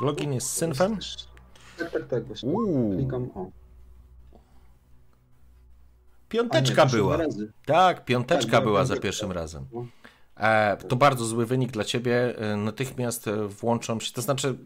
Login 0.00 0.32
jest 0.32 0.52
synfem? 0.52 0.98
Tak, 1.78 1.90
tak, 1.90 2.06
tak, 2.08 2.24
właśnie. 2.26 2.48
Uuu. 2.52 2.96
Klikam, 2.96 3.30
o. 3.34 3.50
Piąteczka 6.28 6.86
była. 6.86 7.16
razy. 7.16 7.52
Tak, 7.66 8.04
piąteczka 8.04 8.52
Tak, 8.52 8.64
była 8.64 8.84
za 8.84 8.96
pierwszym 8.96 9.32
razem. 9.32 9.66
No. 9.72 9.86
E, 10.36 10.76
to 10.76 10.96
bardzo 10.96 11.24
zły 11.24 11.46
wynik 11.46 11.70
dla 11.70 11.84
ciebie. 11.84 12.38
E, 12.38 12.56
Natychmiast 12.56 13.28
e, 13.28 13.48
włączą 13.48 14.00
się, 14.00 14.12
to 14.12 14.22
znaczy 14.22 14.58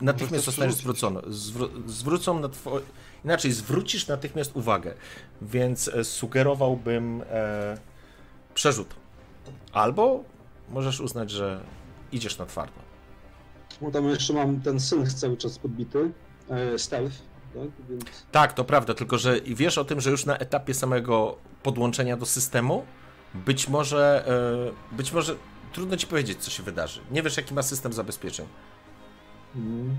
natychmiast 0.00 0.44
zostaniesz 0.44 0.74
zwrócony. 0.74 1.20
Zwró- 1.20 1.88
zwrócą 1.88 2.40
na 2.40 2.48
two... 2.48 2.80
Inaczej, 3.24 3.52
zwrócisz 3.52 4.08
natychmiast 4.08 4.56
uwagę. 4.56 4.94
Więc 5.42 5.88
e, 5.88 6.04
sugerowałbym 6.04 7.22
e, 7.30 7.78
przerzut. 8.54 8.94
Albo 9.72 10.24
możesz 10.70 11.00
uznać, 11.00 11.30
że 11.30 11.60
idziesz 12.12 12.38
na 12.38 12.46
twardo. 12.46 12.85
No 13.80 13.90
tam 13.90 14.04
jeszcze 14.08 14.32
mam 14.32 14.60
ten 14.60 14.80
syn 14.80 15.06
cały 15.10 15.36
czas 15.36 15.58
podbity. 15.58 16.12
E, 16.50 16.78
stealth, 16.78 17.16
tak? 17.54 17.86
Więc 17.88 18.04
Tak, 18.32 18.52
to 18.52 18.64
prawda, 18.64 18.94
tylko 18.94 19.18
że 19.18 19.40
wiesz 19.40 19.78
o 19.78 19.84
tym, 19.84 20.00
że 20.00 20.10
już 20.10 20.26
na 20.26 20.38
etapie 20.38 20.74
samego 20.74 21.36
podłączenia 21.62 22.16
do 22.16 22.26
systemu 22.26 22.84
być 23.34 23.68
może, 23.68 24.24
e, 24.92 24.96
być 24.96 25.12
może 25.12 25.36
trudno 25.72 25.96
ci 25.96 26.06
powiedzieć, 26.06 26.38
co 26.44 26.50
się 26.50 26.62
wydarzy. 26.62 27.00
Nie 27.10 27.22
wiesz, 27.22 27.36
jaki 27.36 27.54
ma 27.54 27.62
system 27.62 27.92
zabezpieczeń. 27.92 28.46
mm. 29.56 29.96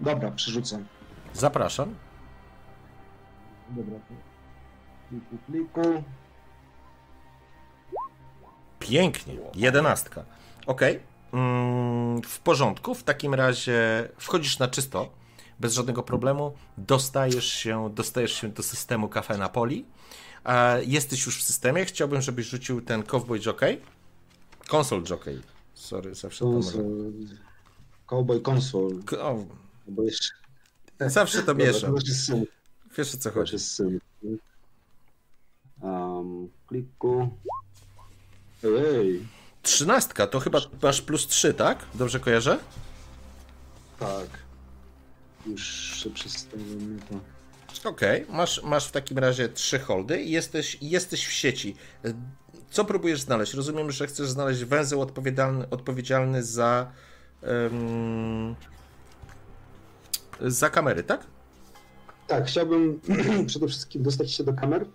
Dobra, 0.00 0.30
przerzucam. 0.30 0.84
Zapraszam. 1.34 1.94
Dobra. 3.70 3.94
Pliku, 5.10 5.36
pliku. 5.46 6.02
Pięknie. 8.78 9.34
Jedenastka. 9.54 10.24
Okej. 10.66 11.00
Mm, 11.32 12.22
w 12.22 12.38
porządku. 12.40 12.94
W 12.94 13.02
takim 13.02 13.34
razie 13.34 14.08
wchodzisz 14.18 14.58
na 14.58 14.68
czysto, 14.68 15.10
bez 15.60 15.74
żadnego 15.74 16.02
problemu. 16.02 16.52
Dostajesz 16.78 17.46
się, 17.52 17.90
dostajesz 17.94 18.32
się 18.32 18.48
do 18.48 18.62
systemu 18.62 19.08
Cafe 19.08 19.38
Napoli. 19.38 19.84
E, 20.44 20.84
jesteś 20.84 21.26
już 21.26 21.38
w 21.38 21.42
systemie. 21.42 21.84
Chciałbym, 21.84 22.22
żebyś 22.22 22.46
rzucił 22.46 22.80
ten 22.80 23.02
Cowboy 23.02 23.40
Jockey. 23.46 23.80
Console 24.72 25.02
Jockey. 25.10 25.40
Sorry, 25.74 26.14
zawsze 26.14 26.38
to 26.44 26.50
może... 26.50 26.72
Konsol. 26.72 27.12
Cowboy 28.06 28.40
console. 28.48 29.02
K- 29.06 29.18
O, 29.20 29.44
Bo 29.88 30.02
jeszcze... 30.02 30.28
zawsze 31.00 31.42
to 31.42 31.54
mieszam. 31.64 31.94
Wiesz 32.98 33.14
o 33.14 33.18
co 33.18 33.30
chodzi. 33.30 33.56
Um, 35.82 36.48
kliku. 36.66 37.28
Ej, 38.64 39.26
Trzynastka 39.62 40.26
to 40.26 40.40
chyba 40.40 40.60
masz 40.82 41.02
plus 41.02 41.26
trzy, 41.26 41.54
tak? 41.54 41.78
Dobrze 41.94 42.20
kojarzę? 42.20 42.58
tak. 43.98 44.28
Już 45.46 45.62
się 46.02 46.10
przestawiam 46.10 46.98
to. 47.10 47.88
Okej, 47.88 48.26
masz, 48.28 48.62
masz 48.62 48.88
w 48.88 48.92
takim 48.92 49.18
razie 49.18 49.48
trzy 49.48 49.78
holdy 49.78 50.22
i 50.22 50.30
jesteś, 50.30 50.78
jesteś 50.80 51.26
w 51.26 51.32
sieci. 51.32 51.76
Co 52.70 52.84
próbujesz 52.84 53.20
znaleźć? 53.20 53.54
Rozumiem, 53.54 53.90
że 53.90 54.06
chcesz 54.06 54.28
znaleźć 54.30 54.64
węzeł 54.64 55.00
odpowiedzialny, 55.00 55.70
odpowiedzialny 55.70 56.42
za. 56.42 56.92
em, 57.42 58.54
za 60.40 60.70
kamery, 60.70 61.02
tak? 61.02 61.26
Tak, 62.26 62.46
chciałbym 62.46 63.00
przede 63.46 63.68
wszystkim 63.68 64.02
dostać 64.02 64.32
się 64.32 64.44
do 64.44 64.52
kamer 64.52 64.86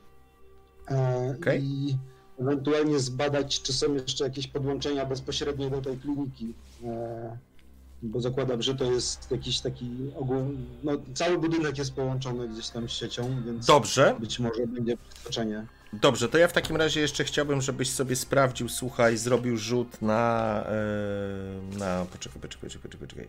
e, 0.92 1.36
Okej. 1.40 1.64
i 1.64 1.98
ewentualnie 2.40 3.00
zbadać, 3.00 3.62
czy 3.62 3.74
są 3.74 3.94
jeszcze 3.94 4.24
jakieś 4.24 4.48
podłączenia 4.48 5.06
bezpośrednie 5.06 5.70
do 5.70 5.82
tej 5.82 5.98
kliniki. 5.98 6.54
E, 6.84 7.38
bo 8.04 8.22
zakładam, 8.22 8.62
że 8.62 8.76
to 8.76 8.84
jest 8.92 9.32
jakiś 9.32 9.60
taki 9.60 9.90
ogólny. 10.16 10.58
No, 10.84 10.92
cały 11.14 11.38
budynek 11.38 11.78
jest 11.78 11.94
połączony 11.94 12.50
gdzieś 12.50 12.70
tam 12.70 12.90
z 12.90 12.92
siecią, 12.92 13.42
więc 13.46 13.66
Dobrze, 13.66 14.16
być 14.20 14.40
może 14.40 14.68
będzie 14.68 14.98
przeskoczenie. 14.98 15.66
dobrze. 15.94 16.30
To 16.30 16.38
ja 16.38 16.48
w 16.48 16.54
takim 16.54 16.76
razie 16.76 17.02
jeszcze 17.02 17.24
chciałbym, 17.24 17.62
żebyś 17.62 17.90
sobie 17.92 18.16
sprawdził, 18.16 18.70
słuchaj, 18.70 19.18
zrobił 19.18 19.58
rzut 19.58 20.02
na. 20.02 20.64
e, 21.74 21.78
na. 21.78 22.06
Poczekaj, 22.12 22.42
poczekaj, 22.42 22.70
poczekaj, 22.70 23.00
poczekaj. 23.00 23.28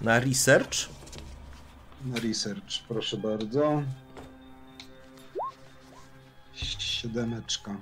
Na 0.00 0.20
research. 0.20 0.74
Na 2.06 2.16
research, 2.20 2.82
proszę 2.88 3.16
bardzo. 3.16 3.82
Siódemeczka. 6.54 7.76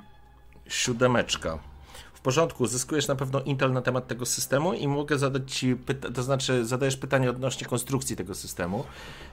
Siódemeczka. 0.73 1.59
W 2.15 2.21
porządku, 2.21 2.67
zyskujesz 2.67 3.09
na 3.09 3.17
pewno 3.17 3.41
intel 3.41 3.73
na 3.73 3.83
temat 3.83 4.07
tego 4.07 4.27
systemu 4.27 4.73
i 4.73 4.89
mogę 4.89 5.19
zadać 5.19 5.53
ci 5.53 5.77
to 6.15 6.23
znaczy 6.23 6.65
zadajesz 6.65 6.97
pytanie 6.97 7.31
odnośnie 7.31 7.67
konstrukcji 7.67 8.17
tego 8.17 8.35
systemu. 8.35 8.85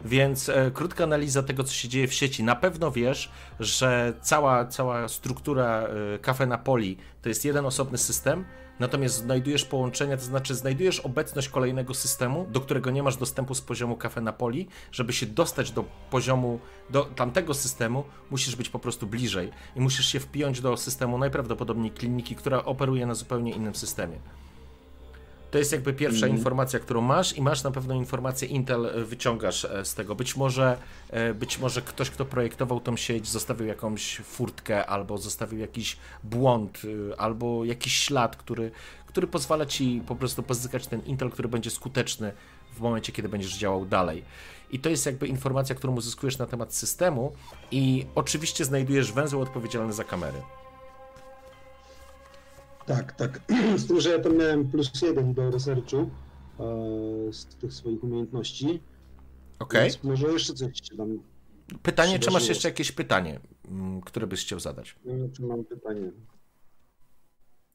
Więc 0.06 0.50
e, 0.50 0.72
krótka 0.74 1.04
analiza 1.04 1.44
tego, 1.44 1.64
co 1.64 1.74
się 1.74 1.88
dzieje 1.88 2.08
w 2.08 2.14
sieci. 2.14 2.44
Na 2.44 2.56
pewno 2.56 2.92
wiesz, 2.92 3.32
że 3.60 4.14
cała, 4.22 4.66
cała 4.66 5.08
struktura 5.08 5.88
e, 6.16 6.20
Cafe 6.20 6.46
Napoli 6.46 6.98
to 7.22 7.30
jest 7.30 7.46
jeden 7.46 7.66
osobny 7.66 7.98
system, 7.98 8.46
natomiast 8.80 9.16
znajdujesz 9.16 9.66
połączenia, 9.66 10.18
to 10.18 10.24
znaczy 10.24 10.56
znajdujesz 10.56 11.00
obecność 11.00 11.50
kolejnego 11.50 11.94
systemu, 11.94 12.48
do 12.52 12.62
którego 12.62 12.92
nie 12.92 13.04
masz 13.04 13.18
dostępu 13.18 13.56
z 13.56 13.62
poziomu 13.62 13.98
Cafe 13.98 14.22
Napoli. 14.22 14.68
Żeby 14.92 15.14
się 15.14 15.26
dostać 15.26 15.72
do 15.72 15.84
poziomu, 16.10 16.60
do 16.90 17.06
tamtego 17.06 17.54
systemu, 17.54 18.04
musisz 18.32 18.56
być 18.56 18.70
po 18.70 18.80
prostu 18.80 19.08
bliżej 19.08 19.50
i 19.76 19.82
musisz 19.82 20.06
się 20.06 20.20
wpiąć 20.20 20.62
do 20.62 20.78
systemu 20.78 21.18
najprawdopodobniej 21.18 21.92
kliniki, 21.92 22.36
która 22.36 22.66
operuje 22.66 23.06
na 23.06 23.16
zupełnie 23.16 23.52
innym 23.52 23.76
systemie. 23.76 24.20
To 25.52 25.58
jest 25.58 25.72
jakby 25.72 25.94
pierwsza 25.94 26.28
informacja, 26.28 26.80
którą 26.80 27.02
masz 27.02 27.38
i 27.38 27.42
masz 27.42 27.64
na 27.64 27.72
pewno 27.72 27.94
informację 27.94 28.48
Intel 28.48 28.86
e, 28.86 29.04
wyciągasz 29.04 29.66
e, 29.66 29.86
z 29.86 29.94
tego. 29.94 30.16
Być 30.16 30.36
może, 30.36 30.78
e, 31.10 31.34
być 31.34 31.60
może 31.60 31.82
ktoś, 31.82 32.10
kto 32.10 32.26
projektował 32.26 32.80
tą 32.80 32.98
sieć, 32.98 33.28
zostawił 33.28 33.68
jakąś 33.68 34.18
furtkę, 34.18 34.86
albo 34.86 35.18
zostawił 35.18 35.60
jakiś 35.60 35.98
błąd, 36.24 36.82
albo 37.18 37.66
jakiś 37.66 37.94
ślad, 37.94 38.36
który, 38.36 38.72
który 39.06 39.28
pozwala 39.28 39.66
ci 39.66 40.02
po 40.08 40.16
prostu 40.16 40.44
pozyskać 40.44 40.88
ten 40.88 41.02
Intel, 41.06 41.32
który 41.32 41.50
będzie 41.50 41.72
skuteczny 41.72 42.32
w 42.74 42.80
momencie, 42.80 43.12
kiedy 43.12 43.30
będziesz 43.30 43.58
działał 43.58 43.86
dalej. 43.86 44.24
I 44.72 44.80
to 44.80 44.90
jest 44.90 45.06
jakby 45.06 45.28
informacja, 45.28 45.76
którą 45.76 45.96
uzyskujesz 45.96 46.38
na 46.38 46.46
temat 46.46 46.74
systemu 46.74 47.34
i 47.72 48.06
oczywiście 48.16 48.66
znajdujesz 48.66 49.12
węzeł 49.12 49.42
odpowiedzialny 49.42 49.94
za 49.94 50.04
kamery. 50.04 50.42
Tak, 52.90 53.14
tak. 53.14 53.42
Z 53.82 53.88
tym, 53.88 54.02
że 54.02 54.10
ja 54.10 54.20
tam 54.20 54.38
miałem 54.38 54.72
plus 54.72 55.02
jeden 55.02 55.34
do 55.34 55.52
researchu 55.52 55.98
e, 55.98 57.34
z 57.34 57.46
tych 57.46 57.74
swoich 57.74 58.04
umiejętności. 58.04 58.82
Okej? 59.60 59.82
Więc 59.82 60.04
może 60.04 60.28
jeszcze 60.28 60.54
coś 60.54 60.78
się 60.90 60.98
tam. 60.98 61.20
Pytanie, 61.84 62.20
czy 62.20 62.32
masz 62.32 62.50
jeszcze 62.50 62.68
jakieś 62.68 62.92
pytanie, 62.92 63.40
mm, 63.68 64.02
które 64.02 64.28
byś 64.28 64.42
chciał 64.42 64.60
zadać? 64.60 64.96
Czy 65.34 65.44
mam 65.44 65.66
pytanie. 65.66 66.12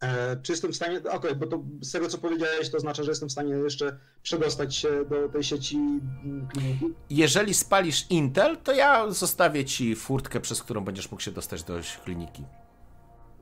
E, 0.01 0.37
czy 0.43 0.53
jestem 0.53 0.73
w 0.73 0.77
stanie. 0.77 1.01
Okej, 1.11 1.35
bo 1.35 1.47
to 1.47 1.63
z 1.81 1.93
tego 1.93 2.09
co 2.09 2.19
powiedziałeś, 2.19 2.71
to 2.71 2.77
oznacza, 2.77 3.03
że 3.03 3.11
jestem 3.11 3.29
w 3.29 3.33
stanie 3.33 3.55
jeszcze 3.55 3.99
przedostać 4.23 4.77
się 4.77 5.05
do 5.05 5.29
tej 5.29 5.43
sieci 5.43 5.77
mm, 5.77 6.49
kliniki. 6.49 6.87
Jeżeli 7.11 7.55
spalisz 7.55 8.11
Intel, 8.11 8.57
to 8.57 8.73
ja 8.73 9.11
zostawię 9.11 9.65
ci 9.65 9.97
furtkę, 9.97 10.41
przez 10.41 10.63
którą 10.63 10.85
będziesz 10.85 11.11
mógł 11.11 11.23
się 11.23 11.31
dostać 11.31 11.63
do 11.63 11.75
kliniki. 12.05 12.45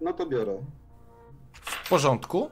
No 0.01 0.13
to 0.13 0.27
biorę. 0.27 0.65
W 1.53 1.89
porządku. 1.89 2.51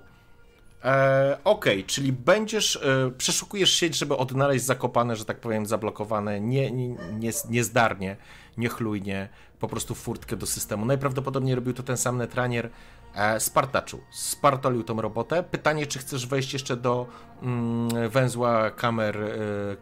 E, 0.85 1.39
Okej, 1.45 1.85
czyli 1.85 2.13
będziesz, 2.13 2.77
e, 2.77 3.11
przeszukujesz 3.19 3.73
sieć, 3.73 3.97
żeby 3.97 4.17
odnaleźć 4.17 4.65
zakopane, 4.65 5.17
że 5.17 5.25
tak 5.25 5.41
powiem, 5.41 5.67
zablokowane, 5.67 6.41
nie, 6.41 6.71
nie, 6.71 6.89
nie, 6.89 7.31
niezdarnie, 7.51 8.17
niechlujnie, 8.57 9.29
po 9.59 9.69
prostu 9.69 9.95
furtkę 9.95 10.37
do 10.37 10.47
systemu. 10.47 10.85
Najprawdopodobniej 10.85 11.55
robił 11.55 11.75
to 11.75 11.83
ten 11.83 11.97
sam 11.97 12.19
netranier. 12.19 12.71
E, 13.15 13.41
spartaczył, 13.41 14.01
spartolił 14.11 14.85
tą 14.85 15.01
robotę. 15.01 15.43
Pytanie, 15.43 15.87
czy 15.87 15.99
chcesz 15.99 16.27
wejść 16.27 16.53
jeszcze 16.53 16.77
do 16.77 17.07
mm, 17.43 18.11
węzła 18.11 18.71
kamer 18.71 19.17
e, 19.17 19.31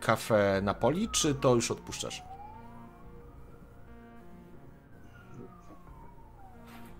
Cafe 0.00 0.60
Napoli, 0.62 1.08
czy 1.08 1.34
to 1.34 1.54
już 1.54 1.70
odpuszczasz? 1.70 2.22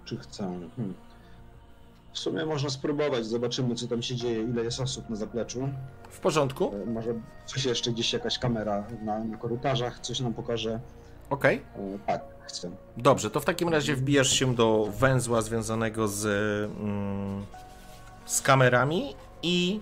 Czy 0.05 0.19
chcę? 0.19 0.43
Hmm. 0.77 1.08
W 2.19 2.21
sumie 2.21 2.47
można 2.47 2.71
spróbować, 2.71 3.27
zobaczymy 3.27 3.75
co 3.75 3.87
tam 3.89 4.03
się 4.03 4.17
dzieje, 4.17 4.43
ile 4.43 4.65
jest 4.65 4.81
osób 4.81 5.11
na 5.11 5.17
zapleczu. 5.17 5.69
W 6.11 6.21
porządku? 6.21 6.75
E, 6.83 6.87
Może 6.87 7.15
coś 7.47 7.65
jeszcze 7.65 7.93
gdzieś 7.93 8.13
jakaś 8.13 8.39
kamera 8.39 8.87
na, 9.03 9.25
na 9.25 9.37
korytarzach, 9.37 9.99
coś 10.01 10.21
nam 10.21 10.35
pokaże. 10.35 10.81
Okej. 11.31 11.63
E, 11.77 11.99
Tak, 12.07 12.23
chcę. 12.47 12.71
Dobrze, 12.97 13.31
to 13.31 13.41
w 13.41 13.45
takim 13.45 13.69
razie 13.69 13.97
wbijasz 13.97 14.29
się 14.31 14.55
do 14.55 14.89
węzła 14.99 15.43
związanego 15.43 16.09
z, 16.09 16.25
mm, 16.81 17.47
z 18.27 18.43
kamerami 18.43 19.15
i 19.43 19.81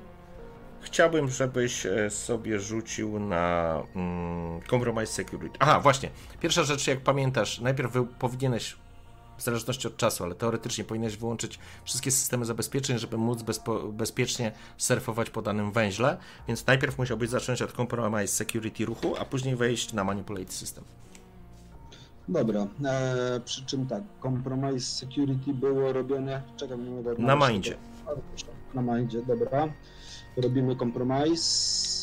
chciałbym, 0.81 1.29
żebyś 1.29 1.87
e, 1.87 2.11
sobie 2.11 2.61
rzucił 2.61 3.21
na 3.21 3.83
mm, 3.97 4.61
Compromise 4.71 5.12
Security. 5.12 5.56
Aha, 5.61 5.81
właśnie. 5.81 6.11
Pierwsza 6.41 6.62
rzecz, 6.65 6.87
jak 6.87 7.00
pamiętasz, 7.00 7.61
najpierw 7.61 7.93
powinieneś 8.19 8.77
w 9.38 9.43
zależności 9.43 9.88
od 9.88 9.97
czasu, 9.97 10.25
ale 10.25 10.35
teoretycznie 10.35 10.85
powinieneś 10.85 11.17
wyłączyć 11.17 11.59
wszystkie 11.85 12.11
systemy 12.11 12.44
zabezpieczeń, 12.44 12.99
żeby 12.99 13.17
móc 13.19 13.43
bezpo, 13.43 13.79
bezpiecznie 13.79 14.53
surfować 14.77 15.31
po 15.31 15.43
danym 15.43 15.73
węźle, 15.73 16.17
więc 16.49 16.67
najpierw 16.67 16.99
musiałbyś 16.99 17.29
zacząć 17.29 17.62
od 17.62 17.73
Compromise 17.73 18.29
Security 18.29 18.85
ruchu, 18.85 19.17
a 19.19 19.25
później 19.25 19.56
wejść 19.56 19.93
na 19.93 20.05
Manipulate 20.05 20.53
System. 20.53 20.85
Dobra, 22.29 22.67
e, 22.85 23.41
przy 23.44 23.67
czym 23.67 23.87
tak, 23.87 24.03
Compromise 24.23 24.87
Security 24.87 25.55
było 25.55 25.93
robione, 25.93 26.43
czekam, 26.56 26.85
nie 26.85 26.91
mogę 26.91 27.15
Na 27.19 27.49
Mindzie. 27.49 27.77
Na 28.75 28.83
Mindzie, 28.83 29.23
dobra. 29.23 29.69
Robimy 30.37 30.77
Compromise. 30.77 31.95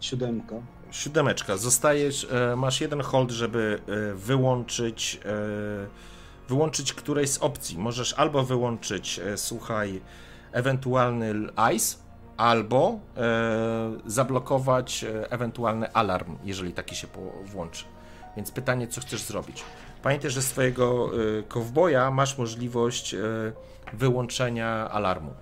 Siódemka. 0.00 0.56
Siódemeczka. 0.90 1.56
Zostajesz, 1.56 2.26
e, 2.30 2.56
masz 2.56 2.80
jeden 2.80 3.00
hold, 3.00 3.30
żeby 3.30 3.80
e, 3.88 4.14
wyłączyć 4.14 5.20
e, 5.24 5.30
wyłączyć 6.48 6.92
którejś 6.92 7.30
z 7.30 7.38
opcji. 7.38 7.78
Możesz 7.78 8.12
albo 8.12 8.42
wyłączyć, 8.42 9.20
słuchaj, 9.36 10.00
ewentualny 10.52 11.34
ICE, 11.56 11.96
albo 12.36 13.00
zablokować 14.06 15.04
ewentualny 15.28 15.92
alarm, 15.92 16.38
jeżeli 16.44 16.72
taki 16.72 16.94
się 16.94 17.06
włączy. 17.44 17.84
Więc 18.36 18.50
pytanie, 18.50 18.88
co 18.88 19.00
chcesz 19.00 19.22
zrobić. 19.22 19.64
Pamiętaj, 20.02 20.30
że 20.30 20.42
swojego 20.42 21.10
kowboja 21.48 22.10
masz 22.10 22.38
możliwość 22.38 23.14
wyłączenia 23.92 24.90
alarmu. 24.90 25.34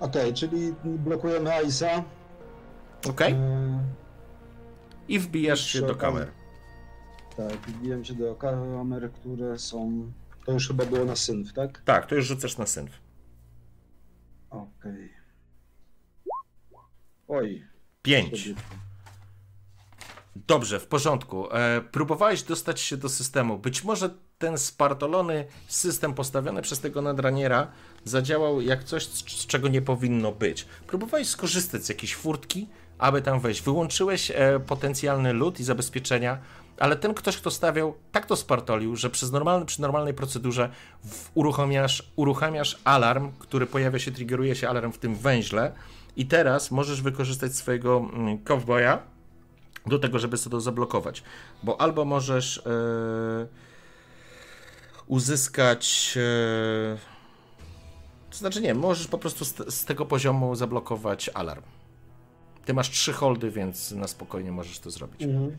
Okej, 0.00 0.22
okay, 0.22 0.32
czyli 0.32 0.74
blokujemy 0.84 1.50
ICE'a. 1.50 2.02
Ok. 3.08 3.20
I 5.08 5.18
wbijasz 5.18 5.66
się 5.66 5.80
do 5.80 5.94
kamer. 5.94 6.30
Tak, 7.36 7.56
wbijam 7.56 8.04
się 8.04 8.14
do 8.14 8.34
kamer, 8.34 9.12
które 9.12 9.58
są. 9.58 10.12
To 10.46 10.52
już 10.52 10.68
chyba 10.68 10.84
było 10.84 11.04
na 11.04 11.16
synf, 11.16 11.52
tak? 11.52 11.82
Tak, 11.84 12.06
to 12.06 12.14
już 12.14 12.26
rzucasz 12.26 12.58
na 12.58 12.66
synf. 12.66 13.00
Okej. 14.50 14.68
Okay. 14.92 15.10
Oj. 17.28 17.64
Pięć. 18.02 18.50
Dobrze, 20.36 20.80
w 20.80 20.86
porządku. 20.86 21.52
E, 21.52 21.80
próbowałeś 21.80 22.42
dostać 22.42 22.80
się 22.80 22.96
do 22.96 23.08
systemu. 23.08 23.58
Być 23.58 23.84
może 23.84 24.10
ten 24.38 24.58
spartolony 24.58 25.44
system 25.68 26.14
postawiony 26.14 26.62
przez 26.62 26.80
tego 26.80 27.02
nadraniera 27.02 27.66
zadziałał 28.04 28.60
jak 28.60 28.84
coś, 28.84 29.04
z 29.06 29.46
czego 29.46 29.68
nie 29.68 29.82
powinno 29.82 30.32
być. 30.32 30.66
Próbowałeś 30.86 31.28
skorzystać 31.28 31.84
z 31.84 31.88
jakiejś 31.88 32.14
furtki, 32.14 32.68
aby 32.98 33.22
tam 33.22 33.40
wejść. 33.40 33.62
Wyłączyłeś 33.62 34.30
e, 34.30 34.60
potencjalny 34.66 35.32
lód 35.32 35.60
i 35.60 35.64
zabezpieczenia, 35.64 36.38
ale 36.78 36.96
ten 36.96 37.14
ktoś, 37.14 37.36
kto 37.36 37.50
stawiał, 37.50 37.94
tak 38.12 38.26
to 38.26 38.36
spartolił, 38.36 38.96
że 38.96 39.10
przez 39.10 39.32
normalny, 39.32 39.66
przy 39.66 39.80
normalnej 39.80 40.14
procedurze 40.14 40.70
uruchamiasz, 41.34 42.12
uruchamiasz 42.16 42.78
alarm, 42.84 43.32
który 43.38 43.66
pojawia 43.66 43.98
się, 43.98 44.10
triggeruje 44.10 44.54
się 44.54 44.68
alarm 44.68 44.92
w 44.92 44.98
tym 44.98 45.14
węźle 45.14 45.72
i 46.16 46.26
teraz 46.26 46.70
możesz 46.70 47.02
wykorzystać 47.02 47.56
swojego 47.56 48.08
mm, 48.12 48.38
cowboya 48.44 48.98
do 49.86 49.98
tego, 49.98 50.18
żeby 50.18 50.36
sobie 50.36 50.50
to 50.50 50.60
zablokować. 50.60 51.22
Bo 51.62 51.80
albo 51.80 52.04
możesz 52.04 52.58
e, 52.58 53.67
uzyskać... 55.08 56.14
E, 56.16 56.98
to 58.30 58.36
znaczy 58.36 58.60
nie, 58.60 58.74
możesz 58.74 59.06
po 59.06 59.18
prostu 59.18 59.44
z, 59.44 59.74
z 59.74 59.84
tego 59.84 60.06
poziomu 60.06 60.54
zablokować 60.54 61.30
alarm. 61.34 61.62
Ty 62.64 62.74
masz 62.74 62.90
trzy 62.90 63.12
holdy, 63.12 63.50
więc 63.50 63.92
na 63.92 64.08
spokojnie 64.08 64.52
możesz 64.52 64.78
to 64.78 64.90
zrobić. 64.90 65.22
Mhm. 65.22 65.56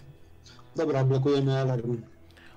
Dobra, 0.75 1.03
blokujemy 1.03 1.59
alarm. 1.59 2.01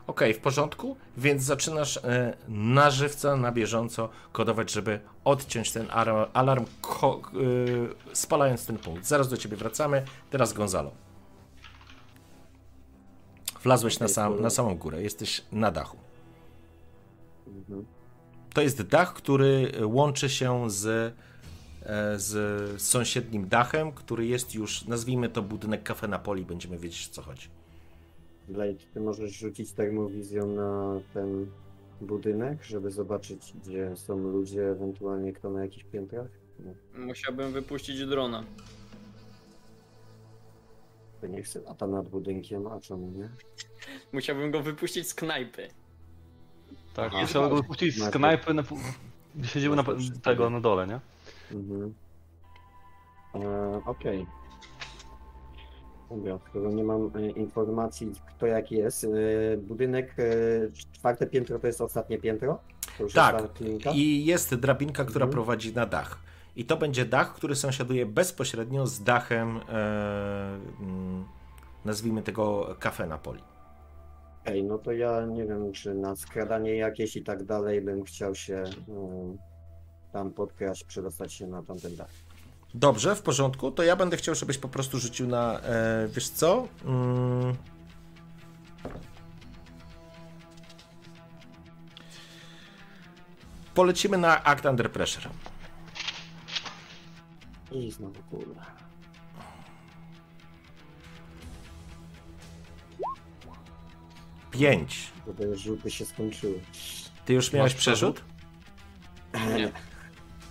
Okej, 0.06 0.30
okay, 0.30 0.34
w 0.34 0.38
porządku, 0.38 0.96
więc 1.16 1.42
zaczynasz 1.42 1.96
e, 1.96 2.36
na 2.48 2.90
żywca, 2.90 3.36
na 3.36 3.52
bieżąco 3.52 4.08
kodować, 4.32 4.70
żeby 4.70 5.00
odciąć 5.24 5.72
ten 5.72 5.86
alarm, 6.32 6.64
ko, 6.80 7.20
e, 8.10 8.14
spalając 8.14 8.66
ten 8.66 8.78
punkt. 8.78 9.06
Zaraz 9.06 9.28
do 9.28 9.36
ciebie 9.36 9.56
wracamy. 9.56 10.04
Teraz 10.30 10.52
Gonzalo. 10.52 10.90
Wlazłeś 13.62 13.98
na, 13.98 14.08
sam, 14.08 14.40
na 14.40 14.50
samą 14.50 14.74
górę, 14.74 15.02
jesteś 15.02 15.44
na 15.52 15.70
dachu. 15.70 15.96
To 18.54 18.62
jest 18.62 18.82
dach, 18.82 19.14
który 19.14 19.72
łączy 19.86 20.28
się 20.28 20.70
z 20.70 21.14
E, 21.86 22.18
z 22.18 22.82
sąsiednim 22.82 23.48
dachem, 23.48 23.92
który 23.92 24.26
jest 24.26 24.54
już, 24.54 24.84
nazwijmy 24.84 25.28
to 25.28 25.42
budynek 25.42 25.82
Cafe 25.82 26.08
Napoli, 26.08 26.44
będziemy 26.44 26.78
wiedzieć 26.78 27.08
o 27.10 27.14
co 27.14 27.22
chodzi. 27.22 27.48
Blade, 28.48 28.78
ty 28.94 29.00
możesz 29.00 29.32
rzucić 29.32 29.72
termowizją 29.72 30.46
na 30.46 31.00
ten 31.14 31.46
budynek, 32.00 32.64
żeby 32.64 32.90
zobaczyć, 32.90 33.52
gdzie 33.64 33.96
są 33.96 34.18
ludzie, 34.18 34.70
ewentualnie 34.70 35.32
kto 35.32 35.50
na 35.50 35.62
jakichś 35.62 35.84
piętrach? 35.84 36.28
No. 36.58 36.72
Musiałbym 37.06 37.52
wypuścić 37.52 38.06
drona. 38.06 38.44
To 41.20 41.26
nie 41.26 41.42
chcę 41.42 41.60
lata 41.60 41.86
nad 41.86 42.08
budynkiem, 42.08 42.66
a 42.66 42.80
czemu 42.80 43.10
nie? 43.10 43.28
Musiałbym 44.12 44.50
go 44.50 44.62
wypuścić 44.62 45.08
z 45.08 45.14
knajpy. 45.14 45.68
Tak, 46.94 47.12
musiałbym 47.12 47.50
go 47.50 47.56
wypuścić 47.56 47.98
z 47.98 48.10
knajpy, 48.10 48.54
na, 48.54 48.62
gdzie 49.36 49.48
siedziły 49.48 49.76
na, 49.76 49.84
tego 50.22 50.50
na 50.50 50.60
dole, 50.60 50.86
nie? 50.86 51.00
Mhm. 51.52 51.94
E, 53.34 53.80
Okej. 53.86 54.26
Dobra, 56.10 56.38
skoro 56.48 56.70
nie 56.70 56.84
mam 56.84 57.10
e, 57.16 57.30
informacji 57.30 58.12
kto 58.36 58.46
jak 58.46 58.72
jest, 58.72 59.04
e, 59.04 59.08
budynek, 59.56 60.14
e, 60.18 60.22
czwarte 60.92 61.26
piętro 61.26 61.58
to 61.58 61.66
jest 61.66 61.80
ostatnie 61.80 62.18
piętro? 62.18 62.58
To 62.98 63.02
już 63.04 63.12
Tak, 63.12 63.42
i 63.94 64.24
jest 64.24 64.54
drabinka, 64.54 65.04
która 65.04 65.24
Mhm. 65.24 65.32
prowadzi 65.32 65.74
na 65.74 65.86
dach. 65.86 66.18
I 66.56 66.64
to 66.64 66.76
będzie 66.76 67.04
dach, 67.04 67.34
który 67.34 67.54
sąsiaduje 67.56 68.06
bezpośrednio 68.06 68.86
z 68.86 69.02
dachem, 69.02 69.56
e, 69.56 69.60
mm, 70.80 71.24
nazwijmy 71.84 72.22
tego 72.22 72.76
Cafe 72.80 73.06
Napoli. 73.06 73.42
Okej, 74.42 74.64
no 74.64 74.78
to 74.78 74.92
ja 74.92 75.26
nie 75.26 75.46
wiem, 75.46 75.72
czy 75.72 75.94
na 75.94 76.16
skradanie 76.16 76.76
jakieś 76.76 77.16
i 77.16 77.22
tak 77.22 77.44
dalej 77.44 77.80
bym 77.80 78.04
chciał 78.04 78.34
się 78.34 78.64
tam 80.12 80.30
podkraść, 80.30 80.84
przedostać 80.84 81.32
się 81.32 81.46
na 81.46 81.62
tamten 81.62 81.96
dach. 81.96 82.10
Dobrze, 82.74 83.16
w 83.16 83.22
porządku. 83.22 83.70
To 83.70 83.82
ja 83.82 83.96
będę 83.96 84.16
chciał, 84.16 84.34
żebyś 84.34 84.58
po 84.58 84.68
prostu 84.68 84.98
rzucił 84.98 85.26
na. 85.26 85.60
E, 85.60 86.08
wiesz 86.08 86.28
co? 86.28 86.68
Mm. 86.84 87.56
Polecimy 93.74 94.18
na 94.18 94.44
Act 94.44 94.64
Under 94.64 94.92
Pressure. 94.92 95.28
I 97.72 97.90
znowu 97.90 98.22
kurwa. 98.30 98.81
Pięć. 104.52 105.12
Bo 105.26 105.56
rzuty 105.56 105.90
się 105.90 106.04
skończyły. 106.06 106.60
Ty 107.24 107.32
już 107.32 107.52
miałeś 107.52 107.74
przerzut? 107.74 108.24
Nie. 109.56 109.72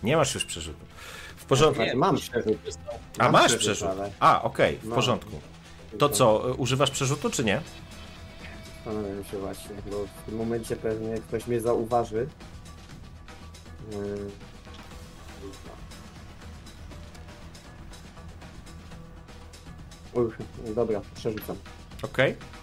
Nie 0.03 0.17
masz 0.17 0.34
już 0.34 0.46
przerzutu. 0.46 0.86
W 1.36 1.46
porządku. 1.46 1.84
Nie, 1.84 1.96
mam 1.96 2.15
przerzut. 2.15 2.58
A 3.17 3.24
mam 3.24 3.31
masz 3.31 3.55
przerzut. 3.55 3.89
Ale... 3.89 4.12
A, 4.20 4.41
okej, 4.41 4.77
okay, 4.77 4.91
w 4.91 4.96
porządku. 4.96 5.39
To 6.00 6.10
co, 6.10 6.55
używasz 6.58 6.91
przerzutu 6.91 7.29
czy 7.29 7.43
nie? 7.43 7.62
Zastanawiam 8.75 9.24
się 9.24 9.39
właśnie, 9.39 9.75
bo 9.91 10.05
w 10.05 10.25
tym 10.25 10.36
momencie 10.36 10.75
pewnie 10.75 11.17
ktoś 11.17 11.48
mnie 11.48 11.62
zauważy. 11.62 12.27
Yy... 13.91 14.31
Uch, 20.13 20.34
dobra, 20.75 21.01
przerzucam. 21.15 21.55
Okej. 22.03 22.31
Okay. 22.31 22.61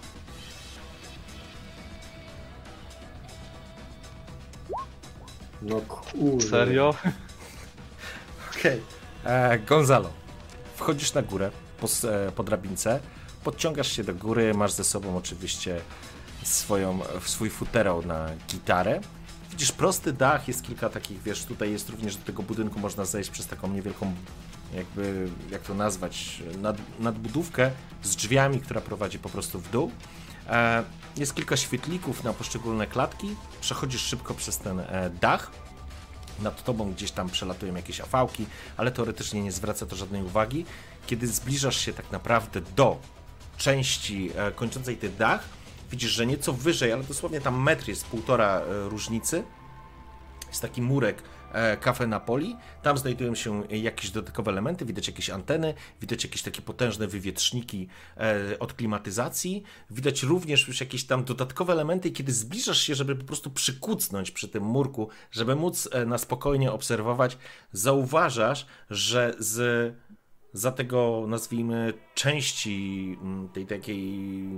No 5.63 5.81
kurde. 5.81 6.49
Serio? 6.49 6.89
Okej. 8.51 8.81
Okay. 9.23 9.33
E, 9.33 9.59
Gonzalo, 9.59 10.11
wchodzisz 10.77 11.15
na 11.15 11.23
górę 11.23 11.51
po, 11.81 12.09
e, 12.09 12.33
po 12.33 12.45
drabince, 12.45 13.01
podciągasz 13.45 13.93
się 13.93 14.05
do 14.05 14.15
góry, 14.15 14.55
masz 14.55 14.73
ze 14.73 14.85
sobą 14.85 15.17
oczywiście 15.17 15.81
swoją, 16.43 16.99
swój 17.25 17.51
futerał 17.51 18.07
na 18.07 18.27
gitarę. 18.49 19.01
Widzisz 19.51 19.73
prosty 19.73 20.13
dach, 20.13 20.49
jest 20.49 20.63
kilka 20.63 20.89
takich, 20.89 21.23
wiesz, 21.23 21.45
tutaj 21.45 21.71
jest 21.71 21.89
również 21.89 22.17
do 22.17 22.25
tego 22.25 22.43
budynku 22.43 22.81
można 22.81 23.05
zejść 23.05 23.31
przez 23.31 23.47
taką 23.47 23.69
niewielką, 23.69 24.15
jakby, 24.75 25.29
jak 25.51 25.63
to 25.63 25.75
nazwać, 25.75 26.43
nad, 26.59 26.77
nadbudówkę 27.01 27.71
z 28.03 28.17
drzwiami, 28.17 28.61
która 28.61 28.81
prowadzi 28.81 29.19
po 29.19 29.29
prostu 29.29 29.61
w 29.61 29.71
dół. 29.71 29.91
E, 30.49 30.85
jest 31.17 31.35
kilka 31.35 31.57
świetlików 31.57 32.25
na 32.25 32.33
poszczególne 32.33 32.87
klatki. 32.87 33.37
Przechodzisz 33.61 34.01
szybko 34.01 34.35
przez 34.35 34.59
ten 34.59 34.81
e, 34.81 35.11
dach. 35.21 35.51
Nad 36.43 36.65
tobą 36.65 36.93
gdzieś 36.93 37.11
tam 37.11 37.31
przelatują 37.31 37.75
jakieś 37.75 38.01
afałki, 38.01 38.47
ale 38.77 38.91
teoretycznie 38.91 39.43
nie 39.43 39.53
zwraca 39.53 39.87
to 39.87 39.97
żadnej 39.97 40.23
uwagi. 40.23 40.65
Kiedy 41.07 41.27
zbliżasz 41.27 41.77
się 41.77 41.93
tak 41.93 42.13
naprawdę 42.13 42.61
do 42.61 42.99
części 43.57 44.31
e, 44.37 44.53
kończącej 44.53 44.97
ten 44.97 45.17
dach, 45.17 45.45
widzisz, 45.91 46.11
że 46.11 46.27
nieco 46.27 46.53
wyżej, 46.53 46.93
ale 46.93 47.05
dosłownie 47.05 47.41
tam 47.41 47.63
metr 47.63 47.89
jest 47.89 48.07
półtora 48.07 48.61
różnicy. 48.89 49.45
Jest 50.49 50.63
taki 50.63 50.83
murek 50.83 51.23
Cafe 51.81 52.07
Napoli. 52.07 52.57
Tam 52.83 52.99
znajdują 52.99 53.35
się 53.35 53.63
jakieś 53.71 54.11
dodatkowe 54.11 54.51
elementy, 54.51 54.85
widać 54.85 55.07
jakieś 55.07 55.31
anteny, 55.31 55.75
widać 56.01 56.25
jakieś 56.25 56.43
takie 56.43 56.63
potężne 56.63 57.07
wywietrzniki 57.07 57.89
e, 58.17 58.59
od 58.59 58.73
klimatyzacji. 58.73 59.63
Widać 59.91 60.23
również 60.23 60.69
już 60.69 60.81
jakieś 60.81 61.05
tam 61.05 61.25
dodatkowe 61.25 61.73
elementy 61.73 62.11
kiedy 62.11 62.33
zbliżasz 62.33 62.81
się, 62.81 62.95
żeby 62.95 63.17
po 63.17 63.25
prostu 63.25 63.51
przykucnąć 63.51 64.31
przy 64.31 64.49
tym 64.49 64.63
murku, 64.63 65.09
żeby 65.31 65.57
móc 65.57 65.89
e, 65.93 66.07
na 66.07 66.19
spokojnie 66.19 66.73
obserwować, 66.73 67.39
zauważasz, 67.73 68.67
że 68.91 69.35
z 69.39 69.95
za 70.53 70.73
tego, 70.73 71.25
nazwijmy, 71.29 71.93
części 72.15 73.19
tej 73.53 73.67
takiej, 73.67 74.49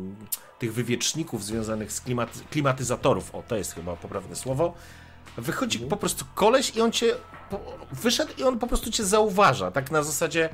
tych 0.59 0.75
wywieczników 0.75 1.45
związanych 1.45 1.93
z 1.93 2.01
klimaty, 2.01 2.39
klimatyzatorów, 2.51 3.35
o 3.35 3.43
to 3.43 3.57
jest 3.57 3.75
chyba 3.75 3.97
poprawne 3.97 4.37
słowo, 4.37 4.75
wychodzi 5.41 5.79
mhm. 5.79 5.91
po 5.91 5.97
prostu 5.97 6.25
koleś 6.35 6.77
i 6.77 6.81
on 6.81 6.93
cię, 6.93 7.15
wyszedł 7.93 8.33
i 8.39 8.43
on 8.43 8.59
po 8.59 8.67
prostu 8.67 8.91
cię 8.91 9.05
zauważa, 9.05 9.71
tak 9.71 9.91
na 9.91 10.03
zasadzie 10.03 10.49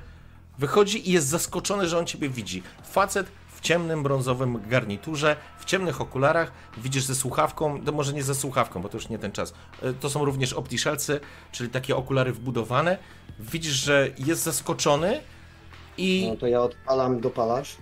wychodzi 0.59 1.09
i 1.11 1.13
jest 1.13 1.27
zaskoczony, 1.27 1.89
że 1.89 1.99
on 1.99 2.07
ciebie 2.07 2.29
widzi. 2.29 2.63
Facet 2.83 3.27
w 3.49 3.61
ciemnym, 3.61 4.03
brązowym 4.03 4.69
garniturze, 4.69 5.37
w 5.59 5.65
ciemnych 5.65 6.01
okularach, 6.01 6.53
widzisz 6.77 7.05
ze 7.05 7.15
słuchawką, 7.15 7.85
to 7.85 7.93
może 7.93 8.13
nie 8.13 8.23
ze 8.23 8.35
słuchawką, 8.35 8.83
bo 8.83 8.89
to 8.89 8.97
już 8.97 9.09
nie 9.09 9.19
ten 9.19 9.33
czas. 9.33 9.55
E, 9.83 9.93
to 9.93 10.11
są 10.11 10.25
również 10.25 10.53
optiszelcy, 10.53 11.21
czyli 11.53 11.71
takie 11.71 11.97
okulary 11.97 12.33
wbudowane. 12.33 12.99
Widzisz, 13.39 13.73
że 13.73 14.11
jest 14.19 14.43
zaskoczony 14.43 15.21
i... 15.99 16.27
No 16.31 16.37
to 16.37 16.47
ja 16.47 16.61
odpalam 16.61 17.21
dopalacz. 17.21 17.77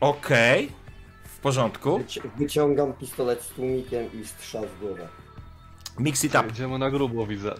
Okej, 0.00 0.64
okay. 0.64 0.76
w 1.24 1.38
porządku. 1.38 2.00
wyciągam 2.36 2.92
pistolet 2.92 3.42
z 3.42 3.48
tłumikiem 3.48 4.20
i 4.20 4.26
strzał 4.26 4.66
w 4.66 4.80
głowę. 4.80 5.08
Mix 5.98 6.24
it 6.24 6.34
up. 6.34 6.48
Idziemy 6.50 6.78
na 6.78 6.90
grubo, 6.90 7.26
widzę. 7.26 7.54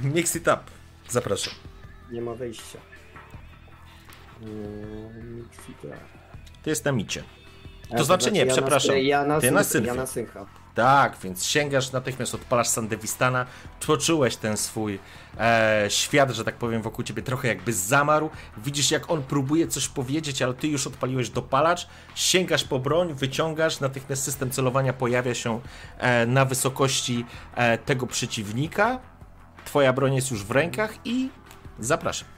Mix 0.00 0.36
it 0.36 0.42
up. 0.48 0.58
Zapraszam. 1.08 1.54
Nie 2.10 2.22
ma 2.22 2.34
wejścia. 2.34 2.78
Mm, 4.42 5.36
mix 5.36 5.68
it 5.68 5.84
up. 5.84 5.96
To 6.62 6.70
jest 6.70 6.84
na 6.84 6.92
micie. 6.92 7.22
To, 7.90 7.96
to 7.96 8.04
znaczy, 8.04 8.22
znaczy 8.24 8.32
nie, 8.32 8.46
przepraszam. 8.46 8.98
ja 8.98 9.24
na, 9.24 9.40
Ty 9.40 9.50
na. 9.50 9.62
Ja 9.84 9.94
na 9.94 10.06
syncha. 10.06 10.46
Tak, 10.74 11.16
więc 11.22 11.44
sięgasz 11.44 11.92
natychmiast, 11.92 12.34
odpalasz 12.34 12.68
Sandewistana, 12.68 13.46
poczułeś 13.86 14.36
ten 14.36 14.56
swój 14.56 14.98
e, 15.38 15.86
świat, 15.88 16.30
że 16.30 16.44
tak 16.44 16.54
powiem, 16.54 16.82
wokół 16.82 17.04
ciebie 17.04 17.22
trochę 17.22 17.48
jakby 17.48 17.72
zamarł. 17.72 18.30
Widzisz, 18.56 18.90
jak 18.90 19.10
on 19.10 19.22
próbuje 19.22 19.68
coś 19.68 19.88
powiedzieć, 19.88 20.42
ale 20.42 20.54
ty 20.54 20.68
już 20.68 20.86
odpaliłeś 20.86 21.30
dopalacz, 21.30 21.88
sięgasz 22.14 22.64
po 22.64 22.78
broń, 22.78 23.14
wyciągasz, 23.14 23.80
natychmiast 23.80 24.22
system 24.22 24.50
celowania 24.50 24.92
pojawia 24.92 25.34
się 25.34 25.60
e, 25.98 26.26
na 26.26 26.44
wysokości 26.44 27.24
e, 27.54 27.78
tego 27.78 28.06
przeciwnika. 28.06 28.98
Twoja 29.64 29.92
broń 29.92 30.14
jest 30.14 30.30
już 30.30 30.44
w 30.44 30.50
rękach 30.50 30.94
i 31.04 31.28
zapraszam. 31.78 32.28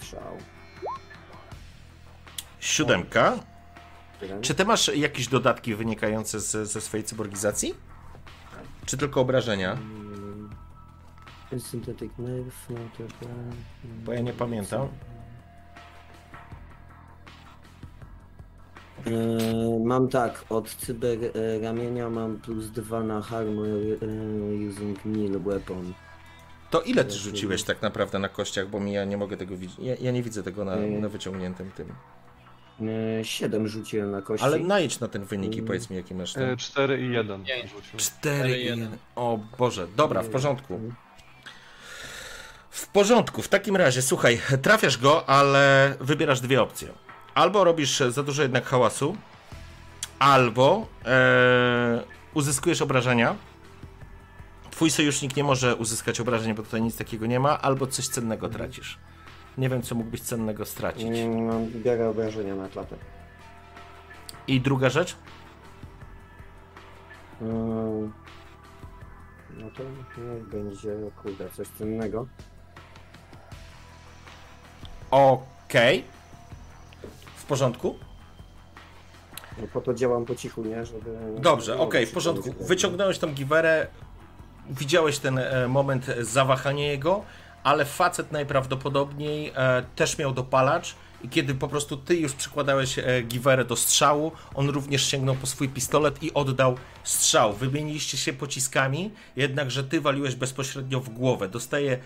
Strzał. 0.00 0.38
Siódemka. 2.60 3.49
Czy 4.42 4.54
ty 4.54 4.64
masz 4.64 4.96
jakieś 4.96 5.28
dodatki 5.28 5.74
wynikające 5.74 6.40
z, 6.40 6.50
ze 6.70 6.80
swojej 6.80 7.04
cyborgizacji? 7.04 7.74
Czy 8.86 8.96
tylko 8.96 9.20
obrażenia? 9.20 9.78
Synthetic 11.58 12.12
nerve, 12.18 12.68
Bo 14.04 14.12
ja 14.12 14.20
nie 14.20 14.32
pamiętam. 14.32 14.88
E, 19.06 19.78
mam 19.84 20.08
tak, 20.08 20.44
od 20.48 20.74
cyber 20.74 21.18
e, 21.24 21.60
ramienia 21.60 22.10
mam 22.10 22.36
plus 22.36 22.70
2 22.70 23.02
na 23.02 23.16
armor 23.30 23.66
e, 23.66 24.68
using 24.68 25.04
meal 25.04 25.40
weapon. 25.40 25.92
To 26.70 26.82
ile 26.82 27.04
ty 27.04 27.12
rzuciłeś 27.12 27.62
tak 27.62 27.82
naprawdę 27.82 28.18
na 28.18 28.28
kościach, 28.28 28.68
bo 28.68 28.80
mi 28.80 28.92
ja 28.92 29.04
nie 29.04 29.16
mogę 29.16 29.36
tego 29.36 29.56
widzieć. 29.56 29.78
Ja, 29.78 29.94
ja 30.00 30.10
nie 30.10 30.22
widzę 30.22 30.42
tego 30.42 30.64
na, 30.64 30.76
na 30.76 31.08
wyciągniętym 31.08 31.70
tym. 31.70 31.88
7 33.22 33.68
rzuciłem 33.68 34.10
na 34.10 34.22
kości. 34.22 34.46
Ale 34.46 34.58
najdź 34.58 35.00
na 35.00 35.08
ten 35.08 35.24
wynik 35.24 35.56
i 35.56 35.62
powiedz 35.62 35.90
mi, 35.90 35.96
jaki 35.96 36.14
masz 36.14 36.32
ten. 36.32 36.56
4 36.56 37.00
i 37.00 37.12
1. 37.12 37.44
4 37.96 38.60
i 38.60 38.64
1. 38.64 38.96
O 39.16 39.38
Boże, 39.58 39.86
dobra, 39.96 40.22
w 40.22 40.28
porządku. 40.28 40.80
W 42.70 42.86
porządku, 42.86 43.42
w 43.42 43.48
takim 43.48 43.76
razie, 43.76 44.02
słuchaj, 44.02 44.40
trafiasz 44.62 44.98
go, 44.98 45.28
ale 45.28 45.94
wybierasz 46.00 46.40
dwie 46.40 46.62
opcje. 46.62 46.88
Albo 47.34 47.64
robisz 47.64 48.00
za 48.08 48.22
dużo 48.22 48.42
jednak 48.42 48.64
hałasu, 48.66 49.16
albo 50.18 50.86
e, 51.04 52.02
uzyskujesz 52.34 52.82
obrażenia. 52.82 53.36
Twój 54.70 54.90
sojusznik 54.90 55.36
nie 55.36 55.44
może 55.44 55.76
uzyskać 55.76 56.20
obrażeń, 56.20 56.54
bo 56.54 56.62
tutaj 56.62 56.82
nic 56.82 56.96
takiego 56.96 57.26
nie 57.26 57.40
ma, 57.40 57.60
albo 57.60 57.86
coś 57.86 58.08
cennego 58.08 58.48
tracisz. 58.48 58.98
Nie 59.60 59.68
wiem, 59.68 59.82
co 59.82 59.94
mógłbyś 59.94 60.20
cennego 60.20 60.64
stracić. 60.64 61.08
No, 61.28 61.60
biega 61.60 62.06
obrażenia 62.06 62.54
na 62.56 62.68
klatę. 62.68 62.96
I 64.46 64.60
druga 64.60 64.90
rzecz? 64.90 65.16
Mm, 67.40 68.12
no 69.56 69.70
to 69.76 69.82
niech 69.82 70.48
będzie, 70.48 70.88
kurde, 71.22 71.50
coś 71.50 71.68
cennego. 71.68 72.26
Okej. 75.10 76.04
W 77.36 77.44
porządku? 77.44 77.98
No 79.58 79.66
po 79.72 79.80
to 79.80 79.94
działam 79.94 80.24
po 80.24 80.34
cichu, 80.34 80.64
nie? 80.64 80.86
Żeby... 80.86 81.40
Dobrze, 81.40 81.78
okej, 81.78 82.06
w 82.06 82.12
porządku. 82.12 82.50
Wyciągnąłeś 82.60 83.18
tą 83.18 83.34
giwerę, 83.34 83.86
widziałeś 84.70 85.18
ten 85.18 85.38
e, 85.38 85.68
moment 85.68 86.06
zawahania 86.20 86.86
jego, 86.86 87.24
ale 87.64 87.84
facet 87.84 88.32
najprawdopodobniej 88.32 89.52
e, 89.56 89.82
też 89.96 90.18
miał 90.18 90.32
dopalacz 90.32 90.94
i 91.22 91.28
kiedy 91.28 91.54
po 91.54 91.68
prostu 91.68 91.96
ty 91.96 92.16
już 92.16 92.32
przykładałeś 92.32 92.98
e, 92.98 93.22
giwerę 93.22 93.64
do 93.64 93.76
strzału, 93.76 94.32
on 94.54 94.68
również 94.68 95.06
sięgnął 95.06 95.34
po 95.34 95.46
swój 95.46 95.68
pistolet 95.68 96.22
i 96.22 96.34
oddał 96.34 96.76
strzał. 97.04 97.52
Wymieniliście 97.52 98.16
się 98.16 98.32
pociskami, 98.32 99.10
jednakże 99.36 99.84
ty 99.84 100.00
waliłeś 100.00 100.34
bezpośrednio 100.34 101.00
w 101.00 101.08
głowę. 101.08 101.48
Dostaje 101.48 101.98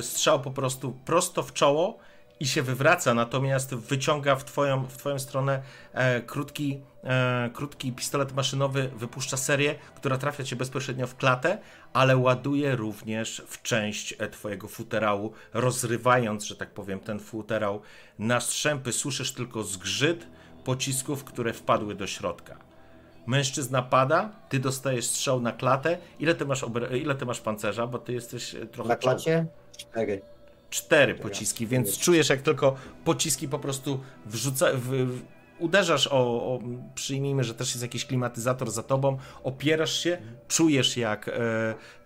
strzał 0.00 0.40
po 0.40 0.50
prostu 0.50 0.92
prosto 1.04 1.42
w 1.42 1.52
czoło 1.52 1.98
i 2.40 2.46
się 2.46 2.62
wywraca, 2.62 3.14
natomiast 3.14 3.74
wyciąga 3.74 4.36
w 4.36 4.44
twoją, 4.44 4.86
w 4.86 4.96
twoją 4.96 5.18
stronę 5.18 5.62
e, 5.92 6.20
krótki, 6.20 6.80
e, 7.04 7.50
krótki 7.54 7.92
pistolet 7.92 8.32
maszynowy, 8.32 8.90
wypuszcza 8.96 9.36
serię, 9.36 9.74
która 9.94 10.18
trafia 10.18 10.44
cię 10.44 10.56
bezpośrednio 10.56 11.06
w 11.06 11.16
klatę, 11.16 11.58
ale 11.92 12.16
ładuje 12.16 12.76
również 12.76 13.42
w 13.46 13.62
część 13.62 14.14
e, 14.18 14.28
twojego 14.28 14.68
futerału, 14.68 15.32
rozrywając, 15.54 16.44
że 16.44 16.56
tak 16.56 16.70
powiem, 16.70 17.00
ten 17.00 17.18
futerał 17.18 17.80
na 18.18 18.40
strzępy. 18.40 18.92
Słyszysz 18.92 19.32
tylko 19.32 19.62
zgrzyt 19.62 20.26
pocisków, 20.64 21.24
które 21.24 21.52
wpadły 21.52 21.94
do 21.94 22.06
środka. 22.06 22.56
Mężczyzna 23.26 23.82
pada, 23.82 24.30
ty 24.48 24.58
dostajesz 24.58 25.06
strzał 25.06 25.40
na 25.40 25.52
klatę. 25.52 25.98
Ile 26.18 26.34
ty 26.34 26.46
masz, 26.46 26.64
ile 27.00 27.14
ty 27.14 27.26
masz 27.26 27.40
pancerza, 27.40 27.86
bo 27.86 27.98
ty 27.98 28.12
jesteś 28.12 28.54
e, 28.54 28.66
trochę... 28.66 28.88
Na 28.88 28.96
klacie? 28.96 29.46
Cztery 29.76 30.22
cztery 30.72 31.14
pociski, 31.14 31.66
więc 31.66 31.98
czujesz 31.98 32.28
jak 32.28 32.42
tylko 32.42 32.76
pociski 33.04 33.48
po 33.48 33.58
prostu 33.58 34.00
wrzuca, 34.26 34.66
w, 34.74 35.18
uderzasz 35.62 36.06
o, 36.06 36.20
o, 36.20 36.60
przyjmijmy, 36.94 37.44
że 37.44 37.54
też 37.54 37.68
jest 37.68 37.82
jakiś 37.82 38.06
klimatyzator 38.06 38.70
za 38.70 38.82
tobą, 38.82 39.18
opierasz 39.42 40.02
się, 40.02 40.18
czujesz 40.48 40.96
jak 40.96 41.28
e, 41.28 41.32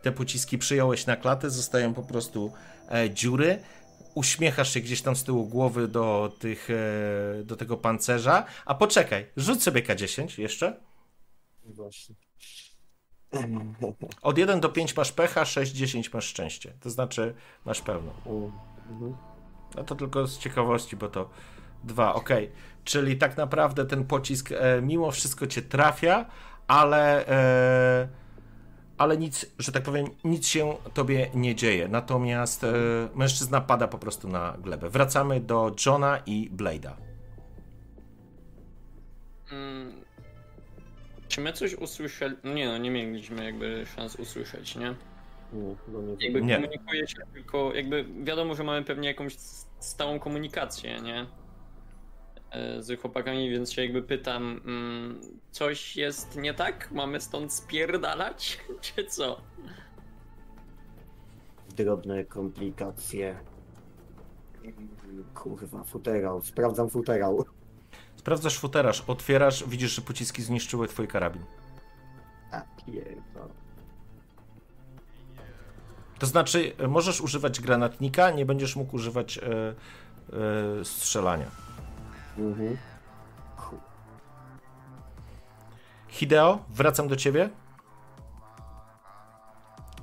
te 0.02 0.12
pociski 0.12 0.58
przyjąłeś 0.58 1.06
na 1.06 1.16
klatę, 1.16 1.50
zostają 1.50 1.94
po 1.94 2.02
prostu 2.02 2.52
e, 2.90 3.10
dziury, 3.10 3.58
uśmiechasz 4.14 4.74
się 4.74 4.80
gdzieś 4.80 5.02
tam 5.02 5.16
z 5.16 5.24
tyłu 5.24 5.46
głowy 5.46 5.88
do, 5.88 6.32
tych, 6.38 6.68
e, 6.70 7.44
do 7.44 7.56
tego 7.56 7.76
pancerza, 7.76 8.44
a 8.64 8.74
poczekaj, 8.74 9.26
rzuć 9.36 9.62
sobie 9.62 9.82
K10 9.82 10.40
jeszcze. 10.40 10.80
Właśnie. 11.64 12.14
Od 14.22 14.38
1 14.38 14.60
do 14.60 14.68
5 14.68 14.96
masz 14.96 15.12
pecha, 15.12 15.44
6, 15.44 15.72
10 15.72 16.12
masz 16.12 16.24
szczęście. 16.24 16.72
To 16.80 16.90
znaczy 16.90 17.34
masz 17.64 17.80
pełno. 17.80 18.12
No 19.74 19.84
to 19.84 19.94
tylko 19.94 20.26
z 20.26 20.38
ciekawości, 20.38 20.96
bo 20.96 21.08
to 21.08 21.30
dwa, 21.84 22.14
ok. 22.14 22.30
Czyli 22.84 23.16
tak 23.16 23.36
naprawdę 23.36 23.86
ten 23.86 24.04
pocisk 24.04 24.52
e, 24.52 24.82
mimo 24.82 25.10
wszystko 25.10 25.46
cię 25.46 25.62
trafia, 25.62 26.26
ale 26.66 27.28
e, 27.28 28.08
ale 28.98 29.16
nic, 29.16 29.46
że 29.58 29.72
tak 29.72 29.82
powiem, 29.82 30.06
nic 30.24 30.46
się 30.46 30.76
tobie 30.94 31.30
nie 31.34 31.54
dzieje. 31.54 31.88
Natomiast 31.88 32.64
e, 32.64 32.72
mężczyzna 33.14 33.60
pada 33.60 33.88
po 33.88 33.98
prostu 33.98 34.28
na 34.28 34.56
glebę. 34.62 34.90
Wracamy 34.90 35.40
do 35.40 35.74
Johna 35.86 36.18
i 36.26 36.50
Blade'a. 36.56 36.92
Mm, 39.52 39.92
czy 41.28 41.40
my 41.40 41.52
coś 41.52 41.74
usłyszeli? 41.74 42.36
No 42.44 42.54
nie 42.54 42.66
no, 42.66 42.78
nie 42.78 42.90
mieliśmy 42.90 43.44
jakby 43.44 43.86
szans 43.96 44.16
usłyszeć, 44.16 44.76
nie? 44.76 44.94
Nie, 45.52 45.62
nie. 45.62 46.24
Jakby 46.24 46.42
nie. 46.42 46.54
komunikuje 46.54 47.08
się 47.08 47.16
tylko, 47.34 47.74
jakby 47.74 48.04
wiadomo, 48.22 48.54
że 48.54 48.64
mamy 48.64 48.84
pewnie 48.84 49.08
jakąś 49.08 49.36
stałą 49.80 50.18
komunikację, 50.18 51.00
nie? 51.00 51.26
E, 52.56 52.82
z 52.82 53.00
chłopakami, 53.00 53.50
więc 53.50 53.72
się 53.72 53.82
jakby 53.82 54.02
pytam, 54.02 54.60
mm, 54.64 55.20
coś 55.50 55.96
jest 55.96 56.36
nie 56.36 56.54
tak? 56.54 56.90
Mamy 56.92 57.20
stąd 57.20 57.52
spierdalać, 57.52 58.58
czy 58.80 59.04
co? 59.04 59.40
Drobne 61.76 62.24
komplikacje. 62.24 63.36
Kurwa, 65.34 65.84
futerał. 65.84 66.42
Sprawdzam 66.42 66.90
futerał. 66.90 67.44
Sprawdzasz 68.16 68.58
futeraż, 68.58 69.04
otwierasz, 69.06 69.68
widzisz, 69.68 69.90
że 69.90 70.02
pociski 70.02 70.42
zniszczyły 70.42 70.88
twój 70.88 71.08
karabin. 71.08 71.42
A 72.50 72.62
pierdol. 72.86 73.48
To 76.18 76.26
znaczy, 76.26 76.72
możesz 76.88 77.20
używać 77.20 77.60
granatnika, 77.60 78.30
nie 78.30 78.46
będziesz 78.46 78.76
mógł 78.76 78.96
używać 78.96 79.38
e, 79.38 79.42
e, 79.42 80.84
strzelania. 80.84 81.65
Mhm. 82.38 82.76
Hideo, 86.08 86.64
wracam 86.68 87.08
do 87.08 87.16
ciebie. 87.16 87.50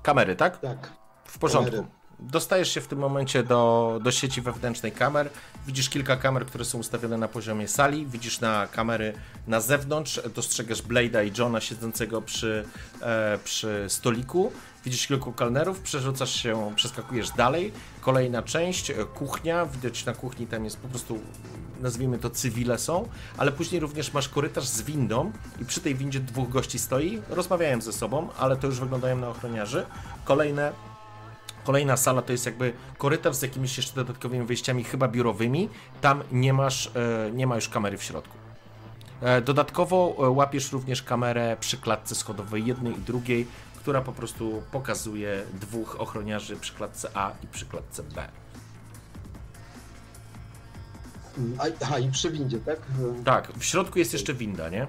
Kamery, 0.01 0.35
tak? 0.35 0.59
Tak. 0.59 0.91
W 1.25 1.39
porządku. 1.39 1.71
Kamery. 1.71 1.89
Dostajesz 2.31 2.73
się 2.73 2.81
w 2.81 2.87
tym 2.87 2.99
momencie 2.99 3.43
do, 3.43 3.99
do 4.03 4.11
sieci 4.11 4.41
wewnętrznej 4.41 4.91
kamer. 4.91 5.29
Widzisz 5.67 5.89
kilka 5.89 6.17
kamer, 6.17 6.45
które 6.45 6.65
są 6.65 6.77
ustawione 6.77 7.17
na 7.17 7.27
poziomie 7.27 7.67
sali. 7.67 8.05
Widzisz 8.05 8.39
na 8.39 8.67
kamery 8.67 9.13
na 9.47 9.61
zewnątrz. 9.61 10.21
Dostrzegasz 10.35 10.83
Blade'a 10.83 11.27
i 11.27 11.39
Johna 11.39 11.61
siedzącego 11.61 12.21
przy, 12.21 12.65
e, 13.01 13.39
przy 13.43 13.85
stoliku. 13.87 14.51
Widzisz 14.85 15.07
kilku 15.07 15.31
kalnerów, 15.31 15.79
przerzucasz 15.79 16.35
się, 16.35 16.71
przeskakujesz 16.75 17.29
dalej. 17.29 17.71
Kolejna 18.01 18.43
część, 18.43 18.91
e, 18.91 18.93
kuchnia. 18.93 19.65
Widać 19.65 20.05
na 20.05 20.13
kuchni 20.13 20.47
tam 20.47 20.65
jest 20.65 20.77
po 20.77 20.87
prostu, 20.87 21.19
nazwijmy 21.81 22.17
to 22.17 22.29
cywile 22.29 22.79
są, 22.79 23.09
ale 23.37 23.51
później 23.51 23.81
również 23.81 24.13
masz 24.13 24.29
korytarz 24.29 24.67
z 24.67 24.81
windą 24.81 25.31
i 25.61 25.65
przy 25.65 25.81
tej 25.81 25.95
windzie 25.95 26.19
dwóch 26.19 26.49
gości 26.49 26.79
stoi. 26.79 27.21
Rozmawiają 27.29 27.81
ze 27.81 27.93
sobą, 27.93 28.29
ale 28.39 28.57
to 28.57 28.67
już 28.67 28.79
wyglądają 28.79 29.17
na 29.17 29.29
ochroniarzy. 29.29 29.85
Kolejne 30.25 30.92
Kolejna 31.63 31.97
sala 31.97 32.21
to 32.21 32.31
jest 32.31 32.45
jakby 32.45 32.73
korytarz 32.97 33.35
z 33.35 33.41
jakimiś 33.41 33.77
jeszcze 33.77 33.95
dodatkowymi 33.95 34.45
wyjściami, 34.45 34.83
chyba 34.83 35.07
biurowymi. 35.07 35.69
Tam 36.01 36.23
nie 36.31 36.53
masz, 36.53 36.91
e, 37.27 37.31
nie 37.31 37.47
ma 37.47 37.55
już 37.55 37.69
kamery 37.69 37.97
w 37.97 38.03
środku. 38.03 38.37
E, 39.21 39.41
Dodatkowo 39.41 40.15
e, 40.17 40.29
łapiesz 40.29 40.71
również 40.71 41.03
kamerę 41.03 41.57
przy 41.59 41.77
klatce 41.77 42.15
schodowej 42.15 42.65
jednej 42.65 42.93
i 42.93 43.01
drugiej, 43.01 43.47
która 43.75 44.01
po 44.01 44.11
prostu 44.11 44.63
pokazuje 44.71 45.43
dwóch 45.53 46.01
ochroniarzy 46.01 46.55
przy 46.55 46.73
klatce 46.73 47.09
A 47.13 47.31
i 47.43 47.47
przy 47.47 47.65
klatce 47.65 48.03
B. 48.03 48.27
Aha, 51.81 51.99
i 51.99 52.11
przy 52.11 52.31
windzie, 52.31 52.59
tak? 52.59 52.79
Tak, 53.25 53.51
w 53.57 53.63
środku 53.65 53.99
jest 53.99 54.13
jeszcze 54.13 54.33
winda, 54.33 54.69
nie? 54.69 54.87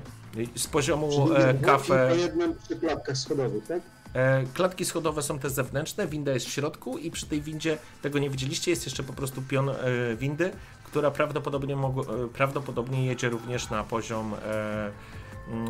Z 0.56 0.66
poziomu 0.66 1.10
dwóch 1.10 1.30
kafe. 1.64 2.08
po 2.08 2.14
jednym 2.14 2.54
przy 2.64 2.76
klatkach 2.76 3.16
schodowych, 3.16 3.66
tak? 3.66 3.80
E, 4.14 4.44
Klatki 4.54 4.84
schodowe 4.84 5.22
są 5.22 5.38
te 5.38 5.50
zewnętrzne, 5.50 6.06
winda 6.06 6.32
jest 6.32 6.46
w 6.46 6.50
środku 6.50 6.98
i 6.98 7.10
przy 7.10 7.26
tej 7.26 7.42
windzie, 7.42 7.78
tego 8.02 8.18
nie 8.18 8.30
widzieliście, 8.30 8.70
jest 8.70 8.84
jeszcze 8.84 9.02
po 9.02 9.12
prostu 9.12 9.42
pion 9.42 9.68
e, 9.68 9.74
windy, 10.16 10.52
która 10.84 11.10
prawdopodobnie, 11.10 11.76
mogło, 11.76 12.24
e, 12.24 12.28
prawdopodobnie 12.28 13.06
jedzie 13.06 13.28
również 13.28 13.70
na 13.70 13.84
poziom, 13.84 14.34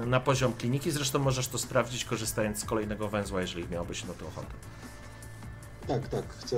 na 0.07 0.21
poziom 0.21 0.53
kliniki. 0.53 0.91
Zresztą 0.91 1.19
możesz 1.19 1.49
to 1.49 1.59
sprawdzić 1.59 2.05
korzystając 2.05 2.59
z 2.59 2.65
kolejnego 2.65 3.09
węzła, 3.09 3.41
jeżeli 3.41 3.69
miałbyś 3.69 4.05
na 4.05 4.15
to 4.15 4.27
ochotę. 4.27 4.55
Tak, 5.87 6.09
tak, 6.09 6.25
chcę 6.29 6.57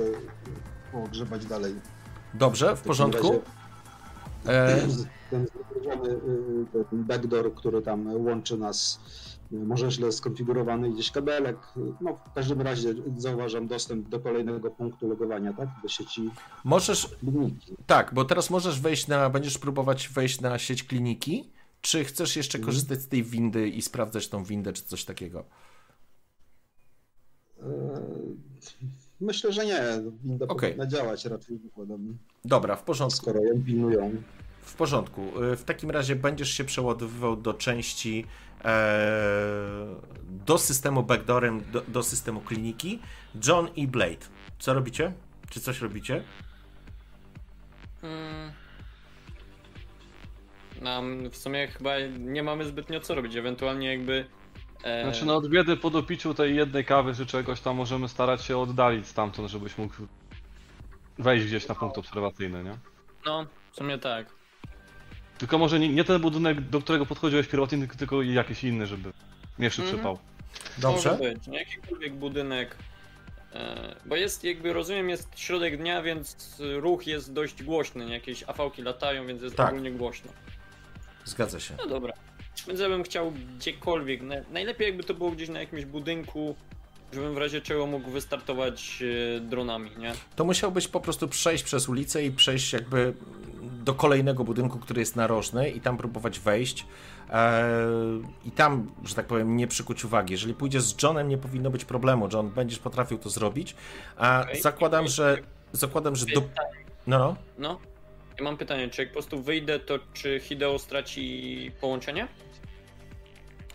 pogrzebać 0.91 1.45
dalej. 1.45 1.75
Dobrze, 2.33 2.65
w 2.65 2.69
takim 2.69 2.87
porządku. 2.87 3.27
razie 3.27 3.41
E, 4.47 4.87
Ten 5.29 5.45
zauważony, 5.47 6.09
y, 6.09 6.85
ten 6.89 7.03
backdoor, 7.03 7.53
który 7.55 7.81
tam 7.81 8.25
łączy 8.25 8.57
nas, 8.57 8.99
y, 9.17 9.26
może 9.51 9.91
źle 9.91 10.11
skonfigurowany 10.11 10.89
gdzieś 10.91 11.11
kabelek. 11.11 11.57
No, 12.01 12.15
w 12.15 12.33
każdym 12.33 12.61
razie 12.61 12.93
zauważam 13.17 13.67
dostęp 13.67 14.09
do 14.09 14.19
kolejnego 14.19 14.71
punktu 14.71 15.09
logowania, 15.09 15.53
tak? 15.53 15.69
Do 15.83 15.87
sieci 15.89 16.29
możesz, 16.63 17.07
kliniki. 17.19 17.75
tak, 17.87 18.13
bo 18.13 18.25
teraz 18.25 18.49
możesz 18.49 18.79
wejść 18.81 19.07
na, 19.07 19.29
będziesz 19.29 19.57
próbować 19.57 20.09
wejść 20.09 20.41
na 20.41 20.59
sieć 20.59 20.83
kliniki, 20.83 21.49
czy 21.81 22.03
chcesz 22.05 22.35
jeszcze 22.35 22.57
Mhm. 22.57 22.65
korzystać 22.73 23.01
z 23.01 23.07
tej 23.07 23.23
windy 23.23 23.69
i 23.69 23.81
sprawdzać 23.81 24.27
tą 24.27 24.43
windę, 24.43 24.73
czy 24.73 24.83
coś 24.83 25.05
takiego? 25.05 25.43
E, 27.61 27.63
Myślę, 29.21 29.53
że 29.53 29.65
nie. 29.65 29.81
Winda 30.23 30.47
Okej. 30.47 30.69
powinna 30.69 30.87
działać 30.87 31.25
raczej 31.25 31.57
zakładam, 31.57 32.17
Dobra, 32.45 32.75
w 32.75 32.83
porządku. 32.83 33.17
skoro 33.17 33.43
ją 33.43 33.63
pilnują. 33.63 34.11
W 34.61 34.75
porządku. 34.75 35.21
Y, 35.53 35.55
W 35.57 35.63
takim 35.63 35.91
razie 35.91 36.15
będziesz 36.15 36.49
się 36.49 36.63
przeładowywał 36.63 37.35
do 37.35 37.53
części 37.53 38.25
do 40.29 40.57
systemu 40.57 41.03
backdoorem, 41.03 41.63
do, 41.71 41.81
do 41.87 42.03
systemu 42.03 42.41
kliniki. 42.41 42.99
John 43.47 43.67
i 43.75 43.87
Blade. 43.87 44.25
Co 44.59 44.73
robicie? 44.73 45.13
Czy 45.49 45.59
coś 45.59 45.81
robicie? 45.81 46.23
Mm. 48.03 48.51
Nam 50.81 51.29
w 51.29 51.37
sumie 51.37 51.67
chyba 51.67 51.91
nie 52.19 52.43
mamy 52.43 52.65
zbytnio 52.65 52.99
co 52.99 53.15
robić, 53.15 53.35
ewentualnie 53.35 53.91
jakby... 53.91 54.25
E, 54.83 55.03
Znaczy 55.03 55.25
no 55.25 55.35
od 55.35 55.49
biedy 55.49 55.77
po 55.77 55.89
dopiciu 55.89 56.33
tej 56.33 56.55
jednej 56.55 56.85
kawy 56.85 57.15
czy 57.15 57.25
czegoś 57.25 57.61
tam 57.61 57.75
możemy 57.75 58.07
starać 58.07 58.43
się 58.43 58.57
oddalić 58.57 59.07
stamtąd, 59.07 59.49
żebyś 59.49 59.77
mógł 59.77 59.93
wejść 61.19 61.45
gdzieś 61.45 61.67
na 61.67 61.75
punkt 61.75 61.97
obserwacyjny, 61.97 62.63
nie? 62.63 62.77
No, 63.25 63.45
w 63.71 63.75
sumie 63.75 63.97
tak. 63.97 64.36
Tylko 65.37 65.57
może 65.57 65.79
nie, 65.79 65.89
nie 65.89 66.03
ten 66.03 66.21
budynek, 66.21 66.61
do 66.61 66.81
którego 66.81 67.05
podchodziłeś 67.05 67.47
pierwotnie, 67.47 67.87
tylko- 67.87 68.21
jakiś 68.21 68.63
inny, 68.63 68.87
żeby 68.87 69.11
nie 69.59 69.67
Mhm. 69.67 69.87
przypał. 69.87 70.17
Dobrze? 70.77 71.11
Może 71.11 71.23
być, 71.33 71.47
nie? 71.47 71.59
Jakikolwiek 71.59 72.13
budynek. 72.15 72.75
E, 73.53 73.95
bo 74.05 74.15
jest 74.15 74.43
jakby, 74.43 74.73
rozumiem, 74.73 75.09
jest 75.09 75.29
środek 75.39 75.77
dnia, 75.77 76.01
więc 76.01 76.57
ruch 76.59 77.07
jest 77.07 77.33
dość 77.33 77.63
głośny, 77.63 78.05
nie? 78.05 78.13
Jakieś 78.13 78.43
afałki 78.47 78.81
latają, 78.81 79.27
więc 79.27 79.41
jest 79.41 79.55
Tak. 79.55 79.69
ogólnie 79.69 79.91
głośno. 79.91 80.31
Zgadza 81.25 81.59
się. 81.59 81.73
No 81.77 81.87
dobra. 81.87 82.13
Więc 82.67 82.79
ja 82.79 82.89
bym 82.89 83.03
chciał 83.03 83.31
gdziekolwiek, 83.57 84.21
na, 84.21 84.35
najlepiej 84.51 84.87
jakby 84.87 85.03
to 85.03 85.13
było 85.13 85.31
gdzieś 85.31 85.49
na 85.49 85.59
jakimś 85.59 85.85
budynku, 85.85 86.55
żebym 87.13 87.33
w 87.33 87.37
razie 87.37 87.61
czego 87.61 87.85
mógł 87.87 88.11
wystartować 88.11 89.03
e, 89.37 89.39
dronami, 89.39 89.91
nie? 89.97 90.13
To 90.35 90.45
musiałbyś 90.45 90.87
po 90.87 90.99
prostu 90.99 91.27
przejść 91.27 91.63
przez 91.63 91.89
ulicę 91.89 92.25
i 92.25 92.31
przejść 92.31 92.73
jakby 92.73 93.13
do 93.71 93.93
kolejnego 93.93 94.43
budynku, 94.43 94.79
który 94.79 94.99
jest 94.99 95.15
narożny 95.15 95.69
i 95.69 95.81
tam 95.81 95.97
próbować 95.97 96.39
wejść. 96.39 96.85
E, 97.29 97.63
I 98.45 98.51
tam, 98.51 98.91
że 99.05 99.15
tak 99.15 99.25
powiem, 99.25 99.57
nie 99.57 99.67
przykuć 99.67 100.05
uwagi. 100.05 100.33
Jeżeli 100.33 100.53
pójdziesz 100.53 100.83
z 100.83 101.03
Johnem, 101.03 101.29
nie 101.29 101.37
powinno 101.37 101.69
być 101.69 101.85
problemu. 101.85 102.29
John, 102.33 102.49
będziesz 102.49 102.79
potrafił 102.79 103.17
to 103.17 103.29
zrobić. 103.29 103.75
A 104.17 104.41
Okej. 104.41 104.61
zakładam, 104.61 105.07
że 105.07 105.37
zakładam, 105.71 106.15
że 106.15 106.25
do... 106.25 106.41
No, 107.07 107.19
no. 107.19 107.35
No. 107.57 107.79
Ja 108.37 108.43
mam 108.43 108.57
pytanie, 108.57 108.89
czy 108.89 109.01
jak 109.01 109.09
po 109.09 109.13
prostu 109.13 109.41
wyjdę, 109.41 109.79
to 109.79 109.99
czy 110.13 110.39
Hideo 110.39 110.79
straci 110.79 111.71
połączenie? 111.81 112.27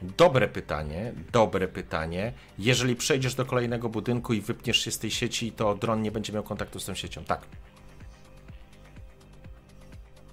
Dobre 0.03 0.49
pytanie, 0.49 1.13
dobre 1.33 1.69
pytanie. 1.69 2.33
Jeżeli 2.59 2.97
przejdziesz 2.97 3.35
do 3.35 3.45
kolejnego 3.45 3.89
budynku 3.89 4.33
i 4.33 4.41
wypniesz 4.41 4.79
się 4.85 4.91
z 4.91 4.99
tej 4.99 5.11
sieci, 5.11 5.53
to 5.53 5.75
dron 5.75 6.03
nie 6.03 6.13
będzie 6.13 6.33
miał 6.33 6.43
kontaktu 6.43 6.81
z 6.81 6.85
tą 6.85 6.95
siecią. 6.95 7.25
Tak. 7.25 7.41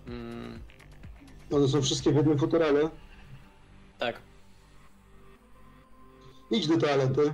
Mm, 0.10 0.60
One 1.52 1.68
są 1.68 1.82
wszystkie 1.82 2.12
w 2.12 2.16
jednym 2.16 2.40
futerale. 2.40 2.90
tak. 4.00 4.22
Idź 6.52 6.68
do 6.68 6.78
toalety. 6.78 7.34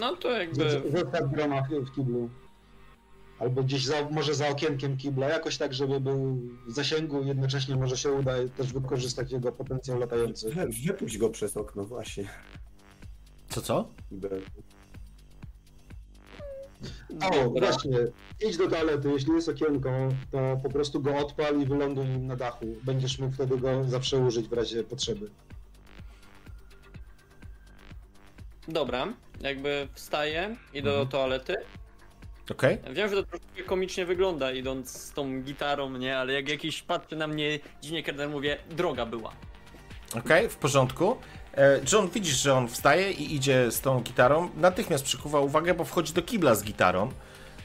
No 0.00 0.16
to 0.16 0.30
jakby... 0.30 0.82
Zostaw 0.92 1.30
groma 1.32 1.62
w 1.62 1.68
w 1.68 1.94
kiblu. 1.94 2.30
Albo 3.38 3.62
gdzieś 3.62 3.84
za, 3.84 4.08
może 4.10 4.34
za 4.34 4.48
okienkiem 4.48 4.96
kibla, 4.96 5.28
jakoś 5.28 5.58
tak, 5.58 5.74
żeby 5.74 6.00
był 6.00 6.40
w 6.66 6.72
zasięgu, 6.72 7.22
jednocześnie 7.24 7.76
może 7.76 7.96
się 7.96 8.12
uda 8.12 8.32
też 8.56 8.72
wykorzystać 8.72 9.32
jego 9.32 9.52
potencjał 9.52 9.98
latający. 9.98 10.50
Wy- 10.50 10.68
Wypuść 10.86 11.18
go 11.18 11.30
przez 11.30 11.56
okno, 11.56 11.84
właśnie. 11.84 12.28
Co, 13.48 13.60
co? 13.62 13.88
O, 17.22 17.50
właśnie, 17.50 17.98
idź 18.48 18.56
do 18.56 18.68
toalety, 18.68 19.10
jeśli 19.12 19.32
jest 19.32 19.48
okienko, 19.48 19.90
to 20.30 20.60
po 20.62 20.68
prostu 20.70 21.00
go 21.00 21.16
odpal 21.16 21.60
i 21.60 21.66
wyląduj 21.66 22.06
nim 22.06 22.26
na 22.26 22.36
dachu. 22.36 22.66
Będziesz 22.82 23.18
mógł 23.18 23.34
wtedy 23.34 23.58
go 23.58 23.84
zawsze 23.84 24.18
użyć 24.18 24.48
w 24.48 24.52
razie 24.52 24.84
potrzeby. 24.84 25.30
Dobra, 28.68 29.06
jakby 29.40 29.88
wstaję, 29.92 30.56
idę 30.74 30.90
Mhm. 30.90 31.06
do 31.06 31.12
toalety. 31.12 31.54
Okej. 32.50 32.78
Wiem, 32.92 33.08
że 33.10 33.16
to 33.16 33.22
troszkę 33.22 33.62
komicznie 33.66 34.06
wygląda 34.06 34.52
idąc 34.52 34.90
z 34.90 35.12
tą 35.12 35.42
gitarą, 35.42 35.90
nie? 35.90 36.18
Ale 36.18 36.32
jak 36.32 36.48
jakiś 36.48 36.82
patrzy 36.82 37.16
na 37.16 37.26
mnie 37.26 37.58
dziwnie, 37.82 38.02
kiedy 38.02 38.28
mówię, 38.28 38.58
droga 38.70 39.06
była. 39.06 39.32
Okej, 40.18 40.48
w 40.48 40.56
porządku. 40.56 41.16
E, 41.56 41.80
John, 41.92 42.08
widzisz, 42.08 42.36
że 42.36 42.54
on 42.54 42.68
wstaje 42.68 43.12
i 43.12 43.34
idzie 43.34 43.70
z 43.70 43.80
tą 43.80 44.00
gitarą. 44.00 44.50
Natychmiast 44.56 45.04
przykuwa 45.04 45.40
uwagę, 45.40 45.74
bo 45.74 45.84
wchodzi 45.84 46.12
do 46.12 46.22
kibla 46.22 46.54
z 46.54 46.64
gitarą. 46.64 47.12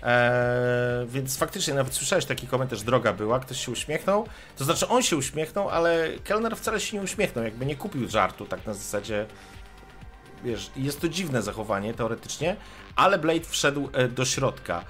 Eee, 0.03 1.07
więc 1.07 1.37
faktycznie 1.37 1.73
nawet 1.73 1.93
słyszałeś 1.93 2.25
taki 2.25 2.47
komentarz, 2.47 2.83
droga 2.83 3.13
była, 3.13 3.39
ktoś 3.39 3.65
się 3.65 3.71
uśmiechnął. 3.71 4.27
To 4.57 4.63
znaczy 4.63 4.87
on 4.87 5.03
się 5.03 5.17
uśmiechnął, 5.17 5.69
ale 5.69 6.07
kelner 6.23 6.57
wcale 6.57 6.79
się 6.79 6.97
nie 6.97 7.03
uśmiechnął, 7.03 7.45
jakby 7.45 7.65
nie 7.65 7.75
kupił 7.75 8.09
żartu, 8.09 8.45
tak 8.45 8.65
na 8.65 8.73
zasadzie. 8.73 9.25
Wiesz, 10.43 10.71
jest 10.75 11.01
to 11.01 11.09
dziwne 11.09 11.41
zachowanie 11.41 11.93
teoretycznie, 11.93 12.55
ale 12.95 13.19
Blade 13.19 13.45
wszedł 13.45 13.89
e, 13.93 14.07
do 14.07 14.25
środka. 14.25 14.83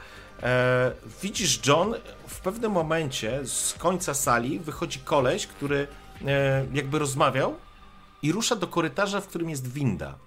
E, 0.43 0.91
widzisz, 1.21 1.59
John, 1.67 1.95
w 2.27 2.39
pewnym 2.39 2.71
momencie 2.71 3.45
z 3.45 3.73
końca 3.73 4.13
sali 4.13 4.59
wychodzi 4.59 4.99
koleś, 4.99 5.47
który 5.47 5.87
e, 6.27 6.65
jakby 6.73 6.99
rozmawiał 6.99 7.55
i 8.23 8.31
rusza 8.31 8.55
do 8.55 8.67
korytarza, 8.67 9.21
w 9.21 9.27
którym 9.27 9.49
jest 9.49 9.73
winda. 9.73 10.17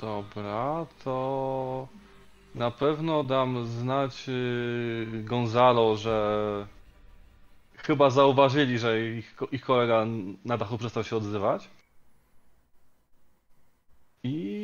Dobra, 0.00 0.86
to 1.04 1.88
na 2.54 2.70
pewno 2.70 3.24
dam 3.24 3.66
znać 3.66 4.28
y, 4.28 5.24
Gonzalo, 5.24 5.96
że 5.96 6.66
chyba 7.76 8.10
zauważyli, 8.10 8.78
że 8.78 9.00
ich, 9.00 9.34
ich 9.52 9.62
kolega 9.62 10.06
na 10.44 10.56
dachu 10.58 10.78
przestał 10.78 11.04
się 11.04 11.16
odzywać. 11.16 11.68
I 14.24 14.61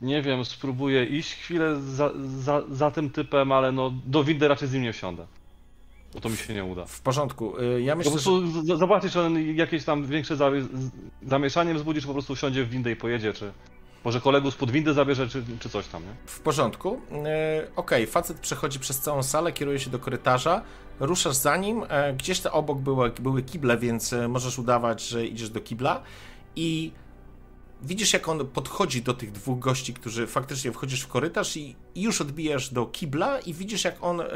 nie 0.00 0.22
wiem, 0.22 0.44
spróbuję 0.44 1.04
iść 1.04 1.34
chwilę 1.34 1.80
za, 1.80 2.10
za, 2.38 2.62
za 2.70 2.90
tym 2.90 3.10
typem, 3.10 3.52
ale 3.52 3.72
no 3.72 3.92
do 4.06 4.24
windy 4.24 4.48
raczej 4.48 4.68
z 4.68 4.72
nim 4.72 4.82
nie 4.82 4.92
wsiądę. 4.92 5.26
Bo 6.14 6.20
to 6.20 6.28
mi 6.28 6.36
się 6.36 6.54
nie 6.54 6.64
uda. 6.64 6.84
W 6.86 7.00
porządku. 7.00 7.58
Y, 7.60 7.82
Ja 7.82 7.92
Po 7.92 7.98
myślę, 7.98 8.10
że 8.10 8.14
prostu 8.14 8.46
z- 8.62 8.78
zobaczyć, 8.78 9.12
czy 9.12 9.20
on 9.20 9.54
jakieś 9.56 9.84
tam 9.84 10.06
większe 10.06 10.36
zamieszanie 11.22 11.74
wzbudzi, 11.74 12.00
czy 12.00 12.06
po 12.06 12.12
prostu 12.12 12.34
wsiądzie 12.34 12.64
w 12.64 12.70
windę 12.70 12.90
i 12.90 12.96
pojedzie, 12.96 13.32
czy 13.32 13.52
może 14.04 14.20
kolegów 14.20 14.54
spod 14.54 14.70
windy 14.70 14.92
zabierze, 14.94 15.28
czy, 15.28 15.42
czy 15.60 15.68
coś 15.68 15.86
tam, 15.88 16.02
nie? 16.02 16.08
w 16.26 16.40
porządku. 16.40 16.94
Y, 17.64 17.74
Okej, 17.76 18.06
facet 18.06 18.40
przechodzi 18.40 18.78
przez 18.78 19.00
całą 19.00 19.22
salę, 19.22 19.52
kieruje 19.52 19.78
się 19.78 19.90
do 19.90 19.98
korytarza, 19.98 20.62
ruszasz 21.00 21.34
za 21.36 21.56
nim. 21.56 21.84
e, 21.88 22.12
Gdzieś 22.14 22.40
tam 22.40 22.52
obok 22.52 22.78
były, 22.78 23.10
były 23.20 23.42
kible, 23.42 23.78
więc 23.78 24.12
e, 24.12 24.28
możesz 24.28 24.58
udawać, 24.58 25.08
że 25.08 25.26
idziesz 25.26 25.50
do 25.50 25.60
kibla 25.60 26.02
i 26.56 26.92
widzisz, 27.82 28.12
jak 28.12 28.28
on 28.28 28.46
podchodzi 28.46 29.02
do 29.02 29.14
tych 29.14 29.32
dwóch 29.32 29.58
gości, 29.58 29.94
którzy 29.94 30.26
faktycznie 30.26 30.72
wchodzisz 30.72 31.02
w 31.02 31.08
korytarz 31.08 31.56
i, 31.56 31.76
i 31.94 32.02
już 32.02 32.20
odbijasz 32.20 32.72
do 32.72 32.86
kibla 32.86 33.38
i 33.40 33.54
widzisz, 33.54 33.84
jak 33.84 33.96
on 34.00 34.20
e, 34.20 34.26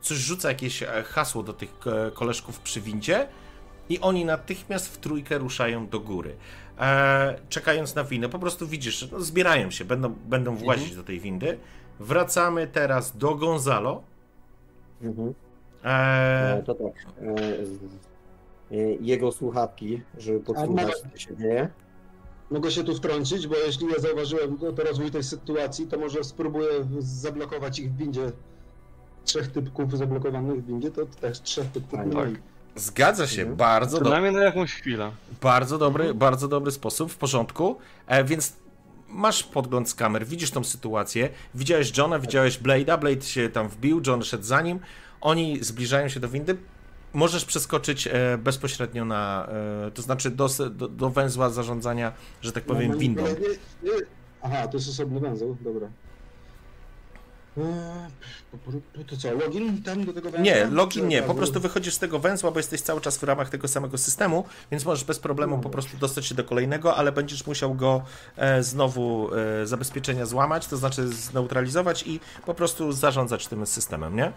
coś 0.00 0.18
rzuca, 0.18 0.48
jakieś 0.48 0.82
e, 0.82 0.86
hasło 1.06 1.42
do 1.42 1.52
tych 1.52 1.74
e, 1.86 2.10
koleżków 2.10 2.60
przy 2.60 2.80
windzie 2.80 3.28
i 3.88 4.00
oni 4.00 4.24
natychmiast 4.24 4.88
w 4.88 4.98
trójkę 4.98 5.38
ruszają 5.38 5.88
do 5.88 6.00
góry. 6.00 6.36
E, 6.80 7.38
czekając 7.48 7.94
na 7.94 8.04
windę, 8.04 8.28
po 8.28 8.38
prostu 8.38 8.66
widzisz, 8.66 9.10
no, 9.12 9.20
zbierają 9.20 9.70
się, 9.70 9.84
będą, 9.84 10.08
będą 10.08 10.56
włazić 10.56 10.96
do 10.96 11.02
tej 11.02 11.20
windy. 11.20 11.58
Wracamy 12.00 12.66
teraz 12.66 13.16
do 13.16 13.34
Gonzalo. 13.34 14.02
Mhm. 15.02 15.34
E, 15.84 16.58
E, 16.58 16.62
to 16.66 16.74
tak. 16.74 16.92
E, 17.20 17.66
z- 17.66 17.82
e, 18.72 18.76
jego 19.00 19.32
słuchawki, 19.32 20.02
żeby 20.18 20.40
podsłuchać, 20.40 20.94
co 21.12 21.18
się 21.18 21.36
dzieje. 21.36 21.68
Mogę 22.50 22.70
się 22.70 22.84
tu 22.84 22.94
wtrącić, 22.94 23.46
bo 23.46 23.56
jeśli 23.66 23.86
ja 23.86 23.98
zauważyłem 23.98 24.58
to 24.58 24.84
rozwój 24.84 25.10
tej 25.10 25.22
sytuacji, 25.22 25.86
to 25.86 25.98
może 25.98 26.24
spróbuję 26.24 26.68
zablokować 26.98 27.78
ich 27.78 27.92
w 27.92 27.96
windzie. 27.96 28.32
Trzech 29.24 29.48
typków 29.52 29.98
zablokowanych 29.98 30.64
w 30.64 30.66
windzie, 30.66 30.90
to 30.90 31.06
też 31.06 31.40
trzech 31.42 31.66
typków 31.66 32.00
Tak, 32.14 32.28
zgadza 32.76 33.26
się, 33.26 33.40
Mhm. 33.42 33.56
bardzo, 33.56 33.98
do, 33.98 34.04
Przynajmniej 34.04 34.32
na 34.34 34.42
jakąś 34.42 34.74
chwilę. 34.74 35.10
bardzo, 35.42 35.78
dobry, 35.78 36.14
bardzo 36.14 36.48
dobry 36.48 36.70
sposób, 36.70 37.12
w 37.12 37.16
porządku. 37.16 37.76
E, 38.06 38.24
więc 38.24 38.52
masz 39.08 39.42
podgląd 39.42 39.88
z 39.90 39.94
kamer, 39.94 40.26
widzisz 40.26 40.50
tą 40.50 40.64
sytuację. 40.64 41.28
Widziałeś 41.54 41.98
Johna, 41.98 42.18
widziałeś 42.18 42.58
Blade'a, 42.60 42.98
Blade 43.00 43.22
się 43.22 43.48
tam 43.48 43.68
wbił, 43.68 44.02
John 44.06 44.22
szedł 44.22 44.44
za 44.44 44.62
nim. 44.62 44.80
Oni 45.20 45.64
zbliżają 45.64 46.08
się 46.08 46.20
do 46.20 46.28
windy. 46.28 46.56
Możesz 47.14 47.44
przeskoczyć 47.44 48.06
e, 48.06 48.38
bezpośrednio 48.38 49.04
na, 49.04 49.48
e, 49.86 49.90
to 49.90 50.02
znaczy 50.02 50.30
do, 50.30 50.48
do, 50.70 50.88
do 50.88 51.10
węzła 51.10 51.50
zarządzania, 51.50 52.12
że 52.42 52.52
tak 52.52 52.64
powiem, 52.64 52.88
No, 52.88 52.94
no, 52.94 53.00
windą. 53.00 53.24
Aha, 54.42 54.68
to 54.68 54.76
jest 54.76 54.88
osobny 54.88 55.20
węzeł, 55.20 55.56
dobra. 55.60 55.88
Eee, 57.58 59.04
To, 59.06 59.16
co, 59.16 59.34
login 59.34 59.82
tam 59.82 60.04
do 60.04 60.12
tego 60.12 60.30
węzła? 60.30 60.44
Nie, 60.44 60.66
login 60.66 61.08
nie, 61.08 61.22
po 61.22 61.34
prostu 61.34 61.60
wychodzisz 61.60 61.94
z 61.94 61.98
tego 61.98 62.18
węzła, 62.18 62.50
bo 62.50 62.58
jesteś 62.58 62.80
cały 62.80 63.00
czas 63.00 63.18
w 63.18 63.22
ramach 63.22 63.50
tego 63.50 63.68
samego 63.68 63.98
systemu, 63.98 64.44
więc 64.70 64.84
możesz 64.84 65.04
bez 65.04 65.18
problemu 65.18 65.56
No 65.56 65.62
po 65.62 65.70
prostu 65.70 65.96
dostać 65.96 66.26
się 66.26 66.34
do 66.34 66.44
kolejnego, 66.44 66.96
ale 66.96 67.12
będziesz 67.12 67.46
musiał 67.46 67.74
go 67.74 68.02
e, 68.36 68.62
znowu 68.62 69.30
e, 69.34 69.66
zabezpieczenia 69.66 70.26
złamać, 70.26 70.66
to 70.66 70.76
znaczy 70.76 71.08
zneutralizować 71.08 72.06
i 72.06 72.20
po 72.46 72.54
prostu 72.54 72.92
zarządzać 72.92 73.46
tym 73.46 73.66
systemem, 73.66 74.16
nie? 74.16 74.32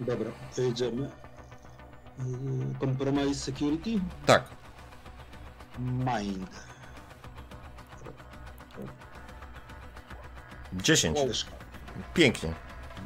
Dobra, 0.00 0.30
to 0.56 0.62
jedziemy. 0.62 1.10
Eee, 2.18 2.74
Compromise 2.80 3.34
Security? 3.34 4.00
Tak. 4.26 4.44
Mind. 5.78 6.50
10. 10.72 11.16
Też. 11.20 11.46
Pięknie. 12.14 12.52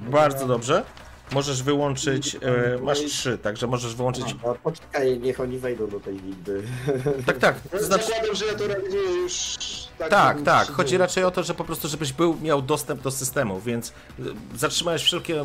Bardzo 0.01 0.47
dobrze. 0.47 0.85
Możesz 1.33 1.63
wyłączyć, 1.63 2.35
e, 2.35 2.79
masz 2.83 2.99
3, 2.99 3.39
także 3.39 3.67
możesz 3.67 3.95
wyłączyć. 3.95 4.37
A, 4.51 4.55
poczekaj, 4.55 5.19
niech 5.19 5.41
oni 5.41 5.59
wejdą 5.59 5.89
do 5.89 6.01
tej 6.01 6.21
windy. 6.21 6.63
Tak, 7.27 7.39
tak. 7.39 7.57
Znaczy, 7.81 8.05
Zakładam, 8.07 8.35
że 8.37 8.47
ja 8.47 8.55
to 8.55 8.67
realizuję 8.67 9.23
już 9.23 9.57
tak. 9.99 10.11
Tak, 10.11 10.43
tak. 10.43 10.69
Chodzi 10.69 10.97
raczej 10.97 11.25
o 11.25 11.31
to, 11.31 11.43
że 11.43 11.55
po 11.55 11.65
prostu, 11.65 11.89
żebyś 11.89 12.13
był, 12.13 12.37
miał 12.43 12.63
dostęp 12.63 13.01
do 13.03 13.11
systemu, 13.11 13.61
więc 13.61 13.89
y, 13.89 13.93
zatrzymałeś 14.55 15.03
wszelkie 15.03 15.45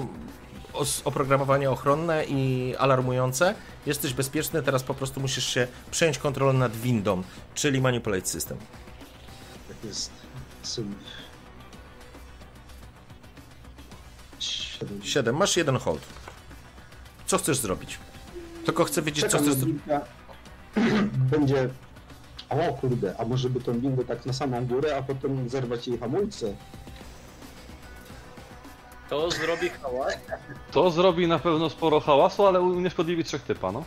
oprogramowanie 1.04 1.72
ochronne 1.72 2.26
i 2.26 2.76
alarmujące. 2.80 3.56
Jesteś 3.86 4.14
bezpieczny, 4.14 4.64
teraz 4.64 4.84
po 4.84 4.94
prostu 4.94 5.20
musisz 5.20 5.46
się 5.48 5.68
przejąć 5.92 6.18
kontrolę 6.18 6.54
nad 6.54 6.76
windą, 6.76 7.24
czyli 7.56 7.82
manipulate 7.82 8.28
system. 8.28 8.58
Tak 9.68 9.78
jest. 9.84 10.12
Sum. 10.64 10.96
Siedem. 14.40 15.00
7. 15.04 15.36
Masz 15.36 15.58
jeden 15.58 15.78
hold. 15.78 16.02
Co 17.26 17.38
chcesz 17.38 17.58
zrobić? 17.58 18.00
Tylko 18.66 18.84
chcę 18.84 19.02
wiedzieć, 19.02 19.26
co 19.26 19.30
Czekam, 19.30 19.42
chcesz 19.42 19.56
na 19.56 19.60
zrobić. 19.62 19.82
Będzie. 21.32 21.70
O 22.50 22.74
kurde, 22.74 23.16
a 23.18 23.26
może 23.26 23.50
by 23.50 23.62
tą 23.62 23.80
windę 23.80 24.06
tak 24.06 24.26
na 24.26 24.34
samą 24.34 24.68
górę, 24.68 24.98
a 24.98 25.02
potem 25.02 25.50
zerwać 25.50 25.88
jej 25.88 25.98
hamulce? 25.98 26.54
To 29.12 29.32
zrobi 29.32 29.70
hałas. 29.70 30.14
To 30.72 30.92
zrobi 30.92 31.28
na 31.28 31.40
pewno 31.40 31.70
sporo 31.70 32.00
hałasu, 32.00 32.46
ale 32.48 32.62
unieszkodliwi 32.62 33.24
trzech 33.24 33.42
typa, 33.42 33.72
no. 33.72 33.84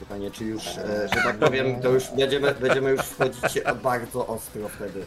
Pytanie, 0.00 0.30
czy 0.30 0.44
już, 0.44 0.66
e, 0.66 1.08
że 1.14 1.22
tak 1.24 1.38
powiem, 1.38 1.82
to 1.82 1.88
już 1.88 2.04
będziemy, 2.16 2.54
będziemy 2.54 2.90
już 2.90 3.00
wchodzić 3.00 3.60
bardzo 3.82 4.26
ostro 4.26 4.68
wtedy. 4.68 5.04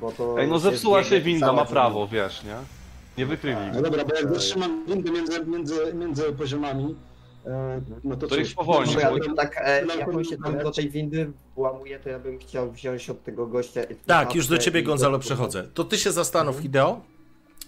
Bo 0.00 0.12
to 0.12 0.40
Ej, 0.40 0.48
no 0.48 0.58
zepsuła 0.58 1.04
się 1.04 1.20
winda, 1.20 1.52
ma 1.52 1.64
prawo, 1.64 2.08
wiesz, 2.08 2.44
nie? 2.44 2.56
Nie 3.18 3.26
wykryli. 3.26 3.56
No 3.74 3.82
dobra, 3.82 4.04
bo 4.04 4.14
jak 4.14 4.34
zatrzymam 4.34 4.86
windę 4.86 5.10
między, 5.10 5.46
między, 5.46 5.94
między 5.94 6.32
poziomami, 6.32 6.94
no 8.04 8.16
to 8.16 8.20
To 8.20 8.28
cóż, 8.28 8.38
już 8.38 8.54
powolniej, 8.54 8.94
Dobra, 8.94 9.10
bo- 9.10 9.18
to 9.24 9.34
tak, 9.34 9.56
e, 9.64 9.84
No, 9.86 9.94
jak 9.94 10.08
on 10.08 10.24
się 10.24 10.36
tam 10.38 10.58
do 10.58 10.70
tej 10.70 10.90
windy 10.90 11.30
włamuje, 11.56 11.98
to 11.98 12.08
ja 12.08 12.18
bym 12.18 12.38
chciał 12.38 12.72
wziąć 12.72 13.10
od 13.10 13.24
tego 13.24 13.46
gościa... 13.46 13.80
Tak, 14.06 14.34
już 14.34 14.46
do 14.46 14.58
ciebie, 14.58 14.80
i- 14.80 14.82
Gonzalo, 14.82 15.18
przechodzę. 15.18 15.68
To 15.74 15.84
ty 15.84 15.98
się 15.98 16.12
zastanów, 16.12 16.58
Hideo. 16.60 17.00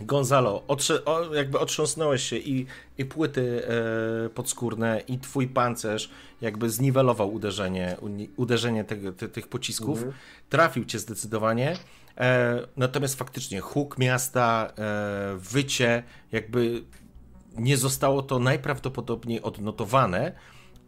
Gonzalo, 0.00 0.62
otrze, 0.68 1.04
o, 1.04 1.34
jakby 1.34 1.58
otrząsnąłeś 1.58 2.22
się 2.22 2.36
i, 2.36 2.66
i 2.98 3.04
płyty 3.04 3.62
e, 4.26 4.28
podskórne, 4.28 5.02
i 5.08 5.18
twój 5.18 5.48
pancerz 5.48 6.10
jakby 6.40 6.70
zniwelował 6.70 7.34
uderzenie, 7.34 7.96
uni- 8.00 8.28
uderzenie 8.36 8.84
tego, 8.84 9.12
ty, 9.12 9.28
tych 9.28 9.48
pocisków. 9.48 10.04
Trafił 10.48 10.84
cię 10.84 10.98
zdecydowanie. 10.98 11.76
E, 12.18 12.60
natomiast 12.76 13.14
faktycznie 13.18 13.60
huk 13.60 13.98
miasta, 13.98 14.72
e, 14.78 15.36
wycie, 15.36 16.02
jakby 16.32 16.82
nie 17.58 17.76
zostało 17.76 18.22
to 18.22 18.38
najprawdopodobniej 18.38 19.42
odnotowane. 19.42 20.32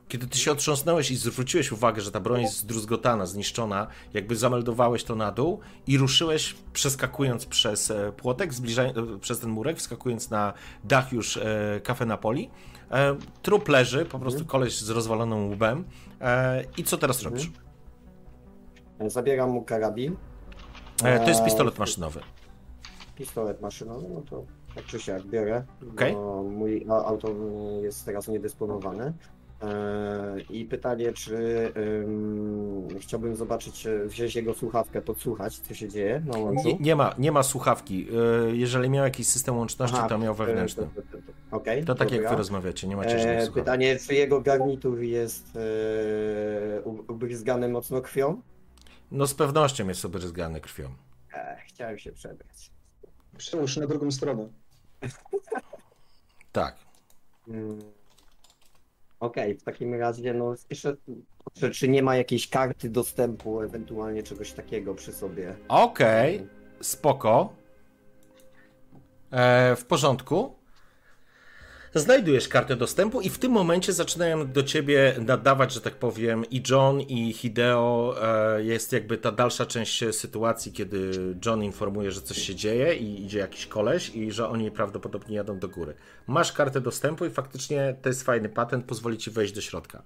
Kiedy 0.08 0.26
ty 0.26 0.38
się 0.38 0.52
otrząsnąłeś 0.52 1.10
i 1.10 1.16
zwróciłeś 1.16 1.72
uwagę, 1.72 2.02
że 2.02 2.10
ta 2.10 2.20
broń 2.20 2.42
jest 2.42 2.56
zdruzgotana, 2.56 3.26
zniszczona, 3.26 3.86
jakby 4.14 4.36
zameldowałeś 4.36 5.04
to 5.04 5.14
na 5.14 5.32
dół 5.32 5.60
i 5.86 5.98
ruszyłeś, 5.98 6.56
przeskakując 6.72 7.46
przez 7.46 7.90
e, 7.90 8.12
płotek, 8.12 8.50
e, 8.78 9.18
przez 9.18 9.40
ten 9.40 9.50
murek, 9.50 9.78
wskakując 9.78 10.30
na 10.30 10.52
dach 10.84 11.12
już 11.12 11.36
e, 11.36 11.80
Cafe 11.84 12.06
Napoli. 12.06 12.50
E, 12.90 13.16
trup 13.42 13.68
leży, 13.68 14.04
po 14.04 14.18
prostu 14.18 14.44
koleś 14.44 14.78
z 14.78 14.90
rozwalonym 14.90 15.52
łbem. 15.52 15.84
E, 16.20 16.64
I 16.76 16.84
co 16.84 16.98
teraz 16.98 17.22
robisz? 17.22 17.50
Zabieram 19.06 19.50
mu 19.50 19.62
karabin. 19.62 20.16
E, 21.04 21.20
to 21.20 21.28
jest 21.28 21.44
pistolet 21.44 21.78
maszynowy. 21.78 22.20
Pistolet 23.16 23.60
maszynowy, 23.60 24.08
no 24.08 24.20
to 24.20 24.44
tak 24.74 24.84
czy 24.84 25.00
siak 25.00 25.26
biorę, 25.26 25.64
Okej. 25.94 26.12
bo 26.12 26.42
mój 26.42 26.86
auto 26.88 27.34
jest 27.82 28.04
teraz 28.04 28.28
niedysponowany. 28.28 29.12
E, 29.62 30.40
I 30.50 30.64
pytanie, 30.64 31.12
czy 31.12 31.36
ym, 31.76 32.88
chciałbym 33.00 33.36
zobaczyć, 33.36 33.86
e, 33.86 34.06
wziąć 34.06 34.36
jego 34.36 34.54
słuchawkę, 34.54 35.02
podsłuchać, 35.02 35.58
co 35.58 35.74
się 35.74 35.88
dzieje 35.88 36.22
na 36.26 36.38
łączu? 36.38 36.68
Nie, 36.68 36.76
nie, 36.80 36.96
ma, 36.96 37.14
nie 37.18 37.32
ma 37.32 37.42
słuchawki. 37.42 38.06
E, 38.46 38.56
Jeżeli 38.56 38.90
miał 38.90 39.04
jakiś 39.04 39.26
system 39.26 39.56
łączności, 39.58 39.96
Aha, 39.98 40.08
to 40.08 40.18
miał 40.18 40.34
wewnętrzny. 40.34 40.88
to- 40.94 41.02
to- 41.02 41.08
to- 41.18 41.56
Okej. 41.56 41.84
To 41.84 41.94
tak 41.94 42.12
jak 42.12 42.28
wy 42.28 42.36
rozmawiacie, 42.36 42.88
nie 42.88 42.96
macie 42.96 43.10
żadnych 43.18 43.34
słuchawek. 43.44 43.64
pytanie, 43.64 43.96
czy 44.06 44.14
jego 44.14 44.40
garnitur 44.40 45.00
jest 45.00 45.56
e, 45.56 46.82
ubryzgany 47.08 47.68
mocno 47.68 48.00
krwią? 48.00 48.42
No 49.10 49.26
z 49.26 49.34
pewnością 49.34 49.88
jest 49.88 50.04
obryzgany 50.04 50.60
krwią. 50.60 50.88
E, 51.34 51.56
chciałem 51.68 51.98
się 51.98 52.12
przebrać. 52.12 52.70
Przełóż 53.38 53.76
na 53.76 53.86
drugą 53.86 54.10
stronę. 54.10 54.48
Tak. 56.52 56.76
Mm. 57.48 57.78
Okej, 59.20 59.54
w 59.54 59.62
takim 59.62 59.94
razie, 59.94 60.34
no 60.34 60.54
jeszcze, 60.70 60.96
czy, 61.52 61.70
czy 61.70 61.88
nie 61.88 62.02
ma 62.02 62.16
jakiejś 62.16 62.48
karty 62.48 62.90
dostępu, 62.90 63.62
ewentualnie 63.62 64.22
czegoś 64.22 64.52
takiego 64.52 64.94
przy 64.94 65.12
sobie? 65.12 65.56
Okej, 65.68 66.48
spoko. 66.80 67.52
E, 69.30 69.76
w 69.76 69.84
porządku. 69.84 70.59
Znajdujesz 71.94 72.48
kartę 72.48 72.76
dostępu 72.76 73.20
i 73.20 73.28
w 73.30 73.38
tym 73.38 73.52
momencie 73.52 73.92
zaczynają 73.92 74.52
do 74.52 74.62
ciebie 74.62 75.14
nadawać, 75.26 75.72
że 75.72 75.80
tak 75.80 75.94
powiem, 75.94 76.44
i 76.50 76.62
John, 76.70 77.00
i 77.00 77.32
Hideo. 77.32 78.14
E, 78.22 78.64
jest 78.64 78.92
jakby 78.92 79.18
ta 79.18 79.32
dalsza 79.32 79.66
część 79.66 80.04
sytuacji, 80.14 80.72
kiedy 80.72 81.10
John 81.46 81.62
informuje, 81.64 82.10
że 82.10 82.20
coś 82.20 82.38
się 82.38 82.54
dzieje 82.54 82.94
i 82.94 83.24
idzie 83.24 83.38
jakiś 83.38 83.66
koleś 83.66 84.16
i 84.16 84.32
że 84.32 84.48
oni 84.48 84.70
prawdopodobnie 84.70 85.36
jadą 85.36 85.58
do 85.58 85.68
góry. 85.68 85.94
Masz 86.26 86.52
kartę 86.52 86.80
dostępu 86.80 87.26
i 87.26 87.30
faktycznie 87.30 87.96
to 88.02 88.08
jest 88.08 88.22
fajny 88.22 88.48
patent, 88.48 88.84
pozwoli 88.84 89.18
ci 89.18 89.30
wejść 89.30 89.52
do 89.52 89.60
środka. 89.60 90.02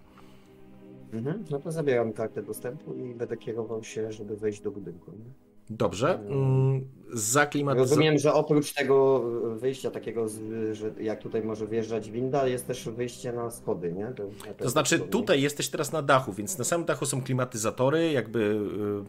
Mhm, 1.12 1.44
no 1.50 1.58
to 1.58 1.72
zabieram 1.72 2.12
kartę 2.12 2.42
dostępu 2.42 2.94
i 2.94 3.14
będę 3.14 3.36
kierował 3.36 3.84
się, 3.84 4.12
żeby 4.12 4.36
wejść 4.36 4.60
do 4.60 4.70
budynku. 4.70 5.10
Nie? 5.10 5.43
Dobrze. 5.70 6.18
Mm, 6.18 6.88
zaklimatyzować. 7.12 7.90
Rozumiem, 7.90 8.18
że 8.18 8.34
oprócz 8.34 8.72
tego 8.72 9.24
wyjścia 9.56 9.90
takiego, 9.90 10.26
że 10.72 10.90
jak 11.00 11.22
tutaj 11.22 11.42
może 11.42 11.66
wjeżdżać 11.66 12.10
winda, 12.10 12.46
jest 12.46 12.66
też 12.66 12.88
wyjście 12.88 13.32
na 13.32 13.50
schody, 13.50 13.92
nie? 13.92 14.06
To, 14.06 14.22
To 14.58 14.68
znaczy, 14.68 14.98
tutaj 14.98 15.42
jesteś 15.42 15.68
teraz 15.68 15.92
na 15.92 16.02
dachu, 16.02 16.32
więc 16.32 16.58
na 16.58 16.64
samym 16.64 16.86
dachu 16.86 17.06
są 17.06 17.22
klimatyzatory, 17.22 18.12
jakby 18.12 18.60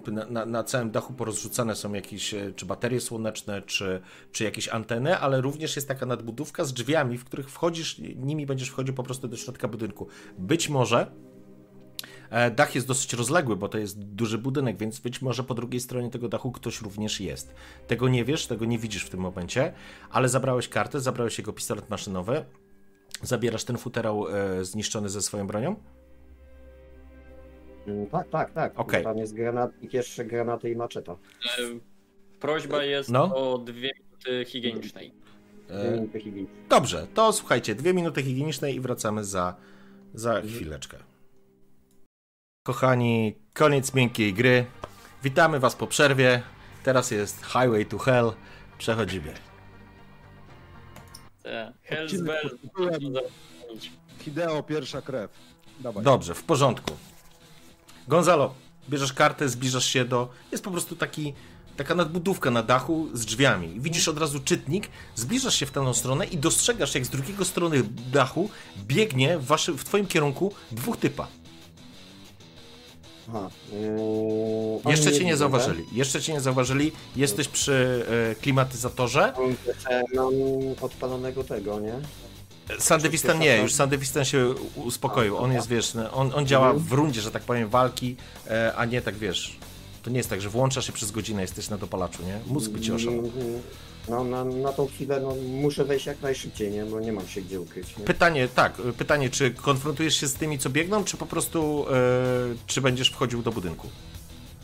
y, 0.08 0.12
na, 0.12 0.26
na, 0.26 0.46
na 0.46 0.64
całym 0.64 0.92
dachu 0.92 1.14
porozrzucane 1.14 1.76
są 1.76 1.94
jakieś 1.94 2.34
y, 2.34 2.54
czy 2.56 2.66
baterie 2.66 3.02
słoneczne, 3.02 3.62
czy, 3.62 4.02
czy 4.32 4.44
jakieś 4.44 4.70
anteny, 4.70 5.18
ale 5.18 5.42
również 5.42 5.76
jest 5.76 5.88
taka 5.88 6.06
nadbudówka 6.06 6.64
z 6.64 6.74
drzwiami, 6.74 7.18
w 7.18 7.26
których 7.26 7.50
wchodzisz, 7.50 8.00
nimi 8.00 8.46
będziesz 8.46 8.70
wchodził 8.70 8.94
po 8.94 9.04
prostu 9.04 9.28
do 9.28 9.38
środka 9.38 9.68
budynku. 9.68 10.08
Być 10.38 10.70
może 10.70 11.12
dach 12.56 12.76
jest 12.76 12.88
dosyć 12.88 13.14
rozległy, 13.14 13.56
bo 13.56 13.68
to 13.70 13.78
jest 13.78 14.00
duży 14.00 14.38
budynek, 14.38 14.78
więc 14.78 15.00
być 15.00 15.22
może 15.22 15.44
po 15.44 15.54
drugiej 15.54 15.82
stronie 15.82 16.10
tego 16.10 16.30
dachu 16.30 16.52
ktoś 16.52 16.82
również 16.82 17.20
jest. 17.22 17.54
Tego 17.88 18.10
nie 18.10 18.26
wiesz, 18.26 18.48
tego 18.48 18.66
nie 18.66 18.80
widzisz 18.80 19.06
w 19.06 19.10
tym 19.10 19.20
momencie, 19.20 19.74
ale 20.12 20.30
zabrałeś 20.30 20.70
kartę, 20.70 21.02
zabrałeś 21.02 21.38
jego 21.38 21.54
pistolet 21.54 21.90
maszynowy, 21.90 22.46
zabierasz 23.22 23.64
ten 23.64 23.78
futerał 23.78 24.28
e, 24.36 24.66
zniszczony 24.66 25.10
ze 25.10 25.22
swoją 25.22 25.48
bronią? 25.48 25.76
Mm, 27.88 28.08
Tak, 28.08 28.30
tak, 28.30 28.54
tak. 28.54 28.80
Okej. 28.80 29.04
Tam 29.04 29.18
jest 29.18 29.34
granatnik, 29.34 29.94
jeszcze 29.94 30.26
granaty 30.26 30.70
i 30.72 30.76
maczeta. 30.76 31.12
E, 31.12 31.18
Prośba 32.40 32.84
jest 32.84 33.10
No. 33.10 33.36
o 33.54 33.58
dwie 33.58 33.92
minuty 34.00 34.46
higienicznej. 34.46 35.14
E, 35.70 35.92
Minuty. 35.92 36.20
Dobrze, 36.70 37.08
to 37.14 37.34
słuchajcie, 37.34 37.76
dwie 37.76 37.94
minuty 37.94 38.24
higienicznej 38.24 38.76
i 38.76 38.80
wracamy 38.80 39.24
za, 39.24 39.56
za 40.14 40.42
chwileczkę. 40.42 40.98
Kochani, 42.66 43.36
koniec 43.54 43.94
miękkiej 43.94 44.34
gry. 44.34 44.66
Witamy 45.24 45.60
Was 45.60 45.76
po 45.76 45.88
przerwie. 45.88 46.42
Teraz 46.84 47.12
jest 47.12 47.46
Highway 47.46 47.86
to 47.86 47.98
Hell. 47.98 48.34
Przechodzimy. 48.78 49.34
Te 51.44 51.74
Hell's 51.90 52.24
Bell. 52.24 52.58
Hideo 54.20 54.64
pierwsza 54.64 55.02
krew. 55.02 55.32
Dawaj. 55.80 56.04
Dobrze, 56.04 56.36
w 56.36 56.44
porządku. 56.44 56.92
Gonzalo, 58.08 58.54
bierzesz 58.90 59.14
kartę, 59.14 59.50
zbliżasz 59.50 59.86
się 59.86 60.06
do. 60.06 60.30
Jest 60.52 60.64
po 60.64 60.72
prostu 60.72 60.96
taki, 60.96 61.34
taka 61.78 61.96
nadbudówka 61.96 62.52
na 62.52 62.64
dachu 62.64 63.10
z 63.14 63.26
drzwiami. 63.26 63.80
Widzisz 63.80 64.08
od 64.08 64.18
razu 64.18 64.40
czytnik, 64.40 64.90
zbliżasz 65.16 65.56
się 65.56 65.66
w 65.66 65.72
tę 65.72 65.94
stronę 65.94 66.26
i 66.26 66.38
dostrzegasz, 66.38 66.96
jak 66.96 67.06
z 67.06 67.10
drugiego 67.10 67.46
strony 67.46 67.84
dachu 68.12 68.50
biegnie 68.78 69.38
w, 69.38 69.46
waszy, 69.46 69.74
w 69.74 69.84
Twoim 69.84 70.08
kierunku 70.08 70.54
dwóch 70.72 70.98
typa. 70.98 71.28
Aha. 73.30 73.50
Yy, 74.86 74.92
Jeszcze 74.92 75.14
cię 75.14 75.26
nie 75.26 75.38
zauważyli. 75.38 75.84
Jeszcze 75.94 76.22
cię 76.22 76.34
nie 76.34 76.42
zauważyli. 76.42 76.92
Jesteś 77.16 77.48
przy 77.48 78.06
e, 78.32 78.36
klimatyzatorze. 78.36 79.34
tak? 79.84 80.04
Mam 80.16 80.34
odpalonego 80.82 81.44
tego, 81.44 81.80
nie? 81.80 81.94
Sandewistan 82.80 83.40
nie, 83.40 83.58
już 83.58 83.74
Sandewistan 83.74 84.26
się 84.26 84.54
uspokoił. 84.76 85.38
On 85.38 85.52
jest, 85.52 85.68
wiesz, 85.68 85.94
on, 86.14 86.32
on 86.36 86.48
działa 86.48 86.74
w 86.74 86.92
rundzie, 86.92 87.22
że 87.22 87.32
tak 87.32 87.44
powiem, 87.44 87.70
walki, 87.70 88.16
e, 88.48 88.74
a 88.76 88.86
nie 88.86 89.02
tak, 89.02 89.16
wiesz. 89.16 89.58
To 90.04 90.10
nie 90.10 90.18
jest 90.18 90.30
tak, 90.30 90.42
że 90.42 90.50
włączasz 90.50 90.86
się 90.86 90.92
przez 90.94 91.12
godzinę, 91.12 91.42
jesteś 91.42 91.70
na 91.70 91.78
dopalaczu, 91.78 92.24
nie? 92.24 92.40
Mózg 92.48 92.72
by 92.72 92.82
ci 92.82 92.92
oszalał. 92.92 93.24
No, 94.10 94.24
na, 94.24 94.46
na 94.46 94.74
tą 94.74 94.88
chwilę 94.88 95.20
no, 95.20 95.36
muszę 95.62 95.86
wejść 95.86 96.06
jak 96.06 96.22
najszybciej, 96.22 96.72
nie? 96.72 96.86
Bo 96.86 97.00
nie 97.00 97.12
mam 97.12 97.28
się 97.28 97.42
gdzie 97.42 97.62
ukryć. 97.62 97.98
Nie? 97.98 98.06
Pytanie, 98.06 98.48
tak, 98.48 98.74
pytanie, 98.98 99.30
czy 99.30 99.52
konfrontujesz 99.52 100.16
się 100.16 100.28
z 100.28 100.34
tymi, 100.34 100.60
co 100.60 100.70
biegną, 100.70 101.04
czy 101.04 101.18
po 101.18 101.26
prostu, 101.26 101.86
e, 101.90 101.94
czy 102.68 102.82
będziesz 102.82 103.10
wchodził 103.10 103.42
do 103.42 103.52
budynku? 103.52 103.90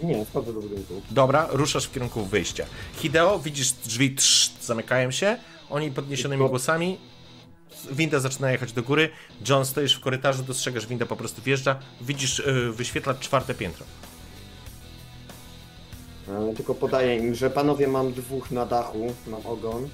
Nie, 0.03 0.25
wchodzę 0.25 0.53
do 0.53 0.61
budynku. 0.61 1.01
Dobra, 1.11 1.47
ruszasz 1.51 1.85
w 1.85 1.91
kierunku 1.91 2.25
wyjścia. 2.25 2.65
Hideo, 2.95 3.39
widzisz 3.39 3.71
drzwi 3.71 4.15
trz, 4.15 4.51
zamykają 4.61 5.11
się, 5.11 5.37
oni 5.69 5.91
podniesionymi 5.91 6.49
głosami, 6.49 6.97
winda 7.91 8.19
zaczyna 8.19 8.51
jechać 8.51 8.73
do 8.73 8.83
góry, 8.83 9.09
John 9.49 9.65
stoisz 9.65 9.95
w 9.95 9.99
korytarzu, 9.99 10.43
dostrzegasz, 10.43 10.87
winda 10.87 11.05
po 11.05 11.15
prostu 11.15 11.41
wjeżdża, 11.41 11.79
widzisz 12.01 12.39
e, 12.39 12.71
wyświetlacz 12.71 13.19
czwarte 13.19 13.53
piętro. 13.53 13.85
E, 16.29 16.53
tylko 16.55 16.75
podaję 16.75 17.17
im, 17.17 17.35
że 17.35 17.49
panowie 17.49 17.87
mam 17.87 18.13
dwóch 18.13 18.51
na 18.51 18.65
dachu, 18.65 19.13
mam 19.27 19.45
ogon. 19.45 19.89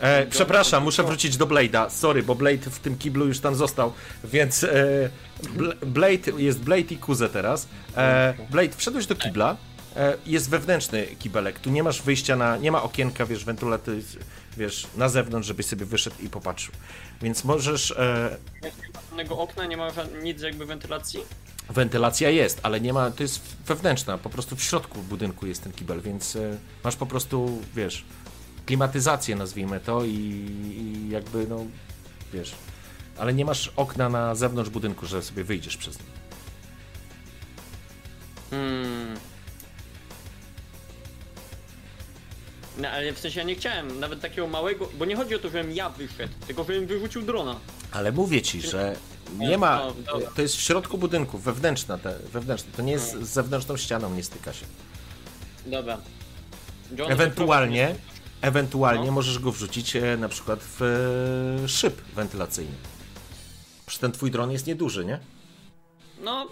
E, 0.00 0.26
przepraszam, 0.26 0.82
muszę 0.84 1.02
wrócić 1.02 1.36
do 1.36 1.46
Blade'a. 1.46 1.90
Sorry, 1.90 2.22
bo 2.22 2.34
Blade 2.34 2.70
w 2.70 2.78
tym 2.78 2.98
kiblu 2.98 3.26
już 3.26 3.40
tam 3.40 3.54
został, 3.54 3.92
więc 4.24 4.64
e, 4.64 5.10
Bl- 5.56 5.86
Blade 5.86 6.42
jest 6.42 6.58
Blade 6.60 6.80
i 6.94 6.96
Kuze 6.96 7.28
teraz. 7.28 7.68
E, 7.96 8.34
Blade, 8.50 8.72
wszedłeś 8.76 9.06
do 9.06 9.14
kibla. 9.14 9.56
E, 9.96 10.14
jest 10.26 10.50
wewnętrzny 10.50 11.06
kibelek. 11.18 11.58
Tu 11.58 11.70
nie 11.70 11.82
masz 11.82 12.02
wyjścia 12.02 12.36
na. 12.36 12.56
Nie 12.56 12.72
ma 12.72 12.82
okienka, 12.82 13.26
wiesz, 13.26 13.44
wentylaty, 13.44 14.02
wiesz, 14.56 14.86
na 14.96 15.08
zewnątrz, 15.08 15.48
żebyś 15.48 15.66
sobie 15.66 15.86
wyszedł 15.86 16.16
i 16.22 16.28
popatrzył. 16.28 16.72
Więc 17.22 17.44
możesz. 17.44 17.90
E, 17.90 18.36
Żadnego 19.10 19.38
okna, 19.38 19.66
nie 19.66 19.76
ma 19.76 19.88
nic 20.22 20.42
jakby 20.42 20.66
wentylacji? 20.66 21.20
wentylacja 21.70 22.30
jest, 22.30 22.60
ale 22.62 22.80
nie 22.80 22.92
ma. 22.92 23.10
To 23.10 23.22
jest 23.22 23.56
wewnętrzna, 23.66 24.18
po 24.18 24.30
prostu 24.30 24.56
w 24.56 24.62
środku 24.62 25.02
budynku 25.02 25.46
jest 25.46 25.62
ten 25.62 25.72
kibel, 25.72 26.00
więc 26.00 26.36
e, 26.36 26.58
masz 26.84 26.96
po 26.96 27.06
prostu, 27.06 27.62
wiesz, 27.74 28.04
klimatyzację, 28.66 29.36
nazwijmy 29.36 29.80
to, 29.80 30.04
i, 30.04 30.10
i 30.10 31.08
jakby, 31.10 31.46
no, 31.48 31.64
wiesz. 32.32 32.54
Ale 33.18 33.34
nie 33.34 33.44
masz 33.44 33.72
okna 33.76 34.08
na 34.08 34.34
zewnątrz 34.34 34.70
budynku, 34.70 35.06
że 35.06 35.22
sobie 35.22 35.44
wyjdziesz 35.44 35.76
przez 35.76 35.98
nie. 35.98 36.04
Hmm. 38.50 39.16
No 42.78 42.88
ale 42.88 43.12
w 43.12 43.18
sensie 43.18 43.40
ja 43.40 43.46
nie 43.46 43.54
chciałem 43.54 44.00
nawet 44.00 44.20
takiego 44.20 44.46
małego, 44.46 44.88
bo 44.98 45.04
nie 45.04 45.16
chodzi 45.16 45.34
o 45.34 45.38
to, 45.38 45.48
żebym 45.50 45.72
ja 45.72 45.88
wyszedł, 45.90 46.32
tylko 46.46 46.64
żebym 46.64 46.86
wyrzucił 46.86 47.22
drona. 47.22 47.60
Ale 47.92 48.12
mówię 48.12 48.42
ci, 48.42 48.60
że 48.60 48.96
nie 49.38 49.58
ma. 49.58 49.86
No. 50.06 50.20
To 50.36 50.42
jest 50.42 50.56
w 50.56 50.60
środku 50.60 50.98
budynku, 50.98 51.38
wewnętrzna, 51.38 51.98
te, 51.98 52.18
wewnętrzna. 52.32 52.70
To 52.76 52.82
nie 52.82 52.92
jest 52.92 53.12
z 53.22 53.28
zewnętrzną 53.28 53.76
ścianą, 53.76 54.14
nie 54.14 54.22
styka 54.22 54.52
się. 54.52 54.66
Dobra. 55.66 55.98
John, 56.98 57.12
Ewentualnie, 57.12 57.94
ewentualnie 58.40 59.06
No. 59.06 59.12
możesz 59.12 59.38
go 59.38 59.52
wrzucić 59.52 59.96
e, 59.96 60.16
na 60.16 60.28
przykład 60.28 60.60
w 60.62 60.82
e, 61.64 61.68
szyb 61.68 62.00
wentylacyjny. 62.14 62.74
Przecież 63.86 64.00
ten 64.00 64.12
twój 64.12 64.30
dron 64.30 64.50
jest 64.50 64.66
nieduży, 64.66 65.04
nie? 65.04 65.18
No, 66.20 66.46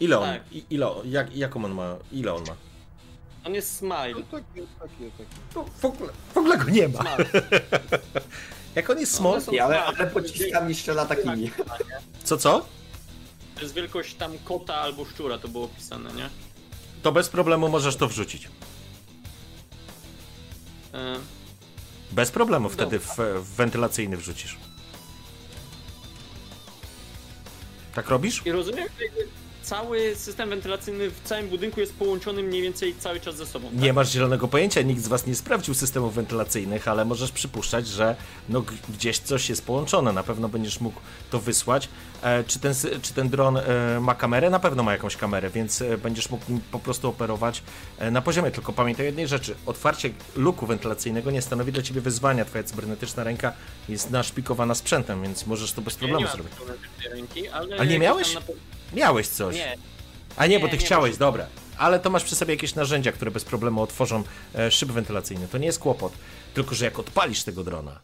Ile 0.00 0.18
on? 0.18 0.24
Tak. 0.28 0.42
Ile, 0.70 0.86
jak, 1.04 1.36
jaką 1.36 1.64
on 1.64 1.72
ma? 1.74 1.96
Ile 2.12 2.34
on 2.34 2.42
ma? 2.48 2.54
On 3.48 3.54
jest 3.54 3.76
smile. 3.76 4.14
No 4.14 4.22
takie, 4.22 4.66
takie, 4.80 5.10
takie. 5.18 5.30
No, 5.56 5.64
w, 5.78 5.84
ogóle, 5.84 6.12
w 6.34 6.36
ogóle 6.36 6.58
go 6.58 6.70
nie 6.70 6.88
ma. 6.88 7.04
Jak 8.74 8.90
on 8.90 8.98
jest 9.00 9.12
No, 9.12 9.18
small? 9.18 9.32
one 9.32 9.42
są 9.42 9.52
I, 9.52 9.58
ale, 9.58 9.84
ale 9.84 10.06
pociskami 10.06 10.74
strzela 10.74 11.06
takimi. 11.06 11.50
Co, 12.24 12.36
co? 12.36 12.66
To 13.54 13.60
jest 13.62 13.74
wielkość 13.74 14.14
tam 14.14 14.38
kota 14.44 14.74
albo 14.74 15.04
szczura, 15.04 15.38
to 15.38 15.48
było 15.48 15.64
opisane, 15.64 16.12
nie? 16.12 16.30
To 17.02 17.12
bez 17.12 17.28
problemu 17.28 17.68
możesz 17.68 17.96
to 17.96 18.08
wrzucić. 18.08 18.48
E, 20.94 21.16
Bez 22.12 22.30
problemu 22.30 22.68
wtedy 22.68 22.98
w, 22.98 23.16
w 23.42 23.54
wentylacyjny 23.56 24.16
wrzucisz. 24.16 24.56
Tak 27.94 28.08
robisz? 28.08 28.42
I 28.46 28.52
rozumiem, 28.52 28.88
że 28.98 29.04
cały 29.68 30.16
system 30.16 30.50
wentylacyjny 30.50 31.10
w 31.10 31.20
całym 31.24 31.48
budynku 31.48 31.80
jest 31.80 31.94
połączony 31.94 32.42
mniej 32.42 32.62
więcej 32.62 32.94
cały 32.98 33.20
czas 33.20 33.36
ze 33.36 33.46
sobą. 33.46 33.70
Nie 33.72 33.92
masz 33.92 34.10
zielonego 34.12 34.48
pojęcia, 34.48 34.82
nikt 34.82 35.02
z 35.02 35.08
was 35.08 35.26
nie 35.26 35.34
sprawdził 35.34 35.74
systemów 35.74 36.14
wentylacyjnych, 36.14 36.88
ale 36.88 37.04
możesz 37.04 37.32
przypuszczać, 37.32 37.86
że 37.86 38.16
no, 38.48 38.62
gdzieś 38.88 39.18
coś 39.18 39.48
jest 39.48 39.66
połączone. 39.66 40.12
Na 40.12 40.22
pewno 40.22 40.48
będziesz 40.48 40.80
mógł 40.80 41.00
to 41.30 41.38
wysłać. 41.38 41.88
E, 42.22 42.44
czy, 42.44 42.58
ten, 42.58 42.74
czy 43.02 43.14
ten 43.14 43.28
dron 43.28 43.56
e, 43.56 43.62
ma 44.00 44.14
kamerę? 44.14 44.50
Na 44.50 44.58
pewno 44.60 44.82
ma 44.82 44.92
jakąś 44.92 45.16
kamerę, 45.16 45.50
więc 45.50 45.82
e, 45.82 45.98
będziesz 45.98 46.30
mógł 46.30 46.44
nim 46.52 46.60
po 46.72 46.78
prostu 46.78 47.08
operować 47.08 47.62
e, 47.98 48.10
na 48.10 48.22
poziomie. 48.22 48.50
Tylko 48.50 48.72
pamiętaj 48.72 49.06
jednej 49.06 49.28
rzeczy. 49.28 49.54
Otwarcie 49.66 50.10
luku 50.36 50.66
wentylacyjnego 50.66 51.30
nie 51.30 51.42
stanowi 51.42 51.72
dla 51.72 51.82
ciebie 51.82 52.00
wyzwania. 52.00 52.44
Twoja 52.44 52.64
cybernetyczna 52.64 53.24
ręka 53.24 53.52
jest 53.88 54.10
naszpikowana 54.10 54.74
sprzętem, 54.74 55.22
więc 55.22 55.46
możesz 55.46 55.72
to 55.72 55.82
bez 55.82 55.94
Ja 55.94 55.98
problemu 55.98 56.24
nie 56.24 56.32
zrobić. 56.32 56.52
ręki, 57.10 57.48
ale... 57.48 57.78
A 57.78 57.84
nie 57.84 57.98
miałeś? 57.98 58.36
Miałeś 58.92 59.28
coś. 59.28 59.54
Nie, 59.56 59.76
A 60.36 60.46
nie, 60.46 60.58
bo 60.60 60.66
Nie, 60.66 60.70
ty 60.70 60.78
nie 60.78 60.84
chciałeś, 60.84 61.16
dobra. 61.16 61.46
Ale 61.78 62.00
to 62.00 62.10
masz 62.10 62.24
przy 62.24 62.34
sobie 62.36 62.54
jakieś 62.54 62.74
narzędzia, 62.74 63.12
które 63.12 63.30
bez 63.30 63.44
problemu 63.44 63.82
otworzą 63.82 64.22
e, 64.54 64.70
szyby 64.70 64.92
wentylacyjne. 64.92 65.48
To 65.48 65.58
nie 65.58 65.66
jest 65.66 65.78
kłopot. 65.78 66.12
Tylko, 66.54 66.74
że 66.74 66.84
jak 66.84 66.98
odpalisz 66.98 67.42
tego 67.42 67.64
drona, 67.64 68.00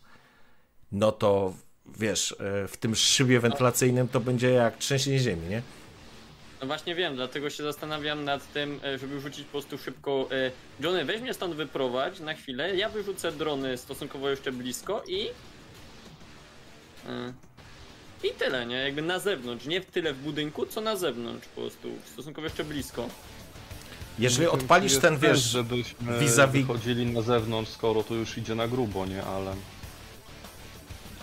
no 0.92 1.12
to 1.12 1.54
wiesz, 1.98 2.32
e, 2.32 2.68
w 2.68 2.76
tym 2.76 2.94
szybie 2.94 3.40
wentylacyjnym 3.40 4.08
to 4.08 4.20
będzie 4.20 4.50
jak 4.50 4.78
trzęsienie 4.78 5.18
ziemi, 5.18 5.48
nie? 5.48 5.62
No 6.60 6.66
właśnie 6.66 6.94
wiem, 6.94 7.16
dlatego 7.16 7.50
się 7.50 7.62
zastanawiam 7.62 8.24
nad 8.24 8.52
tym, 8.52 8.80
e, 8.84 8.98
żeby 8.98 9.20
rzucić 9.20 9.44
po 9.44 9.50
prostu 9.50 9.78
szybko. 9.78 10.28
e, 10.30 10.50
Johnny, 10.80 11.04
weź 11.04 11.20
mnie 11.20 11.34
stąd 11.34 11.54
wyprowadź 11.54 12.20
na 12.20 12.34
chwilę. 12.34 12.76
Ja 12.76 12.88
wyrzucę 12.88 13.32
drony 13.32 13.78
stosunkowo 13.78 14.30
jeszcze 14.30 14.52
blisko 14.52 15.02
i. 15.06 15.28
I 18.24 18.30
tyle, 18.38 18.66
nie? 18.66 18.76
Jakby 18.76 19.02
na 19.02 19.18
zewnątrz. 19.18 19.66
Nie 19.66 19.80
w 19.80 19.86
tyle 19.86 20.12
w 20.14 20.18
budynku, 20.18 20.66
co 20.66 20.80
na 20.80 20.96
zewnątrz 20.96 21.48
po 21.48 21.60
prostu. 21.60 21.88
Stosunkowo 22.12 22.46
jeszcze 22.46 22.64
blisko. 22.64 23.08
Jeżeli 24.18 24.46
odpalisz 24.48 24.96
ten, 24.98 25.18
wiesz, 25.18 25.38
żebyśmy 25.38 26.18
vis-a-vis- 26.20 26.52
wychodzili 26.66 27.06
na 27.06 27.22
zewnątrz, 27.22 27.70
skoro 27.70 28.02
to 28.02 28.14
już 28.14 28.38
idzie 28.38 28.54
na 28.54 28.68
grubo, 28.68 29.06
nie? 29.06 29.22
Ale... 29.22 29.54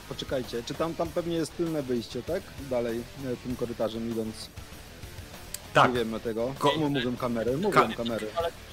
Poczekajcie, 0.10 0.64
czy 0.66 0.74
tam, 0.74 0.94
tam 0.96 1.10
pewnie 1.10 1.36
jest 1.36 1.58
tylne 1.58 1.84
wyjście, 1.84 2.24
tak? 2.24 2.44
Dalej, 2.70 2.98
e, 3.00 3.36
tym 3.44 3.56
korytarzem 3.56 4.12
idąc. 4.12 4.36
Tak, 5.74 5.92
Nie 5.94 6.00
wiemy 6.00 6.20
tego. 6.20 6.54
Ko- 6.60 6.70
Komu 6.72 6.90
mówią 6.90 7.16
kamery? 7.18 7.58
Mówią 7.58 7.72
Ka- 7.72 7.88
kamery. 7.98 8.28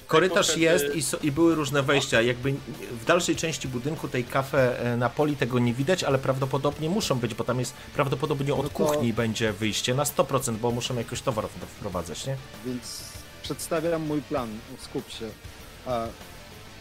korytarz 0.07 0.57
jest 0.57 0.95
i, 0.95 1.03
so, 1.03 1.17
i 1.17 1.31
były 1.31 1.55
różne 1.55 1.83
wejścia. 1.83 2.21
Jakby 2.21 2.53
w 3.01 3.05
dalszej 3.05 3.35
części 3.35 3.67
budynku 3.67 4.07
tej 4.07 4.23
kafe 4.23 4.79
e, 4.79 4.97
na 4.97 5.09
poli 5.09 5.35
tego 5.35 5.59
nie 5.59 5.73
widać, 5.73 6.03
ale 6.03 6.17
prawdopodobnie 6.17 6.89
muszą 6.89 7.15
być, 7.19 7.33
bo 7.35 7.43
tam 7.43 7.59
jest 7.59 7.73
prawdopodobnie 7.95 8.53
od 8.53 8.63
No 8.63 8.69
to- 8.69 8.75
kuchni 8.75 9.13
będzie 9.13 9.53
wyjście 9.53 9.93
na 9.95 10.03
100%, 10.03 10.55
bo 10.57 10.71
muszą 10.71 10.95
jakoś 10.95 11.21
towar 11.21 11.45
wprowadzać, 11.49 12.25
nie? 12.25 12.35
Więc 12.65 13.03
przedstawiam 13.43 14.01
mój 14.01 14.21
plan. 14.21 14.49
Skup 14.79 15.09
się. 15.11 15.29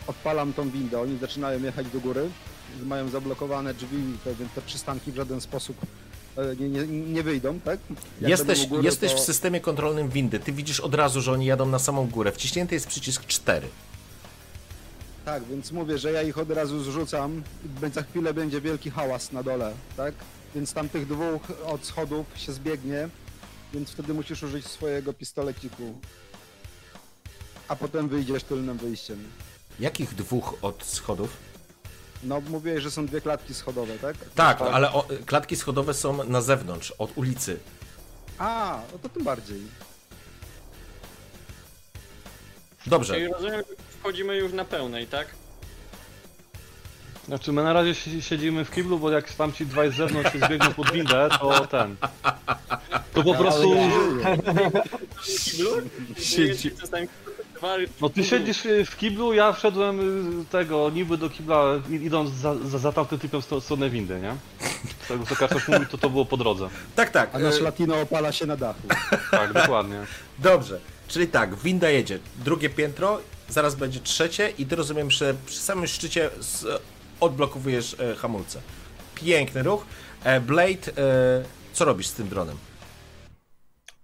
Odpalam 0.07 0.53
tą 0.53 0.71
windę, 0.71 1.01
oni 1.01 1.19
zaczynają 1.19 1.63
jechać 1.63 1.87
do 1.91 2.01
góry. 2.01 2.31
Mają 2.85 3.09
zablokowane 3.09 3.75
drzwi, 3.75 3.97
te, 4.25 4.35
więc 4.35 4.53
te 4.53 4.63
przystanki 4.63 5.13
w 5.13 5.17
żaden 5.17 5.41
sposób 5.41 5.77
nie, 6.61 6.68
nie, 6.68 6.87
nie 6.87 7.22
wyjdą, 7.22 7.61
tak? 7.61 7.79
Jak 8.20 8.31
Jesteś, 8.31 8.66
góry, 8.66 8.83
jesteś 8.85 9.12
to- 9.12 9.18
w 9.18 9.20
systemie 9.20 9.61
kontrolnym 9.61 10.09
windy. 10.09 10.40
Ty 10.40 10.53
widzisz 10.53 10.81
od 10.81 10.94
razu, 10.94 11.20
że 11.20 11.33
oni 11.33 11.46
jadą 11.46 11.66
na 11.66 11.79
samą 11.79 12.07
górę. 12.09 12.33
Wciśnięty 12.33 12.74
jest 12.74 12.87
przycisk 12.87 13.27
4. 13.27 13.68
Tak, 15.24 15.44
więc 15.44 15.72
mówię, 15.72 15.98
że 15.98 16.12
ja 16.12 16.22
ich 16.22 16.38
od 16.38 16.51
razu 16.51 16.83
zrzucam, 16.85 17.42
za 17.94 18.03
chwilę 18.03 18.35
będzie 18.35 18.61
wielki 18.61 18.90
hałas 18.90 19.33
na 19.33 19.42
dole, 19.42 19.72
tak? 19.96 20.14
Więc 20.55 20.72
tam 20.72 20.88
tych 20.88 21.07
dwóch 21.07 21.42
od 21.66 21.85
schodów 21.85 22.27
się 22.37 22.53
zbiegnie, 22.53 23.09
więc 23.74 23.90
wtedy 23.90 24.14
musisz 24.14 24.42
użyć 24.42 24.66
swojego 24.66 25.12
pistoleciku. 25.12 25.98
A 27.68 27.77
potem 27.77 28.09
wyjdziesz 28.09 28.42
tylnym 28.42 28.79
wyjściem. 28.79 29.24
Jakich 29.81 30.14
dwóch 30.14 30.55
od 30.62 30.85
schodów? 30.85 31.37
No, 32.23 32.41
mówiłeś, 32.41 32.83
że 32.83 32.91
są 32.91 33.07
dwie 33.07 33.21
klatki 33.21 33.55
schodowe, 33.55 33.99
tak? 33.99 34.17
Tak, 34.35 34.61
ale 34.63 34.93
o, 34.93 35.07
klatki 35.27 35.57
schodowe 35.57 35.95
są 35.95 36.25
na 36.25 36.41
zewnątrz, 36.41 36.91
od 36.91 37.19
ulicy. 37.19 37.59
A, 38.39 38.81
no 38.93 38.99
to 38.99 39.09
tym 39.09 39.25
bardziej. 39.25 39.61
Dobrze. 42.87 43.15
Czyli 43.15 43.29
rozumiem, 43.29 43.57
że 43.69 43.75
wchodzimy 44.01 44.37
już 44.37 44.53
na 44.53 44.65
pełnej, 44.65 45.07
tak? 45.07 45.27
Znaczy 47.27 47.53
my 47.53 47.65
na 47.65 47.73
razie 47.73 47.95
si- 47.95 48.23
siedzimy 48.23 48.65
w 48.65 48.71
kiblu, 48.71 48.99
bo 48.99 49.11
jak 49.11 49.33
tam 49.33 49.53
ci 49.53 49.67
dwaj 49.67 49.93
z 49.93 49.97
zewnątrz 49.97 50.33
się 50.33 50.39
zbiegną 50.39 50.75
pod 50.75 50.91
windę, 50.93 51.29
to 51.41 51.67
ten. 51.67 51.97
To 53.15 53.23
po 53.23 53.35
prostu. 53.35 53.71
Kiblu? 55.45 55.71
Siedzi- 56.19 56.71
No 58.01 58.09
ty 58.09 58.25
siedzisz 58.25 58.66
y, 58.66 58.85
w 58.85 58.97
kiblu, 58.97 59.33
ja 59.33 59.53
wszedłem 59.53 60.01
y, 60.40 60.44
tego 60.44 60.90
niby 60.90 61.18
do 61.18 61.31
kibla 61.31 61.64
idąc 61.90 62.31
za, 62.31 62.55
za, 62.55 62.79
za 62.79 62.92
tamtym 62.92 63.18
typem 63.18 63.42
w 63.42 63.44
stronę 63.64 63.90
windy, 63.90 64.21
nie? 64.21 64.37
Z 65.05 65.09
tego 65.09 65.27
co 65.27 65.37
Karczosz 65.37 65.68
mówił, 65.68 65.87
to 65.87 65.99
to 65.99 66.11
było 66.11 66.25
po 66.25 66.37
drodze. 66.37 66.68
Tak, 66.97 67.11
tak. 67.11 67.35
A 67.35 67.38
nasz 67.38 67.59
e, 67.59 67.62
latino 67.62 68.01
opala 68.01 68.33
się 68.33 68.47
na 68.47 68.57
dachu. 68.57 68.88
Tak, 69.31 69.53
dokładnie. 69.53 69.97
Dobrze. 70.38 70.81
Czyli 71.09 71.27
tak, 71.27 71.55
winda 71.57 71.90
jedzie. 71.90 72.18
Drugie 72.44 72.71
piętro, 72.71 73.21
zaraz 73.49 73.75
będzie 73.75 74.01
trzecie 74.01 74.53
i 74.59 74.66
ty 74.66 74.77
rozumiem, 74.77 75.11
że 75.11 75.35
przy 75.47 75.59
samym 75.59 75.87
szczycie 75.87 76.31
z, 76.40 76.83
odblokowujesz 77.21 77.97
e, 78.01 78.14
hamulce. 78.16 78.61
Piękny 79.14 79.62
ruch. 79.62 79.85
E, 80.25 80.40
Blade, 80.40 80.73
e, 80.73 81.44
co 81.73 81.85
robisz 81.85 82.07
z 82.07 82.12
tym 82.12 82.29
dronem? 82.29 82.57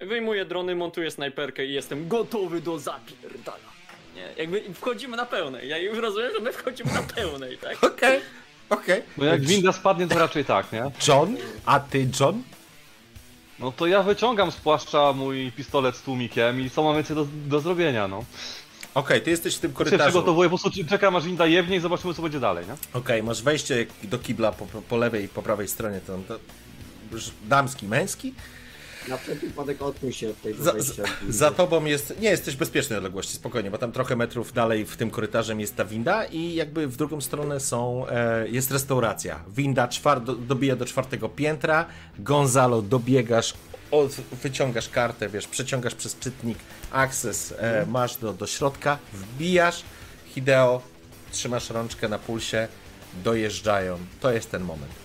Wyjmuję 0.06 0.44
drony, 0.44 0.74
montuję 0.74 1.10
snajperkę 1.10 1.66
i 1.66 1.72
jestem 1.72 2.08
gotowy 2.08 2.60
do 2.60 2.78
zapierdala. 2.78 3.58
Nie, 4.16 4.28
jakby 4.36 4.74
wchodzimy 4.74 5.16
na 5.16 5.26
pełnej. 5.26 5.68
Ja 5.68 5.78
już 5.78 5.98
rozumiem, 5.98 6.32
że 6.34 6.40
my 6.40 6.52
wchodzimy 6.52 6.92
na 6.92 7.02
pełnej, 7.02 7.58
tak? 7.58 7.84
Okej, 7.92 8.20
okej. 8.70 9.02
No 9.18 9.24
jak 9.24 9.40
winda 9.40 9.72
spadnie, 9.72 10.08
to 10.08 10.18
raczej 10.18 10.44
tak, 10.44 10.72
nie? 10.72 10.90
John, 11.08 11.36
a 11.66 11.80
ty 11.80 12.08
John? 12.20 12.42
No 13.58 13.72
to 13.72 13.86
ja 13.86 14.02
wyciągam 14.02 14.52
z 14.52 14.56
płaszcza 14.56 15.12
mój 15.12 15.52
pistolet 15.56 15.96
z 15.96 16.02
tłumikiem 16.02 16.60
i 16.60 16.70
co 16.70 16.82
mam 16.82 16.94
więcej 16.94 17.16
do, 17.16 17.26
do 17.46 17.60
zrobienia, 17.60 18.08
no. 18.08 18.24
Okej, 18.94 19.20
ty 19.22 19.30
jesteś 19.30 19.56
w 19.56 19.60
tym 19.60 19.70
Się 19.70 19.76
korytarzu. 19.76 20.02
przygotowuję, 20.04 20.50
po 20.50 20.58
prostu 20.58 20.84
czekam 20.88 21.16
aż 21.16 21.24
winda 21.24 21.46
jebnie 21.46 21.76
i 21.76 21.80
zobaczymy 21.80 22.14
co 22.14 22.22
będzie 22.22 22.40
dalej, 22.40 22.66
nie? 22.66 22.98
Okej, 22.98 23.22
masz 23.22 23.42
wejście 23.42 23.86
do 24.02 24.18
kibla 24.18 24.52
po, 24.52 24.66
po 24.66 24.96
lewej 24.96 25.24
i 25.24 25.28
po 25.28 25.42
prawej 25.42 25.68
stronie. 25.68 26.00
To, 26.06 26.18
to 26.28 26.38
już 27.12 27.30
damski, 27.44 27.86
męski. 27.86 28.34
Na 29.08 29.16
wszelki 29.16 29.46
wypadek 29.46 29.82
odkuj 29.82 30.12
się 30.12 30.30
od 30.30 30.42
tej 30.42 30.54
Za, 30.54 30.72
za, 30.78 31.02
za 31.28 31.50
tobą 31.50 31.84
jest. 31.84 32.14
Nie, 32.20 32.30
jesteś 32.30 32.54
w 32.54 32.58
bezpiecznej 32.58 32.98
odległości, 32.98 33.34
spokojnie, 33.34 33.70
bo 33.70 33.78
tam 33.78 33.92
trochę 33.92 34.16
metrów 34.16 34.52
dalej 34.52 34.86
w 34.86 34.96
tym 34.96 35.10
korytarzem 35.10 35.60
jest 35.60 35.76
ta 35.76 35.84
winda 35.84 36.24
i 36.24 36.54
jakby 36.54 36.88
w 36.88 36.96
drugą 36.96 37.20
stronę 37.20 37.60
są. 37.60 38.08
E, 38.08 38.48
jest 38.48 38.70
restauracja. 38.70 39.40
Winda 39.48 39.88
czwar, 39.88 40.22
do, 40.22 40.34
dobija 40.34 40.76
do 40.76 40.84
czwartego 40.84 41.28
piętra. 41.28 41.86
Gonzalo, 42.18 42.82
dobiegasz, 42.82 43.54
od, 43.90 44.12
wyciągasz 44.42 44.88
kartę, 44.88 45.28
wiesz, 45.28 45.46
przeciągasz 45.46 45.94
przez 45.94 46.18
czytnik 46.18 46.58
access, 46.92 47.54
e, 47.58 47.86
masz 47.86 48.16
do, 48.16 48.32
do 48.32 48.46
środka, 48.46 48.98
wbijasz. 49.12 49.82
Hideo, 50.26 50.82
trzymasz 51.30 51.70
rączkę 51.70 52.08
na 52.08 52.18
pulsie, 52.18 52.68
dojeżdżają. 53.24 53.98
To 54.20 54.32
jest 54.32 54.50
ten 54.50 54.62
moment. 54.62 55.03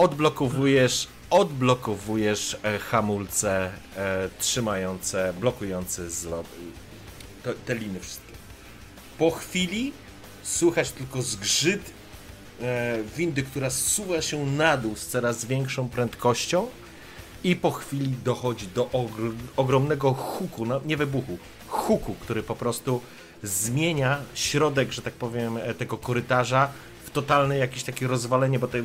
Odblokowujesz, 0.00 1.08
odblokowujesz 1.30 2.56
e, 2.62 2.78
hamulce 2.78 3.70
e, 3.96 4.28
trzymające, 4.38 5.32
blokujące 5.40 6.02
to, 7.42 7.50
te 7.66 7.74
liny 7.74 8.00
wszystkie. 8.00 8.32
Po 9.18 9.30
chwili 9.30 9.92
słychać 10.42 10.92
tylko 10.92 11.22
zgrzyt 11.22 11.92
e, 12.60 12.98
windy, 13.16 13.42
która 13.42 13.70
zsuwa 13.70 14.22
się 14.22 14.46
na 14.46 14.76
dół 14.76 14.96
z 14.96 15.06
coraz 15.06 15.44
większą 15.44 15.88
prędkością 15.88 16.66
i 17.44 17.56
po 17.56 17.70
chwili 17.70 18.14
dochodzi 18.24 18.66
do 18.66 18.84
ogr- 18.84 19.34
ogromnego 19.56 20.14
huku, 20.14 20.66
no, 20.66 20.80
nie 20.84 20.96
wybuchu, 20.96 21.38
huku, 21.68 22.14
który 22.20 22.42
po 22.42 22.56
prostu 22.56 23.00
zmienia 23.42 24.18
środek, 24.34 24.92
że 24.92 25.02
tak 25.02 25.14
powiem, 25.14 25.56
e, 25.56 25.74
tego 25.74 25.98
korytarza 25.98 26.72
w 27.10 27.12
totalne 27.12 27.58
jakieś 27.58 27.84
takie 27.84 28.06
rozwalenie, 28.06 28.58
bo 28.58 28.68
te, 28.68 28.82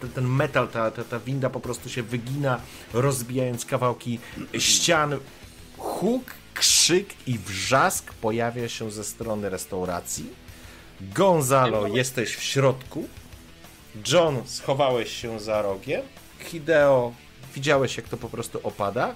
te, 0.00 0.08
ten 0.08 0.24
metal, 0.24 0.68
ta, 0.68 0.90
ta, 0.90 1.04
ta 1.04 1.20
winda 1.20 1.50
po 1.50 1.60
prostu 1.60 1.88
się 1.88 2.02
wygina, 2.02 2.60
rozbijając 2.92 3.64
kawałki 3.64 4.18
ścian. 4.58 5.18
Huk, 5.78 6.24
krzyk 6.54 7.08
i 7.26 7.38
wrzask 7.38 8.12
pojawia 8.12 8.68
się 8.68 8.90
ze 8.90 9.04
strony 9.04 9.50
restauracji. 9.50 10.26
Gonzalo, 11.00 11.86
jesteś 11.86 12.36
w 12.36 12.42
środku. 12.42 13.08
John, 14.12 14.42
schowałeś 14.46 15.12
się 15.12 15.40
za 15.40 15.62
rogiem. 15.62 16.02
Hideo, 16.38 17.12
widziałeś 17.54 17.96
jak 17.96 18.08
to 18.08 18.16
po 18.16 18.28
prostu 18.28 18.60
opada. 18.62 19.14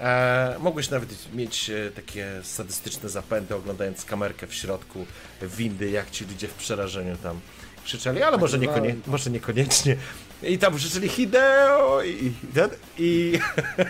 E, 0.00 0.56
mogłeś 0.58 0.90
nawet 0.90 1.34
mieć 1.34 1.70
e, 1.70 1.90
takie 1.90 2.40
sadystyczne 2.42 3.08
zapędy, 3.08 3.54
oglądając 3.54 4.04
kamerkę 4.04 4.46
w 4.46 4.54
środku 4.54 5.06
windy, 5.42 5.90
jak 5.90 6.10
ci 6.10 6.24
ludzie 6.24 6.48
w 6.48 6.54
przerażeniu 6.54 7.16
tam 7.16 7.40
krzyczeli, 7.84 8.22
ale 8.22 8.38
może, 8.38 8.58
niekonie, 8.58 8.94
może 9.06 9.30
niekoniecznie. 9.30 9.96
I 10.42 10.58
tam 10.58 10.76
krzyczeli 10.76 11.08
Hideo 11.08 12.02
i, 12.02 12.32
ten- 12.54 12.70
i 12.98 13.38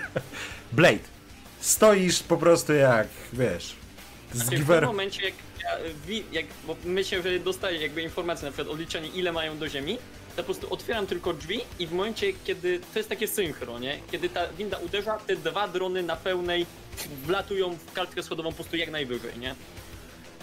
Blade. 0.73 0.99
Stoisz 1.61 2.23
po 2.23 2.37
prostu 2.37 2.73
jak, 2.73 3.09
wiesz, 3.33 3.75
z 4.33 4.37
Znaczy, 4.43 4.65
w 4.65 4.67
tym 4.69 4.85
momencie, 4.85 5.25
jak, 5.25 5.35
ja, 5.63 5.71
wi- 6.07 6.25
jak 6.33 6.47
bo 6.67 6.77
myślę, 6.85 7.23
że 7.23 7.39
dostaję 7.39 7.81
jakby 7.83 8.03
informację, 8.03 8.47
na 8.47 8.53
przykład 8.53 8.75
odliczenie 8.75 9.09
ile 9.09 9.33
mają 9.33 9.59
do 9.59 9.69
ziemi, 9.69 9.99
to 10.37 10.43
po 10.43 10.43
prostu 10.43 10.73
otwieram 10.73 11.07
tylko 11.07 11.33
drzwi 11.33 11.61
i 11.79 11.87
w 11.87 11.93
momencie, 11.93 12.33
kiedy, 12.45 12.81
to 12.93 12.99
jest 12.99 13.09
takie 13.09 13.29
synchro, 13.29 13.79
nie? 13.79 13.99
Kiedy 14.11 14.29
ta 14.29 14.49
winda 14.49 14.79
uderza, 14.79 15.19
te 15.19 15.37
dwa 15.37 15.69
drony 15.69 16.03
na 16.03 16.17
pełnej 16.17 16.67
wlatują 17.27 17.77
w 17.77 17.93
kartkę 17.93 18.23
schodową 18.23 18.49
po 18.49 18.55
prostu 18.55 18.77
jak 18.77 18.91
najwyżej, 18.91 19.39
nie? 19.39 19.55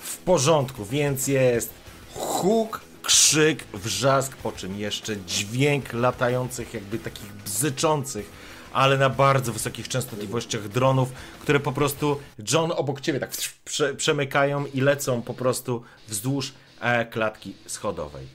W 0.01 0.17
porządku, 0.17 0.85
więc 0.85 1.27
jest 1.27 1.69
huk, 2.13 2.81
krzyk, 3.07 3.63
wrzask, 3.73 4.35
po 4.37 4.51
czym 4.51 4.79
jeszcze 4.79 5.17
dźwięk 5.17 5.93
latających, 5.93 6.73
jakby 6.73 6.99
takich 6.99 7.33
bzyczących, 7.33 8.29
ale 8.73 8.97
na 8.97 9.09
bardzo 9.09 9.53
wysokich 9.53 9.87
częstotliwościach 9.87 10.67
dronów, 10.67 11.09
które 11.41 11.59
po 11.59 11.71
prostu 11.71 12.19
John 12.51 12.71
obok 12.75 13.01
ciebie 13.01 13.19
tak 13.19 13.31
prze, 13.65 13.95
przemykają 13.95 14.65
i 14.65 14.81
lecą 14.81 15.21
po 15.21 15.33
prostu 15.33 15.83
wzdłuż 16.07 16.53
e, 16.79 17.05
klatki 17.05 17.55
schodowej. 17.65 18.27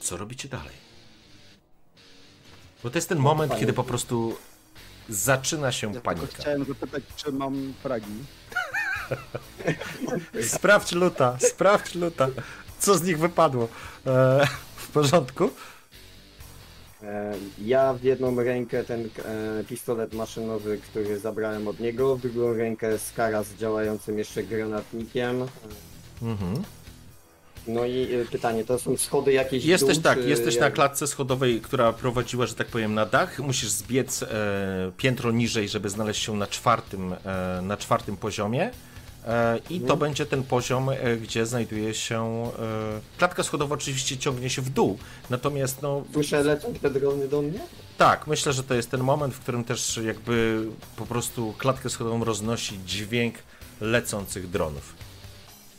Co 0.00 0.16
robicie 0.16 0.48
dalej? 0.48 0.74
Bo 2.82 2.90
to 2.90 2.98
jest 2.98 3.08
ten 3.08 3.18
moment, 3.18 3.52
kiedy 3.58 3.72
po 3.72 3.84
prostu 3.84 4.36
zaczyna 5.08 5.72
się 5.72 5.94
Ja 5.94 6.00
panika. 6.00 6.26
chciałem 6.40 6.64
zapytać, 6.64 7.02
czy 7.16 7.32
mam 7.32 7.74
fragi. 7.82 8.12
Sprawdź 10.56 10.92
luta, 10.92 11.38
sprawdź 11.40 11.94
luta. 11.94 12.28
Co 12.80 12.94
z 12.98 13.02
nich 13.02 13.18
wypadło? 13.18 13.68
E, 14.06 14.46
w 14.76 14.88
porządku? 14.88 15.50
E, 17.02 17.34
Ja 17.58 17.92
w 17.94 18.02
jedną 18.02 18.36
rękę 18.42 18.84
ten 18.84 19.00
e, 19.60 19.64
pistolet 19.64 20.14
maszynowy, 20.14 20.78
który 20.90 21.18
zabrałem 21.18 21.68
od 21.68 21.80
niego, 21.80 22.16
w 22.16 22.20
drugą 22.20 22.52
rękę 22.54 22.98
skara 22.98 23.42
z 23.42 23.54
działającym 23.54 24.18
jeszcze 24.18 24.42
granatnikiem. 24.42 25.46
Mhm. 26.22 26.62
No 27.66 27.84
i 27.84 28.14
e, 28.14 28.24
pytanie, 28.24 28.64
to 28.64 28.78
są 28.78 28.96
schody 28.96 29.32
jakieś 29.32 29.64
Jesteś 29.64 29.94
dół, 29.98 30.02
tak, 30.02 30.24
jesteś 30.24 30.58
na 30.58 30.64
jak- 30.64 30.74
klatce 30.74 31.06
schodowej, 31.06 31.60
która 31.60 31.92
prowadziła, 31.92 32.46
że 32.46 32.54
tak 32.54 32.66
powiem, 32.66 32.94
na 32.94 33.06
dach. 33.06 33.38
Musisz 33.38 33.70
zbiec 33.70 34.22
e, 34.22 34.26
piętro 34.96 35.32
niżej, 35.32 35.68
żeby 35.68 35.88
znaleźć 35.90 36.22
się 36.22 36.36
na 36.36 36.46
czwartym, 36.46 37.12
e, 37.12 37.60
na 37.62 37.76
czwartym 37.76 38.16
poziomie. 38.16 38.70
E, 39.30 39.58
I 39.70 39.74
Mhm. 39.74 39.88
to 39.88 39.96
będzie 39.96 40.26
ten 40.26 40.42
poziom, 40.42 40.88
e, 40.90 41.16
gdzie 41.16 41.46
znajduje 41.46 41.94
się. 41.94 42.22
E, 42.58 43.00
klatka 43.18 43.42
schodowa 43.42 43.74
oczywiście 43.74 44.18
ciągnie 44.18 44.50
się 44.50 44.62
w 44.62 44.70
dół. 44.70 44.98
Natomiast, 45.30 45.82
no. 45.82 46.04
Słyszę, 46.12 46.42
lecą 46.42 46.74
te 46.74 46.90
drony 46.90 47.28
do 47.28 47.42
mnie? 47.42 47.60
Tak, 47.98 48.26
myślę, 48.26 48.52
że 48.52 48.62
to 48.62 48.74
jest 48.74 48.90
ten 48.90 49.00
moment, 49.00 49.34
w 49.34 49.40
którym 49.40 49.64
też 49.64 50.00
jakby 50.06 50.66
po 50.96 51.06
prostu 51.06 51.54
klatkę 51.58 51.90
schodową 51.90 52.24
roznosi 52.24 52.78
dźwięk 52.86 53.34
lecących 53.80 54.50
dronów. 54.50 54.94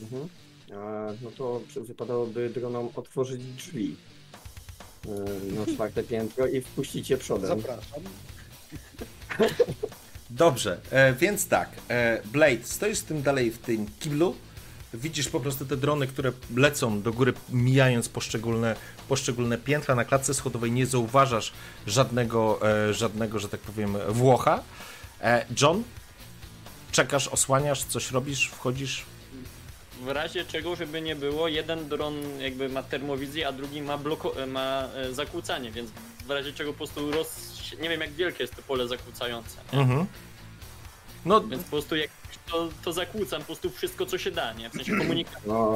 Mhm. 0.01 0.29
A, 0.73 1.07
no 1.21 1.31
to 1.37 1.61
wypadałoby 1.75 2.49
dronom 2.49 2.89
otworzyć 2.95 3.41
drzwi 3.43 3.95
na 5.57 5.73
czwarte 5.73 6.03
piętro 6.03 6.47
i 6.47 6.61
wpuścić 6.61 7.09
je 7.09 7.17
przodem. 7.17 7.47
Zapraszam. 7.47 8.01
Dobrze, 10.35 10.77
e, 10.91 11.13
więc 11.13 11.47
tak, 11.47 11.69
e, 11.89 12.21
Blade, 12.25 12.63
stoisz 12.63 12.99
tym 12.99 13.21
dalej 13.21 13.51
w 13.51 13.57
tym 13.57 13.87
kiblu, 13.99 14.35
widzisz 14.93 15.29
po 15.29 15.39
prostu 15.39 15.65
te 15.65 15.77
drony, 15.77 16.07
które 16.07 16.31
lecą 16.55 17.01
do 17.01 17.13
góry, 17.13 17.33
mijając 17.49 18.09
poszczególne, 18.09 18.75
poszczególne 19.09 19.57
piętra. 19.57 19.95
Na 19.95 20.05
klatce 20.05 20.33
schodowej 20.33 20.71
nie 20.71 20.85
zauważasz 20.85 21.51
żadnego, 21.87 22.59
e, 22.89 22.93
żadnego, 22.93 23.39
że 23.39 23.49
tak 23.49 23.59
powiem, 23.59 23.97
Włocha. 24.09 24.63
E, 25.21 25.45
John, 25.61 25.83
czekasz, 26.91 27.27
osłaniasz, 27.27 27.83
coś 27.83 28.11
robisz, 28.11 28.47
wchodzisz. 28.47 29.05
W 30.03 30.07
razie 30.07 30.45
czego, 30.45 30.75
żeby 30.75 31.01
nie 31.01 31.15
było, 31.15 31.47
jeden 31.47 31.89
dron 31.89 32.39
jakby 32.39 32.69
ma 32.69 32.83
termowizję, 32.83 33.47
a 33.47 33.51
drugi 33.51 33.81
ma, 33.81 33.97
bloko- 33.97 34.47
ma 34.47 34.87
e, 34.95 35.13
zakłócanie, 35.13 35.71
więc 35.71 35.91
w 36.27 36.29
razie 36.29 36.53
czego 36.53 36.71
po 36.71 36.77
prostu 36.77 37.11
roz... 37.11 37.50
nie 37.79 37.89
wiem 37.89 38.01
jak 38.01 38.11
wielkie 38.11 38.43
jest 38.43 38.55
to 38.55 38.61
pole 38.61 38.87
zakłócające. 38.87 39.57
nie? 39.73 39.79
Mhm. 39.79 40.05
No, 41.25 41.41
Więc 41.41 41.63
po 41.63 41.69
prostu 41.69 41.95
jak 41.95 42.09
to, 42.51 42.69
to 42.83 42.93
zakłócam 42.93 43.41
po 43.41 43.45
prostu 43.45 43.69
wszystko 43.69 44.05
co 44.05 44.17
się 44.17 44.31
da, 44.31 44.53
nie? 44.53 44.69
W 44.69 44.73
sensie 44.73 44.97
komunikacji. 44.97 45.41
No, 45.49 45.75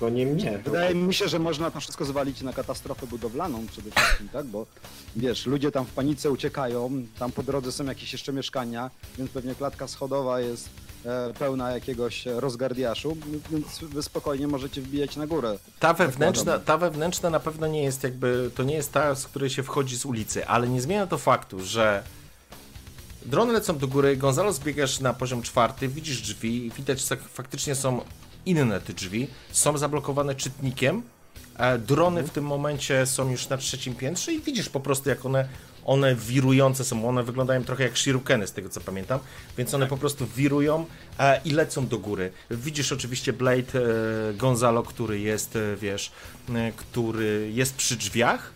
to 0.00 0.08
nie 0.10 0.26
mnie. 0.26 0.58
Wydaje 0.64 0.94
mi 0.94 1.14
się, 1.14 1.28
że 1.28 1.38
można 1.38 1.70
to 1.70 1.80
wszystko 1.80 2.04
zwalić 2.04 2.40
na 2.42 2.52
katastrofę 2.52 3.06
budowlaną 3.06 3.66
przede 3.66 3.90
wszystkim, 3.90 4.28
tak? 4.28 4.46
Bo 4.46 4.66
wiesz, 5.16 5.46
ludzie 5.46 5.70
tam 5.70 5.84
w 5.86 5.92
panice 5.92 6.30
uciekają, 6.30 7.06
tam 7.18 7.32
po 7.32 7.42
drodze 7.42 7.72
są 7.72 7.84
jakieś 7.84 8.12
jeszcze 8.12 8.32
mieszkania, 8.32 8.90
więc 9.18 9.30
pewnie 9.30 9.54
klatka 9.54 9.88
schodowa 9.88 10.40
jest 10.40 10.68
pełna 11.38 11.70
jakiegoś 11.70 12.26
rozgardiaszu, 12.26 13.16
więc 13.50 13.78
wy 13.78 14.02
spokojnie 14.02 14.46
możecie 14.46 14.80
wbijać 14.82 15.16
na 15.16 15.26
górę. 15.26 15.58
Ta 15.80 15.94
wewnętrzna, 15.94 16.44
Zakładam. 16.44 16.66
ta 16.66 16.78
wewnętrzna 16.78 17.30
na 17.30 17.40
pewno 17.40 17.66
nie 17.66 17.82
jest 17.82 18.02
jakby, 18.02 18.50
to 18.54 18.62
nie 18.62 18.74
jest 18.74 18.92
ta, 18.92 19.14
z 19.14 19.26
której 19.26 19.50
się 19.50 19.62
wchodzi 19.62 19.96
z 19.96 20.04
ulicy, 20.04 20.46
ale 20.46 20.68
nie 20.68 20.80
zmienia 20.82 21.06
to 21.06 21.18
faktu, 21.18 21.64
że 21.64 22.02
drony 23.26 23.52
lecą 23.52 23.78
do 23.78 23.88
góry, 23.88 24.16
Gonzalo 24.16 24.52
zbiegasz 24.52 25.00
na 25.00 25.12
poziom 25.14 25.42
czwarty, 25.42 25.88
widzisz 25.88 26.22
drzwi, 26.22 26.70
widać, 26.76 27.00
że 27.00 27.16
faktycznie 27.16 27.74
są 27.74 28.00
inne 28.46 28.80
te 28.80 28.92
drzwi, 28.92 29.28
są 29.52 29.78
zablokowane 29.78 30.34
czytnikiem, 30.34 31.02
e, 31.56 31.78
drony 31.78 32.22
w 32.22 32.30
tym 32.30 32.44
momencie 32.44 33.06
są 33.06 33.30
już 33.30 33.48
na 33.48 33.56
trzecim 33.56 33.94
piętrze 33.94 34.32
i 34.32 34.40
widzisz 34.40 34.68
po 34.68 34.80
prostu 34.80 35.08
jak 35.08 35.26
one, 35.26 35.48
one 35.84 36.14
wirujące 36.14 36.84
są, 36.84 37.08
one 37.08 37.22
wyglądają 37.22 37.64
trochę 37.64 37.84
jak 37.84 37.98
shurikeny 37.98 38.46
z 38.46 38.52
tego 38.52 38.68
co 38.68 38.80
pamiętam, 38.80 39.20
więc 39.58 39.74
one 39.74 39.86
po 39.86 39.96
prostu 39.96 40.26
wirują 40.26 40.86
e, 41.18 41.40
i 41.44 41.50
lecą 41.50 41.86
do 41.86 41.98
góry. 41.98 42.32
Widzisz 42.50 42.92
oczywiście 42.92 43.32
Blade 43.32 43.60
e, 43.60 44.34
Gonzalo, 44.34 44.82
który 44.82 45.20
jest, 45.20 45.56
e, 45.56 45.76
wiesz, 45.76 46.12
e, 46.54 46.72
który 46.76 47.50
jest 47.52 47.74
przy 47.74 47.96
drzwiach 47.96 48.52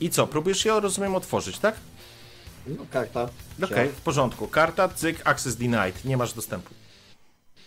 i 0.00 0.10
co, 0.10 0.26
próbujesz 0.26 0.64
je, 0.64 0.80
rozumiem, 0.80 1.14
otworzyć, 1.14 1.58
tak? 1.58 1.74
No, 2.66 2.86
karta. 2.90 3.28
Okej, 3.62 3.88
w 3.88 4.00
porządku. 4.00 4.48
Karta, 4.48 4.88
cyk, 4.88 5.20
access 5.24 5.56
denied, 5.56 6.04
nie 6.04 6.16
masz 6.16 6.32
dostępu. 6.32 6.74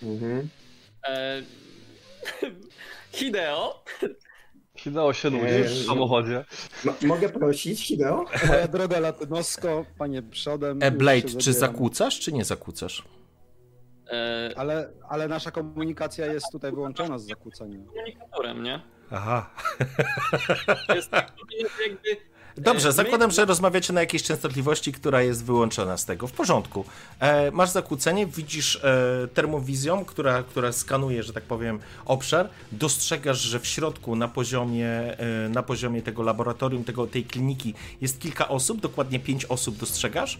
Mhm. 0.03 0.49
E... 1.07 1.41
Hideo, 4.83 5.13
się 5.13 5.29
nudzisz 5.29 5.71
Eee, 5.71 5.83
w 5.83 5.85
samochodzie. 5.85 6.45
Mogę 7.01 7.29
prosić, 7.29 7.87
Hideo? 7.87 8.25
Moja 8.47 8.67
droga 8.67 8.99
latynosko, 8.99 9.85
panie 9.97 10.21
przodem. 10.21 10.83
E, 10.83 10.91
Blade, 10.91 11.21
czy 11.21 11.53
zakłócasz, 11.53 12.19
czy 12.19 12.31
nie 12.31 12.45
zakłócasz? 12.45 13.03
e... 14.11 14.53
Ale, 14.55 14.89
ale 15.09 15.27
nasza 15.27 15.51
komunikacja 15.51 16.25
jest 16.25 16.45
tutaj 16.51 16.71
wyłączona 16.71 17.19
z 17.19 17.25
zakłóceniem. 17.27 17.85
komunikatorem, 17.85 18.63
nie? 18.63 18.81
Aha. 19.11 19.49
Jest, 20.95 21.11
to 21.11 21.57
jest 21.59 21.73
jakby... 21.87 22.30
Dobrze, 22.57 22.89
E, 22.89 22.91
zakładam, 22.91 23.29
my- 23.29 23.33
że 23.35 23.45
rozmawiacie 23.45 23.93
na 23.93 24.01
jakiejś 24.01 24.23
częstotliwości, 24.23 24.93
która 24.93 25.21
jest 25.21 25.45
wyłączona 25.45 25.97
z 25.97 26.05
tego. 26.05 26.27
W 26.27 26.31
porządku. 26.31 26.85
E, 27.19 27.51
masz 27.51 27.69
zakłócenie, 27.69 28.27
widzisz 28.27 28.75
e, 28.75 29.27
termowizją, 29.33 30.05
która, 30.05 30.43
która 30.43 30.71
skanuje, 30.71 31.23
że 31.23 31.33
tak 31.33 31.43
powiem, 31.43 31.79
obszar. 32.05 32.49
Dostrzegasz, 32.71 33.41
że 33.41 33.59
w 33.59 33.67
środku 33.67 34.15
na 34.15 34.27
poziomie, 34.27 34.89
e, 34.89 35.49
na 35.49 35.63
poziomie 35.63 36.01
tego 36.01 36.23
laboratorium, 36.23 36.83
tego, 36.83 37.07
tej 37.07 37.23
kliniki 37.23 37.73
jest 38.01 38.19
kilka 38.19 38.47
osób, 38.47 38.81
dokładnie 38.81 39.19
pięć 39.19 39.45
osób 39.45 39.77
dostrzegasz. 39.77 40.39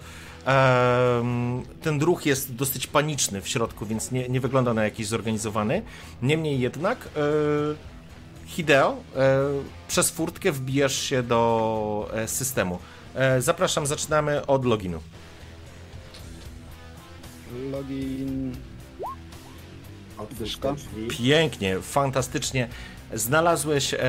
Ten 1.82 2.02
ruch 2.02 2.26
jest 2.26 2.56
dosyć 2.56 2.88
paniczny 2.88 3.42
w 3.42 3.48
środku, 3.48 3.86
więc 3.86 4.12
nie, 4.12 4.30
nie 4.30 4.40
wygląda 4.40 4.74
na 4.74 4.84
jakiś 4.84 5.08
zorganizowany. 5.08 5.82
Niemniej 6.22 6.60
jednak. 6.60 6.98
E, 7.16 7.91
Hideo, 8.46 8.98
e, 9.16 9.40
przez 9.88 10.12
furtkę 10.12 10.52
wbijasz 10.52 10.96
się 10.96 11.24
do 11.24 12.10
e, 12.14 12.28
systemu. 12.28 12.80
E, 13.16 13.42
zapraszam, 13.42 13.86
zaczynamy 13.88 14.46
od 14.46 14.66
loginu. 14.66 15.00
Login. 17.72 18.56
Pięknie, 21.10 21.82
fantastycznie. 21.82 22.68
Znalazłeś 23.14 23.94
e, 23.94 24.00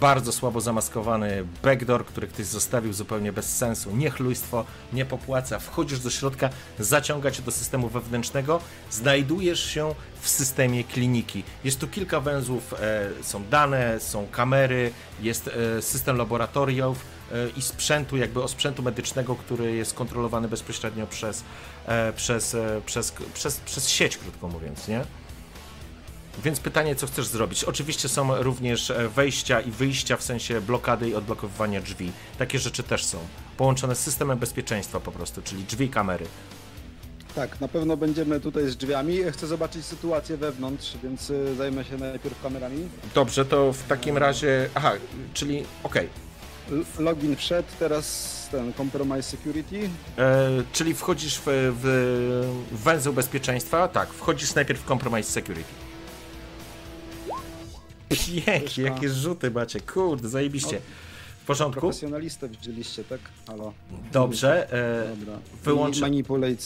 bardzo 0.00 0.32
słabo 0.32 0.60
zamaskowany 0.60 1.44
backdoor, 1.62 2.06
który 2.06 2.26
ktoś 2.26 2.46
zostawił 2.46 2.92
zupełnie 2.92 3.32
bez 3.32 3.56
sensu. 3.56 3.96
Niechlujstwo, 3.96 4.64
nie 4.92 5.04
popłaca. 5.04 5.58
Wchodzisz 5.58 6.00
do 6.00 6.10
środka, 6.10 6.50
zaciąga 6.78 7.30
cię 7.30 7.42
do 7.42 7.50
systemu 7.50 7.88
wewnętrznego, 7.88 8.60
znajdujesz 8.90 9.64
się 9.64 9.94
w 10.20 10.28
systemie 10.28 10.84
kliniki. 10.84 11.42
Jest 11.64 11.80
tu 11.80 11.88
kilka 11.88 12.20
węzłów, 12.20 12.74
e, 12.74 13.08
są 13.22 13.44
dane, 13.50 14.00
są 14.00 14.26
kamery, 14.26 14.92
jest 15.22 15.48
e, 15.48 15.82
system 15.82 16.16
laboratoriów 16.16 17.04
e, 17.32 17.48
i 17.56 17.62
sprzętu, 17.62 18.16
jakby 18.16 18.42
osprzętu 18.42 18.82
medycznego, 18.82 19.36
który 19.36 19.76
jest 19.76 19.94
kontrolowany 19.94 20.48
bezpośrednio 20.48 21.06
przez, 21.06 21.44
przez, 22.16 22.56
przez, 22.86 23.12
przez, 23.34 23.60
przez 23.60 23.88
sieć, 23.88 24.18
krótko 24.18 24.48
mówiąc, 24.48 24.88
nie? 24.88 25.04
Więc 26.44 26.60
pytanie, 26.60 26.96
co 26.96 27.06
chcesz 27.06 27.26
zrobić? 27.26 27.64
Oczywiście 27.64 28.08
są 28.08 28.42
również 28.42 28.90
e, 28.90 29.08
wejścia 29.08 29.60
i 29.60 29.70
wyjścia, 29.70 30.16
w 30.16 30.22
sensie 30.22 30.60
blokady 30.60 31.08
i 31.08 31.14
odblokowywania 31.14 31.80
drzwi. 31.80 32.12
Takie 32.38 32.58
rzeczy 32.58 32.82
też 32.82 33.04
są. 33.04 33.18
Połączone 33.56 33.94
z 33.94 33.98
systemem 34.00 34.38
bezpieczeństwa 34.38 35.00
po 35.00 35.12
prostu, 35.12 35.42
czyli 35.42 35.64
drzwi 35.64 35.84
i 35.86 35.88
kamery. 35.88 36.26
Tak, 37.34 37.60
na 37.60 37.68
pewno 37.68 37.96
będziemy 37.96 38.40
tutaj 38.40 38.68
z 38.68 38.76
drzwiami. 38.76 39.18
Chcę 39.32 39.46
zobaczyć 39.46 39.84
sytuację 39.84 40.36
wewnątrz, 40.36 40.92
więc 41.02 41.30
y, 41.30 41.54
zajmę 41.56 41.84
się 41.84 41.96
najpierw 41.98 42.42
kamerami. 42.42 42.88
Dobrze, 43.14 43.44
to 43.44 43.72
w 43.72 43.82
takim 43.82 44.16
razie... 44.18 44.68
Aha, 44.74 44.92
czyli 45.34 45.64
okej. 45.82 46.08
L- 46.72 46.84
login 46.98 47.36
wszedł, 47.36 47.68
teraz 47.78 48.34
ten 48.50 48.74
Compromise 48.74 49.22
Security. 49.22 49.90
E, 50.18 50.48
Czyli 50.72 50.94
wchodzisz 50.94 51.38
w, 51.38 51.42
w 51.82 52.82
węzeł 52.82 53.12
bezpieczeństwa? 53.12 53.88
Tak, 53.88 54.08
wchodzisz 54.12 54.54
najpierw 54.54 54.80
w 54.80 54.86
Compromise 54.88 55.30
Security. 55.30 55.87
Pięknie, 58.08 58.84
jakie 58.84 59.08
rzuty 59.10 59.50
macie, 59.50 59.80
kurde, 59.80 60.28
zajebiście. 60.28 60.80
W 61.42 61.46
porządku? 61.46 61.80
Profesjonalistę 61.80 62.48
wzięliście, 62.48 63.04
tak? 63.04 63.20
Halo. 63.46 63.72
Dobrze, 64.12 64.72
e, 64.72 65.16
Dobra. 65.64 65.94
I 65.96 66.00
Manipulate, 66.00 66.56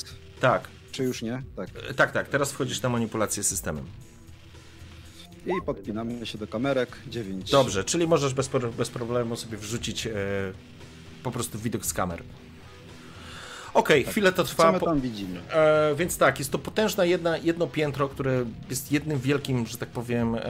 tak, 0.41 0.69
czy 0.93 1.05
już 1.05 1.23
nie? 1.23 1.43
Tak. 1.57 1.71
e, 1.91 1.95
tak, 1.95 2.13
tak, 2.13 2.29
teraz 2.29 2.53
wchodzisz 2.53 2.83
na 2.83 2.89
manipulację 2.89 3.43
systemem. 3.43 3.85
I 5.47 5.63
podpinamy 5.67 6.27
się 6.27 6.39
do 6.39 6.47
kamerek. 6.47 6.99
9. 7.07 7.51
Dobrze, 7.51 7.85
czyli 7.85 8.07
możesz 8.07 8.35
bez, 8.35 8.51
bez 8.79 8.91
problemu 8.91 9.37
sobie 9.37 9.59
wrzucić 9.59 10.07
e, 10.07 10.13
po 11.23 11.31
prostu 11.31 11.59
widok 11.59 11.87
z 11.87 11.93
kamer. 11.93 12.23
Okej, 13.75 14.05
chwilę 14.05 14.33
to 14.33 14.45
Co 14.45 14.51
trwa. 14.51 14.73
my 14.73 14.81
po- 14.81 14.87
tam 14.87 15.01
widzimy? 15.01 15.41
E, 15.53 15.95
więc 15.95 16.19
tak, 16.19 16.39
jest 16.39 16.53
to 16.53 16.59
potężna 16.59 17.05
jedna, 17.05 17.37
jedno 17.37 17.67
piętro, 17.67 18.09
które 18.09 18.45
jest 18.71 18.93
jednym 18.93 19.19
wielkim, 19.19 19.67
że 19.67 19.79
tak 19.79 19.89
powiem, 19.89 20.35
e, 20.35 20.41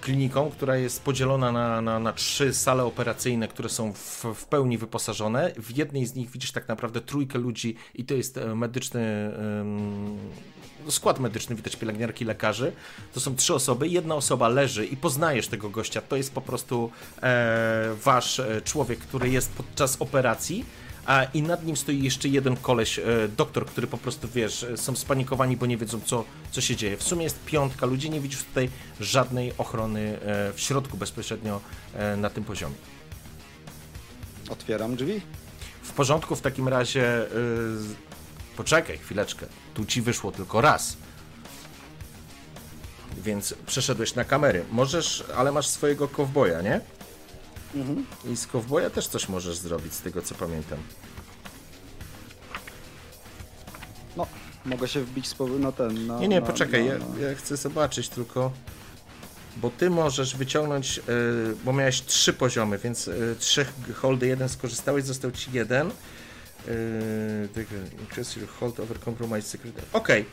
kliniką, 0.00 0.50
która 0.50 0.76
jest 0.76 1.02
podzielona 1.02 1.52
na, 1.52 1.80
na, 1.80 1.98
na 1.98 2.12
trzy 2.12 2.54
sale 2.54 2.84
operacyjne, 2.84 3.48
które 3.48 3.68
są 3.68 3.92
w, 3.92 4.24
w 4.34 4.44
pełni 4.44 4.78
wyposażone. 4.78 5.52
W 5.56 5.76
jednej 5.76 6.06
z 6.06 6.14
nich 6.14 6.30
widzisz 6.30 6.52
tak 6.52 6.68
naprawdę 6.68 7.00
trójkę 7.00 7.38
ludzi 7.38 7.76
i 7.94 8.04
to 8.04 8.14
jest 8.14 8.38
e, 8.38 8.54
medyczny 8.54 9.32
no, 10.84 10.92
skład 10.92 11.20
medyczny, 11.20 11.56
widać 11.56 11.76
pielęgniarki, 11.76 12.24
lekarzy. 12.24 12.72
To 13.14 13.20
są 13.20 13.36
trzy 13.36 13.54
osoby, 13.54 13.88
jedna 13.88 14.14
osoba 14.14 14.48
leży 14.48 14.86
i 14.86 14.96
poznajesz 14.96 15.48
tego 15.48 15.70
gościa. 15.70 16.00
To 16.00 16.16
jest 16.16 16.32
po 16.34 16.40
prostu 16.40 16.90
e, 17.22 17.94
wasz 18.04 18.40
e, 18.40 18.60
człowiek, 18.64 18.98
który 18.98 19.30
jest 19.30 19.52
podczas 19.52 19.96
operacji. 20.00 20.64
A 21.08 21.24
i 21.24 21.42
nad 21.42 21.64
nim 21.64 21.76
stoi 21.76 22.02
jeszcze 22.02 22.28
jeden 22.28 22.56
koleś, 22.56 22.98
e, 22.98 23.04
doktor, 23.36 23.66
który 23.66 23.86
po 23.86 23.98
prostu, 23.98 24.28
wiesz, 24.28 24.62
e, 24.62 24.76
są 24.76 24.96
spanikowani, 24.96 25.56
bo 25.56 25.66
nie 25.66 25.76
wiedzą, 25.76 26.00
co, 26.00 26.24
co 26.50 26.60
się 26.60 26.76
dzieje. 26.76 26.96
W 26.96 27.02
sumie 27.02 27.24
jest 27.24 27.44
piątka 27.44 27.86
ludzi, 27.86 28.10
nie 28.10 28.20
widzisz 28.20 28.44
tutaj 28.44 28.70
żadnej 29.00 29.52
ochrony 29.58 30.18
e, 30.20 30.52
w 30.52 30.60
środku 30.60 30.96
bezpośrednio 30.96 31.60
na 32.16 32.30
tym 32.30 32.44
poziomie. 32.44 32.74
Otwieram 34.50 34.96
drzwi. 34.96 35.20
W 35.82 35.92
porządku, 35.92 36.36
w 36.36 36.40
takim 36.40 36.68
razie... 36.68 37.26
Poczekaj 38.56 38.98
chwileczkę, 38.98 39.46
tu 39.74 39.84
ci 39.84 40.02
wyszło 40.02 40.32
tylko 40.32 40.60
raz. 40.60 40.96
Więc 43.18 43.54
przeszedłeś 43.66 44.14
na 44.14 44.24
kamery. 44.24 44.64
Możesz, 44.70 45.24
ale 45.36 45.52
masz 45.52 45.66
swojego 45.66 46.08
kowboja, 46.08 46.62
nie? 46.62 46.80
I 48.32 48.36
z 48.36 48.46
kowboja 48.46 48.90
też 48.90 49.06
coś 49.06 49.28
możesz 49.28 49.56
zrobić, 49.56 49.94
z 49.94 50.02
tego 50.02 50.22
co 50.22 50.34
pamiętam. 50.34 50.78
No, 54.16 54.26
mogę 54.64 54.88
się 54.88 55.00
wbić 55.00 55.28
z 55.28 55.34
powy 55.34 55.58
na 55.58 55.72
ten. 55.72 56.06
Na, 56.06 56.18
Nie, 56.18 56.28
nie, 56.28 56.40
na, 56.40 56.46
poczekaj, 56.46 56.84
na, 56.84 56.92
ja, 56.92 57.28
ja 57.28 57.34
chcę 57.34 57.56
zobaczyć 57.56 58.08
tylko. 58.08 58.52
Bo 59.56 59.70
ty 59.70 59.90
możesz 59.90 60.36
wyciągnąć, 60.36 60.98
e, 60.98 61.02
bo 61.64 61.72
miałeś 61.72 62.02
trzy 62.02 62.32
poziomy, 62.32 62.78
więc 62.78 63.08
e, 63.08 63.12
trzech 63.38 63.72
holdy, 63.94 64.26
jeden 64.26 64.48
skorzystałeś, 64.48 65.04
został 65.04 65.30
ci 65.30 65.52
jeden. 65.52 65.90
Tak, 67.54 67.66
Increase 68.00 68.40
your 68.40 68.48
hold 68.48 68.80
over 68.80 69.00
compromise 69.00 69.48
secret. 69.48 69.74
Okej, 69.92 70.24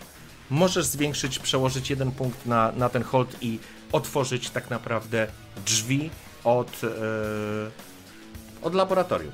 możesz 0.50 0.86
zwiększyć, 0.86 1.40
przełożyć 1.40 1.90
jeden 1.90 2.12
punkt 2.12 2.46
na, 2.46 2.72
na 2.72 2.90
ten 2.90 3.04
hold 3.04 3.38
i 3.42 3.60
otworzyć 3.92 4.50
tak 4.50 4.70
naprawdę 4.70 5.28
drzwi 5.66 6.10
od, 6.46 6.82
e, 6.84 6.88
od 8.62 8.76
laboratorium. 8.76 9.32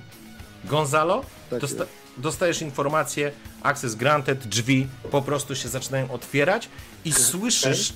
Gonzalo, 0.66 1.24
Tak 1.49 1.59
dosta- 1.62 1.86
dostajesz 2.18 2.62
informację, 2.62 3.32
access 3.64 3.95
granted, 3.95 4.47
drzwi 4.47 4.88
po 5.12 5.22
prostu 5.22 5.55
się 5.55 5.70
zaczynają 5.70 6.12
otwierać 6.12 6.70
i 7.05 7.12
słyszysz, 7.14 7.93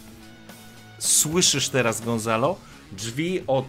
słyszysz 0.99 1.69
teraz 1.69 2.01
Gonzalo, 2.01 2.55
drzwi 2.91 3.43
od 3.47 3.65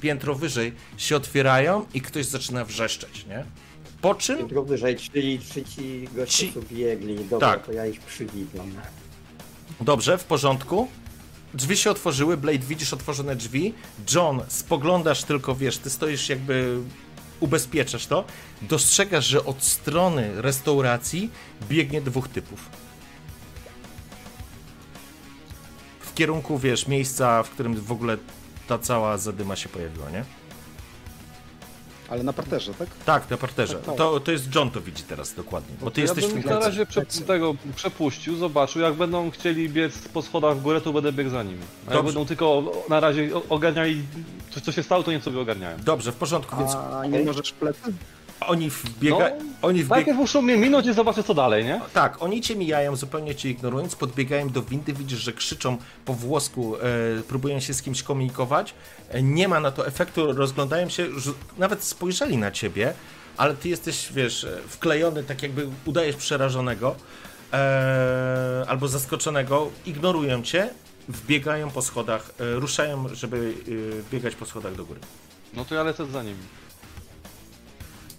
piętro 0.00 0.34
wyżej 0.34 0.72
się 0.96 1.16
otwierają 1.16 1.86
i 1.94 2.00
ktoś 2.00 2.26
zaczyna 2.26 2.64
wrzeszczeć, 2.64 3.26
nie? 3.26 3.44
Po 4.00 4.14
czym 4.14 4.38
Piętro 4.38 4.62
wyżej, 4.62 4.96
czyli, 4.96 5.38
czyli 5.52 5.66
ci 5.66 6.08
goście, 6.14 6.52
Ci- 6.52 6.60
biegli. 6.72 7.24
Dobra, 7.24 7.48
Tak. 7.50 7.66
to 7.66 7.72
ja 7.72 7.86
ich 7.86 8.00
przywitam. 8.00 8.72
Dobrze, 9.80 10.18
w 10.18 10.24
porządku. 10.24 10.88
Drzwi 11.54 11.76
się 11.76 11.90
otworzyły, 11.90 12.36
Blade 12.36 12.58
widzisz 12.58 12.92
otworzone 12.92 13.36
drzwi. 13.36 13.74
John, 14.14 14.40
spoglądasz 14.48 15.24
tylko, 15.24 15.54
wiesz, 15.54 15.78
ty 15.78 15.90
stoisz 15.90 16.28
jakby 16.28 16.78
ubezpieczasz 17.40 18.06
to. 18.06 18.24
Dostrzegasz, 18.62 19.26
że 19.26 19.44
od 19.44 19.64
strony 19.64 20.42
restauracji 20.42 21.30
biegnie 21.68 22.00
dwóch 22.00 22.28
typów. 22.28 22.60
W 26.00 26.14
kierunku, 26.14 26.58
wiesz, 26.58 26.86
miejsca, 26.86 27.42
w 27.42 27.50
którym 27.50 27.74
w 27.74 27.92
ogóle 27.92 28.16
ta 28.66 28.78
cała 28.78 29.18
zadyma 29.18 29.56
się 29.56 29.68
pojawiła, 29.68 30.10
nie? 30.10 30.24
Ale 32.08 32.22
na 32.22 32.32
parterze, 32.32 32.74
tak? 32.74 32.88
Tak, 33.06 33.30
na 33.30 33.36
parterze. 33.36 33.74
Tak, 33.74 33.84
tak. 33.84 33.96
To, 33.96 34.20
to 34.20 34.32
jest 34.32 34.54
John, 34.54 34.70
to 34.70 34.80
widzi 34.80 35.02
teraz 35.02 35.34
dokładnie. 35.34 35.76
Bo 35.80 35.90
ty 35.90 36.00
ja 36.00 36.04
jesteś 36.04 36.24
w 36.24 36.32
bym 36.32 36.42
tym 36.42 36.52
na 36.52 36.58
razie 36.58 36.86
prze, 36.86 37.06
tego 37.06 37.54
przepuścił, 37.76 38.36
zobaczył, 38.36 38.82
jak 38.82 38.94
będą 38.94 39.30
chcieli 39.30 39.68
biec 39.68 39.98
po 40.08 40.22
schodach 40.22 40.56
w 40.56 40.62
górę, 40.62 40.80
to 40.80 40.92
będę 40.92 41.12
biegł 41.12 41.30
za 41.30 41.42
nimi. 41.42 41.60
A 41.90 41.94
jak 41.94 42.04
będą 42.04 42.26
tylko 42.26 42.72
na 42.88 43.00
razie 43.00 43.30
ogarniali 43.48 44.02
coś, 44.50 44.62
co 44.62 44.72
się 44.72 44.82
stało, 44.82 45.02
to 45.02 45.12
nie 45.12 45.20
sobie 45.20 45.40
ogarniają. 45.40 45.76
Dobrze, 45.84 46.12
w 46.12 46.16
porządku, 46.16 46.56
więc 46.56 46.74
A 46.74 47.06
nie 47.06 47.24
możesz 47.24 47.48
w 47.48 47.54
plecy? 47.54 47.92
Oni 48.46 48.70
wbiega... 48.70 49.18
No, 49.18 49.44
oni 49.62 49.78
wbieg... 49.78 49.90
Najpierw 49.90 50.18
muszą 50.18 50.42
mnie 50.42 50.56
minąć 50.56 50.86
i 50.86 50.92
zobaczę 50.92 51.22
co 51.22 51.34
dalej, 51.34 51.64
nie? 51.64 51.80
Tak, 51.92 52.22
oni 52.22 52.40
cię 52.40 52.56
mijają, 52.56 52.96
zupełnie 52.96 53.34
cię 53.34 53.50
ignorując, 53.50 53.96
podbiegają 53.96 54.48
do 54.48 54.62
windy, 54.62 54.92
widzisz, 54.92 55.18
że 55.18 55.32
krzyczą 55.32 55.76
po 56.04 56.14
włosku, 56.14 56.76
e, 56.76 56.80
próbują 57.22 57.60
się 57.60 57.74
z 57.74 57.82
kimś 57.82 58.02
komunikować. 58.02 58.74
E, 59.08 59.22
nie 59.22 59.48
ma 59.48 59.60
na 59.60 59.70
to 59.70 59.86
efektu, 59.86 60.32
rozglądają 60.32 60.88
się, 60.88 61.20
że 61.20 61.30
nawet 61.58 61.84
spojrzeli 61.84 62.38
na 62.38 62.50
ciebie, 62.50 62.94
ale 63.36 63.54
ty 63.54 63.68
jesteś, 63.68 64.12
wiesz, 64.12 64.44
e, 64.44 64.58
wklejony, 64.68 65.24
tak 65.24 65.42
jakby 65.42 65.68
udajesz 65.84 66.16
przerażonego 66.16 66.96
e, 67.52 68.64
albo 68.68 68.88
zaskoczonego, 68.88 69.70
ignorują 69.86 70.42
cię, 70.42 70.68
wbiegają 71.08 71.70
po 71.70 71.82
schodach, 71.82 72.30
e, 72.40 72.54
ruszają, 72.54 73.08
żeby 73.14 73.54
e, 74.08 74.10
biegać 74.10 74.34
po 74.34 74.46
schodach 74.46 74.74
do 74.74 74.84
góry. 74.84 75.00
No 75.54 75.64
to 75.64 75.74
ja 75.74 75.82
lecę 75.82 76.06
za 76.06 76.22
nimi. 76.22 76.42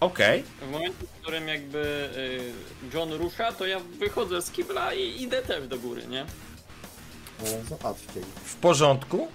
Okej, 0.03 0.43
W 0.61 0.71
momencie, 0.71 0.97
w 1.07 1.21
którym 1.21 1.47
jakby 1.47 2.09
y, 2.91 2.95
John 2.97 3.13
rusza, 3.13 3.51
to 3.51 3.65
ja 3.65 3.79
wychodzę 3.79 4.41
z 4.41 4.51
kibla 4.51 4.93
i 4.93 5.21
idę 5.21 5.41
też 5.41 5.67
do 5.67 5.79
góry, 5.79 6.07
nie? 6.07 6.25
Zobaczcie. 7.69 8.19
w 8.43 8.55
porządku. 8.55 9.27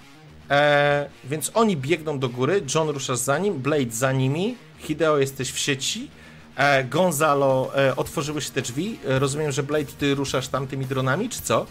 E, 0.49 1.09
więc 1.23 1.51
oni 1.53 1.77
biegną 1.77 2.19
do 2.19 2.29
góry, 2.29 2.61
John 2.75 2.89
ruszasz 2.89 3.17
za 3.17 3.37
nim, 3.37 3.59
Blade 3.59 3.91
za 3.91 4.11
nimi, 4.11 4.57
Hideo 4.77 5.17
jesteś 5.17 5.51
w 5.51 5.59
sieci, 5.59 6.09
e, 6.55 6.83
Gonzalo, 6.83 7.71
e, 7.77 7.95
otworzyły 7.95 8.41
się 8.41 8.51
te 8.51 8.61
drzwi, 8.61 8.99
e, 9.07 9.19
rozumiem, 9.19 9.51
że 9.51 9.63
Blade 9.63 9.91
ty 9.99 10.15
ruszasz 10.15 10.47
tamtymi 10.47 10.85
dronami, 10.85 11.29
czy 11.29 11.41
co? 11.41 11.65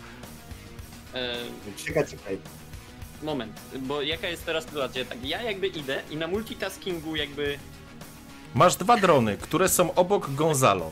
Czekaj, 1.86 2.06
czekaj. 2.06 2.38
moment, 3.22 3.52
bo 3.80 4.02
jaka 4.02 4.28
jest 4.28 4.44
teraz 4.44 4.64
sytuacja? 4.64 5.04
Tak, 5.04 5.18
ja 5.24 5.42
jakby 5.42 5.66
idę 5.66 6.02
i 6.10 6.16
na 6.16 6.26
multitaskingu 6.26 7.16
jakby 7.16 7.58
Masz 8.54 8.76
dwa 8.76 8.96
drony, 8.96 9.36
które 9.36 9.68
są 9.68 9.94
obok 9.94 10.34
Gonzalo. 10.34 10.90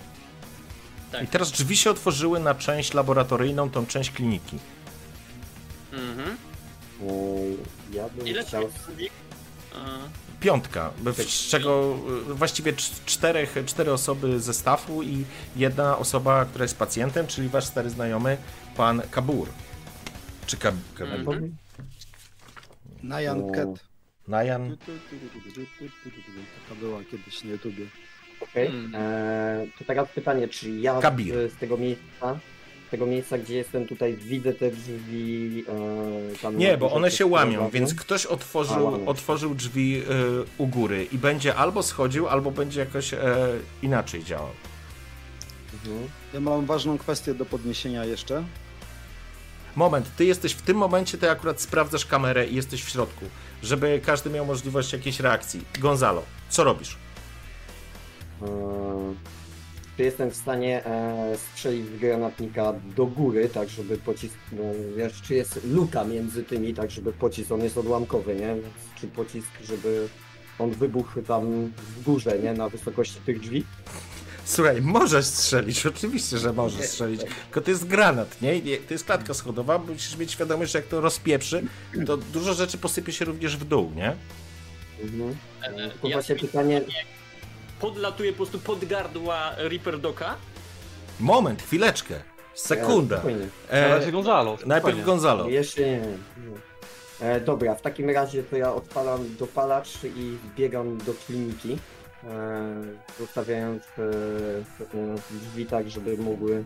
Tak. 1.13 1.23
I 1.25 1.27
teraz 1.27 1.51
drzwi 1.53 1.77
się 1.77 1.91
otworzyły 1.91 2.41
na 2.41 2.55
część 2.55 2.95
laboratoryjną, 2.95 3.71
tą 3.71 3.87
część 3.87 4.11
kliniki. 4.11 4.59
Mhm. 5.93 6.37
E, 7.03 7.97
Ja 7.97 8.09
bym 8.09 8.27
Ile 8.29 8.45
chciał... 8.45 8.63
Piątka, 10.41 10.91
z 11.29 11.49
czego 11.49 11.97
e, 12.31 12.35
właściwie 12.35 12.73
cz- 12.73 13.05
czterech, 13.07 13.55
cztery 13.67 13.93
osoby 13.93 14.41
ze 14.41 14.55
stafu 14.55 15.03
i 15.03 15.25
jedna 15.57 15.99
osoba, 15.99 16.45
która 16.45 16.63
jest 16.65 16.77
pacjentem, 16.79 17.27
czyli 17.27 17.49
wasz 17.49 17.65
stary 17.65 17.91
znajomy, 17.91 18.37
pan 18.77 19.03
Kabur. 19.11 19.49
Czy 20.47 20.57
Kab 20.57 20.75
Kabur? 20.95 21.15
Mhm. 21.35 21.57
Na 23.03 23.21
Janket. 23.21 23.69
Najan? 24.29 24.77
Taka 26.69 26.81
była 26.81 26.99
kiedyś 27.11 27.45
na 27.45 27.51
YouTubie. 27.51 27.85
Okej. 28.41 28.69
Hmm. 28.69 28.95
E, 28.95 29.67
To 29.79 29.85
teraz 29.85 30.09
pytanie, 30.15 30.49
czy 30.49 30.71
ja 30.71 31.01
Kabir. 31.01 31.35
z, 31.51 31.53
z 31.53 31.57
tego 31.57 31.77
miejsca 31.77 32.39
tego 32.91 33.07
miejsca, 33.07 33.39
gdzie 33.39 33.55
jestem 33.57 33.87
tutaj, 33.87 34.15
widzę 34.17 34.53
te 34.55 34.71
drzwi. 34.71 35.65
E, 35.69 36.37
tam 36.43 36.57
Nie, 36.59 36.79
bo 36.79 36.93
one 36.93 37.11
się 37.11 37.27
łamią, 37.27 37.53
prowadzą. 37.53 37.71
więc 37.71 37.95
ktoś 37.95 38.27
A, 38.27 38.29
otworzył, 38.29 38.85
łamią. 38.85 39.07
otworzył 39.07 39.55
drzwi 39.55 39.97
y, 39.99 40.03
u 40.59 40.67
góry 40.67 41.07
i 41.13 41.19
będzie 41.19 41.55
albo 41.55 41.83
schodził, 41.83 42.29
albo 42.29 42.51
będzie 42.51 42.81
jakoś 42.81 43.15
e, 43.15 43.19
inaczej 43.83 44.25
działał. 44.25 44.51
Mhm. 45.75 46.09
Ja 46.35 46.41
mam 46.41 46.67
ważną 46.67 46.99
kwestię 46.99 47.35
do 47.35 47.47
podniesienia 47.47 48.05
jeszcze. 48.05 48.45
Moment, 49.77 50.17
ty 50.17 50.25
jesteś 50.25 50.53
w 50.53 50.63
tym 50.63 50.77
momencie, 50.77 51.19
ty 51.19 51.31
akurat 51.31 51.61
sprawdzasz 51.61 52.07
kamerę 52.07 52.47
i 52.47 52.55
jesteś 52.55 52.85
w 52.85 52.89
środku, 52.89 53.25
żeby 53.63 54.01
każdy 54.07 54.31
miał 54.31 54.47
możliwość 54.47 54.93
jakiejś 54.93 55.21
reakcji. 55.21 55.61
Gonzalo, 55.81 56.23
co 56.49 56.65
robisz? 56.65 56.97
E, 58.43 58.47
Czy 59.97 60.03
jestem 60.03 60.31
w 60.31 60.37
stanie 60.37 60.85
e, 60.87 61.37
strzelić 61.39 61.87
z 61.87 61.99
granatnika 61.99 62.73
do 62.97 63.07
góry, 63.07 63.49
tak 63.49 63.69
żeby 63.69 63.99
pocisk. 63.99 64.35
No, 64.53 64.63
wiesz, 64.97 65.23
czy 65.23 65.35
jest 65.35 65.61
luka 65.65 66.05
między 66.05 66.45
tymi, 66.45 66.75
tak 66.75 66.91
żeby 66.91 67.13
pocisk, 67.13 67.53
on 67.53 67.61
jest 67.61 67.79
odłamkowy, 67.79 68.35
nie? 68.35 68.57
Czy 69.01 69.07
pocisk, 69.07 69.49
żeby 69.65 70.09
on 70.59 70.71
wybuchł 70.71 71.23
tam 71.23 71.73
w 71.79 72.03
górze, 72.03 72.39
nie? 72.39 72.53
Na 72.53 72.69
wysokości 72.69 73.21
tych 73.27 73.41
drzwi? 73.41 73.65
Słuchaj, 74.47 74.83
możesz 74.83 75.27
strzelić, 75.27 75.87
oczywiście, 75.87 76.39
że 76.39 76.53
możesz 76.53 76.87
strzelić, 76.89 77.21
tylko 77.45 77.61
to 77.61 77.71
jest 77.71 77.87
granat, 77.87 78.43
nie? 78.43 78.61
To 78.61 78.95
jest 78.95 79.05
klatka 79.05 79.35
schodowa, 79.35 79.79
musisz 79.79 80.17
mieć 80.17 80.33
świadomość, 80.33 80.73
że 80.73 80.79
jak 80.79 80.89
to 80.89 81.01
rozpieprzy, 81.01 81.63
to 82.07 82.17
dużo 82.17 82.55
rzeczy 82.55 82.79
posypie 82.79 83.13
się 83.13 83.25
również 83.25 83.57
w 83.57 83.65
dół, 83.65 83.93
nie? 83.97 84.17
Mhm. 85.03 85.37
E, 85.63 85.91
Tylko 85.91 86.09
ja 86.09 86.13
właśnie 86.17 86.37
pytanie, 86.37 86.83
podlatuję 87.81 88.33
po 88.33 88.37
prostu 88.37 88.59
pod 88.59 88.85
gardła 88.85 89.53
Reaper 89.57 89.99
Doka. 90.01 90.35
Moment, 91.21 91.63
chwileczkę, 91.63 92.15
sekunda. 92.55 93.23
E, 93.71 93.73
E, 93.73 93.89
razie 93.99 94.13
Gonzalo. 94.13 94.51
najpierw 94.51 94.77
spokojnie. 94.79 95.03
Gonzalo. 95.05 95.49
Jeszcze 95.49 95.81
nie. 95.81 96.03
E, 97.21 97.41
dobra, 97.41 97.75
w 97.75 97.83
takim 97.83 98.11
razie 98.11 98.43
to 98.43 98.57
ja 98.57 98.75
odpalam 98.75 99.37
dopalacz 99.39 100.05
i 100.05 100.37
biegam 100.57 100.99
do 100.99 101.15
kliniki, 101.27 101.79
zostawiając 103.21 103.83
e, 103.83 104.03
e, 104.99 105.17
drzwi 105.31 105.67
tak, 105.67 105.91
żeby 105.91 106.19
mogły, 106.19 106.65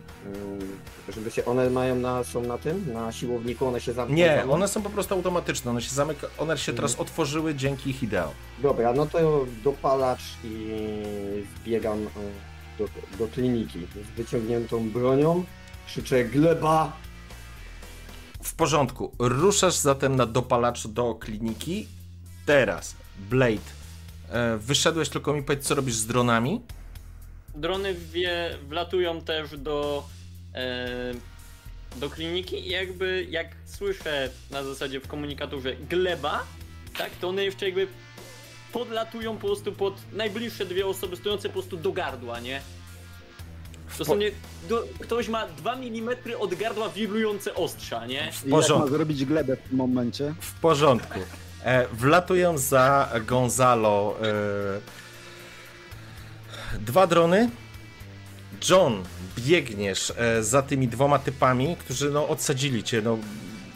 e, 1.09 1.11
żeby 1.13 1.31
się, 1.31 1.45
one 1.45 1.69
mają 1.69 1.95
na, 1.95 2.23
są 2.23 2.41
na 2.41 2.57
tym, 2.57 2.93
na 2.93 3.11
siłowniku, 3.11 3.67
one 3.67 3.81
się 3.81 3.93
zamkną. 3.93 4.15
Nie, 4.15 4.45
one 4.49 4.67
są 4.67 4.81
po 4.81 4.89
prostu 4.89 5.15
automatyczne, 5.15 5.71
one 5.71 5.81
się 5.81 5.95
zamyka, 5.95 6.27
one 6.37 6.57
się 6.57 6.73
teraz 6.73 6.99
otworzyły 6.99 7.55
dzięki 7.55 7.93
Hideo. 7.93 8.31
Dobra, 8.59 8.93
no 8.93 9.05
to 9.05 9.45
dopalacz 9.63 10.23
i 10.43 10.75
zbiegam 11.55 12.07
do, 12.77 12.87
do 13.19 13.27
kliniki 13.27 13.79
z 13.79 14.17
wyciągniętą 14.17 14.89
bronią, 14.89 15.43
krzyczę 15.87 16.25
gleba, 16.25 16.91
W 18.43 18.55
porządku, 18.55 19.11
ruszasz 19.19 19.75
zatem 19.75 20.15
na 20.15 20.25
dopalacz 20.25 20.87
do 20.87 21.15
kliniki. 21.15 21.87
Teraz, 22.45 22.95
Blade, 23.29 23.80
wyszedłeś, 24.59 25.09
tylko 25.09 25.33
mi 25.33 25.43
powiedz, 25.43 25.63
co 25.67 25.75
robisz 25.75 25.95
z 25.95 26.05
dronami. 26.07 26.61
Drony 27.55 27.93
wie, 27.93 28.57
wlatują 28.69 29.21
też 29.21 29.57
do, 29.57 30.03
e, 30.55 31.13
do 31.95 32.09
kliniki 32.09 32.67
i 32.67 32.69
jakby 32.69 33.27
jak 33.29 33.47
słyszę 33.65 34.29
na 34.51 34.63
zasadzie 34.63 34.99
w 34.99 35.07
komunikatorze 35.07 35.75
gleba, 35.75 36.43
tak, 36.97 37.09
to 37.21 37.29
one 37.29 37.43
jeszcze 37.43 37.65
jakby 37.65 37.87
podlatują 38.73 39.37
po 39.37 39.47
prostu 39.47 39.71
pod 39.71 39.93
najbliższe 40.13 40.65
dwie 40.65 40.87
osoby 40.87 41.15
stojące 41.15 41.49
po 41.49 41.53
prostu 41.53 41.77
do 41.77 41.91
gardła, 41.91 42.39
nie? 42.39 42.61
Dosłownie 43.97 44.31
do, 44.69 44.83
ktoś 44.99 45.27
ma 45.27 45.47
2 45.47 45.73
mm 45.73 46.09
od 46.39 46.55
gardła 46.55 46.89
wibrujące 46.89 47.55
ostrza, 47.55 48.05
nie? 48.05 48.19
W 48.19 48.23
I 48.23 48.25
jak 48.37 48.45
ma 48.45 48.57
porządku. 48.57 48.89
zrobić 48.89 49.25
glebę 49.25 49.55
w 49.57 49.59
tym 49.69 49.77
momencie? 49.77 50.33
W 50.39 50.59
porządku. 50.59 51.19
E, 51.65 51.87
wlatują 51.87 52.57
za 52.57 53.09
Gonzalo 53.27 54.15
e, 54.21 54.23
dwa 56.79 57.07
drony. 57.07 57.49
John, 58.69 59.03
biegniesz 59.37 60.13
e, 60.17 60.43
za 60.43 60.61
tymi 60.61 60.87
dwoma 60.87 61.19
typami, 61.19 61.75
którzy 61.75 62.11
no, 62.11 62.27
odsadzili 62.27 62.83
cię, 62.83 63.01
no, 63.01 63.17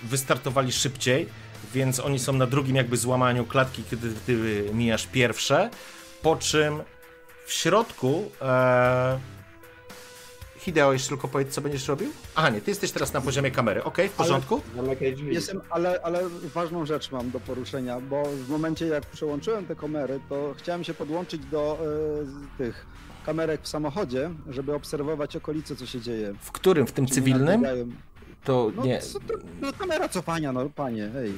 wystartowali 0.03 0.71
szybciej, 0.71 1.29
więc 1.73 1.99
oni 1.99 2.19
są 2.19 2.33
na 2.33 2.47
drugim 2.47 2.75
jakby 2.75 2.97
złamaniu 2.97 3.45
klatki, 3.45 3.83
kiedy 3.83 4.13
ty 4.25 4.63
mijasz 4.73 5.07
pierwsze. 5.07 5.69
Po 6.21 6.35
czym 6.35 6.81
w 7.45 7.53
środku. 7.53 8.31
E, 8.41 9.34
Hideo, 10.65 10.93
jeszcze 10.93 11.09
tylko 11.09 11.27
powiedz, 11.27 11.53
co 11.53 11.61
będziesz 11.61 11.87
robił? 11.87 12.11
Aha, 12.35 12.49
nie, 12.49 12.61
ty 12.61 12.71
jesteś 12.71 12.91
teraz 12.91 13.13
na 13.13 13.21
poziomie 13.21 13.51
kamery. 13.51 13.83
Okej, 13.83 14.09
w 14.09 14.11
porządku? 14.11 14.61
drzwi. 15.15 15.33
Jestem, 15.33 15.61
ale, 15.69 16.01
ale 16.03 16.29
ważną 16.53 16.85
rzecz 16.85 17.11
mam 17.11 17.31
do 17.31 17.39
poruszenia, 17.39 17.99
bo 18.01 18.23
w 18.25 18.49
momencie 18.49 18.85
jak 18.87 19.05
przełączyłem 19.05 19.65
te 19.65 19.75
kamery, 19.75 20.19
to 20.29 20.53
chciałem 20.57 20.83
się 20.83 20.93
podłączyć 20.93 21.45
do 21.45 21.79
e, 22.53 22.57
tych 22.57 22.85
kamerek 23.25 23.61
w 23.61 23.67
samochodzie, 23.67 24.29
żeby 24.49 24.73
obserwować 24.75 25.35
okolice, 25.35 25.75
co 25.75 25.85
się 25.85 26.01
dzieje. 26.01 26.33
W 26.41 26.51
którym? 26.51 26.87
W 26.87 26.91
tym 26.91 27.07
cywilnym? 27.07 27.65
To 28.43 28.71
No, 28.75 28.85
nie. 28.85 29.01
co 29.01 29.19
to, 29.19 29.33
no 29.61 29.73
kamera 29.73 30.09
cofania, 30.09 30.51
no 30.51 30.69
panie, 30.69 31.09
hej. 31.13 31.33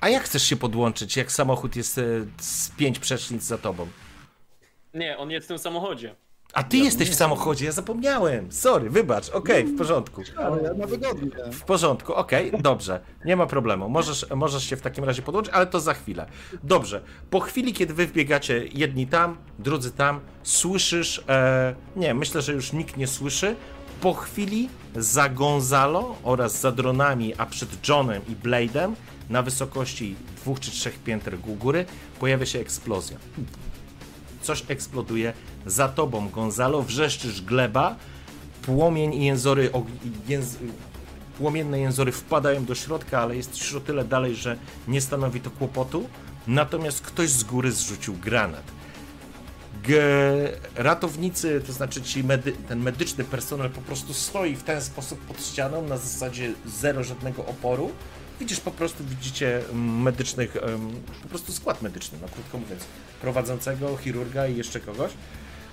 A 0.00 0.08
jak 0.08 0.22
chcesz 0.22 0.42
się 0.42 0.56
podłączyć, 0.56 1.16
jak 1.16 1.32
samochód 1.32 1.76
jest 1.76 1.98
e, 1.98 2.02
z 2.40 2.70
pięć 2.70 2.98
przecznic 2.98 3.42
za 3.42 3.58
tobą? 3.58 3.86
Nie, 4.94 5.18
on 5.18 5.30
jest 5.30 5.46
w 5.46 5.48
tym 5.48 5.58
samochodzie. 5.58 6.14
A 6.54 6.62
ty 6.62 6.76
jesteś 6.76 7.10
w 7.10 7.14
samochodzie, 7.14 7.64
ja 7.64 7.72
zapomniałem. 7.72 8.52
Sorry, 8.52 8.90
wybacz, 8.90 9.28
okej, 9.28 9.64
w 9.64 9.78
porządku. 9.78 10.22
Ale 10.36 10.62
ja 10.62 10.74
na 10.74 10.86
wygodnie. 10.86 11.30
W 11.52 11.62
porządku, 11.62 12.14
okej, 12.14 12.52
dobrze, 12.60 13.00
nie 13.24 13.36
ma 13.36 13.46
problemu. 13.46 13.88
Możesz, 13.88 14.26
możesz 14.34 14.64
się 14.64 14.76
w 14.76 14.80
takim 14.80 15.04
razie 15.04 15.22
podłączyć, 15.22 15.54
ale 15.54 15.66
to 15.66 15.80
za 15.80 15.94
chwilę. 15.94 16.26
Dobrze, 16.62 17.00
po 17.30 17.40
chwili, 17.40 17.72
kiedy 17.72 17.94
wy 17.94 18.06
wbiegacie 18.06 18.66
jedni 18.72 19.06
tam, 19.06 19.36
drudzy 19.58 19.90
tam, 19.90 20.20
słyszysz, 20.42 21.24
e, 21.28 21.74
nie, 21.96 22.14
myślę, 22.14 22.42
że 22.42 22.52
już 22.52 22.72
nikt 22.72 22.96
nie 22.96 23.06
słyszy, 23.06 23.56
po 24.00 24.14
chwili 24.14 24.68
za 24.96 25.28
Gonzalo 25.28 26.16
oraz 26.22 26.60
za 26.60 26.72
dronami, 26.72 27.34
a 27.38 27.46
przed 27.46 27.88
Johnem 27.88 28.22
i 28.28 28.46
Blade'em 28.46 28.92
na 29.30 29.42
wysokości 29.42 30.16
dwóch 30.36 30.60
czy 30.60 30.70
trzech 30.70 30.98
pięter 30.98 31.38
góry 31.38 31.86
pojawia 32.20 32.46
się 32.46 32.58
eksplozja. 32.58 33.18
Coś 34.44 34.64
eksploduje 34.68 35.32
za 35.66 35.88
tobą, 35.88 36.28
Gonzalo, 36.28 36.82
wrzeszczysz 36.82 37.42
gleba, 37.42 37.96
płomień 38.62 39.14
i 39.14 39.24
jęzory, 39.24 39.70
jęz, 40.28 40.56
płomienne 41.38 41.80
jęzory 41.80 42.12
wpadają 42.12 42.64
do 42.64 42.74
środka, 42.74 43.20
ale 43.20 43.36
jest 43.36 43.60
już 43.60 43.74
o 43.74 43.80
tyle 43.80 44.04
dalej, 44.04 44.34
że 44.34 44.56
nie 44.88 45.00
stanowi 45.00 45.40
to 45.40 45.50
kłopotu. 45.50 46.08
Natomiast 46.46 47.00
ktoś 47.00 47.30
z 47.30 47.44
góry 47.44 47.72
zrzucił 47.72 48.14
granat. 48.14 48.64
G 49.82 50.02
ratownicy, 50.76 51.62
to 51.66 51.72
znaczy 51.72 52.02
ci 52.02 52.24
medy 52.24 52.52
ten 52.68 52.80
medyczny 52.80 53.24
personel 53.24 53.70
po 53.70 53.80
prostu 53.80 54.14
stoi 54.14 54.56
w 54.56 54.62
ten 54.62 54.80
sposób 54.82 55.20
pod 55.20 55.46
ścianą, 55.46 55.82
na 55.82 55.96
zasadzie 55.96 56.52
zero 56.66 57.04
żadnego 57.04 57.46
oporu. 57.46 57.90
Widzisz 58.40 58.60
po 58.60 58.70
prostu, 58.70 59.04
widzicie 59.04 59.58
mm, 59.58 60.02
medycznych, 60.02 60.56
po 61.22 61.28
prostu 61.28 61.52
skład 61.52 61.82
medyczny, 61.82 62.18
no 62.22 62.28
krótko 62.28 62.58
mówiąc, 62.58 62.84
prowadzącego, 63.20 63.96
chirurga 63.96 64.46
i 64.46 64.56
jeszcze 64.56 64.80
kogoś. 64.80 65.12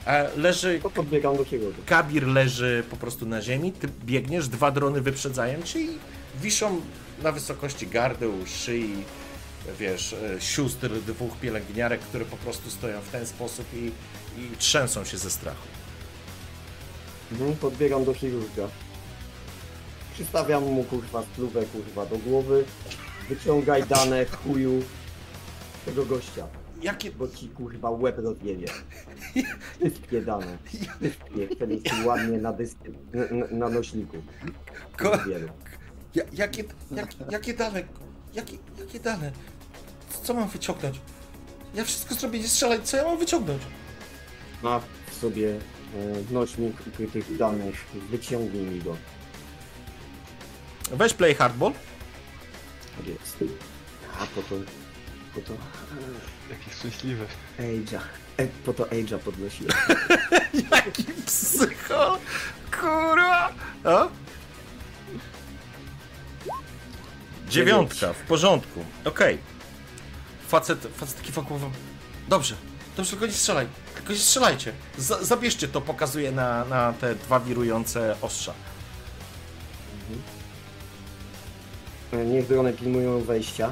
E, 0.05 0.29
leży 0.37 0.81
podbiegam 0.93 1.37
do 1.37 1.45
chirurga. 1.45 1.83
Kabir 1.85 2.27
leży 2.27 2.83
po 2.89 2.97
prostu 2.97 3.25
na 3.25 3.41
ziemi, 3.41 3.71
ty 3.71 3.87
biegniesz, 4.05 4.47
dwa 4.47 4.71
drony 4.71 5.01
wyprzedzają 5.01 5.61
cię 5.61 5.81
i 5.81 5.89
wiszą 6.41 6.81
na 7.23 7.31
wysokości 7.31 7.87
gardeł, 7.87 8.33
szyi, 8.45 9.03
wiesz, 9.79 10.13
e, 10.13 10.41
sióstr 10.41 10.89
dwóch 11.07 11.37
pielęgniarek, 11.37 12.01
które 12.01 12.25
po 12.25 12.37
prostu 12.37 12.69
stoją 12.69 13.01
w 13.01 13.09
ten 13.09 13.27
sposób 13.27 13.65
i, 13.73 13.91
i 14.41 14.57
trzęsą 14.57 15.05
się 15.05 15.17
ze 15.17 15.31
strachu. 15.31 15.67
Mhm, 17.31 17.55
podbiegam 17.55 18.05
do 18.05 18.13
chirurga. 18.13 18.67
Przystawiam 20.13 20.63
mu 20.63 20.83
kurwa 20.83 21.23
spluwę 21.23 21.65
kurwa 21.65 22.05
do 22.05 22.17
głowy. 22.17 22.65
Wyciągaj 23.29 23.83
dane 23.83 24.25
chuju 24.25 24.83
tego 25.85 26.05
gościa, 26.05 26.47
Jakie... 26.81 27.11
bo 27.11 27.27
ci 27.27 27.49
kurwa 27.49 27.89
łeb 27.89 28.17
rozjedzie. 28.17 28.67
Wszystkie 29.79 30.21
dane. 30.21 30.57
Wszystkie, 31.01 31.55
które 31.55 31.75
są 31.89 32.05
ładnie 32.05 32.37
na 32.37 32.53
dysku, 32.53 32.83
na, 33.13 33.57
na, 33.57 33.69
nośniku. 33.69 34.17
Ko... 34.97 35.11
Ja, 36.15 36.23
jakie, 36.33 36.63
jak, 36.91 37.09
jakie 37.31 37.53
dane? 37.53 37.83
Jakie, 38.33 38.57
jakie 38.79 38.99
dane? 38.99 39.31
Co 40.23 40.33
mam 40.33 40.49
wyciągnąć? 40.49 41.01
Ja 41.75 41.83
wszystko 41.83 42.15
zrobię, 42.15 42.39
nie 42.39 42.47
strzelaj, 42.47 42.83
co 42.83 42.97
ja 42.97 43.03
mam 43.03 43.17
wyciągnąć? 43.17 43.61
Ma 44.63 44.81
w 45.11 45.13
sobie 45.13 45.49
e, 45.49 46.33
nośnik 46.33 46.75
ukrytych 46.87 47.37
danych. 47.37 47.85
Wyciągnij 48.09 48.65
mi 48.65 48.79
go. 48.79 48.97
Weź 50.91 51.13
play 51.13 51.35
hardball. 51.35 51.73
Tak 52.97 53.07
jest. 53.07 53.37
A 54.19 54.25
po 54.25 54.41
to... 54.41 54.55
Po 55.35 55.41
to... 55.41 55.53
Jaki 56.49 56.71
szczęśliwy. 56.79 57.25
Age'a. 57.59 57.99
E, 58.37 58.47
po 58.47 58.73
to 58.73 58.83
Age'a 58.83 59.19
podnosiłem. 59.19 59.73
Jaki 60.71 61.03
psycho! 61.25 62.17
kurwa! 62.81 63.51
O? 63.83 64.09
Dziewiątka, 67.49 68.13
w 68.13 68.21
porządku. 68.21 68.85
Okej. 69.05 69.37
Facet, 70.47 70.87
facet 70.95 71.21
kiwa 71.21 71.41
głową. 71.41 71.71
Dobrze, 72.27 72.55
dobrze, 72.97 73.11
tylko 73.11 73.25
nie 73.25 73.31
strzelaj. 73.33 73.67
Tylko 73.95 74.13
nie 74.13 74.19
strzelajcie. 74.19 74.73
Z 74.97 75.27
zabierzcie 75.27 75.67
to, 75.67 75.81
pokazuje 75.81 76.31
na, 76.31 76.65
na 76.65 76.93
te 76.93 77.15
dwa 77.15 77.39
wirujące 77.39 78.15
ostrza. 78.21 78.53
Niech 82.13 82.47
drony 82.47 82.73
pilnują 82.73 83.21
wejścia. 83.21 83.71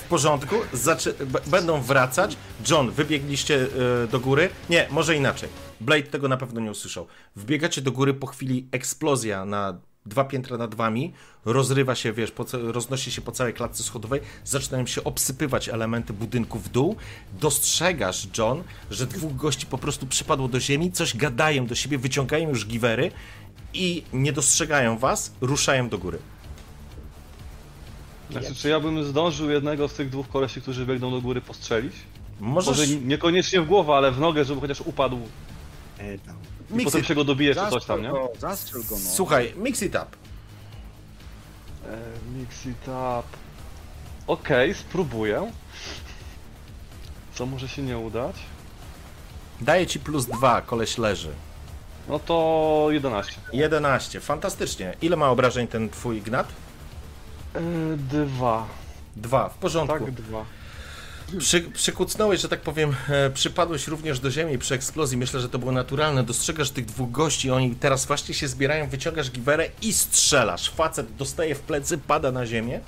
W 0.00 0.08
porządku, 0.08 0.56
zaczy- 0.72 1.14
będą 1.46 1.80
wracać. 1.82 2.36
John, 2.70 2.90
wybiegliście 2.90 3.66
e, 4.04 4.06
do 4.06 4.20
góry. 4.20 4.48
Nie, 4.70 4.86
może 4.90 5.16
inaczej. 5.16 5.48
Blade 5.80 6.02
tego 6.02 6.28
na 6.28 6.36
pewno 6.36 6.60
nie 6.60 6.70
usłyszał. 6.70 7.06
Wbiegacie 7.36 7.80
do 7.82 7.92
góry, 7.92 8.14
po 8.14 8.26
chwili 8.26 8.68
eksplozja 8.72 9.44
na 9.44 9.78
dwa 10.06 10.24
piętra 10.24 10.56
nad 10.56 10.74
wami, 10.74 11.12
rozrywa 11.44 11.94
się, 11.94 12.12
wiesz, 12.12 12.30
po, 12.30 12.44
roznosi 12.52 13.12
się 13.12 13.22
po 13.22 13.32
całej 13.32 13.54
klatce 13.54 13.82
schodowej, 13.82 14.20
zaczynają 14.44 14.86
się 14.86 15.04
obsypywać 15.04 15.68
elementy 15.68 16.12
budynku 16.12 16.58
w 16.58 16.68
dół. 16.68 16.96
Dostrzegasz, 17.40 18.28
John, 18.38 18.62
że 18.90 19.06
dwóch 19.06 19.36
gości 19.36 19.66
po 19.66 19.78
prostu 19.78 20.06
przypadło 20.06 20.48
do 20.48 20.60
ziemi, 20.60 20.92
coś 20.92 21.16
gadają 21.16 21.66
do 21.66 21.74
siebie, 21.74 21.98
wyciągają 21.98 22.48
już 22.48 22.66
giwery 22.66 23.10
i 23.74 24.02
nie 24.12 24.32
dostrzegają 24.32 24.98
was, 24.98 25.32
ruszają 25.40 25.88
do 25.88 25.98
góry. 25.98 26.18
Znaczy, 28.30 28.54
czy 28.54 28.68
ja 28.68 28.80
bym 28.80 29.04
zdążył 29.04 29.50
jednego 29.50 29.88
z 29.88 29.94
tych 29.94 30.10
dwóch 30.10 30.28
kolesi, 30.28 30.60
którzy 30.60 30.86
biegną 30.86 31.10
do 31.10 31.20
góry, 31.20 31.40
postrzelić? 31.40 31.92
Możesz... 32.40 32.78
Może 32.78 32.86
niekoniecznie 32.86 33.60
w 33.60 33.66
głowę, 33.66 33.92
ale 33.92 34.12
w 34.12 34.20
nogę, 34.20 34.44
żeby 34.44 34.60
chociaż 34.60 34.80
upadł 34.80 35.18
E, 35.98 36.18
tam. 36.68 36.74
i 36.76 36.78
Mix 36.78 36.84
potem 36.84 37.00
it. 37.00 37.06
się 37.06 37.14
go 37.14 37.24
dobije 37.24 37.54
czy 37.54 37.70
coś 37.70 37.84
tam, 37.84 38.02
nie? 38.02 38.08
go, 38.10 38.32
zastrzel 38.38 38.82
go, 38.82 38.94
no. 38.94 39.10
Słuchaj, 39.14 39.54
mix 39.56 39.82
it 39.82 39.94
up. 39.94 40.06
E, 41.86 41.98
mix 42.38 42.66
it 42.66 42.82
up. 42.88 43.28
Okej, 44.26 44.74
spróbuję. 44.74 45.52
Co 47.34 47.46
może 47.46 47.68
się 47.68 47.82
nie 47.82 47.98
udać? 47.98 48.36
Daję 49.60 49.86
ci 49.86 50.00
plus 50.00 50.26
dwa, 50.26 50.60
koleś 50.62 50.98
leży. 50.98 51.32
No 52.08 52.18
to 52.18 52.86
11. 52.90 53.40
11, 53.52 54.20
fantastycznie. 54.20 54.94
Ile 55.02 55.16
ma 55.16 55.30
obrażeń 55.30 55.66
ten 55.66 55.90
twój 55.90 56.22
gnat? 56.22 56.48
E, 57.54 57.60
dwa. 57.96 58.66
Dwa, 59.16 59.48
w 59.48 59.54
porządku. 59.54 59.98
Tak, 59.98 60.10
dwa. 60.10 60.44
Przy, 61.38 61.60
przykucnąłeś, 61.60 62.40
że 62.40 62.48
tak 62.48 62.60
powiem, 62.60 62.94
e, 63.08 63.30
przypadłeś 63.30 63.88
również 63.88 64.20
do 64.20 64.30
ziemi 64.30 64.58
przy 64.58 64.74
eksplozji. 64.74 65.18
Myślę, 65.18 65.40
że 65.40 65.48
to 65.48 65.58
było 65.58 65.72
naturalne. 65.72 66.24
Dostrzegasz 66.24 66.70
tych 66.70 66.84
dwóch 66.84 67.10
gości, 67.10 67.50
oni 67.50 67.76
teraz 67.76 68.06
właśnie 68.06 68.34
się 68.34 68.48
zbierają, 68.48 68.88
wyciągasz 68.88 69.30
giwerę 69.30 69.68
i 69.82 69.92
strzelasz. 69.92 70.70
Facet 70.70 71.16
dostaje 71.16 71.54
w 71.54 71.60
plecy, 71.60 71.98
pada 71.98 72.32
na 72.32 72.46
ziemię. 72.46 72.80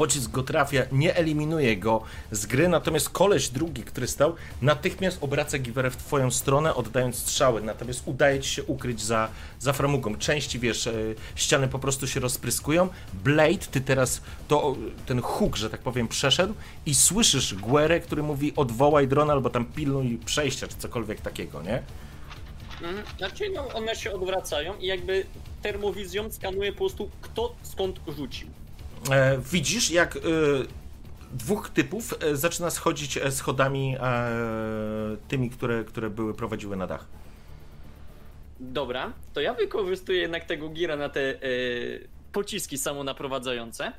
Pocisk 0.00 0.30
go 0.30 0.42
trafia, 0.42 0.82
nie 0.92 1.16
eliminuje 1.16 1.76
go 1.76 2.02
z 2.30 2.46
gry, 2.46 2.68
natomiast 2.68 3.08
koleś 3.08 3.48
drugi, 3.48 3.82
który 3.82 4.06
stał, 4.06 4.34
natychmiast 4.62 5.18
obraca 5.20 5.58
giwerę 5.58 5.90
w 5.90 5.96
twoją 5.96 6.30
stronę, 6.30 6.74
oddając 6.74 7.16
strzały, 7.16 7.62
natomiast 7.62 8.02
udaje 8.06 8.40
ci 8.40 8.50
się 8.50 8.64
ukryć 8.64 9.02
za, 9.02 9.28
za 9.58 9.72
framugą. 9.72 10.16
Części, 10.16 10.58
wiesz, 10.58 10.86
e, 10.86 10.92
ściany 11.34 11.68
po 11.68 11.78
prostu 11.78 12.06
się 12.06 12.20
rozpryskują. 12.20 12.88
Blade, 13.24 13.58
ty 13.70 13.80
teraz 13.80 14.22
to, 14.48 14.76
ten 15.06 15.22
huk, 15.22 15.56
że 15.56 15.70
tak 15.70 15.80
powiem, 15.80 16.08
przeszedł 16.08 16.54
i 16.86 16.94
słyszysz 16.94 17.54
Guerę, 17.54 18.00
który 18.00 18.22
mówi 18.22 18.52
odwołaj 18.56 19.08
drona 19.08 19.32
albo 19.32 19.50
tam 19.50 19.64
pilnuj 19.64 20.18
przejścia, 20.24 20.68
czy 20.68 20.76
cokolwiek 20.76 21.20
takiego, 21.20 21.62
nie? 21.62 21.82
Mhm. 22.72 23.02
Znaczy, 23.18 23.44
no, 23.54 23.68
one 23.68 23.96
się 23.96 24.12
odwracają 24.12 24.78
i 24.78 24.86
jakby 24.86 25.26
termowizją 25.62 26.32
skanuje 26.32 26.72
po 26.72 26.78
prostu 26.78 27.10
kto 27.22 27.54
skąd 27.62 28.00
rzucił. 28.16 28.59
E, 29.10 29.38
widzisz, 29.38 29.90
jak 29.90 30.16
e, 30.16 30.20
dwóch 31.32 31.70
typów 31.70 32.14
e, 32.20 32.36
zaczyna 32.36 32.70
schodzić 32.70 33.18
schodami 33.30 33.96
tymi, 35.28 35.50
które, 35.50 35.84
które 35.84 36.10
były 36.10 36.34
prowadziły 36.34 36.76
na 36.76 36.86
dach. 36.86 37.06
Dobra, 38.60 39.12
to 39.32 39.40
ja 39.40 39.54
wykorzystuję 39.54 40.18
jednak 40.18 40.44
tego 40.44 40.68
gira 40.68 40.96
na 40.96 41.08
te 41.08 41.40
pociski 42.32 42.78
samonaprowadzające. 42.78 43.92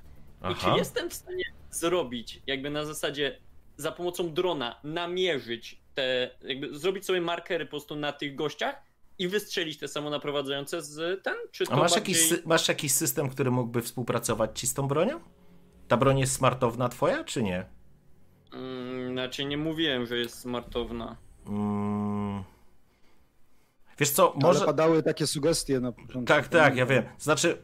I 0.52 0.56
czy 0.56 0.70
jestem 0.78 1.10
w 1.10 1.14
stanie 1.14 1.44
zrobić, 1.72 2.42
jakby 2.48 2.70
na 2.70 2.86
zasadzie 2.86 3.38
za 3.78 3.92
pomocą 3.92 4.34
drona 4.34 4.80
namierzyć 4.84 5.82
te, 5.96 6.30
jakby 6.42 6.80
zrobić 6.80 7.06
sobie 7.06 7.22
markery 7.22 7.66
po 7.66 7.70
prostu 7.70 7.96
na 7.96 8.12
tych 8.12 8.36
gościach 8.36 8.76
i 9.20 9.28
wystrzelić 9.28 9.78
te 9.78 9.88
samonaprowadzające 9.88 10.82
z 10.82 11.24
ten, 11.24 11.36
czy 11.52 11.66
to 11.66 11.72
A 11.74 11.76
masz, 11.78 11.92
bardziej... 11.92 12.14
jakiś, 12.14 12.30
sy- 12.32 12.42
masz 12.46 12.68
jakiś 12.68 12.92
system, 12.94 13.30
który 13.30 13.52
mógłby 13.52 13.82
współpracować 13.82 14.60
ci 14.60 14.68
z 14.68 14.74
tą 14.74 14.88
bronią? 14.88 15.20
Ta 15.88 15.98
broń 15.98 16.20
jest 16.20 16.34
smartowna 16.34 16.90
twoja, 16.90 17.24
czy 17.24 17.44
nie? 17.44 17.66
Mm, 18.54 19.12
znaczy 19.12 19.46
nie 19.46 19.58
mówiłem, 19.58 20.06
że 20.06 20.18
jest 20.18 20.40
smartowna. 20.40 21.18
Mm. 21.48 22.44
Wiesz 24.00 24.10
co, 24.10 24.32
Ale 24.32 24.42
może... 24.42 24.66
padały 24.66 25.04
takie 25.04 25.28
sugestie 25.28 25.80
na 25.80 25.92
początku. 25.92 26.26
Tak, 26.26 26.48
tak, 26.48 26.76
ja 26.76 26.86
wiem. 26.86 27.04
Znaczy, 27.20 27.58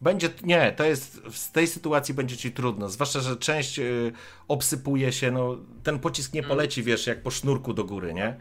będzie. 0.00 0.28
Nie, 0.42 0.72
to 0.72 0.84
jest. 0.84 1.16
W 1.16 1.52
tej 1.52 1.66
sytuacji 1.66 2.14
będzie 2.14 2.36
ci 2.36 2.52
trudno. 2.52 2.88
Zwłaszcza, 2.88 3.20
że 3.20 3.36
część 3.36 3.78
y, 3.78 4.12
obsypuje 4.48 5.12
się. 5.12 5.30
No, 5.30 5.56
ten 5.82 5.98
pocisk 5.98 6.32
nie 6.34 6.40
Mhm. 6.40 6.56
poleci, 6.56 6.82
wiesz, 6.82 7.06
jak 7.06 7.22
po 7.22 7.30
sznurku 7.30 7.74
do 7.74 7.84
góry, 7.84 8.14
nie? 8.14 8.36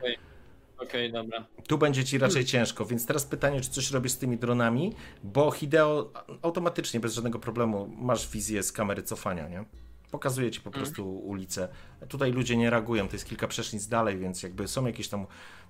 Okej, 0.94 1.12
dobra. 1.12 1.46
Tu 1.68 1.78
będzie 1.78 2.06
ci 2.06 2.18
raczej 2.18 2.46
ciężko. 2.46 2.86
Więc 2.86 3.06
teraz 3.06 3.26
pytanie, 3.26 3.62
czy 3.62 3.70
coś 3.70 3.92
robisz 3.92 4.12
z 4.12 4.18
tymi 4.18 4.38
dronami? 4.38 4.94
Bo 5.24 5.52
Hideo 5.52 6.12
automatycznie, 6.42 7.00
bez 7.00 7.14
żadnego 7.14 7.40
problemu, 7.40 7.90
masz 7.98 8.30
wizję 8.30 8.64
z 8.64 8.72
kamery 8.72 9.04
cofania, 9.04 9.48
nie? 9.48 9.66
Pokazuje 10.12 10.52
ci 10.52 10.62
po 10.62 10.72
prostu 10.72 11.18
ulicę. 11.18 11.68
Tutaj 12.10 12.32
ludzie 12.32 12.58
nie 12.58 12.70
reagują, 12.70 13.08
to 13.08 13.16
jest 13.16 13.30
kilka 13.30 13.48
przecznic 13.48 13.88
dalej, 13.88 14.18
więc 14.18 14.44
jakby 14.44 14.68
są 14.68 14.86
jakieś 14.86 15.08
tam, 15.08 15.26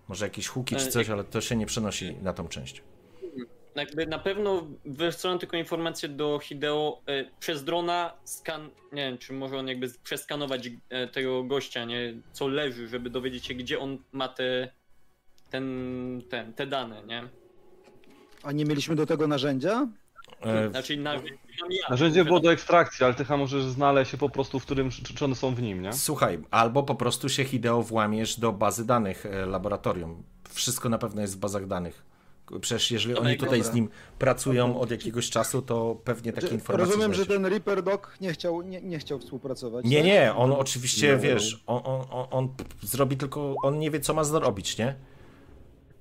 może 0.08 0.26
jakieś 0.26 0.48
huki 0.48 0.76
czy 0.76 0.88
E, 0.88 0.92
coś, 0.92 1.10
ale 1.10 1.24
to 1.24 1.42
się 1.42 1.56
nie 1.56 1.66
przenosi 1.66 2.16
na 2.22 2.34
tą 2.34 2.48
część. 2.48 2.84
Jakby 3.76 4.08
na 4.08 4.20
pewno 4.20 4.68
wysyłam 4.86 5.40
tylko 5.40 5.58
informację 5.58 6.10
do 6.10 6.40
Hideo 6.44 7.02
e, 7.08 7.26
przez 7.40 7.64
drona 7.64 8.14
skan. 8.24 8.70
Nie 8.92 9.10
wiem, 9.10 9.18
czy 9.18 9.34
może 9.34 9.58
on 9.58 9.68
jakby 9.68 9.88
przeskanować 10.04 10.70
e, 10.90 11.08
tego 11.08 11.44
gościa, 11.44 11.86
nie? 11.86 12.14
Co 12.32 12.48
leży, 12.48 12.88
żeby 12.88 13.10
dowiedzieć 13.10 13.46
się, 13.46 13.54
gdzie 13.54 13.80
on 13.80 13.98
ma 14.12 14.28
te. 14.28 14.74
Ten, 15.54 16.22
ten, 16.30 16.54
te 16.54 16.68
dane, 16.68 17.04
nie? 17.08 17.24
A 18.44 18.52
nie 18.52 18.66
mieliśmy 18.66 18.96
do 18.96 19.06
tego 19.06 19.28
narzędzia? 19.28 19.88
E, 20.42 20.70
Znaczy 20.70 20.98
na, 20.98 21.14
ja. 21.14 21.22
Narzędzie 21.90 22.26
było 22.26 22.40
do 22.40 22.52
ekstrakcji, 22.52 23.06
ale 23.06 23.14
tycha 23.14 23.38
możesz 23.38 23.64
znaleźć 23.64 24.12
się 24.12 24.18
po 24.18 24.30
prostu, 24.30 24.60
w 24.60 24.66
którym 24.66 24.90
czy, 24.90 25.14
czy 25.14 25.26
one 25.26 25.36
są 25.36 25.56
w 25.56 25.62
nim, 25.62 25.82
nie? 25.82 25.94
Słuchaj, 25.94 26.40
albo 26.52 26.84
po 26.84 26.96
prostu 26.96 27.30
się 27.30 27.44
Hideo 27.44 27.82
włamiesz 27.84 28.40
do 28.40 28.52
bazy 28.54 28.86
danych 28.86 29.26
e, 29.26 29.46
laboratorium. 29.46 30.24
Wszystko 30.50 30.90
na 30.90 30.98
pewno 30.98 31.22
jest 31.22 31.36
w 31.36 31.40
bazach 31.40 31.68
danych. 31.68 32.04
Przecież 32.62 32.92
jeżeli 32.92 33.14
Dobra, 33.16 33.30
oni 33.30 33.38
tutaj 33.38 33.60
dobra. 33.60 33.72
z 33.72 33.76
nim 33.76 33.90
pracują 34.20 34.80
od 34.80 34.92
jakiegoś 34.92 35.30
czasu, 35.30 35.62
to 35.62 35.96
pewnie 36.04 36.34
takie 36.34 36.48
Czy- 36.48 36.54
informacje 36.54 36.86
Rozumiem, 36.86 37.14
że 37.14 37.24
znajdziesz. 37.24 37.36
ten 37.38 37.46
Reaper 37.46 37.84
Dog 37.84 38.18
nie 38.22 38.34
chciał, 38.34 38.62
nie, 38.62 38.82
nie 38.82 39.00
chciał 39.00 39.20
współpracować. 39.20 39.86
Nie, 39.86 39.98
tak? 39.98 40.06
nie, 40.06 40.34
on 40.36 40.52
oczywiście, 40.52 41.14
No. 41.16 41.20
wiesz, 41.22 41.64
on, 41.68 41.82
on, 41.86 42.02
on, 42.12 42.28
on 42.32 42.50
zrobi 42.82 43.18
tylko, 43.18 43.56
on 43.64 43.80
nie 43.80 43.92
wie, 43.92 44.00
co 44.00 44.14
ma 44.14 44.24
zrobić, 44.24 44.78
nie? 44.78 44.96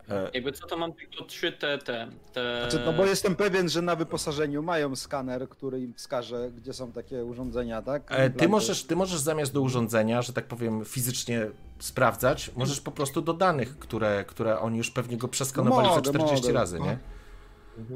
E, 0.09 0.31
Jakby 0.35 0.53
co 0.53 0.67
to 0.67 0.77
mam 0.77 0.93
tylko 0.93 1.25
trzy 1.25 1.53
te. 1.53 1.79
te, 1.79 2.09
te... 2.33 2.61
Znaczy, 2.71 2.85
no 2.87 2.93
bo 2.93 3.07
jestem 3.07 3.37
pewien, 3.37 3.69
że 3.69 3.83
na 3.83 3.97
wyposażeniu 3.97 4.63
mają 4.63 4.97
skaner, 4.97 5.49
który 5.49 5.81
im 5.81 5.95
wskaże, 5.95 6.51
gdzie 6.57 6.73
są 6.73 6.93
takie 6.93 7.25
urządzenia, 7.25 7.83
tak? 7.83 8.03
E, 8.09 8.31
Ty 8.31 8.49
możesz, 8.49 8.85
ty 8.85 8.97
możesz 8.97 9.21
zamiast 9.21 9.53
do 9.53 9.61
urządzenia, 9.61 10.23
że 10.23 10.33
tak 10.33 10.45
powiem, 10.47 10.85
fizycznie 10.85 11.47
sprawdzać, 11.79 12.51
możesz 12.57 12.81
po 12.81 12.91
prostu 12.93 13.23
do 13.23 13.33
danych, 13.35 13.79
które, 13.79 14.25
które 14.29 14.59
oni 14.61 14.79
już 14.79 14.91
pewnie 14.91 15.17
go 15.17 15.29
przeskanowali 15.29 15.89
No 15.89 15.95
za 15.95 16.01
mogę, 16.01 16.11
40 16.11 16.47
mogę. 16.47 16.59
razy, 16.59 16.81
nie? 16.81 16.99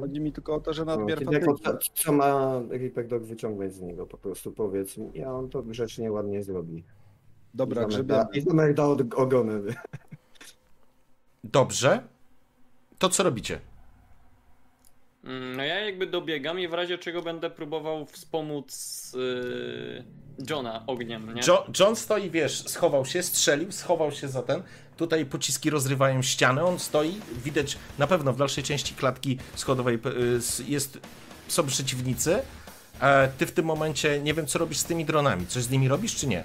Chodzi 0.01 0.21
mi 0.21 0.33
tylko 0.33 0.55
o 0.55 0.61
to, 0.61 0.73
że 0.73 0.85
No, 0.85 0.97
nadmiar 0.97 1.19
kiedy 1.19 1.33
jako, 1.35 1.55
co 1.95 2.13
ma 2.13 2.61
Reaper 2.71 3.09
Dog 3.09 3.23
wyciągnąć 3.23 3.75
z 3.75 3.81
niego, 3.81 4.07
po 4.07 4.19
prostu 4.19 4.53
powiedz 4.53 4.97
mi, 4.97 5.23
a 5.25 5.33
on 5.33 5.49
to 5.51 5.63
grzecznie 5.63 6.13
ładnie 6.13 6.43
zrobi. 6.43 6.85
Dobra, 7.55 7.83
zamerda- 7.87 8.27
I 8.35 8.41
zamerda 8.41 8.85
od 8.87 9.15
ogonem. 9.15 9.67
Dobrze. 11.53 12.03
To 12.99 13.09
co 13.09 13.23
robicie? 13.23 13.61
Mm, 15.25 15.57
No 15.57 15.63
ja 15.65 15.81
jakby 15.81 16.07
dobiegam 16.07 16.61
i 16.61 16.69
w 16.69 16.73
razie 16.75 16.99
czego 16.99 17.23
będę 17.23 17.51
próbował 17.51 18.07
wspomóc 18.07 19.13
yy, 19.17 20.05
Johna 20.51 20.85
ogniem, 20.87 21.35
nie? 21.35 21.43
Jo- 21.49 21.67
John 21.81 21.97
stoi, 21.97 22.31
wiesz, 22.31 22.65
schował 22.69 23.05
się, 23.07 23.23
strzelił, 23.23 23.73
schował 23.73 24.13
się 24.13 24.29
za 24.29 24.43
ten. 24.43 24.63
Tutaj 24.97 25.27
pociski 25.27 25.71
rozrywają 25.71 26.23
ścianę, 26.23 26.65
on 26.65 26.79
stoi, 26.79 27.21
widać 27.45 27.79
na 27.99 28.07
pewno 28.07 28.33
w 28.33 28.37
dalszej 28.37 28.65
części 28.65 28.95
klatki 28.95 29.39
schodowej 29.55 29.95
y, 29.95 30.01
jest, 30.69 30.99
są 31.49 31.67
przeciwnicy. 31.67 32.43
E, 33.01 33.29
ty 33.39 33.47
w 33.47 33.53
tym 33.53 33.65
momencie 33.65 34.21
nie 34.21 34.35
wiem, 34.35 34.47
co 34.47 34.59
robisz 34.59 34.79
z 34.79 34.85
tymi 34.85 35.05
dronami. 35.05 35.47
Coś 35.47 35.63
z 35.63 35.71
nimi 35.71 35.89
robisz, 35.89 36.17
czy 36.17 36.27
nie? 36.27 36.45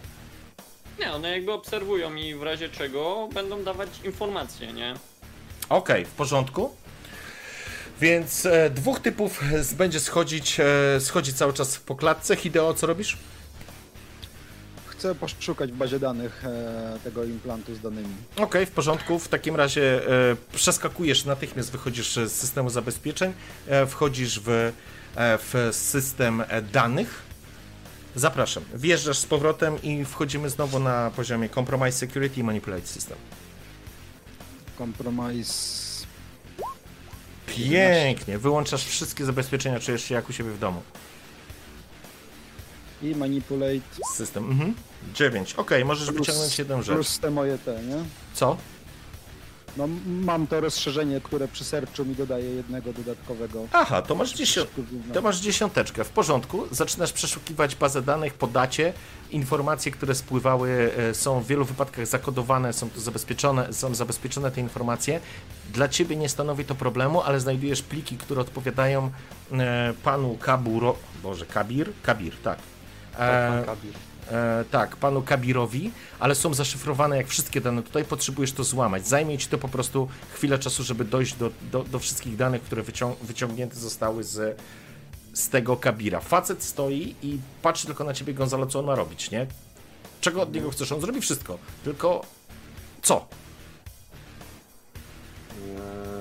Nie, 1.01 1.11
one 1.13 1.31
jakby 1.31 1.51
obserwują 1.53 2.15
i 2.15 2.35
w 2.35 2.43
razie 2.43 2.69
czego 2.69 3.29
będą 3.33 3.63
dawać 3.63 3.89
informacje, 4.03 4.73
nie? 4.73 4.93
Okej, 5.69 6.05
w 6.05 6.09
porządku. 6.11 6.75
Więc 8.01 8.45
e, 8.45 8.69
dwóch 8.69 8.99
typów 8.99 9.41
z- 9.61 9.73
będzie 9.73 9.99
schodzić, 9.99 10.57
e, 10.59 10.99
schodzi 10.99 11.33
cały 11.33 11.53
czas 11.53 11.77
po 11.77 11.95
klatce. 11.95 12.35
Hideo, 12.35 12.73
co 12.73 12.87
robisz? 12.87 13.17
Chcę 14.87 15.15
poszukać 15.15 15.71
w 15.71 15.75
bazie 15.75 15.99
danych 15.99 16.45
e, 16.45 16.97
tego 17.03 17.23
implantu 17.23 17.75
z 17.75 17.79
danymi. 17.79 18.15
Okej, 18.35 18.65
w 18.65 18.71
porządku. 18.71 19.19
W 19.19 19.27
takim 19.27 19.55
razie 19.55 20.07
e, 20.31 20.35
przeskakujesz, 20.53 21.25
natychmiast 21.25 21.71
wychodzisz 21.71 22.15
z 22.15 22.31
systemu 22.31 22.69
zabezpieczeń, 22.69 23.33
e, 23.67 23.85
wchodzisz 23.87 24.39
w, 24.39 24.49
e, 24.49 25.37
w 25.37 25.69
system 25.71 26.43
danych. 26.73 27.30
Zapraszam. 28.15 28.63
Wjeżdżasz 28.73 29.17
z 29.17 29.25
powrotem 29.25 29.81
i 29.83 30.05
wchodzimy 30.05 30.49
znowu 30.49 30.79
na 30.79 31.11
poziomie 31.15 31.49
Compromise 31.49 31.97
Security 31.97 32.39
i 32.39 32.43
Manipulate 32.43 32.87
System. 32.87 33.17
Kompromis. 34.77 35.81
Pięknie. 37.45 38.37
Wyłączasz 38.37 38.85
wszystkie 38.85 39.25
zabezpieczenia, 39.25 39.79
czujesz 39.79 40.03
się 40.03 40.15
jak 40.15 40.29
u 40.29 40.33
siebie 40.33 40.51
w 40.51 40.59
domu. 40.59 40.81
I 43.01 43.15
manipulate. 43.15 43.79
System. 44.15 44.51
Mhm. 44.51 44.73
9. 45.13 45.53
Okej, 45.53 45.85
możesz 45.85 46.11
wyciągnąć 46.11 46.59
jedną 46.59 46.81
rzecz. 46.81 46.95
Plus 46.95 47.19
te 47.19 47.31
moje 47.31 47.57
te, 47.57 47.83
nie? 47.83 47.97
Co? 48.33 48.57
No 49.77 49.87
mam 50.05 50.47
to 50.47 50.61
rozszerzenie, 50.61 51.21
które 51.21 51.47
przy 51.47 51.63
sercu 51.63 52.05
mi 52.05 52.15
dodaje 52.15 52.49
jednego 52.49 52.93
dodatkowego. 52.93 53.67
Aha, 53.73 54.01
to 54.01 54.15
masz, 54.15 54.33
dziesią... 54.33 54.61
To 55.13 55.21
masz 55.21 55.39
dziesiąteczkę. 55.39 56.03
W 56.03 56.09
porządku. 56.09 56.63
Zaczynasz 56.71 57.13
przeszukiwać 57.13 57.75
bazę 57.75 58.01
danych 58.01 58.33
po 58.33 58.47
dacie. 58.47 58.93
Informacje, 59.31 59.91
które 59.91 60.15
spływały, 60.15 60.91
e, 60.97 61.13
są 61.13 61.41
w 61.41 61.47
wielu 61.47 61.65
wypadkach 61.65 62.07
zakodowane, 62.07 62.73
są 62.73 62.89
tu 62.89 62.99
zabezpieczone, 62.99 63.73
są 63.73 63.95
zabezpieczone 63.95 64.51
te 64.51 64.61
informacje. 64.61 65.19
Dla 65.73 65.87
ciebie 65.87 66.15
nie 66.15 66.29
stanowi 66.29 66.65
to 66.65 66.75
problemu, 66.75 67.21
ale 67.21 67.39
znajdujesz 67.39 67.81
pliki, 67.81 68.17
które 68.17 68.41
odpowiadają 68.41 69.11
e, 69.51 69.93
panu 70.03 70.37
Kaburo. 70.37 70.95
Boże, 71.23 71.45
Kabir? 71.45 71.89
Kabir, 72.03 72.33
tak. 72.43 72.59
E, 73.19 73.63
Kabir. 73.65 74.10
E, 74.31 74.65
tak, 74.71 74.95
panu 74.95 75.21
Kabirowi, 75.21 75.91
ale 76.19 76.35
są 76.35 76.53
zaszyfrowane 76.53 77.17
jak 77.17 77.27
wszystkie 77.27 77.61
dane. 77.61 77.83
Tutaj 77.83 78.05
potrzebujesz 78.05 78.51
to 78.51 78.63
złamać. 78.63 79.07
Zajmie 79.07 79.37
ci 79.37 79.47
to 79.47 79.57
po 79.57 79.67
prostu 79.67 80.07
chwilę 80.33 80.59
czasu, 80.59 80.83
żeby 80.83 81.05
dojść 81.05 81.33
do, 81.33 81.51
do, 81.71 81.83
do 81.83 81.99
wszystkich 81.99 82.35
danych, 82.35 82.61
które 82.61 82.83
wycią 82.83 83.15
wyciągnięte 83.21 83.75
zostały 83.75 84.23
z, 84.23 84.61
z 85.33 85.49
tego 85.49 85.77
Kabira. 85.77 86.19
Facet 86.19 86.63
stoi 86.63 87.15
i 87.23 87.39
patrzy 87.61 87.85
tylko 87.85 88.03
na 88.03 88.13
ciebie, 88.13 88.33
Gonzalo, 88.33 88.65
co 88.65 88.79
on 88.79 88.85
ma 88.85 88.95
robić, 88.95 89.31
nie? 89.31 89.47
Czego 90.21 90.41
od 90.41 90.53
niego 90.53 90.71
chcesz? 90.71 90.91
On 90.91 91.01
zrobi 91.01 91.21
wszystko. 91.21 91.57
Tylko 91.83 92.25
co? 93.01 93.27
Eee, 95.57 96.20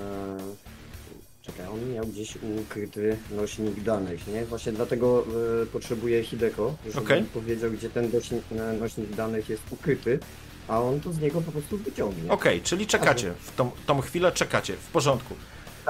Czekaj, 1.61 1.73
on 1.73 1.93
miał 1.93 2.05
gdzieś 2.05 2.37
ukryty 2.61 3.17
nośnik 3.31 3.83
danych, 3.83 4.27
nie? 4.27 4.45
Właśnie 4.45 4.71
dlatego 4.71 5.23
e, 5.63 5.65
potrzebuję 5.65 6.23
Hideko, 6.23 6.75
żeby 6.85 7.21
mi 7.21 7.27
powiedział, 7.27 7.71
gdzie 7.71 7.89
ten 7.89 8.11
nośnik, 8.13 8.43
nośnik 8.79 9.15
danych 9.15 9.49
jest 9.49 9.63
ukryty, 9.71 10.19
a 10.67 10.81
on 10.81 10.99
to 10.99 11.13
z 11.13 11.19
niego 11.19 11.41
po 11.41 11.51
prostu 11.51 11.77
wyciągnie. 11.77 12.31
Okej, 12.31 12.61
czyli 12.61 12.87
czekacie. 12.87 13.33
W 13.41 13.55
tą, 13.55 13.71
tą 13.85 14.01
chwilę 14.01 14.31
czekacie. 14.31 14.73
W 14.73 14.91
porządku. 14.91 15.33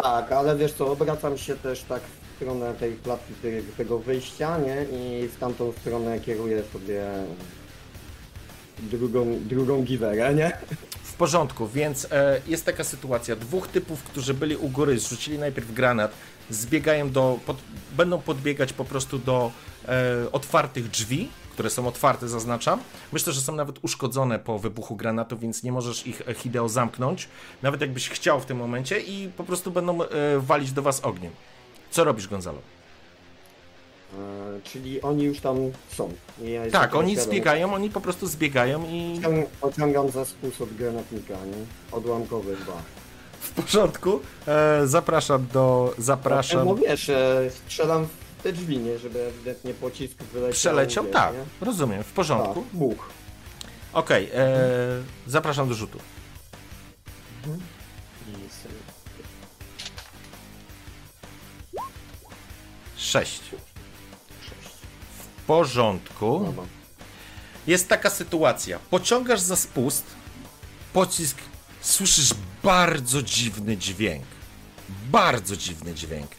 Tak, 0.04 0.32
ale 0.32 0.58
wiesz 0.58 0.74
co, 0.74 0.88
obracam 0.92 1.38
się 1.38 1.56
też 1.56 1.82
tak 1.84 2.02
w 2.02 2.36
stronę 2.36 2.74
tej 2.74 2.94
klatki 2.96 3.34
te- 3.42 3.78
tego 3.78 4.00
wyjścia, 4.00 4.58
nie? 4.58 4.86
I 5.00 5.28
w 5.28 5.38
tamtą 5.40 5.72
stronę 5.82 6.20
kieruję 6.20 6.64
sobie 6.74 7.04
drugą, 8.80 9.40
drugą 9.46 9.84
giwerę, 9.84 10.34
nie? 10.36 10.52
Porządku, 11.22 11.68
więc 11.68 12.08
e, 12.12 12.42
jest 12.48 12.66
taka 12.66 12.84
sytuacja. 12.84 13.36
Dwóch 13.36 13.68
typów, 13.68 14.04
którzy 14.04 14.34
byli 14.34 14.56
u 14.56 14.70
góry, 14.70 15.00
zrzucili 15.00 15.40
najpierw 15.40 15.74
granat, 15.74 16.12
zbiegają 16.50 17.12
do. 17.12 17.40
Pod, 17.46 17.58
będą 17.98 18.22
podbiegać 18.22 18.74
po 18.74 18.86
prostu 18.86 19.20
do 19.20 19.52
e, 19.88 20.32
otwartych 20.32 20.90
drzwi, 20.90 21.30
które 21.52 21.70
są 21.70 21.88
otwarte, 21.88 22.28
zaznaczam. 22.28 22.80
Myślę, 23.12 23.34
że 23.34 23.42
są 23.42 23.56
nawet 23.56 23.80
uszkodzone 23.82 24.40
po 24.40 24.60
wybuchu 24.60 24.96
granatu, 24.96 25.38
więc 25.38 25.64
nie 25.64 25.72
możesz 25.72 26.08
ich 26.08 26.22
e, 26.28 26.34
Hideo 26.34 26.70
zamknąć, 26.70 27.30
nawet 27.62 27.82
jakbyś 27.82 28.10
chciał 28.10 28.40
w 28.40 28.46
tym 28.46 28.58
momencie, 28.58 29.00
i 29.00 29.30
po 29.38 29.44
prostu 29.44 29.72
będą 29.72 30.04
e, 30.04 30.08
walić 30.40 30.72
do 30.72 30.82
was 30.82 31.00
ogniem. 31.00 31.32
Co 31.92 32.04
robisz, 32.04 32.28
Gonzalo? 32.28 32.62
E, 34.20 34.62
czyli 34.64 35.02
oni 35.02 35.24
już 35.24 35.40
tam 35.40 35.58
są. 35.98 36.14
Ja 36.44 36.72
Tak, 36.72 36.96
oni 36.96 37.20
zbiegają, 37.20 37.74
oni 37.74 37.90
po 37.90 38.02
prostu 38.02 38.28
zbiegają 38.28 38.86
i 38.90 39.22
Pociągam 39.62 40.10
za 40.10 40.26
spust 40.26 40.62
od 40.62 40.74
granatnika, 40.74 41.34
nie? 41.34 41.98
Odłamkowy 41.98 42.56
chyba. 42.56 42.82
w 43.40 43.52
porządku. 43.52 44.20
E, 44.48 44.82
zapraszam 44.88 45.48
do. 45.54 45.94
Zapraszam. 45.98 46.66
No 46.66 46.76
wiesz, 46.76 47.10
e, 47.10 47.50
strzelam 47.52 48.08
w 48.40 48.44
te 48.44 48.54
drzwi, 48.54 48.78
nie? 48.78 48.98
Żeby 48.98 49.26
ewidentnie 49.26 49.74
pocisk 49.74 50.24
wyleciał. 50.24 50.54
Przeleciał? 50.54 51.06
Tak, 51.06 51.34
nie? 51.34 51.66
rozumiem, 51.66 52.04
w 52.04 52.12
porządku. 52.12 52.54
Tak, 52.54 52.64
buch. 52.74 53.10
Okej, 53.94 54.30
e, 54.34 54.58
zapraszam 55.28 55.70
do 55.70 55.74
rzutu. 55.76 56.00
6. 62.98 63.42
W 63.42 63.71
porządku. 65.52 66.54
Jest 67.68 67.88
taka 67.88 68.10
sytuacja. 68.10 68.80
Pociągasz 68.90 69.40
za 69.40 69.56
spust, 69.56 70.06
pocisk, 70.94 71.38
słyszysz 71.82 72.34
bardzo 72.64 73.24
dziwny 73.24 73.78
dźwięk. 73.78 74.24
Bardzo 75.12 75.58
dziwny 75.58 75.94
dźwięk. 75.94 76.32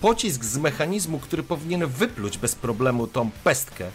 Pocisk 0.00 0.44
z 0.44 0.56
mechanizmu, 0.56 1.18
który 1.18 1.42
powinien 1.42 1.86
wypluć 1.86 2.38
bez 2.38 2.54
problemu 2.54 3.06
tą 3.06 3.30
pestkę 3.44 3.90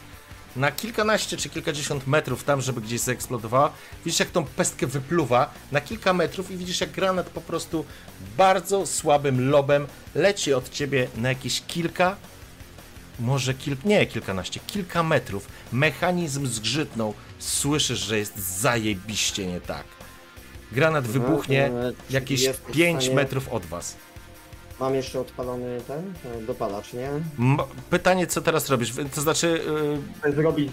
na 0.55 0.71
kilkanaście 0.71 1.37
czy 1.37 1.49
kilkadziesiąt 1.49 2.07
metrów 2.07 2.43
tam, 2.43 2.61
żeby 2.61 2.81
gdzieś 2.81 3.01
zaeksplodowała. 3.01 3.71
Widzisz, 4.05 4.19
jak 4.19 4.31
tą 4.31 4.45
pestkę 4.45 4.87
wypluwa 4.87 5.53
na 5.71 5.81
kilka 5.81 6.13
metrów 6.13 6.51
i 6.51 6.57
widzisz, 6.57 6.81
jak 6.81 6.91
granat 6.91 7.29
po 7.29 7.41
prostu 7.41 7.85
bardzo 8.37 8.85
słabym 8.85 9.49
lobem 9.49 9.87
leci 10.15 10.53
od 10.53 10.69
ciebie 10.69 11.07
na 11.15 11.29
jakieś 11.29 11.61
kilka, 11.67 12.15
może 13.19 13.53
kilk, 13.53 13.83
nie 13.85 14.05
kilkanaście, 14.05 14.59
kilka 14.67 15.03
metrów. 15.03 15.47
Mechanizm 15.71 16.47
zgrzytnął. 16.47 17.13
Słyszysz, 17.39 17.99
że 17.99 18.17
jest 18.17 18.37
zajebiście 18.59 19.47
nie 19.47 19.61
tak. 19.61 19.83
Granat 20.71 21.07
wybuchnie 21.07 21.65
e, 21.65 21.91
czy 22.07 22.13
jakieś 22.13 22.41
jest 22.41 22.59
w 22.59 22.71
5 22.71 23.01
stanie- 23.03 23.15
metrów 23.15 23.49
od 23.49 23.65
was. 23.65 23.95
Mam 24.79 24.95
jeszcze 24.95 25.19
odpalony 25.19 25.81
ten 25.87 26.13
e, 26.35 26.41
dopalacz, 26.41 26.93
nie? 26.93 27.09
M- 27.39 27.57
pytanie, 27.89 28.27
co 28.27 28.41
teraz 28.41 28.69
robisz? 28.69 28.93
To 29.15 29.21
znaczy, 29.21 29.61
yy, 30.25 30.31
Zrobić 30.33 30.71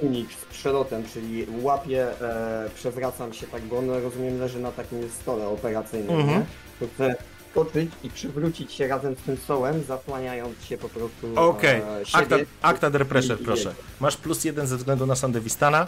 unik 0.00 0.28
z 0.32 0.44
przelotem, 0.44 1.04
czyli 1.14 1.46
łapię, 1.62 2.06
e, 2.20 2.70
przewracam 2.74 3.32
się 3.32 3.46
tak, 3.46 3.62
bo 3.62 3.78
on 3.78 3.90
rozumiem 3.90 4.38
leży 4.40 4.60
na 4.60 4.72
takim 4.72 5.10
stole 5.20 5.48
operacyjnym, 5.48 6.20
Mhm. 6.20 6.38
nie? 6.40 6.46
To 6.80 6.94
chcę 6.94 7.16
skoczyć 7.50 7.90
i 8.04 8.10
przywrócić 8.10 8.72
się 8.72 8.88
razem 8.88 9.14
z 9.14 9.18
tym 9.18 9.36
stołem, 9.36 9.84
zasłaniając 9.84 10.64
się 10.64 10.78
po 10.78 10.88
prostu 10.88 11.32
okej. 11.36 11.80
e, 11.80 12.00
Akta, 12.12 12.36
siebie. 12.38 12.46
akta 12.62 12.90
der 12.90 13.06
pressure, 13.06 13.38
proszę. 13.44 13.74
Masz 14.00 14.16
plus 14.16 14.44
jeden 14.44 14.66
ze 14.66 14.76
względu 14.76 15.06
na 15.06 15.16
Sandewistana. 15.16 15.86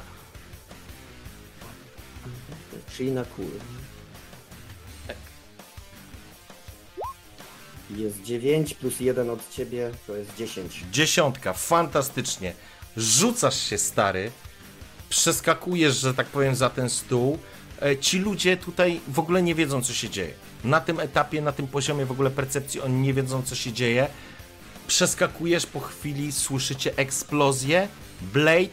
Czyli 2.96 3.10
na 3.12 3.24
kół. 3.24 3.50
Tak. 5.06 5.16
Jest 7.90 8.22
9 8.22 8.74
plus 8.74 9.00
1 9.00 9.30
od 9.30 9.50
ciebie, 9.50 9.90
to 10.06 10.16
jest 10.16 10.36
10. 10.36 10.84
Dziesiątka, 10.92 11.52
fantastycznie. 11.52 12.54
Rzucasz 12.96 13.60
się, 13.60 13.78
stary. 13.78 14.30
Przeskakujesz, 15.08 15.96
że 15.96 16.14
tak 16.14 16.26
powiem, 16.26 16.54
za 16.54 16.70
ten 16.70 16.90
stół. 16.90 17.38
E, 17.82 17.96
Ci 17.98 18.18
ludzie 18.18 18.56
tutaj 18.56 19.00
w 19.08 19.18
ogóle 19.18 19.42
nie 19.42 19.54
wiedzą, 19.54 19.82
co 19.82 19.92
się 19.92 20.10
dzieje. 20.10 20.34
Na 20.64 20.80
tym 20.80 21.00
etapie, 21.00 21.40
na 21.40 21.52
tym 21.52 21.66
poziomie 21.66 22.06
w 22.06 22.10
ogóle 22.10 22.30
percepcji, 22.30 22.80
oni 22.80 22.94
nie 22.94 23.14
wiedzą, 23.14 23.42
co 23.42 23.54
się 23.54 23.72
dzieje. 23.72 24.06
Przeskakujesz 24.86 25.66
po 25.66 25.80
chwili, 25.80 26.32
słyszycie 26.32 26.96
eksplozję. 26.96 27.88
Blade, 28.20 28.68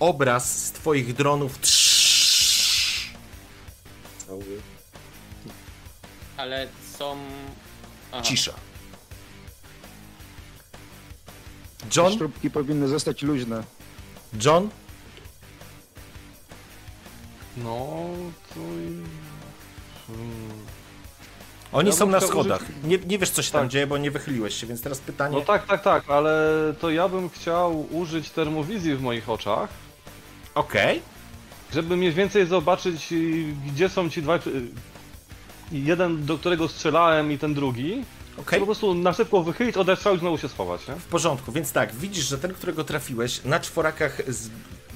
obraz 0.00 0.66
z 0.66 0.72
twoich 0.72 1.14
dronów. 1.14 1.58
Ale 6.36 6.68
są... 6.98 7.16
Aha. 8.12 8.22
Cisza. 8.22 8.52
John? 11.96 12.12
Sztrubki 12.12 12.50
powinny 12.50 12.88
zostać 12.88 13.22
luźne. 13.22 13.62
John? 14.44 14.70
No, 17.56 17.86
to... 18.54 18.60
i- 18.60 19.02
Hmm. 20.06 20.30
Oni 21.72 21.88
Ja 21.90 21.96
są 21.96 22.06
na 22.06 22.20
schodach. 22.20 22.60
użyć- 22.62 22.84
Nie, 22.84 22.98
nie 22.98 23.18
wiesz, 23.18 23.30
co 23.30 23.42
się 23.42 23.52
tam 23.52 23.60
Tak. 23.60 23.70
dzieje, 23.70 23.86
bo 23.86 23.98
nie 23.98 24.10
wychyliłeś 24.10 24.54
się, 24.54 24.66
więc 24.66 24.82
teraz 24.82 24.98
pytanie. 24.98 25.36
No 25.36 25.40
tak, 25.44 25.66
tak, 25.66 25.82
tak, 25.82 26.10
ale 26.10 26.48
to 26.80 26.90
ja 26.90 27.08
bym 27.08 27.30
chciał 27.30 27.86
użyć 27.96 28.30
termowizji 28.30 28.94
w 28.94 29.00
moich 29.02 29.28
oczach. 29.30 29.68
Okej. 30.54 31.02
Żeby 31.72 31.96
mniej 31.96 32.12
więcej 32.12 32.46
zobaczyć, 32.46 33.14
gdzie 33.66 33.88
są 33.88 34.10
ci 34.10 34.22
dwaj... 34.22 34.38
y, 34.46 34.62
Jeden, 35.72 36.26
do 36.26 36.38
którego 36.38 36.68
strzelałem 36.68 37.32
i 37.32 37.38
ten 37.38 37.54
drugi. 37.54 38.04
Okej? 38.38 38.60
Po 38.60 38.66
prostu 38.66 38.94
na 38.94 39.12
szybko 39.12 39.42
wychylić, 39.42 39.76
odestrzał 39.76 40.16
i 40.16 40.18
znowu 40.18 40.38
się 40.38 40.48
schować, 40.48 40.88
nie? 40.88 40.94
W 40.94 41.04
porządku, 41.04 41.52
więc 41.52 41.72
tak, 41.72 41.94
widzisz, 41.94 42.24
że 42.28 42.38
ten, 42.38 42.54
którego 42.54 42.84
trafiłeś, 42.84 43.44
na 43.44 43.60
czworakach 43.60 44.18
z... 44.28 44.48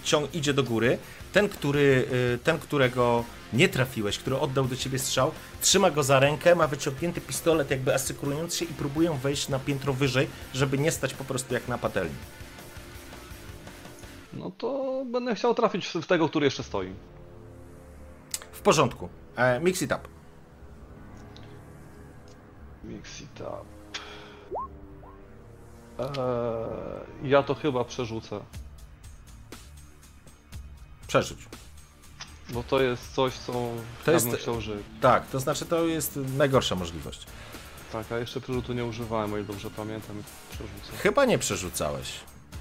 ciąg 0.06 0.34
idzie 0.34 0.54
do 0.54 0.62
góry. 0.62 0.98
Ten, 1.32 1.48
który, 1.48 2.08
y, 2.34 2.38
ten, 2.44 2.58
którego 2.58 3.24
nie 3.52 3.68
trafiłeś, 3.68 4.18
który 4.18 4.38
oddał 4.38 4.64
do 4.64 4.76
ciebie 4.76 4.98
strzał, 4.98 5.30
trzyma 5.60 5.90
go 5.90 6.02
za 6.02 6.20
rękę, 6.20 6.54
ma 6.54 6.66
wyciągnięty 6.66 7.20
pistolet, 7.20 7.70
jakby 7.70 7.94
asykurując 7.94 8.54
się 8.54 8.64
i 8.64 8.68
próbują 8.68 9.18
wejść 9.18 9.48
na 9.48 9.58
piętro 9.58 9.92
wyżej, 9.92 10.28
żeby 10.54 10.78
nie 10.78 10.92
stać 10.92 11.14
po 11.14 11.24
prostu 11.24 11.54
jak 11.54 11.68
na 11.68 11.78
patelni. 11.78 12.14
No 14.32 14.50
to 14.58 15.02
będę 15.06 15.34
chciał 15.34 15.54
trafić 15.54 15.86
w 15.86 16.06
tego, 16.06 16.28
który 16.28 16.44
jeszcze 16.46 16.62
stoi. 16.62 16.92
W 18.52 18.60
porządku. 18.60 19.08
E, 19.36 19.60
mix 19.60 19.82
it 19.82 19.92
up. 19.92 20.00
Mix 22.84 23.20
it 23.20 23.40
up. 23.40 23.76
Eee, 25.98 27.30
ja 27.30 27.42
to 27.42 27.54
chyba 27.54 27.84
przerzucę, 27.84 28.40
Przeżyć. 31.06 31.38
bo 32.50 32.62
to 32.62 32.80
jest 32.82 33.14
coś, 33.14 33.32
co 33.34 33.52
To 33.52 34.10
ja 34.10 34.12
jest- 34.12 34.28
bym 34.28 34.36
chciał 34.36 34.60
żyć. 34.60 34.76
Tak, 35.00 35.26
to 35.26 35.40
znaczy 35.40 35.64
to 35.64 35.84
jest 35.86 36.18
najgorsza 36.36 36.74
możliwość. 36.74 37.26
Tak, 37.92 38.12
a 38.12 38.18
jeszcze 38.18 38.40
przerzutu 38.40 38.72
nie 38.72 38.84
używałem, 38.84 39.32
o 39.34 39.36
ile 39.36 39.46
dobrze 39.46 39.70
pamiętam, 39.70 40.22
przerzucę. 40.50 41.02
Chyba 41.02 41.24
nie 41.24 41.38
przerzucałeś. 41.38 42.08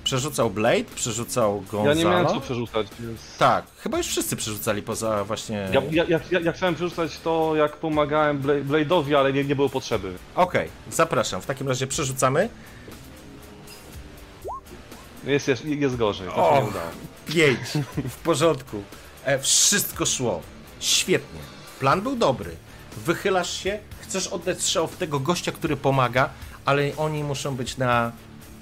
Przerzucał 0.04 0.50
Blade, 0.50 0.84
przerzucał 0.96 1.62
Gonzalo. 1.62 1.88
Ja 1.90 1.94
nie 1.94 2.06
miałem 2.06 2.28
co 2.28 2.42
przerzucać, 2.42 2.88
więc... 3.00 3.20
Tak, 3.38 3.66
chyba 3.78 3.98
już 3.98 4.08
wszyscy 4.08 4.36
przerzucali 4.36 4.82
poza 4.82 5.24
właśnie... 5.24 5.70
Ja, 5.74 5.82
ja, 5.92 6.20
ja, 6.32 6.40
ja, 6.40 6.52
chciałem 6.52 6.76
przerzucać 6.76 7.20
to, 7.20 7.56
jak 7.56 7.76
pomagałem 7.78 8.42
Bla- 8.42 8.64
Blade'owi, 8.64 9.16
ale 9.16 9.34
nie, 9.34 9.44
nie 9.44 9.56
było 9.56 9.70
potrzeby. 9.70 10.14
Okej, 10.36 10.70
zapraszam. 10.92 11.42
W 11.42 11.46
takim 11.46 11.68
razie 11.68 11.88
przerzucamy. 11.88 12.50
Jest, 15.26 15.48
jest, 15.48 15.66
jest 15.66 15.96
gorzej, 15.96 16.28
to 16.28 16.36
się 16.36 16.42
Och. 16.42 16.64
nie 16.64 16.70
udało. 16.70 16.92
Pięć. 17.26 17.60
W 18.10 18.16
porządku. 18.16 18.84
E, 19.26 19.40
wszystko 19.40 20.06
szło. 20.06 20.42
Świetnie. 20.80 21.40
Plan 21.80 22.02
był 22.02 22.16
dobry. 22.16 22.56
Wychylasz 23.06 23.58
się, 23.64 23.80
chcesz 24.02 24.28
oddać 24.28 24.62
strzał 24.62 24.88
w 24.88 24.98
tego 24.98 25.20
gościa, 25.20 25.52
który 25.52 25.78
pomaga, 25.78 26.30
ale 26.66 26.92
oni 26.98 27.24
muszą 27.24 27.56
być 27.56 27.78
na... 27.78 28.12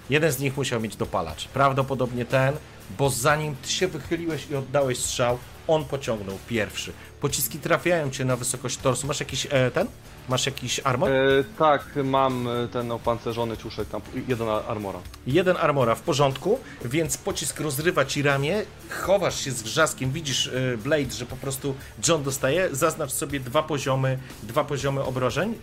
Jeden 0.10 0.32
z 0.32 0.40
nich 0.40 0.58
musiał 0.58 0.82
mieć 0.82 0.96
dopalacz. 0.96 1.48
Prawdopodobnie 1.48 2.26
ten, 2.26 2.54
bo 2.98 3.10
zanim 3.10 3.56
ty 3.56 3.70
się 3.70 3.88
wychyliłeś 3.88 4.48
i 4.52 4.56
oddałeś 4.56 4.98
strzał, 5.00 5.38
on 5.68 5.86
pociągnął 5.86 6.38
pierwszy. 6.48 6.94
Pociski 7.22 7.60
trafiają 7.60 8.12
cię 8.12 8.26
na 8.26 8.36
wysokość 8.36 8.78
torsu. 8.78 9.08
Masz 9.08 9.20
jakiś 9.20 9.48
e, 9.50 9.72
ten? 9.72 9.88
Masz 10.30 10.46
jakiś 10.46 10.80
armor? 10.84 11.12
E, 11.12 11.44
tak, 11.60 11.86
mam 12.04 12.48
e, 12.48 12.68
ten 12.68 12.92
opancerzony 12.92 13.58
ciuszek, 13.58 13.90
tam 13.90 14.02
jeden 14.28 14.50
armora. 14.50 15.00
Jeden 15.28 15.58
armora 15.58 15.96
w 15.96 16.02
porządku, 16.02 16.60
więc 16.86 17.18
pocisk 17.18 17.60
rozrywa 17.60 18.06
ci 18.06 18.22
ramię, 18.22 18.64
chowasz 18.90 19.40
się 19.40 19.52
z 19.52 19.62
wrzaskiem, 19.64 20.12
widzisz 20.12 20.48
y, 20.48 20.78
Blade, 20.84 21.12
że 21.12 21.26
po 21.26 21.36
prostu 21.36 21.76
John 22.08 22.24
dostaje, 22.24 22.70
zaznacz 22.72 23.12
sobie 23.12 23.40
dwa 23.40 23.64
poziomy, 23.64 24.20
dwa 24.44 24.64
poziomy 24.64 25.04
obrażeń 25.04 25.52
y, 25.52 25.56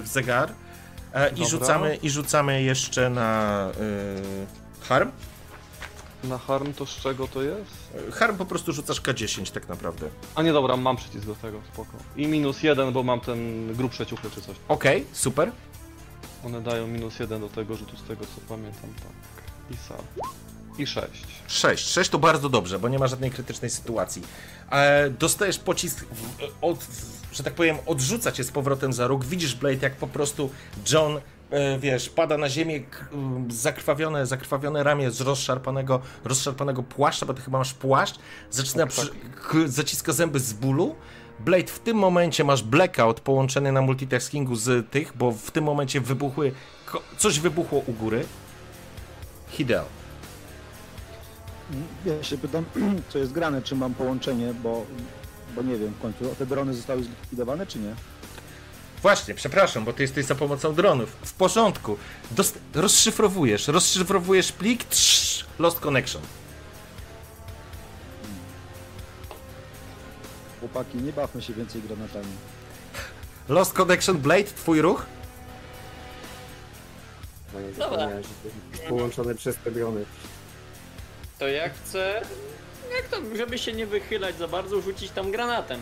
w 0.00 0.06
zegar 0.06 0.50
e, 1.14 1.28
i 1.28 1.30
Dobra. 1.30 1.48
rzucamy, 1.48 1.98
i 2.02 2.10
rzucamy 2.10 2.62
jeszcze 2.62 3.10
na 3.10 3.70
harm. 4.88 5.10
Na 6.24 6.38
harm 6.38 6.72
to 6.72 6.86
z 6.86 6.96
czego 6.96 7.28
to 7.28 7.42
jest? 7.42 7.92
Harm 8.12 8.36
po 8.36 8.46
prostu 8.46 8.72
rzucasz 8.72 9.02
K10 9.02 9.52
tak 9.52 9.68
naprawdę. 9.68 10.08
A 10.34 10.42
nie 10.42 10.52
dobra, 10.52 10.76
mam 10.76 10.96
przycisk 10.96 11.26
do 11.26 11.34
tego, 11.34 11.60
spoko. 11.72 11.92
I 12.16 12.26
minus 12.26 12.62
jeden, 12.62 12.92
bo 12.92 13.02
mam 13.02 13.20
ten 13.20 13.72
grubsze 13.74 14.06
ciuchy 14.06 14.30
czy 14.30 14.40
coś. 14.40 14.56
Okej, 14.68 15.06
super. 15.12 15.52
One 16.44 16.60
dają 16.62 16.86
minus 16.86 17.18
jeden 17.18 17.40
do 17.40 17.48
tego 17.48 17.76
rzutu, 17.76 17.96
z 17.96 18.02
tego 18.02 18.24
co 18.24 18.40
pamiętam, 18.48 18.90
tak. 19.02 19.42
I 19.70 19.76
sam. 19.88 20.32
I 20.78 20.86
sześć. 20.86 21.24
6. 21.46 21.88
6 21.88 22.10
to 22.10 22.18
bardzo 22.18 22.48
dobrze, 22.48 22.78
bo 22.78 22.88
nie 22.88 22.98
ma 22.98 23.06
żadnej 23.06 23.30
krytycznej 23.30 23.70
sytuacji. 23.70 24.22
E, 24.70 25.10
dostajesz 25.10 25.58
pocisk, 25.58 26.04
w, 26.04 26.48
od, 26.60 26.78
w, 26.78 27.34
że 27.34 27.42
tak 27.42 27.54
powiem, 27.54 27.76
odrzuca 27.86 28.32
cię 28.32 28.44
z 28.44 28.50
powrotem 28.50 28.92
za 28.92 29.06
róg. 29.06 29.24
Widzisz, 29.24 29.54
Blade, 29.54 29.78
jak 29.80 29.96
po 29.96 30.06
prostu 30.06 30.50
John, 30.92 31.20
wiesz, 31.78 32.08
pada 32.08 32.38
na 32.38 32.48
ziemię, 32.48 32.80
zakrwawione, 33.48 34.26
zakrwawione 34.26 34.82
ramię 34.82 35.10
z 35.10 35.20
rozszarpanego, 35.20 36.00
rozszarpanego 36.24 36.82
płaszcza, 36.82 37.26
bo 37.26 37.34
ty 37.34 37.42
chyba 37.42 37.58
masz 37.58 37.74
płaszcz, 37.74 38.18
zaczyna, 38.50 38.86
Tak, 38.86 38.92
przy, 38.92 39.08
k, 39.08 39.58
zaciska 39.66 40.12
zęby 40.12 40.40
z 40.40 40.52
bólu. 40.52 40.94
Blade, 41.40 41.66
w 41.66 41.78
tym 41.78 41.96
momencie 41.96 42.44
masz 42.44 42.62
blackout 42.62 43.20
połączony 43.20 43.72
na 43.72 43.82
multitaskingu 43.82 44.54
z 44.56 44.90
tych, 44.90 45.16
bo 45.16 45.32
w 45.32 45.50
tym 45.50 45.64
momencie 45.64 46.00
wybuchły, 46.00 46.52
coś 47.18 47.40
wybuchło 47.40 47.82
u 47.86 47.92
góry. 47.92 48.24
Hideo. 49.48 49.84
Ja 52.06 52.22
się 52.22 52.38
pytam, 52.38 52.64
co 53.10 53.18
jest 53.18 53.32
grane, 53.32 53.62
czy 53.62 53.76
mam 53.76 53.94
połączenie, 53.94 54.54
bo, 54.62 54.86
bo 55.56 55.62
nie 55.62 55.76
wiem 55.76 55.92
w 55.92 56.02
końcu, 56.02 56.24
te 56.38 56.46
drony 56.46 56.74
zostały 56.74 57.02
zlikwidowane, 57.02 57.66
czy 57.66 57.78
nie? 57.78 57.94
Właśnie, 59.06 59.34
przepraszam, 59.34 59.84
bo 59.84 59.92
ty 59.92 60.02
jesteś 60.02 60.26
za 60.26 60.34
pomocą 60.34 60.74
dronów. 60.74 61.16
W 61.24 61.32
porządku. 61.32 61.98
Dost- 62.30 62.58
rozszyfrowujesz, 62.74 63.68
rozszyfrowujesz 63.68 64.52
plik, 64.52 64.84
trz, 64.84 65.44
lost 65.58 65.80
connection. 65.80 66.22
Chłopaki, 70.60 70.98
nie 70.98 71.12
bawmy 71.12 71.42
się 71.42 71.54
więcej 71.54 71.82
granatami. 71.82 72.26
Lost 73.48 73.72
connection, 73.72 74.18
Blade, 74.18 74.44
twój 74.44 74.80
ruch? 74.80 75.06
Dobra. 77.78 78.08
połączone 78.88 79.34
przez 79.34 79.56
te 79.56 79.70
drony. 79.70 80.04
To 81.38 81.48
ja 81.48 81.68
chcę, 81.68 82.22
jak 82.96 83.08
to, 83.08 83.36
żeby 83.36 83.58
się 83.58 83.72
nie 83.72 83.86
wychylać 83.86 84.38
za 84.38 84.48
bardzo, 84.48 84.80
rzucić 84.80 85.10
tam 85.10 85.30
granatem 85.30 85.80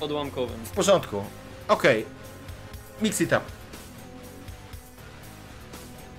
odłamkowym. 0.00 0.64
W 0.64 0.70
porządku. 0.70 1.24
Okej. 1.68 2.15
Mix 3.02 3.20
it 3.20 3.32
up. 3.32 3.40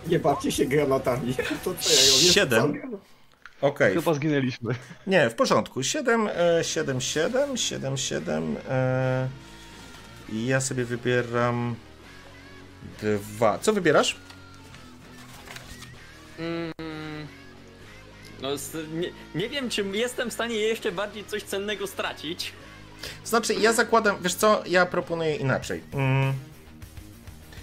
Nie 0.07 0.19
bawcie 0.19 0.51
się 0.51 0.65
granatami. 0.65 1.35
To 1.63 1.73
co 1.79 1.89
ja 1.89 1.99
robię? 1.99 2.33
Siedem. 2.33 2.81
Okej. 3.61 3.93
Chyba 3.93 4.13
zginęliśmy. 4.13 4.75
Nie, 5.07 5.29
w 5.29 5.35
porządku. 5.35 5.83
7, 5.83 6.29
e, 6.35 6.63
7, 6.63 7.01
7, 7.01 7.57
7, 7.57 7.97
7. 7.97 8.57
E, 8.69 9.27
I 10.29 10.45
ja 10.45 10.61
sobie 10.61 10.85
wybieram 10.85 11.75
dwa. 13.01 13.59
Co 13.59 13.73
wybierasz? 13.73 14.15
Mm, 16.39 16.73
no, 18.41 18.49
nie, 18.93 19.11
nie 19.35 19.49
wiem, 19.49 19.69
czy 19.69 19.83
jestem 19.83 20.29
w 20.29 20.33
stanie 20.33 20.55
jeszcze 20.55 20.91
bardziej 20.91 21.25
coś 21.25 21.43
cennego 21.43 21.87
stracić. 21.87 22.53
Znaczy, 23.25 23.53
ja 23.53 23.73
zakładam, 23.73 24.17
wiesz 24.21 24.35
co, 24.35 24.63
ja 24.65 24.85
proponuję 24.85 25.35
inaczej. 25.35 25.81
Mm. 25.93 26.33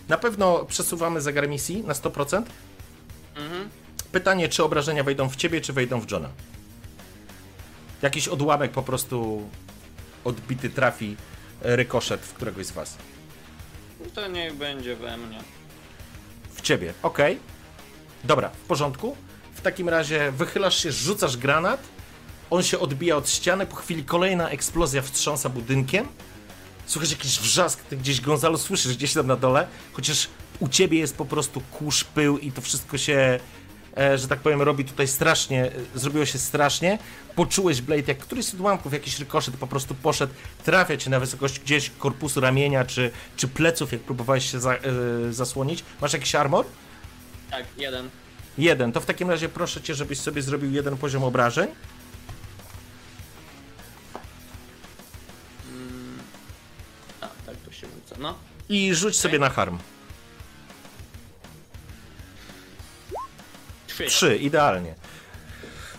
Na 0.08 0.18
pewno 0.18 0.64
przesuwamy 0.64 1.20
zegar 1.20 1.48
misji 1.48 1.82
na 1.82 1.92
100%. 1.94 2.42
Mhm. 3.36 3.68
Pytanie, 4.12 4.48
czy 4.48 4.64
obrażenia 4.64 5.04
wejdą 5.04 5.28
w 5.28 5.36
ciebie, 5.36 5.60
czy 5.60 5.72
wejdą 5.72 6.00
w 6.00 6.10
Johna? 6.10 6.28
Jakiś 8.02 8.28
odłamek 8.28 8.72
po 8.72 8.82
prostu 8.82 9.48
odbity 10.24 10.70
trafi 10.70 11.16
e, 11.62 11.76
rykoszet 11.76 12.20
w 12.20 12.34
któregoś 12.34 12.66
z 12.66 12.70
was. 12.70 12.96
To 14.14 14.28
niech 14.28 14.54
będzie 14.54 14.96
we 14.96 15.16
mnie. 15.16 15.38
W 16.54 16.60
ciebie, 16.60 16.94
okej. 17.02 17.38
Dobra, 18.24 18.48
w 18.48 18.66
porządku. 18.66 19.16
W 19.54 19.60
takim 19.60 19.88
razie 19.88 20.32
wychylasz 20.32 20.82
się, 20.82 20.92
rzucasz 20.92 21.36
granat. 21.36 21.80
On 22.50 22.62
się 22.62 22.78
odbija 22.78 23.16
od 23.16 23.30
ściany. 23.30 23.66
Po 23.66 23.76
chwili 23.76 24.04
kolejna 24.04 24.50
eksplozja 24.50 25.02
wstrząsa 25.02 25.48
budynkiem. 25.48 26.08
Słuchasz 26.86 27.10
jakiś 27.10 27.38
wrzask, 27.38 27.82
ty 27.82 27.96
gdzieś 27.96 28.20
Gonzalo 28.20 28.58
słyszysz 28.58 28.96
gdzieś 28.96 29.12
tam 29.12 29.26
na 29.26 29.36
dole, 29.36 29.66
chociaż 29.92 30.28
u 30.60 30.68
ciebie 30.68 30.98
jest 30.98 31.16
po 31.16 31.24
prostu 31.24 31.60
kurz, 31.60 32.04
pył 32.04 32.38
i 32.38 32.52
to 32.52 32.60
wszystko 32.60 32.98
się, 32.98 33.40
e, 33.96 34.18
że 34.18 34.28
tak 34.28 34.40
powiem, 34.40 34.62
robi 34.62 34.84
tutaj 34.84 35.08
strasznie, 35.08 35.66
e, 35.66 35.70
zrobiło 35.94 36.26
się 36.26 36.38
strasznie. 36.38 36.98
Poczułeś 37.34 37.80
Blade, 37.80 38.02
jak 38.08 38.18
któryś 38.18 38.44
z 38.44 38.54
odłamków, 38.54 38.92
jakiś 38.92 39.18
rykoszet 39.18 39.56
po 39.56 39.66
prostu 39.66 39.94
poszedł, 39.94 40.34
trafia 40.64 40.96
cię 40.96 41.10
na 41.10 41.20
wysokość 41.20 41.60
gdzieś 41.60 41.90
korpusu 41.98 42.40
ramienia 42.40 42.84
czy, 42.84 43.10
czy 43.36 43.48
pleców, 43.48 43.92
jak 43.92 44.00
próbowałeś 44.00 44.50
się 44.50 44.60
za, 44.60 44.74
e, 44.74 44.80
zasłonić. 45.30 45.84
Masz 46.00 46.12
jakiś 46.12 46.34
armor? 46.34 46.66
Tak, 47.50 47.64
jeden. 47.78 48.10
Jeden. 48.58 48.92
To 48.92 49.00
w 49.00 49.06
takim 49.06 49.30
razie 49.30 49.48
proszę 49.48 49.80
cię, 49.82 49.94
żebyś 49.94 50.18
sobie 50.18 50.42
zrobił 50.42 50.72
jeden 50.72 50.96
poziom 50.96 51.24
obrażeń. 51.24 51.68
Rzuca, 58.14 58.22
no. 58.22 58.34
I 58.68 58.94
rzuć 58.94 59.16
sobie 59.16 59.38
na 59.38 59.50
harm. 59.50 59.78
Trzy. 63.86 64.06
Trzy, 64.06 64.36
idealnie. 64.36 64.94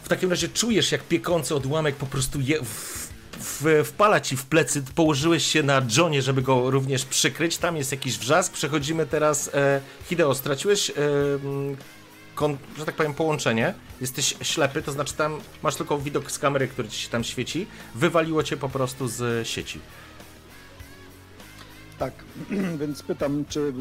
W 0.03 0.07
takim 0.07 0.30
razie 0.30 0.49
czujesz, 0.49 0.91
jak 0.91 1.03
piekący 1.03 1.55
odłamek 1.55 1.95
po 1.95 2.05
prostu 2.05 2.41
je, 2.41 2.59
w, 2.63 3.09
w, 3.39 3.84
wpala 3.86 4.20
ci 4.20 4.38
w 4.38 4.45
plecy, 4.45 4.84
położyłeś 4.95 5.45
się 5.45 5.63
na 5.63 5.82
Johnie, 5.97 6.22
żeby 6.22 6.41
go 6.41 6.72
również 6.72 7.05
przykryć. 7.05 7.57
Tam 7.57 7.78
jest 7.78 7.91
jakiś 7.91 8.18
wrzask. 8.18 8.53
Przechodzimy 8.53 9.05
teraz. 9.05 9.49
E, 9.53 9.82
Hideo, 10.09 10.36
straciłeś, 10.36 10.89
e, 10.89 10.93
mm, 11.43 11.78
kon, 12.36 12.57
że 12.78 12.86
tak 12.86 12.95
powiem, 12.95 13.13
połączenie. 13.13 13.74
Jesteś 14.01 14.34
ślepy, 14.41 14.82
to 14.82 14.91
znaczy 14.91 15.13
tam 15.13 15.41
masz 15.63 15.76
tylko 15.76 15.97
widok 15.97 16.32
z 16.32 16.39
kamery, 16.39 16.68
który 16.68 16.89
ci 16.89 17.01
się 17.01 17.09
tam 17.09 17.24
świeci. 17.24 17.68
Wywaliło 17.95 18.43
cię 18.43 18.57
po 18.57 18.70
prostu 18.70 19.07
z 19.07 19.47
sieci. 19.47 19.80
Tak, 22.00 22.14
więc 22.80 23.04
pytam, 23.04 23.46
czy 23.50 23.74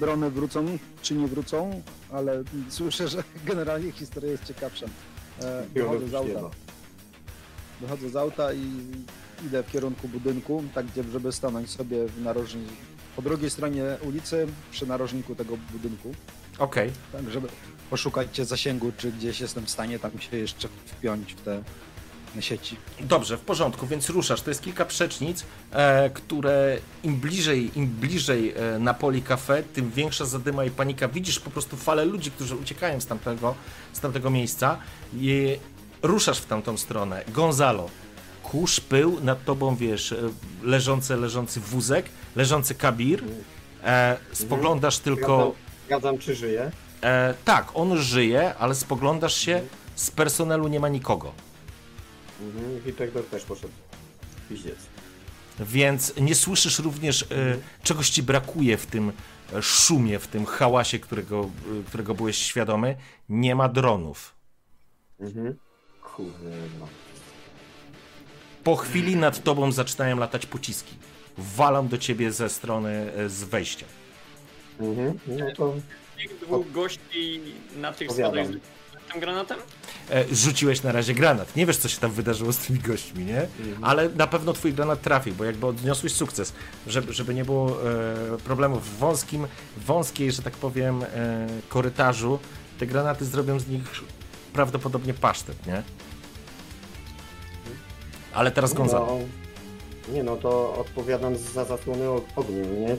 drony 0.00 0.30
wrócą, 0.30 0.78
czy 1.02 1.14
nie 1.14 1.28
wrócą, 1.28 1.82
ale 2.12 2.42
słyszę, 2.68 3.08
że 3.08 3.24
generalnie 3.44 3.92
historia 3.92 4.30
jest 4.30 4.44
ciekawsza. 4.44 4.86
E, 5.40 5.64
wychodzę 5.74 6.08
z 6.08 6.14
auta. 6.14 6.50
Wychodzę 7.80 8.08
z 8.10 8.16
auta 8.16 8.52
i 8.52 8.66
idę 9.46 9.62
w 9.62 9.70
kierunku 9.70 10.08
budynku, 10.08 10.64
tak 10.74 10.86
gdzie, 10.86 11.04
żeby 11.04 11.32
stanąć 11.32 11.70
sobie 11.70 12.06
w 12.06 12.22
narożniku, 12.22 12.72
po 13.16 13.22
drugiej 13.22 13.50
stronie 13.50 13.84
ulicy, 14.08 14.46
przy 14.70 14.86
narożniku 14.86 15.34
tego 15.34 15.56
budynku, 15.72 16.14
Okej. 16.58 16.90
tak 17.12 17.30
żeby 17.30 17.48
poszukać 17.90 18.36
zasięgu, 18.36 18.92
czy 18.96 19.12
gdzieś 19.12 19.40
jestem 19.40 19.66
w 19.66 19.70
stanie 19.70 19.98
tam 19.98 20.18
się 20.18 20.36
jeszcze 20.36 20.68
wpiąć 20.86 21.34
w 21.34 21.40
te 21.40 21.62
sieci. 22.40 22.76
Dobrze, 23.00 23.36
w 23.36 23.40
porządku, 23.40 23.86
więc 23.86 24.08
ruszasz. 24.08 24.42
To 24.42 24.50
jest 24.50 24.62
kilka 24.62 24.84
przecznic, 24.84 25.44
e, 25.72 26.10
które 26.10 26.78
im 27.04 27.16
bliżej, 27.16 27.78
im 27.78 27.86
bliżej 27.86 28.54
e, 28.56 28.78
Napoli 28.78 29.22
Cafe, 29.22 29.62
tym 29.62 29.90
większa 29.90 30.24
zadyma 30.24 30.64
i 30.64 30.70
panika. 30.70 31.08
Widzisz 31.08 31.40
po 31.40 31.50
prostu 31.50 31.76
falę 31.76 32.04
ludzi, 32.04 32.30
którzy 32.30 32.56
uciekają 32.56 33.00
z 33.00 33.06
tamtego, 33.06 33.54
z 33.92 34.00
tamtego 34.00 34.30
miejsca 34.30 34.78
i 35.14 35.58
ruszasz 36.02 36.38
w 36.38 36.46
tamtą 36.46 36.76
stronę. 36.76 37.24
Gonzalo, 37.28 37.88
kurz, 38.42 38.80
pył, 38.80 39.20
nad 39.20 39.44
tobą, 39.44 39.76
wiesz, 39.76 40.12
e, 40.12 40.16
leżący, 40.62 41.16
leżący 41.16 41.60
wózek, 41.60 42.06
leżący 42.36 42.74
kabir. 42.74 43.24
E, 43.84 44.16
spoglądasz 44.32 44.98
tylko... 44.98 45.54
Zgadzam, 45.86 46.18
czy 46.18 46.34
żyje. 46.34 46.70
E, 47.02 47.34
tak, 47.44 47.68
on 47.74 47.98
żyje, 47.98 48.54
ale 48.54 48.74
spoglądasz 48.74 49.34
się, 49.34 49.62
z 49.94 50.10
personelu 50.10 50.68
nie 50.68 50.80
ma 50.80 50.88
nikogo. 50.88 51.32
Mhm. 52.42 52.80
Wiperdor 52.80 53.24
też 53.24 53.44
poszedł. 53.44 53.72
Piździec. 54.48 54.76
Więc 55.60 56.16
nie 56.20 56.34
słyszysz 56.34 56.78
również, 56.78 57.22
e, 57.22 57.26
czegoś 57.82 58.10
ci 58.10 58.22
brakuje 58.22 58.76
w 58.76 58.86
tym 58.86 59.12
e, 59.52 59.62
szumie, 59.62 60.18
w 60.18 60.26
tym 60.26 60.44
hałasie, 60.46 60.98
którego, 60.98 61.50
e, 61.80 61.84
którego 61.88 62.14
byłeś 62.14 62.36
świadomy. 62.36 62.96
Nie 63.28 63.54
ma 63.54 63.68
dronów. 63.68 64.34
Mhm. 65.20 65.54
Kurde, 66.02 66.50
no. 66.80 66.88
Po 68.64 68.76
chwili 68.76 69.16
nad 69.16 69.42
tobą 69.42 69.72
zaczynają 69.72 70.18
latać 70.18 70.46
pociski. 70.46 70.94
Walą 71.38 71.88
do 71.88 71.98
ciebie 71.98 72.32
ze 72.32 72.48
strony 72.48 73.12
z 73.26 73.44
wejścia. 73.44 73.86
Mhm. 74.80 75.18
No 75.26 75.46
to 75.56 75.74
Tych 76.16 76.38
dwóch 76.38 76.72
gości 76.72 77.40
na 77.76 77.92
tych 77.92 78.12
schodach 78.12 78.46
tym 79.12 79.20
granatem? 79.20 79.58
E, 80.10 80.24
Rzuciłeś 80.34 80.82
na 80.82 80.92
razie 80.92 81.14
granat. 81.14 81.56
Nie 81.56 81.66
wiesz, 81.66 81.76
co 81.76 81.88
się 81.88 82.00
tam 82.00 82.10
wydarzyło 82.10 82.52
z 82.52 82.58
tymi 82.58 82.78
gośćmi, 82.78 83.24
nie? 83.24 83.46
Ale 83.82 84.08
na 84.08 84.26
pewno 84.26 84.52
twój 84.52 84.72
granat 84.72 85.02
trafił, 85.02 85.34
bo 85.34 85.44
jakby 85.44 85.66
odniosłeś 85.66 86.12
sukces. 86.12 86.52
Żeby, 86.86 87.12
żeby 87.12 87.34
nie 87.34 87.44
było 87.44 87.70
e, 87.70 88.38
problemów 88.44 88.88
w 88.88 88.98
wąskim, 88.98 89.46
wąskiej, 89.76 90.32
że 90.32 90.42
tak 90.42 90.52
powiem, 90.52 91.02
e, 91.02 91.46
korytarzu, 91.68 92.38
te 92.78 92.86
granaty 92.86 93.24
zrobią 93.24 93.60
z 93.60 93.68
nich 93.68 93.82
prawdopodobnie 94.52 95.14
pasztet, 95.14 95.66
nie? 95.66 95.82
Ale 98.34 98.50
teraz 98.50 98.74
Gonzalo. 98.74 99.06
No, 99.06 100.14
nie 100.14 100.22
no, 100.22 100.36
to 100.36 100.74
odpowiadam 100.74 101.36
za 101.36 101.64
zasłony 101.64 102.08
ogniem, 102.36 102.80
nie? 102.80 102.96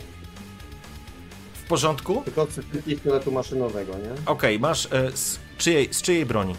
W 1.53 1.67
porządku? 1.67 2.21
Tylko 2.25 2.45
z 2.45 2.83
pistoletu 2.85 3.31
maszynowego, 3.31 3.93
nie? 3.93 4.11
Okej, 4.25 4.59
masz. 4.59 4.85
E, 4.85 5.11
czyjej, 5.57 5.93
z 5.93 6.01
czyjej 6.01 6.25
broni? 6.25 6.55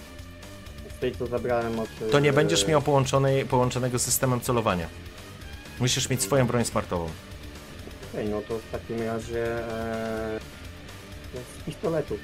Z 0.97 1.01
tej, 1.01 1.17
co 1.17 1.27
zabrałem 1.27 1.81
od... 1.81 1.89
To 2.13 2.21
nie 2.21 2.31
e, 2.31 2.33
będziesz 2.33 2.67
miał 2.67 2.83
połączonej, 2.83 3.45
połączonego 3.45 3.99
systemem 3.99 4.41
celowania. 4.41 4.89
Musisz 5.81 6.11
mieć 6.11 6.23
swoją 6.23 6.47
broń 6.47 6.65
smartową. 6.65 7.09
Okej, 8.13 8.29
no 8.29 8.41
to 8.49 8.59
w 8.59 8.71
takim 8.73 9.03
razie... 9.03 9.69
E, 9.69 10.41
z 11.35 11.65
pistoletu. 11.65 12.19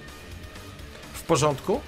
W 1.13 1.23
porządku? 1.23 1.81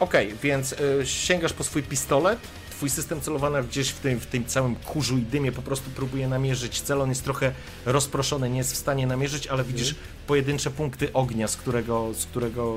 Okej, 0.00 0.34
więc 0.42 0.72
y, 0.72 1.06
sięgasz 1.06 1.52
po 1.52 1.64
swój 1.64 1.82
pistolet. 1.82 2.38
Twój 2.70 2.90
system 2.90 3.20
celowania 3.20 3.62
gdzieś 3.62 3.88
w 3.88 3.98
tym, 3.98 4.20
w 4.20 4.26
tym 4.26 4.44
całym 4.44 4.76
kurzu 4.76 5.18
i 5.18 5.22
dymie 5.22 5.52
po 5.52 5.62
prostu 5.62 5.90
próbuje 5.90 6.28
namierzyć 6.28 6.80
cel. 6.80 7.02
On 7.02 7.08
jest 7.08 7.24
trochę 7.24 7.52
rozproszony, 7.86 8.50
nie 8.50 8.58
jest 8.58 8.72
w 8.72 8.76
stanie 8.76 9.06
namierzyć, 9.06 9.46
ale 9.46 9.64
widzisz 9.64 9.94
pojedyncze 10.26 10.70
punkty 10.70 11.12
ognia, 11.12 11.48
z 11.48 11.56
którego, 11.56 12.14
z 12.14 12.26
którego 12.26 12.76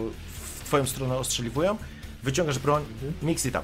twoją 0.72 0.86
stronę 0.86 1.18
ostrzeliwują. 1.18 1.78
Wyciągasz 2.24 2.60
broń, 2.60 2.84
mix 3.22 3.46
it 3.46 3.56
up. 3.56 3.64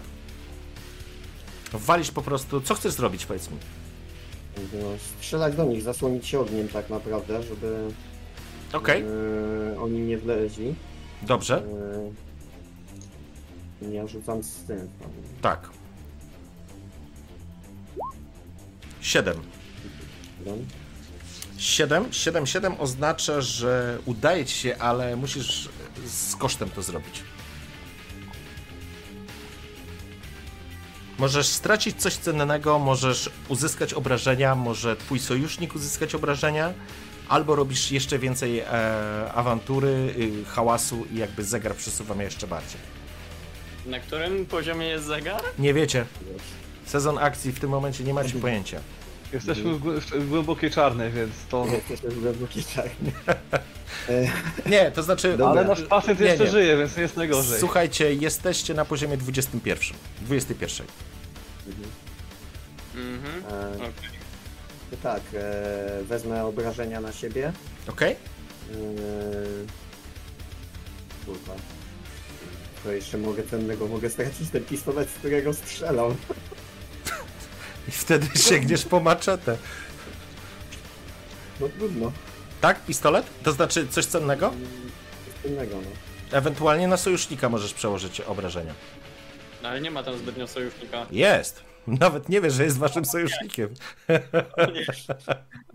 Walisz 1.74 2.12
po 2.12 2.22
prostu. 2.22 2.62
Co 2.62 2.76
chcesz 2.76 2.94
zrobić, 2.94 3.26
powiedz 3.26 3.50
mi? 3.52 3.58
No, 4.74 4.88
strzelać 5.20 5.56
do 5.56 5.64
nich, 5.66 5.82
zasłonić 5.82 6.28
się 6.28 6.40
ogniem 6.40 6.68
tak 6.68 6.90
naprawdę, 6.90 7.44
żeby 7.44 7.88
Okej, 8.74 9.04
e, 9.74 9.82
oni 9.82 10.00
nie 10.00 10.18
wleźli. 10.18 10.76
dobrze. 11.22 11.64
E, 13.82 13.92
ja 13.92 14.08
rzucam 14.08 14.44
z 14.44 14.54
tym. 14.54 14.90
Tak. 15.42 15.70
7. 19.02 19.36
Dobra. 20.46 20.64
7, 21.58 22.14
7, 22.14 22.48
7 22.48 22.76
oznacza, 22.80 23.42
że 23.42 24.00
udaje 24.06 24.46
ci 24.46 24.56
się, 24.56 24.78
ale 24.78 25.16
musisz 25.16 25.70
z 26.06 26.36
kosztem 26.36 26.70
to 26.70 26.82
zrobić. 26.82 27.24
Możesz 31.20 31.48
stracić 31.48 32.02
coś 32.02 32.16
cennego, 32.16 32.80
możesz 32.80 33.30
uzyskać 33.50 33.94
obrażenia, 33.94 34.56
może 34.56 34.96
twój 34.96 35.20
sojusznik 35.20 35.76
uzyskać 35.76 36.16
obrażenia, 36.16 36.74
albo 37.30 37.56
robisz 37.56 37.92
jeszcze 37.92 38.20
więcej 38.20 38.60
e, 38.60 38.66
awantury, 39.34 40.14
y, 40.18 40.46
hałasu 40.46 41.06
i 41.12 41.18
jakby 41.18 41.44
zegar 41.44 41.76
przesuwa 41.76 42.16
mnie 42.16 42.24
jeszcze 42.24 42.48
bardziej. 42.48 42.82
Na 43.86 44.00
którym 44.00 44.46
poziomie 44.46 44.88
jest 44.88 45.06
zegar? 45.06 45.42
Nie 45.60 45.74
wiecie. 45.74 46.06
Sezon 46.86 47.18
akcji 47.18 47.52
w 47.52 47.60
tym 47.60 47.70
momencie 47.70 48.04
nie 48.04 48.14
macie 48.14 48.40
pojęcia. 48.40 48.80
Jesteśmy 49.34 49.74
w, 49.74 49.80
głę- 49.84 50.20
w 50.20 50.30
głębokiej 50.30 50.72
czarnej, 50.72 51.12
więc 51.12 51.32
to... 51.50 51.66
Jesteśmy 51.66 52.10
w 52.10 52.22
głębokiej 52.22 52.64
czarnej. 52.64 53.14
Nie, 54.72 54.92
to 54.92 55.04
znaczy. 55.04 55.30
Dobra. 55.32 55.48
Ale 55.48 55.66
nasz 55.66 55.82
pacjent 55.82 56.20
Nie, 56.20 56.26
jeszcze 56.26 56.44
nie. 56.44 56.50
żyje, 56.52 56.78
więc 56.78 56.96
nie 56.96 57.02
jest 57.02 57.18
najgorzej. 57.18 57.60
Słuchajcie, 57.60 58.14
jesteście 58.14 58.74
na 58.74 58.86
poziomie 58.86 59.18
21. 59.18 59.98
21. 60.22 60.88
Mhm. 62.96 63.44
E, 63.52 63.76
Okej. 63.76 64.10
to 64.92 64.98
tak, 65.04 65.22
e, 65.34 66.04
wezmę 66.04 66.46
obrażenia 66.46 67.02
na 67.02 67.12
siebie. 67.12 67.52
Ok? 67.88 68.02
E, 68.02 68.16
kurwa. 71.26 71.56
To 72.84 72.92
jeszcze 72.92 73.18
mogę 73.18 73.44
cennego, 73.44 73.88
mogę 73.88 74.10
stracić 74.10 74.50
ten 74.50 74.64
pistolet, 74.64 75.10
z 75.10 75.14
którego 75.14 75.54
strzelam. 75.54 76.16
I 77.88 77.92
wtedy 77.92 78.28
sięgniesz 78.40 78.86
po 78.86 79.00
maczetę. 79.00 79.58
No 81.60 81.70
trudno. 81.78 82.12
Tak? 82.62 82.86
Pistolet? 82.86 83.26
To 83.44 83.52
znaczy 83.52 83.88
coś 83.88 84.06
cennego? 84.06 84.54
Coś 85.44 85.52
innego, 85.52 85.76
no. 85.76 86.38
Ewentualnie 86.38 86.88
na 86.88 86.98
sojusznika 86.98 87.50
możesz 87.50 87.74
przełożyć 87.74 88.22
obrażenia. 88.22 88.74
No, 89.64 89.70
ale 89.70 89.82
nie 89.82 89.92
ma 89.92 90.04
tam 90.04 90.18
zbytnio 90.18 90.48
sojusznika. 90.48 91.06
Jest! 91.12 91.67
Nawet 92.00 92.30
nie 92.30 92.42
wiesz, 92.42 92.54
że 92.54 92.64
jest 92.64 92.78
waszym 92.78 93.06
sojusznikiem. 93.06 93.70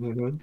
Mhm. 0.01 0.39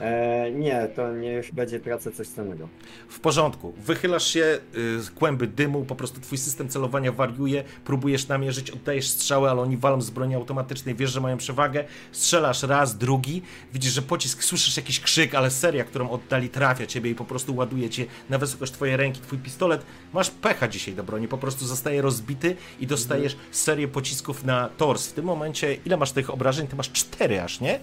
E, 0.00 0.50
nie, 0.50 0.88
to 0.96 1.12
niech 1.12 1.54
będzie 1.54 1.80
praca 1.80 2.10
coś 2.10 2.28
cennego. 2.28 2.68
W 3.08 3.20
porządku. 3.20 3.72
Wychylasz 3.72 4.26
się 4.26 4.58
y, 4.76 5.02
z 5.02 5.10
kłęby 5.10 5.46
dymu, 5.46 5.84
po 5.84 5.94
prostu 5.94 6.20
twój 6.20 6.38
system 6.38 6.68
celowania 6.68 7.12
wariuje, 7.12 7.64
próbujesz 7.84 8.28
namierzyć, 8.28 8.70
oddajesz 8.70 9.08
strzały, 9.08 9.50
ale 9.50 9.60
oni 9.60 9.76
walą 9.76 10.00
z 10.00 10.10
broni 10.10 10.34
automatycznej, 10.34 10.94
wiesz, 10.94 11.10
że 11.10 11.20
mają 11.20 11.36
przewagę, 11.36 11.84
strzelasz 12.12 12.62
raz, 12.62 12.98
drugi, 12.98 13.42
widzisz, 13.72 13.92
że 13.92 14.02
pocisk, 14.02 14.44
słyszysz 14.44 14.76
jakiś 14.76 15.00
krzyk, 15.00 15.34
ale 15.34 15.50
seria, 15.50 15.84
którą 15.84 16.10
oddali, 16.10 16.48
trafia 16.48 16.86
ciebie 16.86 17.10
i 17.10 17.14
po 17.14 17.24
prostu 17.24 17.56
ładuje 17.56 17.90
cię 17.90 18.06
na 18.30 18.38
wysokość 18.38 18.72
twojej 18.72 18.96
ręki, 18.96 19.20
twój 19.20 19.38
pistolet. 19.38 19.84
Masz 20.12 20.30
pecha 20.30 20.68
dzisiaj 20.68 20.94
do 20.94 21.04
broni, 21.04 21.28
po 21.28 21.38
prostu 21.38 21.66
zostaje 21.66 22.02
rozbity 22.02 22.56
i 22.80 22.86
dostajesz 22.86 23.36
serię 23.50 23.88
pocisków 23.88 24.44
na 24.44 24.68
tors. 24.68 25.11
W 25.12 25.14
tym 25.14 25.24
momencie, 25.24 25.74
ile 25.74 25.96
masz 25.96 26.12
tych 26.12 26.30
obrażeń? 26.30 26.66
Ty 26.66 26.76
masz 26.76 26.92
cztery 26.92 27.42
aż, 27.42 27.60
nie? 27.60 27.78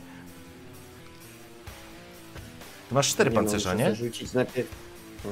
Ty 2.90 2.96
masz 2.96 3.08
cztery 3.10 3.30
Nie, 3.30 3.36
no, 3.36 3.42
pancerza, 3.42 3.74
nie? 3.74 3.96
Rzucić 3.96 4.34
najpierw. 4.34 4.68
E, 5.26 5.30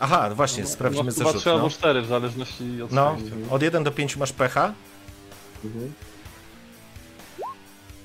Aha, 0.00 0.26
no 0.28 0.34
właśnie, 0.34 0.66
sprawdzimy 0.66 1.12
Chyba 1.12 1.24
zarzut. 1.24 1.40
trzy 1.40 1.50
albo 1.50 1.62
No. 1.64 1.70
cztery, 1.70 2.02
w 2.02 2.06
zależności 2.06 2.82
od 2.82 2.92
no, 2.92 3.16
od 3.50 3.62
1 3.62 3.84
do 3.84 3.90
5 3.90 4.16
masz 4.16 4.32
pecha. 4.32 4.72
mhm. 5.64 5.92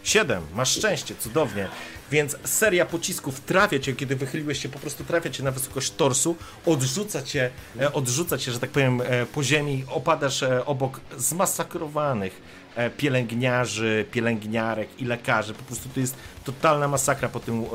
7, 0.03 0.43
masz 0.53 0.69
szczęście, 0.77 1.15
cudownie. 1.15 1.67
Więc 2.11 2.37
seria 2.43 2.85
pocisków 2.85 3.39
trafia 3.39 3.79
cię, 3.79 3.93
kiedy 3.93 4.15
wychyliłeś 4.15 4.61
się, 4.61 4.69
po 4.69 4.79
prostu 4.79 5.03
trafia 5.03 5.29
cię 5.29 5.43
na 5.43 5.51
wysokość 5.51 5.91
torsu, 5.91 6.35
odrzuca 6.65 7.21
cię, 7.21 7.49
e, 7.79 7.93
odrzuca 7.93 8.37
cię, 8.37 8.51
że 8.51 8.59
tak 8.59 8.69
powiem, 8.69 9.01
e, 9.01 9.25
po 9.25 9.43
ziemi, 9.43 9.83
opadasz 9.87 10.43
e, 10.43 10.65
obok 10.65 10.99
zmasakrowanych 11.17 12.57
pielęgniarzy, 12.97 14.05
pielęgniarek 14.11 14.89
i 15.01 15.05
lekarzy. 15.05 15.53
Po 15.53 15.63
prostu 15.63 15.89
to 15.89 15.99
jest 15.99 16.15
totalna 16.43 16.87
masakra 16.87 17.29
po 17.29 17.39
tym, 17.39 17.65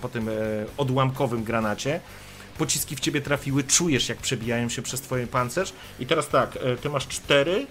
po 0.00 0.08
tym 0.08 0.30
odłamkowym 0.76 1.44
granacie. 1.44 2.00
Pociski 2.58 2.96
w 2.96 3.00
ciebie 3.00 3.20
trafiły, 3.20 3.64
czujesz 3.64 4.08
jak 4.08 4.18
przebijają 4.18 4.68
się 4.68 4.82
przez 4.82 5.00
twoje 5.00 5.26
pancerz. 5.26 5.72
I 6.00 6.06
teraz 6.06 6.28
tak, 6.28 6.58
ty 6.82 6.88
masz 6.88 7.08
cztery, 7.08 7.66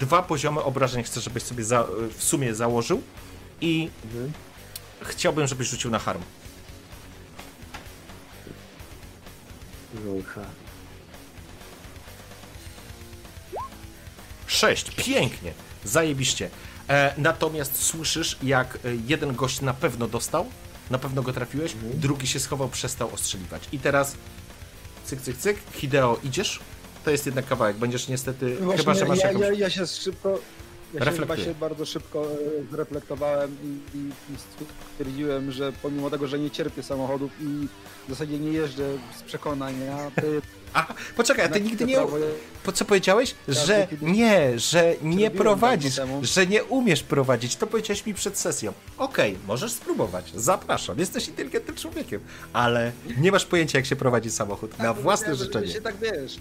dwa 0.00 0.22
poziomy 0.22 0.62
obrażeń 0.62 1.02
chcę, 1.02 1.20
żebyś 1.20 1.42
sobie 1.42 1.64
za, 1.64 1.86
w 2.16 2.24
sumie 2.24 2.54
założył 2.54 3.02
i 3.60 3.88
chciałbym, 5.02 5.46
żebyś 5.46 5.68
rzucił 5.68 5.90
na 5.90 5.98
harm. 5.98 6.22
Rucha. 10.04 10.40
6. 14.46 14.90
Pięknie. 14.90 15.52
Zajebiście. 15.84 16.50
E, 16.88 17.14
natomiast 17.18 17.82
słyszysz, 17.82 18.36
jak 18.42 18.76
e, 18.76 18.78
jeden 19.06 19.34
gość 19.34 19.60
na 19.60 19.74
pewno 19.74 20.08
dostał, 20.08 20.46
na 20.90 20.98
pewno 20.98 21.22
go 21.22 21.32
trafiłeś, 21.32 21.72
drugi 21.94 22.26
się 22.26 22.40
schował, 22.40 22.68
przestał 22.68 23.14
ostrzeliwać. 23.14 23.68
I 23.72 23.78
teraz 23.78 24.16
cyk, 25.04 25.20
cyk, 25.20 25.36
cyk. 25.36 25.56
Hideo, 25.72 26.20
idziesz? 26.24 26.60
To 27.04 27.10
jest 27.10 27.26
jednak 27.26 27.46
kawałek. 27.46 27.76
Będziesz 27.76 28.08
niestety, 28.08 28.56
Właśnie 28.56 28.78
chyba, 28.78 28.94
że 28.94 29.04
masz 29.04 29.18
ja, 29.18 29.26
jakąś... 29.26 29.42
ja, 29.42 29.52
ja 29.52 29.70
się 29.70 29.86
szybko. 29.86 30.38
Ja 30.98 31.04
się 31.12 31.18
chyba 31.18 31.36
się 31.36 31.54
bardzo 31.60 31.86
szybko 31.86 32.24
e, 32.24 32.70
zreflektowałem 32.70 33.56
i, 33.64 33.98
i, 33.98 34.10
stwierdziłem, 34.94 35.52
że 35.52 35.72
pomimo 35.82 36.10
tego, 36.10 36.26
że 36.26 36.38
nie 36.38 36.50
cierpię 36.50 36.82
samochodów 36.82 37.30
i 37.40 37.68
w 38.06 38.10
zasadzie 38.10 38.38
nie 38.38 38.50
jeżdżę 38.52 38.98
z 39.18 39.22
przekonania, 39.22 40.10
to 40.16 40.22
A, 40.72 40.86
poczekaj, 41.16 41.44
a 41.44 41.48
ty 41.48 41.60
nigdy 41.60 41.84
nie... 41.84 41.98
Po 42.64 42.72
co 42.72 42.84
powiedziałeś? 42.84 43.34
Że 43.48 43.88
nie, 44.02 44.58
że 44.58 44.94
nie 45.02 45.30
prowadzisz, 45.30 46.00
że 46.22 46.46
nie 46.46 46.64
umiesz 46.64 47.02
prowadzić. 47.02 47.56
To 47.56 47.66
powiedziałeś 47.66 48.06
mi 48.06 48.14
przed 48.14 48.38
sesją. 48.38 48.72
Okej, 48.98 49.38
możesz 49.46 49.72
spróbować. 49.72 50.32
Zapraszam. 50.34 50.98
Jesteś 50.98 51.28
inteligentnym 51.28 51.76
człowiekiem, 51.76 52.20
ale 52.52 52.92
nie 53.18 53.32
masz 53.32 53.44
pojęcia, 53.46 53.78
jak 53.78 53.86
się 53.86 53.96
prowadzi 53.96 54.30
samochód. 54.30 54.78
Na 54.78 54.84
Tak, 54.84 55.02
własne 55.02 55.26
powiedziałem, 55.26 55.38
że 55.38 55.68
życzenie. 55.68 55.72
się 55.72 55.80
tak 55.80 55.96
wiesz. 55.96 56.36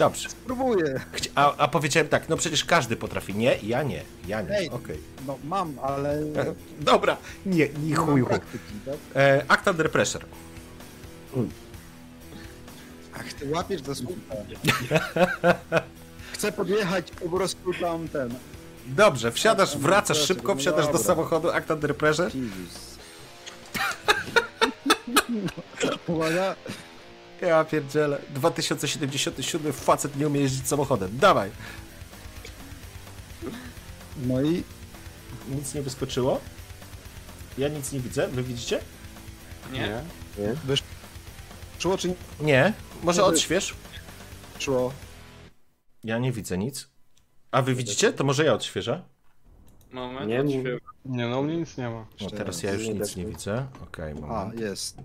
Dobrze. 0.00 0.28
Próbuję. 0.46 1.00
Chci- 1.12 1.30
A, 1.34 1.56
a 1.56 1.68
powiedziałem 1.68 2.08
tak, 2.08 2.28
no 2.28 2.36
przecież 2.36 2.64
każdy 2.64 2.96
potrafi. 2.96 3.34
Nie, 3.34 3.56
ja 3.62 3.82
nie. 3.82 4.02
Ja 4.26 4.42
nie. 4.42 4.50
Ej. 4.58 4.70
No 5.26 5.38
mam, 5.44 5.78
ale. 5.82 6.22
Dobra, 6.80 7.16
nie, 7.46 7.56
nie 7.68 7.68
nie 7.88 7.96
chuj, 7.96 8.06
mam 8.20 8.30
chuj. 8.30 8.38
praktyki, 8.38 8.74
tak? 8.86 8.94
E, 9.16 9.44
Act 9.48 9.66
Under 9.66 9.90
Pressure. 9.90 10.24
Ach, 13.14 13.32
ty 13.32 13.50
łapiesz 13.50 13.82
za 13.82 13.94
słupę. 13.94 14.36
Chcę 16.32 16.52
podjechać 16.52 17.10
po 17.10 17.28
prostu 17.36 17.74
tam 17.80 18.08
ten. 18.08 18.34
Dobrze, 18.86 19.32
wsiadasz, 19.32 19.68
Act 19.68 19.74
Under 19.76 19.90
wracasz 19.90 20.06
Pressure, 20.18 20.26
szybko, 20.36 20.54
no 20.54 20.60
wsiadasz 20.60 20.86
do 20.86 20.92
dobra. 20.92 21.06
samochodu, 21.06 21.50
Act 21.50 21.70
Under 21.70 21.96
Pressure. 21.96 22.30
Jesus. 22.34 22.98
Uwaga. 26.06 26.56
Ja 27.40 27.64
pierdzielę. 27.64 28.18
2077 28.34 29.72
facet 29.72 30.16
nie 30.16 30.26
umie 30.26 30.40
jeździć 30.40 30.68
samochodem. 30.68 31.18
Dawaj. 31.18 31.50
No 34.22 34.42
i 34.42 34.62
Nic 35.48 35.74
nie 35.74 35.82
wyskoczyło. 35.82 36.40
Ja 37.58 37.68
nic 37.68 37.92
nie 37.92 38.00
widzę. 38.00 38.28
Wy 38.28 38.42
widzicie? 38.42 38.80
Nie? 39.72 40.02
czy 41.98 42.08
nie 42.08 42.14
Nie. 42.40 42.72
Może 43.02 43.20
Nie, 43.22 43.26
to- 43.28 43.32
odśwież? 43.34 43.74
szło? 44.58 44.92
Ja 46.04 46.18
nie 46.18 46.32
widzę 46.32 46.58
nic. 46.58 46.88
A 47.50 47.62
wy 47.62 47.74
widzicie? 47.74 48.12
To 48.12 48.24
może 48.24 48.44
ja 48.44 48.52
odświeżę. 48.54 49.02
Moment, 49.92 50.28
Nie 50.28 50.40
odświeżę. 50.40 50.78
Nie 51.04 51.26
no, 51.28 51.40
u 51.40 51.42
mnie 51.42 51.56
nic 51.56 51.76
nie 51.76 51.90
ma. 51.90 52.06
No 52.20 52.30
teraz 52.30 52.56
raz. 52.56 52.62
ja 52.62 52.72
już 52.72 52.88
nic 52.88 53.16
nie 53.16 53.26
widzę. 53.26 53.66
Okej, 53.82 54.12
A, 54.12 54.20
moment. 54.20 54.60
jest. 54.60 54.96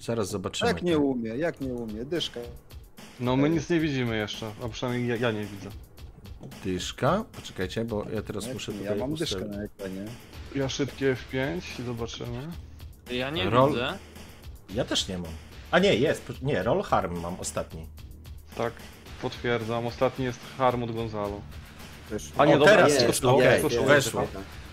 Zaraz 0.00 0.30
zobaczymy. 0.30 0.68
Jak 0.70 0.82
nie 0.82 0.98
umie, 0.98 1.30
jak 1.30 1.60
nie 1.60 1.72
umie, 1.74 2.04
dyszka. 2.04 2.40
No 3.20 3.36
my 3.36 3.50
nic 3.50 3.70
nie 3.70 3.80
widzimy 3.80 4.16
jeszcze, 4.16 4.52
a 4.64 4.68
przynajmniej 4.68 5.08
ja, 5.08 5.16
ja 5.16 5.30
nie 5.32 5.44
widzę. 5.44 5.70
Dyszka. 6.64 7.24
Poczekajcie, 7.32 7.84
bo 7.84 8.06
ja 8.14 8.22
teraz 8.22 8.52
muszę 8.52 8.72
tutaj 8.72 8.86
ja 8.86 8.94
mam 8.96 9.14
dyszkę 9.14 9.36
ustawić. 9.36 9.56
na 9.56 9.64
ekranie. 9.64 10.04
Ja 10.54 10.68
szybkie 10.68 11.14
F5 11.32 11.80
i 11.80 11.82
zobaczymy. 11.86 12.48
Ja 13.10 13.30
nie 13.30 13.50
Roll. 13.50 13.70
widzę. 13.70 13.98
Ja 14.74 14.84
też 14.84 15.08
nie 15.08 15.18
mam. 15.18 15.30
A 15.70 15.78
nie, 15.78 15.94
jest. 15.94 16.22
Nie, 16.42 16.62
roll 16.62 16.82
harm 16.82 17.20
mam 17.20 17.40
ostatni. 17.40 17.86
Tak, 18.56 18.72
potwierdzam. 19.22 19.86
Ostatni 19.86 20.24
jest 20.24 20.38
Harmut 20.58 20.92
Gonzalo. 20.94 21.40
Też... 22.10 22.32
A 22.36 22.44
nie, 22.46 22.54
O, 22.56 22.58
dobra, 22.58 22.74
teraz 22.74 22.92
jest, 22.92 23.04
skoczyło, 23.18 23.38
weszło. 23.38 23.70
skoczyło. 23.70 24.26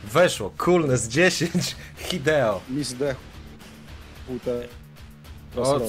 Weszło. 0.03 0.51
Coolness 0.57 1.07
10. 1.07 1.75
Hideo. 1.97 2.61
Mi 2.69 2.83
zdechł. 2.83 3.19
O. 5.57 5.79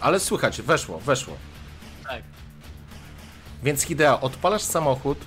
Ale 0.00 0.20
słychać, 0.20 0.62
weszło, 0.62 0.98
weszło. 1.00 1.36
Tak. 2.08 2.22
Więc 3.62 3.82
Hideo, 3.82 4.20
odpalasz 4.20 4.62
samochód. 4.62 5.18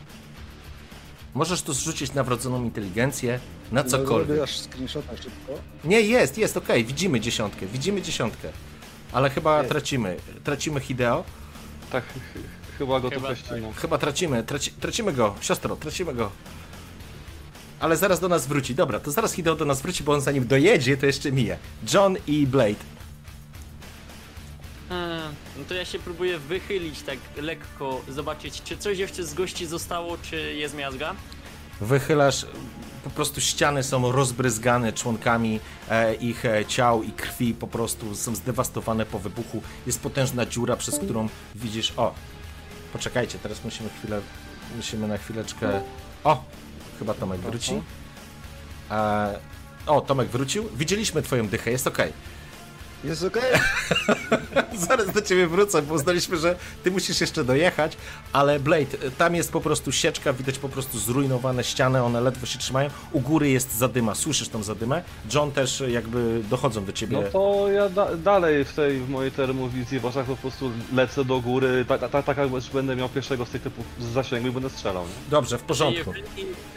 Możesz 1.34 1.62
tu 1.62 1.74
zrzucić 1.74 2.14
na 2.14 2.24
wrodzoną 2.24 2.64
inteligencję, 2.64 3.40
na 3.72 3.84
No, 3.84 3.90
cokolwiek. 3.90 4.28
Zrobię 4.28 4.44
aż 4.44 4.60
screenshota 4.60 5.18
szybko. 5.18 5.54
Nie, 5.84 6.02
jest, 6.02 6.38
jest, 6.38 6.58
okej, 6.58 6.86
widzimy 6.86 7.20
dziesiątkę, 7.20 7.66
widzimy 7.66 8.02
dziesiątkę. 8.02 8.50
Ale 9.12 9.30
chyba 9.30 9.58
Jest. 9.58 9.70
tracimy, 9.70 10.18
tracimy 10.44 10.80
Hideo. 10.80 11.24
Tak, 11.92 12.04
ch- 12.06 12.08
ch- 12.08 12.78
chyba 12.78 13.00
go 13.00 13.10
tu 13.10 13.16
Chyba 13.16 13.28
peściną. 13.30 13.74
Chyba 13.74 13.98
tracimy, 13.98 14.44
traci, 14.44 14.72
tracimy 14.72 15.14
go, 15.14 15.36
siostro, 15.42 15.76
tracimy 15.76 16.14
go. 16.14 16.32
Ale 17.80 17.98
zaraz 17.98 18.20
do 18.20 18.28
nas 18.30 18.48
wróci. 18.48 18.76
Dobra, 18.76 19.00
to 19.00 19.12
zaraz 19.12 19.34
Hideo 19.34 19.56
do 19.56 19.66
nas 19.66 19.82
wróci, 19.82 20.04
bo 20.04 20.14
on 20.14 20.22
zanim 20.22 20.48
dojedzie, 20.48 20.98
to 20.98 21.06
jeszcze 21.06 21.32
mije. 21.32 21.58
John 21.94 22.18
i 22.28 22.48
Blade. 22.48 22.97
No 25.58 25.64
to 25.68 25.74
ja 25.74 25.86
się 25.86 26.00
próbuję 26.00 26.40
wychylić 26.40 27.02
tak 27.02 27.18
lekko, 27.42 28.02
zobaczyć 28.10 28.62
czy 28.64 28.78
coś 28.78 28.98
jeszcze 28.98 29.24
z 29.24 29.34
gości 29.34 29.66
zostało, 29.66 30.18
czy 30.18 30.54
jest 30.54 30.76
miazga. 30.76 31.16
Wychylasz, 31.82 32.46
po 33.04 33.10
prostu 33.10 33.42
ściany 33.42 33.84
są 33.84 34.12
rozbryzgane 34.12 34.94
członkami 34.94 35.60
e, 35.90 36.16
ich 36.16 36.46
e, 36.46 36.66
ciał 36.66 37.04
i 37.04 37.12
krwi, 37.12 37.54
po 37.54 37.68
prostu 37.68 38.16
są 38.16 38.36
zdewastowane 38.36 39.06
po 39.06 39.20
wybuchu. 39.20 39.62
Jest 39.88 40.02
potężna 40.02 40.46
dziura, 40.46 40.76
przez 40.78 41.00
którą 41.00 41.30
widzisz. 41.56 41.94
O, 41.98 42.14
poczekajcie, 42.94 43.40
teraz 43.44 43.64
musimy 43.64 43.90
chwilę, 44.00 44.22
musimy 44.76 45.08
na 45.08 45.18
chwileczkę. 45.18 45.82
O, 46.24 46.44
chyba 47.00 47.14
Tomek 47.14 47.42
wróci. 47.42 47.82
E, 48.92 49.40
o, 49.88 50.02
Tomek 50.02 50.28
wrócił. 50.30 50.70
Widzieliśmy 50.76 51.22
Twoją 51.22 51.48
dychę, 51.48 51.72
jest 51.72 51.88
okej. 51.88 52.14
Jest 53.04 53.24
okej? 53.24 53.44
Zaraz 54.88 55.12
do 55.12 55.22
ciebie 55.22 55.48
wrócę, 55.48 55.82
bo 55.82 55.94
uznaliśmy, 55.96 56.38
że 56.38 56.56
ty 56.84 56.92
musisz 56.92 57.22
jeszcze 57.22 57.44
dojechać, 57.44 57.98
ale 58.34 58.60
Blade, 58.60 58.98
tam 59.18 59.36
jest 59.36 59.52
po 59.52 59.62
prostu 59.62 59.92
sieczka, 59.92 60.34
widać 60.34 60.60
po 60.60 60.70
prostu 60.70 61.00
zrujnowane 61.00 61.64
ściany, 61.64 62.04
one 62.04 62.22
ledwo 62.22 62.46
się 62.46 62.60
trzymają. 62.60 62.90
U 63.12 63.20
góry 63.20 63.50
jest 63.50 63.78
zadyma, 63.78 64.16
słyszysz 64.16 64.50
tą 64.50 64.64
zadymę. 64.64 65.04
John 65.34 65.52
też 65.52 65.84
jakby 65.88 66.42
dochodzą 66.50 66.86
do 66.86 66.92
ciebie. 66.94 67.18
No 67.22 67.30
to 67.32 67.72
ja 67.72 67.90
da 67.90 68.16
dalej 68.16 68.66
w 68.66 68.74
tej 68.74 69.00
w 69.00 69.10
mojej 69.10 69.32
termowizji 69.32 70.00
w 70.00 70.06
oczach 70.06 70.26
po 70.26 70.36
prostu 70.36 70.72
lecę 70.94 71.26
do 71.26 71.40
góry, 71.42 71.86
tak 71.88 72.02
ta, 72.02 72.10
ta, 72.10 72.24
tak 72.24 72.38
jakby 72.38 72.60
będę 72.74 72.96
miał 72.96 73.10
pierwszego 73.10 73.46
z 73.46 73.50
tych 73.50 73.62
typów 73.62 73.86
zasięgu 74.00 74.48
i 74.48 74.52
będę 74.52 74.70
strzelał. 74.70 75.04
Nie? 75.04 75.10
Dobrze, 75.30 75.58
w 75.58 75.62
porządku. 75.64 76.12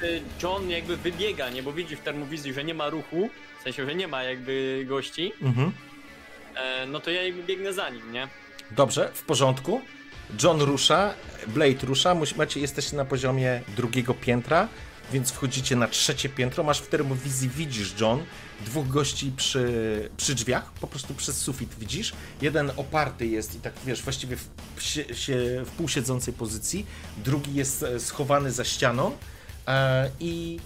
y, 0.03 0.23
John 0.43 0.71
jakby 0.71 0.97
wybiega, 0.97 1.51
nie, 1.51 1.63
bo 1.63 1.73
widzi 1.73 1.97
w 1.97 2.01
termowizji, 2.01 2.53
że 2.55 2.65
nie 2.65 2.75
ma 2.75 2.89
ruchu, 2.89 3.31
w 3.61 3.63
sensie, 3.63 3.87
że 3.87 3.95
nie 3.95 4.09
ma 4.09 4.23
jakby 4.23 4.85
gości, 4.89 5.33
Mhm. 5.43 5.73
E, 6.61 6.87
no 6.87 7.01
to 7.01 7.11
ja 7.11 7.21
biegnę 7.47 7.73
za 7.73 7.91
nim, 7.91 8.13
nie? 8.13 8.29
Dobrze, 8.71 9.11
w 9.15 9.23
porządku. 9.23 9.81
John 10.43 10.61
rusza, 10.61 11.15
Blade 11.47 11.87
rusza, 11.87 12.17
macie, 12.37 12.61
jesteście 12.61 12.97
na 12.97 13.05
poziomie 13.05 13.63
drugiego 13.77 14.15
piętra, 14.15 14.69
więc 15.13 15.31
wchodzicie 15.31 15.77
na 15.77 15.89
trzecie 15.89 16.29
piętro. 16.29 16.65
Masz 16.65 16.81
w 16.81 16.89
termowizji, 16.89 17.49
widzisz 17.49 18.01
John, 18.01 18.25
dwóch 18.65 18.89
gości 18.89 19.33
przy, 19.37 20.11
przy 20.17 20.35
drzwiach, 20.35 20.73
po 20.73 20.87
prostu 20.87 21.15
przez 21.15 21.37
sufit 21.37 21.75
widzisz. 21.79 22.13
Jeden 22.43 22.73
oparty 22.77 23.27
jest 23.27 23.55
i 23.55 23.61
tak 23.61 23.73
wiesz, 23.87 24.03
właściwie 24.03 24.37
w, 24.77 24.83
się, 24.83 25.15
się, 25.15 25.65
w 25.65 25.71
półsiedzącej 25.71 26.35
pozycji, 26.35 26.87
drugi 27.17 27.55
jest 27.55 27.83
e, 27.83 28.01
schowany 28.01 28.53
za 28.53 28.65
ścianą 28.65 29.17
e, 29.69 30.11
i 30.21 30.61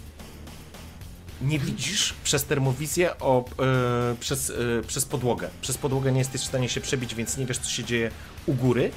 nie 1.42 1.58
widzisz 1.58 2.14
przez 2.24 2.44
termowizję 2.44 3.18
o, 3.18 3.44
e, 3.58 4.16
przez, 4.20 4.50
e, 4.50 4.54
przez 4.86 5.04
podłogę. 5.04 5.50
Przez 5.60 5.78
podłogę 5.78 6.12
nie 6.12 6.18
jesteś 6.18 6.40
w 6.40 6.44
stanie 6.44 6.68
się 6.68 6.80
przebić, 6.80 7.14
więc 7.14 7.36
nie 7.36 7.46
wiesz, 7.46 7.58
co 7.58 7.70
się 7.70 7.84
dzieje 7.84 8.10
u 8.46 8.54
góry. 8.54 8.90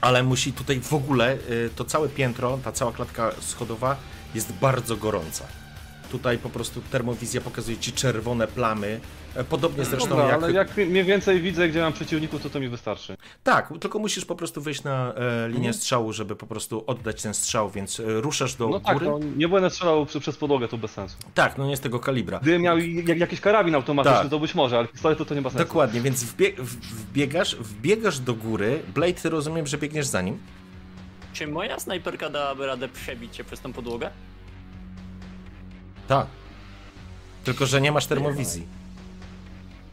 Ale 0.00 0.22
musi 0.22 0.52
tutaj 0.52 0.80
w 0.80 0.92
ogóle 0.92 1.32
e, 1.32 1.38
to 1.76 1.84
całe 1.84 2.08
piętro, 2.08 2.58
ta 2.64 2.72
cała 2.72 2.92
klatka 2.92 3.32
schodowa 3.40 3.96
jest 4.34 4.52
bardzo 4.52 4.96
gorąca. 4.96 5.61
Tutaj 6.12 6.38
po 6.38 6.50
prostu 6.50 6.82
termowizja 6.90 7.40
pokazuje 7.40 7.76
ci 7.76 7.92
czerwone 7.92 8.46
plamy. 8.46 9.00
E, 9.34 9.44
Podobnie 9.44 9.84
zresztą 9.84 10.08
Dobra, 10.08 10.24
jak... 10.26 10.34
ale 10.42 10.52
jak 10.52 10.76
mniej 10.76 11.04
więcej 11.04 11.40
widzę, 11.40 11.68
gdzie 11.68 11.80
mam 11.80 11.92
przeciwników, 11.92 12.42
to 12.42 12.50
to 12.50 12.60
mi 12.60 12.68
wystarczy. 12.68 13.16
Tak, 13.44 13.72
tylko 13.80 13.98
musisz 13.98 14.24
po 14.24 14.34
prostu 14.36 14.60
wyjść 14.62 14.82
na 14.84 15.14
e, 15.14 15.48
linię 15.48 15.56
Mhm. 15.58 15.74
strzału, 15.74 16.12
żeby 16.12 16.36
po 16.36 16.46
prostu 16.46 16.84
oddać 16.86 17.22
ten 17.22 17.34
strzał, 17.34 17.70
więc 17.70 18.00
e, 18.00 18.02
ruszasz 18.20 18.54
do 18.54 18.68
No 18.68 18.80
tak, 18.80 18.94
góry. 18.98 19.06
no, 19.10 19.18
nie 19.36 19.48
będę 19.48 19.70
strzelał 19.70 20.06
przez 20.06 20.36
podłogę, 20.36 20.68
to 20.68 20.78
bez 20.78 20.90
sensu. 20.90 21.16
Tak, 21.34 21.58
no 21.58 21.66
nie 21.66 21.76
z 21.76 21.80
tego 21.80 21.98
kalibra. 22.00 22.38
Gdybym 22.38 22.62
miał 22.62 22.78
jak, 22.78 23.18
jakiś 23.18 23.40
karabin 23.40 23.74
automatyczny, 23.74 24.18
Tak. 24.20 24.28
to 24.30 24.38
być 24.38 24.54
może, 24.54 24.78
ale 24.78 24.88
pistoletu 24.88 25.24
to 25.24 25.34
nie 25.34 25.40
ma 25.40 25.50
sensu. 25.50 25.64
Dokładnie, 25.64 26.00
więc 26.00 26.24
wbie 26.24 26.52
wbiegasz, 26.58 27.56
wbiegasz 27.56 28.18
do 28.18 28.34
góry. 28.34 28.82
Blade, 28.94 29.12
ty 29.14 29.30
rozumiem, 29.30 29.66
że 29.66 29.78
biegniesz 29.78 30.06
za 30.06 30.22
nim. 30.22 30.38
Czy 31.32 31.46
moja 31.46 31.80
snajperka 31.80 32.30
dałaby 32.30 32.66
radę 32.66 32.88
przebić 32.88 33.36
się 33.36 33.44
przez 33.44 33.60
tą 33.60 33.72
podłogę? 33.72 34.10
Tak. 36.12 36.26
Tylko, 37.44 37.66
że 37.66 37.80
nie 37.80 37.92
masz 37.92 38.06
termowizji. 38.06 38.66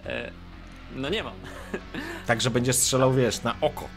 E, 0.05 0.31
no 0.95 1.09
nie 1.09 1.23
mam. 1.23 1.33
Także 2.27 2.49
będziesz 2.49 2.75
strzelał, 2.75 3.13
wiesz, 3.13 3.43
na 3.43 3.55
oko. 3.61 3.87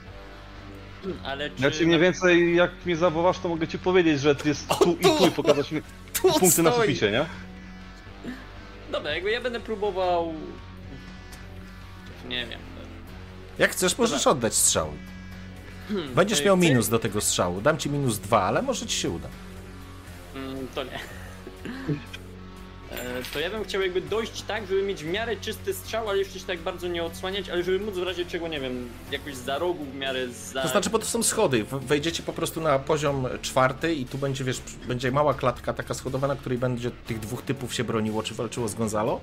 Ale 1.25 1.51
czy... 1.51 1.73
Ci 1.73 1.87
mniej 1.87 1.99
więcej, 2.01 2.57
jak 2.57 2.71
mnie 2.87 2.97
zawołasz, 2.97 3.39
to 3.39 3.49
mogę 3.49 3.69
ci 3.69 3.79
powiedzieć, 3.79 4.21
że 4.21 4.37
jest 4.45 4.69
tu 4.69 4.93
i 5.01 5.03
tu 5.19 5.27
i 5.27 5.31
pokazać 5.31 5.73
mi 5.73 5.83
Tu 6.23 6.33
punkty 6.41 6.63
na 6.63 6.73
stoi. 6.73 6.87
suficie, 6.87 7.11
nie? 7.11 7.27
Dobra, 8.93 9.11
jakby 9.15 9.31
ja 9.31 9.41
będę 9.41 9.61
próbował... 9.61 10.35
Nie 12.29 12.47
wiem. 12.47 12.61
Jak 13.59 13.71
chcesz, 13.71 13.99
możesz 13.99 14.27
oddać 14.27 14.55
strzał. 14.55 14.93
Hmm, 15.89 16.15
Będziesz 16.15 16.45
miał 16.45 16.57
minus 16.57 16.89
do 16.89 16.99
tego 16.99 17.21
strzału. 17.21 17.61
Dam 17.61 17.79
ci 17.79 17.91
minus 17.91 18.19
dwa, 18.19 18.43
ale 18.43 18.63
może 18.63 18.87
ci 18.87 18.97
się 18.99 19.11
uda. 19.11 19.29
Mm, 20.35 20.69
to 20.75 20.85
nie. 20.85 20.99
E, 23.03 23.23
To 23.33 23.41
ja 23.41 23.51
bym 23.51 23.65
chciał 23.65 23.83
jakby 23.83 24.01
dojść 24.01 24.43
tak, 24.43 24.67
żeby 24.67 24.83
mieć 24.83 25.05
w 25.05 25.07
miarę 25.07 25.37
czysty 25.37 25.75
strzał, 25.75 26.09
ale 26.09 26.19
jeszcze 26.19 26.39
się 26.39 26.47
tak 26.47 26.59
bardzo 26.59 26.89
nie 26.89 27.05
odsłaniać, 27.05 27.49
ale 27.49 27.63
żeby 27.63 27.79
móc 27.79 27.95
w 27.95 28.03
razie 28.03 28.27
czego, 28.27 28.49
nie 28.49 28.61
wiem, 28.61 28.89
jakoś 29.11 29.35
za 29.37 29.59
rogu 29.59 29.85
w 29.85 29.95
miarę 29.95 30.29
za... 30.29 30.63
To 30.63 30.69
znaczy, 30.69 30.91
bo 30.91 30.99
to 30.99 31.05
są 31.07 31.23
schody. 31.23 31.65
Wejdziecie 31.65 32.23
po 32.23 32.33
prostu 32.33 32.61
na 32.61 32.79
poziom 32.79 33.27
czwarty 33.43 33.95
i 33.95 34.05
tu 34.07 34.19
będzie, 34.19 34.45
wiesz, 34.45 34.61
będzie 34.89 35.11
mała 35.13 35.35
klatka 35.35 35.73
taka 35.73 35.95
schodowa, 35.95 36.29
na 36.29 36.37
której 36.37 36.59
będzie 36.59 36.91
tych 37.07 37.21
dwóch 37.21 37.43
typów 37.43 37.75
się 37.75 37.85
broniło, 37.85 38.23
czy 38.23 38.35
walczyło 38.35 38.69
z 38.69 38.75
Gonzalo. 38.75 39.21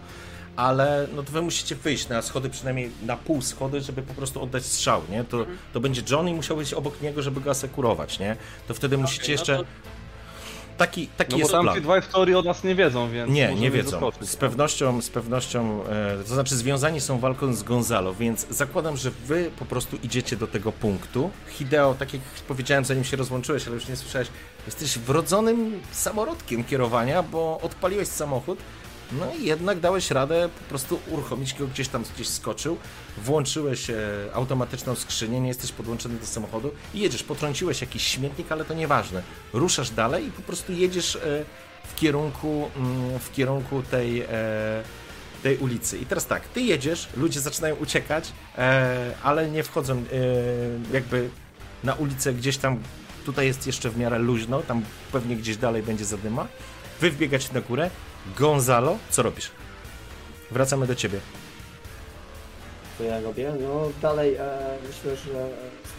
Ale 0.56 1.08
no 1.16 1.24
to 1.24 1.32
wy 1.32 1.42
musicie 1.42 1.76
wyjść 1.76 2.08
na 2.10 2.22
schody, 2.22 2.50
przynajmniej 2.50 2.92
na 3.06 3.18
pół 3.18 3.42
schody, 3.42 3.82
żeby 3.82 4.02
po 4.02 4.14
prostu 4.14 4.44
oddać 4.44 4.66
strzał, 4.66 5.02
nie? 5.10 5.24
To, 5.24 5.46
to 5.74 5.80
będzie 5.80 6.02
John 6.10 6.28
i 6.30 6.34
musiał 6.34 6.58
być 6.58 6.74
obok 6.74 7.02
niego, 7.02 7.22
żeby 7.22 7.42
go 7.42 7.52
asekurować, 7.52 8.20
nie? 8.20 8.36
To 8.68 8.74
wtedy 8.74 8.98
musicie 8.98 9.28
no 9.28 9.32
jeszcze... 9.32 9.58
to- 9.58 9.64
Taki, 10.80 11.08
taki 11.08 11.32
No 11.32 11.38
bo 11.38 11.40
jest 11.40 11.52
tam 11.52 11.64
plan. 11.64 11.76
ci 11.76 11.82
dwaj 11.82 12.02
w 12.02 12.08
teorii 12.08 12.36
od 12.36 12.46
nas 12.46 12.64
nie 12.64 12.76
wiedzą, 12.76 13.12
więc 13.12 13.32
Nie, 13.32 13.56
nie 13.56 13.72
wiedzą. 13.72 13.90
zaskoczyć. 13.92 14.30
Z 14.30 14.36
pewnością, 14.36 15.02
z 15.02 15.10
pewnością, 15.10 15.84
e, 15.86 16.24
to 16.28 16.34
znaczy 16.34 16.56
związani 16.56 17.02
są 17.02 17.20
walką 17.20 17.54
z 17.54 17.64
Gonzalo, 17.64 18.14
więc 18.14 18.48
zakładam, 18.50 18.98
że 18.98 19.12
wy 19.12 19.52
po 19.60 19.66
prostu 19.66 19.98
idziecie 20.04 20.38
do 20.38 20.48
tego 20.48 20.72
punktu. 20.72 21.30
Hideo, 21.48 21.96
tak 22.00 22.14
jak 22.14 22.22
powiedziałem 22.48 22.86
zanim 22.86 23.04
się 23.04 23.18
rozłączyłeś, 23.18 23.68
ale 23.68 23.76
już 23.76 23.88
nie 23.88 23.96
słyszałeś, 23.96 24.28
jesteś 24.66 24.98
wrodzonym 25.00 25.82
samorodkiem 25.92 26.64
kierowania, 26.64 27.24
bo 27.24 27.60
odpaliłeś 27.62 28.08
samochód, 28.08 28.60
no 29.12 29.36
i 29.40 29.46
jednak 29.46 29.80
dałeś 29.80 30.12
radę 30.12 30.50
po 30.60 30.70
prostu 30.70 31.00
uruchomić 31.08 31.54
go 31.54 31.68
gdzieś 31.68 31.88
tam, 31.88 32.04
gdzieś 32.16 32.28
skoczył, 32.28 32.78
włączyłeś 33.18 33.90
e, 33.90 33.96
automatyczną 34.34 34.96
skrzynię, 34.96 35.40
nie 35.40 35.48
jesteś 35.48 35.72
podłączony 35.72 36.16
do 36.16 36.26
samochodu 36.26 36.72
i 36.94 37.00
jedziesz, 37.00 37.24
potrąciłeś 37.24 37.82
jakiś 37.82 38.04
śmietnik, 38.04 38.52
ale 38.52 38.66
to 38.66 38.74
nieważne. 38.74 39.24
Ruszasz 39.54 39.90
dalej 39.90 40.28
i 40.28 40.32
po 40.32 40.42
prostu 40.42 40.74
jedziesz 40.74 41.16
e, 41.16 41.46
w 41.84 41.96
kierunku, 41.96 42.70
mm, 42.76 43.20
w 43.20 43.32
kierunku 43.32 43.84
tej, 43.84 44.22
e, 44.22 44.28
tej 45.44 45.58
ulicy. 45.58 45.98
I 45.98 46.06
teraz 46.06 46.26
tak, 46.26 46.48
ty 46.48 46.62
jedziesz, 46.62 47.10
ludzie 47.18 47.40
zaczynają 47.40 47.76
uciekać, 47.76 48.32
e, 48.58 49.16
ale 49.24 49.50
nie 49.50 49.64
wchodzą 49.64 49.98
e, 49.98 50.04
jakby 50.94 51.30
na 51.84 51.94
ulicę 51.94 52.34
gdzieś 52.34 52.58
tam, 52.58 52.80
tutaj 53.26 53.46
jest 53.46 53.68
jeszcze 53.68 53.90
w 53.90 53.98
miarę 53.98 54.20
luźno, 54.20 54.62
tam 54.62 54.84
pewnie 55.12 55.36
gdzieś 55.36 55.58
dalej 55.58 55.84
będzie 55.84 56.06
zadyma. 56.06 56.48
Wy 57.02 57.12
wbiegacie 57.12 57.50
na 57.54 57.62
górę. 57.62 57.90
Gonzalo, 58.38 58.98
co 59.10 59.24
robisz? 59.24 59.52
Wracamy 60.52 60.88
do 60.88 60.96
ciebie. 60.96 61.20
Co 62.98 63.04
ja 63.04 63.22
robię? 63.22 63.54
No 63.62 63.90
dalej 64.02 64.36
e, 64.36 64.78
myślę, 64.88 65.16
że 65.16 65.50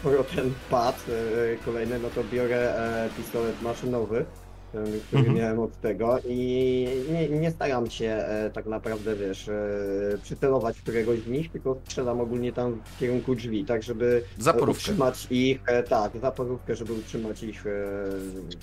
skoro 0.01 0.25
ten 0.25 0.55
pad 0.71 1.05
e, 1.09 1.65
kolejny, 1.65 1.99
no 1.99 2.11
to 2.11 2.25
biorę 2.25 2.75
e, 2.75 3.09
pistolet 3.17 3.63
maszynowy, 3.63 4.25
który 4.71 5.19
Mhm. 5.21 5.37
miałem 5.37 5.59
od 5.61 5.81
tego 5.81 6.19
i 6.29 6.89
nie, 7.13 7.29
nie 7.29 7.51
staram 7.51 7.91
się 7.91 8.07
e, 8.07 8.51
tak 8.51 8.67
naprawdę, 8.67 9.17
wiesz, 9.17 9.49
e, 9.49 9.53
przycelować 10.23 10.79
w 10.79 10.83
któregoś 10.83 11.19
z 11.21 11.27
nich, 11.27 11.53
tylko 11.53 11.77
strzelam 11.85 12.21
ogólnie 12.21 12.53
tam 12.53 12.81
w 12.97 12.99
kierunku 12.99 13.35
drzwi, 13.35 13.65
tak 13.65 13.83
żeby 13.83 14.23
Zaporówkę. 14.39 14.81
utrzymać 14.81 15.27
ich, 15.31 15.61
e, 15.67 15.83
tak, 15.83 16.13
zaporówkę, 16.23 16.77
żeby 16.77 16.93
utrzymać 16.93 17.43
ich 17.43 17.67
e, 17.67 17.71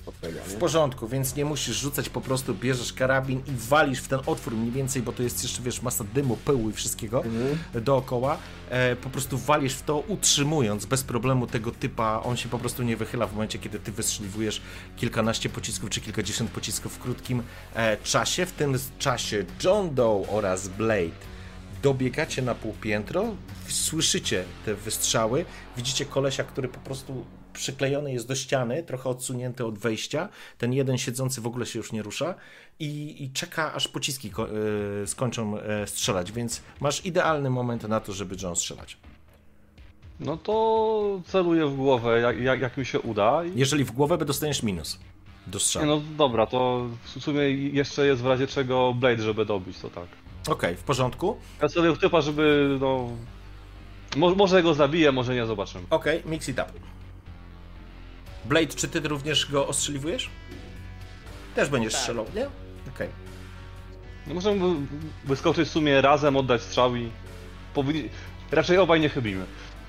pod 0.06 0.20
tego, 0.20 0.40
W 0.46 0.54
nie? 0.54 0.60
porządku, 0.60 1.08
więc 1.08 1.36
nie 1.36 1.46
musisz 1.46 1.76
rzucać, 1.76 2.10
po 2.10 2.22
prostu 2.22 2.54
bierzesz 2.56 2.94
karabin 2.94 3.40
i 3.40 3.52
walisz 3.70 4.00
w 4.02 4.08
ten 4.08 4.20
otwór 4.26 4.54
mniej 4.54 4.72
więcej, 4.72 5.02
bo 5.02 5.12
to 5.12 5.24
jest 5.24 5.44
jeszcze, 5.44 5.62
wiesz, 5.62 5.82
masa 5.82 6.04
dymu, 6.14 6.38
pyłu 6.46 6.70
i 6.70 6.74
wszystkiego 6.74 7.24
Mhm. 7.24 7.84
dookoła. 7.84 8.38
E, 8.70 8.96
po 8.96 9.10
prostu 9.10 9.38
walisz 9.38 9.74
w 9.74 9.84
to, 9.84 10.00
utrzymując 10.00 10.86
bez 10.86 11.04
problemu 11.04 11.48
tego 11.48 11.72
typa. 11.72 12.22
On 12.26 12.38
się 12.38 12.50
po 12.50 12.60
prostu 12.60 12.84
nie 12.84 12.98
wychyla 12.98 13.28
w 13.28 13.34
momencie, 13.34 13.60
kiedy 13.60 13.80
ty 13.80 13.92
wystrzeliwujesz 13.92 14.62
kilkanaście 14.98 15.50
pocisków 15.50 15.90
czy 15.98 16.02
kilkadziesiąt 16.02 16.52
pocisków 16.52 16.94
w 16.94 17.00
krótkim 17.00 17.44
e, 17.76 17.98
czasie. 17.98 18.46
W 18.46 18.52
tym 18.52 18.76
czasie 19.00 19.46
John 19.64 19.96
Doe 19.96 20.26
oraz 20.30 20.68
Blade 20.68 21.18
dobiegacie 21.82 22.42
na 22.42 22.56
półpiętro, 22.56 23.36
słyszycie 23.68 24.44
te 24.66 24.76
wystrzały, 24.76 25.46
widzicie 25.78 26.06
kolesia, 26.06 26.44
który 26.44 26.68
po 26.68 26.80
prostu 26.80 27.26
przyklejony 27.54 28.14
jest 28.14 28.28
do 28.28 28.36
ściany, 28.36 28.84
trochę 28.84 29.10
odsunięty 29.10 29.66
od 29.66 29.78
wejścia. 29.80 30.30
Ten 30.58 30.74
jeden 30.74 30.98
siedzący 30.98 31.42
w 31.42 31.48
ogóle 31.48 31.66
się 31.66 31.80
już 31.80 31.92
nie 31.92 32.04
rusza 32.04 32.36
i, 32.80 33.24
i 33.24 33.32
czeka, 33.32 33.74
aż 33.74 33.88
pociski 33.88 34.30
ko- 34.30 34.48
e, 35.04 35.08
skończą 35.08 35.60
e, 35.60 35.88
strzelać, 35.88 36.32
więc 36.32 36.62
masz 36.80 37.06
idealny 37.06 37.50
moment 37.50 37.84
na 37.84 38.00
to, 38.00 38.14
żeby 38.14 38.36
John 38.42 38.56
strzelać. 38.56 38.98
No 40.20 40.38
to 40.38 41.22
celuję 41.28 41.66
w 41.66 41.76
głowę, 41.76 42.20
jak, 42.20 42.40
jak, 42.40 42.62
jak 42.62 42.78
mi 42.78 42.86
się 42.86 43.00
uda. 43.00 43.46
I... 43.46 43.60
Jeżeli 43.60 43.84
w 43.84 43.92
głowę, 43.92 44.18
dostaniesz 44.18 44.64
minus 44.64 45.00
do 45.48 45.58
Nie, 45.58 45.64
strzału. 45.66 45.86
no 45.86 46.02
dobra, 46.18 46.46
to 46.46 46.86
w 47.04 47.24
sumie 47.24 47.42
jeszcze 47.52 48.08
jest 48.08 48.22
w 48.22 48.26
razie 48.26 48.48
czego 48.48 48.94
Blade, 48.94 49.24
żeby 49.24 49.46
dobić, 49.46 49.80
to 49.80 49.90
tak. 49.90 50.08
Okej, 50.50 50.76
w 50.76 50.84
porządku. 50.84 51.38
Ja 51.62 51.94
w 51.94 51.98
typa, 52.00 52.22
żeby 52.22 52.78
no... 52.82 53.10
Mo 54.18 54.36
może 54.36 54.64
go 54.64 54.74
zabiję, 54.74 55.12
może 55.12 55.36
nie, 55.36 55.46
zobaczymy. 55.46 55.84
Okej, 55.90 56.22
mix 56.26 56.50
it 56.50 56.56
up. 56.60 56.66
Blade, 58.46 58.68
czy 58.68 58.88
ty 58.88 59.00
również 59.00 59.52
go 59.52 59.68
ostrzeliwujesz? 59.68 60.30
Też 61.56 61.70
będziesz 61.70 61.94
Tak. 61.94 62.02
strzelał, 62.02 62.26
nie? 62.36 62.48
Okej. 62.96 63.10
No 64.28 64.34
możemy 64.34 64.60
wy- 64.60 64.86
wyskoczyć 65.26 65.68
w 65.70 65.72
sumie 65.72 66.02
razem, 66.02 66.38
oddać 66.38 66.62
strzał 66.62 66.96
i... 66.96 67.10
Powinni... 67.74 68.10
Raczej 68.52 68.78
obaj 68.78 69.00
nie 69.00 69.10
chybimy. 69.10 69.46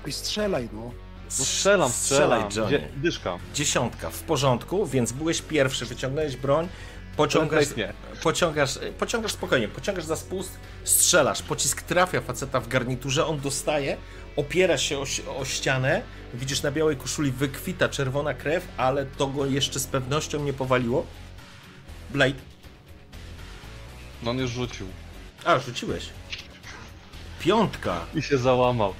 I 0.07 0.11
strzelaj, 0.11 0.69
no. 0.73 0.91
No 1.39 1.45
strzelam, 1.45 1.91
strzelam. 1.91 2.49
Johnny. 2.55 2.69
Dzie- 2.79 2.87
Dyszka. 2.95 3.37
Dziesiątka, 3.53 4.09
w 4.09 4.19
porządku, 4.21 4.85
więc 4.87 5.11
byłeś 5.11 5.41
pierwszy, 5.41 5.85
wyciągnąłeś 5.85 6.35
broń, 6.35 6.67
pociągasz, 7.17 7.65
pociągasz, 8.23 8.79
pociągasz 8.99 9.31
spokojnie, 9.31 9.67
pociągasz 9.67 10.05
za 10.05 10.15
spust, 10.15 10.51
strzelasz, 10.83 11.41
pocisk 11.41 11.81
trafia 11.81 12.21
faceta 12.21 12.59
w 12.59 12.67
garniturze, 12.67 13.25
on 13.25 13.39
dostaje, 13.39 13.97
opiera 14.35 14.77
się 14.77 14.97
o, 14.99 15.05
o 15.37 15.45
ścianę, 15.45 16.01
widzisz 16.33 16.61
na 16.63 16.71
białej 16.71 16.97
koszuli 16.97 17.31
wykwita 17.31 17.89
czerwona 17.89 18.33
krew, 18.33 18.67
ale 18.77 19.05
to 19.05 19.27
go 19.27 19.45
jeszcze 19.45 19.79
z 19.79 19.87
pewnością 19.87 20.43
nie 20.43 20.53
powaliło. 20.53 21.05
Blade, 22.09 22.39
No 24.23 24.31
on 24.31 24.37
już 24.37 24.51
rzucił. 24.51 24.87
a 25.45 25.59
rzuciłeś. 25.59 26.09
Piątka, 27.39 28.05
I 28.15 28.21
się 28.21 28.37
załamał. 28.37 28.93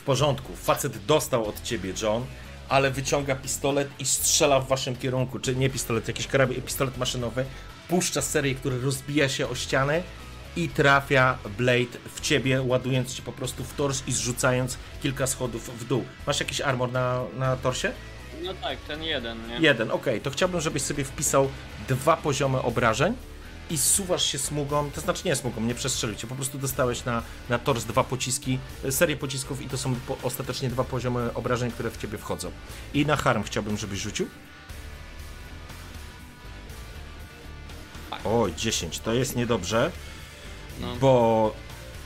W 0.00 0.02
porządku, 0.02 0.56
facet 0.56 1.04
dostał 1.04 1.46
od 1.48 1.62
ciebie, 1.62 1.92
John, 2.02 2.26
ale 2.68 2.90
wyciąga 2.90 3.34
pistolet 3.34 3.88
i 3.98 4.04
strzela 4.06 4.60
w 4.60 4.68
waszym 4.68 4.96
kierunku, 4.96 5.38
czy 5.38 5.56
nie 5.56 5.70
pistolet, 5.70 6.08
jakiś 6.08 6.26
karabin, 6.26 6.62
pistolet 6.62 6.98
maszynowy, 6.98 7.44
puszcza 7.88 8.22
serię, 8.22 8.54
który 8.54 8.80
rozbija 8.80 9.28
się 9.28 9.48
o 9.48 9.54
ścianę 9.54 10.02
i 10.56 10.68
trafia 10.68 11.38
Blade 11.58 11.98
w 12.14 12.20
ciebie, 12.20 12.62
ładując 12.62 13.14
ci 13.14 13.22
po 13.22 13.32
prostu 13.32 13.64
w 13.64 13.74
tors 13.74 14.02
i 14.06 14.12
zrzucając 14.12 14.78
kilka 15.02 15.26
schodów 15.26 15.80
w 15.80 15.84
dół. 15.84 16.04
Masz 16.26 16.40
jakiś 16.40 16.60
armor 16.60 16.92
na, 16.92 17.22
na 17.38 17.56
torsie? 17.56 17.92
No 18.42 18.54
tak, 18.54 18.78
ten 18.78 19.02
jeden, 19.02 19.48
nie? 19.48 19.56
Jeden, 19.60 19.90
okej, 19.90 20.20
to 20.20 20.30
chciałbym, 20.30 20.60
żebyś 20.60 20.82
sobie 20.82 21.04
wpisał 21.04 21.48
dwa 21.88 22.16
poziomy 22.16 22.62
obrażeń 22.62 23.14
i 23.70 23.78
suwasz 23.78 24.24
się 24.24 24.38
smugą, 24.38 24.90
to 24.90 25.00
znaczy 25.00 25.22
nie 25.24 25.36
smugą, 25.36 25.60
nie 25.60 25.74
przestrzelił 25.74 26.16
cię, 26.16 26.26
po 26.26 26.34
prostu 26.34 26.58
dostałeś 26.58 27.04
na, 27.04 27.22
na 27.48 27.58
tors 27.58 27.84
dwa 27.84 28.04
pociski, 28.04 28.58
e, 28.84 28.92
serię 28.92 29.16
pocisków 29.16 29.62
i 29.62 29.68
to 29.68 29.78
są 29.78 29.94
po, 29.94 30.16
ostatecznie 30.22 30.68
dwa 30.70 30.84
poziomy 30.84 31.34
obrażeń, 31.34 31.70
które 31.70 31.90
w 31.90 31.96
ciebie 31.96 32.18
wchodzą. 32.18 32.50
I 32.94 33.06
na 33.06 33.16
harm 33.16 33.42
chciałbym, 33.42 33.76
żebyś 33.78 33.98
rzucił. 34.00 34.26
Oj, 38.24 38.54
10. 38.56 38.98
To 38.98 39.12
jest 39.12 39.36
niedobrze, 39.36 39.90
No. 40.80 40.96
bo 40.96 41.54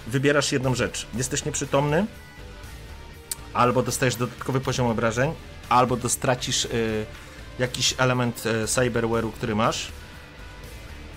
wybierasz 0.07 0.53
jedną 0.53 0.74
rzecz. 0.74 1.07
Jesteś 1.15 1.45
nieprzytomny, 1.45 2.07
albo 3.53 3.82
dostajesz 3.82 4.16
dodatkowy 4.16 4.61
poziom 4.61 4.86
obrażeń, 4.86 5.35
albo 5.69 5.97
dostracisz 5.97 6.65
y, 6.65 7.07
jakiś 7.59 7.95
element 7.99 8.47
y, 8.47 8.65
cyberware'u, 8.66 9.32
który 9.32 9.55
masz, 9.55 9.89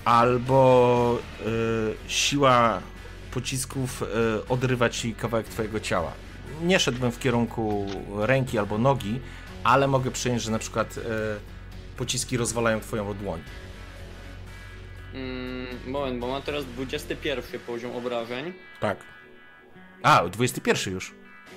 albo 0.07 1.19
y, 1.41 2.09
siła 2.11 2.81
pocisków 3.31 4.03
y, 4.03 4.05
odrywa 4.49 4.89
ci 4.89 5.15
kawałek 5.15 5.47
twojego 5.47 5.79
ciała. 5.79 6.11
Nie 6.61 6.79
szedłbym 6.79 7.11
w 7.11 7.19
kierunku 7.19 7.85
ręki 8.17 8.57
albo 8.57 8.77
nogi, 8.77 9.19
ale 9.63 9.88
mogę 9.88 10.11
przyjąć, 10.11 10.41
że 10.41 10.51
na 10.51 10.59
przykład 10.59 10.97
y, 10.97 11.01
pociski 11.97 12.38
rozwalają 12.38 12.79
twoją 12.79 13.13
dłoń. 13.13 13.41
Mm, 15.13 15.67
moment, 15.88 16.19
bo 16.19 16.27
mam 16.27 16.41
teraz 16.41 16.65
21 16.65 17.59
poziom 17.59 17.95
obrażeń. 17.95 18.53
Tak. 18.79 18.97
A, 20.03 20.29
21 20.29 20.93
już. 20.93 21.13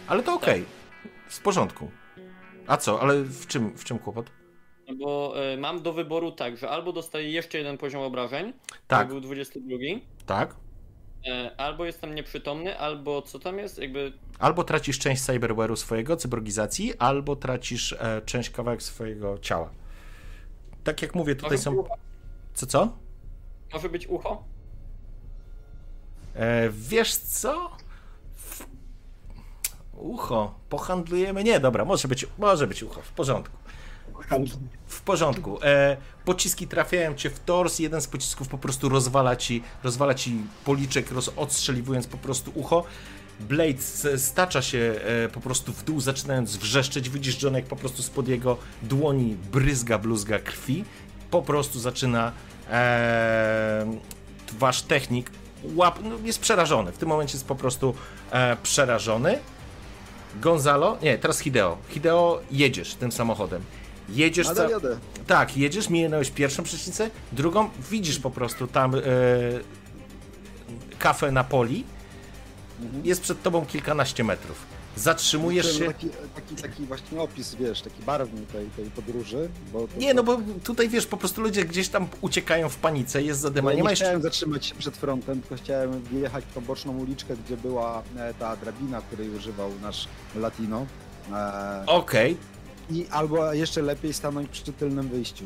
Ale 0.07 0.23
to 0.23 0.35
okej. 0.35 0.65
W 1.29 1.41
porządku. 1.41 1.91
A 2.67 2.77
co, 2.77 3.03
ale 3.03 3.23
w 3.23 3.47
czym, 3.47 3.79
w 3.79 3.85
czym 3.85 3.99
kłopot? 3.99 4.40
No 4.91 4.97
Bo 5.05 5.35
e, 5.53 5.57
mam 5.57 5.83
do 5.83 5.93
wyboru 5.93 6.33
tak, 6.33 6.57
że 6.57 6.71
albo 6.71 6.93
dostaję 6.93 7.31
jeszcze 7.31 7.59
jeden 7.59 7.79
poziom 7.79 8.03
obrażeń, 8.03 8.53
Tak, 8.89 9.09
był 9.09 9.21
22, 9.21 9.77
tak. 10.27 10.57
e, 11.27 11.51
albo 11.57 11.85
jestem 11.85 12.15
nieprzytomny, 12.15 12.79
albo 12.79 13.23
co 13.23 13.39
tam 13.39 13.59
jest, 13.59 13.79
jakby 13.79 14.13
Albo 14.39 14.65
tracisz 14.65 14.99
część 14.99 15.23
cyberware'u 15.23 15.77
swojego, 15.77 16.17
cyborgizacji, 16.17 16.95
albo 16.99 17.37
tracisz 17.37 17.93
e, 17.93 18.23
część 18.27 18.51
kawałek 18.51 18.83
swojego 18.83 19.39
ciała. 19.39 19.71
Tak 20.85 21.03
jak 21.03 21.15
mówię, 21.15 21.35
tutaj 21.37 21.51
może, 21.51 21.63
są... 21.63 21.85
Co, 22.55 22.67
co? 22.67 22.99
może 23.73 23.89
być 23.89 24.07
ucho? 24.07 24.45
E, 26.35 26.71
wiesz 26.71 27.15
co? 27.17 27.71
Ucho. 29.97 30.55
Pohandlujemy? 30.69 31.45
Nie, 31.45 31.61
dobra, 31.61 31.85
może 31.85 32.09
być, 32.09 32.27
może 32.39 32.67
być 32.67 32.83
ucho. 32.83 33.03
W 33.03 33.13
porządku. 33.13 33.57
W 34.87 35.01
porządku. 35.01 35.59
E, 35.63 35.97
pociski 36.25 36.67
trafiają 36.67 37.15
cię 37.15 37.31
w 37.31 37.41
tors. 37.41 37.79
Jeden 37.79 38.01
z 38.01 38.07
pocisków 38.07 38.49
po 38.49 38.59
prostu 38.59 38.89
rozwala 38.89 39.37
ci, 39.37 39.63
rozwala 39.85 40.15
ci 40.15 40.37
policzek, 40.65 41.13
roz, 41.13 41.31
odstrzeliwując 41.37 42.07
po 42.07 42.17
prostu 42.17 42.53
ucho. 42.55 42.85
Blade 43.41 43.83
stacza 44.17 44.63
się 44.63 44.95
e, 45.25 45.29
po 45.29 45.41
prostu 45.41 45.73
w 45.73 45.85
dół, 45.85 46.01
zaczynając 46.01 46.57
wrzeszczeć. 46.57 47.11
Widzisz, 47.11 47.43
John, 47.43 47.55
jak 47.55 47.65
po 47.65 47.77
prostu 47.77 48.03
spod 48.03 48.29
jego 48.29 48.57
dłoni 48.83 49.37
bryzga, 49.53 49.99
bluzga 49.99 50.39
krwi. 50.39 50.85
Po 51.31 51.43
prostu 51.43 51.81
zaczyna 51.81 52.33
e, 52.71 53.87
wasz 54.59 54.83
technik 54.83 55.31
łap, 55.65 55.99
no, 56.03 56.17
jest 56.25 56.41
przerażony. 56.41 56.93
W 56.93 56.99
tym 56.99 57.09
momencie 57.09 57.35
jest 57.35 57.47
po 57.47 57.55
prostu 57.55 57.95
e, 58.31 58.57
przerażony. 58.63 59.39
Gonzalo, 60.41 60.99
nie, 61.03 61.19
teraz 61.19 61.39
Hideo. 61.39 61.79
Hideo, 61.89 62.41
jedziesz 62.51 62.95
tym 62.95 63.13
samochodem. 63.13 63.63
Jedziesz 64.11 64.47
Nadal 64.47 64.67
ca- 64.67 64.73
jadę. 64.73 64.99
tak, 65.27 65.57
jedziesz, 65.57 65.91
minąłeś 65.91 66.31
pierwszą 66.31 66.63
przecznicę, 66.63 67.11
drugą, 67.33 67.71
widzisz 67.91 68.19
po 68.19 68.31
prostu 68.31 68.67
tam 68.67 68.95
e, 68.95 69.01
kafę 70.99 71.33
na 71.33 71.45
poli, 71.45 71.85
jest 73.05 73.21
przed 73.23 73.43
tobą 73.43 73.67
kilkanaście 73.67 74.25
metrów. 74.25 74.67
Zatrzymujesz 74.97 75.67
Chciałem 75.67 75.93
się. 75.93 75.95
Taki, 75.95 76.09
taki, 76.35 76.57
taki 76.57 76.87
właśnie 76.87 77.21
opis, 77.21 77.55
wiesz, 77.55 77.83
taki 77.83 78.03
barwny 78.03 78.41
tej, 78.53 78.67
tej 78.67 78.85
podróży. 78.91 79.49
Bo 79.73 79.81
to, 79.81 79.99
Nie, 79.99 80.15
no 80.15 80.23
bo 80.23 80.39
tutaj 80.65 80.89
wiesz, 80.89 81.07
po 81.07 81.17
prostu 81.17 81.41
ludzie 81.41 81.65
gdzieś 81.65 81.89
tam 81.89 82.09
uciekają 82.21 82.69
w 82.69 82.77
panice, 82.77 83.23
jest 83.23 83.41
zadyma, 83.41 83.71
Ja 83.71 83.77
nie 83.77 83.83
nie 83.83 83.91
jeszcze. 83.91 84.05
chciałem 84.05 84.23
zatrzymać 84.23 84.67
się 84.67 84.75
przed 84.75 84.97
frontem, 84.97 85.41
tylko 85.43 85.63
chciałem 85.65 86.03
wjechać 86.03 86.45
po 86.55 86.61
boczną 86.61 86.99
uliczkę, 86.99 87.35
gdzie 87.47 87.57
była 87.57 88.03
e, 88.17 88.35
ta 88.35 88.57
drabina, 88.57 89.01
której 89.01 89.31
używał 89.31 89.71
nasz 89.83 90.09
Latino. 90.37 90.87
E, 91.33 91.83
Okej, 91.87 92.37
I 92.91 93.07
albo 93.11 93.53
jeszcze 93.53 93.83
lepiej 93.83 94.13
stanąć 94.13 94.49
przy 94.49 94.73
tylnym 94.73 95.09
wyjściu. 95.09 95.45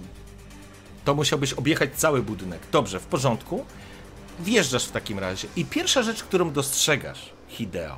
to 1.05 1.15
musiałbyś 1.15 1.53
objechać 1.53 1.91
cały 1.95 2.23
budynek. 2.23 2.61
Dobrze, 2.73 3.01
w 3.01 3.07
porządku. 3.07 3.65
Wjeżdżasz 4.41 4.85
w 4.85 4.93
takim 4.93 5.19
razie. 5.19 5.49
I 5.57 5.65
pierwsza 5.65 6.03
rzecz, 6.03 6.25
którą 6.25 6.53
dostrzegasz, 6.53 7.33
Hideo, 7.49 7.97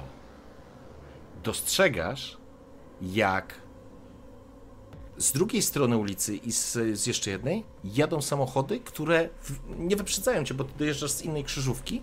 dostrzegasz, 1.44 2.36
jak 3.02 3.55
z 5.18 5.32
drugiej 5.32 5.62
strony 5.62 5.97
ulicy 5.97 6.36
i 6.36 6.52
z, 6.52 6.73
z 6.98 7.06
jeszcze 7.06 7.31
jednej 7.31 7.64
jadą 7.85 8.23
samochody, 8.23 8.81
które 8.81 9.28
w, 9.43 9.59
nie 9.78 9.97
wyprzedzają 9.97 10.44
cię, 10.44 10.55
bo 10.55 10.64
ty 10.64 10.73
dojeżdżasz 10.78 11.10
z 11.10 11.23
innej 11.23 11.44
krzyżówki, 11.44 12.02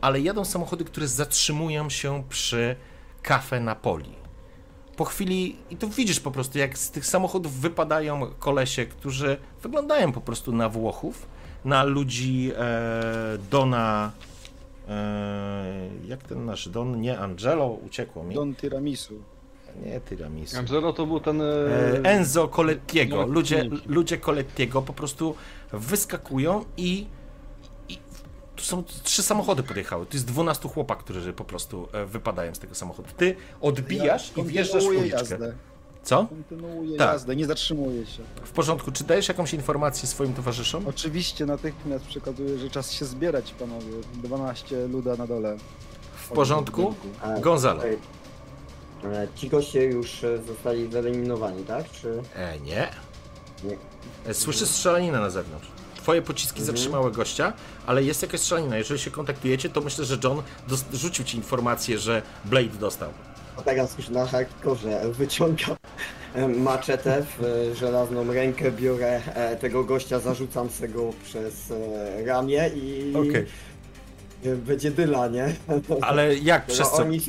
ale 0.00 0.20
jadą 0.20 0.44
samochody, 0.44 0.84
które 0.84 1.08
zatrzymują 1.08 1.90
się 1.90 2.24
przy 2.28 2.76
kafe 3.22 3.60
na 3.60 3.74
poli. 3.74 4.17
Po 4.98 5.04
chwili, 5.04 5.56
i 5.70 5.76
to 5.76 5.88
widzisz 5.88 6.20
po 6.20 6.30
prostu, 6.30 6.58
jak 6.58 6.78
z 6.78 6.90
tych 6.90 7.06
samochodów 7.06 7.52
wypadają 7.52 8.30
kolesie, 8.38 8.86
którzy 8.86 9.36
wyglądają 9.62 10.12
po 10.12 10.20
prostu 10.20 10.52
na 10.52 10.68
Włochów, 10.68 11.26
na 11.64 11.84
ludzi 11.84 12.50
e, 12.56 13.38
Dona. 13.50 14.12
E, 14.88 15.88
jak 16.06 16.22
ten 16.22 16.44
nasz 16.44 16.68
Don? 16.68 17.00
Nie 17.00 17.18
Angelo, 17.18 17.66
uciekło 17.68 18.24
mi. 18.24 18.34
Don 18.34 18.54
Tiramisu. 18.54 19.14
Nie 19.84 20.00
Tiramisu. 20.00 20.58
Angelo 20.58 20.92
to 20.92 21.06
był 21.06 21.20
ten... 21.20 21.40
E, 21.42 21.44
E... 21.44 22.02
Enzo 22.04 22.48
Colettiego. 22.48 23.16
no, 23.16 23.26
Ludzie, 23.26 23.70
ludzie 23.86 24.18
Colettiego 24.18 24.82
po 24.82 24.92
prostu 24.92 25.34
wyskakują 25.72 26.64
i 26.76 27.06
tu 28.58 28.64
są 28.64 28.84
trzy 29.02 29.22
samochody 29.22 29.62
podjechały. 29.62 30.06
To 30.06 30.12
jest 30.14 30.26
12 30.26 30.68
chłopak, 30.68 30.98
którzy 30.98 31.32
po 31.32 31.44
prostu 31.44 31.88
e, 31.92 32.06
wypadają 32.06 32.54
z 32.54 32.58
tego 32.58 32.74
samochodu. 32.74 33.08
Ty 33.16 33.36
odbijasz 33.60 34.32
i 34.36 34.42
wjeżdżasz 34.42 34.84
w 34.84 34.86
uliczkę. 34.86 35.18
jazdę. 35.18 35.52
Co? 36.02 36.26
Kontynuuję 36.26 36.98
Tak. 36.98 37.12
jazdę, 37.12 37.36
nie 37.36 37.46
zatrzymuję 37.46 38.06
się. 38.06 38.22
W 38.44 38.50
porządku. 38.50 38.92
Czy 38.92 39.04
dajesz 39.04 39.28
jakąś 39.28 39.54
informację 39.54 40.08
swoim 40.08 40.34
towarzyszom? 40.34 40.86
Oczywiście 40.86 41.46
natychmiast 41.46 42.04
przekazuję, 42.04 42.58
że 42.58 42.70
czas 42.70 42.92
się 42.92 43.04
zbierać, 43.04 43.52
panowie. 43.58 43.86
12 44.14 44.86
luda 44.86 45.16
na 45.16 45.26
dole. 45.26 45.56
W 46.16 46.28
porządku? 46.28 46.94
A, 47.22 47.40
Gonzalo. 47.40 47.82
E, 47.86 49.28
Ci 49.34 49.48
goście 49.48 49.84
już 49.84 50.24
e, 50.24 50.42
zostali 50.42 50.88
wyeliminowani, 50.88 51.64
tak? 51.64 51.90
Czy 51.90 52.22
E, 52.36 52.60
nie. 52.60 52.88
nie? 53.64 54.34
Słyszysz 54.34 54.68
strzelaninę 54.68 55.20
na 55.20 55.30
zewnątrz. 55.30 55.68
Twoje 56.08 56.22
pociski 56.22 56.60
Mhm. 56.60 56.66
zatrzymały 56.76 57.12
gościa, 57.12 57.52
ale 57.86 58.02
jest 58.02 58.22
jakaś 58.22 58.40
strzelanina. 58.40 58.76
Jeżeli 58.76 59.00
się 59.00 59.10
kontaktujecie, 59.10 59.68
to 59.68 59.80
myślę, 59.80 60.04
że 60.04 60.18
John 60.24 60.42
rzucił 60.92 61.24
ci 61.24 61.36
informację, 61.36 61.98
że 61.98 62.22
Blade 62.44 62.78
dostał. 62.80 63.10
O 63.56 63.62
teraz 63.62 63.98
już 63.98 64.08
na 64.08 64.26
hardkorze 64.26 65.00
wyciągam 65.12 65.76
maczetę 66.56 67.22
w 67.38 67.44
e, 67.44 67.74
żelazną 67.74 68.32
rękę, 68.32 68.72
biorę 68.72 69.20
e, 69.34 69.56
tego 69.56 69.84
gościa, 69.84 70.18
zarzucam 70.18 70.70
se 70.70 70.88
go 70.88 71.10
przez 71.24 71.70
e, 71.70 72.24
ramię 72.24 72.70
i 72.74 73.12
Okej. 73.16 73.46
e, 74.44 74.56
będzie 74.56 74.90
dyla, 74.90 75.28
nie? 75.28 75.54
Ale 76.00 76.34
jak? 76.36 76.68
No, 76.68 76.74
Przez 76.74 76.90
co? 76.90 76.96
oni 77.02 77.20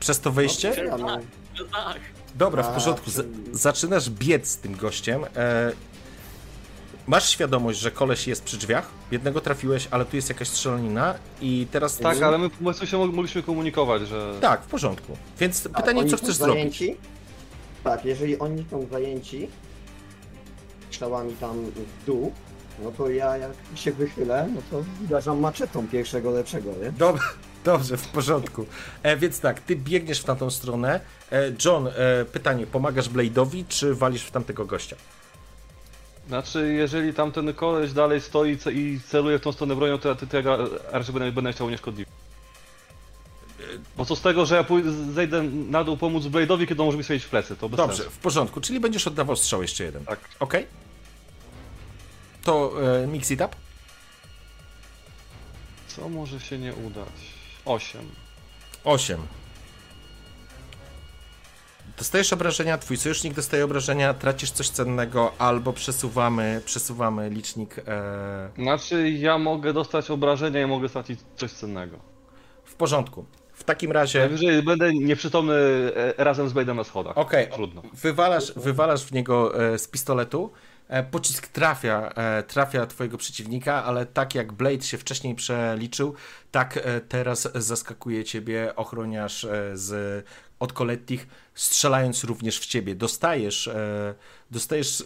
Przez 0.00 0.20
to 0.20 0.32
wejście? 0.32 0.84
no. 0.90 0.96
No 0.98 1.64
tak. 1.72 2.00
Dobra, 2.34 2.62
w 2.62 2.66
A, 2.66 2.72
porządku. 2.72 3.10
Z- 3.10 3.26
zaczynasz 3.52 4.10
biec 4.10 4.48
z 4.48 4.56
tym 4.56 4.76
gościem. 4.76 5.24
E, 5.36 5.72
masz 7.08 7.30
świadomość, 7.30 7.78
że 7.78 7.90
koleś 7.90 8.26
jest 8.26 8.44
przy 8.44 8.56
drzwiach. 8.56 8.86
Jednego 9.10 9.40
trafiłeś, 9.40 9.88
ale 9.90 10.04
tu 10.04 10.16
jest 10.16 10.28
jakaś 10.28 10.48
strzelanina 10.48 11.14
i 11.40 11.66
teraz... 11.70 11.98
Tak, 11.98 12.22
ale 12.22 12.38
my 12.38 12.50
po 12.50 12.64
prostu 12.64 12.86
się 12.86 12.96
mog- 12.96 13.12
mogliśmy 13.12 13.42
komunikować, 13.42 14.08
że... 14.08 14.34
Tak, 14.40 14.62
w 14.62 14.66
porządku. 14.66 15.16
Więc 15.38 15.68
A 15.72 15.80
pytanie, 15.80 16.04
co 16.06 16.16
chcesz 16.16 16.34
zrobić? 16.34 16.82
Tak, 17.84 18.04
jeżeli 18.04 18.38
oni 18.38 18.64
są 18.70 18.86
zajęci 18.90 19.48
strzałami 20.90 21.32
tam 21.32 21.56
w 22.02 22.06
dół, 22.06 22.32
no 22.84 22.92
to 22.92 23.10
ja 23.10 23.36
jak 23.36 23.50
się 23.74 23.92
wychylę, 23.92 24.48
no 24.54 24.62
to 24.70 24.84
uderzam 25.04 25.40
maczetą 25.40 25.88
pierwszego 25.88 26.30
lepszego, 26.30 26.70
nie? 26.82 26.92
Dobra, 26.92 27.22
dobrze, 27.64 27.96
w 27.96 28.08
porządku. 28.08 28.66
E, 29.02 29.16
więc 29.16 29.40
tak, 29.40 29.60
ty 29.60 29.76
biegniesz 29.76 30.20
w 30.20 30.24
tamtą 30.24 30.50
stronę. 30.50 31.00
E, 31.32 31.52
John, 31.64 31.86
e, 31.86 31.92
pytanie, 32.24 32.66
pomagasz 32.66 33.10
Blade'owi, 33.10 33.64
czy 33.68 33.94
walisz 33.94 34.22
w 34.22 34.30
tamtego 34.30 34.64
gościa? 34.66 34.96
Znaczy, 36.28 36.72
jeżeli 36.72 37.14
tamten 37.14 37.54
koleś 37.54 37.92
dalej 37.92 38.20
stoi 38.20 38.58
i 38.72 39.00
celuje 39.00 39.38
w 39.38 39.42
tą 39.42 39.52
stronę 39.52 39.76
bronią, 39.76 39.98
to 39.98 40.08
ja, 40.08 40.14
to 40.14 40.36
ja 40.36 40.56
raczej 40.92 41.14
będę, 41.14 41.32
będę 41.32 41.52
chciał 41.52 41.66
unieszkodliwić. 41.66 42.08
Bo 43.96 44.04
co 44.04 44.16
z 44.16 44.22
tego, 44.22 44.46
że 44.46 44.56
ja 44.56 44.64
zejdę 45.14 45.42
na 45.42 45.84
dół 45.84 45.96
pomóc 45.96 46.24
Blade'owi, 46.24 46.66
kiedy 46.66 46.82
on 46.82 46.86
może 46.86 46.98
mi 46.98 47.04
strzelić 47.04 47.24
w 47.24 47.28
plecy, 47.28 47.56
to 47.56 47.68
bez 47.68 47.76
Dobrze, 47.76 47.96
sensu. 47.96 48.10
w 48.10 48.18
porządku, 48.18 48.60
czyli 48.60 48.80
będziesz 48.80 49.06
oddawał 49.06 49.36
strzał 49.36 49.62
jeszcze 49.62 49.84
jeden. 49.84 50.04
Tak. 50.04 50.18
Ok? 50.40 50.54
To 52.44 52.72
e, 53.02 53.06
mix 53.06 53.30
it 53.30 53.40
up? 53.40 53.56
Co 55.88 56.08
może 56.08 56.40
się 56.40 56.58
nie 56.58 56.74
udać? 56.74 57.08
8. 57.64 58.00
8. 58.84 59.26
Dostajesz 61.98 62.32
obrażenia, 62.32 62.78
twój 62.78 62.96
sojusznik 62.96 63.34
dostaje 63.34 63.64
obrażenia, 63.64 64.14
tracisz 64.14 64.50
coś 64.50 64.68
cennego, 64.68 65.32
albo 65.38 65.72
przesuwamy, 65.72 66.62
przesuwamy 66.64 67.30
licznik 67.30 67.76
e, 67.86 68.50
Znaczy, 68.58 69.10
ja 69.10 69.38
mogę 69.38 69.72
dostać 69.72 70.10
obrażenia 70.10 70.62
i 70.62 70.66
mogę 70.66 70.88
stracić 70.88 71.20
coś 71.36 71.52
cennego. 71.52 71.98
w 72.64 72.74
porządku. 72.74 73.24
W 73.52 73.64
takim 73.64 73.92
razie, 73.92 74.18
Najwyżej 74.18 74.62
będę 74.62 74.92
nieprzytomny 74.94 75.54
e, 76.18 76.24
razem 76.24 76.48
z 76.48 76.52
Blade'em 76.52 76.74
na 76.76 76.84
schodach. 76.84 77.18
okej, 77.18 77.48
Trudno. 77.50 77.82
wywalasz, 77.92 78.52
wywalasz 78.56 79.04
w 79.04 79.12
niego 79.12 79.64
e, 79.72 79.78
z 79.78 79.88
pistoletu, 79.88 80.50
e, 80.88 81.02
pocisk 81.02 81.46
trafia, 81.48 82.12
trafia 82.48 82.86
twojego 82.86 83.18
przeciwnika, 83.18 83.84
ale 83.84 84.06
tak 84.06 84.34
jak 84.34 84.52
Blade 84.52 84.82
się 84.82 84.98
wcześniej 84.98 85.34
przeliczył, 85.34 86.14
tak 86.50 86.78
teraz 87.08 87.48
zaskakuje 87.54 88.24
ciebie 88.24 88.72
ochroniarz 88.76 89.46
z 89.74 90.24
od 90.60 90.72
Colettich, 90.72 91.26
strzelając 91.58 92.24
również 92.24 92.60
w 92.60 92.66
ciebie. 92.66 92.94
Dostajesz, 92.94 93.68
e, 93.68 94.14
dostajesz, 94.50 95.04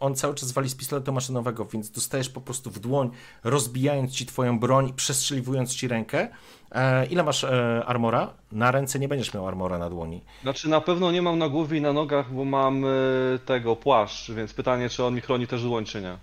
on 0.00 0.14
cały 0.14 0.34
czas 0.34 0.52
wali 0.52 0.68
z 0.68 0.74
pistoletu 0.74 1.12
maszynowego, 1.12 1.64
więc 1.64 1.90
dostajesz 1.90 2.28
po 2.28 2.40
prostu 2.40 2.70
w 2.70 2.78
dłoń, 2.78 3.10
rozbijając 3.44 4.12
ci 4.12 4.26
twoją 4.26 4.58
broń, 4.58 4.92
przestrzeliwując 4.96 5.74
ci 5.74 5.88
rękę. 5.88 6.28
E, 6.72 7.06
ile 7.06 7.22
masz 7.22 7.44
e, 7.44 7.82
armora? 7.86 8.34
Na 8.52 8.70
ręce 8.70 8.98
nie 8.98 9.08
będziesz 9.08 9.34
miał 9.34 9.48
armora 9.48 9.78
na 9.78 9.90
dłoni. 9.90 10.20
Znaczy, 10.42 10.68
na 10.68 10.80
pewno 10.80 11.12
nie 11.12 11.22
mam 11.22 11.38
na 11.38 11.48
głowie 11.48 11.78
i 11.78 11.80
na 11.80 11.92
nogach, 11.92 12.32
bo 12.32 12.44
mam 12.44 12.84
tego, 13.46 13.76
płaszcz, 13.76 14.30
więc 14.30 14.54
pytanie, 14.54 14.88
czy 14.88 15.04
on 15.04 15.14
mi 15.14 15.20
chroni 15.20 15.46
też 15.46 15.62
dłoń, 15.62 15.84
czy 15.84 16.02
nie. 16.02 16.18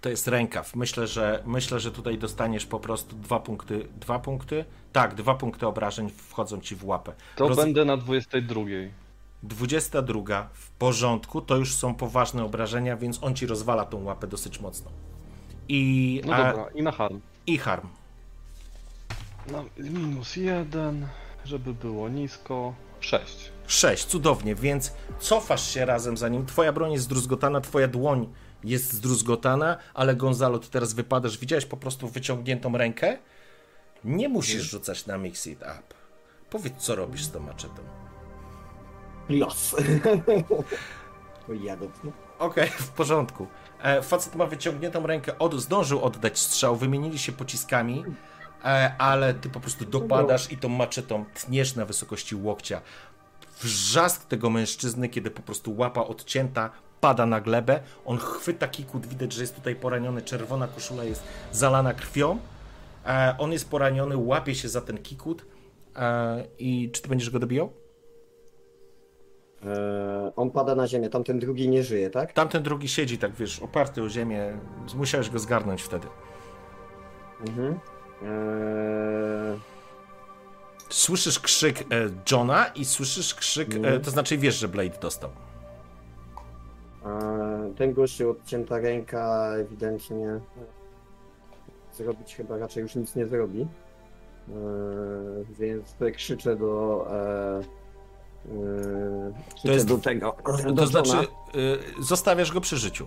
To 0.00 0.08
jest 0.08 0.28
rękaw. 0.28 0.76
Myślę, 0.76 1.06
że 1.06 1.42
myślę, 1.46 1.80
że 1.80 1.92
tutaj 1.92 2.18
dostaniesz 2.18 2.66
po 2.66 2.80
prostu 2.80 3.16
dwa 3.16 3.40
punkty. 3.40 3.88
Dwa 4.00 4.18
punkty? 4.18 4.64
Tak, 4.92 5.14
dwa 5.14 5.34
punkty 5.34 5.66
obrażeń 5.66 6.10
wchodzą 6.10 6.60
ci 6.60 6.76
w 6.76 6.84
łapę. 6.84 7.12
To 7.36 7.48
Roz- 7.48 7.56
będę 7.56 7.84
na 7.84 7.96
22. 7.96 8.60
22 9.42 10.48
w 10.52 10.70
porządku, 10.70 11.40
to 11.40 11.56
już 11.56 11.74
są 11.74 11.94
poważne 11.94 12.44
obrażenia, 12.44 12.96
więc 12.96 13.18
on 13.22 13.34
ci 13.34 13.46
rozwala 13.46 13.84
tą 13.84 14.04
łapę 14.04 14.26
dosyć 14.26 14.60
mocno. 14.60 14.90
I, 15.68 16.20
No 16.26 16.34
a, 16.34 16.46
dobra, 16.52 16.66
i 16.74 16.82
na 16.82 16.92
harm. 16.92 17.20
i 17.46 17.58
harm. 17.58 17.88
Na 19.50 19.64
minus 19.78 20.36
jeden, 20.36 21.06
żeby 21.44 21.74
było 21.74 22.08
nisko. 22.08 22.74
6. 23.00 23.50
6, 23.66 24.04
cudownie, 24.04 24.54
więc 24.54 24.92
cofasz 25.18 25.70
się 25.70 25.84
razem 25.84 26.16
za 26.16 26.28
nim. 26.28 26.46
Twoja 26.46 26.72
broń 26.72 26.92
jest 26.92 27.04
zdruzgotana, 27.04 27.60
twoja 27.60 27.88
dłoń 27.88 28.28
jest 28.64 28.92
zdruzgotana, 28.92 29.76
ale 29.94 30.16
Gonzalo, 30.16 30.58
ty 30.58 30.70
teraz 30.70 30.92
wypadasz. 30.92 31.38
Widziałeś 31.38 31.66
po 31.66 31.76
prostu 31.76 32.08
wyciągniętą 32.08 32.76
rękę? 32.76 33.18
Nie 34.04 34.28
musisz 34.28 34.62
rzucać 34.62 35.06
na 35.06 35.18
Mix 35.18 35.46
It 35.46 35.62
Up. 35.62 35.82
Powiedz, 36.50 36.74
co 36.78 36.94
robisz 36.94 37.24
z 37.24 37.30
tą 37.30 37.40
maczetą. 37.40 37.82
Los. 39.28 39.76
Jadę. 41.64 41.88
Okej, 42.38 42.68
w 42.68 42.88
porządku. 42.88 43.46
E, 43.82 44.02
facet 44.02 44.34
ma 44.34 44.46
wyciągniętą 44.46 45.06
rękę, 45.06 45.38
od, 45.38 45.60
zdążył 45.60 46.02
oddać 46.02 46.38
strzał, 46.38 46.76
wymienili 46.76 47.18
się 47.18 47.32
pociskami, 47.32 48.04
e, 48.64 48.94
ale 48.98 49.34
ty 49.34 49.50
po 49.50 49.60
prostu 49.60 49.84
dopadasz 49.84 50.52
i 50.52 50.56
tą 50.56 50.68
maczetą 50.68 51.24
tniesz 51.34 51.76
na 51.76 51.84
wysokości 51.84 52.36
łokcia. 52.36 52.80
Wrzask 53.60 54.24
tego 54.24 54.50
mężczyzny, 54.50 55.08
kiedy 55.08 55.30
po 55.30 55.42
prostu 55.42 55.76
łapa 55.76 56.00
odcięta 56.00 56.70
pada 57.04 57.26
na 57.26 57.40
glebę, 57.40 57.80
on 58.04 58.18
chwyta 58.18 58.68
kikut, 58.68 59.06
widać, 59.06 59.32
że 59.32 59.40
jest 59.42 59.54
tutaj 59.54 59.76
poraniony, 59.76 60.22
czerwona 60.22 60.68
koszula 60.68 61.04
jest 61.04 61.22
zalana 61.52 61.94
krwią, 61.94 62.38
e, 63.06 63.34
on 63.38 63.52
jest 63.52 63.70
poraniony, 63.70 64.16
łapie 64.16 64.54
się 64.54 64.68
za 64.68 64.80
ten 64.80 64.98
kikut 64.98 65.46
e, 65.96 66.44
i 66.58 66.90
czy 66.92 67.02
ty 67.02 67.08
będziesz 67.08 67.30
go 67.30 67.38
dobijał? 67.38 67.72
E, 69.66 70.32
on 70.36 70.50
pada 70.50 70.74
na 70.74 70.86
ziemię, 70.86 71.08
tamten 71.08 71.38
drugi 71.38 71.68
nie 71.68 71.82
żyje, 71.82 72.10
tak? 72.10 72.32
Tamten 72.32 72.62
drugi 72.62 72.88
siedzi 72.88 73.18
tak, 73.18 73.34
wiesz, 73.34 73.60
oparty 73.60 74.02
o 74.02 74.08
ziemię, 74.08 74.58
musiałeś 74.94 75.30
go 75.30 75.38
zgarnąć 75.38 75.82
wtedy. 75.82 76.06
Mhm. 77.48 77.80
E, 78.22 79.58
Słyszysz 80.88 81.38
krzyk 81.38 81.80
e, 81.80 81.84
Johna 82.30 82.66
i 82.66 82.84
słyszysz 82.84 83.34
krzyk, 83.34 83.74
e, 83.82 84.00
to 84.00 84.10
znaczy 84.10 84.38
wiesz, 84.38 84.58
że 84.58 84.68
Blade 84.68 84.98
dostał. 85.00 85.30
Ten 87.76 87.92
gościu, 87.92 88.30
odcięta 88.30 88.78
ręka, 88.78 89.52
ewidentnie 89.56 90.40
zrobić 91.92 92.36
chyba 92.36 92.58
raczej 92.58 92.82
już 92.82 92.94
nic 92.94 93.16
nie 93.16 93.26
zrobi. 93.26 93.60
E, 93.62 93.66
więc 95.58 95.92
tutaj 95.92 96.12
krzyczę 96.12 96.56
do. 96.56 97.06
E, 97.10 97.58
e, 97.58 99.54
krzyczę 99.54 99.74
jest- 99.74 99.88
do 99.88 99.98
tego. 99.98 100.36
do 100.66 100.74
To 100.74 100.86
znaczy, 100.86 101.16
e, 101.18 102.02
zostawiasz 102.02 102.52
go 102.52 102.60
przy 102.60 102.76
życiu. 102.76 103.06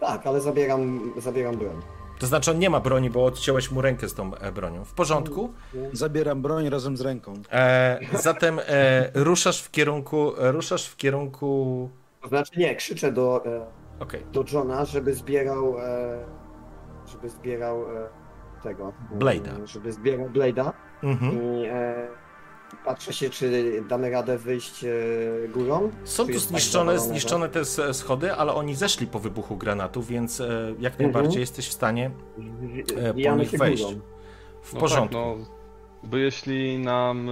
Tak, 0.00 0.26
ale 0.26 0.40
zabieram, 0.40 1.12
zabieram 1.16 1.56
broń. 1.56 1.80
To 2.20 2.26
znaczy, 2.26 2.50
on 2.50 2.58
nie 2.58 2.70
ma 2.70 2.80
broni, 2.80 3.10
bo 3.10 3.24
odciąłeś 3.24 3.70
mu 3.70 3.80
rękę 3.80 4.08
z 4.08 4.14
tą 4.14 4.34
e, 4.34 4.52
bronią. 4.52 4.84
W 4.84 4.94
porządku. 4.94 5.52
Zabieram 5.92 6.42
broń 6.42 6.68
razem 6.68 6.96
z 6.96 7.00
ręką. 7.00 7.34
E, 7.52 8.00
zatem 8.12 8.60
e, 8.66 9.10
ruszasz 9.14 9.62
w 9.62 9.70
kierunku, 9.70 10.32
e, 10.38 10.52
ruszasz 10.52 10.86
w 10.86 10.96
kierunku... 10.96 11.90
To 12.22 12.28
znaczy 12.28 12.60
nie, 12.60 12.74
krzyczę 12.76 13.12
do, 13.12 13.46
e, 13.46 13.66
Okej, 14.00 14.24
do 14.32 14.44
Johna, 14.52 14.84
żeby 14.84 15.14
zbierał. 15.14 15.78
E, 15.78 16.24
żeby 17.06 17.28
zbierał 17.28 17.82
e, 17.82 18.08
tego. 18.62 18.92
Blade'a. 19.18 19.66
Żeby 19.66 19.92
zbierał 19.92 20.26
Blade'a. 20.28 20.72
mhm. 21.02 21.32
I 21.32 21.64
e, 21.66 22.08
patrzę 22.84 23.12
się, 23.12 23.30
czy 23.30 23.72
damy 23.88 24.10
radę 24.10 24.38
wyjść 24.38 24.84
e, 24.84 24.88
górą. 25.48 25.90
Są 26.04 26.24
tu 26.26 26.30
jest 26.32 26.44
tak 26.44 26.50
zniszczone, 26.60 26.98
zniszczone 26.98 27.48
te 27.48 27.64
schody, 27.94 28.32
ale 28.32 28.54
oni 28.54 28.74
zeszli 28.74 29.06
po 29.06 29.18
wybuchu 29.18 29.56
granatu, 29.56 30.02
więc 30.02 30.40
e, 30.40 30.74
jak 30.78 30.92
Mhm. 30.92 31.12
najbardziej 31.12 31.40
jesteś 31.40 31.68
w 31.68 31.72
stanie 31.72 32.10
e, 32.96 33.30
po 33.30 33.36
nich 33.36 33.50
wejść. 33.50 33.84
górą. 33.84 34.00
W 34.62 34.74
No 34.74 34.80
porządku. 34.80 35.14
tak, 35.14 35.38
no. 35.38 35.60
Bo 36.02 36.16
jeśli 36.16 36.78
nam 36.78 37.28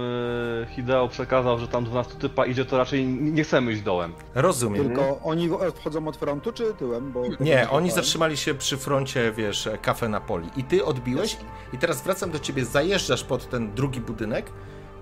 Hideo 0.75 1.07
przekazał, 1.07 1.59
że 1.59 1.67
tam 1.67 1.83
12 1.83 2.15
typa 2.15 2.45
idzie, 2.45 2.65
to 2.65 2.77
raczej 2.77 3.07
nie 3.07 3.43
chcemy 3.43 3.71
iść 3.71 3.81
dołem. 3.81 4.13
Rozumiem. 4.35 4.85
Tylko 4.85 5.19
oni 5.23 5.49
wchodzą 5.75 6.07
od 6.07 6.17
frontu 6.17 6.51
czy 6.53 6.73
tyłem? 6.73 7.11
Bo 7.11 7.23
Nie, 7.39 7.69
oni 7.69 7.91
zatrzymali 7.91 8.37
się 8.37 8.53
przy 8.53 8.77
froncie, 8.77 9.31
wiesz, 9.31 9.69
kafe 9.81 10.09
Napoli. 10.09 10.49
I 10.57 10.63
ty 10.63 10.85
odbiłeś 10.85 11.37
i 11.73 11.77
teraz 11.77 12.01
wracam 12.03 12.31
do 12.31 12.39
ciebie, 12.39 12.65
zajeżdżasz 12.65 13.23
pod 13.23 13.49
ten 13.49 13.73
drugi 13.75 14.01
budynek, 14.01 14.51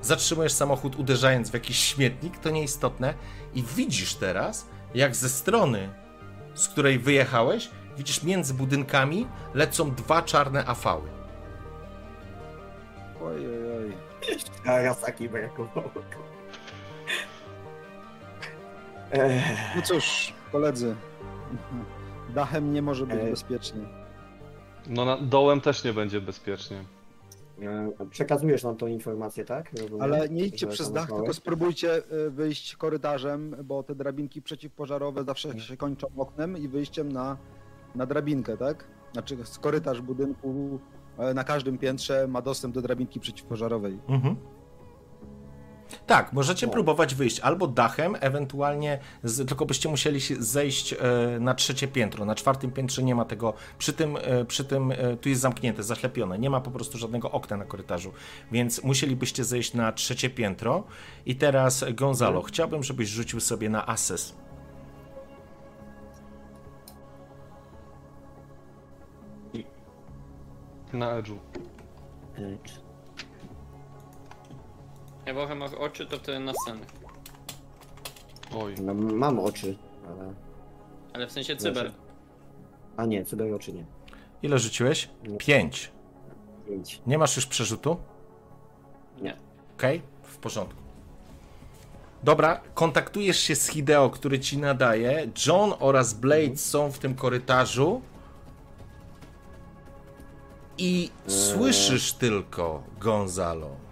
zatrzymujesz 0.07 0.53
samochód 0.53 0.95
uderzając 0.95 1.49
w 1.49 1.53
jakiś 1.53 1.77
śmietnik, 1.77 2.37
to 2.37 2.49
nieistotne 2.49 3.13
i 3.53 3.63
widzisz 3.63 4.15
teraz, 4.15 4.67
jak 4.95 5.15
ze 5.15 5.29
strony, 5.29 5.89
z 6.53 6.67
której 6.67 6.99
wyjechałeś, 6.99 7.69
widzisz 7.97 8.23
między 8.23 8.53
budynkami 8.53 9.27
lecą 9.53 9.91
dwa 9.95 10.21
czarne 10.21 10.65
afały. 10.65 11.09
Oj, 13.23 13.45
oj, 13.77 13.93
taki 15.05 15.29
brakowało. 15.29 15.91
No 19.75 19.81
cóż, 19.81 20.33
koledzy. 20.51 20.95
Dachem 22.29 22.73
nie 22.73 22.81
może 22.81 23.05
być 23.05 23.19
Ej. 23.19 23.31
bezpiecznie. 23.31 23.81
No 24.87 25.05
na, 25.05 25.17
dołem 25.17 25.61
też 25.61 25.83
nie 25.83 25.93
będzie 25.93 26.21
bezpiecznie. 26.21 26.83
E, 27.61 28.05
Przekazujesz 28.09 28.63
nam 28.63 28.75
tą 28.75 28.87
informację, 28.87 29.45
tak? 29.45 29.71
Rozumiem, 29.73 30.01
Ale 30.01 30.29
nie 30.29 30.45
idźcie 30.45 30.67
przez 30.67 30.91
dach, 30.91 31.11
tylko 31.11 31.33
spróbujcie 31.33 31.97
y, 32.27 32.31
wyjść 32.31 32.75
korytarzem, 32.75 33.55
bo 33.63 33.83
te 33.83 33.95
drabinki 33.95 34.41
przeciwpożarowe 34.41 35.23
zawsze 35.23 35.59
się 35.59 35.77
kończą 35.77 36.07
oknem 36.17 36.57
i 36.57 36.67
wyjściem 36.67 37.11
na, 37.11 37.37
na 37.95 38.05
drabinkę, 38.05 38.57
tak? 38.57 38.85
Znaczy 39.13 39.37
z 39.43 39.59
korytarz 39.59 40.01
budynku 40.01 40.79
e, 41.17 41.33
na 41.33 41.43
każdym 41.43 41.77
piętrze 41.77 42.27
ma 42.27 42.41
dostęp 42.41 42.75
do 42.75 42.81
drabinki 42.81 43.19
przeciwpożarowej. 43.19 43.99
Mhm. 44.07 44.35
Tak, 46.07 46.33
możecie 46.33 46.67
No. 46.67 46.73
próbować 46.73 47.15
wyjść 47.15 47.39
albo 47.39 47.67
dachem, 47.67 48.15
ewentualnie, 48.19 48.99
z, 49.23 49.47
tylko 49.47 49.65
byście 49.65 49.89
musieli 49.89 50.19
zejść 50.39 50.93
e, 50.93 50.97
na 51.39 51.53
trzecie 51.53 51.87
piętro. 51.87 52.25
Na 52.25 52.35
czwartym 52.35 52.71
piętrze 52.71 53.03
nie 53.03 53.15
ma 53.15 53.25
tego, 53.25 53.53
przy 53.77 53.93
tym, 53.93 54.17
e, 54.21 54.45
przy 54.45 54.65
tym 54.65 54.91
e, 54.91 55.17
tu 55.17 55.29
jest 55.29 55.41
zamknięte, 55.41 55.83
zaślepione, 55.83 56.39
nie 56.39 56.49
ma 56.49 56.61
po 56.61 56.71
prostu 56.71 56.97
żadnego 56.97 57.31
okna 57.31 57.57
na 57.57 57.65
korytarzu, 57.65 58.13
więc 58.51 58.83
musielibyście 58.83 59.43
zejść 59.43 59.73
na 59.73 59.91
trzecie 59.91 60.29
piętro. 60.29 60.83
I 61.25 61.35
teraz, 61.35 61.85
Gonzalo, 61.93 62.41
chciałbym, 62.41 62.83
żebyś 62.83 63.09
rzucił 63.09 63.39
sobie 63.39 63.69
na 63.69 63.87
ases. 63.87 64.35
Na 70.93 71.21
edge'u. 71.21 71.37
E, 72.37 72.86
Chyba, 75.27 75.47
że 75.47 75.55
masz 75.55 75.73
oczy, 75.73 76.05
to 76.05 76.17
wtedy 76.17 76.39
na 76.39 76.53
scenę. 76.53 76.85
Oj. 78.55 78.75
No, 78.81 78.93
mam 78.93 79.39
oczy, 79.39 79.75
ale... 80.07 80.33
Ale 81.13 81.27
w 81.27 81.31
sensie 81.31 81.55
cyber. 81.55 81.91
A 82.97 83.05
nie, 83.05 83.25
cyber 83.25 83.53
oczy 83.53 83.73
nie. 83.73 83.85
Ile 84.41 84.59
rzuciłeś? 84.59 85.09
Pięć. 85.37 85.91
Pięć. 86.67 87.01
Nie 87.07 87.17
masz 87.17 87.35
już 87.35 87.45
przerzutu? 87.45 87.97
Okej? 89.77 90.01
W 90.23 90.37
porządku. 90.37 90.81
Dobra, 92.23 92.61
kontaktujesz 92.73 93.39
się 93.39 93.55
z 93.55 93.67
Hideo, 93.67 94.09
który 94.09 94.39
ci 94.39 94.57
nadaje. 94.57 95.29
John 95.47 95.73
oraz 95.79 96.13
Blade 96.13 96.57
są 96.57 96.91
w 96.91 96.99
tym 96.99 97.15
korytarzu. 97.15 98.01
I 100.77 101.11
słyszysz 101.27 102.13
tylko, 102.13 102.83
Gonzalo. 102.99 103.86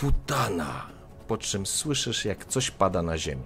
Putana. 0.00 0.86
Po 1.28 1.38
czym 1.38 1.66
słyszysz, 1.66 2.24
jak 2.24 2.44
coś 2.44 2.70
pada 2.70 3.02
na 3.02 3.18
ziemię. 3.18 3.42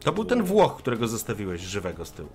To 0.00 0.12
był 0.12 0.24
ten 0.24 0.42
Włoch, 0.42 0.76
którego 0.76 1.08
zostawiłeś 1.08 1.60
żywego 1.60 2.04
z 2.04 2.12
tyłu. 2.12 2.28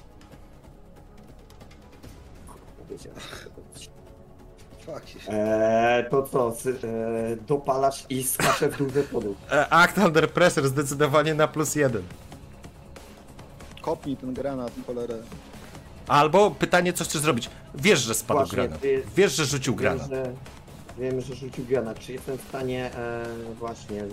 Eee, 5.30 6.10
to 6.10 6.23
co, 6.23 6.53
eee, 6.65 7.38
dopalasz 7.48 8.06
i 8.10 8.23
skaczę 8.23 8.69
w 8.69 8.77
duży 8.77 9.03
podół. 9.03 9.35
E, 9.52 9.73
Act 9.73 9.98
under 9.98 10.31
pressure 10.34 10.68
zdecydowanie 10.68 11.34
na 11.34 11.48
plus 11.48 11.76
jeden. 11.76 12.03
Kopnij 13.81 14.18
ten 14.18 14.34
granat, 14.34 14.72
cholerę. 14.88 15.18
Albo 16.08 16.52
pytanie, 16.52 16.94
co 16.94 17.04
chcesz 17.04 17.22
zrobić. 17.22 17.50
Wiesz, 17.76 18.00
że 18.00 18.14
spadł 18.14 18.40
Właśnie, 18.40 18.56
granat. 18.56 18.82
ty- 18.82 19.04
Wiesz, 19.16 19.36
że 19.36 19.46
rzucił 19.46 19.74
Wiem, 19.76 19.80
granat. 19.82 20.10
że, 20.10 20.34
wiem, 20.98 21.22
że 21.22 21.36
rzucił 21.36 21.66
granat. 21.66 22.00
Czy 22.00 22.14
jestem 22.14 22.38
w 22.38 22.42
stanie 22.50 22.92
e, 22.96 23.24
właśnie, 23.60 24.04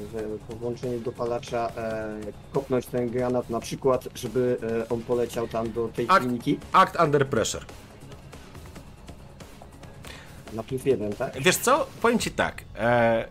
po 0.49 0.57
włączeniu 0.57 1.01
dopalacza 1.01 1.69
e, 1.77 2.19
kopnąć 2.53 2.87
ten 2.87 3.11
granat 3.11 3.51
na 3.51 3.61
przykład, 3.61 4.09
żeby 4.15 4.59
e, 4.83 4.89
on 4.89 5.03
poleciał 5.03 5.49
tam 5.49 5.73
do 5.73 5.89
tej 5.89 6.07
A- 6.09 6.19
kliniki? 6.19 6.59
Act 6.73 7.01
under 7.05 7.27
pressure. 7.29 7.65
Na 10.53 10.63
plus 10.63 10.85
jeden, 10.85 11.13
tak? 11.13 11.41
Wiesz 11.43 11.57
co? 11.57 11.87
Powiem 12.03 12.19
ci 12.19 12.31
tak. 12.31 12.65
E... 12.79 13.29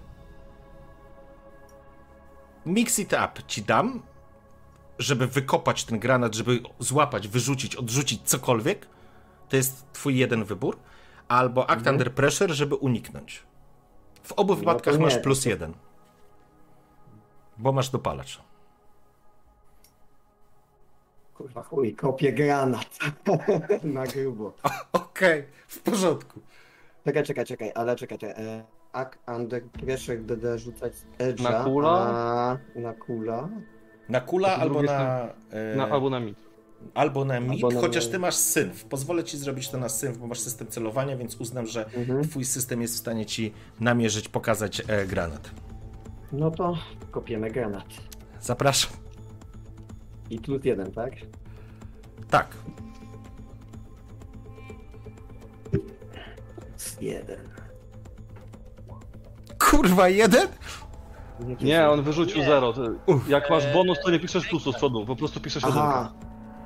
Mix 2.66 3.00
it 3.00 3.14
up 3.14 3.42
ci 3.48 3.62
dam, 3.64 4.02
żeby 5.00 5.28
wykopać 5.28 5.84
ten 5.86 6.00
granat, 6.00 6.36
żeby 6.36 6.60
złapać, 6.80 7.28
wyrzucić, 7.28 7.76
odrzucić 7.76 8.22
cokolwiek. 8.22 8.88
To 9.50 9.56
jest 9.56 9.92
twój 9.94 10.18
jeden 10.18 10.44
wybór. 10.44 10.78
Albo 11.28 11.70
act 11.70 11.88
under 11.88 12.14
pressure, 12.16 12.54
żeby 12.54 12.76
uniknąć. 12.76 13.44
W 14.24 14.32
obu 14.32 14.54
Mhm. 14.54 14.66
No 14.66 14.72
wypadkach 14.72 14.94
nie, 14.94 15.00
masz 15.06 15.18
plus 15.18 15.44
to- 15.44 15.50
jeden. 15.50 15.74
Bo 17.58 17.72
masz 17.72 17.90
dopalacz. 17.90 18.40
Kurwa 21.34 21.64
chuj, 21.64 21.96
kopię 21.96 22.34
granat. 22.34 23.00
na 23.84 24.08
grubo. 24.08 24.54
Okej, 24.94 25.44
w 25.68 25.80
porządku. 25.80 26.40
Czekaj, 27.06 27.24
czekaj, 27.24 27.46
czekaj, 27.46 27.72
ale 27.76 27.96
czekaj, 27.96 28.18
czekaj. 28.18 28.46
E, 28.46 28.64
Act 28.94 29.20
under 29.28 29.64
pressure 29.64 30.18
będę 30.20 30.60
rzucać 30.60 30.94
edge'a, 31.18 31.44
Na 31.44 31.64
kula? 31.64 31.90
A 31.90 32.58
na 32.80 32.94
kula? 32.94 33.50
Na 34.10 34.22
kula 34.22 34.56
albo 34.58 34.82
na, 34.84 35.28
e, 35.52 35.76
Na, 35.76 35.90
albo 35.90 36.10
na 36.10 36.20
mit. 36.20 36.38
albo 36.94 37.26
na 37.26 37.40
mit, 37.40 37.52
albo 37.64 37.72
na- 37.72 37.82
chociaż 37.82 38.08
ty 38.08 38.20
masz 38.20 38.36
synf. 38.36 38.84
Pozwolę 38.86 39.24
ci 39.24 39.38
zrobić 39.38 39.70
to 39.70 39.78
na 39.78 39.90
synf, 39.90 40.18
bo 40.18 40.28
masz 40.28 40.40
system 40.40 40.68
celowania, 40.68 41.18
więc 41.18 41.36
uznam, 41.36 41.68
że 41.68 41.86
Mhm. 41.86 42.24
twój 42.30 42.46
system 42.46 42.82
jest 42.82 42.94
w 42.96 42.98
stanie 42.98 43.26
ci 43.26 43.54
namierzyć, 43.80 44.30
pokazać 44.30 44.82
e, 44.88 45.06
granat. 45.08 45.52
No 46.32 46.52
to 46.52 46.78
kopiemy 47.12 47.52
granat. 47.52 47.86
Zapraszam. 48.42 48.92
I 50.30 50.40
plus 50.40 50.66
jeden, 50.66 50.92
tak? 50.92 51.14
Tak. 52.30 52.48
Plus 55.72 56.98
jeden. 57.02 57.40
Kurwa, 59.60 60.10
jeden? 60.10 60.48
Nie, 61.62 61.90
on 61.90 62.04
wyrzucił 62.04 62.38
Nie. 62.40 62.46
zero. 62.46 62.74
Ty- 62.74 62.82
Jak 63.28 63.50
masz 63.50 63.74
bonus, 63.74 63.98
to 64.06 64.12
nie 64.12 64.20
piszesz 64.20 64.48
plusu 64.48 64.72
z 64.72 64.76
przodu, 64.76 65.06
po 65.06 65.16
prostu 65.16 65.40
piszesz 65.40 65.64
jedynkę. 65.64 65.84
Aha. 65.88 66.12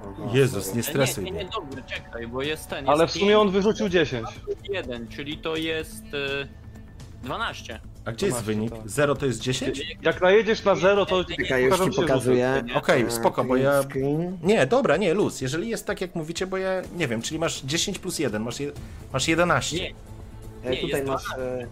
Aha, 0.02 0.30
Jezus, 0.34 0.70
nie 0.70 0.76
Nie, 0.78 0.84
stresuj 0.84 1.24
nie, 1.24 1.32
nie, 1.32 1.38
mnie. 1.44 1.50
dobry, 1.56 1.84
czekaj, 1.84 2.28
bo 2.28 2.42
jest 2.42 2.70
ten. 2.70 2.90
Ale 2.90 2.98
w 2.98 3.02
jest 3.10 3.20
sumie 3.20 3.40
on 3.40 3.50
wyrzucił 3.52 3.90
10. 3.90 4.28
1, 4.70 5.08
czyli 5.08 5.38
to 5.38 5.56
jest 5.56 6.04
e, 6.44 6.48
12. 7.24 7.80
A 8.06 8.12
gdzie 8.12 8.26
jest 8.26 8.44
12, 8.44 8.46
wynik? 8.70 8.82
tak. 8.84 8.90
Zero 8.90 9.16
to 9.16 9.26
jest 9.26 9.40
10? 9.42 9.82
Jak 10.02 10.22
najedziesz 10.22 10.64
na 10.66 10.76
zero, 10.76 11.06
to 11.06 11.24
Czekaj, 11.24 11.64
już 11.64 11.72
pokażą 11.72 11.90
ci 11.92 11.96
się 11.96 12.02
pokazuję. 12.02 12.54
rzuty. 12.62 12.74
Okej, 12.80 13.02
E, 13.04 13.12
spoko, 13.12 13.44
bo 13.44 13.56
ja... 13.56 13.84
Screen. 13.84 14.38
Nie, 14.44 14.66
dobra, 14.68 14.98
nie, 14.98 15.14
luz. 15.14 15.42
Jeżeli 15.42 15.70
jest 15.70 15.88
tak, 15.88 16.02
jak 16.02 16.16
mówicie, 16.16 16.48
bo 16.48 16.58
ja 16.58 16.82
nie 16.98 17.08
wiem, 17.08 17.22
czyli 17.22 17.40
masz 17.40 17.62
10 17.62 18.00
plus 18.00 18.20
1, 18.20 18.42
masz, 18.44 18.60
je... 18.60 18.72
masz 19.14 19.28
11. 19.28 19.76
Nie, 19.78 19.94
E, 20.64 20.70
Nie, 20.70 20.78
tutaj 20.78 21.00
jest 21.00 21.06
masz. 21.12 21.38
E, 21.38 21.68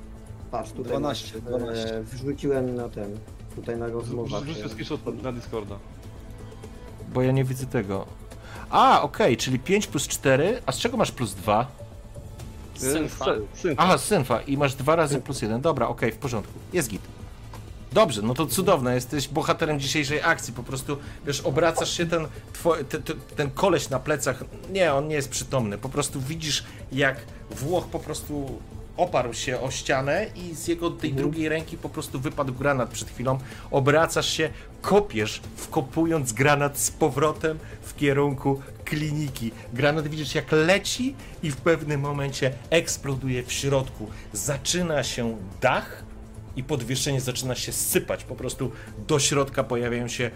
patrz, 0.51 0.71
tutaj 0.71 0.91
12, 0.91 1.33
masz. 1.33 1.43
12. 1.43 1.97
E, 1.97 2.03
wrzuciłem 2.03 2.75
na 2.75 2.89
ten. 2.89 3.17
Tutaj 3.55 3.77
na 3.77 3.87
rozmowach. 3.87 4.43
Rzuć 4.43 4.57
e, 4.57 4.69
screenshot 4.69 5.23
na 5.23 5.31
Discorda. 5.31 5.75
Bo 7.13 7.21
ja 7.21 7.31
nie 7.31 7.43
widzę 7.43 7.65
tego. 7.65 8.05
A, 8.69 9.01
okej, 9.01 9.37
czyli 9.37 9.59
5 9.59 9.87
plus 9.87 10.07
4, 10.07 10.61
a 10.65 10.71
z 10.71 10.77
czego 10.77 10.97
masz 10.97 11.11
plus 11.11 11.33
2? 11.33 11.67
Synfa. 12.75 13.25
Se- 13.25 13.41
Synfa. 13.53 13.83
Aha, 13.83 13.97
synfa 13.97 14.41
i 14.41 14.57
masz 14.57 14.75
dwa 14.75 14.95
razy 14.95 15.21
plus 15.21 15.41
jeden. 15.41 15.61
Dobra, 15.61 15.87
okej, 15.87 16.11
w 16.11 16.17
porządku. 16.17 16.53
Jest 16.73 16.89
git. 16.89 17.01
Dobrze, 17.93 18.21
no 18.21 18.33
to 18.33 18.45
cudowne, 18.45 18.95
jesteś 18.95 19.27
bohaterem 19.27 19.79
dzisiejszej 19.79 20.21
akcji, 20.21 20.53
po 20.53 20.63
prostu, 20.63 20.97
wiesz, 21.25 21.41
obracasz 21.41 21.97
się, 21.97 22.05
ten, 22.05 22.27
two, 22.63 22.73
te, 22.89 22.99
te, 22.99 23.13
ten 23.35 23.49
koleś 23.51 23.89
na 23.89 23.99
plecach, 23.99 24.43
nie, 24.71 24.93
on 24.93 25.07
nie 25.07 25.15
jest 25.15 25.29
przytomny, 25.29 25.77
po 25.77 25.89
prostu 25.89 26.21
widzisz, 26.21 26.63
jak 26.91 27.17
Włoch 27.51 27.87
po 27.87 27.99
prostu 27.99 28.59
oparł 28.97 29.33
się 29.33 29.59
o 29.59 29.71
ścianę 29.71 30.25
i 30.35 30.55
z 30.55 30.67
jego 30.67 30.91
tej 30.91 31.13
drugiej 31.13 31.49
ręki 31.49 31.77
po 31.77 31.89
prostu 31.89 32.19
wypadł 32.19 32.53
granat 32.53 32.89
przed 32.89 33.09
chwilą, 33.09 33.39
obracasz 33.71 34.29
się, 34.29 34.49
kopiesz, 34.81 35.41
wkopując 35.55 36.33
granat 36.33 36.79
z 36.79 36.91
powrotem 36.91 37.59
w 37.81 37.95
kierunku 37.95 38.61
kliniki. 38.85 39.51
Granat 39.73 40.07
widzisz 40.07 40.35
jak 40.35 40.51
leci 40.51 41.15
i 41.43 41.51
w 41.51 41.57
pewnym 41.57 42.01
momencie 42.01 42.53
eksploduje 42.69 43.43
w 43.43 43.51
środku. 43.51 44.09
Zaczyna 44.33 45.03
się 45.03 45.37
dach 45.61 46.03
i 46.55 46.63
podwieszenie 46.63 47.21
zaczyna 47.21 47.55
się 47.55 47.71
sypać. 47.71 48.23
Po 48.23 48.35
prostu 48.35 48.71
do 49.07 49.19
środka 49.19 49.63
pojawiają 49.63 50.07
się 50.07 50.31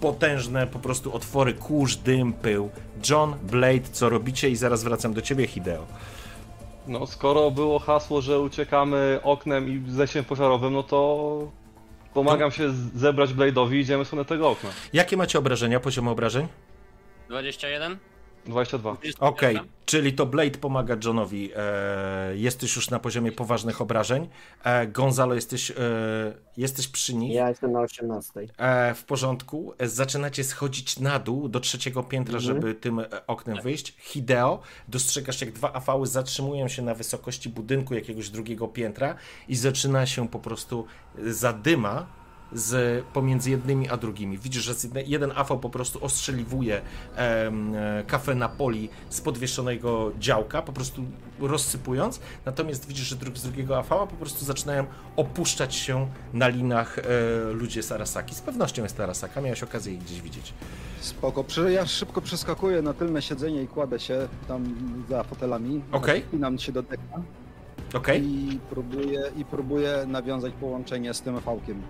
potężne 0.00 0.66
po 0.66 0.78
prostu 0.78 1.14
otwory, 1.14 1.54
kurz, 1.54 1.96
dym, 1.96 2.32
pył. 2.32 2.70
John, 3.10 3.34
Blade, 3.42 3.88
co 3.92 4.08
robicie? 4.08 4.50
I 4.50 4.56
zaraz 4.56 4.84
wracam 4.84 5.14
do 5.14 5.22
ciebie, 5.22 5.46
Hideo. 5.46 5.86
No, 6.86 7.06
skoro 7.06 7.50
było 7.50 7.78
hasło, 7.78 8.20
że 8.20 8.40
uciekamy 8.40 9.20
oknem 9.22 9.68
i 9.68 9.90
zejściem 9.90 10.24
pożarowym, 10.24 10.72
no 10.72 10.82
to 10.82 11.50
pomagam 12.14 12.50
się 12.50 12.70
zebrać 12.94 13.30
Blade'owi 13.30 13.74
i 13.74 13.78
idziemy 13.80 14.04
w 14.04 14.06
stronę 14.06 14.24
tego 14.24 14.50
okna. 14.50 14.70
Jakie 14.92 15.16
macie 15.16 15.38
obrażenia, 15.38 15.80
poziom 15.80 16.08
obrażeń? 16.08 16.48
21? 17.28 17.98
22. 18.46 18.96
Okej, 19.20 19.58
czyli 19.86 20.12
to 20.12 20.26
Blade 20.26 20.58
pomaga 20.58 20.96
Johnowi. 21.04 21.50
E, 21.56 22.36
jesteś 22.36 22.76
już 22.76 22.90
na 22.90 22.98
poziomie 22.98 23.32
poważnych 23.32 23.80
obrażeń. 23.80 24.28
E, 24.64 24.86
Gonzalo, 24.86 25.34
jesteś, 25.34 25.70
e, 25.70 25.74
jesteś 26.56 26.88
przy 26.88 27.14
nich. 27.14 27.32
Ja 27.34 27.48
jestem 27.48 27.72
na 27.72 27.80
18. 27.80 28.40
E, 28.58 28.94
w 28.94 29.04
porządku. 29.04 29.74
E, 29.78 29.88
Zaczynacie 29.88 30.44
schodzić 30.44 30.98
na 30.98 31.18
dół 31.18 31.48
do 31.48 31.60
trzeciego 31.60 32.02
piętra, 32.02 32.34
Mhm. 32.38 32.54
żeby 32.56 32.74
tym 32.74 32.98
e, 33.00 33.26
oknem 33.26 33.60
wyjść. 33.62 33.94
Hideo, 33.98 34.60
dostrzegasz 34.88 35.40
jak 35.40 35.52
dwa 35.52 35.72
afały 35.72 36.06
zatrzymują 36.06 36.68
się 36.68 36.82
na 36.82 36.94
wysokości 36.94 37.48
budynku 37.48 37.94
jakiegoś 37.94 38.30
drugiego 38.30 38.68
piętra 38.68 39.14
i 39.48 39.56
zaczyna 39.56 40.06
się 40.06 40.28
po 40.28 40.38
prostu 40.38 40.86
zadyma 41.26 42.06
z 42.52 43.04
pomiędzy 43.04 43.50
jednymi 43.50 43.88
a 43.88 43.96
drugimi. 43.96 44.38
Widzisz, 44.38 44.62
że 44.62 44.74
jeden 45.06 45.32
afał 45.36 45.58
po 45.58 45.70
prostu 45.70 46.04
ostrzeliwuje 46.04 46.80
em, 47.16 47.74
e, 47.74 48.04
kafę 48.06 48.34
Napoli 48.34 48.88
z 49.08 49.20
podwieszonego 49.20 50.12
działka, 50.18 50.62
po 50.62 50.72
prostu 50.72 51.02
rozsypując. 51.40 52.20
Natomiast 52.44 52.88
widzisz, 52.88 53.06
że 53.06 53.16
dru- 53.16 53.36
z 53.36 53.42
drugiego 53.42 53.78
afała 53.78 54.06
po 54.06 54.16
prostu 54.16 54.44
zaczynają 54.44 54.86
opuszczać 55.16 55.74
się 55.74 56.08
na 56.32 56.48
linach 56.48 56.98
e, 56.98 57.02
ludzie 57.52 57.82
z 57.82 57.92
Arasaki. 57.92 58.34
Z 58.34 58.40
pewnością 58.40 58.82
jest 58.82 59.00
Arasaka, 59.00 59.40
miałeś 59.40 59.62
okazję 59.62 59.92
ich 59.94 60.00
gdzieś 60.02 60.20
widzieć. 60.20 60.54
Spoko. 61.00 61.44
Ja 61.68 61.86
szybko 61.86 62.20
przeskakuję 62.20 62.82
na 62.82 62.94
tylne 62.94 63.22
siedzenie 63.22 63.62
i 63.62 63.68
kładę 63.68 64.00
się 64.00 64.28
tam 64.48 64.74
za 65.08 65.22
fotelami. 65.24 65.82
Okej. 65.92 66.22
Spinam 66.28 66.58
się 66.58 66.72
do 66.72 66.82
deka 66.82 67.22
Okej? 67.94 68.24
i 68.24 68.60
próbuję, 68.70 69.20
i 69.36 69.44
próbuję 69.44 70.04
nawiązać 70.06 70.52
połączenie 70.60 71.14
z 71.14 71.20
tym 71.20 71.40
fałkiem. 71.40 71.82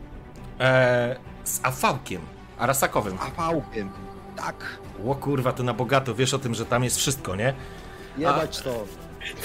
E, 0.61 1.17
Z 1.45 1.61
afałkiem, 1.63 2.21
Arasakowym. 2.59 3.19
A 3.21 3.31
fałkiem. 3.31 3.91
Tak. 4.37 4.79
O 5.07 5.15
kurwa, 5.15 5.53
to 5.53 5.63
na 5.63 5.75
bogato, 5.75 6.15
wiesz 6.15 6.35
o 6.35 6.39
tym, 6.39 6.55
że 6.55 6.67
tam 6.67 6.85
jest 6.85 6.97
wszystko, 6.97 7.37
nie? 7.37 7.55
Jebać 8.19 8.59
to. 8.61 8.85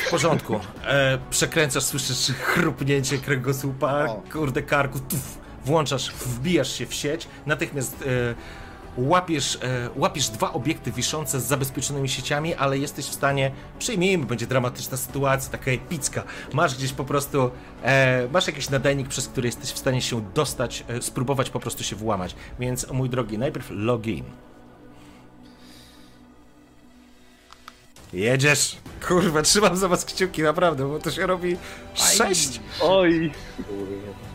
W 0.07 0.09
porządku. 0.11 0.59
E, 0.85 1.17
przekręcasz, 1.29 1.83
słyszysz 1.83 2.31
chrupnięcie 2.37 3.17
kręgosłupa, 3.17 4.05
O. 4.05 4.21
kurde 4.31 4.61
karku, 4.63 4.99
tuf, 4.99 5.37
włączasz, 5.65 6.11
wbijasz 6.11 6.73
się 6.73 6.85
w 6.85 6.93
sieć, 6.93 7.27
natychmiast 7.45 8.01
e, 8.01 8.05
łapiesz, 8.97 9.59
e, 9.63 9.89
łapiesz 9.95 10.29
dwa 10.29 10.53
obiekty 10.53 10.91
wiszące 10.91 11.39
z 11.39 11.43
zabezpieczonymi 11.43 12.09
sieciami, 12.09 12.55
ale 12.55 12.77
jesteś 12.77 13.05
w 13.05 13.13
stanie, 13.13 13.51
przyjmijmy, 13.79 14.25
będzie 14.25 14.47
dramatyczna 14.47 14.97
sytuacja, 14.97 15.51
taka 15.51 15.71
epicka. 15.71 16.23
Masz 16.53 16.75
gdzieś 16.75 16.93
po 16.93 17.03
prostu, 17.03 17.51
e, 17.83 18.27
masz 18.33 18.47
jakiś 18.47 18.69
nadajnik, 18.69 19.07
przez 19.07 19.27
który 19.27 19.47
jesteś 19.47 19.71
w 19.71 19.77
stanie 19.77 20.01
się 20.01 20.21
dostać, 20.33 20.83
e, 20.87 21.01
spróbować 21.01 21.49
po 21.49 21.59
prostu 21.59 21.83
się 21.83 21.95
włamać. 21.95 22.35
Więc, 22.59 22.91
mój 22.91 23.09
drogi, 23.09 23.37
najpierw 23.37 23.67
login. 23.71 24.23
Jedziesz! 28.15 28.77
Kurwa, 29.07 29.41
trzymam 29.41 29.77
za 29.77 29.87
was 29.87 30.05
kciuki, 30.05 30.41
naprawdę, 30.41 30.87
bo 30.87 30.99
to 30.99 31.11
się 31.11 31.27
robi 31.27 31.57
sześć. 31.93 32.59
Oj, 32.81 33.31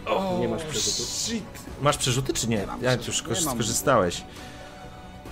O, 0.06 0.38
Nie 0.40 0.48
masz 0.48 0.62
przerzutów? 0.62 1.06
Shit. 1.06 1.44
Masz 1.82 1.96
przerzuty 1.96 2.32
czy 2.32 2.48
nie? 2.48 2.66
mam 2.66 2.82
Ja 2.82 2.92
już 2.92 3.20
nie 3.30 3.36
skorzystałeś. 3.36 4.22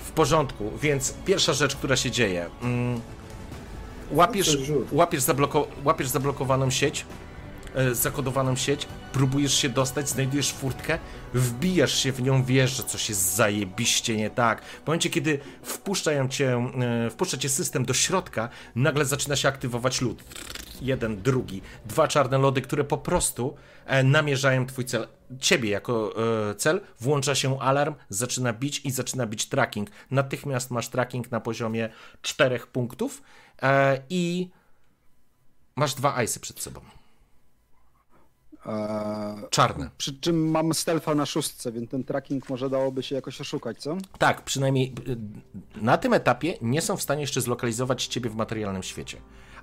W 0.04 0.10
porządku, 0.10 0.72
więc 0.82 1.14
pierwsza 1.26 1.52
rzecz, 1.52 1.76
która 1.76 1.96
się 1.96 2.10
dzieje. 2.10 2.46
Mm, 2.62 3.00
łapiesz, 4.10 4.48
Przerzut. 4.56 4.88
łapiesz, 4.92 5.22
zabloko- 5.22 5.66
łapiesz 5.84 6.08
zablokowaną 6.08 6.70
sieć, 6.70 7.06
zakodowaną 7.92 8.56
sieć, 8.56 8.86
próbujesz 9.12 9.54
się 9.54 9.68
dostać, 9.68 10.08
znajdujesz 10.08 10.52
furtkę, 10.52 10.98
wbijasz 11.34 11.94
się 11.94 12.12
w 12.12 12.22
nią, 12.22 12.44
wiesz, 12.44 12.76
że 12.76 12.82
coś 12.82 13.08
jest 13.08 13.34
zajebiście 13.34 14.16
nie 14.16 14.30
tak. 14.30 14.64
W 14.64 14.86
momencie, 14.86 15.10
kiedy 15.10 15.38
wpuszczają 15.62 16.28
cię, 16.28 16.70
e, 17.06 17.10
wpuszcza 17.10 17.36
cię 17.36 17.48
system 17.48 17.84
do 17.84 17.94
środka, 17.94 18.48
nagle 18.74 19.04
zaczyna 19.04 19.36
się 19.36 19.48
aktywować 19.48 20.00
lód. 20.00 20.24
Jeden, 20.82 21.22
drugi, 21.22 21.62
dwa 21.86 22.08
czarne 22.08 22.38
lody, 22.38 22.62
które 22.62 22.84
po 22.84 22.98
prostu 22.98 23.56
e, 23.86 24.02
namierzają 24.02 24.66
twój 24.66 24.84
cel. 24.84 25.08
Ciebie 25.40 25.70
jako 25.70 26.14
e, 26.50 26.54
cel, 26.54 26.80
włącza 27.00 27.34
się 27.34 27.60
alarm, 27.60 27.94
zaczyna 28.08 28.52
bić 28.52 28.80
i 28.84 28.90
zaczyna 28.90 29.26
bić 29.26 29.46
tracking. 29.46 29.90
Natychmiast 30.10 30.70
masz 30.70 30.88
tracking 30.88 31.30
na 31.30 31.40
poziomie 31.40 31.88
czterech 32.22 32.66
punktów 32.66 33.22
e, 33.62 34.02
i 34.10 34.50
masz 35.76 35.94
dwa 35.94 36.22
icy 36.22 36.40
przed 36.40 36.60
sobą. 36.60 36.97
Eee, 38.68 39.48
Czarne. 39.50 39.90
przy 39.98 40.20
czym 40.20 40.50
mam 40.50 40.74
stealtha 40.74 41.14
na 41.14 41.26
szóstce, 41.26 41.72
więc 41.72 41.90
ten 41.90 42.04
tracking 42.04 42.48
może 42.48 42.70
dałoby 42.70 43.02
się 43.02 43.14
jakoś 43.14 43.40
oszukać, 43.40 43.78
co? 43.78 43.96
Tak, 44.18 44.42
przynajmniej 44.42 44.92
y, 45.08 45.16
na 45.82 45.98
tym 45.98 46.12
etapie 46.14 46.54
nie 46.62 46.82
są 46.82 46.96
w 46.96 47.02
stanie 47.02 47.20
jeszcze 47.20 47.40
zlokalizować 47.40 48.06
ciebie 48.06 48.30
w 48.30 48.34
materialnym 48.34 48.82
świecie. 48.82 49.16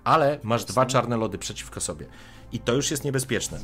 Ale 0.04 0.40
masz 0.44 0.66
dwa 0.66 0.86
czarne 0.86 1.18
lody 1.18 1.38
przeciwko 1.38 1.82
sobie. 1.82 2.06
I 2.52 2.60
to 2.60 2.74
już 2.74 2.92
jest 2.92 3.04
niebezpieczne. 3.04 3.60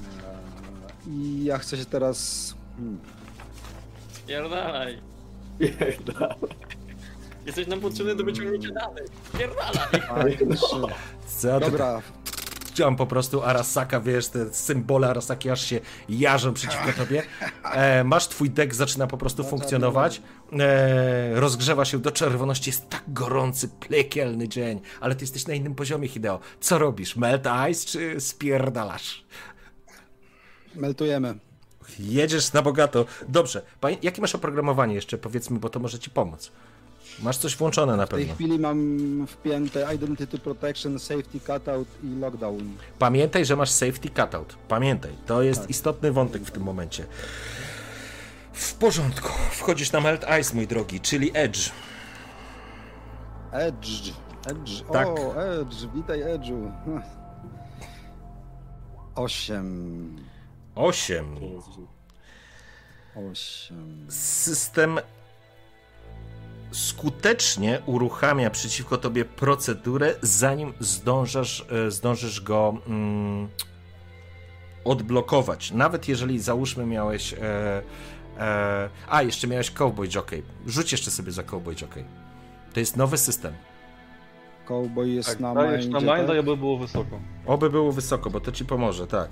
I 1.07 1.43
ja 1.43 1.57
chcę 1.57 1.77
się 1.77 1.85
teraz... 1.85 2.53
Hmm. 2.77 2.99
Pierdalaj. 4.27 5.01
Jesteś 7.45 7.67
nam 7.67 7.79
potrzebny 7.79 8.15
do 8.15 8.23
wyciągnięcia 8.23 8.69
danych. 8.71 9.05
Pierdalaj. 9.37 10.37
Ty 10.37 10.45
Dobra, 12.71 12.75
Chciałem 12.75 12.95
po 12.95 13.05
prostu 13.05 13.43
Arasaka, 13.43 13.99
wiesz, 13.99 14.27
te 14.27 14.53
symbole 14.53 15.09
Arasaki 15.09 15.49
aż 15.49 15.65
się 15.65 15.79
jarzą 16.09 16.53
przeciwko 16.53 16.93
tobie. 16.97 17.23
E, 17.63 18.03
masz 18.03 18.27
twój 18.27 18.49
deck, 18.49 18.73
zaczyna 18.73 19.07
po 19.07 19.17
prostu 19.17 19.43
funkcjonować. 19.43 20.21
E, 20.59 21.39
rozgrzewa 21.39 21.85
się 21.85 21.99
do 21.99 22.11
czerwoności, 22.11 22.69
jest 22.69 22.89
tak 22.89 23.03
gorący, 23.07 23.67
plekielny 23.67 24.47
dzień, 24.47 24.81
ale 25.01 25.15
ty 25.15 25.23
jesteś 25.23 25.47
na 25.47 25.53
innym 25.53 25.75
poziomie, 25.75 26.07
Hideo. 26.07 26.39
Co 26.59 26.77
robisz? 26.77 27.15
Melt 27.15 27.47
ice 27.71 27.85
czy 27.85 28.21
spierdalasz? 28.21 29.25
meltujemy. 30.75 31.35
Jedziesz 31.99 32.53
na 32.53 32.61
bogato. 32.61 33.05
Dobrze. 33.27 33.61
Jakie 34.01 34.21
masz 34.21 34.35
oprogramowanie 34.35 34.95
jeszcze, 34.95 35.17
powiedzmy, 35.17 35.59
bo 35.59 35.69
to 35.69 35.79
może 35.79 35.99
ci 35.99 36.09
pomóc. 36.09 36.51
Masz 37.19 37.37
coś 37.37 37.55
włączone 37.57 37.97
na 37.97 38.05
W 38.05 38.09
tej 38.09 38.19
pewno. 38.19 38.35
chwili 38.35 38.59
mam 38.59 38.97
wpięte 39.27 39.95
Identity 39.95 40.39
Protection, 40.39 40.99
Safety 40.99 41.39
Cutout 41.39 41.87
i 42.03 42.07
Lockdown. 42.19 42.77
Pamiętaj, 42.99 43.45
że 43.45 43.55
masz 43.55 43.69
safety 43.69 44.09
cutout. 44.09 44.55
Pamiętaj, 44.67 45.11
to 45.25 45.41
jest 45.41 45.69
istotny 45.69 46.11
wątek 46.11 46.41
w 46.43 46.51
tym 46.51 46.63
momencie. 46.63 47.05
W 48.53 48.73
porządku. 48.73 49.29
Wchodzisz 49.51 49.91
na 49.91 50.01
Melt 50.01 50.25
Ice, 50.41 50.55
mój 50.55 50.67
drogi, 50.67 50.99
czyli 50.99 51.31
Edge. 51.33 51.59
Edge. 53.51 53.87
Edge. 54.47 54.71
Tak. 54.93 55.07
O, 55.07 55.43
Edge. 55.45 55.75
Witaj, 55.95 56.19
Edge'u. 56.23 56.71
Osiem. 59.15 60.15
8. 60.75 61.35
Osiem. 63.15 64.05
System 64.09 64.99
skutecznie 66.71 67.81
uruchamia 67.85 68.49
przeciwko 68.49 68.97
tobie 68.97 69.25
procedurę, 69.25 70.15
zanim 70.21 70.73
zdążasz, 70.79 71.65
e, 71.87 71.91
zdążysz 71.91 72.41
go 72.41 72.77
mm, 72.87 73.49
odblokować. 74.85 75.71
Nawet 75.71 76.07
jeżeli 76.07 76.39
załóżmy 76.39 76.85
miałeś. 76.85 77.33
E, 77.33 77.81
e, 78.37 78.89
a, 79.09 79.23
jeszcze 79.23 79.47
miałeś 79.47 79.71
Cowboy 79.71 80.09
Jockey. 80.15 80.43
Rzuć 80.67 80.91
jeszcze 80.91 81.11
sobie 81.11 81.31
za 81.31 81.43
Cowboy 81.43 81.75
Jockey. 81.81 82.05
To 82.73 82.79
jest 82.79 82.97
nowy 82.97 83.17
system. 83.17 83.53
Cowboy 84.67 85.09
jest 85.09 85.29
tak, 85.29 85.39
na 85.39 85.53
dajesz 85.53 85.85
na 85.85 85.99
mindzie, 85.99 86.15
minda, 86.15 86.27
tak? 86.27 86.35
jakby 86.35 86.57
było 86.57 86.77
wysoko. 86.77 87.19
Oby 87.45 87.69
było 87.69 87.91
wysoko, 87.91 88.29
bo 88.29 88.39
to 88.39 88.51
ci 88.51 88.65
pomoże, 88.65 89.07
tak. 89.07 89.29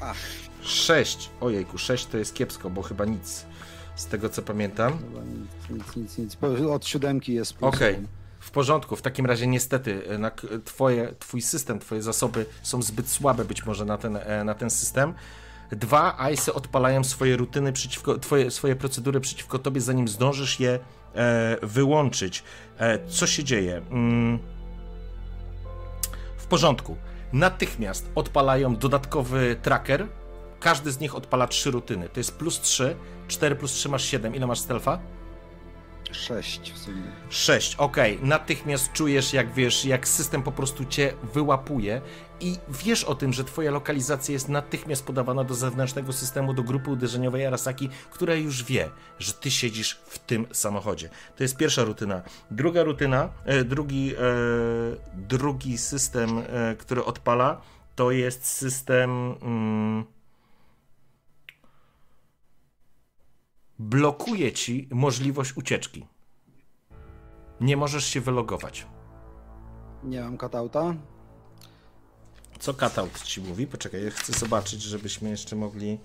Ach. 0.00 0.16
6. 0.62 1.30
Ojejku, 1.40 1.78
6 1.78 2.06
to 2.06 2.18
jest 2.18 2.34
kiepsko, 2.34 2.70
bo 2.70 2.82
chyba 2.82 3.04
nic. 3.04 3.46
Z 3.98 4.06
tego 4.06 4.28
co 4.28 4.42
pamiętam. 4.42 4.98
Chyba 4.98 5.20
nic, 5.78 5.96
nic, 5.96 6.18
nic, 6.18 6.36
Od 6.70 6.86
siódemki 6.86 7.34
jest 7.34 7.54
Okej. 7.60 7.92
jeden. 7.92 8.06
W 8.40 8.50
porządku, 8.50 8.96
w 8.96 9.02
takim 9.02 9.26
razie 9.26 9.46
niestety 9.46 10.02
e, 10.08 10.60
twoje, 10.64 11.14
twój 11.18 11.42
system, 11.42 11.78
twoje 11.78 12.02
zasoby 12.02 12.46
są 12.62 12.82
zbyt 12.82 13.08
słabe 13.08 13.44
być 13.44 13.66
może 13.66 13.84
na 13.84 13.98
ten, 13.98 14.16
e, 14.16 14.44
na 14.44 14.54
ten 14.54 14.70
system. 14.70 15.14
Dwa 15.70 16.16
ICE 16.30 16.54
odpalają 16.54 17.04
swoje 17.04 17.36
rutyny 17.36 17.72
przeciwko, 17.72 18.18
twoje, 18.18 18.50
swoje 18.50 18.76
procedury 18.76 19.20
przeciwko 19.20 19.58
tobie, 19.58 19.80
zanim 19.80 20.08
zdążysz 20.08 20.60
je 20.60 20.78
e, 21.14 21.56
wyłączyć. 21.62 22.42
E, 22.78 23.08
co 23.08 23.26
się 23.26 23.44
dzieje? 23.44 23.82
Mm. 23.90 24.38
W 26.36 26.46
porządku. 26.46 26.96
Natychmiast 27.32 28.10
odpalają 28.14 28.76
dodatkowy 28.76 29.56
tracker. 29.62 30.06
Każdy 30.60 30.92
z 30.92 31.00
nich 31.00 31.14
odpala 31.14 31.46
trzy 31.46 31.70
rutyny. 31.70 32.08
To 32.08 32.20
jest 32.20 32.38
plus 32.38 32.60
3. 32.60 32.96
4 33.28 33.56
plus 33.56 33.72
3 33.72 33.88
masz 33.88 34.04
7. 34.04 34.34
Ile 34.34 34.46
masz 34.46 34.58
stealtha? 34.58 34.98
Sześć 36.12 36.72
w 36.72 36.78
sumie. 36.78 37.02
6, 37.28 37.74
okej. 37.76 38.18
Natychmiast 38.22 38.92
czujesz, 38.92 39.32
jak 39.32 39.52
wiesz, 39.52 39.84
jak 39.84 40.08
system 40.08 40.42
po 40.42 40.52
prostu 40.52 40.84
cię 40.84 41.12
wyłapuje 41.34 42.00
i 42.40 42.56
wiesz 42.68 43.04
o 43.04 43.14
tym, 43.14 43.32
że 43.32 43.44
twoja 43.44 43.70
lokalizacja 43.70 44.32
jest 44.32 44.48
natychmiast 44.48 45.06
podawana 45.06 45.44
do 45.44 45.54
zewnętrznego 45.54 46.12
systemu, 46.12 46.54
do 46.54 46.62
grupy 46.62 46.90
uderzeniowej 46.90 47.46
Arasaki, 47.46 47.88
która 48.10 48.34
już 48.34 48.64
wie, 48.64 48.90
że 49.18 49.32
ty 49.32 49.50
siedzisz 49.50 50.00
w 50.06 50.18
tym 50.18 50.46
samochodzie. 50.52 51.10
To 51.36 51.42
jest 51.42 51.56
pierwsza 51.56 51.84
rutyna. 51.84 52.22
Druga 52.50 52.82
rutyna, 52.82 53.28
e, 53.44 53.64
drugi, 53.64 54.14
e, 54.14 54.18
drugi 55.14 55.78
system, 55.78 56.38
e, 56.38 56.76
który 56.78 57.04
odpala, 57.04 57.60
to 57.96 58.10
jest 58.10 58.46
system. 58.46 59.34
Mm, 59.42 60.04
blokuje 63.78 64.52
ci 64.52 64.88
możliwość 64.92 65.56
ucieczki. 65.56 66.06
Nie 67.60 67.76
możesz 67.76 68.04
się 68.04 68.20
wylogować. 68.20 68.86
Nie 70.04 70.20
mam 70.20 70.38
cutouta. 70.38 70.94
Co 72.58 72.74
cutout 72.74 73.22
ci 73.22 73.40
mówi? 73.40 73.66
Poczekaj, 73.66 74.04
ja 74.04 74.10
chcę 74.10 74.32
zobaczyć, 74.32 74.82
żebyśmy 74.82 75.30
jeszcze 75.30 75.56
mogli. 75.56 75.98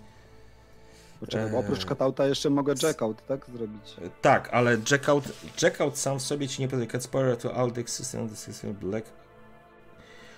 Poczekaj, 1.20 1.52
bo 1.52 1.58
Eee. 1.58 1.64
oprócz 1.66 1.86
cutouta 1.86 2.26
jeszcze 2.28 2.50
mogę 2.50 2.74
jackout, 2.84 3.26
tak? 3.28 3.46
Zrobić. 3.56 3.96
E, 4.02 4.10
Tak, 4.22 4.50
ale 4.54 4.78
jackout, 4.92 5.24
jackout 5.62 5.98
sam 5.98 6.20
w 6.20 6.22
sobie 6.22 6.48
ci 6.48 6.62
nie 6.62 6.68
powie. 6.68 6.88
Cat 6.88 7.04
spoiler 7.04 7.38
to 7.38 7.56
all 7.56 7.72
the 7.72 7.88
system, 7.88 8.30
the 8.30 8.36
system 8.36 8.74
black. 8.74 9.06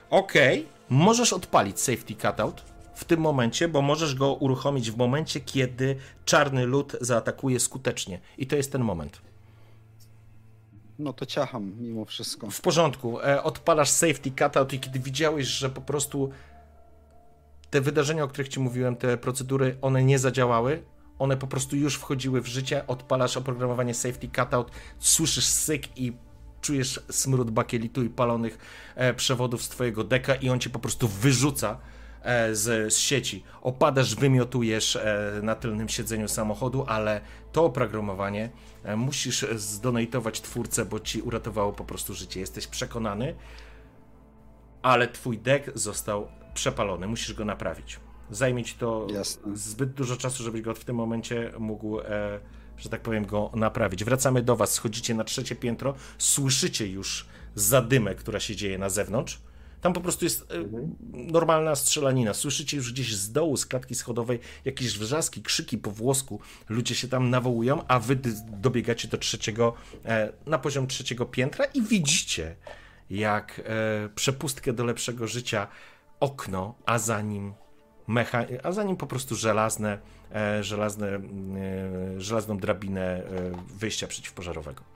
Okej, 0.09 0.67
możesz 0.89 1.33
odpalić 1.33 1.79
safety 1.79 2.15
cutout 2.15 2.63
w 2.95 3.05
tym 3.05 3.19
momencie, 3.19 3.67
bo 3.67 3.81
możesz 3.81 4.15
go 4.15 4.33
uruchomić 4.33 4.91
w 4.91 4.97
momencie, 4.97 5.39
kiedy 5.39 5.95
czarny 6.25 6.65
lód 6.65 6.95
zaatakuje 7.01 7.59
skutecznie. 7.59 8.19
I 8.37 8.47
to 8.47 8.55
jest 8.55 8.71
ten 8.71 8.83
moment. 8.83 9.21
No 10.99 11.13
to 11.13 11.25
ciacham 11.25 11.73
mimo 11.79 12.05
wszystko. 12.05 12.49
W 12.49 12.61
porządku, 12.61 13.21
e, 13.21 13.43
odpalasz 13.43 13.89
safety 13.89 14.31
cutout 14.39 14.73
i 14.73 14.79
kiedy 14.79 14.99
widziałeś, 14.99 15.47
że 15.47 15.69
po 15.69 15.81
prostu 15.81 16.29
te 17.69 17.81
wydarzenia, 17.81 18.23
o 18.23 18.27
których 18.27 18.47
ci 18.47 18.59
mówiłem, 18.59 18.95
te 18.95 19.17
procedury, 19.17 19.77
one 19.81 20.03
nie 20.03 20.19
zadziałały, 20.19 20.83
one 21.19 21.37
po 21.37 21.47
prostu 21.47 21.75
już 21.75 21.95
wchodziły 21.95 22.41
w 22.41 22.47
życie, 22.47 22.87
odpalasz 22.87 23.37
oprogramowanie 23.37 23.93
safety 23.93 24.29
cutout, 24.35 24.71
słyszysz 24.99 25.45
syk 25.45 25.97
i 25.97 26.13
czujesz 26.61 26.99
smród 27.11 27.51
bakielitu 27.51 28.03
i 28.03 28.09
palonych 28.09 28.57
e, 28.95 29.13
przewodów 29.13 29.63
z 29.63 29.69
twojego 29.69 30.03
deka 30.03 30.35
i 30.35 30.49
on 30.49 30.59
cię 30.59 30.69
po 30.69 30.79
prostu 30.79 31.07
wyrzuca 31.07 31.77
z, 32.53 32.93
z 32.93 32.97
sieci. 32.97 33.43
Opadasz, 33.61 34.15
wymiotujesz 34.15 34.95
e, 34.95 35.39
na 35.43 35.55
tylnym 35.55 35.89
siedzeniu 35.89 36.27
samochodu, 36.27 36.85
ale 36.87 37.21
to 37.51 37.65
oprogramowanie 37.65 38.49
e, 38.83 38.95
musisz 38.95 39.45
zdonatować 39.55 40.41
twórcę, 40.41 40.85
bo 40.85 40.99
ci 40.99 41.21
uratowało 41.21 41.73
po 41.73 41.85
prostu 41.85 42.13
życie. 42.13 42.39
Jesteś 42.39 42.67
przekonany, 42.67 43.35
ale 44.81 45.07
twój 45.07 45.37
deck 45.37 45.71
został 45.75 46.27
przepalony. 46.53 47.07
Musisz 47.07 47.33
go 47.33 47.45
naprawić. 47.45 47.99
Zajmie 48.31 48.63
ci 48.63 48.75
to 48.75 49.07
Jasne. 49.09 49.57
zbyt 49.57 49.93
dużo 49.93 50.17
czasu, 50.17 50.43
żebyś 50.43 50.61
go 50.61 50.73
w 50.73 50.85
tym 50.85 50.95
momencie 50.95 51.51
mógł, 51.59 51.99
e, 51.99 52.39
że 52.77 52.89
tak 52.89 53.01
powiem, 53.01 53.25
go 53.25 53.51
naprawić. 53.55 54.03
Wracamy 54.03 54.41
do 54.41 54.55
was, 54.55 54.71
schodzicie 54.73 55.15
na 55.15 55.23
trzecie 55.23 55.55
piętro, 55.55 55.93
słyszycie 56.17 56.87
już 56.87 57.25
zadymę, 57.55 58.15
która 58.15 58.39
się 58.39 58.55
dzieje 58.55 58.77
na 58.77 58.89
zewnątrz. 58.89 59.41
Tam 59.85 59.93
po 59.93 60.01
prostu 60.01 60.25
jest 60.25 60.41
e, 60.41 60.45
normalna 61.13 61.75
strzelanina. 61.75 62.33
Słyszycie 62.33 62.77
już 62.77 62.93
gdzieś 62.93 63.15
z 63.15 63.31
dołu, 63.31 63.57
z 63.57 63.65
klatki 63.65 63.95
schodowej, 63.95 64.39
jakieś 64.65 64.97
wrzaski, 64.97 65.41
krzyki 65.41 65.77
po 65.77 65.91
włosku. 65.91 66.39
Ludzie 66.69 66.95
się 66.95 67.07
tam 67.07 67.29
nawołują, 67.29 67.87
a 67.87 67.99
wy 67.99 68.19
dobiegacie 68.49 69.07
do 69.07 69.17
trzeciego, 69.17 69.73
e, 70.05 70.33
na 70.45 70.57
poziom 70.57 70.87
trzeciego 70.87 71.25
piętra 71.25 71.65
i 71.65 71.81
widzicie, 71.81 72.55
jak 73.09 73.61
e, 73.65 74.09
przepustkę 74.15 74.73
do 74.73 74.85
lepszego 74.85 75.27
życia, 75.27 75.67
okno, 76.19 76.75
a 76.85 76.99
za 76.99 77.21
nim 77.21 77.53
mecha, 78.07 78.45
a 78.63 78.71
za 78.71 78.83
nim 78.83 78.97
po 78.97 79.07
prostu 79.07 79.35
żelazne, 79.35 79.99
żelazne, 80.61 81.07
mm, 81.07 82.21
żelazną 82.21 82.57
drabinę 82.57 83.23
wyjścia 83.67 84.07
przeciwpożarowego. 84.07 84.94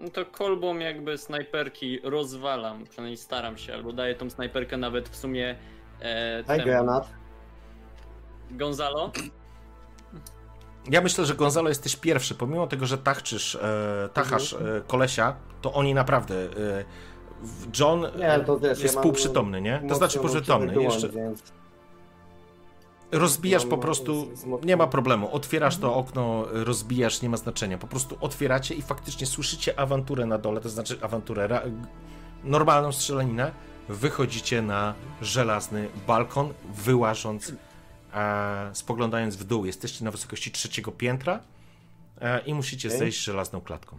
No 0.00 0.10
to 0.10 0.26
kolbą 0.26 0.78
jakby 0.78 1.18
snajperki 1.18 2.00
rozwalam, 2.02 2.84
przynajmniej 2.84 3.16
staram 3.16 3.58
się, 3.58 3.74
albo 3.74 3.92
daję 3.92 4.14
tą 4.14 4.30
snajperkę 4.30 4.76
nawet 4.76 5.08
w 5.08 5.16
sumie 5.16 5.56
e, 6.00 6.42
Daj 6.42 6.58
temu. 6.58 6.70
granat. 6.70 7.08
Gonzalo? 8.50 9.12
Ja 10.90 11.00
myślę, 11.00 11.24
że 11.24 11.34
Gonzalo 11.34 11.68
jesteś 11.68 11.96
pierwszy, 11.96 12.34
pomimo 12.34 12.66
tego, 12.66 12.86
że 12.86 12.98
tachczysz, 12.98 13.54
e, 13.54 14.08
tachasz 14.12 14.52
e, 14.52 14.82
kolesia, 14.86 15.36
to 15.62 15.72
oni 15.72 15.94
naprawdę. 15.94 16.34
E, 16.34 16.84
John 17.80 18.06
Nie, 18.16 18.44
jest 18.68 18.94
ja 18.96 19.02
półprzytomny, 19.02 19.60
nie? 19.60 19.82
To 19.88 19.94
znaczy 19.94 20.18
wyłącz, 20.72 20.94
Jeszcze 20.94 21.08
Więc 21.08 21.42
rozbijasz 23.12 23.66
po 23.66 23.78
prostu, 23.78 24.28
nie 24.64 24.76
ma 24.76 24.86
problemu. 24.86 25.34
Otwierasz 25.34 25.76
to 25.76 25.94
okno, 25.94 26.46
rozbijasz, 26.50 27.22
nie 27.22 27.28
ma 27.28 27.36
znaczenia. 27.36 27.78
Po 27.78 27.86
prostu 27.86 28.16
otwieracie 28.20 28.74
i 28.74 28.82
faktycznie 28.82 29.26
słyszycie 29.26 29.80
awanturę 29.80 30.26
na 30.26 30.38
dole, 30.38 30.60
to 30.60 30.68
znaczy 30.68 30.98
awanturę, 31.02 31.60
normalną 32.44 32.92
strzelaninę. 32.92 33.52
Wychodzicie 33.88 34.62
na 34.62 34.94
żelazny 35.22 35.88
balkon, 36.06 36.54
wyłażąc, 36.74 37.52
e, 38.14 38.70
spoglądając 38.72 39.36
w 39.36 39.44
dół. 39.44 39.66
Jesteście 39.66 40.04
na 40.04 40.10
wysokości 40.10 40.50
trzeciego 40.50 40.92
piętra 40.92 41.40
e, 42.20 42.40
i 42.40 42.54
musicie 42.54 42.90
zejść 42.90 43.24
żelazną 43.24 43.60
klatką. 43.60 43.98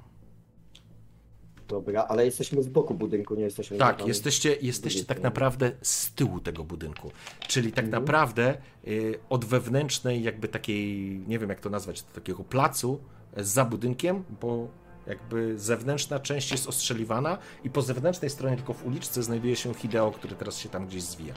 Dobra, 1.69 2.05
ale 2.09 2.25
jesteśmy 2.25 2.63
z 2.63 2.67
boku 2.67 2.93
budynku, 2.93 3.35
nie 3.35 3.43
jesteśmy 3.43 3.77
Tak, 3.77 4.07
jesteście, 4.07 4.55
jesteście 4.61 5.05
tak 5.05 5.21
naprawdę 5.21 5.71
z 5.81 6.11
tyłu 6.13 6.39
tego 6.39 6.63
budynku. 6.63 7.11
Czyli 7.47 7.71
tak 7.71 7.85
Mhm. 7.85 8.03
naprawdę 8.03 8.57
y, 8.87 9.19
od 9.29 9.45
wewnętrznej, 9.45 10.23
jakby 10.23 10.47
takiej, 10.47 10.99
nie 11.27 11.39
wiem 11.39 11.49
jak 11.49 11.59
to 11.59 11.69
nazwać, 11.69 12.01
takiego 12.01 12.43
placu 12.43 12.99
y, 13.37 13.43
za 13.43 13.65
budynkiem, 13.65 14.23
bo 14.41 14.67
jakby 15.07 15.59
zewnętrzna 15.59 16.19
część 16.19 16.51
jest 16.51 16.67
ostrzeliwana 16.67 17.37
i 17.63 17.69
po 17.69 17.81
zewnętrznej 17.81 18.29
stronie, 18.29 18.55
tylko 18.55 18.73
w 18.73 18.85
uliczce, 18.85 19.23
znajduje 19.23 19.55
się 19.55 19.73
Hideo, 19.73 20.11
który 20.11 20.35
teraz 20.35 20.57
się 20.57 20.69
tam 20.69 20.87
gdzieś 20.87 21.03
zwija. 21.03 21.33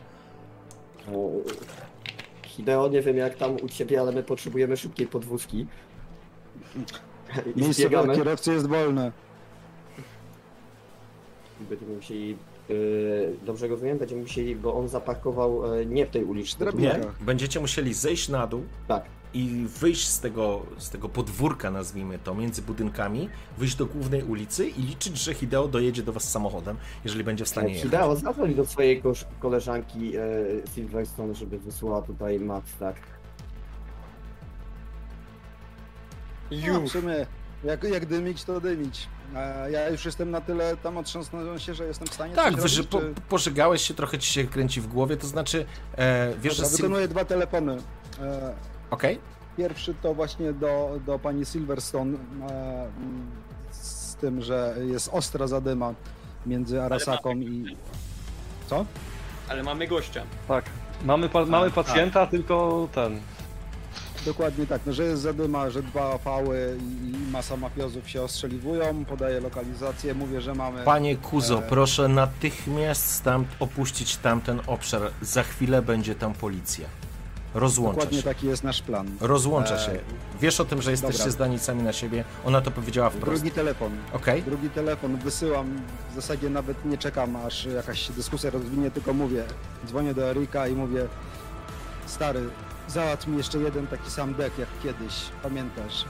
O, 1.14 1.30
Hideo, 2.46 2.88
nie 2.88 3.02
wiem 3.02 3.16
jak 3.16 3.36
tam 3.36 3.56
u 3.62 3.68
ciebie, 3.68 4.00
ale 4.00 4.12
my 4.12 4.22
potrzebujemy 4.22 4.76
szybkiej 4.76 5.06
podwózki. 5.06 5.66
I 7.56 7.60
Miejsce 7.60 7.88
dla 7.88 8.14
kierowcy 8.14 8.52
jest 8.52 8.66
wolne. 8.66 9.12
Będziemy 11.70 11.94
musieli, 11.96 12.36
yy, 12.68 13.36
dobrze 13.46 13.68
rozumiem, 13.68 13.98
będziemy 13.98 14.22
musieli, 14.22 14.56
bo 14.56 14.74
on 14.74 14.88
zaparkował 14.88 15.74
e, 15.74 15.86
nie 15.86 16.06
w 16.06 16.10
tej 16.10 16.24
uliczce. 16.24 16.64
Nie? 16.64 16.70
tutaj. 16.70 17.00
Będziecie 17.20 17.60
musieli 17.60 17.94
zejść 17.94 18.28
na 18.28 18.46
dół 18.46 18.62
Tak, 18.88 19.04
i 19.34 19.66
wyjść 19.80 20.08
z 20.08 20.20
tego, 20.20 20.62
z 20.78 20.90
tego 20.90 21.08
podwórka, 21.08 21.70
nazwijmy 21.70 22.18
to, 22.18 22.34
między 22.34 22.62
budynkami, 22.62 23.28
wyjść 23.58 23.76
do 23.76 23.86
głównej 23.86 24.22
ulicy 24.22 24.68
i 24.68 24.82
liczyć, 24.82 25.18
że 25.18 25.34
Hideo 25.34 25.68
dojedzie 25.68 26.02
do 26.02 26.12
was 26.12 26.30
samochodem, 26.30 26.76
jeżeli 27.04 27.24
będzie 27.24 27.44
w 27.44 27.48
stanie 27.48 27.68
jechać. 27.68 27.82
Hideo, 27.82 28.16
zadzwoń 28.16 28.54
do 28.54 28.66
swojej 28.66 29.02
kosz- 29.02 29.24
koleżanki 29.40 30.16
e, 30.16 30.20
Silverstone, 30.74 31.34
żeby 31.34 31.58
wysłała 31.58 32.02
tutaj 32.02 32.40
mat, 32.40 32.64
tak. 32.78 32.96
No, 36.68 36.80
w 36.80 36.88
sumie, 36.88 37.26
jak, 37.64 37.84
jak 37.84 38.06
dymić, 38.06 38.44
to 38.44 38.60
dymić. 38.60 39.08
Ja 39.70 39.88
już 39.88 40.04
jestem 40.04 40.30
na 40.30 40.40
tyle 40.40 40.76
tam 40.76 40.96
otrząsnąłem 40.98 41.58
się, 41.58 41.74
że 41.74 41.84
jestem 41.86 42.08
w 42.08 42.14
stanie 42.14 42.34
Tak, 42.34 42.52
coś 42.54 42.62
wyży, 42.62 42.76
robić, 42.82 42.90
po, 42.92 43.00
czy... 43.00 43.14
pożegałeś 43.28 43.82
się, 43.82 43.94
trochę 43.94 44.18
ci 44.18 44.32
się 44.32 44.44
kręci 44.44 44.80
w 44.80 44.86
głowie, 44.86 45.16
to 45.16 45.26
znaczy, 45.26 45.66
e, 45.96 46.32
wiesz, 46.40 46.56
że... 46.56 46.62
Dobra, 46.62 46.76
Sil- 46.78 46.82
wykonuję 46.82 47.08
dwa 47.08 47.24
telefony. 47.24 47.76
E, 48.22 48.54
Okej, 48.90 49.18
Pierwszy 49.56 49.94
to 50.02 50.14
właśnie 50.14 50.52
do, 50.52 51.00
do 51.06 51.18
pani 51.18 51.46
Silverstone 51.46 52.14
e, 52.50 52.88
z 53.70 54.14
tym, 54.14 54.42
że 54.42 54.76
jest 54.92 55.08
ostra 55.12 55.46
zadyma 55.46 55.94
między 56.46 56.82
Arasaką 56.82 57.32
i... 57.36 57.76
Co? 58.66 58.84
Ale 59.48 59.62
mamy 59.62 59.86
gościa. 59.88 60.22
Tak. 60.48 60.64
Mamy, 61.04 61.28
pa- 61.28 61.44
mamy 61.44 61.70
pacjenta, 61.70 62.26
tylko 62.26 62.88
ten. 62.92 63.20
Dokładnie 64.26 64.66
tak, 64.66 64.80
no, 64.86 64.92
że 64.92 65.04
jest 65.04 65.22
zadyma, 65.22 65.70
że 65.70 65.82
dwa 65.82 66.18
fały 66.18 66.78
i, 66.80 67.30
masa 67.32 67.56
mafiozów 67.56 68.08
się 68.10 68.22
ostrzeliwują, 68.22 69.04
podaję 69.04 69.40
lokalizację, 69.40 70.14
mówię, 70.14 70.40
że 70.40 70.54
mamy... 70.54 70.84
Panie 70.84 71.16
Kuzo, 71.16 71.58
E. 71.58 71.62
proszę 71.68 72.08
natychmiast 72.08 73.24
tam 73.24 73.44
opuścić 73.60 74.16
tamten 74.16 74.60
obszar. 74.66 75.02
Za 75.22 75.42
chwilę 75.42 75.82
będzie 75.82 76.14
tam 76.14 76.34
policja. 76.34 76.86
Rozłącza 77.54 77.94
Dokładnie 77.96 78.18
się. 78.18 78.24
taki 78.24 78.46
jest 78.46 78.64
nasz 78.64 78.82
plan. 78.82 79.10
Rozłącza 79.20 79.74
E, 79.74 79.78
się. 79.78 79.98
Wiesz 80.40 80.60
o 80.60 80.64
tym, 80.64 80.82
że 80.82 80.90
jesteście 80.90 81.18
dobra. 81.18 81.32
zdani 81.32 81.58
sami 81.58 81.82
na 81.82 81.92
siebie. 81.92 82.24
Ona 82.44 82.60
to 82.60 82.70
powiedziała 82.70 83.10
wprost. 83.10 83.42
Drugi 83.42 83.50
telefon. 83.54 83.92
Okej? 84.12 84.42
Drugi 84.42 84.70
telefon 84.70 85.16
wysyłam, 85.16 85.76
w 86.12 86.14
zasadzie 86.14 86.50
nawet 86.50 86.84
nie 86.84 86.98
czekam, 86.98 87.36
aż 87.36 87.64
jakaś 87.64 88.08
dyskusja 88.10 88.50
rozwinie, 88.50 88.90
tylko 88.90 89.12
mówię, 89.14 89.44
dzwonię 89.86 90.14
do 90.14 90.30
Erika 90.30 90.68
i 90.68 90.72
mówię, 90.74 91.06
stary, 92.06 92.40
załatw 92.88 93.26
mi 93.26 93.36
jeszcze 93.36 93.58
jeden 93.58 93.86
taki 93.86 94.10
sam 94.10 94.34
deck 94.34 94.58
jak 94.58 94.68
kiedyś, 94.82 95.14
pamiętasz? 95.42 96.04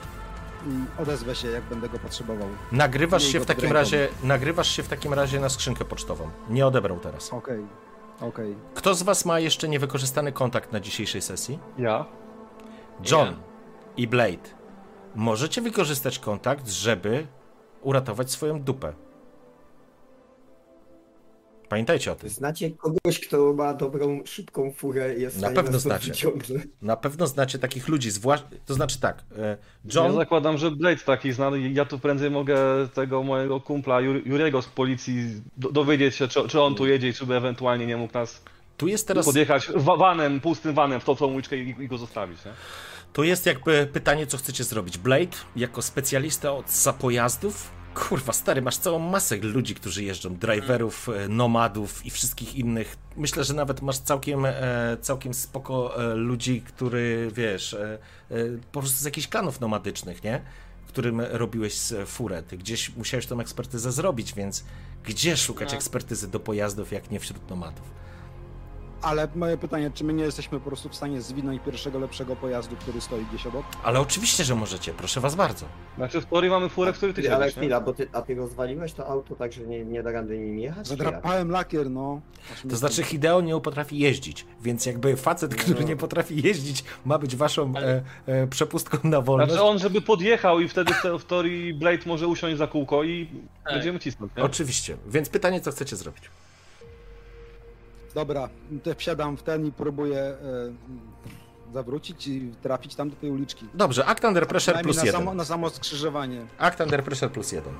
I 0.67 1.01
odezwę 1.01 1.35
się, 1.35 1.47
jak 1.47 1.63
będę 1.63 1.89
go 1.89 1.99
potrzebował. 1.99 2.47
Nagrywasz 2.71 3.23
Miej 3.23 3.31
się 3.31 3.39
w 3.39 3.45
takim 3.45 3.63
ręką. 3.63 3.73
razie, 3.79 4.07
nagrywasz 4.23 4.67
się 4.69 4.83
w 4.83 4.87
takim 4.87 5.13
razie 5.13 5.39
na 5.39 5.49
skrzynkę 5.49 5.85
pocztową. 5.85 6.29
Nie 6.49 6.67
odebrał 6.67 6.99
teraz. 6.99 7.33
Okej, 7.33 7.65
okej. 8.21 8.55
Kto 8.75 8.95
z 8.95 9.03
was 9.03 9.25
ma 9.25 9.39
jeszcze 9.39 9.69
niewykorzystany 9.69 10.31
kontakt 10.31 10.71
na 10.71 10.79
dzisiejszej 10.79 11.21
sesji? 11.21 11.59
Ja. 11.77 12.05
John 13.11 13.27
Ja. 13.27 13.33
i 13.97 14.07
Blade. 14.07 14.49
Możecie 15.15 15.61
wykorzystać 15.61 16.19
kontakt, 16.19 16.67
żeby 16.69 17.27
uratować 17.81 18.31
swoją 18.31 18.61
dupę. 18.61 18.93
Pamiętajcie 21.73 22.11
o 22.11 22.15
tym. 22.15 22.29
Znacie 22.29 22.71
kogoś, 22.71 23.19
kto 23.19 23.53
ma 23.53 23.73
dobrą, 23.73 24.21
szybką 24.25 24.71
furę 24.77 25.15
i 25.17 25.21
jest 25.21 25.41
Na 25.41 25.51
pewno 25.51 25.79
znacie. 25.79 26.13
Na 26.81 26.97
pewno 26.97 27.27
znacie 27.27 27.59
takich 27.59 27.87
ludzi, 27.87 28.11
zwłaszcza. 28.11 28.47
To 28.65 28.73
znaczy 28.73 28.99
tak, 28.99 29.23
e, 29.37 29.57
Ja 29.85 30.03
John. 30.03 30.15
zakładam, 30.15 30.57
że 30.57 30.71
Blade 30.71 30.97
taki 30.97 31.31
znany. 31.33 31.69
Ja 31.69 31.85
tu 31.85 31.99
prędzej 31.99 32.31
mogę 32.31 32.57
tego 32.93 33.23
mojego 33.23 33.61
kumpla 33.61 34.01
Jur- 34.01 34.21
Jurego 34.27 34.61
z 34.61 34.65
policji 34.65 35.41
do- 35.57 35.71
dowiedzieć 35.71 36.15
się, 36.15 36.27
czy, 36.27 36.47
czy 36.47 36.61
on 36.61 36.75
tu 36.75 36.87
jedzie 36.87 37.09
i 37.09 37.13
czy 37.13 37.25
by 37.25 37.35
ewentualnie 37.35 37.85
nie 37.85 37.97
mógł 37.97 38.13
nas 38.13 38.41
Tu 38.77 38.87
jest 38.87 39.07
teraz. 39.07 39.25
podjechać 39.25 39.69
vanem, 39.75 40.41
pustym 40.41 40.73
vanem 40.73 40.99
w 40.99 41.03
tą 41.03 41.15
tą 41.15 41.25
uliczkę 41.33 41.57
i, 41.57 41.69
i 41.79 41.87
go 41.87 41.97
zostawić, 41.97 42.45
nie? 42.45 42.51
Tu 43.13 43.23
jest 43.23 43.45
jakby 43.45 43.87
pytanie, 43.93 44.27
co 44.27 44.37
chcecie 44.37 44.63
zrobić. 44.63 44.97
Blade, 44.97 45.37
jako 45.55 45.81
specjalista 45.81 46.51
od 46.51 46.65
pojazdów. 46.99 47.71
Kurwa, 47.95 48.33
stary, 48.33 48.61
masz 48.61 48.77
całą 48.77 48.99
masę 48.99 49.37
ludzi, 49.37 49.75
którzy 49.75 50.03
jeżdżą, 50.03 50.35
driverów, 50.35 51.09
e, 51.09 51.27
nomadów 51.27 52.05
i 52.05 52.09
wszystkich 52.09 52.55
innych. 52.55 52.97
Myślę, 53.17 53.43
że 53.43 53.53
nawet 53.53 53.81
masz 53.81 53.97
całkiem, 53.97 54.45
e, 54.45 54.53
całkiem 55.01 55.33
spoko 55.33 56.03
e, 56.11 56.15
ludzi, 56.15 56.61
który, 56.61 57.31
wiesz, 57.35 57.75
po 58.71 58.79
prostu 58.79 58.97
z 58.97 59.03
jakichś 59.05 59.27
klanów 59.27 59.59
nomadycznych, 59.59 60.23
nie? 60.23 60.41
Którym 60.87 61.21
robiłeś 61.21 61.79
furę. 62.05 62.43
Ty 62.43 62.57
gdzieś 62.57 62.95
musiałeś 62.95 63.25
tą 63.25 63.39
ekspertyzę 63.39 63.91
zrobić, 63.91 64.33
więc 64.33 64.63
gdzie 65.05 65.37
szukać 65.37 65.69
No. 65.71 65.75
ekspertyzy 65.77 66.27
do 66.27 66.39
pojazdów, 66.39 66.91
jak 66.91 67.11
nie 67.11 67.19
wśród 67.19 67.49
nomadów? 67.49 67.83
Ale 69.03 69.27
moje 69.35 69.57
pytanie, 69.57 69.91
czy 69.93 70.03
my 70.03 70.13
nie 70.13 70.23
jesteśmy 70.23 70.59
po 70.59 70.65
prostu 70.67 70.89
w 70.89 70.95
stanie 70.95 71.21
zwinąć 71.21 71.61
pierwszego 71.65 71.99
lepszego 71.99 72.35
pojazdu, 72.35 72.75
który 72.75 73.01
stoi 73.01 73.25
gdzieś 73.25 73.45
obok? 73.47 73.65
Ale 73.83 73.99
oczywiście, 73.99 74.43
że 74.43 74.55
możecie, 74.55 74.93
proszę 74.93 75.19
was 75.21 75.35
bardzo. 75.35 75.65
Znaczy 75.97 76.21
w 76.21 76.25
teorii 76.25 76.49
mamy 76.49 76.69
furę, 76.69 76.93
w 76.93 76.97
której 76.97 77.15
ty 77.15 77.35
ale 77.35 77.45
siedzisz, 77.45 77.55
nie? 77.57 77.61
chwila, 77.61 77.81
bo 77.81 77.93
ty, 77.93 78.07
a 78.13 78.21
ty 78.21 78.35
rozwaliłeś 78.35 78.93
to 78.93 79.07
auto 79.07 79.35
tak, 79.35 79.53
że 79.53 79.61
nie, 79.61 79.85
nie 79.85 80.03
da 80.03 80.11
rady 80.11 80.39
nim 80.39 80.59
jechać? 80.59 80.87
Zadrapałem 80.87 81.51
lakier, 81.51 81.89
no. 81.89 82.21
Aż 82.53 82.63
mi- 82.63 82.69
To 82.71 82.77
znaczy 82.77 83.03
Hideo 83.03 83.41
nie 83.41 83.59
potrafi 83.61 83.97
jeździć, 83.99 84.45
więc 84.61 84.85
jakby 84.85 85.15
facet, 85.17 85.55
który 85.55 85.85
nie 85.85 85.95
potrafi 85.95 86.43
jeździć, 86.43 86.83
ma 87.05 87.17
być 87.17 87.35
waszą 87.35 87.73
e, 87.77 88.01
e, 88.25 88.47
przepustką 88.47 88.97
na 89.03 89.21
wolność. 89.21 89.51
Znaczy 89.51 89.65
on, 89.67 89.79
żeby 89.79 90.01
podjechał 90.01 90.59
i 90.59 90.67
wtedy 90.67 90.93
w, 90.93 91.01
te, 91.01 91.19
w 91.19 91.25
teorii 91.25 91.73
Blade 91.73 92.03
może 92.05 92.27
usiąść 92.27 92.57
za 92.57 92.67
kółko 92.67 93.03
i 93.03 93.29
Tak. 93.63 93.73
będziemy 93.73 93.99
cisnąć, 93.99 94.31
nie? 94.37 94.43
Oczywiście, 94.43 94.97
więc 95.07 95.29
pytanie, 95.29 95.61
co 95.61 95.71
chcecie 95.71 95.95
zrobić? 95.95 96.23
Dobra, 98.15 98.49
to 98.83 98.95
wsiadam 98.95 99.37
w 99.37 99.43
ten 99.43 99.65
i 99.65 99.71
próbuję 99.71 100.19
e, 100.19 100.35
zawrócić 101.73 102.27
i 102.27 102.51
trafić 102.61 102.95
tam 102.95 103.09
do 103.09 103.15
tej 103.15 103.31
uliczki. 103.31 103.65
Dobrze, 103.73 104.05
Act 104.05 104.23
Under 104.23 104.47
Pressure 104.47 104.81
plus 104.81 104.97
na 104.97 105.05
samo, 105.11 105.19
jeden. 105.23 105.37
na 105.37 105.45
samo 105.45 105.69
skrzyżowanie. 105.69 106.45
Act 106.57 106.79
Under 106.81 107.03
Pressure 107.03 107.31
plus 107.31 107.51
jeden. 107.51 107.73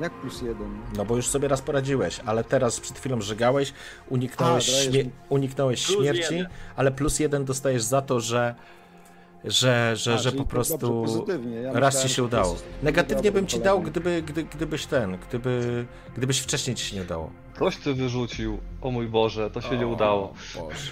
Jak 0.00 0.12
plus 0.12 0.42
jeden? 0.42 0.78
No 0.96 1.04
bo 1.04 1.16
już 1.16 1.26
sobie 1.26 1.48
raz 1.48 1.62
poradziłeś, 1.62 2.20
ale 2.26 2.44
teraz 2.44 2.80
przed 2.80 2.98
chwilą 2.98 3.20
żegałeś, 3.20 3.72
uniknąłeś, 4.08 4.68
A, 4.68 4.72
śmie- 4.90 5.04
mi- 5.04 5.10
uniknąłeś 5.28 5.86
śmierci, 5.86 6.34
jeden. 6.34 6.48
ale 6.76 6.90
plus 6.92 7.18
jeden 7.20 7.44
dostajesz 7.44 7.82
za 7.82 8.02
to, 8.02 8.20
że 8.20 8.54
że, 9.44 9.96
że, 9.96 10.14
A, 10.14 10.18
że 10.18 10.32
po 10.32 10.44
prostu 10.44 11.06
dobrze. 11.06 11.50
Ja 11.62 11.72
raz 11.72 12.02
ci 12.02 12.08
się 12.08 12.22
udało. 12.24 12.56
Negatywnie 12.82 13.32
bym 13.32 13.46
ci 13.46 13.60
dał, 13.60 13.82
gdyby, 13.82 14.22
gdy, 14.22 14.44
gdybyś 14.44 14.86
ten, 14.86 15.18
gdyby, 15.28 15.86
gdybyś 16.16 16.38
wcześniej 16.40 16.76
ci 16.76 16.84
się 16.84 16.96
nie 16.96 17.02
udało. 17.02 17.30
Coś 17.58 17.76
ty 17.76 17.94
wyrzucił, 17.94 18.58
o 18.80 18.90
mój 18.90 19.08
Boże, 19.08 19.50
to 19.50 19.60
się 19.60 19.78
nie 19.78 19.86
O, 19.86 19.88
udało. 19.88 20.34
Boże. 20.54 20.90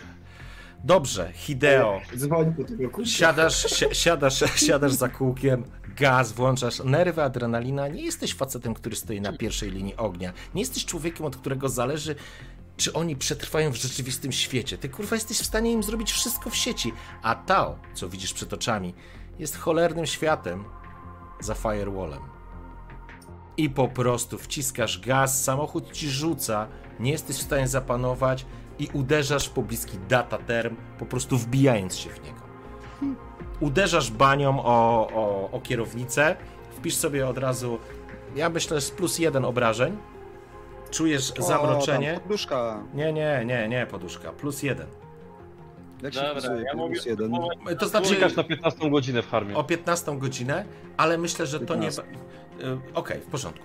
Dobrze, 0.84 1.30
Hideo. 1.34 2.00
Kurczę. 2.92 3.10
Siadasz, 3.10 3.66
si 3.66 3.84
siadasz, 3.92 4.44
siadasz 4.56 4.92
za 4.92 5.08
kółkiem, 5.08 5.64
gaz, 5.96 6.32
włączasz 6.32 6.84
nerwy, 6.84 7.22
adrenalina. 7.22 7.88
Nie 7.88 8.02
jesteś 8.02 8.34
facetem, 8.34 8.74
który 8.74 8.96
stoi 8.96 9.20
na 9.20 9.32
pierwszej 9.32 9.70
linii 9.70 9.96
ognia. 9.96 10.32
Nie 10.54 10.62
jesteś 10.62 10.84
człowiekiem, 10.84 11.26
od 11.26 11.36
którego 11.36 11.68
zależy, 11.68 12.14
czy 12.82 12.92
oni 12.92 13.16
przetrwają 13.16 13.72
w 13.72 13.76
rzeczywistym 13.76 14.32
świecie. 14.32 14.78
Ty 14.78 14.88
kurwa 14.88 15.16
jesteś 15.16 15.38
w 15.38 15.46
stanie 15.46 15.72
im 15.72 15.82
zrobić 15.82 16.12
wszystko 16.12 16.50
w 16.50 16.56
sieci. 16.56 16.92
A 17.22 17.34
Tao, 17.34 17.78
co 17.94 18.08
widzisz 18.08 18.34
przed 18.34 18.52
oczami, 18.52 18.94
jest 19.38 19.56
cholernym 19.56 20.06
światem 20.06 20.64
za 21.40 21.54
firewallem. 21.54 22.22
I 23.56 23.70
po 23.70 23.88
prostu 23.88 24.38
wciskasz 24.38 25.00
gaz, 25.00 25.44
samochód 25.44 25.92
ci 25.92 26.10
rzuca, 26.10 26.68
nie 27.00 27.10
jesteś 27.10 27.36
w 27.36 27.42
stanie 27.42 27.68
zapanować 27.68 28.46
i 28.78 28.88
uderzasz 28.92 29.46
w 29.46 29.50
pobliski 29.50 29.98
data 30.08 30.38
term, 30.38 30.76
po 30.98 31.06
prostu 31.06 31.38
wbijając 31.38 31.96
się 31.96 32.10
w 32.10 32.24
niego 32.24 32.42
uderzasz 33.62 34.10
banią 34.10 34.64
o, 34.64 35.08
o, 35.14 35.50
o 35.50 35.60
kierownicę, 35.60 36.36
wpisz 36.70 36.94
sobie 36.94 37.28
od 37.28 37.38
razu, 37.38 37.78
ja 38.36 38.48
myślę, 38.48 38.80
z 38.80 38.90
plus 38.90 39.18
jeden 39.18 39.44
obrażeń, 39.44 39.96
czujesz 40.92 41.32
O, 41.38 41.42
zamroczenie. 41.42 42.12
tam 42.12 42.22
Poduszka. 42.22 42.82
Nie, 42.94 43.12
nie, 43.12 43.42
nie, 43.46 43.68
nie, 43.68 43.86
poduszka, 43.86 44.32
plus 44.32 44.62
jeden. 44.62 44.86
Jak 46.02 46.14
się 46.14 46.20
Dobra, 46.20 46.60
ja 46.60 46.72
plus 46.72 47.06
jeden? 47.06 47.32
To 47.78 47.88
znaczy 47.88 48.08
Czekasz 48.08 48.36
na 48.36 48.44
15 48.44 48.90
godzinę 48.90 49.22
w 49.22 49.28
harmie. 49.28 49.54
o 49.56 49.64
15 49.64 50.18
godzinę, 50.18 50.64
ale 50.96 51.18
myślę, 51.18 51.46
że 51.46 51.60
to 51.60 51.74
nie... 51.74 51.88
15. 51.90 52.02
Y, 52.02 52.78
Okej, 52.94 53.20
w 53.20 53.26
porządku. 53.26 53.64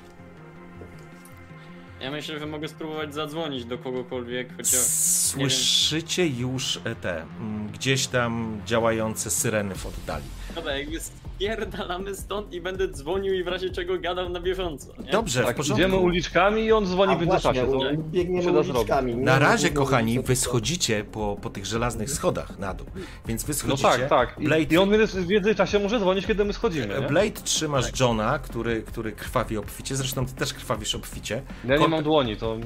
Ja 2.02 2.12
myślę, 2.12 2.40
że 2.40 2.46
mogę 2.46 2.68
spróbować 2.68 3.14
zadzwonić 3.14 3.66
do 3.66 3.78
kogokolwiek, 3.78 4.50
chociaż... 4.52 4.80
Słyszycie 4.80 6.28
już 6.28 6.80
e, 6.84 6.96
te 6.96 7.22
mm, 7.22 7.68
gdzieś 7.68 8.08
tam 8.08 8.62
działające 8.66 9.30
syreny 9.30 9.76
w 9.76 9.86
oddali. 9.86 10.26
Dobra, 10.56 10.78
jakby 10.78 11.00
spierdalamy 11.42 12.16
stąd 12.16 12.54
i 12.54 12.62
będę 12.62 12.88
dzwonił 12.88 13.34
i 13.34 13.44
w 13.44 13.48
razie 13.48 13.70
czego 13.70 14.00
gadał 14.00 14.30
na 14.30 14.40
bieżąco, 14.40 14.88
nie? 15.06 15.12
Dobrze, 15.12 15.44
w 15.44 15.46
Tak, 15.46 15.56
porządku. 15.56 15.82
idziemy 15.86 15.98
uliczkami 15.98 16.62
i 16.62 16.72
on 16.72 16.86
dzwoni 16.86 17.14
A 17.14 17.16
w 17.16 17.22
międzyczasie. 17.22 17.66
właśnie, 17.66 17.98
biegniemy 17.98 18.60
uliczkami. 18.60 19.16
Na 19.16 19.40
razie, 19.40 19.70
kochani, 19.70 20.20
wy 20.20 20.36
schodzicie 20.36 21.04
po, 21.12 21.38
po 21.42 21.50
tych 21.50 21.66
żelaznych 21.66 22.12
schodach 22.12 22.60
na 22.60 22.74
dół, 22.74 22.88
więc 23.28 23.44
wy 23.44 23.54
No 23.54 23.60
schodzicie. 23.60 23.90
tak, 23.90 24.10
tak. 24.10 24.36
I, 24.40 24.44
Blade, 24.44 24.62
I 24.64 24.78
on 24.78 24.90
w 25.08 25.28
międzyczasie 25.28 25.80
może 25.80 26.00
dzwonić, 26.00 26.26
kiedy 26.26 26.46
my 26.46 26.54
schodzimy, 26.54 26.88
nie? 27.02 27.08
Blade 27.08 27.32
trzymasz 27.44 28.00
Johna, 28.00 28.40
który, 28.40 28.82
który 28.82 29.12
krwawi 29.12 29.58
obficie, 29.58 29.96
zresztą 29.96 30.26
ty 30.26 30.34
też 30.36 30.54
krwawisz 30.54 30.96
obficie, 30.96 31.42
Ja 31.66 31.74
nie 31.76 31.82
Kon- 31.82 31.92
mam 31.92 32.04
dłoni, 32.04 32.38
to... 32.38 32.58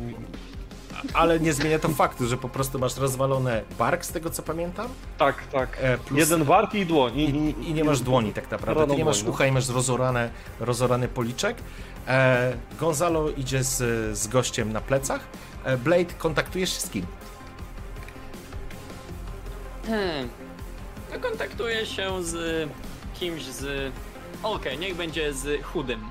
ale 1.13 1.39
nie 1.39 1.53
zmienia 1.53 1.79
to 1.79 1.89
faktu, 1.89 2.27
że 2.27 2.37
po 2.37 2.49
prostu 2.49 2.79
masz 2.79 2.97
rozwalone 2.97 3.61
bark, 3.79 4.05
z 4.05 4.11
tego 4.11 4.29
co 4.29 4.43
pamiętam, 4.43 4.87
Tak, 5.17 5.47
tak. 5.47 5.77
e, 5.81 5.97
plus 5.97 6.19
Jeden 6.19 6.43
warki 6.43 6.77
i 6.77 6.85
dłoń. 6.85 7.19
I, 7.19 7.29
i, 7.29 7.69
i 7.69 7.73
nie 7.73 7.83
masz 7.83 7.99
dłoni 8.01 8.33
tak 8.33 8.51
naprawdę, 8.51 8.87
ty 8.87 8.95
nie 8.95 9.05
masz 9.05 9.23
no. 9.23 9.29
ucha 9.29 9.45
i 9.45 9.51
masz 9.51 9.69
rozorane, 9.69 10.29
rozorany 10.59 11.07
policzek. 11.07 11.57
E, 12.07 12.53
Gonzalo 12.79 13.29
idzie 13.29 13.63
z, 13.63 13.77
z 14.17 14.27
gościem 14.27 14.73
na 14.73 14.81
plecach. 14.81 15.21
E, 15.63 15.77
Blade, 15.77 16.13
kontaktujesz 16.17 16.73
się 16.73 16.81
z 16.81 16.89
kim? 16.89 17.05
Hmm. 19.87 20.29
No 21.13 21.19
kontaktuję 21.19 21.85
się 21.85 22.23
z 22.23 22.69
kimś 23.19 23.43
z... 23.43 23.93
Okej, 24.43 24.77
niech 24.77 24.95
będzie 24.95 25.33
z 25.33 25.63
chudym. 25.63 26.01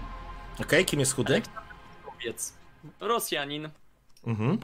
Okej, 0.60 0.84
kim 0.84 1.00
jest 1.00 1.14
chudy? 1.14 1.42
Powiedz. 2.06 2.52
Rosjanin, 3.00 3.68
Mhm. 4.26 4.58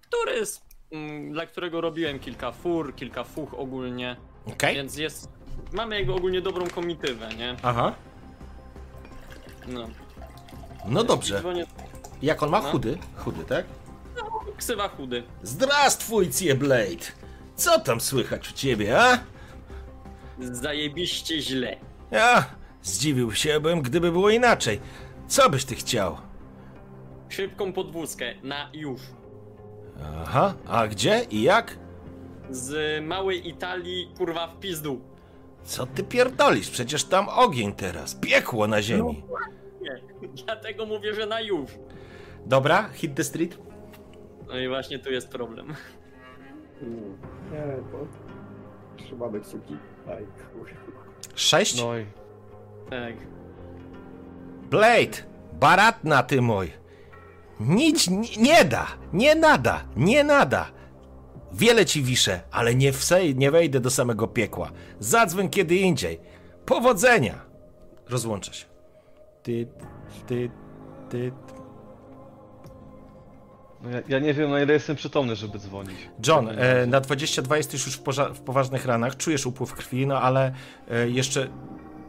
Który... 0.00 0.32
s- 0.40 0.62
mm, 0.92 1.32
Dla 1.32 1.46
którego 1.46 1.80
robiłem 1.80 2.18
kilka 2.18 2.52
fur, 2.52 2.94
kilka 2.94 3.24
fuch 3.24 3.54
ogólnie, 3.54 4.16
Okej, 4.46 4.74
więc 4.74 4.96
jest... 4.96 5.28
Mamy 5.72 5.96
jakby 5.96 6.12
ogólnie 6.12 6.40
dobrą 6.42 6.66
komitywę, 6.68 7.28
nie? 7.28 7.56
aha, 7.62 7.94
No. 9.66 9.88
no 10.88 11.04
dobrze. 11.04 11.38
Dzwonię... 11.40 11.66
Jak 12.22 12.42
on 12.42 12.50
ma? 12.50 12.60
No. 12.62 12.70
Chudy? 12.70 12.98
Chudy, 13.16 13.44
tak? 13.44 13.66
Ksywa 14.56 14.88
chudy. 14.88 15.22
Zdrastwój, 15.42 16.28
Blade! 16.58 17.04
Co 17.56 17.80
tam 17.80 18.00
słychać 18.00 18.50
u 18.50 18.52
ciebie, 18.52 19.00
a? 19.00 19.18
Zajebiście 20.40 21.40
źle. 21.42 21.76
Ja 22.10 22.44
zdziwił 22.82 23.32
się 23.32 23.60
bym, 23.60 23.82
gdyby 23.82 24.12
było 24.12 24.30
inaczej. 24.30 24.80
Co 25.28 25.50
byś 25.50 25.64
ty 25.64 25.74
chciał? 25.74 26.16
Szybką 27.28 27.72
podwózkę, 27.72 28.34
na 28.42 28.70
już. 28.72 29.00
Aha, 30.04 30.54
a 30.66 30.86
gdzie 30.88 31.26
i 31.30 31.42
jak? 31.42 31.78
Z 32.50 33.04
małej 33.04 33.48
Italii, 33.48 34.10
kurwa, 34.18 34.46
w 34.46 34.58
pizdu. 34.60 35.00
Co 35.64 35.86
ty 35.86 36.02
pierdolisz? 36.04 36.70
Przecież 36.70 37.04
tam 37.04 37.28
ogień 37.28 37.72
teraz, 37.72 38.14
piekło 38.14 38.66
na 38.66 38.82
ziemi. 38.82 39.22
Nie, 39.82 39.98
dlatego 40.44 40.86
mówię, 40.86 41.14
że 41.14 41.26
na 41.26 41.40
już. 41.40 41.70
Dobra, 42.46 42.88
hit 42.92 43.14
the 43.14 43.24
street. 43.24 43.58
No 44.48 44.58
i 44.58 44.68
właśnie 44.68 44.98
tu 44.98 45.12
jest 45.12 45.28
problem. 45.28 45.74
Mm, 46.82 47.16
Nie, 47.52 47.76
to... 47.92 48.06
Trzymamy 49.04 49.40
kciuki. 49.40 49.76
Aj, 50.08 50.26
kurwa. 50.52 51.02
Sześć? 51.34 51.80
No 51.82 51.98
i... 51.98 52.06
Tak. 52.90 53.14
Blade, 54.70 55.18
baratna 55.52 56.22
ty 56.22 56.42
mój. 56.42 56.70
Nic 57.60 58.08
nie, 58.38 58.64
da, 58.64 58.86
nie 59.12 59.34
nada, 59.34 59.84
nie 59.96 60.24
nada. 60.24 60.66
Wiele 61.52 61.86
ci 61.86 62.02
wiszę, 62.02 62.40
ale 62.50 62.74
nie, 62.74 62.92
wsej, 62.92 63.36
nie 63.36 63.50
wejdę 63.50 63.80
do 63.80 63.90
samego 63.90 64.26
piekła. 64.26 64.70
Zadzwoń 65.00 65.48
kiedy 65.48 65.76
indziej. 65.76 66.20
Powodzenia! 66.66 67.34
Rozłącza 68.08 68.52
się. 68.52 68.64
Ty, 69.42 69.66
ty, 70.26 70.50
ty. 71.10 71.32
No 73.82 73.90
ja, 73.90 74.02
ja 74.08 74.18
nie 74.18 74.34
wiem 74.34 74.50
na 74.50 74.62
ile 74.62 74.72
jestem 74.72 74.96
przytomny, 74.96 75.36
żeby 75.36 75.58
dzwonić. 75.58 75.96
John, 76.26 76.48
e, 76.48 76.86
na 76.86 77.00
22 77.00 77.56
jesteś 77.56 77.86
już 77.86 77.96
w, 77.96 78.02
w 78.34 78.40
poważnych 78.40 78.86
ranach, 78.86 79.16
czujesz 79.16 79.46
upływ 79.46 79.74
krwi, 79.74 80.06
no 80.06 80.20
ale 80.20 80.54
e, 80.90 81.08
jeszcze, 81.08 81.48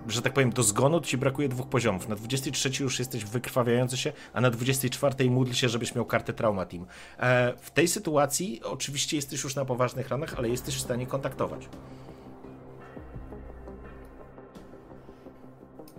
że 0.07 0.21
tak 0.21 0.33
powiem, 0.33 0.49
do 0.49 0.63
zgonu 0.63 1.01
ci 1.01 1.17
brakuje 1.17 1.49
dwóch 1.49 1.67
poziomów. 1.67 2.09
Na 2.09 2.15
23 2.15 2.83
już 2.83 2.99
jesteś 2.99 3.25
wykrwawiający 3.25 3.97
się, 3.97 4.13
a 4.33 4.41
na 4.41 4.49
24 4.49 5.29
módl 5.29 5.51
się, 5.51 5.69
żebyś 5.69 5.95
miał 5.95 6.05
kartę 6.05 6.33
Trauma 6.33 6.65
Team. 6.65 6.85
E, 7.19 7.53
w 7.57 7.71
tej 7.71 7.87
sytuacji 7.87 8.61
oczywiście 8.63 9.15
jesteś 9.15 9.43
już 9.43 9.55
na 9.55 9.65
poważnych 9.65 10.09
ranach, 10.09 10.35
ale 10.37 10.49
jesteś 10.49 10.75
w 10.75 10.81
stanie 10.81 11.07
kontaktować. 11.07 11.69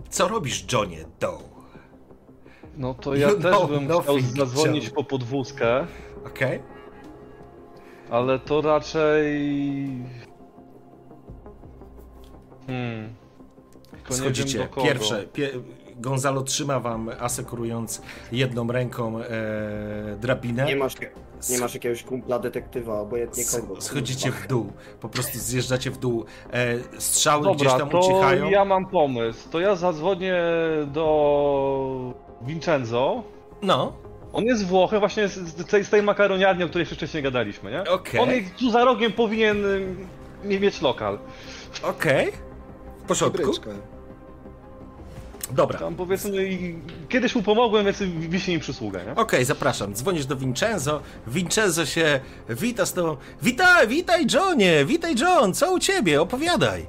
Co 0.09 0.27
robisz, 0.27 0.73
Johnie 0.73 1.05
Doe? 1.19 1.43
No 2.77 2.93
to 2.93 3.15
ja 3.15 3.29
You 3.29 3.39
też 3.39 3.67
bym 3.67 3.85
chciał 3.85 4.19
zadzwonić 4.19 4.85
Joe. 4.85 4.93
po 4.93 5.03
podwózkę, 5.03 5.87
Okej? 6.25 6.59
ale 8.09 8.39
to 8.39 8.61
raczej... 8.61 9.25
Hmm... 12.67 13.15
Tylko 14.09 14.15
nie 14.15 14.31
wiem 14.31 14.35
Schodzicie. 14.35 14.67
Pierwsze, 14.83 15.23
pie, 15.33 15.49
Gonzalo 15.99 16.41
trzyma 16.41 16.79
wam, 16.79 17.09
asekurując 17.19 18.01
jedną 18.31 18.67
ręką 18.67 19.19
e, 19.19 19.25
drabinę. 20.19 20.65
Nie 20.65 20.75
masz, 20.75 20.95
nie 21.49 21.59
masz 21.59 21.73
jakiegoś 21.73 22.03
kumpla 22.03 22.39
detektywa, 22.39 22.99
obojętnie 22.99 23.43
kogo. 23.45 23.81
Schodzicie 23.81 24.31
w 24.31 24.47
dół, 24.47 24.71
po 25.01 25.09
prostu 25.09 25.39
zjeżdżacie 25.39 25.91
w 25.91 25.97
dół. 25.97 26.25
E, 26.53 26.75
strzały 26.99 27.43
Dobra, 27.43 27.55
gdzieś 27.55 27.79
tam 27.79 27.89
to 27.89 27.99
ucichają. 27.99 28.49
ja 28.49 28.65
mam 28.65 28.85
pomysł. 28.85 29.49
To 29.49 29.59
ja 29.59 29.75
zadzwonię 29.75 30.35
do 30.93 32.13
Vincenzo. 32.41 33.23
No, 33.61 33.93
On 34.33 34.45
jest 34.45 34.65
Włochem, 34.65 34.99
właśnie 34.99 35.27
z, 35.27 35.33
z, 35.33 35.65
tej, 35.65 35.83
z 35.83 35.89
tej 35.89 36.03
makaroniarni, 36.03 36.63
o 36.63 36.67
której 36.67 36.81
jeszcze 36.81 36.95
wcześniej 36.95 37.23
gadaliśmy, 37.23 37.71
nie? 37.71 37.83
Okej. 37.83 38.21
On 38.21 38.29
jest 38.29 38.55
tu 38.55 38.71
za 38.71 38.85
rogiem 38.85 39.11
powinien 39.11 39.65
y, 39.65 39.95
nie 40.43 40.59
mieć 40.59 40.81
lokal. 40.81 41.19
okej. 41.83 42.31
W 43.03 43.07
porządku. 43.07 43.51
Dobra. 45.51 45.79
Tam 45.79 45.95
powiedzmy, 45.95 46.31
kiedyś 47.09 47.35
mu 47.35 47.43
pomogłem, 47.43 47.85
więc 47.85 48.01
wisi 48.19 48.51
mi 48.53 48.59
przysługę, 48.59 49.05
nie? 49.05 49.15
Okej, 49.15 49.45
zapraszam. 49.45 49.93
Dzwonisz 49.93 50.25
do 50.25 50.35
Vincenzo. 50.35 51.01
Vincenzo 51.27 51.85
się 51.85 52.19
wita 52.49 52.85
z 52.85 52.93
tobą. 52.93 53.17
Witaj, 53.41 53.87
witaj 53.87 54.25
Johnie, 54.33 54.85
witaj 54.85 55.15
John, 55.15 55.53
co 55.53 55.73
u 55.73 55.79
ciebie? 55.79 56.21
Opowiadaj. 56.21 56.85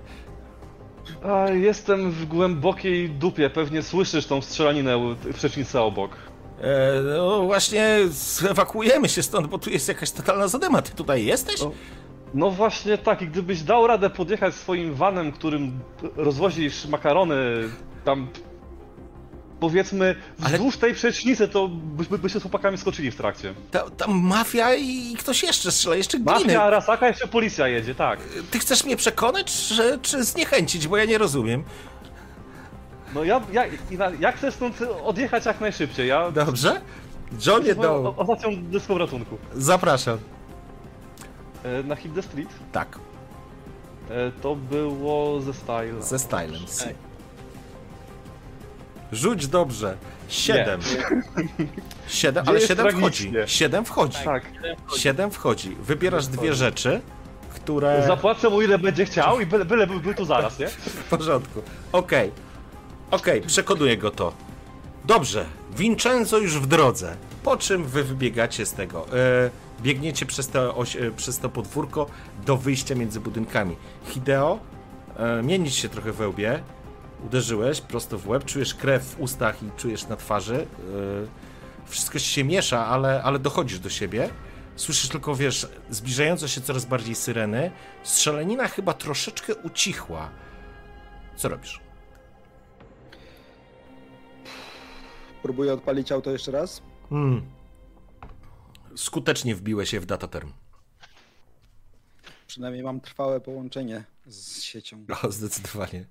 A, 1.24 1.50
jestem 1.50 2.10
w 2.10 2.26
głębokiej 2.26 3.10
dupie, 3.10 3.50
pewnie 3.50 3.82
słyszysz 3.82 4.26
tą 4.26 4.40
strzelaninę 4.42 5.14
w 5.14 5.34
przecznicy 5.34 5.80
obok. 5.80 6.10
E, 6.60 7.00
no 7.16 7.42
właśnie, 7.42 7.98
ewakuujemy 8.50 9.08
się 9.08 9.22
stąd, 9.22 9.46
bo 9.46 9.58
tu 9.58 9.70
jest 9.70 9.88
jakaś 9.88 10.10
totalna 10.10 10.48
zadyma. 10.48 10.82
Ty 10.82 10.92
tutaj 10.94 11.24
jesteś? 11.24 11.62
O. 11.62 11.72
No 12.34 12.50
właśnie 12.50 12.98
tak, 12.98 13.22
i 13.22 13.26
gdybyś 13.28 13.62
dał 13.62 13.86
radę 13.86 14.10
podjechać 14.10 14.54
swoim 14.54 14.94
vanem, 14.94 15.32
którym 15.32 15.80
rozwozisz 16.16 16.86
makarony 16.86 17.36
tam 18.04 18.28
powiedzmy 19.60 20.14
Ale- 20.42 20.52
wzdłuż 20.52 20.76
tej 20.76 20.94
przecznicy, 20.94 21.48
to 21.48 21.68
byśmy 21.68 22.18
by 22.18 22.30
się 22.30 22.38
z 22.38 22.42
chłopakami 22.42 22.78
skoczyli 22.78 23.10
w 23.10 23.16
trakcie. 23.16 23.54
Ta, 23.70 23.90
tam 23.90 24.10
mafia 24.20 24.74
i 24.74 25.16
ktoś 25.18 25.42
jeszcze 25.42 25.72
strzela, 25.72 25.96
jeszcze 25.96 26.18
gliny. 26.18 26.32
Mafia, 26.44 26.62
Arasaka, 26.62 27.08
jeszcze 27.08 27.28
policja 27.28 27.68
jedzie, 27.68 27.94
tak. 27.94 28.18
Ty 28.50 28.58
chcesz 28.58 28.84
mnie 28.84 28.96
przekonać, 28.96 29.52
że, 29.52 29.98
czy 30.02 30.24
zniechęcić, 30.24 30.88
bo 30.88 30.96
ja 30.96 31.04
nie 31.04 31.18
rozumiem. 31.18 31.64
No 33.14 33.24
ja, 33.24 33.40
ja, 33.52 33.64
ja, 34.20 34.32
chcę 34.32 34.52
stąd 34.52 34.82
odjechać 35.04 35.46
jak 35.46 35.60
najszybciej, 35.60 36.08
ja... 36.08 36.30
Dobrze? 36.30 36.80
Johnie, 37.46 37.74
no, 37.74 38.14
ostatnią 38.16 38.62
dyską 38.62 38.98
ratunku. 38.98 39.38
zapraszam. 39.54 40.18
E, 41.64 41.82
Na 41.82 41.96
Hit 41.96 42.14
the 42.14 42.22
Street 42.22 42.48
Tak, 42.72 42.98
e, 44.10 44.32
to 44.42 44.56
było 44.56 45.40
ze 45.40 45.54
Style. 45.54 46.02
ze 46.02 46.18
stylem. 46.18 46.60
Rzuć 49.12 49.46
dobrze. 49.46 49.96
Siedem. 50.28 50.80
Siedem, 52.08 52.44
ale 52.48 52.60
siedem 52.60 52.90
wchodzi. 52.90 53.32
Siedem 53.46 53.84
wchodzi. 53.84 54.24
Tak. 54.24 54.42
Siedem 54.96 55.30
wchodzi. 55.30 55.76
Wybierasz 55.82 56.26
dwie 56.26 56.54
rzeczy, 56.54 57.00
które... 57.54 58.04
Zapłacę 58.06 58.50
mu 58.50 58.62
ile 58.62 58.78
będzie 58.78 59.04
chciał 59.04 59.40
i 59.40 59.46
byle, 59.46 59.64
byle 59.64 59.86
był, 59.86 60.00
był 60.00 60.14
tu 60.14 60.24
zaraz, 60.24 60.58
nie? 60.58 60.68
W 60.68 61.04
porządku. 61.04 61.62
Okej. 61.92 62.30
Okej, 63.10 63.42
przekonuje 63.42 63.96
go 63.96 64.10
to. 64.10 64.32
Dobrze, 65.04 65.46
Vincenzo 65.76 66.38
już 66.38 66.58
w 66.58 66.66
drodze. 66.66 67.16
Po 67.42 67.56
czym 67.56 67.84
wy 67.84 68.04
wybiegacie 68.04 68.66
z 68.66 68.72
tego. 68.72 69.06
E, 69.12 69.50
biegniecie 69.82 70.26
przez 70.26 70.48
to, 70.48 70.76
oś, 70.76 70.96
e, 70.96 71.10
przez 71.10 71.38
to 71.38 71.48
podwórko 71.48 72.06
do 72.46 72.56
wyjścia 72.56 72.94
między 72.94 73.20
budynkami. 73.20 73.76
Hideo, 74.04 74.58
e, 75.16 75.42
mienić 75.42 75.74
się 75.74 75.88
trochę 75.88 76.12
we 76.12 76.28
łbie. 76.28 76.62
Uderzyłeś 77.26 77.80
prosto 77.80 78.18
w 78.18 78.28
łeb, 78.28 78.44
czujesz 78.44 78.74
krew 78.74 79.04
w 79.04 79.20
ustach 79.20 79.62
i 79.62 79.70
czujesz 79.76 80.06
na 80.06 80.16
twarzy. 80.16 80.56
E, 80.56 81.86
wszystko 81.86 82.18
się 82.18 82.44
miesza, 82.44 82.86
ale, 82.86 83.22
ale 83.22 83.38
dochodzisz 83.38 83.78
do 83.78 83.90
siebie. 83.90 84.30
Słyszysz 84.76 85.08
tylko, 85.08 85.34
wiesz, 85.34 85.68
zbliżające 85.90 86.48
się 86.48 86.60
coraz 86.60 86.84
bardziej 86.84 87.14
syreny. 87.14 87.70
Strzelanina 88.02 88.68
chyba 88.68 88.94
troszeczkę 88.94 89.54
ucichła. 89.54 90.30
Co 91.36 91.48
robisz? 91.48 91.80
Próbuję 95.42 95.72
odpalić 95.72 96.12
auto 96.12 96.30
jeszcze 96.30 96.52
raz. 96.52 96.82
Hmm. 97.10 97.42
Skutecznie 98.96 99.54
wbiłeś 99.54 99.90
się 99.90 100.00
w 100.00 100.06
dataterm. 100.06 100.52
Przynajmniej 102.46 102.82
mam 102.82 103.00
trwałe 103.00 103.40
połączenie 103.40 104.04
z 104.26 104.62
siecią. 104.62 105.04
O, 105.22 105.30
zdecydowanie. 105.30 106.04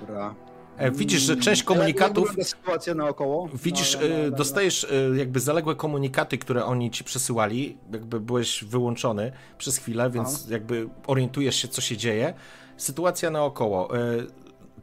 Dobra. 0.00 0.34
E, 0.76 0.90
widzisz, 0.90 1.22
że 1.22 1.36
część 1.36 1.62
komunikatów. 1.62 2.34
sytuacja 2.42 2.94
naokoło? 2.94 3.48
Widzisz, 3.54 3.94
No, 3.94 4.00
no, 4.08 4.14
e, 4.14 4.30
no, 4.30 4.36
dostajesz 4.36 4.84
e, 4.84 5.16
jakby 5.18 5.40
zaległe 5.40 5.74
komunikaty, 5.76 6.38
które 6.38 6.64
oni 6.64 6.90
ci 6.90 7.04
przesyłali. 7.04 7.78
Jakby 7.92 8.20
byłeś 8.20 8.64
wyłączony 8.64 9.32
przez 9.58 9.76
chwilę, 9.78 10.10
więc 10.10 10.48
jakby 10.48 10.88
orientujesz 11.06 11.56
się, 11.56 11.68
co 11.68 11.80
się 11.80 11.96
dzieje. 11.96 12.34
Sytuacja 12.76 13.30
naokoło. 13.30 13.88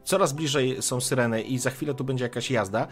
Coraz 0.04 0.32
bliżej 0.32 0.82
są 0.82 1.00
syreny 1.00 1.42
i 1.42 1.58
za 1.58 1.70
chwilę 1.70 1.94
tu 1.94 2.04
będzie 2.04 2.24
jakaś 2.24 2.50
jazda. 2.50 2.86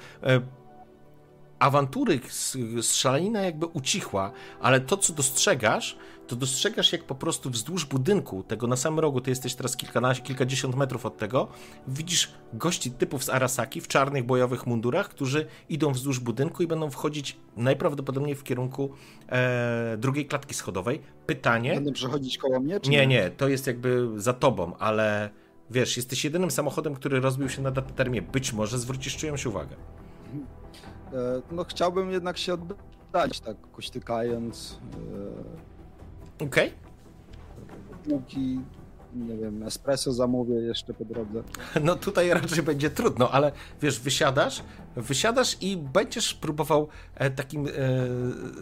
Awantury, 1.58 2.20
s- 2.26 2.56
strzelanina 2.82 3.42
jakby 3.42 3.66
ucichła, 3.66 4.32
ale 4.60 4.80
to, 4.80 4.96
co 4.96 5.12
dostrzegasz, 5.12 5.96
to 6.28 6.36
dostrzegasz, 6.36 6.92
jak 6.92 7.04
po 7.04 7.14
prostu 7.14 7.50
wzdłuż 7.50 7.84
budynku, 7.84 8.42
tego 8.42 8.66
na 8.66 8.76
samym 8.76 9.00
rogu, 9.00 9.20
ty 9.20 9.30
jesteś 9.30 9.54
teraz 9.54 9.76
kilkanaście, 9.76 10.22
kilkadziesiąt 10.22 10.76
metrów 10.76 11.06
od 11.06 11.16
tego, 11.16 11.48
widzisz 11.88 12.32
gości 12.52 12.90
typów 12.90 13.24
z 13.24 13.28
Arasaki 13.28 13.80
w 13.80 13.88
czarnych 13.88 14.26
bojowych 14.26 14.66
mundurach, 14.66 15.08
którzy 15.08 15.46
idą 15.68 15.92
wzdłuż 15.92 16.20
budynku 16.20 16.62
i 16.62 16.66
będą 16.66 16.90
wchodzić 16.90 17.36
najprawdopodobniej 17.56 18.34
w 18.34 18.42
kierunku 18.42 18.90
e, 19.28 19.96
drugiej 19.98 20.26
klatki 20.26 20.54
schodowej. 20.54 21.00
Pytanie... 21.26 21.74
Będą 21.74 21.92
przechodzić 21.92 22.38
koło 22.38 22.60
mnie, 22.60 22.80
czy 22.80 22.90
Nie, 22.90 23.06
nie, 23.06 23.30
to 23.30 23.48
jest 23.48 23.66
jakby 23.66 24.08
za 24.16 24.32
tobą, 24.32 24.76
ale 24.76 25.30
wiesz, 25.70 25.96
jesteś 25.96 26.24
jedynym 26.24 26.50
samochodem, 26.50 26.94
który 26.94 27.20
rozbił 27.20 27.48
się 27.48 27.62
na 27.62 27.70
datatermie. 27.70 28.22
Być 28.22 28.52
może 28.52 28.78
zwrócisz 28.78 29.16
czyjąś 29.16 29.46
uwagę. 29.46 29.76
E, 31.12 31.42
No 31.52 31.64
chciałbym 31.64 32.10
jednak 32.10 32.38
się 32.38 32.54
oddać, 32.54 33.40
tak 33.40 33.56
kuśtykając. 33.72 34.78
Okej? 36.42 36.72
Póki, 38.08 38.60
nie 39.14 39.36
wiem, 39.36 39.62
espresso 39.62 40.12
zamówię 40.12 40.54
jeszcze 40.54 40.94
po 40.94 41.04
drodze. 41.04 41.42
No 41.84 41.96
tutaj 41.96 42.28
raczej 42.28 42.62
będzie 42.62 42.90
trudno, 42.90 43.30
ale 43.30 43.52
wiesz, 43.82 44.00
wysiadasz, 44.00 44.62
wysiadasz 44.96 45.56
i 45.60 45.76
będziesz 45.76 46.34
próbował 46.34 46.88
e, 47.14 47.30
takim, 47.30 47.66
e, 47.66 47.70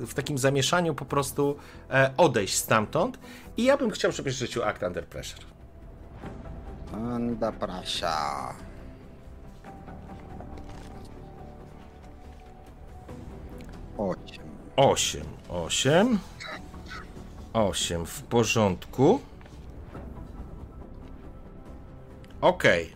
w 0.07 0.15
takim 0.15 0.39
zamieszaniu 0.39 0.95
po 0.95 1.05
prostu 1.05 1.57
e, 1.91 2.11
odejść 2.17 2.55
stamtąd 2.55 3.19
i 3.57 3.65
ja 3.65 3.77
bym 3.77 3.91
chciał, 3.91 4.13
żebyś 4.13 4.35
rzucił 4.35 4.63
Act 4.63 4.83
Under 4.83 5.07
Pressure. 5.07 5.45
Anda 6.93 7.53
prasia. 7.53 8.55
Osiem. 13.99 14.47
8, 14.77 15.23
8, 15.49 16.19
8 17.57 18.07
w 18.07 18.23
porządku. 18.23 19.21
Okej. 22.41 22.93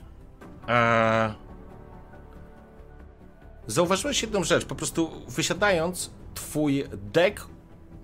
Eee, 0.69 1.35
Zauważyłeś 3.67 4.23
jedną 4.23 4.45
rzecz, 4.45 4.65
po 4.65 4.75
prostu 4.75 5.11
wysiadając, 5.29 6.11
twój 6.35 6.85
dek 7.13 7.47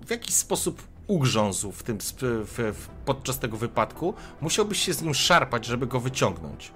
w 0.05 0.11
jakiś 0.11 0.35
sposób 0.35 0.87
ugrzązł 1.07 1.71
w 1.71 1.83
tym, 1.83 1.97
w, 1.99 2.73
w, 2.73 2.87
podczas 3.05 3.39
tego 3.39 3.57
wypadku. 3.57 4.13
Musiałbyś 4.41 4.79
się 4.79 4.93
z 4.93 5.01
nim 5.01 5.13
szarpać, 5.13 5.65
żeby 5.65 5.87
go 5.87 5.99
wyciągnąć. 5.99 6.71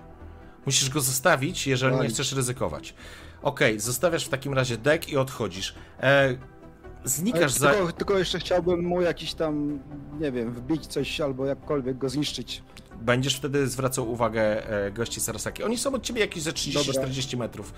Musisz 0.66 0.90
go 0.90 1.02
zostawić, 1.02 1.68
jeżeli 1.68 1.96
nie 1.96 2.02
Oj. 2.02 2.10
chcesz 2.10 2.32
ryzykować. 2.34 2.94
Okej, 3.42 3.80
zostawiasz 3.80 4.26
w 4.26 4.30
takim 4.30 4.54
razie 4.54 4.78
dek 4.78 5.10
i 5.10 5.18
odchodzisz. 5.18 5.76
E, 6.00 6.38
znikasz 7.04 7.52
za... 7.52 7.74
Tylko, 7.74 7.92
tylko 7.92 8.18
jeszcze 8.18 8.40
chciałbym 8.40 8.86
mu 8.86 9.02
jakiś 9.02 9.34
tam, 9.34 9.80
nie 10.20 10.32
wiem, 10.32 10.54
wbić 10.54 10.88
coś 10.88 11.22
albo 11.22 11.46
jakkolwiek 11.46 11.98
go 11.98 12.10
zniszczyć. 12.10 12.64
Będziesz 13.02 13.36
wtedy 13.36 13.68
zwracał 13.68 14.12
uwagę 14.12 14.70
e, 14.70 14.92
gości 14.92 15.22
Sarasaki. 15.22 15.64
Oni 15.64 15.78
są 15.78 15.94
od 15.94 16.04
ciebie 16.04 16.22
jakieś 16.22 16.44
ze 16.44 16.52
30-40 16.52 17.38
metrów, 17.38 17.74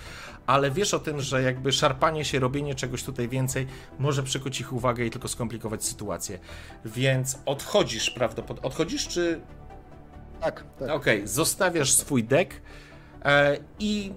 ale 0.47 0.71
wiesz 0.71 0.93
o 0.93 0.99
tym, 0.99 1.21
że 1.21 1.41
jakby 1.41 1.71
szarpanie 1.71 2.25
się, 2.25 2.39
robienie 2.39 2.75
czegoś 2.75 3.03
tutaj 3.03 3.29
więcej 3.29 3.67
może 3.99 4.23
przykuć 4.23 4.59
ich 4.59 4.73
uwagę 4.73 5.05
i 5.05 5.09
tylko 5.09 5.27
skomplikować 5.27 5.85
sytuację. 5.85 6.39
Więc 6.85 7.39
odchodzisz 7.45 8.09
prawdopodobnie. 8.09 8.67
Odchodzisz 8.67 9.07
czy 9.07 9.41
Tak, 10.41 10.63
tak. 10.79 10.89
Okej, 10.89 11.27
zostawiasz 11.27 11.91
swój 11.91 12.23
dek 12.23 12.61
e, 13.25 13.57
i 13.79 14.13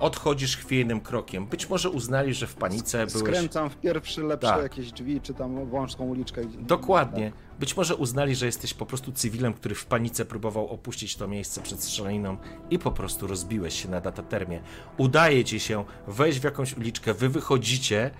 odchodzisz 0.00 0.56
chwiejnym 0.56 1.00
krokiem. 1.00 1.46
Być 1.46 1.68
może 1.68 1.90
uznali, 1.90 2.34
że 2.34 2.46
w 2.46 2.54
panice 2.54 3.06
byłeś... 3.06 3.28
Skręcam 3.28 3.70
w 3.70 3.76
pierwsze 3.76 4.22
lepsze 4.22 4.48
Tak. 4.48 4.62
jakieś 4.62 4.92
drzwi, 4.92 5.20
czy 5.20 5.34
tam 5.34 5.70
wąską 5.70 6.04
uliczkę. 6.04 6.42
Dokładnie. 6.58 7.32
Być 7.60 7.76
może 7.76 7.96
uznali, 7.96 8.34
że 8.34 8.46
jesteś 8.46 8.74
po 8.74 8.86
prostu 8.86 9.12
cywilem, 9.12 9.54
który 9.54 9.74
w 9.74 9.86
panice 9.86 10.24
próbował 10.24 10.68
opuścić 10.68 11.16
to 11.16 11.28
miejsce 11.28 11.60
przed 11.60 11.82
strzelaniną 11.82 12.36
i 12.70 12.78
po 12.78 12.90
prostu 12.90 13.26
rozbiłeś 13.26 13.82
się 13.82 13.88
na 13.88 14.00
datatermie. 14.00 14.60
Udaje 14.96 15.44
ci 15.44 15.60
się 15.60 15.84
wejść 16.06 16.40
w 16.40 16.44
jakąś 16.44 16.76
uliczkę, 16.76 17.14
wy 17.14 17.28
wychodzicie, 17.28 18.10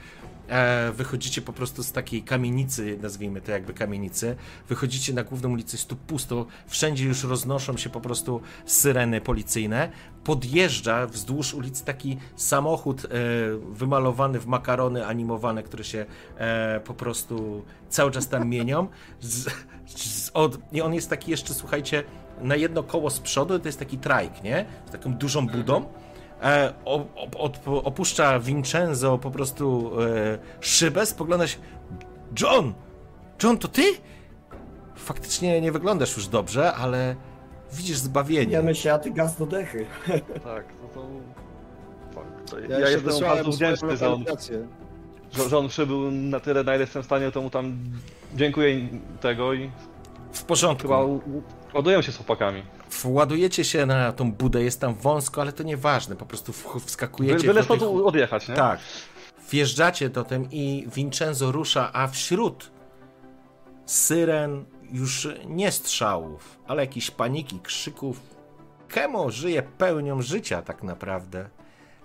wychodzicie 0.93 1.43
po 1.43 1.52
prostu 1.52 1.82
z 1.82 1.93
takiej 1.93 2.22
kamienicy, 2.22 2.98
nazwijmy 3.02 3.40
to 3.40 3.52
jakby 3.52 3.74
kamienicy, 3.74 4.36
wychodzicie 4.68 5.12
na 5.12 5.24
główną 5.24 5.51
ulicę, 5.51 5.77
jest 5.77 5.89
tu 5.89 5.97
pusto, 5.97 6.47
wszędzie 6.66 7.05
już 7.05 7.24
roznoszą 7.24 7.77
się 7.77 7.90
po 7.90 8.01
prostu 8.01 8.40
syreny 8.64 9.20
policyjne, 9.20 9.90
podjeżdża 10.24 11.06
wzdłuż 11.06 11.55
ulicy 11.55 11.85
taki 11.85 12.16
samochód 12.36 13.05
e, 13.05 13.09
wymalowany 13.70 14.40
w 14.40 14.47
makarony 14.47 15.06
animowane, 15.06 15.62
które 15.62 15.85
się 15.85 16.06
e, 16.36 16.81
po 16.81 16.94
prostu 16.94 17.64
cały 17.89 18.10
czas 18.10 18.28
tam 18.28 18.48
mienią. 18.48 18.89
Z, 19.20 19.51
z, 19.86 20.31
od, 20.35 20.59
I 20.72 20.82
on 20.82 20.94
jest 20.94 21.10
taki 21.10 21.31
jeszcze, 21.31 21.55
słuchajcie, 21.55 22.05
na 22.43 22.56
jedno 22.56 22.82
koło 22.82 23.10
z 23.10 23.20
przodu 23.20 23.59
to 23.59 23.68
jest 23.68 23.78
taki 23.78 23.98
trajk, 23.98 24.43
nie? 24.43 24.64
Z 24.89 24.90
taką 24.90 25.14
dużą 25.14 25.47
budą. 25.47 25.85
E, 26.42 26.72
opuszcza 27.84 28.38
Vincenzo 28.38 29.18
po 29.18 29.30
prostu 29.30 29.92
e, 30.02 30.38
szybę, 30.60 31.06
spogląda 31.06 31.46
się. 31.46 31.58
John! 32.40 32.74
John, 33.42 33.58
to 33.58 33.68
ty? 33.68 33.82
Faktycznie 34.96 35.60
nie 35.60 35.72
wyglądasz 35.72 36.16
już 36.16 36.26
dobrze, 36.26 36.72
ale 36.74 37.16
widzisz 37.72 37.96
zbawienie. 37.96 38.52
Wiemy 38.52 38.74
się, 38.74 38.92
a 38.92 38.98
ty 38.98 39.10
gaz 39.10 39.36
do 39.36 39.46
dechy. 39.46 39.86
Tak, 40.44 40.64
no 40.82 40.88
to... 40.94 41.06
Fuck, 42.14 42.50
to 42.50 42.58
Ja, 42.58 42.78
ja, 42.78 42.88
jestem 42.88 43.20
bardzo 43.20 43.50
wdzięczny, 43.50 43.96
że 43.96 44.12
on, 44.12 44.24
że, 45.30 45.48
że 45.48 45.58
on 45.58 45.68
przybył 45.68 46.10
na 46.10 46.40
tyle, 46.40 46.64
na 46.64 46.74
ile 46.74 46.80
jestem 46.80 47.02
w 47.02 47.06
stanie, 47.06 47.30
to 47.30 47.42
mu 47.42 47.50
tam 47.50 47.78
dziękuję 48.34 48.88
tego 49.20 49.54
i 49.54 49.70
W 50.32 50.44
porządku. 50.44 50.88
chyba 50.88 52.02
się 52.02 52.12
z 52.12 52.16
chłopakami. 52.16 52.62
Władujecie 53.02 53.64
się 53.64 53.86
na 53.86 54.12
tą 54.12 54.32
budę, 54.32 54.62
jest 54.62 54.80
tam 54.80 54.94
wąsko, 54.94 55.40
ale 55.40 55.52
to 55.52 55.62
nieważne, 55.62 56.16
po 56.16 56.26
prostu 56.26 56.52
wskakujecie 56.86 57.46
Byle 57.46 57.62
stąd 57.62 57.80
tych... 57.80 57.88
odjechać, 57.88 58.48
nie? 58.48 58.54
Tak. 58.54 58.80
Wjeżdżacie 59.50 60.08
do 60.08 60.24
tym 60.24 60.48
i 60.50 60.88
Vincenzo 60.94 61.52
rusza, 61.52 61.90
a 61.92 62.08
wśród 62.08 62.70
syren 63.86 64.64
już 64.92 65.28
nie 65.46 65.72
strzałów, 65.72 66.58
ale 66.66 66.82
jakiejś 66.82 67.10
paniki, 67.10 67.60
krzyków. 67.60 68.20
Kemo 68.88 69.30
żyje 69.30 69.62
pełnią 69.62 70.22
życia 70.22 70.62
tak 70.62 70.82
naprawdę. 70.82 71.48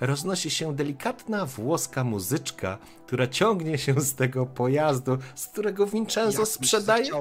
Roznosi 0.01 0.49
się 0.49 0.75
delikatna 0.75 1.45
włoska 1.45 2.03
muzyczka, 2.03 2.77
która 3.07 3.27
ciągnie 3.27 3.77
się 3.77 4.01
z 4.01 4.15
tego 4.15 4.45
pojazdu, 4.45 5.17
z 5.35 5.47
którego 5.47 5.87
Vincenzo 5.87 6.39
Jak 6.39 6.47
sprzedaje 6.47 7.11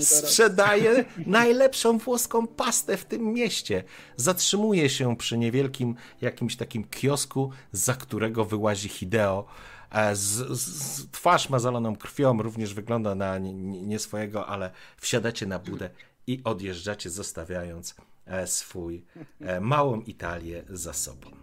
sprzedaje 0.00 1.04
najlepszą 1.26 1.98
włoską 1.98 2.46
pastę 2.46 2.96
w 2.96 3.04
tym 3.04 3.32
mieście. 3.32 3.84
Zatrzymuje 4.16 4.88
się 4.88 5.16
przy 5.16 5.38
niewielkim 5.38 5.94
jakimś 6.20 6.56
takim 6.56 6.84
kiosku, 6.84 7.50
za 7.72 7.94
którego 7.94 8.44
wyłazi 8.44 8.88
Hideo. 8.88 9.46
E, 9.90 10.16
Z, 10.16 10.58
z, 10.60 11.10
twarz 11.10 11.50
ma 11.50 11.58
zalaną 11.58 11.96
krwią, 11.96 12.42
również 12.42 12.74
wygląda 12.74 13.14
na 13.14 13.38
nie, 13.38 13.52
nie 13.52 13.82
nie 13.82 13.98
swojego, 13.98 14.46
ale 14.46 14.70
wsiadacie 14.96 15.46
na 15.46 15.58
budę 15.58 15.90
i 16.26 16.40
odjeżdżacie, 16.44 17.10
zostawiając 17.10 17.94
e, 18.26 18.46
swój 18.46 19.04
e, 19.40 19.60
małą 19.60 20.00
Italię 20.00 20.62
za 20.70 20.92
sobą. 20.92 21.39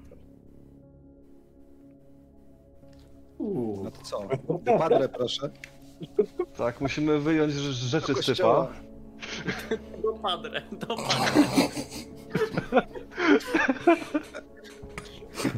No 3.84 3.92
to 3.92 4.02
co? 4.04 4.20
Do 4.66 4.78
Padre, 4.78 5.10
proszę. 5.10 5.50
Tak, 6.58 6.82
musimy 6.82 7.20
wyjąć 7.20 7.54
rz- 7.54 7.72
rzeczy 7.72 8.16
z 8.16 8.26
typa. 8.26 8.68
Do 10.04 10.14
padre, 10.14 10.62
do 10.72 10.88
padre. 11.08 11.44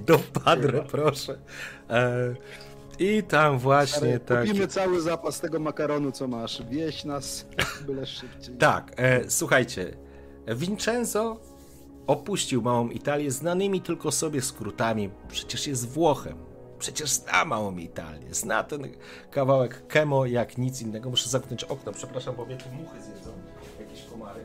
Do 0.05 0.19
Padre, 0.19 0.81
proszę. 0.91 1.37
E, 1.89 2.35
I 2.99 3.23
tam 3.23 3.57
właśnie 3.59 4.19
tak. 4.19 4.47
Kupimy 4.47 4.67
cały 4.67 5.01
zapas 5.01 5.39
tego 5.39 5.59
makaronu, 5.59 6.11
co 6.11 6.27
masz. 6.27 6.63
Wieś 6.69 7.05
nas 7.05 7.47
byle 7.87 8.05
szybciej. 8.05 8.55
Tak, 8.55 8.91
e, 8.97 9.29
słuchajcie. 9.29 9.97
Vincenzo 10.55 11.39
opuścił 12.07 12.61
małą 12.61 12.89
Italię 12.89 13.31
znanymi 13.31 13.81
tylko 13.81 14.11
sobie 14.11 14.41
skrótami. 14.41 15.09
Przecież 15.27 15.67
jest 15.67 15.89
Włochem. 15.89 16.37
Przecież 16.79 17.09
zna 17.09 17.45
małą 17.45 17.77
Italię. 17.77 18.33
Zna 18.33 18.63
ten 18.63 18.87
kawałek 19.31 19.87
Kemo 19.87 20.25
jak 20.25 20.57
nic 20.57 20.81
innego. 20.81 21.09
Muszę 21.09 21.29
zamknąć 21.29 21.63
okno, 21.63 21.91
przepraszam, 21.91 22.35
bo 22.35 22.45
mnie 22.45 22.57
tu 22.57 22.69
muchy 22.69 23.01
zjedzą. 23.01 23.31
Jakieś 23.79 24.03
komary. 24.05 24.41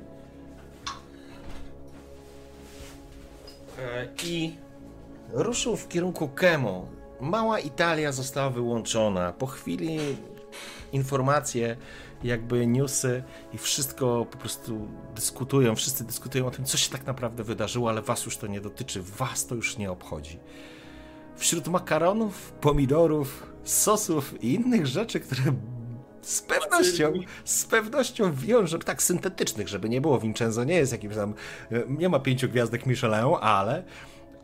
E, 3.79 4.09
I 4.25 4.57
ruszył 5.33 5.77
w 5.77 5.89
kierunku 5.89 6.29
Kemo. 6.29 6.87
Mała 7.21 7.59
Italia 7.59 8.13
została 8.13 8.51
wyłączona. 8.51 9.33
Po 9.33 9.47
chwili 9.47 9.99
informacje, 10.93 11.77
jakby 12.25 12.67
newsy 12.67 13.23
i 13.53 13.59
wszystko 13.59 14.27
po 14.31 14.39
prostu 14.39 14.89
dyskutują, 15.15 15.77
wszyscy 15.77 16.05
dyskutują 16.05 16.47
o 16.47 16.51
tym, 16.51 16.65
co 16.65 16.77
się 16.77 16.91
tak 16.91 17.07
naprawdę 17.07 17.45
wydarzyło, 17.45 17.89
ale 17.89 18.03
was 18.03 18.25
już 18.25 18.37
to 18.37 18.47
nie 18.47 18.61
dotyczy, 18.61 19.03
was 19.03 19.47
to 19.47 19.55
już 19.55 19.77
nie 19.77 19.91
obchodzi. 19.91 20.39
Wśród 21.37 21.69
makaronów, 21.69 22.53
pomidorów, 22.53 23.53
sosów 23.65 24.43
i 24.43 24.55
innych 24.55 24.87
rzeczy, 24.87 25.21
które 25.21 25.43
z 26.23 26.43
pewnością, 26.43 27.13
z 27.45 27.65
pewnością 27.65 28.35
wiążą, 28.35 28.79
tak 28.79 29.03
syntetycznych, 29.03 29.69
żeby 29.69 29.89
nie 29.89 30.01
było, 30.01 30.21
Vincenzo 30.21 30.65
nie 30.65 30.75
jest 30.75 30.93
jakimś 30.93 31.15
tam, 31.15 31.35
e, 31.73 31.83
nie 31.89 32.09
ma 32.09 32.19
pięciu 32.19 32.49
gwiazdek 32.49 32.87
Michelin, 32.87 33.35
ale 33.41 33.85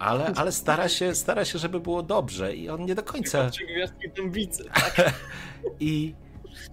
ale, 0.00 0.32
ale 0.36 0.52
stara, 0.52 0.88
się, 0.88 1.14
stara 1.14 1.44
się, 1.44 1.58
żeby 1.58 1.80
było 1.80 2.02
dobrze 2.02 2.56
i 2.56 2.68
on 2.68 2.84
nie 2.84 2.94
do 2.94 3.02
końca... 3.02 3.50
Trzy 3.50 3.66
gwiazdki 3.66 4.10
dębicy, 4.10 4.64
tak? 4.64 5.12
I 5.80 6.14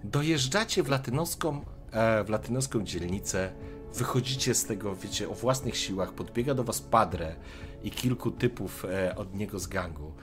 dojeżdżacie 0.03 0.83
w 0.83 0.89
latynoską, 0.89 1.65
e, 1.91 2.23
w 2.23 2.29
latynoską 2.29 2.83
dzielnicę, 2.83 3.51
wychodzicie 3.95 4.53
z 4.53 4.65
tego, 4.65 4.95
wiecie, 4.95 5.29
o 5.29 5.33
własnych 5.33 5.77
siłach, 5.77 6.13
podbiega 6.13 6.53
do 6.53 6.63
was 6.63 6.81
Padre 6.81 7.35
i 7.83 7.91
kilku 7.91 8.31
typów 8.31 8.85
e, 8.85 9.15
od 9.15 9.35
niego 9.35 9.59
z 9.59 9.67
gangu. 9.67 10.13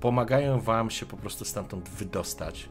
Pomagają 0.00 0.60
wam 0.60 0.90
się 0.90 1.06
po 1.06 1.16
prostu 1.16 1.44
stamtąd 1.44 1.88
wydostać. 1.88 2.68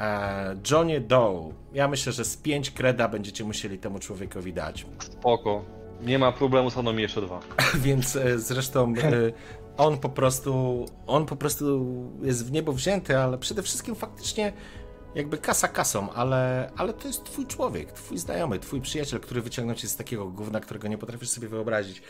E, 0.00 0.56
Johnny 0.70 1.00
Doe, 1.00 1.52
ja 1.72 1.88
myślę, 1.88 2.12
że 2.12 2.24
z 2.24 2.36
pięć 2.36 2.70
kreda 2.70 3.08
będziecie 3.08 3.44
musieli 3.44 3.78
temu 3.78 3.98
człowiekowi 3.98 4.52
dać. 4.52 4.86
Spoko. 4.98 5.64
Nie 6.02 6.18
ma 6.18 6.32
problemu, 6.32 6.70
staną 6.70 6.92
mi 6.92 7.02
jeszcze 7.02 7.20
dwa. 7.20 7.40
Więc 7.84 8.16
e, 8.16 8.38
zresztą 8.38 8.94
on 9.76 9.98
po 9.98 10.08
prostu 10.08 10.84
on 11.06 11.26
po 11.26 11.36
prostu 11.36 11.86
jest 12.22 12.46
w 12.46 12.52
niebo 12.52 12.72
wzięty, 12.72 13.18
ale 13.18 13.38
przede 13.38 13.62
wszystkim 13.62 13.94
faktycznie 13.94 14.52
jakby 15.14 15.38
kasa 15.38 15.68
kasą, 15.68 16.12
ale, 16.12 16.70
ale 16.76 16.92
to 16.92 17.08
jest 17.08 17.24
twój 17.24 17.46
człowiek, 17.46 17.92
twój 17.92 18.18
znajomy, 18.18 18.58
twój 18.58 18.80
przyjaciel, 18.80 19.20
który 19.20 19.42
wyciągnął 19.42 19.76
cię 19.76 19.88
z 19.88 19.96
takiego 19.96 20.26
gówna, 20.26 20.60
którego 20.60 20.88
nie 20.88 20.98
potrafisz 20.98 21.28
sobie 21.28 21.48
wyobrazić. 21.48 22.02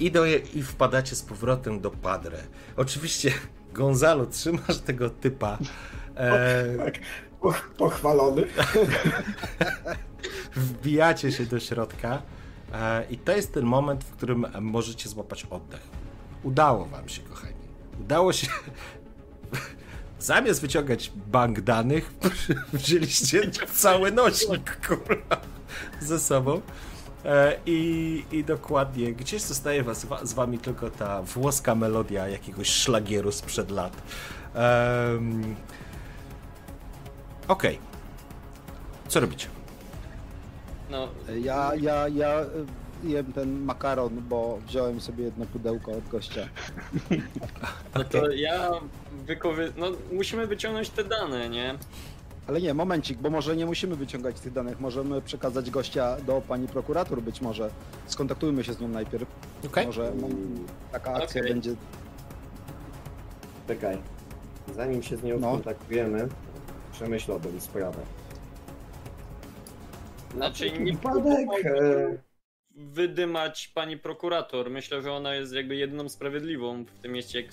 I, 0.00 0.10
do, 0.10 0.26
I 0.26 0.62
wpadacie 0.62 1.16
z 1.16 1.22
powrotem 1.22 1.80
do 1.80 1.90
Padre. 1.90 2.38
Oczywiście, 2.76 3.32
Gonzalo, 3.72 4.26
trzymasz 4.26 4.78
tego 4.78 5.10
typa. 5.10 5.58
E, 6.16 6.64
Poch- 7.40 7.70
Pochwalony. 7.76 8.42
wbijacie 10.56 11.32
się 11.32 11.46
do 11.46 11.60
środka 11.60 12.22
e, 12.72 13.04
i 13.10 13.18
to 13.18 13.32
jest 13.32 13.52
ten 13.54 13.64
moment, 13.64 14.04
w 14.04 14.10
którym 14.10 14.46
możecie 14.60 15.08
złapać 15.08 15.44
oddech. 15.50 15.80
Udało 16.42 16.84
wam 16.86 17.08
się, 17.08 17.22
kochani. 17.22 17.54
Udało 18.00 18.32
się. 18.32 18.46
Zamiast 20.18 20.60
wyciągać 20.60 21.12
bank 21.26 21.60
danych, 21.60 22.14
wzięliście 22.72 23.50
cały 23.74 24.12
nośnik, 24.12 24.86
kurwa, 24.86 25.40
ze 26.00 26.20
sobą. 26.20 26.60
E, 27.24 27.56
I, 27.66 28.24
I 28.32 28.44
dokładnie, 28.44 29.12
gdzieś 29.12 29.42
zostaje 29.42 29.82
was, 29.82 30.04
wa- 30.04 30.24
z 30.26 30.32
wami 30.32 30.58
tylko 30.58 30.90
ta 30.90 31.22
włoska 31.22 31.74
melodia 31.74 32.28
jakiegoś 32.28 32.68
szlagieru 32.68 33.32
sprzed 33.32 33.70
lat. 33.70 33.92
Em, 34.54 35.56
Okej. 37.48 37.78
Co 39.08 39.20
robicie? 39.20 39.48
No, 40.90 41.08
Ja, 41.40 41.72
ja, 41.74 42.08
ja 42.08 42.40
y, 43.04 43.08
jem 43.08 43.32
ten 43.32 43.64
makaron, 43.64 44.22
bo 44.28 44.58
wziąłem 44.66 45.00
sobie 45.00 45.24
jedno 45.24 45.46
pudełko 45.46 45.92
od 45.92 46.08
gościa. 46.08 46.48
no 47.94 48.04
to 48.04 48.30
ja 48.30 48.70
wykowy... 49.26 49.72
No, 49.76 49.86
musimy 50.12 50.46
wyciągnąć 50.46 50.90
te 50.90 51.04
dane, 51.04 51.48
nie? 51.48 51.74
Ale 52.48 52.60
nie, 52.60 52.74
momencik, 52.74 53.18
bo 53.18 53.30
może 53.30 53.56
nie 53.56 53.66
musimy 53.66 53.96
wyciągać 53.96 54.40
tych 54.40 54.52
danych. 54.52 54.80
Możemy 54.80 55.22
przekazać 55.22 55.70
gościa 55.70 56.16
do 56.26 56.40
pani 56.48 56.68
prokurator 56.68 57.22
być 57.22 57.40
może. 57.40 57.70
Skontaktujmy 58.06 58.64
się 58.64 58.72
z 58.72 58.80
nią 58.80 58.88
najpierw. 58.88 59.26
Okej? 59.66 59.86
Może 59.86 60.12
no, 60.20 60.28
taka 60.92 61.14
akcja 61.14 61.40
Okej. 61.40 61.52
będzie. 61.52 61.74
Czekaj. 63.68 63.98
Zanim 64.74 65.02
się 65.02 65.16
z 65.16 65.22
nią 65.22 65.38
No. 65.40 65.48
skontaktujemy, 65.48 66.28
przemyślałbym 66.92 67.60
sprawę. 67.60 67.98
Znaczy, 70.34 70.70
nie 70.78 70.92
wypadek, 70.92 71.48
e, 71.64 72.18
wydymać 72.76 73.68
pani 73.74 73.96
prokurator. 73.98 74.70
Myślę, 74.70 75.02
że 75.02 75.12
ona 75.12 75.34
jest 75.34 75.52
jakby 75.52 75.76
jedyną 75.76 76.08
sprawiedliwą 76.08 76.84
w 76.84 76.98
tym 77.00 77.12
mieście, 77.12 77.40
jak 77.40 77.50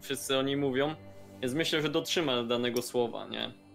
wszyscy 0.00 0.38
o 0.38 0.42
niej 0.42 0.56
mówią. 0.56 0.94
Więc 1.42 1.54
myślę, 1.54 1.82
że 1.82 1.88
dotrzyma 1.88 2.42
danego 2.42 2.82
słowa, 2.82 3.26
nie? 3.26 3.65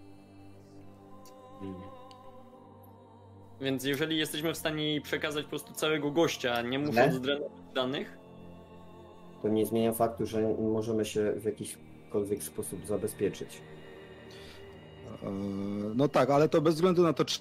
Więc 3.62 3.84
jeżeli 3.84 4.18
jesteśmy 4.18 4.54
w 4.54 4.58
stanie 4.58 4.84
jej 4.84 5.02
przekazać 5.02 5.44
po 5.44 5.50
prostu 5.50 5.74
całego 5.74 6.12
gościa, 6.12 6.62
nie 6.62 6.80
musząc 6.80 7.20
drenować 7.20 7.52
danych, 7.76 8.18
To 9.42 9.48
nie 9.48 9.66
zmienia 9.66 9.94
faktu, 9.94 10.26
że 10.26 10.42
możemy 10.60 11.06
się 11.06 11.32
w 11.32 11.44
jakikolwiek 11.46 12.44
sposób 12.44 12.86
zabezpieczyć. 12.86 13.62
e, 15.24 15.30
No 15.96 16.08
tak, 16.08 16.30
ale 16.30 16.50
to 16.50 16.62
bez 16.62 16.76
względu 16.76 17.04
na 17.04 17.14
to, 17.14 17.26
czy 17.26 17.40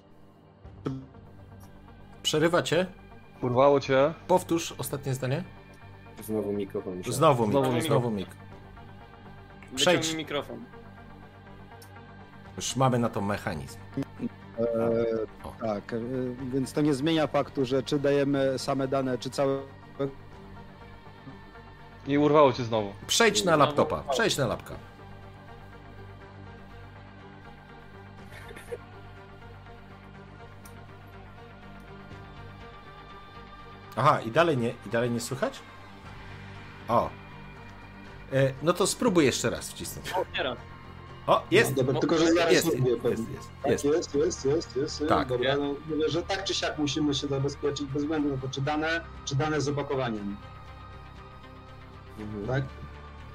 Przerywa 2.22 2.62
cię? 2.62 2.86
Urwało 3.42 3.80
cię. 3.80 4.14
Powtórz 4.28 4.74
ostatnie 4.78 5.14
zdanie. 5.14 5.44
Znowu 6.24 6.52
mikrofon 6.52 6.98
mi 6.98 7.04
się... 7.04 7.12
Znowu 7.12 7.50
Znowu 7.50 7.80
znowu, 7.80 8.10
mik. 8.10 8.28
wyciągnij 8.28 9.76
Przejdź. 9.76 10.14
mikrofon. 10.14 10.64
Już 12.56 12.76
mamy 12.76 12.98
na 12.98 13.08
to 13.08 13.20
mechanizm. 13.20 13.78
E, 14.60 14.66
tak, 15.60 15.92
e, 15.92 15.96
więc 16.52 16.72
to 16.72 16.80
nie 16.80 16.94
zmienia 16.94 17.26
faktu, 17.26 17.64
że 17.64 17.82
czy 17.82 17.98
dajemy 17.98 18.58
same 18.58 18.88
dane, 18.88 19.18
czy 19.18 19.30
całe. 19.30 19.60
I 22.06 22.18
urwało 22.18 22.52
cię 22.52 22.64
znowu. 22.64 22.92
Przejdź 23.06 23.44
na 23.44 23.56
laptopa, 23.56 24.02
przejdź 24.10 24.36
na 24.36 24.46
lapka. 24.46 24.74
Aha, 33.96 34.20
i 34.20 34.30
dalej 34.30 34.56
nie, 34.56 34.74
i 34.86 34.90
dalej 34.90 35.10
nie 35.10 35.20
słychać? 35.20 35.58
O. 36.88 37.10
E, 38.32 38.52
no 38.62 38.72
to 38.72 38.86
spróbuj 38.86 39.24
jeszcze 39.24 39.50
raz 39.50 39.70
wcisnąć. 39.70 40.12
O, 40.12 40.24
teraz. 40.36 40.58
O, 41.26 41.42
jest! 41.50 41.70
No 41.76 41.82
dobra, 41.82 42.00
tylko 42.00 42.18
że 42.18 42.32
zaraz 42.32 42.52
Jest, 42.52 42.78
mówię 42.78 42.90
jest, 42.90 43.02
pewnie. 43.02 43.34
jest, 43.34 43.48
Tak, 43.62 43.72
jest. 43.72 43.84
jest, 43.84 44.14
jest, 44.14 44.44
jest, 44.46 44.76
jest. 44.76 45.02
Tak. 45.08 45.28
Dobra, 45.28 45.56
no, 45.56 45.74
mówię, 45.88 46.08
że 46.08 46.22
tak 46.22 46.44
czy 46.44 46.54
siak 46.54 46.78
musimy 46.78 47.14
się 47.14 47.26
zabezpieczyć 47.26 47.86
bez 47.86 48.02
względu 48.02 48.28
na 48.28 48.36
to, 48.42 48.48
czy 48.48 48.60
dane, 48.60 49.00
czy 49.24 49.34
dane 49.34 49.60
z 49.60 49.68
opakowaniem, 49.68 50.36
Mhm. 52.18 52.46
tak? 52.46 52.64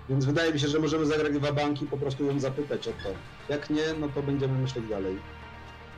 Więc 0.10 0.26
wydaje 0.26 0.53
mi 0.53 0.60
się, 0.60 0.68
że 0.68 0.80
możemy 0.80 1.06
zagrać 1.06 1.34
dwa 1.34 1.52
banki, 1.52 1.86
po 1.86 1.98
prostu 1.98 2.26
ją 2.26 2.40
zapytać 2.40 2.88
o 2.88 2.91
to. 2.91 3.10
Jak 3.49 3.70
nie, 3.70 3.84
no 3.99 4.07
to 4.16 4.22
będziemy 4.24 4.60
myśleć 4.60 4.86
dalej. 4.88 5.18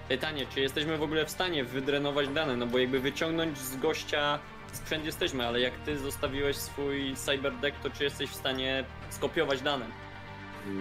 Pytanie, 0.09 0.45
czy 0.53 0.59
jesteśmy 0.61 0.97
w 0.97 1.03
ogóle 1.03 1.25
w 1.25 1.29
stanie 1.29 1.63
wydrenować 1.63 2.27
dane? 2.27 2.57
No 2.57 2.67
bo 2.67 2.77
jakby 2.77 2.99
wyciągnąć 2.99 3.57
z 3.57 3.77
gościa 3.77 4.39
sprzęt 4.73 5.05
jesteśmy, 5.05 5.47
ale 5.47 5.59
jak 5.59 5.73
ty 5.85 5.97
zostawiłeś 5.99 6.55
swój 6.57 7.15
cyberdeck, 7.15 7.79
to 7.83 7.89
czy 7.89 8.03
jesteś 8.03 8.29
w 8.29 8.35
stanie 8.35 8.83
skopiować 9.09 9.61
dane? 9.61 9.85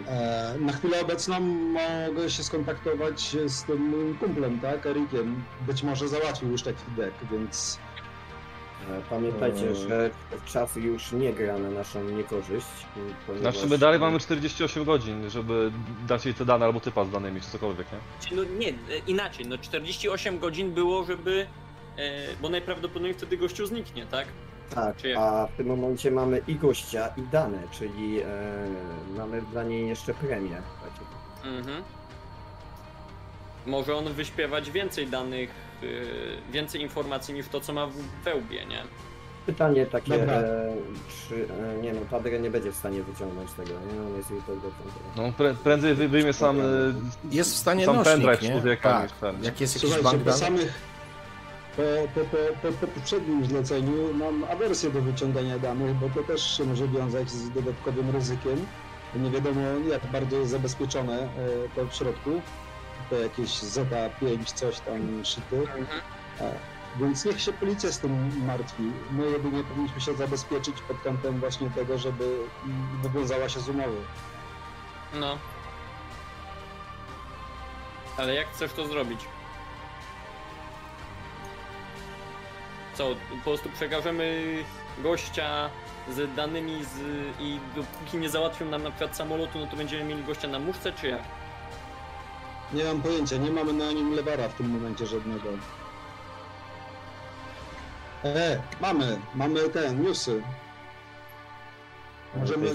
E, 0.08 0.54
na 0.60 0.72
chwilę 0.72 1.00
obecną 1.00 1.40
mogę 1.40 2.30
się 2.30 2.42
skontaktować 2.42 3.36
z 3.46 3.62
tym 3.62 3.88
moim 3.88 4.18
kumplem, 4.18 4.60
tak, 4.60 4.86
Erikiem. 4.86 5.42
Być 5.66 5.82
może 5.82 6.08
załatwił 6.08 6.50
już 6.50 6.62
taki 6.62 6.84
deck, 6.96 7.16
więc 7.32 7.78
E, 8.90 9.02
Pamiętajcie, 9.10 9.68
Eee. 9.68 9.76
że 9.76 10.10
czas 10.46 10.76
już 10.76 11.12
nie 11.12 11.32
gra 11.32 11.58
na 11.58 11.70
naszą 11.70 12.04
niekorzyść. 12.04 12.66
Ponieważ... 13.26 13.54
Znaczy 13.54 13.70
my 13.70 13.78
dalej 13.78 14.00
mamy 14.00 14.18
48 14.18 14.84
godzin, 14.84 15.30
żeby 15.30 15.72
dać 16.08 16.24
jej 16.24 16.34
te 16.34 16.44
dane 16.44 16.64
albo 16.66 16.80
typa 16.80 17.04
z 17.04 17.10
danymi, 17.10 17.40
czy 17.40 17.46
cokolwiek, 17.50 17.86
nie? 17.92 18.36
No 18.36 18.42
nie, 18.58 18.68
e, 18.68 18.72
inaczej, 19.06 19.46
no 19.46 19.58
48 19.58 20.38
godzin 20.38 20.72
było, 20.72 21.04
żeby... 21.04 21.46
E, 21.96 22.36
bo 22.42 22.48
najprawdopodobniej 22.48 23.14
wtedy 23.14 23.36
gościu 23.36 23.66
zniknie, 23.66 24.06
tak? 24.06 24.26
Tak, 24.74 24.96
Czy 24.96 25.18
a 25.18 25.46
w 25.46 25.56
tym 25.56 25.66
momencie 25.66 26.10
mamy 26.10 26.40
i 26.48 26.54
gościa, 26.54 27.08
i 27.16 27.22
dane, 27.22 27.58
czyli 27.70 28.20
e, 28.20 28.24
mamy 29.18 29.42
dla 29.42 29.62
niej 29.62 29.88
jeszcze 29.88 30.14
premię. 30.14 30.62
Mhm. 31.44 31.82
Może 33.66 33.94
on 33.96 34.12
wyśpiewać 34.12 34.70
więcej 34.70 35.06
danych, 35.06 35.50
e, 35.82 36.52
więcej 36.52 36.80
informacji 36.82 37.34
niż 37.34 37.48
to, 37.48 37.60
co 37.60 37.72
ma 37.72 37.86
w 37.86 37.94
wełbie, 38.24 38.66
nie? 38.66 38.82
Pytanie 39.46 39.86
takie, 39.86 40.14
e, 40.14 40.74
czy, 41.28 41.48
e, 41.78 41.82
nie 41.82 41.92
no, 41.92 42.00
Tadre 42.10 42.40
nie 42.40 42.50
będzie 42.50 42.72
w 42.72 42.76
stanie 42.76 43.02
wyciągnąć 43.02 43.52
tego, 43.52 43.70
nie? 43.70 44.00
On 44.06 44.16
jest 44.16 44.30
jej 44.30 44.40
to 44.46 44.52
No 45.16 45.22
prę- 45.22 45.54
prędzej 45.54 45.94
wy- 45.94 46.08
wyjmie 46.08 46.32
sam, 46.32 46.60
e, 46.60 46.62
Jest 47.30 47.52
w 47.52 47.56
stanie 47.56 47.84
sam 47.84 47.96
nośnik, 47.96 48.14
pendrive 48.14 48.42
nie? 48.42 48.48
z 48.48 48.50
człowieka 48.50 48.90
Tak. 49.00 49.10
ten. 49.12 49.44
Jak 49.44 49.60
jest 49.60 49.74
jakiś 49.74 49.90
Słuchajcie, 49.90 50.18
bank 50.18 50.22
danych? 50.24 50.40
samych 50.40 50.95
po, 51.76 51.82
po, 52.14 52.20
po, 52.26 52.36
po, 52.62 52.86
po 52.86 52.86
poprzednim 52.86 53.44
zleceniu 53.46 54.14
mam 54.14 54.44
awersję 54.44 54.90
do 54.90 55.02
wyciągania 55.02 55.58
danych, 55.58 55.94
bo 55.94 56.08
to 56.10 56.22
też 56.22 56.56
się 56.56 56.64
może 56.64 56.88
wiązać 56.88 57.30
z 57.30 57.50
dodatkowym 57.50 58.10
ryzykiem. 58.10 58.66
Nie 59.14 59.30
wiadomo 59.30 59.60
jak 59.90 60.06
bardzo 60.06 60.36
jest 60.36 60.50
zabezpieczone 60.50 61.22
e, 61.22 61.28
to 61.76 61.86
w 61.86 61.94
środku. 61.94 62.30
To 63.10 63.16
jakieś 63.16 63.48
ZA5, 63.50 64.44
coś 64.54 64.80
tam 64.80 65.24
szyty. 65.24 65.62
E, 66.40 66.52
Więc 67.00 67.24
niech 67.24 67.40
się 67.40 67.52
policja 67.52 67.92
z 67.92 67.98
tym 67.98 68.44
martwi. 68.46 68.82
My 69.10 69.30
jedynie 69.30 69.64
powinniśmy 69.64 70.00
się 70.00 70.14
zabezpieczyć 70.14 70.80
pod 70.88 71.00
kątem 71.00 71.40
właśnie 71.40 71.70
tego, 71.70 71.98
żeby 71.98 72.38
wywiązała 73.02 73.48
się 73.48 73.60
z 73.60 73.68
umowy. 73.68 73.96
No. 75.14 75.38
Ale 78.16 78.34
jak 78.34 78.48
chcesz 78.50 78.72
to 78.72 78.86
zrobić? 78.86 79.20
Co, 82.96 83.14
po 83.30 83.44
prostu 83.44 83.68
przekażemy 83.68 84.44
gościa 84.98 85.70
z 86.10 86.34
danymi 86.34 86.84
z... 86.84 86.98
i 87.40 87.60
dopóki 87.76 88.18
nie 88.18 88.28
załatwią 88.28 88.66
nam 88.66 88.82
na 88.82 88.90
przykład 88.90 89.16
samolotu, 89.16 89.58
no 89.58 89.66
to 89.66 89.76
będziemy 89.76 90.04
mieli 90.04 90.24
gościa 90.24 90.48
na 90.48 90.58
muszce, 90.58 90.92
czy 90.92 91.06
jak? 91.08 91.22
Nie 92.72 92.84
mam 92.84 93.02
pojęcia, 93.02 93.36
nie 93.36 93.50
mamy 93.50 93.72
na 93.72 93.92
nim 93.92 94.14
lewara 94.14 94.48
w 94.48 94.54
tym 94.54 94.70
momencie 94.70 95.06
żadnego. 95.06 95.48
E, 98.24 98.62
mamy, 98.80 99.18
mamy 99.34 99.68
te 99.68 99.94
newsy. 99.94 100.42
Możemy 102.36 102.70
e, 102.70 102.74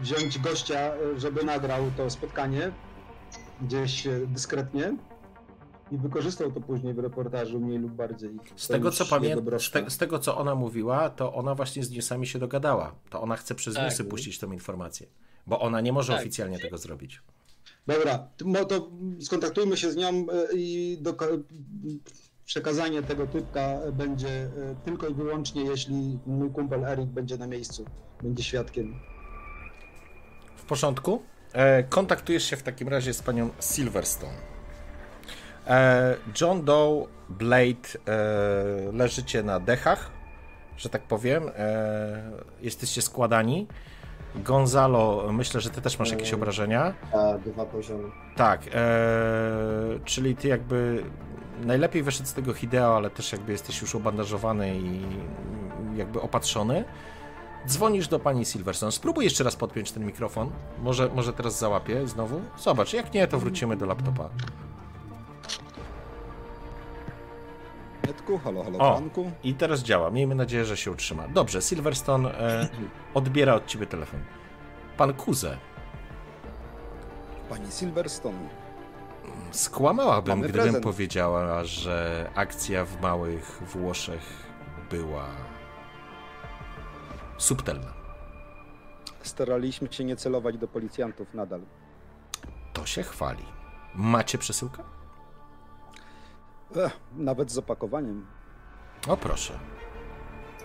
wziąć 0.00 0.38
gościa, 0.38 0.90
żeby 1.16 1.44
nagrał 1.44 1.90
to 1.96 2.10
spotkanie 2.10 2.70
gdzieś 3.62 4.06
e, 4.06 4.10
dyskretnie 4.26 4.92
i 5.90 5.98
wykorzystał 5.98 6.52
to 6.52 6.60
później 6.60 6.94
w 6.94 6.98
reportażu 6.98 7.60
mniej 7.60 7.78
lub 7.78 7.92
bardziej. 7.92 8.30
Z 8.56 8.68
tego, 8.68 8.90
co 8.90 9.06
pamiętam, 9.06 9.60
z, 9.60 9.70
te, 9.70 9.90
z 9.90 9.98
tego 9.98 10.18
co 10.18 10.38
ona 10.38 10.54
mówiła, 10.54 11.10
to 11.10 11.34
ona 11.34 11.54
właśnie 11.54 11.84
z 11.84 11.90
newsami 11.90 12.26
się 12.26 12.38
dogadała. 12.38 12.94
To 13.10 13.20
ona 13.20 13.36
chce 13.36 13.54
przez 13.54 13.74
Tak. 13.74 13.84
newsy 13.84 14.04
puścić 14.04 14.38
tą 14.38 14.52
informację. 14.52 15.06
Bo 15.46 15.60
ona 15.60 15.80
nie 15.80 15.92
może 15.92 16.12
Tak. 16.12 16.20
oficjalnie 16.22 16.58
tego 16.58 16.78
zrobić. 16.78 17.22
Dobra, 17.86 18.18
to, 18.36 18.46
mo- 18.46 18.64
to 18.64 18.90
skontaktujmy 19.20 19.76
się 19.76 19.90
z 19.92 19.96
nią 19.96 20.08
e, 20.08 20.24
i 20.54 20.98
do, 21.00 21.14
przekazanie 22.44 23.02
tego 23.02 23.26
typka 23.26 23.78
będzie 23.92 24.28
e, 24.28 24.50
tylko 24.84 25.08
i 25.08 25.14
wyłącznie, 25.14 25.62
jeśli 25.64 26.18
mój 26.26 26.50
kumpel 26.50 26.84
Erik 26.84 27.06
będzie 27.06 27.36
na 27.38 27.46
miejscu, 27.46 27.84
będzie 28.22 28.42
świadkiem. 28.42 28.94
W 30.56 30.64
porządku. 30.64 31.22
E, 31.52 31.82
kontaktujesz 31.82 32.44
się 32.44 32.56
w 32.56 32.62
takim 32.62 32.88
razie 32.88 33.14
z 33.14 33.22
panią 33.22 33.50
Silverstone. 33.60 34.57
E, 35.68 36.16
John 36.40 36.64
Doe, 36.64 37.06
Blade, 37.28 37.88
e, 38.06 38.92
leżycie 38.92 39.42
na 39.42 39.60
dechach, 39.60 40.10
że 40.76 40.88
tak 40.88 41.02
powiem. 41.02 41.50
E, 41.56 42.30
jesteście 42.60 43.02
składani. 43.02 43.66
Gonzalo, 44.34 45.32
myślę, 45.32 45.60
że 45.60 45.70
ty 45.70 45.82
też 45.82 45.98
masz 45.98 46.10
jakieś 46.10 46.32
obrażenia. 46.34 46.94
A 47.12 47.38
dwa 47.38 47.64
poziomy. 47.64 48.08
Tak, 48.36 48.60
czyli 50.04 50.36
ty 50.36 50.48
jakby 50.48 51.04
najlepiej 51.64 52.02
wyszedł 52.02 52.28
z 52.28 52.32
tego 52.32 52.54
Hideo, 52.54 52.96
ale 52.96 53.10
też 53.10 53.32
jakby 53.32 53.52
jesteś 53.52 53.80
już 53.80 53.94
obandażowany 53.94 54.76
i 54.78 55.00
jakby 55.96 56.20
opatrzony. 56.20 56.84
Dzwonisz 57.66 58.08
do 58.08 58.18
pani 58.18 58.44
Silverstone. 58.44 58.92
Spróbuj 58.92 59.24
jeszcze 59.24 59.44
raz 59.44 59.56
podpiąć 59.56 59.92
ten 59.92 60.06
mikrofon. 60.06 60.50
Może, 60.82 61.08
może 61.14 61.32
teraz 61.32 61.58
załapie 61.58 62.06
znowu. 62.06 62.40
Zobacz, 62.58 62.92
jak 62.92 63.14
nie, 63.14 63.26
to 63.26 63.38
wrócimy 63.38 63.76
do 63.76 63.86
laptopa. 63.86 64.28
Netku, 68.08 68.38
halo, 68.38 68.64
halo, 68.64 68.78
O. 68.78 68.96
Franku. 68.96 69.30
I 69.44 69.54
teraz 69.54 69.82
działa. 69.82 70.10
Miejmy 70.10 70.34
nadzieję, 70.34 70.64
że 70.64 70.76
się 70.76 70.90
utrzyma. 70.90 71.28
Dobrze, 71.28 71.62
Silverstone 71.62 72.26
e, 72.38 72.68
odbiera 73.14 73.54
od 73.54 73.66
ciebie 73.66 73.86
telefon. 73.86 74.20
Pan 74.96 75.14
Kuze. 75.14 75.58
Pani 77.48 77.72
Silverstone. 77.72 78.48
Skłamałabym, 79.50 80.28
Mamy 80.38 80.48
gdybym 80.48 80.62
prezent. 80.64 80.84
powiedziała, 80.84 81.64
że 81.64 82.30
akcja 82.34 82.84
w 82.84 83.00
Małych 83.00 83.62
Włoszech 83.66 84.22
była 84.90 85.26
subtelna. 87.38 87.92
Staraliśmy 89.22 89.92
się 89.92 90.04
nie 90.04 90.16
celować 90.16 90.58
do 90.58 90.68
policjantów 90.68 91.34
nadal. 91.34 91.60
To 92.72 92.86
się 92.86 93.02
chwali. 93.02 93.44
Macie 93.94 94.38
przesyłkę? 94.38 94.82
Ech, 96.76 97.00
nawet 97.16 97.50
z 97.50 97.58
opakowaniem. 97.58 98.26
O 99.08 99.16
proszę. 99.16 99.58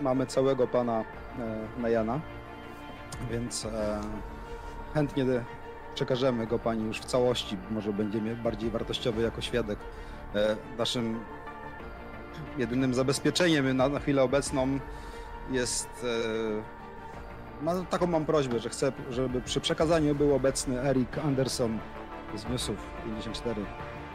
Mamy 0.00 0.26
całego 0.26 0.66
pana 0.66 1.04
e, 1.38 1.80
na 1.80 1.88
Jana, 1.88 2.20
więc 3.30 3.64
e, 3.64 4.00
chętnie 4.94 5.24
przekażemy 5.94 6.46
go 6.46 6.58
pani 6.58 6.84
już 6.84 7.00
w 7.00 7.04
całości. 7.04 7.56
Może 7.70 7.92
będzie 7.92 8.20
bardziej 8.20 8.70
wartościowy 8.70 9.22
jako 9.22 9.40
świadek. 9.40 9.78
E, 10.34 10.56
naszym 10.78 11.20
jedynym 12.58 12.94
zabezpieczeniem 12.94 13.76
na, 13.76 13.88
na 13.88 14.00
chwilę 14.00 14.22
obecną 14.22 14.78
jest. 15.50 15.88
E, 17.60 17.64
ma, 17.64 17.74
taką 17.90 18.06
mam 18.06 18.24
prośbę, 18.24 18.58
że 18.58 18.68
chcę, 18.68 18.92
żeby 19.10 19.40
przy 19.40 19.60
przekazaniu 19.60 20.14
był 20.14 20.34
obecny 20.34 20.80
Erik 20.80 21.18
Anderson 21.18 21.78
z 22.34 22.48
Newsów 22.48 22.76
54. 23.04 23.64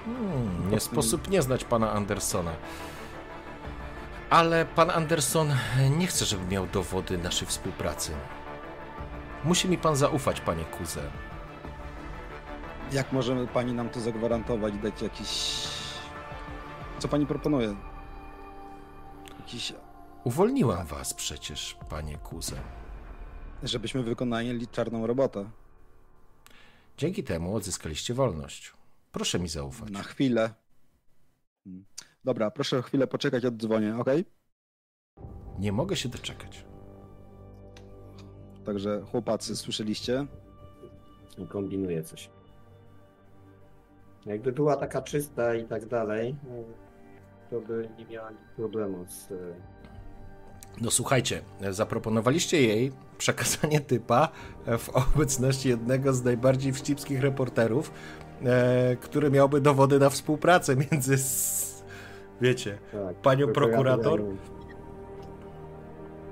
Hmm, 0.05 0.71
nie 0.71 0.80
sposób 0.80 1.30
nie 1.30 1.41
znać 1.41 1.63
pana 1.63 1.91
Andersona. 1.91 2.51
Ale 4.30 4.65
pan 4.65 4.89
Anderson 4.89 5.53
nie 5.97 6.07
chce, 6.07 6.26
żeby 6.26 6.45
miał 6.45 6.67
dowody 6.67 7.17
naszej 7.17 7.47
współpracy. 7.47 8.11
Musi 9.43 9.69
mi 9.69 9.77
pan 9.77 9.95
zaufać, 9.95 10.41
panie 10.41 10.63
Kuze. 10.63 11.01
Jak 12.91 13.11
możemy 13.11 13.47
pani 13.47 13.73
nam 13.73 13.89
to 13.89 13.99
zagwarantować? 13.99 14.73
Dać 14.73 15.01
jakiś. 15.01 15.63
Co 16.99 17.07
pani 17.07 17.26
proponuje? 17.26 17.76
Jakiś. 19.39 19.73
Uwolniłam 20.23 20.85
was 20.85 21.13
przecież, 21.13 21.77
panie 21.89 22.17
Kuze. 22.17 22.55
Żebyśmy 23.63 24.03
wykonali 24.03 24.67
czarną 24.67 25.07
robotę. 25.07 25.49
Dzięki 26.97 27.23
temu 27.23 27.55
odzyskaliście 27.55 28.13
wolność. 28.13 28.73
Proszę 29.11 29.40
mi 29.40 29.48
zaufać. 29.49 29.90
Na 29.91 30.03
chwilę. 30.03 30.53
Dobra, 32.23 32.52
proszę 32.52 32.81
chwilę 32.81 33.07
poczekać, 33.07 33.45
oddzwonię, 33.45 33.98
ok? 33.98 34.07
Nie 35.60 35.72
mogę 35.72 35.95
się 35.95 36.10
doczekać. 36.10 36.65
Także 38.65 39.02
chłopacy, 39.11 39.56
słyszeliście? 39.56 40.26
Kombinuje 41.49 42.03
coś. 42.03 42.30
Jakby 44.26 44.52
była 44.52 44.76
taka 44.76 45.02
czysta 45.02 45.56
i 45.56 45.65
tak 45.65 45.86
dalej, 45.86 46.36
to 47.49 47.61
by 47.61 47.90
nie 47.98 48.06
miała 48.06 48.31
problemu 48.56 49.06
z... 49.10 49.31
e, 49.31 49.36
No 50.81 50.91
słuchajcie, 50.91 51.41
zaproponowaliście 51.69 52.61
jej 52.61 52.91
przekazanie 53.18 53.81
typa 53.81 54.30
w 54.77 54.90
obecności 54.90 55.69
jednego 55.69 56.14
z 56.14 56.23
najbardziej 56.23 56.73
wścibskich 56.73 57.22
reporterów, 57.22 57.91
który 59.02 59.32
miałby 59.32 59.61
dowody 59.61 59.99
na 59.99 60.10
współpracę 60.10 60.76
między, 60.76 61.16
wiecie, 62.41 62.78
Tak, 62.91 63.16
Panią 63.16 63.48
prokurator? 63.48 64.22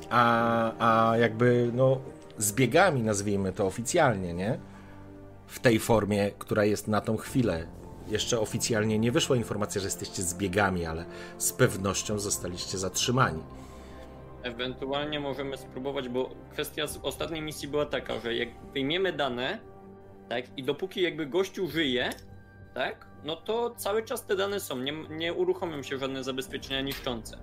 a, 0.09 0.71
a 1.11 1.17
jakby 1.17 1.71
no 1.73 1.99
zbiegami 2.37 3.03
nazwijmy 3.03 3.53
to 3.53 3.65
oficjalnie, 3.65 4.33
nie? 4.33 4.59
W 5.47 5.59
tej 5.59 5.79
formie, 5.79 6.31
która 6.31 6.65
jest 6.65 6.87
na 6.87 7.01
tą 7.01 7.17
chwilę. 7.17 7.67
Jeszcze 8.07 8.39
oficjalnie 8.39 8.99
nie 8.99 9.11
wyszła 9.11 9.35
informacja, 9.35 9.81
że 9.81 9.87
jesteście 9.87 10.23
zbiegami, 10.23 10.85
ale 10.85 11.05
z 11.37 11.53
pewnością 11.53 12.19
zostaliście 12.19 12.77
zatrzymani. 12.77 13.43
Ewentualnie 14.43 15.19
możemy 15.19 15.57
spróbować, 15.57 16.09
bo 16.09 16.29
kwestia 16.51 16.87
z 16.87 16.99
ostatniej 17.03 17.41
misji 17.41 17.67
była 17.67 17.85
taka, 17.85 18.19
że 18.19 18.35
jak 18.35 18.49
wyjmiemy 18.73 19.13
dane, 19.13 19.59
tak, 20.29 20.57
i 20.57 20.63
dopóki 20.63 21.01
jakby 21.01 21.25
gościu 21.25 21.67
żyje, 21.67 22.09
tak, 22.73 23.07
no 23.23 23.35
to 23.35 23.69
cały 23.77 24.03
czas 24.03 24.25
te 24.25 24.35
dane 24.35 24.59
są, 24.59 24.77
nie, 24.79 24.93
nie 25.09 25.33
uruchomią 25.33 25.83
się 25.83 25.97
żadne 25.97 26.23
zabezpieczenia 26.23 26.81
niszczące. 26.81 27.37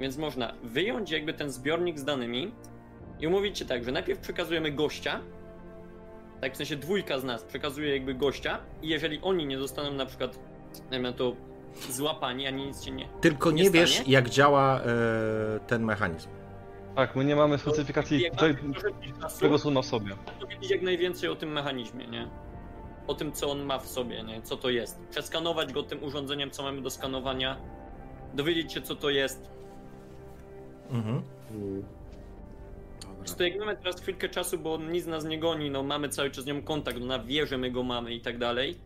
Więc 0.00 0.16
można 0.18 0.54
wyjąć 0.62 1.10
jakby 1.10 1.34
ten 1.34 1.50
zbiornik 1.50 1.98
z 1.98 2.04
danymi 2.04 2.52
i 3.20 3.26
umówić 3.26 3.58
się 3.58 3.64
tak, 3.64 3.84
że 3.84 3.92
najpierw 3.92 4.20
przekazujemy 4.20 4.72
gościa, 4.72 5.20
tak 6.40 6.54
w 6.54 6.56
sensie 6.56 6.76
dwójka 6.76 7.18
z 7.18 7.24
nas 7.24 7.42
przekazuje 7.44 7.92
jakby 7.92 8.14
gościa 8.14 8.58
i 8.82 8.88
jeżeli 8.88 9.20
oni 9.22 9.46
nie 9.46 9.58
zostaną 9.58 9.92
na 9.92 10.06
przykład, 10.06 10.38
nie 10.92 11.00
wiem, 11.00 11.14
to 11.14 11.36
złapani, 11.90 12.46
ani 12.46 12.66
nic 12.66 12.84
się 12.84 12.90
nie... 12.90 13.08
Tylko 13.20 13.50
nie, 13.50 13.62
Nie 13.62 13.70
wiesz, 13.70 14.08
jak 14.08 14.30
działa 14.30 14.80
e, 14.80 15.60
ten 15.66 15.84
mechanizm. 15.84 16.28
Tak, 16.96 17.16
my 17.16 17.24
nie 17.24 17.36
mamy 17.36 17.58
specyfikacji 17.58 18.30
czasu, 19.20 19.40
tego, 19.40 19.58
co 19.58 19.70
ma 19.70 19.82
w 19.82 19.86
sobie. 19.86 20.16
dowiedzieć 20.40 20.70
jak 20.70 20.82
najwięcej 20.82 21.28
o 21.30 21.36
tym 21.36 21.52
mechanizmie, 21.52 22.06
nie? 22.06 22.28
O 23.06 23.14
tym, 23.14 23.32
co 23.32 23.50
on 23.50 23.62
ma 23.62 23.78
w 23.78 23.86
sobie, 23.86 24.22
nie? 24.22 24.42
Co 24.42 24.56
to 24.56 24.70
jest. 24.70 25.00
Przeskanować 25.10 25.72
go 25.72 25.82
tym 25.82 26.02
urządzeniem, 26.04 26.50
co 26.50 26.62
mamy 26.62 26.82
do 26.82 26.90
skanowania. 26.90 27.56
Dowiedzieć 28.34 28.72
się, 28.72 28.82
co 28.82 28.96
to 28.96 29.10
jest. 29.10 29.50
Mhm. 30.90 31.22
Mamy 33.58 33.76
teraz 33.76 34.00
chwilkę 34.00 34.28
czasu, 34.28 34.58
bo 34.58 34.78
nic 34.78 35.06
nas 35.06 35.24
nie 35.24 35.38
goni, 35.38 35.70
no 35.70 35.82
mamy 35.82 36.08
cały 36.08 36.30
czas 36.30 36.44
z 36.44 36.46
nią 36.46 36.62
kontakt, 36.62 36.98
ona 37.02 37.18
wie, 37.18 37.46
że 37.46 37.58
my 37.58 37.70
go 37.70 37.82
mamy 37.82 38.14
i 38.14 38.20
tak 38.20 38.38
dalej. 38.38 38.78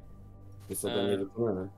Jest 0.70 0.82
zadanie 0.82 1.12
E, 1.12 1.18
wykonane. 1.18 1.68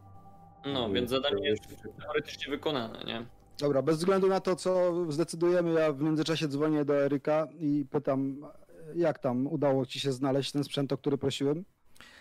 No, 0.67 0.91
więc 0.91 1.11
zadanie 1.11 1.37
to 1.39 1.45
jest 1.45 1.63
teoretycznie 2.01 2.51
wykonane, 2.51 3.05
nie? 3.05 3.27
Dobra, 3.59 3.83
bez 3.83 3.97
względu 3.99 4.29
na 4.29 4.41
to, 4.41 4.57
co 4.57 4.93
zdecydujemy, 5.13 5.81
ja 5.81 5.93
w 5.93 6.01
międzyczasie 6.01 6.49
dzwonię 6.49 6.85
do 6.85 6.97
Eryka 6.97 7.49
i 7.59 7.87
pytam, 7.91 8.47
jak 8.95 9.19
tam 9.19 9.47
udało 9.47 9.87
ci 9.87 10.01
się 10.01 10.13
znaleźć 10.13 10.53
ten 10.53 10.65
sprzęt, 10.65 10.93
o 10.93 10.99
który 10.99 11.19
prosiłem? 11.19 11.65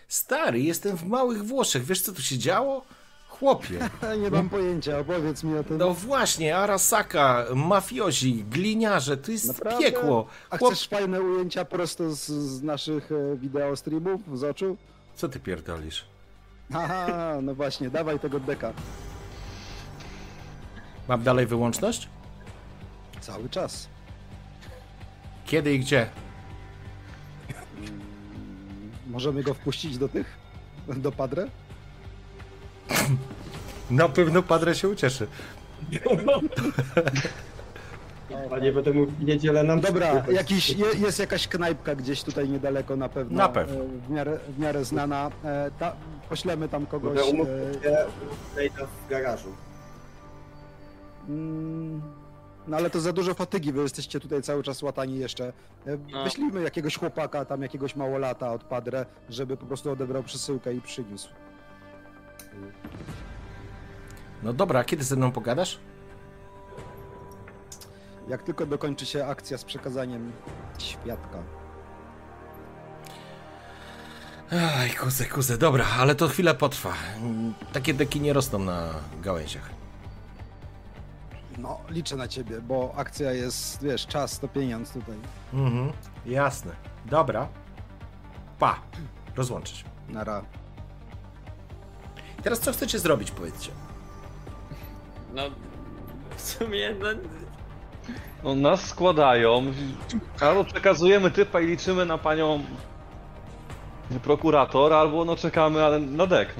Stary, 0.08 0.60
jestem 0.60 0.96
w 0.96 1.04
Małych 1.04 1.44
Włoszech. 1.44 1.84
Wiesz, 1.84 2.00
co 2.00 2.12
tu 2.12 2.22
się 2.22 2.38
działo? 2.38 2.82
Chłopie. 3.28 3.78
Nie 4.22 4.30
mam 4.30 4.48
pojęcia, 4.48 4.98
opowiedz 4.98 5.44
mi 5.44 5.58
o 5.58 5.64
tym. 5.64 5.78
No 5.78 5.94
właśnie, 5.94 6.56
Arasaka, 6.56 7.46
mafiozi, 7.54 8.44
gliniarze, 8.44 9.16
to 9.16 9.32
jest 9.32 9.48
Naprawdę? 9.48 9.84
piekło. 9.84 10.26
A 10.50 10.58
Chłop... 10.58 10.72
chcesz 10.72 10.88
fajne 10.88 11.22
ujęcia 11.22 11.64
prosto 11.64 12.10
z, 12.10 12.26
z 12.26 12.62
naszych 12.62 13.12
e, 13.12 13.36
wideo 13.36 13.76
streamów, 13.76 14.38
z 14.38 14.44
oczu? 14.44 14.76
Co 15.14 15.28
ty 15.28 15.40
pierdolisz? 15.40 16.04
Aha, 16.74 17.38
no 17.42 17.54
właśnie, 17.54 17.90
dawaj 17.90 18.20
tego 18.20 18.40
deka. 18.40 18.72
Mam 21.08 21.22
dalej 21.22 21.46
wyłączność? 21.46 22.08
Cały 23.20 23.48
czas. 23.48 23.88
Kiedy 25.46 25.74
i 25.74 25.78
gdzie? 25.80 26.06
Możemy 29.06 29.42
go 29.42 29.54
wpuścić 29.54 29.98
do 29.98 30.08
tych? 30.08 30.38
Do 30.96 31.12
Padre? 31.12 31.46
Na 33.90 34.08
pewno 34.08 34.42
Padre 34.42 34.74
się 34.74 34.88
ucieszy. 34.88 35.26
A 38.52 38.58
nie 38.58 38.72
będę 38.72 38.92
mógł 38.92 39.12
w 39.12 39.24
niedzielę 39.24 39.62
nam 39.62 39.80
Dobra, 39.80 40.24
jakiś, 40.32 40.70
je, 40.70 40.86
jest 40.98 41.18
jakaś 41.18 41.48
knajpka 41.48 41.94
gdzieś 41.94 42.22
tutaj 42.22 42.48
niedaleko 42.48 42.96
na 42.96 43.08
pewno. 43.08 43.38
Na 43.38 43.48
pewno. 43.48 43.74
e, 43.84 43.88
W 44.06 44.10
miarę, 44.10 44.38
w 44.48 44.58
miarę 44.58 44.84
znana. 44.84 45.30
E, 45.44 45.70
Ta, 45.78 45.92
poślemy 46.28 46.68
tam 46.68 46.86
kogoś. 46.86 47.18
E, 47.18 47.24
się 47.24 47.36
Nejda 48.56 48.86
w 48.86 49.10
garażu. 49.10 49.48
Mm, 51.28 52.02
No 52.68 52.76
ale 52.76 52.90
to 52.90 53.00
za 53.00 53.12
dużo 53.12 53.34
fatygi, 53.34 53.72
wy 53.72 53.82
jesteście 53.82 54.20
tutaj 54.20 54.42
cały 54.42 54.62
czas 54.62 54.82
łatani 54.82 55.18
jeszcze. 55.18 55.52
E, 55.86 55.98
No. 56.12 56.24
Wyślijmy 56.24 56.62
jakiegoś 56.62 56.98
chłopaka, 56.98 57.44
tam 57.44 57.62
jakiegoś 57.62 57.96
małolata 57.96 58.52
od 58.52 58.64
Padre, 58.64 59.06
żeby 59.28 59.56
po 59.56 59.66
prostu 59.66 59.90
odebrał 59.90 60.22
przesyłkę 60.22 60.74
i 60.74 60.80
przyniósł. 60.80 61.28
No 64.42 64.52
dobra, 64.52 64.80
a 64.80 64.84
kiedy 64.84 65.04
ze 65.04 65.16
mną 65.16 65.32
pogadasz? 65.32 65.78
Jak 68.28 68.42
tylko 68.42 68.66
dokończy 68.66 69.06
się 69.06 69.26
akcja 69.26 69.58
z 69.58 69.64
przekazaniem 69.64 70.32
świadka. 70.78 71.38
Aj, 74.78 74.90
kuze, 74.90 75.24
kuze, 75.24 75.58
dobra, 75.58 75.86
ale 75.98 76.14
to 76.14 76.28
chwilę 76.28 76.54
potrwa. 76.54 76.92
Takie 77.72 77.94
deki 77.94 78.20
nie 78.20 78.32
rosną 78.32 78.58
na 78.58 78.88
gałęziach. 79.22 79.70
No, 81.58 81.80
liczę 81.90 82.16
na 82.16 82.28
ciebie, 82.28 82.60
bo 82.60 82.92
akcja 82.96 83.32
jest, 83.32 83.82
wiesz, 83.82 84.06
czas 84.06 84.38
to 84.40 84.48
pieniądz 84.48 84.92
tutaj. 84.92 85.16
Mhm, 85.54 85.92
jasne. 86.26 86.72
Dobra. 87.06 87.48
Pa, 88.58 88.80
rozłączyć. 89.36 89.84
Nara. 90.08 90.42
I 92.38 92.42
teraz 92.42 92.60
co 92.60 92.72
chcecie 92.72 92.98
zrobić, 92.98 93.30
powiedzcie? 93.30 93.70
No, 95.34 95.42
w 96.36 96.40
sumie, 96.42 96.94
no, 97.00 97.08
No, 98.44 98.54
nas 98.54 98.80
składają, 98.80 99.62
albo 100.40 100.64
przekazujemy 100.64 101.30
typa 101.30 101.60
i 101.60 101.66
liczymy 101.66 102.06
na 102.06 102.18
panią 102.18 102.64
prokurator, 104.22 104.92
albo 104.92 105.24
no 105.24 105.36
czekamy 105.36 105.84
ale 105.84 106.00
na 106.00 106.26
dek. 106.26 106.54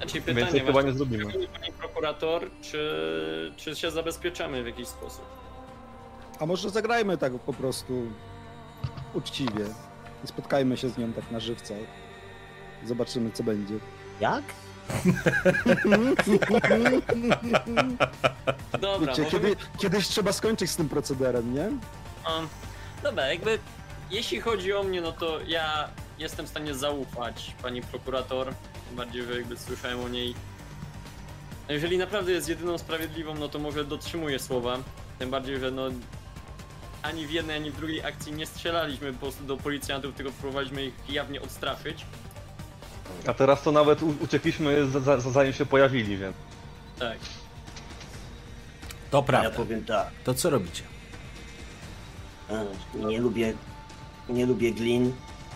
Znaczy 0.00 0.20
Więcej 0.20 0.34
pytanie 0.34 0.60
chyba 0.60 0.72
właśnie, 0.72 0.90
nie 0.90 0.96
zrobimy. 0.96 1.24
pani 1.24 1.72
prokurator, 1.72 2.50
czy, 2.62 3.52
czy 3.56 3.76
się 3.76 3.90
zabezpieczamy 3.90 4.62
w 4.62 4.66
jakiś 4.66 4.88
sposób? 4.88 5.24
A 6.40 6.46
może 6.46 6.70
zagrajmy 6.70 7.18
tak 7.18 7.32
po 7.32 7.52
prostu 7.52 8.02
uczciwie. 9.14 9.64
I 10.24 10.26
spotkajmy 10.26 10.76
się 10.76 10.88
z 10.88 10.98
nią 10.98 11.12
tak 11.12 11.30
na 11.30 11.40
żywca. 11.40 11.74
Zobaczymy, 12.84 13.30
co 13.32 13.42
będzie. 13.42 13.74
Jak? 14.20 14.42
Dobra, 18.80 19.06
Wiecie, 19.12 19.22
możemy... 19.22 19.30
kiedy, 19.30 19.56
kiedyś 19.78 20.08
trzeba 20.08 20.32
skończyć 20.32 20.70
z 20.70 20.76
tym 20.76 20.88
procederem, 20.88 21.54
nie? 21.54 21.62
Um, 21.62 22.48
dobra, 23.02 23.26
jakby 23.26 23.58
jeśli 24.10 24.40
chodzi 24.40 24.72
o 24.72 24.82
mnie, 24.82 25.00
no 25.00 25.12
to 25.12 25.40
ja 25.46 25.88
jestem 26.20 26.46
w 26.46 26.48
stanie 26.48 26.74
zaufać 26.74 27.54
pani 27.62 27.82
prokurator. 27.82 28.54
Tym 28.88 28.96
bardziej, 28.96 29.22
że 29.24 29.36
jakby 29.36 29.56
słyszałem 29.58 30.00
o 30.00 30.08
niej. 30.08 30.34
Jeżeli 31.68 31.98
naprawdę 31.98 32.32
jest 32.32 32.48
jedyną 32.48 32.78
sprawiedliwą, 32.78 33.34
no 33.34 33.48
to 33.48 33.58
może 33.58 33.84
dotrzymuje 33.84 34.38
słowa. 34.38 34.78
Tym 35.18 35.30
bardziej, 35.30 35.60
że 35.60 35.70
no 35.70 35.82
ani 37.02 37.26
w 37.26 37.30
jednej, 37.30 37.56
ani 37.56 37.70
w 37.70 37.76
drugiej 37.76 38.04
akcji 38.04 38.32
nie 38.32 38.46
strzelaliśmy 38.46 39.12
po 39.12 39.18
prostu 39.18 39.44
do 39.44 39.56
policjantów, 39.56 40.14
tylko 40.14 40.32
próbowaliśmy 40.32 40.84
ich 40.84 40.94
jawnie 41.08 41.42
odstraszyć. 41.42 42.06
A 43.26 43.34
teraz 43.34 43.62
to 43.62 43.72
nawet 43.72 44.02
uciekliśmy 44.02 44.86
za- 44.90 45.00
za- 45.00 45.20
zanim 45.30 45.52
się 45.52 45.66
pojawili, 45.66 46.16
więc. 46.16 46.36
Tak. 46.98 47.18
To 49.10 49.16
Ja 49.18 49.22
prawda. 49.22 49.50
powiem 49.50 49.84
tak. 49.84 50.08
To 50.24 50.34
co 50.34 50.50
robicie? 50.50 50.82
e, 52.50 52.64
Nie 52.94 53.18
lubię, 53.18 53.54
nie 54.28 54.46
lubię 54.46 54.72
glin, 54.72 55.12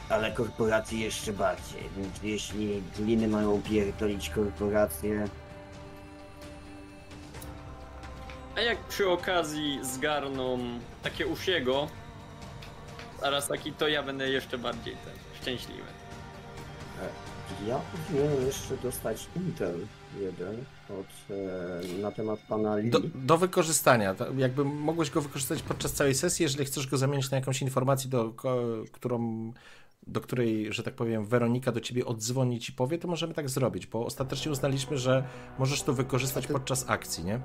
ale 0.08 0.32
korporacje 0.32 0.98
jeszcze 0.98 1.32
bardziej. 1.32 1.82
Więc 1.96 2.22
jeśli 2.22 2.82
gliny 2.98 3.28
mają 3.28 3.62
pierdolić 3.62 4.30
korporacje, 4.30 5.28
A 8.56 8.60
jak 8.60 8.78
przy 8.78 9.08
okazji 9.10 9.78
zgarną 9.82 10.58
takie 11.02 11.26
usiego, 11.26 11.88
zaraz 13.20 13.48
taki, 13.48 13.72
to 13.72 13.88
ja 13.88 14.02
będę 14.02 14.28
jeszcze 14.30 14.58
bardziej 14.58 14.94
ten, 15.04 15.14
szczęśliwy. 15.42 15.82
Ja 17.66 17.80
powinienem 17.92 18.46
jeszcze 18.46 18.76
dostać 18.76 19.26
Intel 19.36 19.86
jeden 20.20 20.64
od, 20.90 21.36
e, 21.96 22.02
na 22.02 22.10
temat 22.10 22.40
pana 22.48 22.76
Lee. 22.76 22.90
Do, 22.90 23.00
do 23.14 23.38
wykorzystania. 23.38 24.14
Jakby 24.36 24.64
mogłeś 24.64 25.10
go 25.10 25.20
wykorzystać 25.20 25.62
podczas 25.62 25.92
całej 25.92 26.14
sesji, 26.14 26.42
jeżeli 26.42 26.64
chcesz 26.64 26.86
go 26.86 26.96
zamienić 26.96 27.30
na 27.30 27.36
jakąś 27.36 27.62
informację, 27.62 28.10
do, 28.10 28.30
ko- 28.30 28.84
którą, 28.92 29.52
do 30.06 30.20
której, 30.20 30.72
że 30.72 30.82
tak 30.82 30.94
powiem, 30.94 31.24
Weronika 31.26 31.72
do 31.72 31.80
ciebie 31.80 32.04
odzwoni 32.06 32.60
ci 32.60 32.72
powie, 32.72 32.98
to 32.98 33.08
możemy 33.08 33.34
tak 33.34 33.48
zrobić, 33.50 33.86
bo 33.86 34.06
ostatecznie 34.06 34.52
uznaliśmy, 34.52 34.98
że 34.98 35.24
możesz 35.58 35.82
to 35.82 35.92
wykorzystać 35.92 36.46
ty- 36.46 36.52
podczas 36.52 36.90
akcji, 36.90 37.24
nie? 37.24 37.40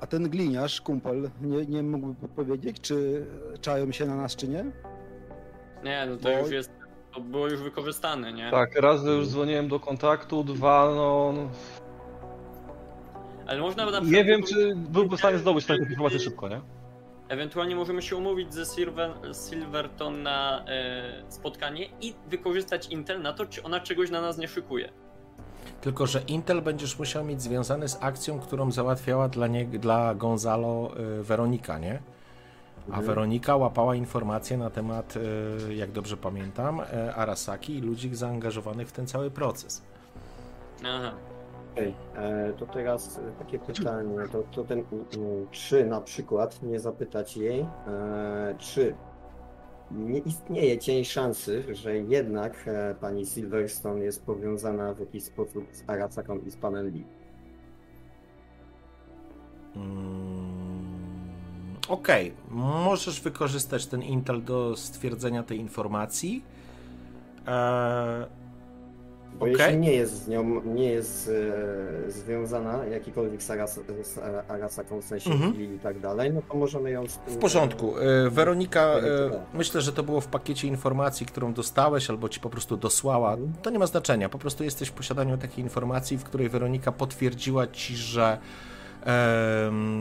A 0.00 0.06
ten 0.06 0.28
gliniarz, 0.30 0.80
kumpel, 0.80 1.30
nie, 1.40 1.66
nie 1.66 1.82
mógłby 1.82 2.28
powiedzieć, 2.28 2.80
czy 2.80 3.26
czają 3.60 3.92
się 3.92 4.06
na 4.06 4.16
nas, 4.16 4.36
czy 4.36 4.48
nie? 4.48 4.64
Nie, 5.84 6.06
no 6.10 6.16
to 6.16 6.22
Bo- 6.22 6.38
już 6.38 6.50
jest, 6.50 6.70
to 7.14 7.20
było 7.20 7.48
już 7.48 7.60
wykorzystane, 7.60 8.32
nie? 8.32 8.50
Tak, 8.50 8.76
raz 8.76 9.04
już 9.04 9.28
dzwoniłem 9.28 9.68
do 9.68 9.80
kontaktu, 9.80 10.44
dwa, 10.44 10.92
no. 10.96 11.34
Ale 13.46 13.60
można 13.60 13.84
na 13.84 13.90
przykład 14.00 14.12
nie 14.12 14.24
wiem, 14.24 14.42
czy 14.42 14.74
byłby 14.76 15.16
w 15.16 15.18
stanie 15.18 15.38
zdobyć 15.38 15.66
taką 15.66 15.84
informację 15.84 16.18
szybko, 16.20 16.48
nie? 16.48 16.60
Ewentualnie 17.30 17.76
możemy 17.76 18.02
się 18.02 18.16
umówić 18.16 18.54
ze 18.54 18.66
Silver, 18.66 19.10
Silverton 19.48 20.22
na 20.22 20.64
e, 20.68 21.22
spotkanie 21.28 21.88
i 22.00 22.14
wykorzystać 22.28 22.86
Intel 22.86 23.22
na 23.22 23.32
to, 23.32 23.46
czy 23.46 23.62
ona 23.62 23.80
czegoś 23.80 24.10
na 24.10 24.20
nas 24.20 24.38
nie 24.38 24.48
szykuje. 24.48 24.88
Tylko, 25.80 26.06
że 26.06 26.20
Intel 26.20 26.62
będziesz 26.62 26.98
musiał 26.98 27.24
mieć 27.24 27.42
związany 27.42 27.88
z 27.88 27.98
akcją, 28.00 28.38
którą 28.40 28.72
załatwiała 28.72 29.28
dla, 29.28 29.46
nie, 29.46 29.64
dla 29.64 30.14
Gonzalo 30.14 30.90
y, 31.20 31.22
Weronika, 31.22 31.78
nie? 31.78 32.00
A 32.78 32.86
Mhm. 32.86 33.06
Weronika 33.06 33.56
łapała 33.56 33.94
informacje 33.94 34.56
na 34.56 34.70
temat, 34.70 35.16
y, 35.68 35.74
jak 35.74 35.92
dobrze 35.92 36.16
pamiętam, 36.16 36.80
Arasaki 37.16 37.74
i 37.74 37.80
ludzi 37.80 38.14
zaangażowanych 38.16 38.88
w 38.88 38.92
ten 38.92 39.06
cały 39.06 39.30
proces. 39.30 39.82
Aha. 40.84 41.12
Okej, 41.72 41.94
e, 42.16 42.52
to 42.52 42.66
teraz 42.66 43.18
e, 43.18 43.32
takie 43.38 43.58
pytanie, 43.58 44.16
to, 44.32 44.42
to 44.52 44.64
ten, 44.64 44.84
czy 45.50 45.86
na 45.86 46.00
przykład 46.00 46.62
nie 46.62 46.80
zapytać 46.80 47.36
jej, 47.36 47.60
e, 47.60 48.54
czy 48.58 48.94
nie 49.90 50.18
istnieje 50.18 50.78
cień 50.78 51.04
szansy, 51.04 51.74
że 51.74 51.96
jednak 51.96 52.64
e, 52.66 52.94
pani 53.00 53.26
Silverstone 53.26 54.04
jest 54.04 54.24
powiązana 54.24 54.94
w 54.94 55.00
jakiś 55.00 55.24
sposób 55.24 55.64
z 55.72 55.84
Arasaką 55.86 56.38
i 56.38 56.50
z 56.50 56.56
panem 56.56 56.88
Lee. 56.88 57.04
Mm, 59.76 60.20
Okej, 61.88 62.32
możesz 62.50 63.20
wykorzystać 63.20 63.86
ten 63.86 64.02
Intel 64.02 64.44
do 64.44 64.76
stwierdzenia 64.76 65.42
tej 65.42 65.58
informacji. 65.58 66.44
Eee, 67.46 68.26
Bo 69.40 69.46
Okej. 69.46 69.56
jeśli 69.58 69.76
nie 69.78 69.92
jest 69.92 70.24
z 70.24 70.28
nią, 70.28 70.60
nie 70.64 70.84
jest 70.90 71.30
e, 72.08 72.10
związana 72.10 72.84
jakikolwiek 72.84 73.42
z, 73.42 73.50
Aras, 73.50 73.80
z 74.02 74.18
Arasaką, 74.50 75.00
w 75.00 75.04
sensie 75.04 75.30
Mhm. 75.30 75.52
Lee 75.58 75.74
i 75.74 75.78
tak 75.78 76.00
dalej, 76.00 76.32
no 76.32 76.42
to 76.48 76.54
możemy 76.56 76.90
ją 76.90 77.04
W 77.26 77.36
porządku. 77.36 77.94
E, 77.98 78.30
Weronika, 78.30 78.80
e, 78.82 79.00
Weronika. 79.00 79.38
myślę, 79.54 79.80
że 79.80 79.92
to 79.92 80.02
było 80.02 80.20
w 80.20 80.26
pakiecie 80.26 80.68
informacji, 80.68 81.26
którą 81.26 81.52
dostałeś 81.52 82.10
albo 82.10 82.28
ci 82.28 82.40
po 82.40 82.50
prostu 82.50 82.76
dosłała. 82.76 83.32
Mhm. 83.32 83.52
To 83.62 83.70
nie 83.70 83.78
ma 83.78 83.86
znaczenia. 83.86 84.28
Po 84.28 84.38
prostu 84.38 84.64
jesteś 84.64 84.88
w 84.88 84.92
posiadaniu 84.92 85.38
takiej 85.38 85.64
informacji, 85.64 86.18
w 86.18 86.24
której 86.24 86.48
Weronika 86.48 86.92
potwierdziła 86.92 87.66
ci, 87.66 87.96
że 87.96 88.38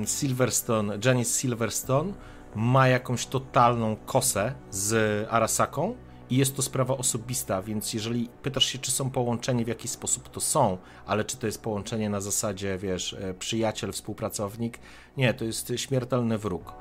Silverstone, 0.06 0.98
Janice 1.06 1.40
Silverstone 1.40 2.14
ma 2.56 2.88
jakąś 2.88 3.26
totalną 3.26 3.96
kosę 4.06 4.54
z 4.72 5.28
Arasaką 5.32 5.96
i 6.30 6.38
jest 6.38 6.56
to 6.56 6.62
sprawa 6.62 6.98
osobista, 6.98 7.62
więc 7.62 7.94
jeżeli 7.94 8.30
pytasz 8.44 8.66
się, 8.66 8.80
czy 8.80 8.92
są 8.92 9.10
połączeni, 9.10 9.66
w 9.66 9.68
jaki 9.68 9.88
sposób 9.88 10.30
to 10.30 10.40
są, 10.40 10.78
ale 11.06 11.26
czy 11.26 11.38
to 11.38 11.46
jest 11.46 11.62
połączenie 11.62 12.10
na 12.10 12.22
zasadzie, 12.22 12.78
wiesz, 12.78 13.14
e, 13.14 13.34
przyjaciel, 13.34 13.92
współpracownik, 13.92 14.80
nie, 15.18 15.34
to 15.34 15.46
jest 15.46 15.74
śmiertelny 15.76 16.38
wróg. 16.38 16.74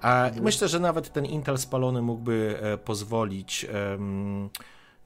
A 0.00 0.30
myślę, 0.42 0.68
że 0.68 0.80
nawet 0.80 1.12
ten 1.12 1.26
Intel 1.26 1.58
spalony 1.58 2.02
mógłby 2.02 2.58
e, 2.62 2.78
pozwolić 2.78 3.66
em, 3.72 4.50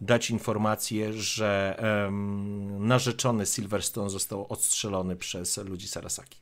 dać 0.01 0.31
informację, 0.31 1.13
że 1.13 1.77
em, 2.07 2.87
narzeczony 2.87 3.47
Silverstone 3.47 4.11
został 4.11 4.47
odstrzelony 4.49 5.17
przez 5.17 5.57
ludzi 5.57 5.89
Sarasaki. 5.89 6.39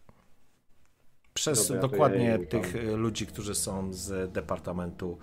Przez 1.35 1.69
Dobra, 1.69 1.83
dokładnie 1.83 2.25
ja 2.25 2.39
tych 2.39 2.77
e, 2.77 2.83
ludzi, 2.97 3.27
którzy 3.27 3.55
są 3.55 3.93
z 3.93 4.33
departamentu 4.33 5.19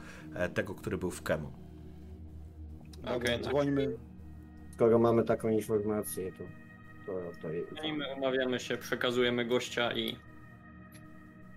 tego, 0.54 0.76
który 0.76 0.98
był 0.98 1.12
w 1.12 1.24
Kemu. 1.24 1.63
Okej, 3.06 3.40
no. 3.42 3.50
dzwońmy. 3.50 3.98
Skoro 4.74 5.00
mamy 5.00 5.24
taką 5.24 5.50
informację, 5.50 6.32
to, 6.32 6.44
to, 7.06 7.22
to. 7.42 7.84
I 7.84 7.94
my 7.94 8.06
umawiamy 8.18 8.60
się, 8.60 8.78
przekazujemy 8.78 9.46
gościa 9.46 9.94
i... 9.94 10.16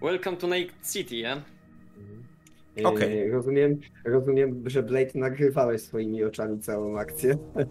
Welcome 0.03 0.37
to 0.37 0.47
Naked 0.47 0.93
City, 0.93 1.17
ja? 1.17 1.43
E, 2.79 2.85
Okej. 2.85 3.31
Rozumiem, 3.31 3.81
rozumiem, 4.05 4.63
że 4.67 4.83
Blade 4.83 5.11
nagrywałeś 5.15 5.83
swoimi 5.83 6.25
oczami 6.25 6.59
całą 6.59 6.99
akcję. 6.99 7.39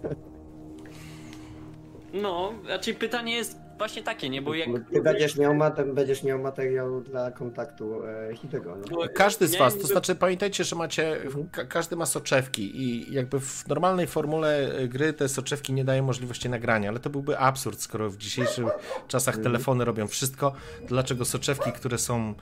No, 2.21 2.53
znaczy 2.65 2.93
pytanie 2.93 3.35
jest 3.35 3.57
właśnie 3.77 4.03
takie, 4.03 4.29
nie? 4.29 4.41
Bo 4.41 4.53
jak... 4.53 4.69
Ty 4.93 5.01
będziesz 5.01 5.37
miał, 5.37 5.53
będziesz 5.93 6.23
miał 6.23 6.39
materiał 6.39 7.01
dla 7.01 7.31
kontaktu 7.31 8.03
e, 8.03 8.35
Hidego, 8.35 8.77
bo 8.91 9.05
Każdy 9.15 9.47
z 9.47 9.55
Was, 9.55 9.77
to 9.77 9.87
znaczy 9.87 10.15
pamiętajcie, 10.15 10.63
że 10.63 10.75
macie, 10.75 11.21
Mhm. 11.23 11.49
ka 11.49 11.65
każdy 11.65 11.95
ma 11.95 12.05
soczewki 12.05 12.81
i 12.81 13.13
jakby 13.13 13.39
w 13.39 13.67
normalnej 13.67 14.07
formule 14.07 14.69
gry 14.87 15.13
te 15.13 15.29
soczewki 15.29 15.73
nie 15.73 15.85
dają 15.85 16.03
możliwości 16.03 16.49
nagrania, 16.49 16.89
ale 16.89 16.99
to 16.99 17.09
byłby 17.09 17.37
absurd, 17.39 17.81
skoro 17.81 18.09
w 18.09 18.17
dzisiejszych 18.17 18.65
czasach 19.07 19.35
Mhm. 19.35 19.43
telefony 19.43 19.85
robią 19.85 20.07
wszystko, 20.07 20.53
dlaczego 20.87 21.25
soczewki, 21.25 21.71
które 21.71 21.97
są 21.97 22.33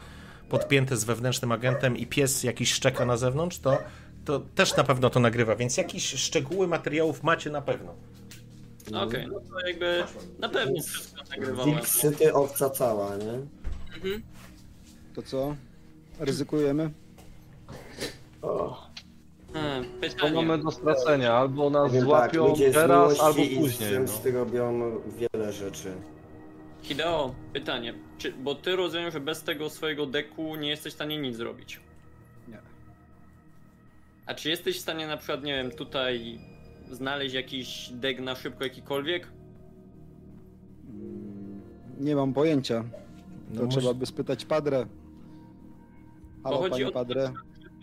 podpięte 0.50 0.98
z 0.98 1.04
wewnętrznym 1.04 1.52
agentem 1.52 1.98
i 1.98 2.08
pies 2.08 2.44
jakiś 2.44 2.74
szczeka 2.74 3.06
na 3.06 3.18
zewnątrz, 3.18 3.60
to, 3.60 3.78
to 4.26 4.40
też 4.40 4.76
na 4.78 4.84
pewno 4.84 5.10
to 5.10 5.20
nagrywa, 5.20 5.56
więc 5.56 5.78
jakieś 5.78 6.04
szczegóły 6.14 6.68
materiałów 6.68 7.24
macie 7.24 7.50
na 7.50 7.62
pewno. 7.62 7.96
Okej, 8.92 9.28
no 9.28 9.40
to 9.40 9.68
jakby 9.68 10.04
na 10.40 10.50
pewno 10.50 10.82
wszystko 10.82 11.22
nagrywałem. 11.30 11.86
Syty, 11.86 12.34
owca 12.34 12.70
cała, 12.70 13.16
nie? 13.16 13.34
Mhm. 13.96 14.24
To 15.16 15.22
co? 15.22 15.56
Ryzykujemy? 16.20 16.92
O, 18.42 18.84
Hmm, 19.54 19.86
mamy 20.34 20.58
do 20.58 20.72
stracenia, 20.72 21.34
albo 21.34 21.70
nas 21.70 21.88
powiem 21.88 22.02
tak, 22.02 22.36
złapią 22.36 22.56
z 22.56 22.74
teraz, 22.74 23.20
albo 23.20 23.40
i 23.42 23.56
z 23.56 23.60
później. 23.60 23.92
No. 24.00 24.32
robią 24.40 25.02
wiele 25.18 25.54
rzeczy. 25.54 25.94
Hideo, 26.82 27.36
pytanie. 27.54 27.94
Czy, 28.18 28.32
bo 28.32 28.56
ty 28.56 28.76
rozumiem, 28.76 29.12
że 29.12 29.20
bez 29.20 29.44
tego 29.44 29.70
swojego 29.70 30.06
deku 30.06 30.56
nie 30.56 30.70
jesteś 30.70 30.94
w 30.94 30.96
stanie 30.96 31.18
nic 31.18 31.36
zrobić. 31.36 31.80
Nie. 32.48 32.58
A 34.26 34.34
czy 34.34 34.50
jesteś 34.50 34.78
w 34.78 34.82
stanie 34.82 35.08
na 35.08 35.18
przykład, 35.18 35.44
nie 35.44 35.54
wiem, 35.56 35.72
tutaj 35.72 36.40
znaleźć 36.94 37.36
jakiś 37.36 37.90
dek 37.94 38.20
na 38.22 38.36
szybko 38.36 38.64
jakikolwiek? 38.64 39.28
Nie 42.00 42.16
mam 42.16 42.34
pojęcia. 42.34 42.84
No 43.50 43.60
To 43.60 43.66
może- 43.66 43.80
trzeba 43.80 43.94
by 43.94 44.06
spytać 44.06 44.46
Padre. 44.46 44.86
Bo 46.44 46.50
Halo, 46.50 46.58
chodzi 46.58 46.72
panie 46.72 46.86
o 46.88 46.92
to, 46.92 46.94
Padre. 46.94 47.34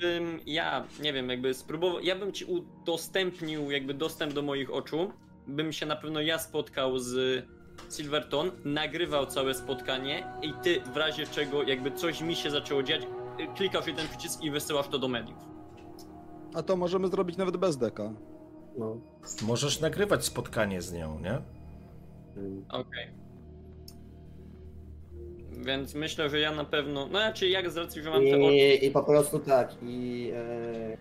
bym 0.00 0.38
ja, 0.46 0.84
nie 1.02 1.12
wiem, 1.12 1.28
jakby 1.30 1.54
spróbował, 1.54 2.00
ja 2.00 2.16
bym 2.18 2.32
ci 2.32 2.44
udostępnił 2.44 3.70
jakby 3.70 3.94
dostęp 3.94 4.32
do 4.32 4.42
moich 4.42 4.74
oczu, 4.74 5.12
bym 5.46 5.72
się 5.72 5.86
na 5.86 5.96
pewno 5.96 6.20
ja 6.20 6.38
spotkał 6.38 6.98
z 6.98 7.44
Silverton, 7.90 8.50
nagrywał 8.64 9.26
całe 9.26 9.54
spotkanie 9.54 10.26
i 10.42 10.52
ty 10.62 10.80
w 10.80 10.96
razie 10.96 11.26
czego 11.26 11.62
jakby 11.62 11.90
coś 11.90 12.20
mi 12.22 12.36
się 12.36 12.50
zaczęło 12.50 12.82
dziać, 12.82 13.02
klikasz 13.56 13.86
jeden 13.86 14.08
przycisk 14.08 14.42
i 14.42 14.50
wysyłasz 14.50 14.88
to 14.88 14.98
do 14.98 15.08
mediów. 15.08 15.38
A 16.54 16.62
to 16.62 16.76
możemy 16.76 17.08
zrobić 17.08 17.36
nawet 17.36 17.56
bez 17.56 17.76
deka. 17.76 18.12
No. 18.78 18.96
Możesz 19.42 19.80
nagrywać 19.80 20.24
spotkanie 20.24 20.82
z 20.82 20.92
nią, 20.92 21.20
nie? 21.20 21.38
mm. 22.36 22.64
Okej. 22.68 23.06
Więc 25.66 25.94
myślę, 25.94 26.30
że 26.30 26.40
ja 26.40 26.52
na 26.52 26.64
pewno, 26.64 27.00
no 27.00 27.08
znaczy 27.08 27.48
jak 27.48 27.70
z 27.70 27.76
racji, 27.76 28.02
że 28.02 28.10
mam 28.10 28.24
te 28.26 28.36
oczy, 28.36 28.54
I, 28.54 28.86
I 28.86 28.90
po 28.90 29.02
prostu 29.02 29.38
tak, 29.38 29.74
i 29.82 30.30
e, 30.34 30.96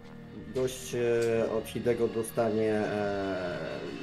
gość 0.56 0.96
e, 0.96 1.52
od 1.52 1.68
Hidego 1.68 2.08
dostanie, 2.08 2.74
e, 2.74 3.58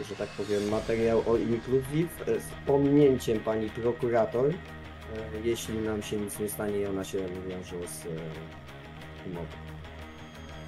że 0.08 0.14
tak 0.16 0.28
powiem, 0.28 0.68
materiał 0.68 1.22
o 1.26 1.36
inkluzyw 1.36 2.28
e, 2.28 2.40
z 2.40 2.46
pominięciem 2.66 3.40
pani 3.40 3.70
prokurator, 3.70 4.50
e, 4.50 4.54
jeśli 5.44 5.78
nam 5.78 6.02
się 6.02 6.16
nic 6.16 6.38
nie 6.38 6.48
stanie 6.48 6.78
i 6.78 6.86
ona 6.86 7.04
się 7.04 7.18
wywiąże 7.18 7.88
z 7.88 8.06
e, 8.06 8.08
umowy. 9.26 9.46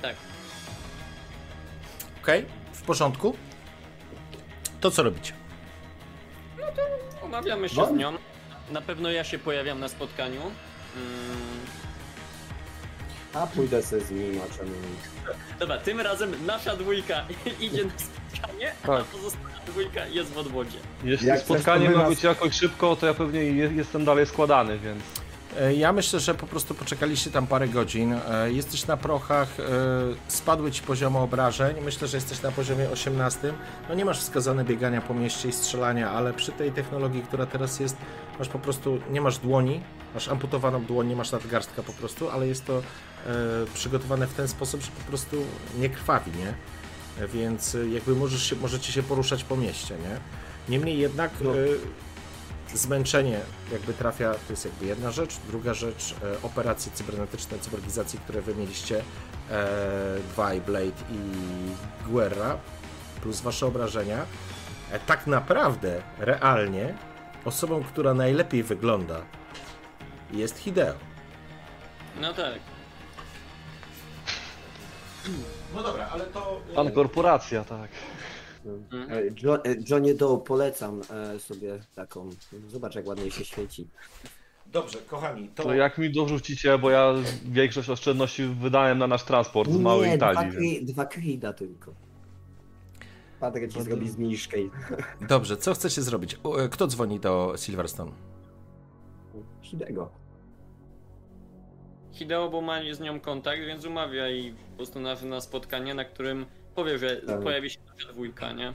tak. 0.02 0.16
Okej, 2.22 2.44
w 2.78 2.82
porządku. 2.82 3.36
To 4.80 4.90
co 4.90 5.02
robicie? 5.02 5.32
Omawiamy 7.22 7.68
się 7.68 7.76
No. 7.76 7.86
z 7.86 7.90
nią. 7.92 8.12
Na 8.70 8.80
pewno 8.82 9.10
ja 9.10 9.24
się 9.24 9.38
pojawiam 9.38 9.80
na 9.80 9.88
spotkaniu. 9.88 10.40
Mm, 10.40 10.52
A 13.34 13.46
pójdę 13.46 13.82
se 13.82 14.00
z 14.00 14.10
nim, 14.10 14.40
a 14.50 14.56
czemu 14.58 14.70
nie? 14.70 15.34
Dobra, 15.58 15.78
tym 15.78 16.00
razem 16.00 16.46
nasza 16.46 16.76
dwójka 16.76 17.24
idzie 17.60 17.84
na 17.84 17.90
spotkanie, 17.98 18.72
a 18.82 18.86
Tak. 18.86 19.04
pozostała 19.04 19.48
dwójka 19.66 20.06
jest 20.06 20.32
w 20.32 20.38
odwodzie. 20.38 20.78
Jeśli 21.04 21.26
Jak 21.26 21.40
spotkanie 21.40 21.86
to 21.90 21.92
ma 21.96 21.98
nas- 22.02 22.08
być 22.10 22.22
jakoś 22.22 22.54
szybko, 22.54 22.96
to 22.96 23.06
ja 23.06 23.14
pewnie 23.14 23.40
je, 23.44 23.70
jestem 23.74 24.04
dalej 24.04 24.26
składany, 24.26 24.78
więc... 24.78 25.02
E, 25.56 25.74
Ja 25.74 25.92
myślę, 25.92 26.20
że 26.20 26.34
po 26.34 26.46
prostu 26.46 26.74
poczekaliście 26.74 27.30
tam 27.30 27.46
parę 27.46 27.68
godzin. 27.68 28.12
E, 28.12 28.52
Jesteś 28.52 28.86
na 28.86 28.96
prochach, 28.96 29.60
e, 29.60 29.64
spadły 30.28 30.70
ci 30.72 30.82
poziomy 30.82 31.18
obrażeń. 31.18 31.76
Myślę, 31.84 32.08
że 32.08 32.16
jesteś 32.16 32.42
na 32.42 32.52
poziomie 32.52 32.90
18. 32.90 33.52
No 33.88 33.94
nie 33.94 34.04
masz 34.04 34.20
wskazane 34.20 34.64
biegania 34.64 35.00
po 35.00 35.14
mieście 35.14 35.48
i 35.48 35.52
strzelania, 35.52 36.10
ale 36.10 36.32
przy 36.32 36.52
tej 36.52 36.72
technologii, 36.72 37.22
która 37.22 37.46
teraz 37.46 37.80
jest, 37.80 37.96
masz 38.38 38.48
po 38.48 38.58
prostu, 38.58 38.98
nie 39.10 39.20
masz 39.20 39.38
dłoni, 39.38 39.80
masz 40.14 40.28
amputowaną 40.28 40.84
dłoń, 40.84 41.06
nie 41.08 41.16
masz 41.16 41.32
nadgarstka 41.32 41.82
po 41.82 41.92
prostu, 41.92 42.30
ale 42.30 42.46
jest 42.46 42.64
to 42.64 42.82
przygotowane 43.74 44.26
w 44.26 44.34
ten 44.34 44.48
sposób, 44.48 44.82
że 44.82 44.90
po 44.90 45.08
prostu 45.08 45.36
nie 45.78 45.88
krwawi, 45.88 46.30
nie? 46.38 46.54
Więc 47.28 47.76
jakby 47.92 48.14
możesz 48.14 48.42
się, 48.50 48.56
możecie 48.56 48.92
się 48.92 49.02
poruszać 49.02 49.44
po 49.44 49.56
mieście, 49.56 49.94
nie? 49.94 50.20
Niemniej 50.68 50.98
jednak 50.98 51.30
No. 51.40 51.50
Zmęczenie 52.74 53.40
jakby 53.72 53.94
trafia, 53.94 54.34
to 54.34 54.52
jest 54.52 54.64
jakby 54.64 54.86
jedna 54.86 55.10
rzecz. 55.10 55.36
Druga 55.48 55.74
rzecz, 55.74 56.14
e, 56.22 56.42
operacje 56.42 56.92
cybernetyczne, 56.92 57.58
cyborgizacji, 57.58 58.18
które 58.18 58.40
wy 58.42 58.54
mieliście, 58.54 59.02
e, 59.50 59.66
Dwaj, 60.32 60.60
Blade 60.60 61.02
i 61.10 61.18
Guerra, 62.10 62.58
plus 63.22 63.40
wasze 63.40 63.66
obrażenia. 63.66 64.26
E, 64.92 65.00
tak 65.00 65.26
naprawdę, 65.26 66.02
realnie, 66.18 66.94
osobą, 67.44 67.84
która 67.84 68.14
najlepiej 68.14 68.62
wygląda 68.62 69.22
jest 70.32 70.58
Hideo. 70.58 70.94
No 72.20 72.34
tak. 72.34 72.54
No 75.74 75.82
dobra, 75.82 76.08
ale 76.12 76.24
to... 76.24 76.60
Pan 76.74 76.92
korporacja, 76.92 77.64
tak. 77.64 77.90
Mhm. 78.72 79.12
E, 79.12 79.22
Jo- 79.42 79.64
e, 79.64 79.76
Johnie 79.90 80.14
Doe, 80.14 80.38
polecam 80.38 81.00
e, 81.10 81.38
sobie 81.38 81.78
taką, 81.94 82.30
zobacz 82.68 82.94
jak 82.94 83.06
ładnie 83.06 83.30
się 83.30 83.44
świeci. 83.44 83.88
Dobrze, 84.66 84.98
kochani, 84.98 85.48
to... 85.48 85.62
To 85.62 85.74
jak 85.74 85.98
mi 85.98 86.10
dorzucicie, 86.12 86.78
bo 86.78 86.90
ja 86.90 87.14
większość 87.44 87.90
oszczędności 87.90 88.44
wydałem 88.44 88.98
na 88.98 89.06
nasz 89.06 89.24
transport 89.24 89.70
z 89.70 89.76
małej 89.76 90.10
Nie, 90.10 90.18
dwa, 90.18 90.32
Italii. 90.32 90.50
Więc... 90.52 90.56
kri, 90.56 90.84
dwa 90.84 91.06
krida 91.06 91.52
tylko. 91.52 91.92
Padre 93.40 93.68
ci 93.68 93.82
zrobi 93.82 94.08
zniżkę 94.08 94.60
i... 94.60 94.70
Dobrze, 95.28 95.56
co 95.56 95.74
chcecie 95.74 96.02
zrobić? 96.02 96.34
E, 96.58 96.68
Kto 96.68 96.86
dzwoni 96.86 97.20
do 97.20 97.54
Silverstone? 97.56 98.12
Hidego. 99.62 100.10
Hideo, 102.12 102.50
bo 102.50 102.60
ma 102.60 102.80
z 102.92 103.00
nią 103.00 103.20
kontakt, 103.20 103.60
więc 103.60 103.84
umawia 103.84 104.30
i 104.30 104.52
po 104.52 104.76
prostu 104.76 105.00
na, 105.00 105.14
na 105.14 105.40
spotkanie, 105.40 105.94
na 105.94 106.04
którym 106.04 106.46
powie, 106.78 106.98
że 106.98 107.16
Tak. 107.16 107.40
pojawi 107.40 107.70
się 107.70 107.78
nasza 107.96 108.12
dwójka, 108.12 108.52
nie? 108.52 108.74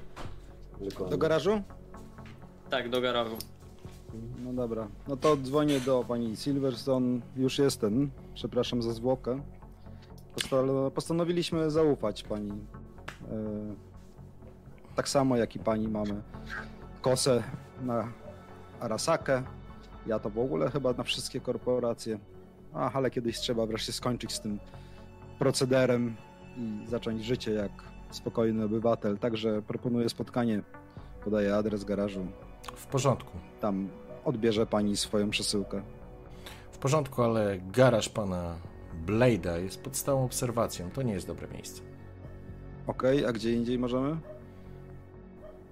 Dokładnie. 0.82 1.12
Do 1.12 1.18
garażu? 1.18 1.62
Tak, 2.70 2.90
do 2.90 3.02
garażu. 3.02 3.38
No 4.46 4.54
dobra. 4.54 4.88
No 5.08 5.18
to 5.18 5.38
dzwonię 5.38 5.80
do 5.80 6.06
pani 6.08 6.38
Silverstone. 6.38 7.20
Już 7.36 7.60
jestem. 7.60 8.12
Przepraszam 8.34 8.82
za 8.82 8.94
zwłokę. 8.94 9.42
Postal- 10.36 10.92
postanowiliśmy 10.92 11.72
zaufać 11.72 12.24
pani. 12.24 12.52
E, 12.52 12.56
tak 14.96 15.10
samo 15.10 15.38
jak 15.38 15.56
i 15.56 15.60
pani 15.60 15.88
mamy 15.88 16.22
kosę 17.02 17.44
na 17.82 18.12
Arasakę. 18.80 19.44
Ja 20.08 20.20
to 20.20 20.30
w 20.30 20.40
ogóle 20.40 20.72
chyba 20.72 20.94
na 20.94 21.04
wszystkie 21.04 21.40
korporacje. 21.42 22.20
Ach, 22.74 22.96
ale 22.96 23.12
kiedyś 23.12 23.40
trzeba 23.40 23.66
wreszcie 23.66 23.94
skończyć 23.94 24.32
z 24.34 24.40
tym 24.42 24.60
procederem 25.40 26.16
i 26.58 26.88
zacząć 26.88 27.26
życie 27.26 27.52
jak 27.52 27.93
spokojny 28.14 28.64
obywatel. 28.64 29.18
Także 29.18 29.62
proponuję 29.62 30.10
spotkanie. 30.10 30.62
Podaję 31.24 31.56
adres 31.56 31.84
garażu. 31.84 32.26
W 32.76 32.88
porządku. 32.88 33.38
Tam 33.60 33.90
odbierze 34.26 34.66
pani 34.66 34.98
swoją 34.98 35.30
przesyłkę. 35.30 35.82
W 36.72 36.78
porządku, 36.78 37.24
ale 37.24 37.58
garaż 37.72 38.10
pana 38.10 38.56
Blade'a 39.06 39.64
jest 39.64 39.82
pod 39.82 39.98
stałą 39.98 40.26
obserwacją. 40.26 40.92
To 40.92 41.02
nie 41.02 41.14
jest 41.14 41.28
dobre 41.28 41.48
miejsce. 41.48 41.82
Okej, 42.88 43.26
a 43.26 43.32
gdzie 43.32 43.54
indziej 43.54 43.80
możemy? 43.80 44.18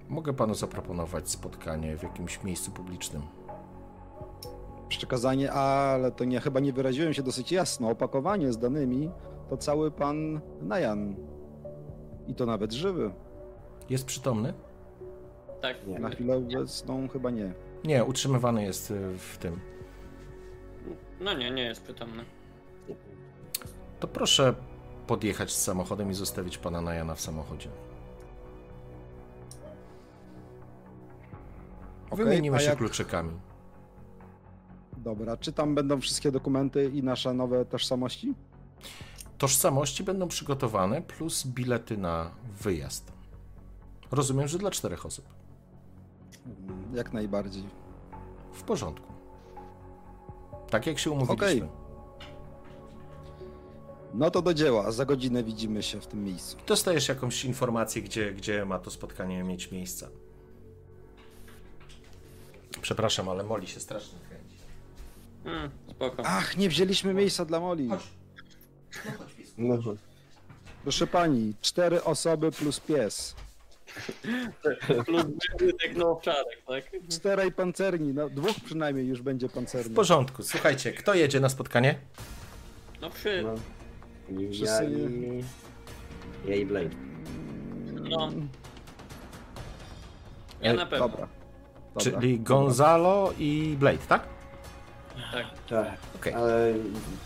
Mogę 0.10 0.34
panu 0.34 0.54
zaproponować 0.54 1.30
spotkanie 1.30 1.98
w 1.98 2.04
jakimś 2.04 2.44
miejscu 2.44 2.72
publicznym. 2.72 3.22
Przekazanie, 4.90 5.52
ale 5.52 6.12
to 6.12 6.26
nie, 6.26 6.40
chyba 6.40 6.60
nie 6.60 6.74
wyraziłem 6.74 7.14
się 7.14 7.24
dosyć 7.24 7.52
jasno. 7.52 7.90
Opakowanie 7.90 8.54
z 8.54 8.58
danymi 8.58 9.10
to 9.50 9.58
cały 9.58 9.92
pan 9.92 10.42
Najan. 10.62 11.16
I 12.32 12.36
to 12.36 12.46
nawet 12.46 12.72
żywy. 12.74 13.12
Jest 13.90 14.06
przytomny? 14.06 14.54
Tak. 15.62 15.88
Nie. 15.88 16.00
Na 16.00 16.10
chwilę 16.10 16.36
obecną 16.38 17.08
chyba 17.08 17.30
nie. 17.30 17.54
Nie, 17.84 18.04
utrzymywany 18.04 18.64
jest 18.64 18.92
y, 18.92 19.18
w 19.18 19.38
tym. 19.38 19.60
No 21.22 21.34
nie, 21.34 21.52
nie 21.52 21.64
jest 21.64 21.84
przytomny. 21.84 22.26
To 24.00 24.08
proszę 24.08 24.54
podjechać 25.08 25.52
z 25.52 25.62
samochodem 25.62 26.12
i 26.12 26.14
zostawić 26.14 26.58
pana 26.58 26.82
Najana 26.82 27.16
w 27.16 27.22
samochodzie. 27.22 27.70
Okej, 32.10 32.26
Wymienimy 32.26 32.60
się 32.60 32.66
jak- 32.70 32.78
kluczykami. 32.78 33.32
Dobra, 34.98 35.38
czy 35.38 35.54
tam 35.54 35.76
będą 35.76 36.02
wszystkie 36.02 36.32
dokumenty 36.32 36.92
i 36.94 37.04
nasze 37.04 37.34
nowe 37.34 37.66
tożsamości? 37.66 38.34
Tożsamości 39.42 40.04
będą 40.04 40.28
przygotowane 40.28 41.02
plus 41.02 41.48
bilety 41.48 41.98
na 41.98 42.32
wyjazd. 42.62 43.12
Rozumiem, 44.12 44.48
że 44.48 44.58
dla 44.58 44.72
czterech 44.72 45.06
osób. 45.06 45.26
Mm, 46.46 46.96
Jak 46.96 47.14
najbardziej. 47.14 47.64
W 48.54 48.64
porządku. 48.64 49.14
Tak 50.70 50.88
jak 50.88 51.00
się 51.00 51.12
umówiliśmy. 51.12 51.46
Okej. 51.48 51.64
No 54.14 54.32
to 54.32 54.42
do 54.42 54.54
dzieła. 54.54 54.92
Za 54.92 55.06
godzinę 55.06 55.44
widzimy 55.44 55.84
się 55.84 56.02
w 56.02 56.08
tym 56.08 56.24
miejscu. 56.24 56.58
Dostajesz 56.68 57.08
jakąś 57.08 57.46
informację, 57.46 58.02
gdzie, 58.02 58.34
gdzie 58.34 58.66
ma 58.66 58.80
to 58.80 58.92
spotkanie 58.92 59.44
mieć 59.44 59.72
miejsce. 59.72 60.08
Przepraszam, 62.82 63.30
ale 63.30 63.44
Moli 63.44 63.68
się 63.68 63.80
strasznie 63.80 64.20
kręci. 64.30 64.56
Hmm, 65.44 65.72
spoko. 65.90 66.24
Ach, 66.26 66.58
nie 66.58 66.70
wzięliśmy 66.70 67.14
miejsca 67.14 67.46
dla 67.46 67.60
Moli. 67.60 67.90
No, 69.58 69.78
Proszę 70.84 71.08
pani, 71.08 71.54
cztery 71.62 72.04
osoby 72.04 72.52
plus 72.52 72.80
pies. 72.80 73.36
Plus 75.06 75.26
tak 75.82 75.96
no 75.96 76.12
owczarek, 76.12 76.62
tak? 76.68 76.84
Czterej 77.10 77.52
pancerni, 77.52 78.14
no 78.14 78.30
dwóch 78.30 78.56
przynajmniej 78.66 79.08
już 79.08 79.22
będzie 79.22 79.48
W 79.48 79.52
pancerni. 79.54 79.96
porządku. 79.96 80.44
Słuchajcie, 80.44 80.92
kto 80.92 81.14
jedzie 81.14 81.40
na 81.40 81.50
spotkanie? 81.50 81.96
No 83.02 83.10
przy... 83.10 83.44
no. 83.44 83.56
Ja 84.42 84.52
Wszyscy 84.52 84.86
i... 84.86 86.50
Ja 86.50 86.56
i 86.56 86.66
Blade. 86.66 86.90
No. 88.10 88.32
Ja 90.62 90.74
na 90.74 90.86
pewno. 90.86 91.08
Dobra. 91.10 91.28
Dobra. 91.96 92.12
Czyli 92.20 92.40
Gonzalo 92.40 93.34
i 93.40 93.76
Blade, 93.80 93.98
tak? 94.08 94.28
Tak. 95.32 95.46
Tak, 95.70 95.98
Okej. 96.16 96.34
ale 96.34 96.74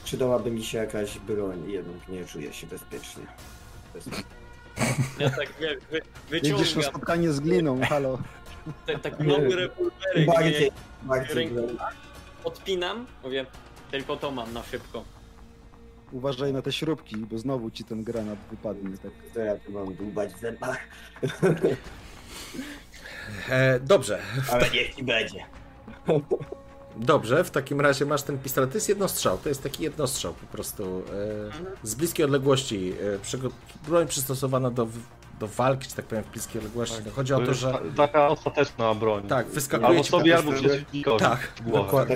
przydałaby 0.03 0.51
mi 0.51 0.63
się 0.63 0.77
jakaś 0.77 1.19
broń, 1.19 1.63
jednak 1.71 2.09
nie 2.09 2.25
czuję 2.25 2.53
się 2.53 2.67
bezpiecznie. 2.67 3.23
Bez- 3.93 4.09
Ja 5.19 5.29
tak 5.29 5.47
wiesz, 5.59 5.77
wy, 5.91 6.01
Jedziesz 6.31 6.51
na 6.51 6.57
wyciągam 6.57 6.83
spotkanie 6.91 7.31
z 7.31 7.39
gliną, 7.39 7.81
halo. 7.81 8.17
te, 8.85 8.99
tak 8.99 9.19
nowy 9.19 9.55
rewolwery, 9.55 10.25
Bardziej, 10.25 10.71
bardziej 11.03 11.51
odpinam, 12.43 13.05
mówię, 13.23 13.45
tylko 13.91 14.17
to 14.17 14.31
mam 14.31 14.53
na 14.53 14.63
szybko. 14.63 15.03
Uważaj 16.11 16.53
na 16.53 16.61
te 16.61 16.71
śrubki, 16.71 17.15
bo 17.17 17.37
znowu 17.37 17.71
ci 17.71 17.83
ten 17.83 18.03
granat 18.03 18.37
wypadnie. 18.51 18.97
Tak. 18.97 19.11
To 19.33 19.39
ja 19.39 19.57
tu 19.57 19.71
mam 19.71 19.93
dłubać 19.95 20.33
w 20.33 20.39
zębach, 20.39 20.77
E, 23.49 23.79
dobrze, 23.79 24.19
Ale 24.51 24.69
niech 24.69 24.95
ci 24.95 25.03
będzie. 25.03 25.45
dobrze, 26.97 27.43
w 27.43 27.51
takim 27.51 27.81
razie 27.81 28.05
masz 28.05 28.23
ten 28.23 28.37
pistolet. 28.39 28.71
To 28.71 28.77
jest 28.77 28.89
jednostrzał, 28.89 29.37
to 29.37 29.49
jest 29.49 29.63
taki 29.63 29.83
jednostrzał 29.83 30.33
po 30.33 30.45
prostu. 30.47 31.03
E, 31.83 31.87
z 31.87 31.95
bliskiej 31.95 32.25
odległości. 32.25 32.93
E, 33.15 33.19
przygo- 33.19 33.51
broń 33.87 34.07
przystosowana 34.07 34.71
do, 34.71 34.87
do 35.39 35.47
walki, 35.47 35.89
że 35.89 35.95
tak 35.95 36.05
powiem, 36.05 36.23
w 36.23 36.31
bliskiej 36.31 36.59
odległości. 36.59 36.97
No, 37.05 37.11
chodzi 37.11 37.33
o 37.33 37.39
to, 37.39 37.53
że... 37.53 37.71
ta- 37.71 37.79
taka 38.07 38.27
ostateczna 38.27 38.93
broń. 38.93 39.27
Tak, 39.27 39.47
wyskakuje 39.47 39.89
Albo 39.89 40.03
ci 40.03 40.11
sobie, 40.11 40.37
albo 40.37 40.51
przeciwnikowi. 40.51 41.19
Tak, 41.19 41.39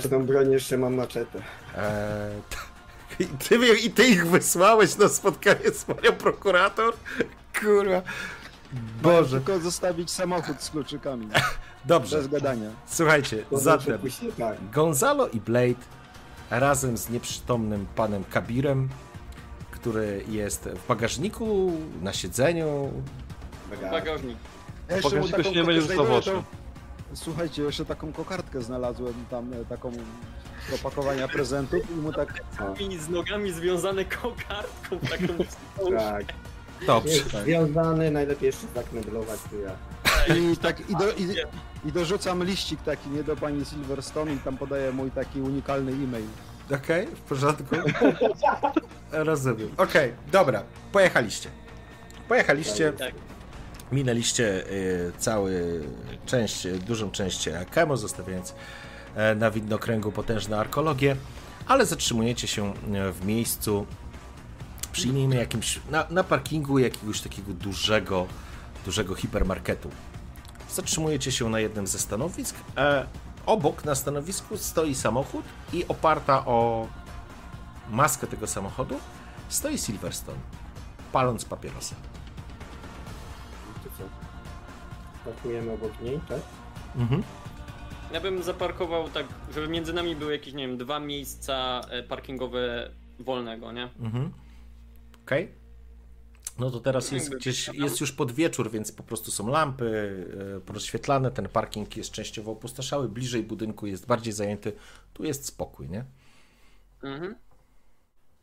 tą 0.10 0.26
broń 0.26 0.52
jeszcze 0.52 0.78
mam 0.78 0.94
maczetę. 0.96 1.40
Eee, 1.78 2.42
t- 2.50 3.24
i, 3.24 3.28
ty, 3.28 3.56
I 3.80 3.92
ty 3.92 4.08
ich 4.08 4.28
wysłałeś 4.28 4.98
na 4.98 5.08
spotkanie 5.08 5.72
z 5.72 5.84
panią 5.86 6.12
prokurator? 6.18 6.94
Kurwa. 7.62 8.02
Boże. 9.02 9.38
Tylko 9.42 9.60
zostawić 9.60 10.12
samochód 10.12 10.62
z 10.62 10.70
kluczykami. 10.70 11.28
Dobrze, 11.86 12.18
Bez 12.18 12.28
gadania. 12.28 12.70
słuchajcie, 12.88 13.44
To 13.50 13.58
zatem 13.58 14.00
później 14.00 14.32
tak. 14.32 14.70
Gonzalo 14.74 15.28
i 15.28 15.40
Blade 15.40 15.84
razem 16.50 16.98
z 16.98 17.10
nieprzytomnym 17.10 17.86
panem 17.96 18.24
Kabirem, 18.24 18.90
który 19.72 20.24
jest 20.30 20.64
w 20.64 20.88
bagażniku, 20.88 21.74
na 22.02 22.14
siedzeniu. 22.14 22.92
Bagażnik. 23.92 24.38
Ja 24.90 24.96
jeszcze 24.96 25.10
Bagażniku 25.10 25.38
taką 25.38 25.50
się 25.50 25.56
nie 25.56 25.64
będzie 25.64 25.82
rzucał 25.82 26.06
w 26.06 26.12
oczy. 26.12 26.32
Słuchajcie, 27.14 27.62
jeszcze 27.62 27.86
taką 27.86 28.14
kokardkę 28.14 28.62
znalazłem 28.62 29.14
tam, 29.30 29.54
e, 29.54 29.66
taką 29.66 29.92
do 30.72 30.78
pakowania 30.84 31.28
prezentów 31.28 31.92
i 31.92 31.94
mu 31.94 32.14
tak... 32.14 32.34
Z 33.00 33.10
nogami 33.10 33.52
związane 33.52 34.06
kokardką 34.06 35.00
taką 35.00 35.34
Tak. 35.98 36.26
Dobrze. 36.88 37.10
Jest 37.14 37.32
związany, 37.32 38.12
najlepiej 38.12 38.48
jeszcze 38.48 38.68
zakneblować 38.76 39.40
to 39.50 39.56
ja. 39.56 39.72
I, 40.36 40.58
tak, 40.58 40.90
i, 40.90 40.96
do, 40.96 41.12
i, 41.12 41.28
I 41.86 41.92
dorzucam 41.92 42.44
liścik 42.44 42.82
taki, 42.82 43.10
nie 43.10 43.24
do 43.24 43.36
pani 43.36 43.66
Silverstone 43.66 44.34
i 44.34 44.38
tam 44.38 44.58
podaję 44.58 44.92
mój 44.92 45.12
taki 45.12 45.42
unikalny 45.42 45.92
e-mail. 45.92 46.26
Okej, 46.76 47.08
w 47.08 47.20
porządku. 47.20 47.76
Rozumiem. 49.12 49.70
Okej, 49.78 50.14
dobra, 50.32 50.64
pojechaliście. 50.92 51.50
Pojechaliście. 52.28 52.94
Tak. 52.94 53.14
Minęliście 53.92 54.72
y, 54.72 55.12
cały 55.18 55.82
część, 56.26 56.68
dużą 56.68 57.12
część 57.12 57.50
Kemo, 57.72 57.98
zostawiając 57.98 58.56
e, 59.16 59.36
na 59.36 59.52
widnokręgu 59.52 60.12
potężne 60.12 60.58
arkeologię, 60.58 61.16
ale 61.68 61.86
zatrzymujecie 61.86 62.48
się 62.48 62.74
e, 62.74 63.12
w 63.12 63.26
miejscu, 63.26 63.86
przyjmijmy 64.92 65.36
jakimś, 65.36 65.80
na, 65.92 66.08
na 66.10 66.24
parkingu 66.24 66.80
jakiegoś 66.80 67.22
takiego 67.22 67.54
dużego, 67.54 68.28
dużego 68.86 69.16
hipermarketu. 69.16 69.90
Zatrzymujecie 70.70 71.32
się 71.32 71.50
na 71.50 71.60
jednym 71.60 71.88
ze 71.88 72.00
stanowisk, 72.00 72.56
e, 72.78 73.06
obok 73.46 73.86
na 73.86 73.96
stanowisku 73.96 74.58
stoi 74.58 74.96
samochód 74.96 75.46
i 75.74 75.88
oparta 75.88 76.46
o 76.46 76.88
maskę 77.90 78.28
tego 78.28 78.48
samochodu 78.48 79.00
stoi 79.50 79.78
Silverstone, 79.78 80.38
paląc 81.12 81.46
papierosa. 81.46 81.96
Parkujemy 85.26 85.72
obok 85.72 86.02
niej, 86.02 86.20
tak? 86.30 86.40
Mhm. 86.96 87.24
Ja 88.14 88.22
bym 88.22 88.44
zaparkował 88.44 89.10
tak, 89.10 89.26
żeby 89.54 89.68
między 89.68 89.94
nami 89.94 90.16
były 90.16 90.32
jakieś, 90.32 90.54
nie 90.54 90.68
wiem, 90.68 90.78
dwa 90.78 91.00
miejsca 91.00 91.82
e, 91.90 92.04
parkingowe 92.04 92.90
wolnego, 93.20 93.72
nie? 93.72 93.90
Mhm. 94.00 94.34
Okej. 95.26 95.59
No 96.60 96.72
to 96.72 96.80
teraz 96.80 97.12
jest 97.12 97.26
Jakby- 97.26 97.38
gdzieś, 97.40 97.68
jest 97.74 98.02
już 98.02 98.12
pod 98.12 98.32
wieczór, 98.32 98.72
więc 98.72 98.92
po 98.92 99.04
prostu 99.04 99.32
są 99.32 99.48
lampy 99.48 100.26
e, 100.58 100.62
porozświetlane, 100.62 101.32
ten 101.32 101.50
parking 101.50 101.98
jest 101.98 102.12
częściowo 102.12 102.52
opustoszały, 102.52 103.10
bliżej 103.10 103.44
budynku 103.44 103.88
jest 103.88 104.08
bardziej 104.08 104.34
zajęty, 104.34 104.74
tu 105.14 105.24
jest 105.24 105.46
spokój, 105.46 105.90
nie? 105.90 106.06
Mhm. 107.04 107.36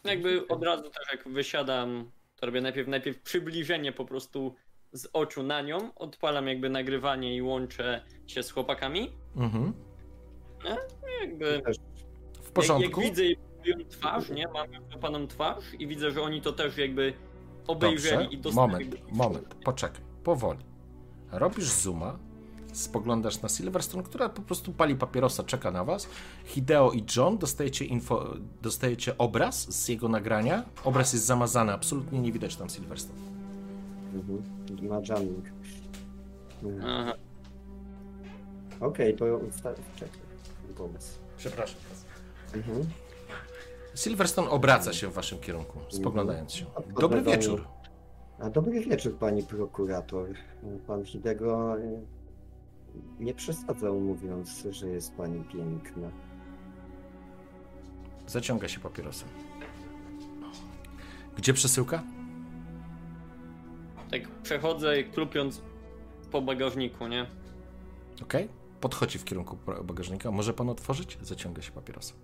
Jakby 0.04 0.48
od 0.48 0.62
razu 0.62 0.82
też 0.82 1.08
jak 1.12 1.28
wysiadam, 1.28 2.10
to 2.36 2.46
robię 2.46 2.60
najpierw, 2.60 2.88
najpierw 2.88 3.20
przybliżenie 3.22 3.92
po 3.92 4.04
prostu 4.04 4.54
z 4.92 5.08
oczu 5.12 5.42
na 5.42 5.62
nią, 5.62 5.94
odpalam 5.94 6.48
jakby 6.48 6.70
nagrywanie 6.70 7.36
i 7.36 7.42
łączę 7.42 8.04
się 8.26 8.42
z 8.42 8.50
chłopakami. 8.50 9.12
Mhm. 9.36 9.72
Jakby 11.20 11.62
Też. 11.64 11.76
W 11.76 12.44
jak, 12.44 12.52
porządku. 12.52 13.00
jak 13.00 13.10
widzę 13.10 13.24
jej 13.24 13.36
twarz, 13.88 14.30
nie, 14.30 14.48
mam 14.48 14.66
wypaną 14.92 15.26
twarz 15.26 15.64
i 15.78 15.86
widzę, 15.86 16.10
że 16.10 16.22
oni 16.22 16.42
to 16.42 16.52
też 16.52 16.76
jakby 16.76 17.12
obejrzeli 17.66 18.22
Dobrze, 18.24 18.34
i 18.38 18.38
dostali. 18.42 18.72
moment, 18.72 19.12
moment, 19.12 19.54
poczekaj, 19.64 20.00
powoli. 20.24 20.58
Robisz 21.32 21.70
zooma, 21.70 22.18
spoglądasz 22.72 23.42
na 23.42 23.48
Silverstone, 23.48 24.02
która 24.02 24.28
po 24.28 24.42
prostu 24.42 24.72
pali 24.72 24.94
papierosa, 24.96 25.42
czeka 25.44 25.70
na 25.70 25.84
was. 25.84 26.08
Hideo 26.44 26.92
i 26.92 27.04
John 27.16 27.38
dostajecie, 27.38 27.84
info, 27.84 28.34
dostajecie 28.62 29.18
obraz 29.18 29.72
z 29.82 29.88
jego 29.88 30.08
nagrania. 30.08 30.62
Obraz 30.84 31.12
jest 31.12 31.24
zamazany, 31.24 31.72
absolutnie 31.72 32.20
nie 32.20 32.32
widać 32.32 32.56
tam 32.56 32.70
Silverstone. 32.70 33.18
Mhm. 34.14 34.42
Na 34.88 35.00
jamming. 35.08 35.44
Mhm. 36.62 36.84
Aha. 36.90 37.12
Okej, 38.80 39.16
to 39.16 39.24
usta- 39.24 39.74
czekaj. 39.96 40.18
Pomysł. 40.78 41.18
Przepraszam. 41.38 41.76
Mhm. 42.54 42.86
Silverstone 43.96 44.50
obraca 44.50 44.92
się 44.92 45.08
w 45.08 45.12
waszym 45.12 45.38
kierunku, 45.38 45.78
spoglądając 45.88 46.52
się. 46.52 46.64
Dobry 46.74 46.92
Podlewanie- 46.94 47.36
wieczór. 47.36 47.64
A 48.38 48.50
dobry 48.50 48.80
wieczór, 48.80 49.16
pani 49.18 49.42
prokurator. 49.42 50.28
Pan 50.86 51.04
Hidego 51.04 51.80
e, 51.80 52.00
nie 53.20 53.34
przesadzał 53.34 54.00
mówiąc, 54.00 54.66
że 54.70 54.88
jest 54.88 55.14
pani 55.14 55.44
piękna. 55.44 56.10
Zaciąga 58.26 58.68
się 58.68 58.80
papierosem. 58.80 59.28
Gdzie 61.36 61.52
przesyłka? 61.52 62.02
Tak 64.10 64.28
przechodzę 64.42 65.04
klupiąc 65.04 65.62
po 66.30 66.42
bagażniku, 66.42 67.08
nie? 67.08 67.26
Ok. 68.22 68.32
Podchodzi 68.80 69.18
w 69.18 69.24
kierunku 69.24 69.58
bagażnika. 69.84 70.30
Może 70.30 70.54
pan 70.54 70.68
otworzyć? 70.68 71.18
Zaciąga 71.22 71.62
się 71.62 71.72
papierosem. 71.72 72.16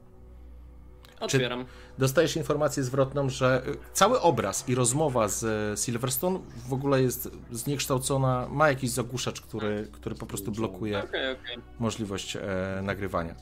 Otwieram. 1.25 1.65
Dostajesz 1.99 2.37
informację 2.37 2.83
zwrotną, 2.83 3.29
że 3.29 3.63
y, 3.69 3.77
cały 3.93 4.21
obraz 4.21 4.69
i 4.69 4.75
rozmowa 4.75 5.29
z 5.29 5.43
y, 5.79 5.83
Silverstone 5.85 6.39
w 6.69 6.73
ogóle 6.73 7.03
jest 7.03 7.31
zniekształcona, 7.51 8.47
ma 8.51 8.69
jakiś 8.69 8.91
zagłuszacz, 8.91 9.41
który, 9.41 9.89
który 9.93 10.15
po 10.15 10.27
prostu 10.27 10.53
blokuje 10.53 10.99
Okej, 11.05 11.33
okej. 11.33 11.57
możliwość 11.79 12.37
e, 12.37 12.41
nagrywania. 12.83 13.35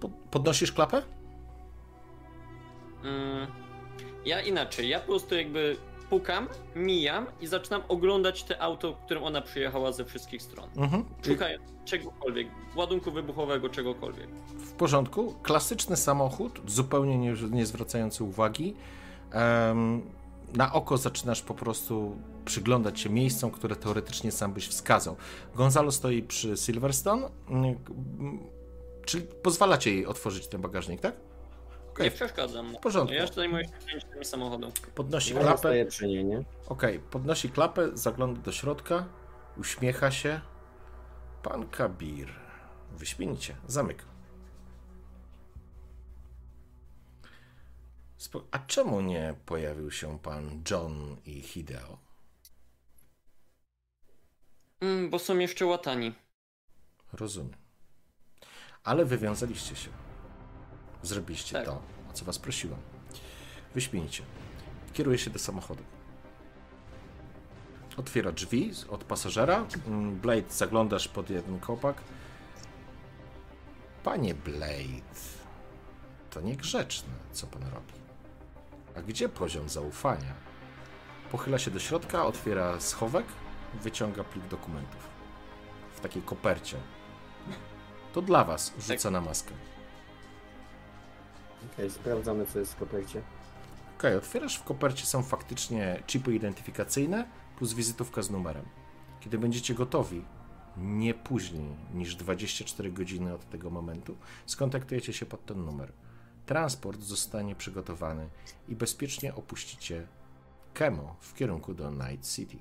Po- 0.00 0.08
Podnosisz 0.30 0.72
klapę? 0.72 1.02
Mm, 3.04 3.46
Ja 4.24 4.40
inaczej, 4.40 4.88
ja 4.88 5.00
po 5.00 5.06
prostu 5.06 5.34
jakby 5.34 5.76
pukam, 6.10 6.48
mijam 6.76 7.26
i 7.40 7.46
zaczynam 7.46 7.82
oglądać 7.88 8.44
te 8.44 8.62
auto, 8.62 8.96
którym 9.04 9.24
ona 9.24 9.40
przyjechała 9.40 9.92
ze 9.92 10.04
wszystkich 10.04 10.42
stron. 10.42 10.68
Mhm. 10.76 11.04
Szukając 11.26 11.62
czegokolwiek, 11.84 12.48
ładunku 12.76 13.12
wybuchowego, 13.12 13.68
czegokolwiek. 13.68 14.28
W 14.58 14.72
porządku. 14.72 15.34
Klasyczny 15.42 15.96
samochód, 15.96 16.60
zupełnie 16.66 17.18
nie, 17.18 17.34
nie 17.50 17.66
zwracający 17.66 18.24
uwagi. 18.24 18.74
Em, 19.32 20.02
na 20.54 20.72
oko 20.72 20.96
zaczynasz 20.96 21.42
po 21.42 21.54
prostu 21.54 22.16
przyglądać 22.44 23.00
się 23.00 23.10
miejscom, 23.10 23.50
które 23.50 23.76
teoretycznie 23.76 24.32
sam 24.32 24.52
byś 24.52 24.68
wskazał. 24.68 25.16
Gonzalo 25.54 25.92
stoi 25.92 26.22
przy 26.22 26.56
Silverstone, 26.56 27.28
czyli 29.06 29.26
pozwalacie 29.42 29.94
jej 29.94 30.06
otworzyć 30.06 30.46
ten 30.46 30.60
bagażnik, 30.60 31.00
tak? 31.00 31.14
Okej, 31.90 32.04
Nie 32.04 32.10
przeszkadzam. 32.10 32.74
w 32.76 32.80
porządku. 32.80 33.14
Ja 33.14 33.20
jeszcze 33.20 33.36
zajmuję 33.36 33.64
się 33.64 33.70
kręceniem 33.70 34.24
samochodu. 34.24 34.72
Podnosi 34.94 35.34
Ja 35.34 35.40
klapę. 35.40 35.84
przy 35.86 36.06
niej, 36.06 36.24
nie? 36.24 36.44
Okej, 36.68 36.98
podnosi 37.00 37.50
klapę, 37.50 37.88
zagląda 37.96 38.40
do 38.40 38.52
środka, 38.52 39.04
uśmiecha 39.56 40.10
się. 40.10 40.40
Pan 41.42 41.68
Kabir. 41.68 42.28
Wyśmienicie, 42.92 43.56
zamyka. 43.66 44.04
Spo- 48.18 48.42
A 48.50 48.58
czemu 48.58 49.00
nie 49.00 49.34
pojawił 49.46 49.90
się 49.90 50.18
pan 50.18 50.62
John 50.70 51.16
i 51.24 51.42
Hideo? 51.42 51.98
Mm, 54.80 55.10
bo 55.10 55.18
są 55.18 55.38
jeszcze 55.38 55.66
łatani. 55.66 56.14
Rozumiem. 57.12 57.56
Ale 58.84 59.04
wywiązaliście 59.04 59.76
się. 59.76 59.90
Zrobiliście 61.02 61.52
Tak. 61.56 61.64
to, 61.64 61.72
o 62.10 62.12
co 62.12 62.24
was 62.24 62.38
prosiłem. 62.38 62.78
Wyśmienicie. 63.74 64.22
Kieruje 64.92 65.18
się 65.18 65.30
do 65.30 65.38
samochodu. 65.38 65.82
Otwiera 67.96 68.32
drzwi 68.32 68.72
od 68.88 69.04
pasażera. 69.04 69.64
Mm, 69.86 70.16
Blade, 70.20 70.50
zaglądasz 70.50 71.08
pod 71.08 71.30
jeden 71.30 71.60
kopak. 71.60 71.96
Panie 74.04 74.34
Blade, 74.34 75.20
to 76.30 76.40
niegrzeczne, 76.40 77.12
co 77.32 77.46
pan 77.46 77.62
robi. 77.62 77.92
A 78.96 79.02
gdzie 79.02 79.28
poziom 79.28 79.68
zaufania? 79.68 80.34
Pochyla 81.30 81.58
się 81.58 81.70
do 81.70 81.78
środka, 81.78 82.24
otwiera 82.26 82.80
schowek, 82.80 83.26
wyciąga 83.82 84.24
plik 84.24 84.46
dokumentów. 84.48 85.08
W 85.94 86.00
takiej 86.00 86.22
kopercie. 86.22 86.76
To 88.12 88.22
dla 88.22 88.44
was 88.44 88.72
rzuca 88.78 89.10
na 89.10 89.20
maskę. 89.20 89.54
Okej, 91.66 91.90
sprawdzamy 91.90 92.46
co 92.46 92.58
jest 92.58 92.74
w 92.74 92.76
kopercie. 92.76 93.22
Okej, 93.98 94.16
otwierasz 94.16 94.56
w 94.58 94.64
kopercie 94.64 95.06
są 95.06 95.22
faktycznie 95.22 96.02
chipy 96.06 96.34
identyfikacyjne 96.34 97.28
plus 97.56 97.72
wizytówka 97.72 98.22
z 98.22 98.30
numerem. 98.30 98.64
Kiedy 99.20 99.38
będziecie 99.38 99.74
gotowi, 99.74 100.24
nie 100.76 101.14
później 101.14 101.76
niż 101.94 102.16
24 102.16 102.92
godziny 102.92 103.34
od 103.34 103.50
tego 103.50 103.70
momentu, 103.70 104.16
skontaktujecie 104.46 105.12
się 105.12 105.26
pod 105.26 105.46
ten 105.46 105.64
numer. 105.64 105.92
Transport 106.46 107.00
zostanie 107.00 107.54
przygotowany 107.54 108.28
i 108.68 108.76
bezpiecznie 108.76 109.34
opuścicie 109.34 110.06
Kemo 110.74 111.16
w 111.20 111.34
kierunku 111.34 111.74
do 111.74 111.90
Night 111.90 112.34
City. 112.34 112.56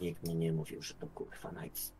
Nikt 0.00 0.22
mi 0.28 0.34
nie 0.34 0.52
mówił, 0.52 0.82
że 0.82 0.94
to 0.94 1.06
kurwa 1.06 1.48
Knights. 1.48 1.92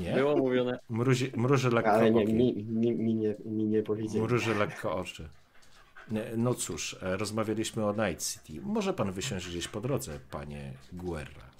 Nie? 0.00 0.14
Było 0.14 0.36
mówione. 0.36 0.78
Mruzi, 0.88 1.32
mruży 1.36 1.70
lekko 1.70 1.90
Ale 1.90 2.10
nie, 2.10 2.24
mi, 2.26 2.64
mi, 2.64 2.92
mi, 2.92 3.14
nie, 3.14 3.36
mi 3.44 3.64
nie 3.64 3.82
powiedzieli. 3.82 4.20
Mruży 4.24 4.54
lekko 4.54 4.96
oczy. 4.96 5.28
No 6.36 6.54
cóż, 6.54 6.96
e, 7.02 7.16
rozmawialiśmy 7.16 7.86
o 7.86 7.92
Night 7.92 8.26
City. 8.26 8.60
Może 8.62 8.94
pan 8.94 9.12
wysiąść 9.12 9.48
gdzieś 9.48 9.68
po 9.68 9.80
drodze, 9.80 10.18
panie 10.30 10.72
Guerra. 10.92 11.50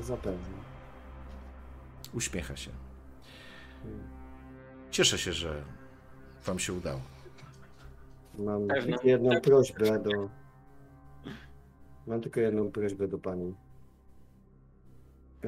Zapewne. 0.00 0.58
Uśmiecha 2.14 2.56
się. 2.56 2.70
Cieszę 4.90 5.18
się, 5.18 5.32
że 5.32 5.62
wam 6.46 6.58
się 6.58 6.72
udało. 6.72 7.00
Mam 8.38 8.66
Pewno. 8.68 8.96
jedną 9.04 9.30
Tak. 9.30 9.42
prośbę 9.42 9.98
do... 9.98 10.28
Mam 12.06 12.20
tylko 12.20 12.40
jedną 12.40 12.70
prośbę 12.70 13.08
do 13.08 13.18
pani. 13.18 13.54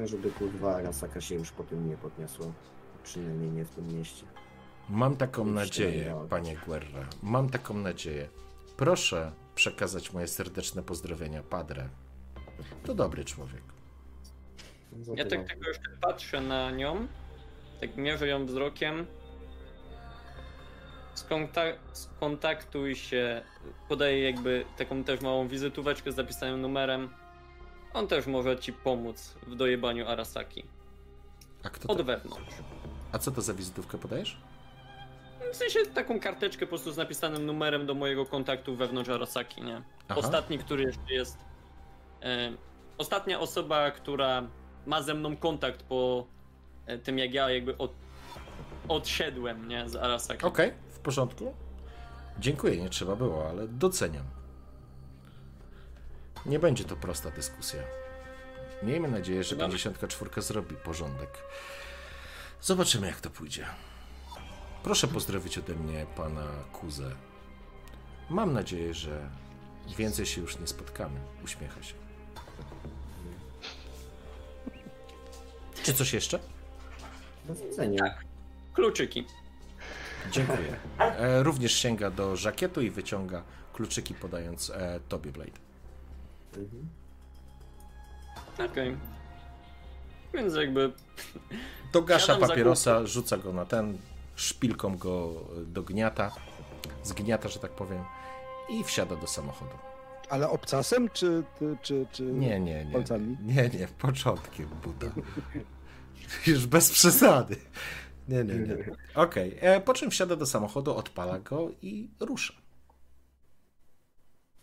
Żeby 0.03 0.31
kurwa 0.31 0.75
Arasaka 0.75 1.21
się 1.21 1.35
już 1.35 1.51
po 1.51 1.63
tym 1.63 1.89
nie 1.89 1.97
podniosła. 1.97 2.45
Przynajmniej 3.03 3.51
nie 3.51 3.65
w 3.65 3.69
tym 3.69 3.97
mieście. 3.97 4.25
Mam 4.89 5.17
taką 5.17 5.45
Już 5.45 5.55
nadzieję, 5.55 6.27
panie 6.29 6.57
Guerra. 6.65 7.05
Mam 7.23 7.49
taką 7.49 7.73
nadzieję. 7.73 8.29
Proszę 8.77 9.31
przekazać 9.55 10.13
moje 10.13 10.27
serdeczne 10.27 10.83
pozdrowienia 10.83 11.43
Padre. 11.43 11.89
To 12.85 12.95
dobry 12.95 13.25
człowiek. 13.25 13.61
Ja 15.15 15.25
tak 15.25 15.47
tylko 15.49 15.67
jeszcze 15.67 15.89
patrzę 16.01 16.41
na 16.41 16.71
nią, 16.71 17.07
tak 17.81 17.95
mierzę 17.97 18.27
ją 18.27 18.45
wzrokiem. 18.45 19.05
Skontak- 21.15 21.77
skontaktuj 21.93 22.95
się, 22.95 23.41
podaję 23.89 24.23
jakby 24.23 24.65
taką 24.77 25.03
też 25.03 25.21
małą 25.21 25.47
wizytóweczkę 25.47 26.11
z 26.11 26.15
zapisanym 26.15 26.61
numerem. 26.61 27.09
On 27.93 28.07
też 28.07 28.27
może 28.27 28.59
ci 28.59 28.73
pomóc 28.73 29.35
w 29.47 29.55
dojebaniu 29.55 30.07
Arasaki. 30.07 30.63
A, 31.63 31.69
kto 31.69 31.87
Od 31.87 31.97
to, 31.97 32.03
wewnątrz. 32.03 32.53
a 33.11 33.19
co 33.19 33.31
to 33.31 33.41
za 33.41 33.53
wizytówkę 33.53 33.97
podajesz? 33.97 34.37
W 35.53 35.55
sensie 35.55 35.79
taką 35.85 36.19
karteczkę 36.19 36.65
po 36.65 36.69
prostu 36.69 36.91
z 36.91 36.97
napisanym 36.97 37.45
numerem 37.45 37.85
do 37.85 37.93
mojego 37.93 38.25
kontaktu 38.25 38.75
wewnątrz 38.75 39.09
Arasaki, 39.09 39.61
nie? 39.61 39.81
Aha. 40.07 40.19
Ostatni, 40.19 40.57
który 40.59 40.83
jeszcze 40.83 41.13
jest. 41.13 41.37
E, 42.21 42.53
ostatnia 42.97 43.39
osoba, 43.39 43.91
która 43.91 44.43
ma 44.85 45.01
ze 45.01 45.13
mną 45.13 45.37
kontakt 45.37 45.83
po 45.83 46.25
e, 46.85 46.97
tym, 46.97 47.19
jak 47.19 47.33
ja 47.33 47.49
jakby 47.49 47.77
od, 47.77 47.91
odszedłem, 48.87 49.67
nie? 49.67 49.89
Z 49.89 49.95
Arasaki. 49.95 50.45
Okej, 50.45 50.73
w 50.89 50.99
porządku. 50.99 51.53
Dziękuję, 52.39 52.77
nie 52.77 52.89
trzeba 52.89 53.15
było, 53.15 53.49
ale 53.49 53.67
doceniam. 53.67 54.25
Nie 56.45 56.59
będzie 56.59 56.83
to 56.83 56.95
prosta 56.95 57.31
dyskusja. 57.31 57.83
Miejmy 58.83 59.07
nadzieję, 59.07 59.43
że 59.43 59.49
Chyba- 59.55 59.65
54 59.67 60.41
zrobi 60.41 60.75
porządek. 60.75 61.29
Zobaczymy, 62.61 63.07
jak 63.07 63.21
to 63.21 63.29
pójdzie. 63.29 63.65
Proszę 64.83 65.07
pozdrowić 65.07 65.57
ode 65.57 65.75
mnie 65.75 66.05
pana 66.15 66.47
Kuzę. 66.73 67.15
Mam 68.29 68.53
nadzieję, 68.53 68.93
że 68.93 69.29
więcej 69.97 70.25
się 70.25 70.41
już 70.41 70.59
nie 70.59 70.67
spotkamy. 70.67 71.19
Uśmiecha 71.43 71.83
się. 71.83 71.93
Czy 75.83 75.93
coś 75.93 76.13
jeszcze? 76.13 76.39
Do 77.45 77.55
widzenia. 77.55 78.17
Kluczyki. 78.73 79.25
Dziękuję. 80.31 80.75
E, 80.99 81.43
również 81.43 81.73
sięga 81.73 82.11
do 82.11 82.35
żakietu 82.35 82.81
i 82.81 82.89
wyciąga 82.89 83.43
kluczyki, 83.73 84.13
podając 84.13 84.69
e, 84.69 84.99
tobie, 85.09 85.31
Blade. 85.31 85.59
Mhm. 86.57 86.89
Okej. 88.71 88.97
Więc 90.33 90.55
jakby. 90.55 90.91
Dogasza 91.93 92.27
Siadam 92.27 92.41
za 92.41 92.47
papierosa, 92.47 93.05
rzuca 93.05 93.37
go 93.37 93.53
na 93.53 93.65
ten, 93.65 93.97
szpilką 94.35 94.97
go 94.97 95.33
dogniata, 95.65 96.35
zgniata, 97.03 97.49
że 97.49 97.59
tak 97.59 97.71
powiem, 97.71 98.03
i 98.69 98.83
wsiada 98.83 99.15
do 99.15 99.27
samochodu. 99.27 99.77
Ale 100.29 100.49
obcasem, 100.49 101.09
czy, 101.09 101.43
czy, 101.59 101.77
czy, 101.81 102.07
czy 102.11 102.23
Nie, 102.23 102.59
nie, 102.59 102.85
nie. 102.85 102.91
palcami? 102.91 103.37
Nie, 103.41 103.69
nie, 103.69 103.87
początkiem 103.87 104.69
Buda. 104.83 105.07
Już 106.47 106.65
bez 106.65 106.91
przesady. 106.91 107.55
Nie, 108.27 108.43
nie, 108.43 108.53
nie. 108.53 108.77
Okej, 109.15 109.57
e, 109.61 109.81
po 109.81 109.93
czym 109.93 110.11
wsiada 110.11 110.35
do 110.35 110.45
samochodu, 110.45 110.95
odpala 110.95 111.39
go 111.39 111.71
i 111.81 112.09
rusza. 112.19 112.53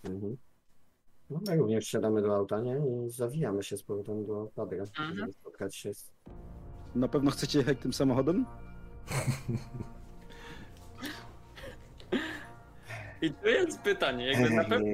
Mhm. 0.04 0.36
No 1.30 1.40
my 1.46 1.56
również 1.56 1.84
wsiadamy 1.86 2.22
do 2.22 2.36
auta, 2.36 2.60
nie? 2.60 2.76
I 3.06 3.10
zawijamy 3.10 3.62
się 3.62 3.76
z 3.76 3.82
powrotem 3.82 4.26
do 4.26 4.50
Padra, 4.54 4.78
Mhm. 4.82 5.16
żeby 5.18 5.32
spotkać 5.32 5.76
się 5.76 5.94
z... 5.94 6.12
Na 6.94 7.08
pewno 7.08 7.30
chcecie 7.30 7.58
jechać 7.58 7.78
tym 7.78 7.92
samochodem? 7.92 8.46
I 13.22 13.30
tu 13.30 13.48
jest 13.48 13.80
pytanie, 13.80 14.26
jakby 14.32 14.50
na 14.50 14.64
pewno. 14.64 14.86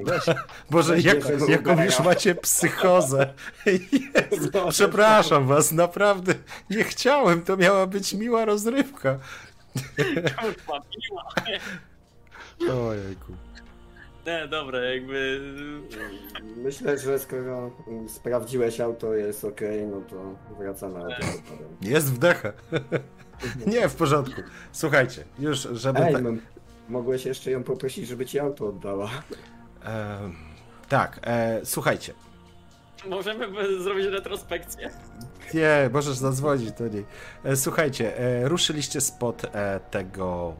Boże, 0.71 0.99
jak, 0.99 1.17
jaką 1.49 1.83
już 1.83 1.99
macie 1.99 2.35
psychozę. 2.35 3.33
Jezu, 3.65 4.49
przepraszam 4.69 5.47
was, 5.47 5.71
naprawdę 5.71 6.33
nie 6.69 6.83
chciałem, 6.83 7.41
to 7.41 7.57
miała 7.57 7.87
być 7.87 8.13
miła 8.13 8.45
rozrywka. 8.45 9.19
Kurwa, 10.39 10.81
miła. 10.99 12.83
Ojejku. 12.89 13.33
Nie, 14.27 14.47
dobra, 14.47 14.79
jakby. 14.79 15.41
Myślę, 16.55 16.97
że 16.97 17.19
skoro 17.19 17.71
sprawdziłeś 18.07 18.79
auto, 18.79 19.13
jest 19.13 19.45
ok, 19.45 19.61
no 19.91 20.01
to 20.01 20.35
wracamy 20.59 20.99
Padra. 20.99 21.17
Jest 21.81 22.13
wdecha. 22.13 22.51
Nie, 23.67 23.89
w 23.89 23.95
porządku. 23.95 24.41
Słuchajcie, 24.71 25.23
już 25.39 25.59
żeby 25.59 25.99
Ej, 25.99 26.13
tak... 26.13 26.23
no, 26.23 26.31
mogłeś 26.89 27.25
jeszcze 27.25 27.51
ją 27.51 27.63
poprosić, 27.63 28.07
żeby 28.07 28.25
ci 28.25 28.39
auto 28.39 28.67
oddała. 28.67 29.09
E, 29.85 30.19
tak, 30.89 31.19
e, 31.23 31.61
słuchajcie. 31.63 32.13
Możemy 33.09 33.47
zrobić 33.79 34.05
retrospekcję. 34.05 34.89
Nie, 35.53 35.89
możesz 35.93 36.15
zadzwonić 36.15 36.71
do 36.71 36.87
niej. 36.87 37.05
E, 37.43 37.55
słuchajcie, 37.55 38.17
e, 38.19 38.47
ruszyliście 38.47 39.01
spod 39.01 39.45
e, 39.45 39.79
tego 39.91 40.53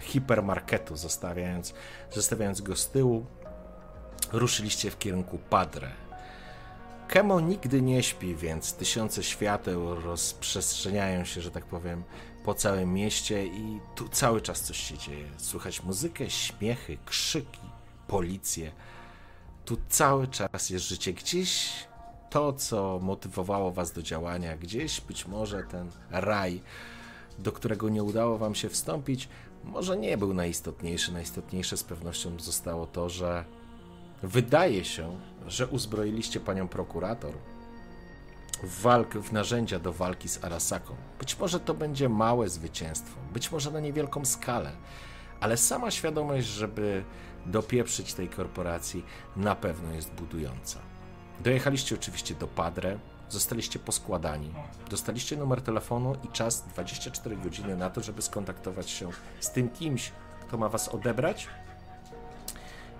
hipermarketu, 0.00 0.96
zostawiając, 0.96 1.74
zostawiając 2.10 2.60
go 2.60 2.76
z 2.76 2.90
tyłu. 2.90 3.26
Ruszyliście 4.32 4.90
w 4.90 4.98
kierunku 4.98 5.38
Padre. 5.38 5.90
Kemo 7.08 7.40
nigdy 7.40 7.82
nie 7.82 8.02
śpi, 8.02 8.34
więc 8.34 8.74
tysiące 8.74 9.22
świateł 9.22 9.94
rozprzestrzeniają 9.94 11.24
się, 11.24 11.40
że 11.40 11.50
tak 11.50 11.64
powiem, 11.64 12.04
po 12.44 12.54
całym 12.54 12.94
mieście 12.94 13.46
i 13.46 13.80
tu 13.94 14.08
cały 14.08 14.40
czas 14.40 14.60
coś 14.60 14.76
się 14.76 14.98
dzieje. 14.98 15.28
Słychać 15.36 15.82
muzykę, 15.82 16.30
śmiechy, 16.30 16.98
krzyki, 17.04 17.60
policję. 18.08 18.72
Tu 19.64 19.76
cały 19.88 20.28
czas 20.28 20.70
jest 20.70 20.88
życie. 20.88 21.12
Gdzieś 21.12 21.72
to, 22.30 22.52
co 22.52 22.98
motywowało 23.02 23.72
was 23.72 23.92
do 23.92 24.02
działania, 24.02 24.56
gdzieś 24.56 25.00
być 25.00 25.26
może 25.26 25.62
ten 25.62 25.90
raj, 26.10 26.62
do 27.38 27.52
którego 27.52 27.88
nie 27.88 28.02
udało 28.02 28.38
wam 28.38 28.54
się 28.54 28.68
wstąpić, 28.68 29.28
może 29.66 29.96
nie 29.96 30.18
był 30.18 30.34
najistotniejszy. 30.34 31.12
Najistotniejsze 31.12 31.76
z 31.76 31.84
pewnością 31.84 32.40
zostało 32.40 32.86
to, 32.86 33.08
że 33.08 33.44
wydaje 34.22 34.84
się, 34.84 35.20
że 35.46 35.66
uzbroiliście 35.66 36.40
panią 36.40 36.68
prokurator 36.68 37.34
w 38.62 38.82
walk, 38.82 39.14
w 39.14 39.32
narzędzia 39.32 39.78
do 39.78 39.92
walki 39.92 40.28
z 40.28 40.44
Arasaką. 40.44 40.94
Być 41.18 41.38
może 41.38 41.60
to 41.60 41.74
będzie 41.74 42.08
małe 42.08 42.48
zwycięstwo, 42.48 43.20
być 43.32 43.52
może 43.52 43.70
na 43.70 43.80
niewielką 43.80 44.24
skalę, 44.24 44.72
ale 45.40 45.56
sama 45.56 45.90
świadomość, 45.90 46.46
żeby 46.46 47.04
dopieprzyć 47.46 48.14
tej 48.14 48.28
korporacji, 48.28 49.04
na 49.36 49.54
pewno 49.54 49.92
jest 49.92 50.12
budująca. 50.12 50.78
Dojechaliście 51.40 51.94
oczywiście 51.94 52.34
do 52.34 52.46
Padre, 52.46 52.98
zostaliście 53.28 53.78
poskładani, 53.78 54.54
dostaliście 54.90 55.36
numer 55.36 55.62
telefonu 55.62 56.16
i 56.24 56.28
czas 56.28 56.62
24 56.62 57.36
godziny 57.36 57.76
na 57.76 57.90
to, 57.90 58.00
żeby 58.00 58.22
skontaktować 58.22 58.90
się 58.90 59.10
z 59.40 59.50
tym 59.50 59.68
kimś, 59.68 60.12
kto 60.46 60.58
ma 60.58 60.68
was 60.68 60.88
odebrać 60.88 61.48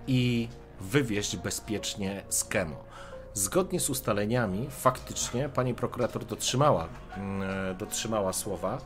i 0.06 0.48
wywieźć 0.80 1.36
bezpiecznie 1.36 2.22
z 2.28 2.44
Kemo. 2.44 2.84
Zgodnie 3.34 3.80
z 3.80 3.90
ustaleniami, 3.90 4.66
faktycznie 4.70 5.48
pani 5.48 5.74
prokurator 5.74 6.24
dotrzymała, 6.24 6.88
mm, 7.16 7.76
dotrzymała 7.76 8.32
słowa. 8.32 8.78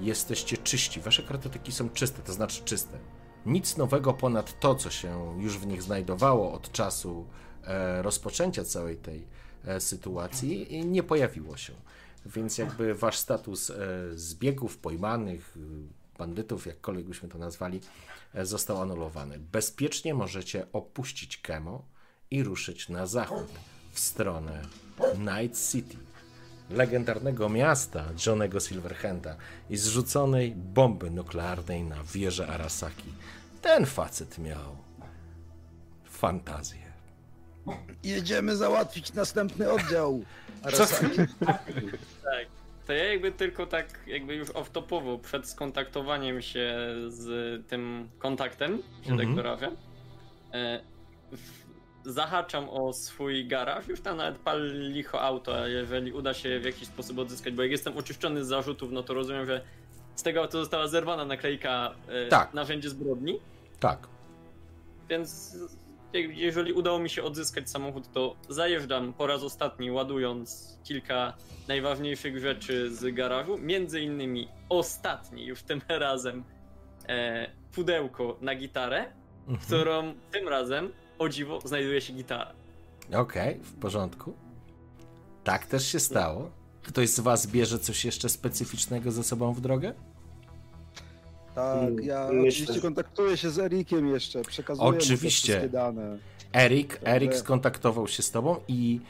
Jesteście 0.00 0.56
czyści. 0.56 1.00
Wasze 1.00 1.22
kartoteki 1.22 1.72
są 1.72 1.90
czyste, 1.90 2.22
to 2.22 2.32
znaczy 2.32 2.64
czyste. 2.64 2.98
Nic 3.46 3.76
nowego 3.76 4.12
ponad 4.12 4.60
to, 4.60 4.74
co 4.74 4.90
się 4.90 5.36
już 5.38 5.58
w 5.58 5.66
nich 5.66 5.82
znajdowało 5.82 6.52
od 6.52 6.72
czasu 6.72 7.26
e, 7.64 8.02
rozpoczęcia 8.02 8.64
całej 8.64 8.96
tej 8.96 9.26
e, 9.66 9.80
sytuacji, 9.80 10.84
nie 10.86 11.02
pojawiło 11.02 11.56
się. 11.56 11.72
Więc 12.26 12.58
jakby 12.58 12.94
wasz 12.94 13.18
status 13.18 13.70
e, 13.70 13.74
zbiegów 14.14 14.78
pojmanych, 14.78 15.58
bandytów, 16.18 16.66
jakkolwiek 16.66 17.06
byśmy 17.06 17.28
to 17.28 17.38
nazwali, 17.38 17.80
został 18.42 18.82
anulowany. 18.82 19.38
Bezpiecznie 19.38 20.14
możecie 20.14 20.72
opuścić 20.72 21.36
Kemo 21.36 21.84
i 22.30 22.42
ruszyć 22.42 22.88
na 22.88 23.06
zachód 23.06 23.46
w 23.92 23.98
stronę 23.98 24.62
Night 25.18 25.70
City, 25.70 25.96
legendarnego 26.70 27.48
miasta 27.48 28.04
Johnego 28.26 28.60
Silverhanda 28.60 29.36
i 29.70 29.76
zrzuconej 29.76 30.54
bomby 30.54 31.10
nuklearnej 31.10 31.84
na 31.84 32.04
wieżę 32.04 32.46
Arasaki. 32.46 33.12
Ten 33.62 33.86
facet 33.86 34.38
miał 34.38 34.76
fantazję. 36.04 36.83
Jedziemy 38.04 38.56
załatwić 38.56 39.12
następny 39.12 39.70
oddział. 39.72 40.24
Arasaki. 40.64 41.16
Tak. 41.46 41.64
To 42.86 42.92
ja 42.92 43.04
jakby 43.04 43.32
tylko 43.32 43.66
tak 43.66 43.86
jakby 44.06 44.34
już 44.34 44.48
off-topowo 44.50 45.18
przed 45.20 45.48
skontaktowaniem 45.48 46.42
się 46.42 46.76
z 47.08 47.26
tym 47.68 48.08
kontaktem, 48.18 48.78
że 49.02 49.08
tak 49.10 49.12
Mhm. 49.26 49.34
wyrażę, 49.34 49.70
e, 50.52 50.80
w- 51.32 51.64
zahaczam 52.12 52.68
o 52.68 52.92
swój 52.92 53.46
garaż, 53.48 53.88
już 53.88 54.00
tam 54.00 54.16
nawet 54.16 54.38
pal 54.38 54.72
licho 54.92 55.22
auto, 55.22 55.62
a 55.62 55.68
jeżeli 55.68 56.12
uda 56.12 56.34
się 56.34 56.60
w 56.60 56.64
jakiś 56.64 56.88
sposób 56.88 57.18
odzyskać, 57.18 57.54
bo 57.54 57.62
jak 57.62 57.70
jestem 57.70 57.96
oczyszczony 57.96 58.44
z 58.44 58.48
zarzutów, 58.48 58.92
no 58.92 59.02
to 59.02 59.14
rozumiem, 59.14 59.46
że 59.46 59.60
z 60.16 60.22
tego 60.22 60.40
auto 60.40 60.58
została 60.60 60.88
zerwana 60.88 61.24
naklejka 61.24 61.94
e, 62.08 62.28
Tak. 62.28 62.54
narzędzie 62.54 62.90
zbrodni, 62.90 63.38
Tak. 63.80 64.06
więc 65.08 65.56
jeżeli 66.20 66.72
udało 66.72 66.98
mi 66.98 67.10
się 67.10 67.22
odzyskać 67.22 67.70
samochód, 67.70 68.12
to 68.12 68.36
zajeżdżam 68.48 69.12
po 69.12 69.26
raz 69.26 69.42
ostatni, 69.42 69.90
ładując 69.90 70.78
kilka 70.84 71.32
najważniejszych 71.68 72.38
rzeczy 72.38 72.94
z 72.94 73.14
garażu. 73.14 73.58
Między 73.58 74.00
innymi 74.00 74.48
ostatni, 74.68 75.46
już 75.46 75.62
tym 75.62 75.80
razem, 75.98 76.44
e, 77.08 77.50
pudełko 77.72 78.36
na 78.40 78.54
gitarę, 78.54 79.04
w 79.46 79.50
Mhm. 79.50 79.66
którą 79.66 80.14
tym 80.32 80.48
razem, 80.48 80.92
o 81.18 81.28
dziwo, 81.28 81.60
znajduje 81.64 82.00
się 82.00 82.12
gitara. 82.12 82.52
Okej, 83.14 83.60
w 83.62 83.74
porządku. 83.80 84.34
Tak 85.44 85.66
też 85.66 85.86
się 85.86 86.00
stało. 86.00 86.50
Ktoś 86.82 87.08
z 87.08 87.20
was 87.20 87.46
bierze 87.46 87.78
coś 87.78 88.04
jeszcze 88.04 88.28
specyficznego 88.28 89.12
ze 89.12 89.22
sobą 89.24 89.52
w 89.54 89.60
drogę? 89.60 89.94
Tak, 91.54 92.04
ja 92.04 92.24
Myślę, 92.32 92.40
oczywiście 92.48 92.72
że- 92.74 92.80
kontaktuję 92.80 93.36
się 93.36 93.50
z 93.50 93.58
Erikiem 93.58 94.08
jeszcze, 94.08 94.42
przekazuję 94.42 94.86
mu 94.86 94.92
te 94.92 94.98
Oczywiście. 94.98 95.48
wszystkie 95.52 95.68
dane. 95.68 96.18
Erik. 96.52 97.00
Erik 97.04 97.34
skontaktował 97.34 98.08
się 98.08 98.22
z 98.22 98.30
tobą 98.30 98.56
i 98.68 99.00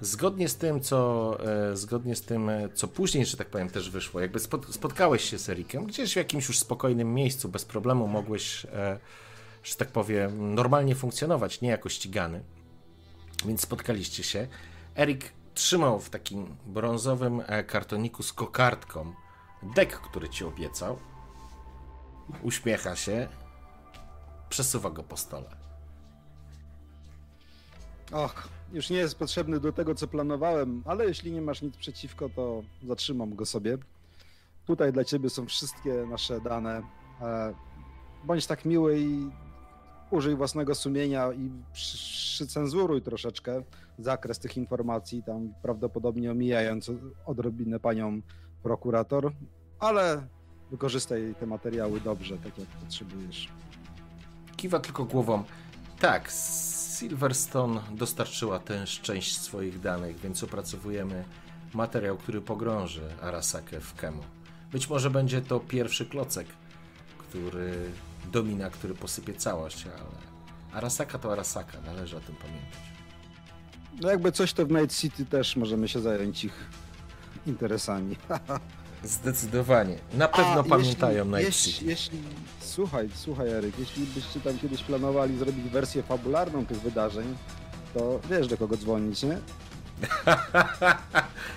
zgodnie 0.00 0.48
z 0.48 0.56
tym, 0.56 0.80
co 0.80 1.38
e, 1.72 1.76
zgodnie 1.76 2.16
z 2.16 2.22
tym, 2.22 2.48
e, 2.48 2.68
co 2.74 2.88
później, 2.88 3.26
że 3.26 3.36
tak 3.36 3.48
powiem, 3.50 3.70
też 3.70 3.90
wyszło, 3.90 4.20
jakby 4.20 4.38
spot, 4.38 4.66
spotkałeś 4.74 5.24
się 5.30 5.38
z 5.38 5.48
Erikiem, 5.48 5.84
gdzieś 5.86 6.12
w 6.12 6.16
jakimś 6.16 6.48
już 6.48 6.58
spokojnym 6.58 7.14
miejscu, 7.14 7.48
bez 7.48 7.64
problemu 7.64 8.06
mogłeś, 8.08 8.64
e, 8.64 8.98
że 9.62 9.74
tak 9.76 9.88
powiem, 9.88 10.54
normalnie 10.54 10.94
funkcjonować, 10.94 11.60
nie 11.60 11.68
jako 11.68 11.88
ścigany. 11.88 12.42
Więc 13.46 13.60
spotkaliście 13.60 14.22
się. 14.22 14.46
Erik 14.96 15.32
trzymał 15.54 16.00
w 16.00 16.10
takim 16.10 16.46
brązowym 16.66 17.42
e, 17.46 17.64
kartoniku 17.64 18.22
z 18.22 18.32
kokardką 18.32 19.12
dek, 19.74 20.00
który 20.00 20.28
ci 20.28 20.44
obiecał. 20.44 20.98
Uśmiecha 22.42 22.96
się, 22.96 23.28
przesuwa 24.48 24.90
go 24.90 25.02
po 25.02 25.16
stole. 25.16 25.50
Och, 28.12 28.48
już 28.72 28.90
nie 28.90 28.96
jest 28.96 29.18
potrzebny 29.18 29.60
do 29.60 29.72
tego, 29.72 29.94
co 29.94 30.06
planowałem, 30.08 30.82
ale 30.86 31.04
jeśli 31.04 31.32
nie 31.32 31.42
masz 31.42 31.62
nic 31.62 31.76
przeciwko, 31.76 32.28
to 32.28 32.62
zatrzymam 32.86 33.34
go 33.34 33.46
sobie. 33.46 33.78
Tutaj 34.66 34.92
dla 34.92 35.04
ciebie 35.04 35.30
są 35.30 35.46
wszystkie 35.46 36.06
nasze 36.10 36.40
dane. 36.40 36.82
E, 37.20 37.54
Bądź 38.24 38.46
tak 38.46 38.64
miły 38.64 38.98
i 39.00 39.30
użyj 40.10 40.36
własnego 40.36 40.74
sumienia 40.74 41.32
i 41.32 41.50
przy- 41.72 41.96
przycenzuruj 41.98 43.02
troszeczkę 43.02 43.62
zakres 43.98 44.38
tych 44.38 44.56
informacji, 44.56 45.22
tam 45.22 45.54
prawdopodobnie 45.62 46.30
omijając 46.30 46.90
odrobinę 47.26 47.80
panią 47.80 48.20
prokurator, 48.62 49.32
ale 49.78 50.26
wykorzystaj 50.70 51.34
te 51.40 51.46
materiały 51.46 52.00
dobrze, 52.00 52.38
tak 52.38 52.58
jak 52.58 52.68
potrzebujesz. 52.68 53.48
Kiwa 54.56 54.80
tylko 54.80 55.04
głową. 55.04 55.44
Tak, 55.98 56.32
Silverstone 56.98 57.80
dostarczyła 57.92 58.58
tę 58.58 58.84
część 59.02 59.38
swoich 59.38 59.80
danych, 59.80 60.18
więc 60.18 60.44
opracowujemy 60.44 61.24
materiał, 61.74 62.16
który 62.16 62.40
pogrąży 62.40 63.02
Arasakę 63.22 63.80
w 63.80 63.94
Kemu. 63.94 64.22
Być 64.72 64.90
może 64.90 65.10
będzie 65.10 65.42
to 65.42 65.60
pierwszy 65.60 66.06
klocek, 66.06 66.46
który 67.18 67.90
domina, 68.32 68.70
który 68.70 68.94
posypie 68.94 69.34
całość, 69.34 69.86
ale 69.86 70.30
Arasaka 70.72 71.18
to 71.18 71.32
Arasaka, 71.32 71.80
należy 71.80 72.16
o 72.16 72.20
tym 72.20 72.36
pamiętać. 72.36 72.80
No 74.00 74.10
jakby 74.10 74.32
coś, 74.32 74.52
to 74.52 74.66
w 74.66 74.70
Night 74.70 74.96
City 74.96 75.26
też 75.26 75.56
możemy 75.56 75.88
się 75.88 76.00
zająć 76.00 76.44
ich 76.44 76.70
interesami. 77.46 78.16
Zdecydowanie. 79.04 79.98
Na 80.14 80.28
pewno 80.28 80.60
A, 80.60 80.62
pamiętają 80.62 81.24
jeśli, 81.24 81.38
Night 81.38 81.66
jeśli, 81.66 81.86
jeśli, 81.88 82.18
słuchaj, 82.60 83.08
słuchaj 83.14 83.48
Eryk, 83.48 83.78
jeśli 83.78 84.06
byście 84.06 84.40
tam 84.40 84.58
kiedyś 84.58 84.82
planowali 84.82 85.38
zrobić 85.38 85.68
wersję 85.68 86.02
fabularną 86.02 86.66
tych 86.66 86.80
wydarzeń, 86.80 87.36
to 87.94 88.20
wiesz 88.30 88.48
do 88.48 88.56
kogo 88.56 88.76
dzwonić, 88.76 89.22
nie? 89.22 89.38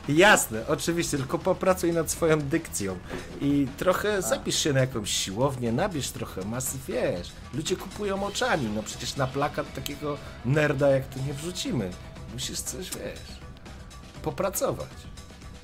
Jasne, 0.09 0.67
oczywiście, 0.67 1.17
tylko 1.17 1.39
popracuj 1.39 1.93
nad 1.93 2.11
swoją 2.11 2.41
dykcją 2.41 2.97
i 3.41 3.67
trochę 3.77 4.21
zapisz 4.21 4.59
się 4.59 4.73
na 4.73 4.79
jakąś 4.79 5.09
siłownię, 5.11 5.71
nabierz 5.71 6.09
trochę 6.09 6.45
masy, 6.45 6.77
wiesz. 6.87 7.31
Ludzie 7.53 7.75
kupują 7.75 8.23
oczami, 8.23 8.69
no 8.75 8.83
przecież 8.83 9.15
na 9.15 9.27
plakat 9.27 9.73
takiego 9.73 10.17
nerda 10.45 10.89
jak 10.89 11.05
ty 11.05 11.19
nie 11.27 11.33
wrzucimy. 11.33 11.89
Musisz 12.33 12.59
coś, 12.59 12.89
wiesz, 12.89 13.39
popracować. 14.21 15.12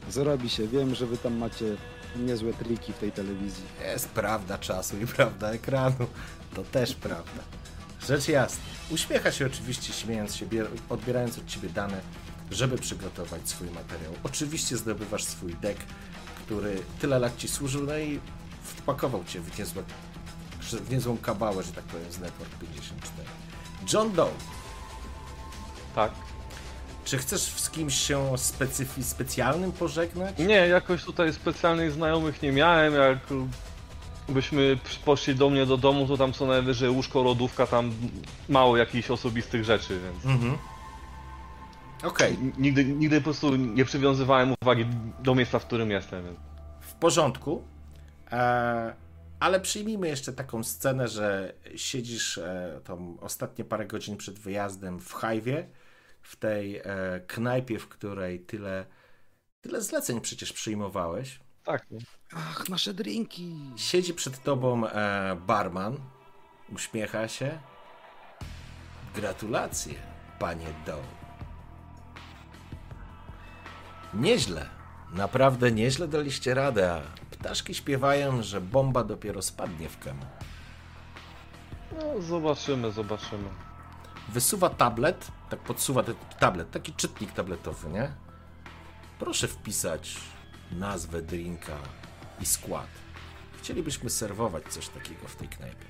Zrobi 0.09 0.49
się, 0.49 0.67
wiem, 0.67 0.95
że 0.95 1.05
wy 1.05 1.17
tam 1.17 1.37
macie 1.37 1.65
niezłe 2.15 2.53
triki 2.53 2.93
w 2.93 2.97
tej 2.97 3.11
telewizji. 3.11 3.63
Jest 3.85 4.09
prawda 4.09 4.57
czasu 4.57 4.97
i 4.99 5.07
prawda 5.07 5.51
ekranu. 5.51 6.07
To 6.55 6.63
też 6.63 6.93
prawda. 6.95 7.41
Rzecz 8.07 8.27
jasna. 8.27 8.61
Uśmiecha 8.89 9.31
się 9.31 9.45
oczywiście, 9.45 9.93
śmiejąc 9.93 10.35
się, 10.35 10.45
bier- 10.45 10.67
odbierając 10.89 11.37
od 11.37 11.45
ciebie 11.45 11.69
dane, 11.69 12.01
żeby 12.51 12.77
przygotować 12.77 13.49
swój 13.49 13.67
materiał. 13.67 14.13
Oczywiście 14.23 14.77
zdobywasz 14.77 15.23
swój 15.23 15.55
deck, 15.55 15.79
który 16.45 16.81
tyle 17.01 17.19
lat 17.19 17.37
ci 17.37 17.47
służył, 17.47 17.83
no 17.83 17.97
i 17.97 18.19
wpakował 18.63 19.23
cię 19.23 19.39
w, 19.41 19.59
niezłe, 19.59 19.83
w 20.61 20.91
niezłą 20.91 21.17
kabałę, 21.17 21.63
że 21.63 21.71
tak 21.71 21.83
powiem, 21.83 22.11
z 22.11 22.19
Network 22.19 22.51
54. 22.59 23.27
John 23.93 24.11
Doe, 24.13 24.31
Tak. 25.95 26.11
Czy 27.09 27.17
chcesz 27.17 27.41
z 27.41 27.69
kimś 27.69 27.95
się 27.95 28.17
specyfi- 28.35 29.03
specjalnym 29.03 29.71
pożegnać? 29.71 30.38
Nie, 30.38 30.67
jakoś 30.67 31.03
tutaj 31.03 31.33
specjalnych 31.33 31.91
znajomych 31.91 32.41
nie 32.41 32.51
miałem, 32.51 32.93
jak 32.93 33.17
byśmy 34.29 34.77
poszli 35.05 35.35
do 35.35 35.49
mnie 35.49 35.65
do 35.65 35.77
domu, 35.77 36.07
to 36.07 36.17
tam 36.17 36.33
co 36.33 36.45
najwyżej 36.45 36.89
łóżko, 36.89 37.23
lodówka, 37.23 37.67
tam 37.67 37.91
mało 38.49 38.77
jakichś 38.77 39.11
osobistych 39.11 39.63
rzeczy, 39.63 39.99
więc 39.99 40.25
Mhm. 40.25 40.57
Okej, 42.03 42.38
nigdy, 42.57 42.85
nigdy 42.85 43.17
po 43.17 43.23
prostu 43.23 43.55
nie 43.55 43.85
przywiązywałem 43.85 44.55
uwagi 44.61 44.85
do 45.19 45.35
miejsca, 45.35 45.59
w 45.59 45.65
którym 45.65 45.91
jestem. 45.91 46.25
Więc. 46.25 46.38
w 46.81 46.93
porządku. 46.93 47.63
E, 48.31 48.93
ale 49.39 49.59
przyjmijmy 49.59 50.07
jeszcze 50.07 50.33
taką 50.33 50.63
scenę, 50.63 51.07
że 51.07 51.53
siedzisz 51.75 52.38
e, 52.38 52.79
tą 52.83 53.17
ostatnie 53.21 53.65
parę 53.65 53.85
godzin 53.85 54.17
przed 54.17 54.39
wyjazdem 54.39 54.99
w 54.99 55.13
Hajwie, 55.13 55.67
w 56.30 56.35
tej 56.35 56.77
e, 56.77 56.83
knajpie, 57.27 57.80
w 57.80 57.88
której 57.88 58.40
tyle 58.40 58.85
Tyle 59.61 59.82
zleceń 59.82 60.22
przecież 60.22 60.53
przyjmowałeś. 60.53 61.40
Tak. 61.64 61.85
Ach, 62.35 62.69
nasze 62.69 62.93
drinki. 62.93 63.56
Siedzi 63.75 64.14
przed 64.14 64.43
tobą 64.43 64.88
e, 64.88 65.35
barman, 65.48 65.98
uśmiecha 66.75 67.27
się. 67.27 67.59
Gratulacje, 69.16 69.93
panie 70.40 70.67
Doe. 70.85 71.03
Nieźle, 74.14 74.69
naprawdę 75.14 75.72
nieźle 75.72 76.08
daliście 76.08 76.53
radę, 76.53 76.93
a 76.93 77.01
ptaszki 77.32 77.74
śpiewają, 77.75 78.43
że 78.43 78.61
bomba 78.61 79.03
dopiero 79.03 79.41
spadnie 79.41 79.90
w 79.90 79.99
kemu. 79.99 80.25
No, 81.91 82.22
zobaczymy, 82.22 82.91
zobaczymy. 82.91 83.49
Wysuwa 84.30 84.69
tablet, 84.69 85.32
tak 85.49 85.59
podsuwa 85.59 86.03
ten 86.03 86.15
tablet, 86.39 86.71
taki 86.71 86.93
czytnik 86.93 87.31
tabletowy, 87.31 87.89
nie? 87.89 88.11
Proszę 89.19 89.47
wpisać 89.47 90.17
nazwę 90.71 91.21
drinka 91.21 91.77
i 92.41 92.45
skład. 92.45 92.87
Chcielibyśmy 93.57 94.09
serwować 94.09 94.63
coś 94.63 94.89
takiego 94.89 95.27
w 95.27 95.35
tej 95.35 95.47
knajpie. 95.47 95.85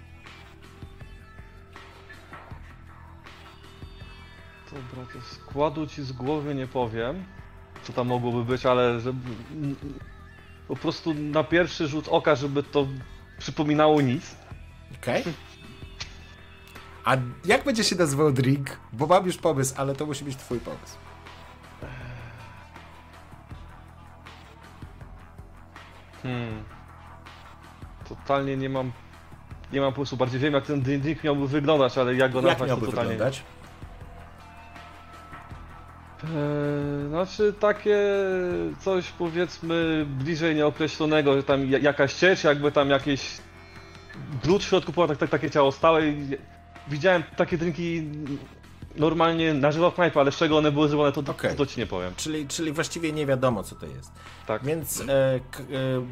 Dobra, 4.71 5.13
to 5.13 5.21
składu 5.21 5.88
ci 5.88 6.03
z 6.03 6.11
głowy 6.11 6.55
nie 6.55 6.67
powiem, 6.67 7.25
co 7.83 7.93
tam 7.93 8.07
mogłoby 8.07 8.45
być, 8.45 8.65
ale 8.65 8.99
żeby, 8.99 9.19
po 10.67 10.75
prostu 10.75 11.13
na 11.13 11.43
pierwszy 11.43 11.88
rzut 11.88 12.07
oka, 12.07 12.35
żeby 12.35 12.63
to 12.63 12.88
przypominało 13.38 14.01
nic. 14.01 14.35
Okej? 15.01 15.23
A 17.06 17.16
jak 17.45 17.64
będzie 17.64 17.84
się 17.84 17.95
nazywał 17.95 18.32
drink? 18.32 18.78
Bo 18.94 19.08
mam 19.08 19.26
już 19.26 19.38
pomysł, 19.38 19.74
ale 19.78 19.95
to 19.95 20.06
musi 20.06 20.24
być 20.26 20.36
twój 20.36 20.60
pomysł. 20.60 20.98
Hmm. 26.24 26.64
Totalnie 28.10 28.58
nie 28.58 28.69
mam. 28.69 28.92
Nie 29.74 29.82
mam 29.82 29.94
pomysłu, 29.94 30.18
bardziej 30.18 30.40
wiem 30.40 30.53
jak 30.53 30.66
ten 30.66 30.82
drink 30.82 31.24
miałby 31.24 31.48
wyglądać, 31.48 31.98
ale 31.98 32.16
jak 32.16 32.32
go 32.32 32.40
Jak 32.40 32.48
nazwać 32.48 32.69
miałby 32.69 32.86
to 32.86 32.92
totalnie. 32.92 33.11
wyglądać? 33.11 33.44
Eee, 36.24 36.30
znaczy 37.10 37.53
takie 37.60 37.98
coś 38.80 39.11
powiedzmy 39.11 40.06
bliżej 40.10 40.56
nieokreślonego, 40.56 41.34
że 41.34 41.44
tam 41.44 41.66
ja- 41.69 41.80
jakaś 41.80 42.14
ciecz, 42.14 42.44
jakby 42.44 42.72
tam 42.72 42.90
jakieś 42.90 43.38
brud 44.44 44.64
w 44.64 44.68
środku 44.68 44.92
było 44.92 45.08
tak, 45.08 45.18
tak, 45.18 45.30
takie 45.30 45.50
ciało 45.50 45.72
stałe. 45.72 46.08
i 46.08 46.38
Widziałem 46.90 47.24
takie 47.38 47.58
drinki 47.58 48.03
normalnie 48.95 49.53
na 49.53 49.72
żywo 49.72 49.92
w 49.92 49.95
knajpie, 49.95 50.19
ale 50.19 50.32
z 50.32 50.35
czego 50.35 50.58
one 50.58 50.72
były 50.72 50.90
zrobione 50.90 51.11
to, 51.11 51.32
Okej. 51.32 51.56
to 51.56 51.66
ci 51.66 51.80
nie 51.80 51.88
powiem. 51.88 52.14
Czyli, 52.18 52.48
czyli 52.48 52.72
właściwie 52.72 53.14
nie 53.14 53.26
wiadomo, 53.26 53.64
co 53.64 53.76
to 53.76 53.85
jest. 53.85 54.11
Tak. 54.48 54.64
Więc 54.64 55.01
e, 55.01 55.06
k, 55.51 55.59
e, 55.59 55.66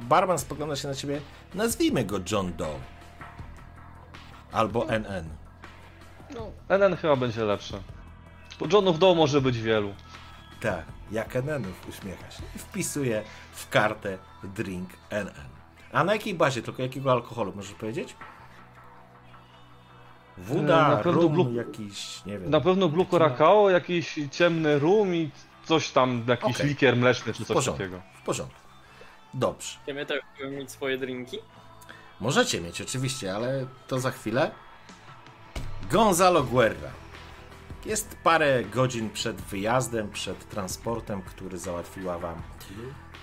barman 0.09 0.39
spogląda 0.39 0.75
się 0.75 0.87
na 0.87 0.95
ciebie. 0.95 1.21
Nazwijmy 1.55 2.05
go 2.05 2.19
John 2.31 2.53
Doe. 2.53 2.79
Albo 4.51 4.85
NN. 4.89 5.29
NN 6.69 6.95
chyba 6.95 7.15
będzie 7.15 7.43
lepsze. 7.43 7.79
Bo 8.59 8.67
Johnów 8.73 8.99
Doe 8.99 9.15
może 9.15 9.41
być 9.41 9.61
wielu. 9.61 9.93
Tak, 10.61 10.85
jak 11.11 11.35
NN-ów 11.35 11.89
uśmiecha 11.89 12.31
się. 12.31 12.43
I 12.55 12.59
wpisuje 12.59 13.23
w 13.51 13.69
kartę 13.69 14.17
drink 14.43 14.89
NN. 15.09 15.31
A 15.91 16.03
na 16.03 16.13
jakiej 16.13 16.33
bazie? 16.33 16.61
Tylko 16.61 16.81
jakiego 16.81 17.11
alkoholu 17.11 17.53
możesz 17.55 17.73
powiedzieć? 17.73 18.15
E, 20.39 20.41
Woda, 20.43 20.87
na 20.89 20.97
pewno 20.97 21.21
rum, 21.21 21.33
blu- 21.35 21.55
jakiś, 21.55 22.25
nie 22.25 22.39
wiem. 22.39 22.49
Na 22.49 22.61
pewno 22.61 22.89
Blue 22.89 23.05
Curacao, 23.05 23.69
jakiś 23.69 24.15
ciemny 24.31 24.79
rum 24.79 25.15
i 25.15 25.31
coś 25.65 25.89
tam, 25.91 26.23
jakiś 26.27 26.55
Okej. 26.55 26.67
likier 26.67 26.95
mleczny 26.97 27.33
czy 27.33 27.45
coś 27.45 27.65
takiego. 27.65 28.01
w 28.21 28.25
porządku. 28.25 28.59
Dobrze. 29.33 29.77
Chcemy 29.83 30.05
też 30.05 30.19
mieć 30.51 30.71
swoje 30.71 30.97
drinki? 30.97 31.37
Możecie 32.19 32.61
mieć 32.61 32.81
oczywiście, 32.81 33.35
ale 33.35 33.65
to 33.87 33.99
za 33.99 34.11
chwilę. 34.11 34.51
Gonzalo 35.91 36.43
Guerra. 36.43 36.89
Jest 37.85 38.17
parę 38.23 38.63
godzin 38.63 39.09
przed 39.09 39.41
wyjazdem, 39.41 40.11
przed 40.11 40.49
transportem, 40.49 41.21
który 41.21 41.57
załatwiła 41.57 42.19
wam, 42.19 42.41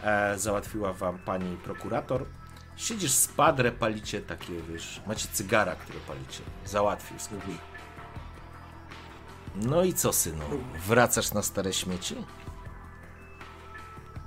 e, 0.04 0.38
załatwiła 0.38 0.92
wam 0.92 1.18
pani 1.18 1.56
prokurator. 1.56 2.26
Siedzisz 2.76 3.12
z 3.12 3.28
padre, 3.28 3.72
palicie 3.72 4.20
takie, 4.20 4.52
wiesz, 4.62 5.00
macie 5.06 5.28
cygara, 5.32 5.74
które 5.76 5.98
palicie. 6.00 6.42
Załatwił 6.64 7.18
skupił. 7.18 7.54
No 9.54 9.84
i 9.84 9.94
co, 9.94 10.12
synu? 10.12 10.44
Wracasz 10.86 11.32
na 11.32 11.42
stare 11.42 11.72
śmieci? 11.72 12.16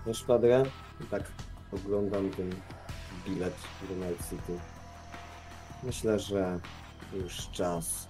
Wiesz, 0.05 0.23
Padre? 0.23 0.63
Tak 1.11 1.23
oglądam 1.71 2.29
ten 2.29 2.55
bilet 3.25 3.55
do 3.89 3.95
Night 3.95 4.29
City. 4.29 4.59
Myślę, 5.83 6.19
że 6.19 6.59
już 7.13 7.49
czas, 7.49 8.07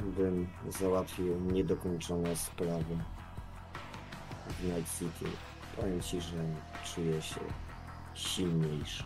bym 0.00 0.48
załatwił 0.80 1.40
niedokończone 1.40 2.36
sprawy 2.36 2.98
w 4.48 4.64
Night 4.64 4.98
City. 4.98 5.30
Powiem 5.76 6.00
Ci, 6.00 6.20
że 6.20 6.36
czuję 6.94 7.22
się 7.22 7.40
silniejszy. 8.18 9.04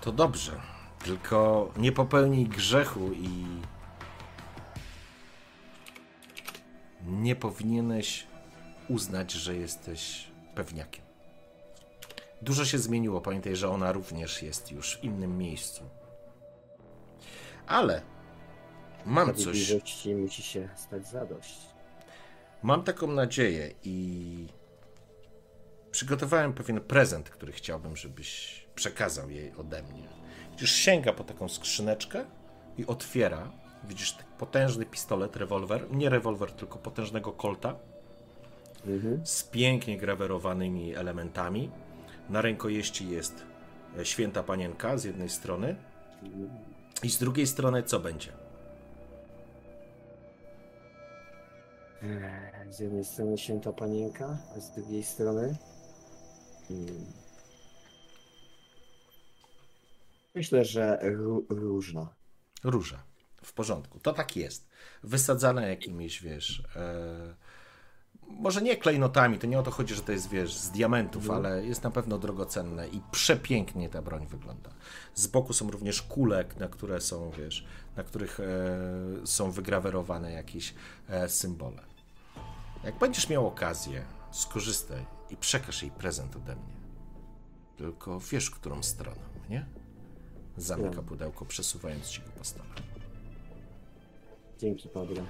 To 0.00 0.12
dobrze. 0.12 0.60
Tylko 1.04 1.72
nie 1.76 1.92
popełnij 1.92 2.46
grzechu 2.46 3.12
i 3.12 3.44
nie 7.06 7.36
powinieneś 7.36 8.26
uznać, 8.88 9.32
że 9.32 9.56
jesteś 9.56 10.28
pewniakiem. 10.54 11.04
Dużo 12.42 12.64
się 12.64 12.78
zmieniło. 12.78 13.20
Pamiętaj, 13.20 13.56
że 13.56 13.68
ona 13.68 13.92
również 13.92 14.42
jest 14.42 14.72
już 14.72 14.96
w 14.96 15.04
innym 15.04 15.38
miejscu. 15.38 15.82
Ale 17.66 18.02
mam 19.06 19.34
coś. 19.34 19.74
Musi 20.22 20.42
się 20.42 20.68
stać 20.76 21.06
zadość. 21.06 21.60
Mam 22.62 22.82
taką 22.82 23.06
nadzieję 23.06 23.74
i 23.82 24.48
przygotowałem 25.94 26.52
pewien 26.52 26.80
prezent, 26.80 27.30
który 27.30 27.52
chciałbym, 27.52 27.96
żebyś 27.96 28.64
przekazał 28.74 29.30
jej 29.30 29.52
ode 29.56 29.82
mnie. 29.82 30.08
Widzisz, 30.50 30.72
sięga 30.72 31.12
po 31.12 31.24
taką 31.24 31.48
skrzyneczkę 31.48 32.24
i 32.78 32.86
otwiera. 32.86 33.52
Widzisz 33.84 34.16
potężny 34.38 34.86
pistolet, 34.86 35.36
rewolwer. 35.36 35.90
Nie 35.90 36.08
rewolwer, 36.08 36.52
tylko 36.52 36.78
potężnego 36.78 37.32
kolta 37.32 37.74
Mhm. 38.86 39.26
z 39.26 39.42
pięknie 39.44 39.98
grawerowanymi 39.98 40.94
elementami. 40.94 41.70
Na 42.30 42.40
rękojeści 42.42 43.08
jest 43.10 43.42
e, 43.98 44.04
święta 44.04 44.42
panienka 44.42 44.98
z 44.98 45.04
jednej 45.04 45.28
strony 45.28 45.76
i 47.02 47.10
z 47.10 47.18
drugiej 47.18 47.46
strony 47.46 47.82
co 47.82 48.00
będzie? 48.00 48.32
Eee, 52.02 52.72
Z 52.72 52.78
jednej 52.80 53.04
strony 53.04 53.38
święta 53.38 53.72
panienka, 53.72 54.38
a 54.56 54.60
z 54.60 54.70
drugiej 54.74 55.02
strony. 55.02 55.56
Myślę, 60.34 60.64
że 60.64 60.98
ró- 61.02 61.44
różna. 61.48 62.08
Róża. 62.64 63.02
W 63.42 63.52
porządku. 63.52 64.00
To 64.00 64.12
tak 64.12 64.36
jest. 64.36 64.68
Wysadzane 65.02 65.68
jakimiś, 65.68 66.22
wiesz. 66.22 66.62
E, 66.76 67.34
może 68.28 68.62
nie 68.62 68.76
klejnotami, 68.76 69.38
to 69.38 69.46
nie 69.46 69.58
o 69.58 69.62
to 69.62 69.70
chodzi, 69.70 69.94
że 69.94 70.02
to 70.02 70.12
jest, 70.12 70.28
wiesz, 70.28 70.54
z 70.54 70.70
diamentów, 70.70 71.30
ale 71.30 71.66
jest 71.66 71.82
na 71.82 71.90
pewno 71.90 72.18
drogocenne 72.18 72.88
i 72.88 73.02
przepięknie 73.10 73.88
ta 73.88 74.02
broń 74.02 74.26
wygląda. 74.26 74.70
Z 75.14 75.26
boku 75.26 75.52
są 75.52 75.70
również 75.70 76.02
kule, 76.02 76.44
na 76.58 76.68
które 76.68 77.00
są, 77.00 77.30
wiesz, 77.30 77.64
na 77.96 78.04
których 78.04 78.40
e, 78.40 78.46
są 79.26 79.50
wygrawerowane 79.50 80.32
jakieś 80.32 80.74
e, 81.08 81.28
symbole. 81.28 81.82
Jak 82.84 82.98
będziesz 82.98 83.28
miał 83.28 83.46
okazję, 83.46 84.04
skorzystaj 84.32 85.06
i 85.30 85.36
przekaż 85.36 85.82
jej 85.82 85.90
prezent 85.90 86.36
ode 86.36 86.56
mnie. 86.56 86.74
Tylko 87.76 88.20
wiesz, 88.20 88.50
którą 88.50 88.82
stroną, 88.82 89.20
nie? 89.50 89.66
Zamyka 90.56 90.96
Wiem. 90.96 91.04
pudełko, 91.04 91.44
przesuwając 91.44 92.08
ci 92.08 92.20
go 92.22 92.28
po 92.38 92.44
stole. 92.44 92.68
Dzięki, 94.58 94.88
Padre. 94.88 95.22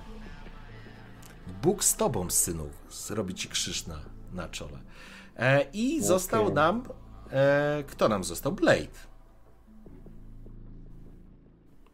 Bóg 1.63 1.85
z 1.85 1.97
tobą, 1.97 2.31
synu, 2.31 2.71
zrobi 2.91 3.35
ci 3.35 3.49
krzyż 3.49 3.87
na, 3.87 3.99
na 4.33 4.49
czole. 4.49 4.79
E, 5.37 5.67
I 5.73 6.03
został 6.03 6.53
nam. 6.55 6.89
E, 7.31 7.85
kto 7.87 8.09
nam 8.09 8.25
został? 8.25 8.53
Blade. 8.53 9.15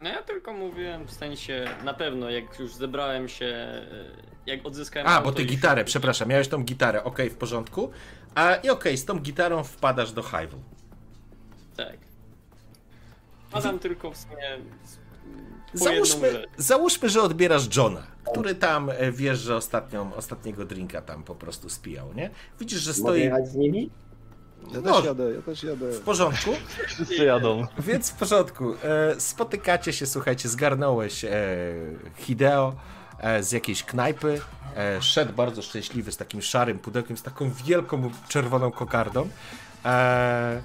No 0.00 0.08
ja 0.08 0.22
tylko 0.22 0.52
mówiłem 0.52 1.06
w 1.06 1.12
sensie, 1.12 1.64
na 1.84 1.94
pewno 1.94 2.30
jak 2.30 2.58
już 2.58 2.74
zebrałem 2.74 3.28
się, 3.28 3.46
e, 3.46 4.29
jak 4.46 4.66
odzyskałem 4.66 5.08
A, 5.08 5.22
bo 5.22 5.32
ty 5.32 5.42
i 5.42 5.46
gitarę, 5.46 5.80
szybko- 5.82 5.86
przepraszam, 5.86 6.28
miałeś 6.28 6.48
tą 6.48 6.62
gitarę, 6.62 7.04
okej, 7.04 7.30
w 7.30 7.34
porządku. 7.36 7.90
A 8.34 8.54
i 8.54 8.68
okej, 8.70 8.96
z 8.96 9.04
tą 9.04 9.18
gitarą 9.18 9.64
wpadasz 9.64 10.12
do 10.12 10.22
Hive'u. 10.22 10.56
Tak. 11.76 11.96
Padam 13.50 13.78
tylko 13.78 14.10
w 14.10 14.16
sumie 14.16 14.58
Załóżmy, 15.74 16.44
załóżmy, 16.56 17.08
że 17.08 17.22
odbierasz 17.22 17.76
Johna, 17.76 18.02
który 18.32 18.54
tam 18.54 18.90
e, 18.90 19.12
wiesz, 19.12 19.38
że 19.38 19.56
ostatnią, 19.56 20.14
ostatniego 20.14 20.64
drinka 20.64 21.02
tam 21.02 21.22
po 21.22 21.34
prostu 21.34 21.68
spijał, 21.68 22.12
nie? 22.14 22.30
Widzisz, 22.60 22.80
że 22.80 22.90
Mogę 22.90 23.00
stoi 23.00 23.20
jechać 23.20 23.48
z 23.48 23.54
nimi? 23.54 23.90
Ja 24.72 24.80
No. 24.80 24.94
też 24.96 25.04
jadę, 25.04 25.32
ja 25.34 25.42
też 25.42 25.62
jadę. 25.64 25.92
w 25.92 26.00
porządku, 26.00 26.50
Wszyscy 26.86 27.24
jadą. 27.24 27.66
więc 27.78 28.10
w 28.10 28.14
porządku. 28.14 28.74
E, 28.84 29.20
spotykacie 29.20 29.92
się, 29.92 30.06
słuchajcie, 30.06 30.48
zgarnąłeś 30.48 31.24
e, 31.24 31.30
Hideo 32.16 32.74
z 33.40 33.52
jakiejś 33.52 33.84
knajpy. 33.84 34.40
E, 34.76 35.02
szedł 35.02 35.32
bardzo 35.32 35.62
szczęśliwy 35.62 36.12
z 36.12 36.16
takim 36.16 36.42
szarym 36.42 36.78
pudełkiem, 36.78 37.16
z 37.16 37.22
taką 37.22 37.50
wielką 37.50 38.10
czerwoną 38.28 38.70
kokardą. 38.70 39.28
E, 39.84 40.62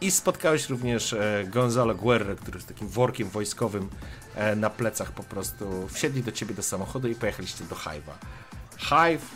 I 0.00 0.10
spotkałeś 0.10 0.68
również 0.68 1.12
e, 1.12 1.44
Gonzalo 1.48 1.94
Guerre, 1.94 2.36
który 2.36 2.60
z 2.60 2.66
takim 2.66 2.88
workiem 2.88 3.28
wojskowym 3.28 3.88
e, 4.34 4.56
na 4.56 4.70
plecach 4.70 5.12
po 5.12 5.22
prostu 5.22 5.88
wsiedli 5.88 6.22
do 6.22 6.32
ciebie 6.32 6.54
do 6.54 6.62
samochodu 6.62 7.08
i 7.08 7.14
pojechaliście 7.14 7.64
do 7.64 7.74
Hive'a. 7.76 8.14
Hive, 8.78 9.26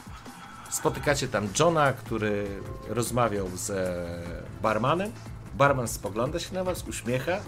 spotykacie 0.70 1.28
tam 1.28 1.48
Johna, 1.58 1.92
który 1.92 2.46
rozmawiał 2.88 3.48
z 3.56 3.70
e, 3.70 4.62
barmanem. 4.62 5.12
Barman 5.54 5.88
spogląda 5.88 6.40
się 6.40 6.54
na 6.54 6.64
was, 6.64 6.88
uśmiecha. 6.88 7.40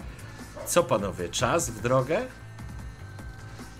Co 0.65 0.83
panowie, 0.83 1.29
czas 1.29 1.69
w 1.69 1.81
drogę? 1.81 2.27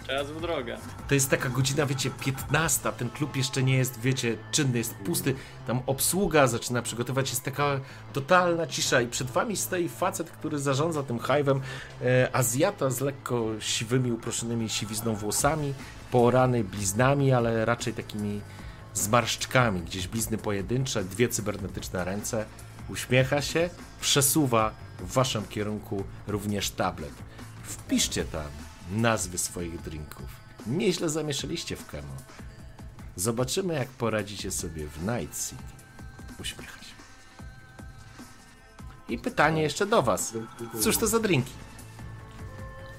Czas 0.08 0.32
w 0.32 0.42
drogę. 0.42 0.78
To 1.08 1.14
jest 1.14 1.30
taka 1.30 1.50
godzina, 1.50 1.86
wiecie, 1.86 2.10
15. 2.10 2.92
Ten 2.92 3.10
klub 3.10 3.36
jeszcze 3.36 3.64
nie 3.64 3.78
jest, 3.78 4.00
wiecie, 4.00 4.38
czynny, 4.52 4.78
jest 4.78 4.96
pusty. 4.96 5.36
Tam 5.68 5.82
obsługa 5.86 6.48
zaczyna 6.48 6.82
przygotować, 6.82 7.30
jest 7.30 7.44
taka 7.44 7.80
totalna 8.14 8.68
cisza 8.68 9.02
i 9.02 9.08
przed 9.08 9.32
wami 9.32 9.58
stoi 9.58 9.90
facet, 9.90 10.32
który 10.32 10.60
zarządza 10.60 11.04
tym 11.04 11.18
hive'em. 11.20 11.60
E, 12.06 12.36
Azjata 12.36 12.90
z 12.90 13.02
lekko 13.02 13.46
siwymi, 13.60 14.12
uproszonymi 14.12 14.70
siwizną 14.70 15.16
włosami, 15.16 15.74
poorany 16.12 16.64
bliznami, 16.64 17.34
ale 17.34 17.66
raczej 17.66 17.94
takimi 17.94 18.42
zmarszczkami. 18.94 19.82
Gdzieś 19.82 20.08
blizny 20.08 20.38
pojedyncze, 20.38 21.04
dwie 21.04 21.30
cybernetyczne 21.30 22.06
ręce. 22.06 22.46
Uśmiecha 22.90 23.42
się, 23.42 23.70
przesuwa 24.02 24.72
w 25.00 25.14
waszym 25.14 25.48
kierunku 25.48 26.04
również 26.28 26.70
tablet. 26.70 27.14
Wpiszcie 27.64 28.26
tam 28.26 28.67
nazwy 28.92 29.38
swoich 29.38 29.82
drinków. 29.82 30.26
Nieźle 30.68 31.10
zamieszaliście 31.10 31.76
w 31.76 31.88
kemo. 31.88 32.14
Zobaczymy, 33.16 33.74
jak 33.74 33.88
poradzicie 33.88 34.52
sobie 34.52 34.88
w 34.88 35.02
Night 35.02 35.50
City. 35.50 35.64
Uśmiecha 36.42 36.80
się. 36.84 36.94
I 39.10 39.18
pytanie 39.18 39.62
jeszcze 39.62 39.86
do 39.86 40.02
was. 40.02 40.34
Cóż 40.82 40.98
to 40.98 41.08
za 41.08 41.20
drinki? 41.20 41.54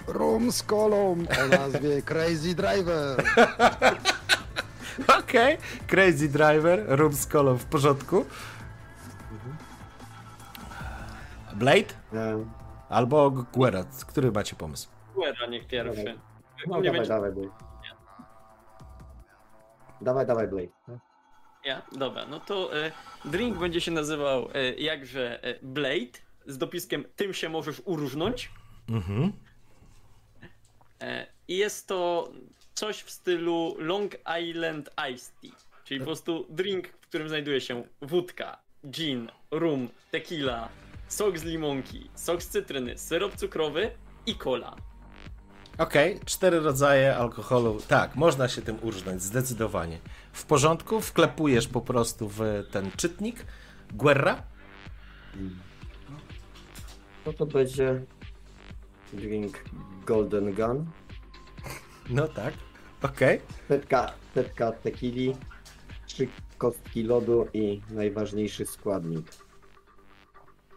Rum 0.07 0.53
z 0.53 0.63
kolą 0.63 1.17
o 1.45 1.49
nazwie 1.49 2.03
Crazy 2.09 2.55
Driver. 2.55 3.25
Okej, 5.19 5.59
Crazy 5.87 6.29
Driver, 6.29 6.85
rum 6.87 7.13
z 7.13 7.27
kolą 7.27 7.57
w 7.59 7.65
porządku. 7.65 8.25
Blade? 11.55 11.95
Albo 12.89 13.31
Guerra, 13.31 13.85
który 14.07 14.33
macie 14.33 14.57
pomysł? 14.57 14.89
Guerra 15.19 15.47
niech 15.47 15.67
pierwszy. 15.67 16.19
No, 16.67 16.75
dawaj, 16.75 16.93
będzie 16.93 17.09
dawaj, 17.09 17.33
Blade. 17.33 17.51
Dawaj, 20.01 20.27
dawaj, 20.27 20.49
Blade. 20.49 20.69
Ja? 21.65 21.83
Dobra, 21.93 22.27
no 22.27 22.41
to 22.41 22.77
e, 22.77 22.93
drink 23.25 23.59
będzie 23.59 23.81
się 23.81 23.91
nazywał 23.91 24.49
e, 24.55 24.75
jakże 24.75 25.45
e, 25.45 25.59
Blade 25.63 26.19
z 26.47 26.59
dopiskiem 26.59 27.05
tym 27.17 27.35
się 27.35 27.49
możesz 27.49 27.83
uróżnąć. 27.85 28.51
Mhm. 28.89 29.33
E, 31.01 31.27
I 31.49 31.57
jest 31.57 31.89
to 31.89 32.33
coś 32.75 33.03
w 33.03 33.11
stylu 33.11 33.75
Long 33.79 34.13
Island 34.43 34.91
Iced 35.13 35.41
Tea. 35.41 35.51
Czyli 35.85 36.01
po 36.01 36.07
prostu 36.07 36.47
drink, 36.51 36.89
w 36.89 37.07
którym 37.09 37.29
znajduje 37.29 37.61
się 37.61 37.85
wódka, 38.03 38.59
gin, 38.91 39.31
rum, 39.51 39.89
tequila, 40.11 40.69
sok 41.09 41.39
z 41.39 41.45
limonki, 41.45 42.11
sok 42.15 42.43
z 42.43 42.49
cytryny, 42.49 42.99
syrop 42.99 43.37
cukrowy 43.37 43.91
i 44.27 44.35
cola. 44.35 44.77
Okej, 45.79 46.21
cztery 46.25 46.61
rodzaje 46.61 47.17
alkoholu. 47.17 47.79
Tak, 47.89 48.17
można 48.17 48.49
się 48.49 48.63
tym 48.63 48.79
urżnąć, 48.83 49.23
zdecydowanie. 49.23 49.99
W 50.33 50.45
porządku, 50.45 51.01
wklepujesz 51.01 51.69
po 51.69 51.81
prostu 51.81 52.29
w 52.29 52.41
ten 52.71 52.91
czytnik. 52.97 53.47
Guerra? 53.93 54.43
No 57.27 57.33
to 57.33 57.47
będzie 57.47 58.01
drink 59.13 59.65
Golden 60.07 60.55
Gun. 60.55 60.87
No 62.11 62.29
tak. 62.29 62.55
Okej. 63.03 63.41
Setka, 63.69 64.13
setka 64.35 64.73
tequili, 64.73 65.37
trzy 66.07 66.29
kostki 66.59 67.03
lodu 67.03 67.47
i 67.53 67.81
najważniejszy 67.91 68.67
składnik. 68.67 69.27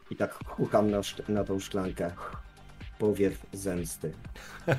I 0.10 0.16
tak 0.16 0.40
hukam 0.46 0.92
na, 0.92 1.02
na 1.28 1.44
tą 1.44 1.60
szklankę. 1.60 2.12
Powiew 3.02 3.46
zemsty. 3.54 4.14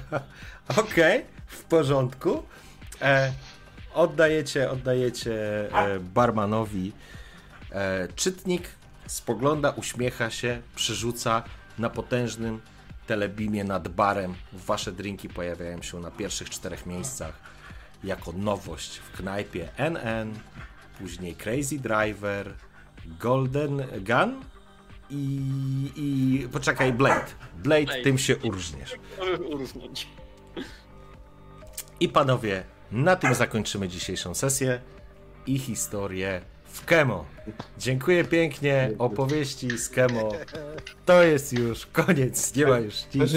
Okej, 0.83 1.25
w 1.47 1.65
porządku. 1.65 2.43
E, 3.01 3.33
oddajecie, 3.95 4.71
oddajecie 4.71 5.35
e, 5.73 6.01
barmanowi 6.01 6.93
e, 7.71 8.09
czytnik, 8.17 8.69
spogląda, 9.07 9.71
uśmiecha 9.71 10.31
się, 10.31 10.63
przerzuca 10.75 11.43
na 11.79 11.91
potężnym 11.91 12.61
telebimie 13.07 13.65
nad 13.65 13.89
barem. 13.89 14.35
Wasze 14.53 14.93
drinki 14.93 15.29
pojawiają 15.29 15.83
się 15.83 16.01
na 16.01 16.11
pierwszych 16.11 16.51
czterech 16.51 16.87
miejscach 16.87 17.35
jako 18.05 18.33
nowość 18.33 18.97
w 18.97 19.17
knajpie 19.17 19.69
NN, 19.77 20.35
później 20.99 21.35
Crazy 21.35 21.79
Driver, 21.79 22.55
Golden 23.07 23.83
Gun 24.01 24.52
i, 25.13 25.93
i 25.97 26.49
poczekaj, 26.49 26.93
Blade. 26.93 27.27
Blade, 27.57 27.85
Blade. 27.85 28.03
tym 28.03 28.19
się 28.19 28.37
urżniesz. 28.37 28.97
Uróżnić. 29.51 30.09
I 32.01 32.09
panowie, 32.09 32.65
na 32.93 33.17
tym 33.17 33.35
zakończymy 33.35 33.89
dzisiejszą 33.89 34.35
sesję 34.35 34.81
i 35.47 35.59
historię 35.59 36.43
w 36.73 36.85
Kemo. 36.85 37.25
Dziękuję 37.79 38.25
pięknie. 38.25 38.91
Opowieści 38.99 39.79
z 39.79 39.89
Kemo. 39.89 40.33
To 41.07 41.23
jest 41.23 41.53
już 41.53 41.87
koniec, 41.87 42.57
nie 42.57 42.67
ma 42.67 42.79
już 42.79 42.95
nic. 43.15 43.33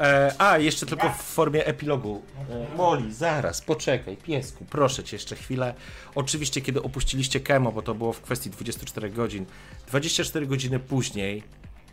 E, 0.00 0.34
a, 0.38 0.58
jeszcze 0.58 0.86
tylko 0.86 1.08
w 1.10 1.22
formie 1.22 1.66
epilogu. 1.66 2.22
E, 2.50 2.76
Moli, 2.76 3.14
zaraz, 3.14 3.62
poczekaj, 3.62 4.16
piesku, 4.16 4.64
proszę 4.70 5.04
cię 5.04 5.16
jeszcze 5.16 5.36
chwilę. 5.36 5.74
Oczywiście, 6.14 6.60
kiedy 6.60 6.82
opuściliście 6.82 7.40
Kemo, 7.40 7.72
bo 7.72 7.82
to 7.82 7.94
było 7.94 8.12
w 8.12 8.20
kwestii 8.20 8.50
24 8.50 9.10
godzin, 9.10 9.46
24 9.88 10.46
godziny 10.46 10.78
później, 10.78 11.42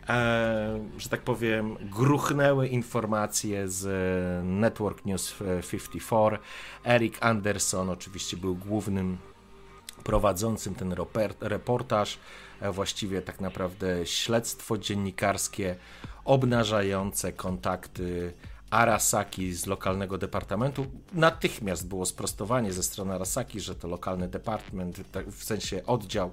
e, 0.08 0.80
że 0.98 1.08
tak 1.08 1.20
powiem, 1.20 1.76
gruchnęły 1.80 2.68
informacje 2.68 3.68
z 3.68 3.86
e, 3.86 4.44
Network 4.44 5.04
News 5.04 5.34
54. 5.70 6.38
Eric 6.84 7.16
Anderson 7.20 7.90
oczywiście 7.90 8.36
był 8.36 8.54
głównym 8.56 9.18
prowadzącym 10.04 10.74
ten 10.74 10.94
reportaż, 11.40 12.18
e, 12.60 12.72
właściwie 12.72 13.22
tak 13.22 13.40
naprawdę 13.40 14.06
śledztwo 14.06 14.78
dziennikarskie 14.78 15.76
obnażające 16.24 17.32
kontakty 17.32 18.32
Arasaki 18.70 19.52
z 19.52 19.66
lokalnego 19.66 20.18
departamentu. 20.18 20.86
Natychmiast 21.12 21.88
było 21.88 22.06
sprostowanie 22.06 22.72
ze 22.72 22.82
strony 22.82 23.14
Arasaki, 23.14 23.60
że 23.60 23.74
to 23.74 23.88
lokalny 23.88 24.28
department, 24.28 25.12
tak 25.12 25.28
w 25.28 25.44
sensie 25.44 25.86
oddział, 25.86 26.30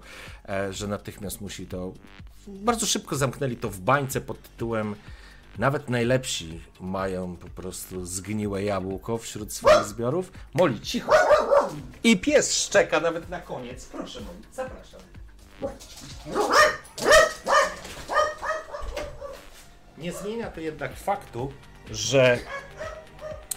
e, 0.50 0.74
że 0.74 0.88
natychmiast 0.88 1.42
musi 1.42 1.68
to. 1.68 1.94
Bardzo 2.48 2.86
szybko 2.86 3.16
zamknęli 3.16 3.56
to 3.56 3.70
w 3.70 3.80
bańce 3.80 4.22
pod 4.22 4.42
tytułem 4.42 4.96
nawet 5.58 5.90
najlepsi 5.90 6.62
mają 6.80 7.36
po 7.36 7.48
prostu 7.48 8.06
zgniłe 8.06 8.64
jabłko 8.64 9.18
wśród 9.18 9.54
swoich 9.54 9.86
zbiorów. 9.86 10.32
Moli, 10.54 10.82
cicho! 10.82 11.12
I 12.04 12.18
pies 12.18 12.58
szczeka 12.58 13.00
nawet 13.00 13.30
na 13.30 13.40
koniec. 13.40 13.86
Proszę, 13.86 14.22
Moli, 14.22 14.40
zapraszam. 14.54 15.02
Nie 19.98 20.12
zmienia 20.12 20.52
to 20.52 20.60
jednak 20.60 20.98
faktu, 20.98 21.54
że 21.92 22.40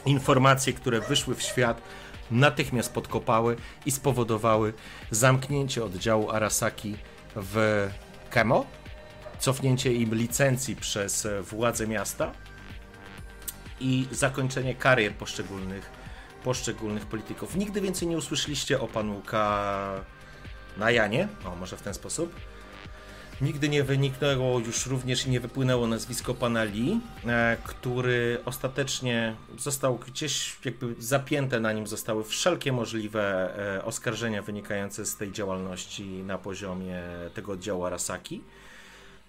informacje, 0.06 0.73
które 0.73 1.00
wyszły 1.00 1.34
w 1.34 1.42
świat, 1.42 1.82
natychmiast 2.31 2.92
podkopały 2.92 3.56
i 3.86 3.90
spowodowały 3.90 4.73
zamknięcie 5.10 5.84
oddziału 5.84 6.31
Arasaki 6.31 6.97
w 7.36 7.89
Kemo, 8.31 8.66
cofnięcie 9.44 9.92
im 9.92 10.14
licencji 10.14 10.76
przez 10.76 11.26
e, 11.26 11.42
władze 11.42 11.86
miasta 11.86 12.32
i 13.81 14.06
zakończenie 14.10 14.74
karier 14.74 15.12
poszczególnych, 15.12 15.90
poszczególnych 16.44 17.06
polityków. 17.06 17.56
Nigdy 17.56 17.81
więcej 17.81 18.08
nie 18.08 18.16
usłyszeliście 18.16 18.81
o 18.81 18.89
panu 18.89 19.23
Ka... 19.26 20.00
na 20.76 20.90
Janie, 20.90 21.28
o 21.44 21.56
może 21.56 21.76
w 21.76 21.82
ten 21.82 21.94
sposób. 21.94 22.34
Nigdy 23.40 23.68
nie 23.68 23.84
wyniknęło 23.84 24.58
już 24.58 24.86
również 24.86 25.26
i 25.26 25.31
nie 25.31 25.40
wypłynęło 25.40 25.86
nazwisko 25.86 26.34
pana 26.34 26.64
Lee, 26.64 27.00
e, 27.26 27.56
który 27.64 28.40
ostatecznie 28.44 29.36
został 29.58 29.98
gdzieś 29.98 30.56
jakby 30.64 30.94
zapięte 30.98 31.60
na 31.60 31.73
nim 31.73 31.86
zostały 31.86 32.24
wszelkie 32.24 32.73
możliwe 32.73 33.55
e, 33.76 33.84
oskarżenia 33.84 34.42
wynikające 34.42 35.06
z 35.06 35.16
tej 35.16 35.32
działalności 35.32 36.05
na 36.05 36.39
poziomie 36.39 37.02
tego 37.34 37.52
oddziału 37.52 37.84
Arasaki. 37.84 38.40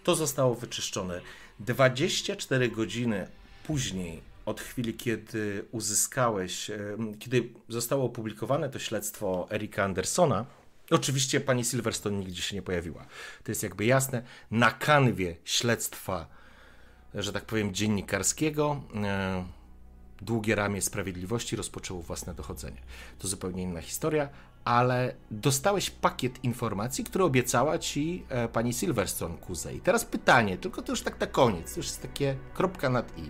To 0.05 0.15
zostało 0.15 0.55
wyczyszczone. 0.55 1.21
24 1.59 2.69
godziny 2.69 3.27
później, 3.67 4.21
od 4.45 4.61
chwili, 4.61 4.93
kiedy 4.93 5.65
uzyskałeś, 5.71 6.71
kiedy 7.19 7.49
zostało 7.69 8.05
opublikowane 8.05 8.69
to 8.69 8.79
śledztwo 8.79 9.47
Erika 9.51 9.83
Andersona, 9.83 10.45
oczywiście 10.89 11.41
pani 11.41 11.65
Silverstone 11.65 12.19
nigdzie 12.19 12.41
się 12.41 12.55
nie 12.55 12.61
pojawiła. 12.61 13.05
To 13.43 13.51
jest 13.51 13.63
jakby 13.63 13.85
jasne. 13.85 14.23
Na 14.51 14.71
kanwie 14.71 15.35
śledztwa, 15.45 16.27
że 17.13 17.33
tak 17.33 17.45
powiem, 17.45 17.73
dziennikarskiego, 17.73 18.81
e, 18.95 19.45
długie 20.21 20.55
ramię 20.55 20.81
sprawiedliwości 20.81 21.55
rozpoczęło 21.55 22.01
własne 22.01 22.33
dochodzenie. 22.33 22.81
To 23.19 23.27
zupełnie 23.27 23.63
inna 23.63 23.81
historia, 23.81 24.29
ale 24.65 25.15
dostałeś 25.31 25.89
pakiet 25.89 26.43
informacji, 26.43 27.03
który 27.03 27.23
obiecała 27.23 27.79
ci 27.79 28.25
e, 28.29 28.47
pani 28.47 28.73
Silverstone 28.73 29.37
Kuzej. 29.37 29.81
Teraz 29.81 30.05
pytanie, 30.05 30.57
tylko 30.57 30.81
to 30.81 30.91
już 30.91 31.01
tak 31.01 31.19
na 31.19 31.27
koniec, 31.27 31.73
to 31.73 31.79
już 31.79 31.87
jest 31.87 32.01
takie 32.01 32.35
kropka 32.53 32.89
nad 32.89 33.17
i. 33.17 33.29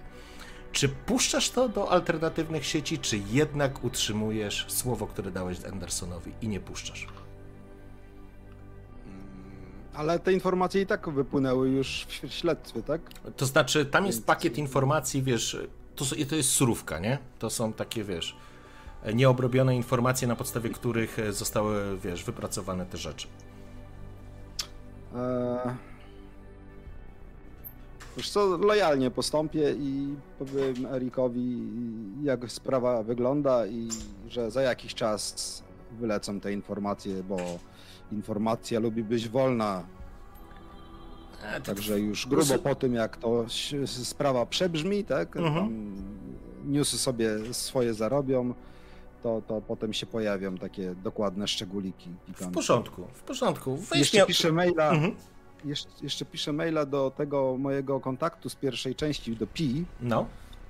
Czy 0.71 0.89
puszczasz 0.89 1.49
to 1.49 1.69
do 1.69 1.91
alternatywnych 1.91 2.65
sieci, 2.65 2.99
czy 2.99 3.17
jednak 3.31 3.83
utrzymujesz 3.83 4.65
słowo, 4.67 5.07
które 5.07 5.31
dałeś 5.31 5.65
Andersonowi 5.65 6.31
i 6.41 6.47
nie 6.47 6.59
puszczasz? 6.59 7.07
Ale 9.93 10.19
te 10.19 10.33
informacje 10.33 10.81
i 10.81 10.85
tak 10.85 11.09
wypłynęły 11.09 11.69
już 11.69 12.05
w 12.09 12.33
śledztwie, 12.33 12.83
tak? 12.83 13.01
To 13.37 13.45
znaczy, 13.45 13.85
tam 13.85 14.05
jest 14.05 14.25
pakiet 14.25 14.57
informacji, 14.57 15.23
wiesz, 15.23 15.57
to, 15.95 16.05
to 16.29 16.35
jest 16.35 16.49
surówka, 16.49 16.99
nie? 16.99 17.17
To 17.39 17.49
są 17.49 17.73
takie, 17.73 18.03
wiesz, 18.03 18.35
nieobrobione 19.13 19.75
informacje, 19.75 20.27
na 20.27 20.35
podstawie 20.35 20.69
których 20.69 21.17
zostały, 21.29 21.97
wiesz, 22.03 22.23
wypracowane 22.23 22.85
te 22.85 22.97
rzeczy. 22.97 23.27
Eee... 25.15 25.71
Już 28.17 28.29
co, 28.29 28.57
lojalnie 28.57 29.11
postąpię 29.11 29.71
i 29.79 30.15
powiem 30.39 30.85
Erikowi, 30.93 31.57
jak 32.23 32.51
sprawa 32.51 33.03
wygląda 33.03 33.67
i 33.67 33.89
że 34.27 34.51
za 34.51 34.61
jakiś 34.61 34.93
czas 34.93 35.63
wylecą 35.91 36.39
te 36.39 36.53
informacje, 36.53 37.23
bo 37.23 37.37
informacja 38.11 38.79
lubi 38.79 39.03
być 39.03 39.29
wolna. 39.29 39.83
E, 41.43 41.61
Także 41.61 41.99
już 41.99 42.27
grubo 42.27 42.59
po 42.59 42.75
tym, 42.75 42.93
jak 42.93 43.17
to 43.17 43.45
sprawa 43.85 44.45
przebrzmi, 44.45 45.03
tak, 45.03 45.37
Mhm. 45.37 45.95
newsy 46.65 46.97
sobie 46.97 47.29
swoje 47.53 47.93
zarobią, 47.93 48.53
to, 49.25 49.41
to 49.47 49.61
potem 49.61 49.93
się 49.93 50.05
pojawią 50.05 50.57
takie 50.57 50.95
dokładne 50.95 51.47
szczególiki. 51.47 52.09
W 52.09 52.25
pikantne. 52.25 52.51
porządku, 52.53 53.07
w 53.13 53.21
porządku. 53.23 53.77
Weź 53.77 53.99
Jeszcze 53.99 54.17
nie- 54.17 54.25
piszę 54.25 54.51
maila, 54.51 54.89
Mhm. 54.89 55.15
jeszcze, 55.65 55.89
jeszcze 56.01 56.25
piszę 56.25 56.53
maila 56.53 56.85
do 56.85 57.11
tego 57.17 57.57
mojego 57.59 57.99
kontaktu 57.99 58.49
z 58.49 58.55
pierwszej 58.55 58.95
części, 58.95 59.35
do 59.35 59.47
Pi, 59.47 59.85
No. 60.01 60.25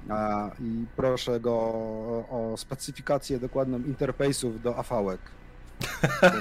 a, 0.10 0.50
i 0.60 0.86
proszę 0.96 1.40
go 1.40 1.52
o, 1.54 2.26
o 2.54 2.58
specyfikację 2.58 3.40
dokładną 3.40 3.78
interfejsów 3.78 4.62
do 4.62 4.78
afałek. 4.78 5.20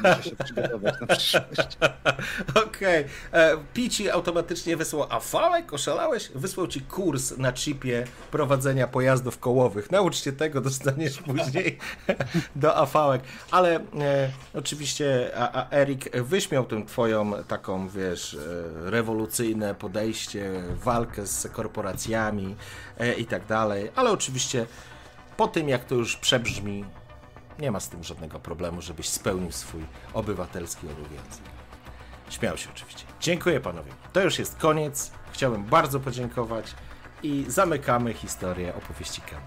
Muszę 0.02 0.22
się 0.22 0.36
przygotować 0.44 0.94
na 1.00 1.06
przyszłość. 1.06 1.78
Okej. 2.66 3.04
Okay. 3.30 3.58
Pici 3.74 4.10
automatycznie 4.10 4.76
wysłał 4.76 5.06
afałek, 5.10 5.72
oszalałeś? 5.72 6.30
Wysłał 6.34 6.66
ci 6.66 6.80
kurs 6.80 7.36
na 7.36 7.52
chipie 7.52 8.06
prowadzenia 8.30 8.86
pojazdów 8.86 9.38
kołowych. 9.38 9.90
Naucz 9.90 10.16
się 10.16 10.32
tego, 10.32 10.60
dostaniesz 10.60 11.18
później 11.26 11.78
do 12.56 12.76
afałek. 12.76 13.22
Ale 13.50 13.76
e, 13.76 14.30
oczywiście 14.54 15.30
a, 15.36 15.52
a 15.52 15.76
Erik 15.76 16.16
wyśmiał 16.16 16.64
tę 16.64 16.86
twoją 16.86 17.32
taką, 17.48 17.88
wiesz, 17.88 18.34
e, 18.34 18.90
rewolucyjne 18.90 19.74
podejście, 19.74 20.50
walkę 20.84 21.26
z 21.26 21.46
korporacjami 21.52 22.56
e, 22.98 23.14
i 23.14 23.26
tak 23.26 23.46
dalej. 23.46 23.90
Ale 23.96 24.10
oczywiście 24.10 24.66
po 25.36 25.48
tym, 25.48 25.68
jak 25.68 25.84
to 25.84 25.94
już 25.94 26.16
przebrzmi, 26.16 26.84
nie 27.58 27.70
ma 27.70 27.80
z 27.80 27.88
tym 27.88 28.04
żadnego 28.04 28.40
problemu, 28.40 28.82
żebyś 28.82 29.08
spełnił 29.08 29.52
swój 29.52 29.84
obywatelski 30.14 30.86
obowiązek. 30.86 31.44
Śmiał 32.30 32.56
się 32.56 32.70
oczywiście. 32.74 33.04
Dziękuję 33.20 33.60
panowie. 33.60 33.92
To 34.12 34.20
już 34.20 34.38
jest 34.38 34.56
koniec. 34.56 35.10
Chciałbym 35.32 35.64
bardzo 35.64 36.00
podziękować 36.00 36.74
i 37.22 37.44
zamykamy 37.48 38.14
historię 38.14 38.74
opowieści 38.74 39.20
Kama. 39.20 39.42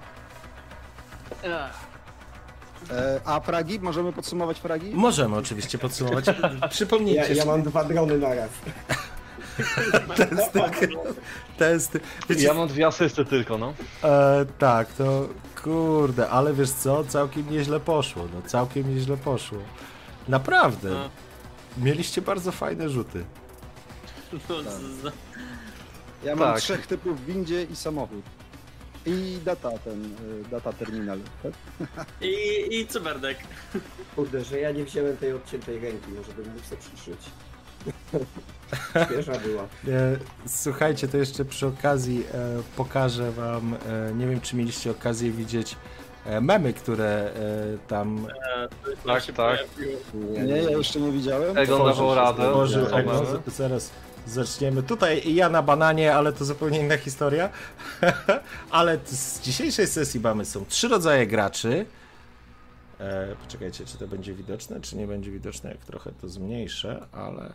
E, 2.91 3.21
a 3.25 3.39
fragi? 3.39 3.79
Możemy 3.79 4.13
podsumować 4.13 4.59
fragi? 4.59 4.91
Możemy 4.93 5.35
oczywiście 5.35 5.77
podsumować. 5.77 6.25
Przypomnijcie 6.69 7.21
Ja, 7.21 7.35
ja 7.35 7.45
mam 7.45 7.63
dwa 7.63 7.83
drony 7.83 8.17
na 8.17 8.29
raz. 10.07 10.17
testy. 10.51 10.59
testy. 11.57 11.99
Wiecie, 12.29 12.43
Ja 12.43 12.53
mam 12.53 12.67
dwie 12.67 12.87
asysty 12.87 13.25
tylko, 13.25 13.57
no. 13.57 13.73
E, 14.03 14.45
tak, 14.59 14.93
to 14.93 15.29
kurde, 15.63 16.29
ale 16.29 16.53
wiesz 16.53 16.69
co, 16.71 17.03
całkiem 17.03 17.51
nieźle 17.51 17.79
poszło, 17.79 18.23
no 18.33 18.41
całkiem 18.49 18.95
nieźle 18.95 19.17
poszło. 19.17 19.57
Naprawdę. 20.27 20.89
No. 20.89 21.09
Mieliście 21.77 22.21
bardzo 22.21 22.51
fajne 22.51 22.89
rzuty. 22.89 23.25
No, 24.33 24.39
z, 24.61 25.13
Ja 26.23 26.35
mam 26.35 26.53
Tak. 26.53 26.61
trzech 26.61 26.87
typów 26.87 27.21
w 27.21 27.25
windzie 27.25 27.63
i 27.63 27.75
samochód. 27.75 28.25
I 29.05 29.37
data 29.45 29.71
ten, 29.77 30.05
y, 30.05 30.43
data 30.51 30.73
terminal. 30.73 31.19
Tak? 31.43 31.53
I, 32.21 32.35
I 32.79 32.87
cyberdek. 32.87 33.37
Kurde, 34.15 34.43
że 34.43 34.59
ja 34.59 34.71
nie 34.71 34.83
wziąłem 34.83 35.17
tej 35.17 35.33
odciętej 35.33 35.79
ręki, 35.79 36.11
może 36.11 36.31
bym 36.33 36.53
mógł 36.53 36.65
sobie 36.65 36.81
przyszyć. 36.81 37.19
Świeża 39.05 39.33
była. 39.39 39.61
E, 39.63 39.67
Słuchajcie, 40.47 41.07
to 41.07 41.17
jeszcze 41.17 41.45
przy 41.45 41.67
okazji 41.67 42.23
e, 42.33 42.61
pokażę 42.77 43.31
wam, 43.31 43.73
e, 43.73 44.13
nie 44.13 44.27
wiem 44.27 44.41
czy 44.41 44.55
mieliście 44.55 44.91
okazję 44.91 45.31
widzieć 45.31 45.75
e, 46.25 46.41
memy, 46.41 46.73
które 46.73 47.05
e, 47.05 47.31
tam 47.87 48.27
E, 48.57 48.67
Tak, 49.05 49.23
tak. 49.35 49.59
Nie, 50.13 50.41
Nie, 50.43 50.57
ja 50.57 50.69
jeszcze 50.71 50.99
nie 50.99 51.11
widziałem. 51.11 51.57
Egon 51.57 51.85
dawał 51.85 52.15
radę. 52.15 52.43
tworzył 52.51 52.85
Egon. 52.95 53.25
Zaraz 53.47 53.91
zaczniemy. 54.27 54.83
Tutaj 54.83 55.33
ja 55.35 55.49
na 55.49 55.61
bananie, 55.61 56.15
ale 56.15 56.33
to 56.33 56.45
zupełnie 56.45 56.79
inna 56.79 56.97
historia. 56.97 57.49
ale 58.71 58.97
z 59.05 59.41
dzisiejszej 59.41 59.87
sesji 59.87 60.19
mamy 60.19 60.45
są 60.45 60.65
trzy 60.65 60.87
rodzaje 60.87 61.27
graczy. 61.27 61.85
E, 62.99 63.35
poczekajcie, 63.35 63.85
czy 63.85 63.97
to 63.97 64.07
będzie 64.07 64.33
widoczne, 64.33 64.81
czy 64.81 64.97
nie 64.97 65.07
będzie 65.07 65.31
widoczne, 65.31 65.69
jak 65.69 65.85
trochę 65.85 66.11
to 66.21 66.29
zmniejszę, 66.29 67.07
ale 67.11 67.53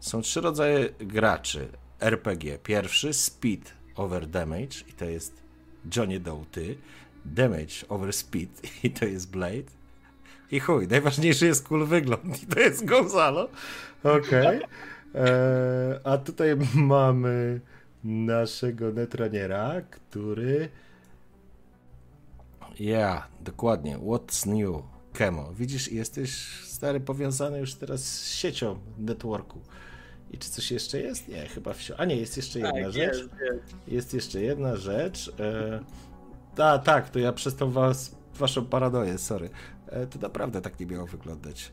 są 0.00 0.22
trzy 0.22 0.40
rodzaje 0.40 0.88
graczy. 0.98 1.68
RPG. 2.00 2.58
Pierwszy 2.58 3.12
speed 3.12 3.72
over 3.94 4.26
damage 4.26 4.80
i 4.88 4.92
to 4.92 5.04
jest 5.04 5.42
Johnny 5.96 6.20
Doe 6.20 6.44
ty. 6.50 6.78
Damage 7.24 7.88
over 7.88 8.12
speed 8.12 8.50
i 8.84 8.90
to 8.90 9.04
jest 9.04 9.30
Blade. 9.30 9.76
I 10.50 10.60
chuj, 10.60 10.88
najważniejszy 10.88 11.46
jest 11.46 11.68
cool 11.68 11.86
wygląd 11.86 12.42
i 12.42 12.46
to 12.46 12.60
jest 12.60 12.84
Gonzalo. 12.84 13.48
Okej. 14.04 14.60
Eee, 15.14 16.00
A 16.04 16.18
tutaj 16.18 16.56
mamy 16.74 17.60
naszego 18.04 18.92
netraniera, 18.92 19.80
który... 19.90 20.68
Ja, 22.80 23.26
dokładnie. 23.40 23.98
What's 23.98 24.46
new? 24.46 24.82
Kemo. 25.12 25.52
Widzisz, 25.54 25.92
jesteś 25.92 26.30
stary 26.64 27.00
powiązany 27.00 27.58
już 27.58 27.74
teraz 27.74 28.00
z 28.00 28.34
siecią 28.34 28.78
networku. 28.98 29.60
I 30.30 30.38
czy 30.38 30.50
coś 30.50 30.70
jeszcze 30.70 31.00
jest? 31.00 31.28
Nie, 31.28 31.46
chyba 31.48 31.72
wsio. 31.72 31.94
A 31.98 32.04
nie, 32.04 32.16
jest 32.16 32.36
jeszcze 32.36 32.58
jedna 32.58 32.72
Tak, 32.72 32.92
rzecz. 32.92 32.96
jest, 32.96 33.20
jest. 33.20 33.88
Jest 33.88 34.14
jeszcze 34.14 34.40
jedna 34.40 34.76
rzecz. 34.76 35.32
E, 35.40 35.80
ta, 36.54 36.78
tak, 36.78 37.10
to 37.10 37.18
ja 37.18 37.32
przez 37.32 37.56
tą 37.56 37.70
was, 37.70 38.16
waszą 38.34 38.64
paranoję, 38.64 39.18
sorry. 39.18 39.50
E, 39.86 40.06
to 40.06 40.18
naprawdę 40.18 40.62
tak 40.62 40.80
nie 40.80 40.86
miało 40.86 41.06
wyglądać. 41.06 41.72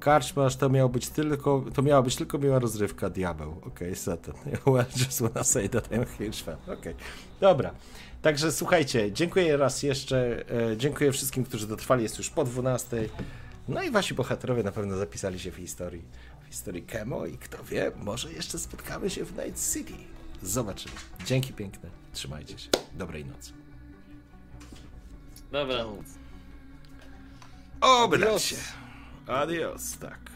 Karczmasz 0.00 0.56
to 0.56 0.68
miało 0.68 0.88
być 0.88 1.08
tylko, 1.08 1.64
to 1.74 1.82
miała 1.82 2.02
być 2.02 2.16
tylko 2.16 2.38
miła 2.38 2.58
rozrywka, 2.58 3.10
diabeł. 3.10 3.50
Okej, 3.50 3.68
okay, 3.68 3.96
Satan. 3.96 4.34
Well, 4.66 4.84
just 4.96 5.20
wanna 5.20 5.44
say 5.44 5.68
that 5.68 5.90
I'm 5.90 6.02
a 6.02 6.24
huge 6.24 6.42
fan. 6.44 6.56
Okej, 6.78 6.94
dobra. 7.40 7.74
Także 8.22 8.52
słuchajcie, 8.52 9.12
dziękuję 9.12 9.56
raz 9.56 9.82
jeszcze, 9.82 10.44
e, 10.72 10.76
dziękuję 10.76 11.12
wszystkim, 11.12 11.44
którzy 11.44 11.66
dotrwali, 11.66 12.02
jest 12.02 12.18
już 12.18 12.30
po 12.30 12.44
12. 12.44 13.08
No 13.68 13.82
i 13.82 13.90
wasi 13.90 14.14
bohaterowie 14.14 14.62
na 14.62 14.72
pewno 14.72 14.96
zapisali 14.96 15.38
się 15.38 15.50
w 15.50 15.56
historii, 15.56 16.04
historii 16.50 16.82
Kemo 16.82 17.26
i 17.26 17.38
kto 17.38 17.64
wie, 17.64 17.92
może 17.96 18.32
jeszcze 18.32 18.58
spotkamy 18.58 19.10
się 19.10 19.24
w 19.24 19.32
Night 19.36 19.72
City. 19.72 19.94
Zobaczymy. 20.42 20.94
Dzięki 21.24 21.52
piękne, 21.52 21.90
trzymajcie 22.12 22.58
się. 22.58 22.70
Dobrej 22.92 23.24
nocy. 23.24 23.52
Dobra. 25.52 25.84
Obrać 27.80 28.42
się. 28.42 28.56
Adios, 29.26 29.98
tak. 29.98 30.33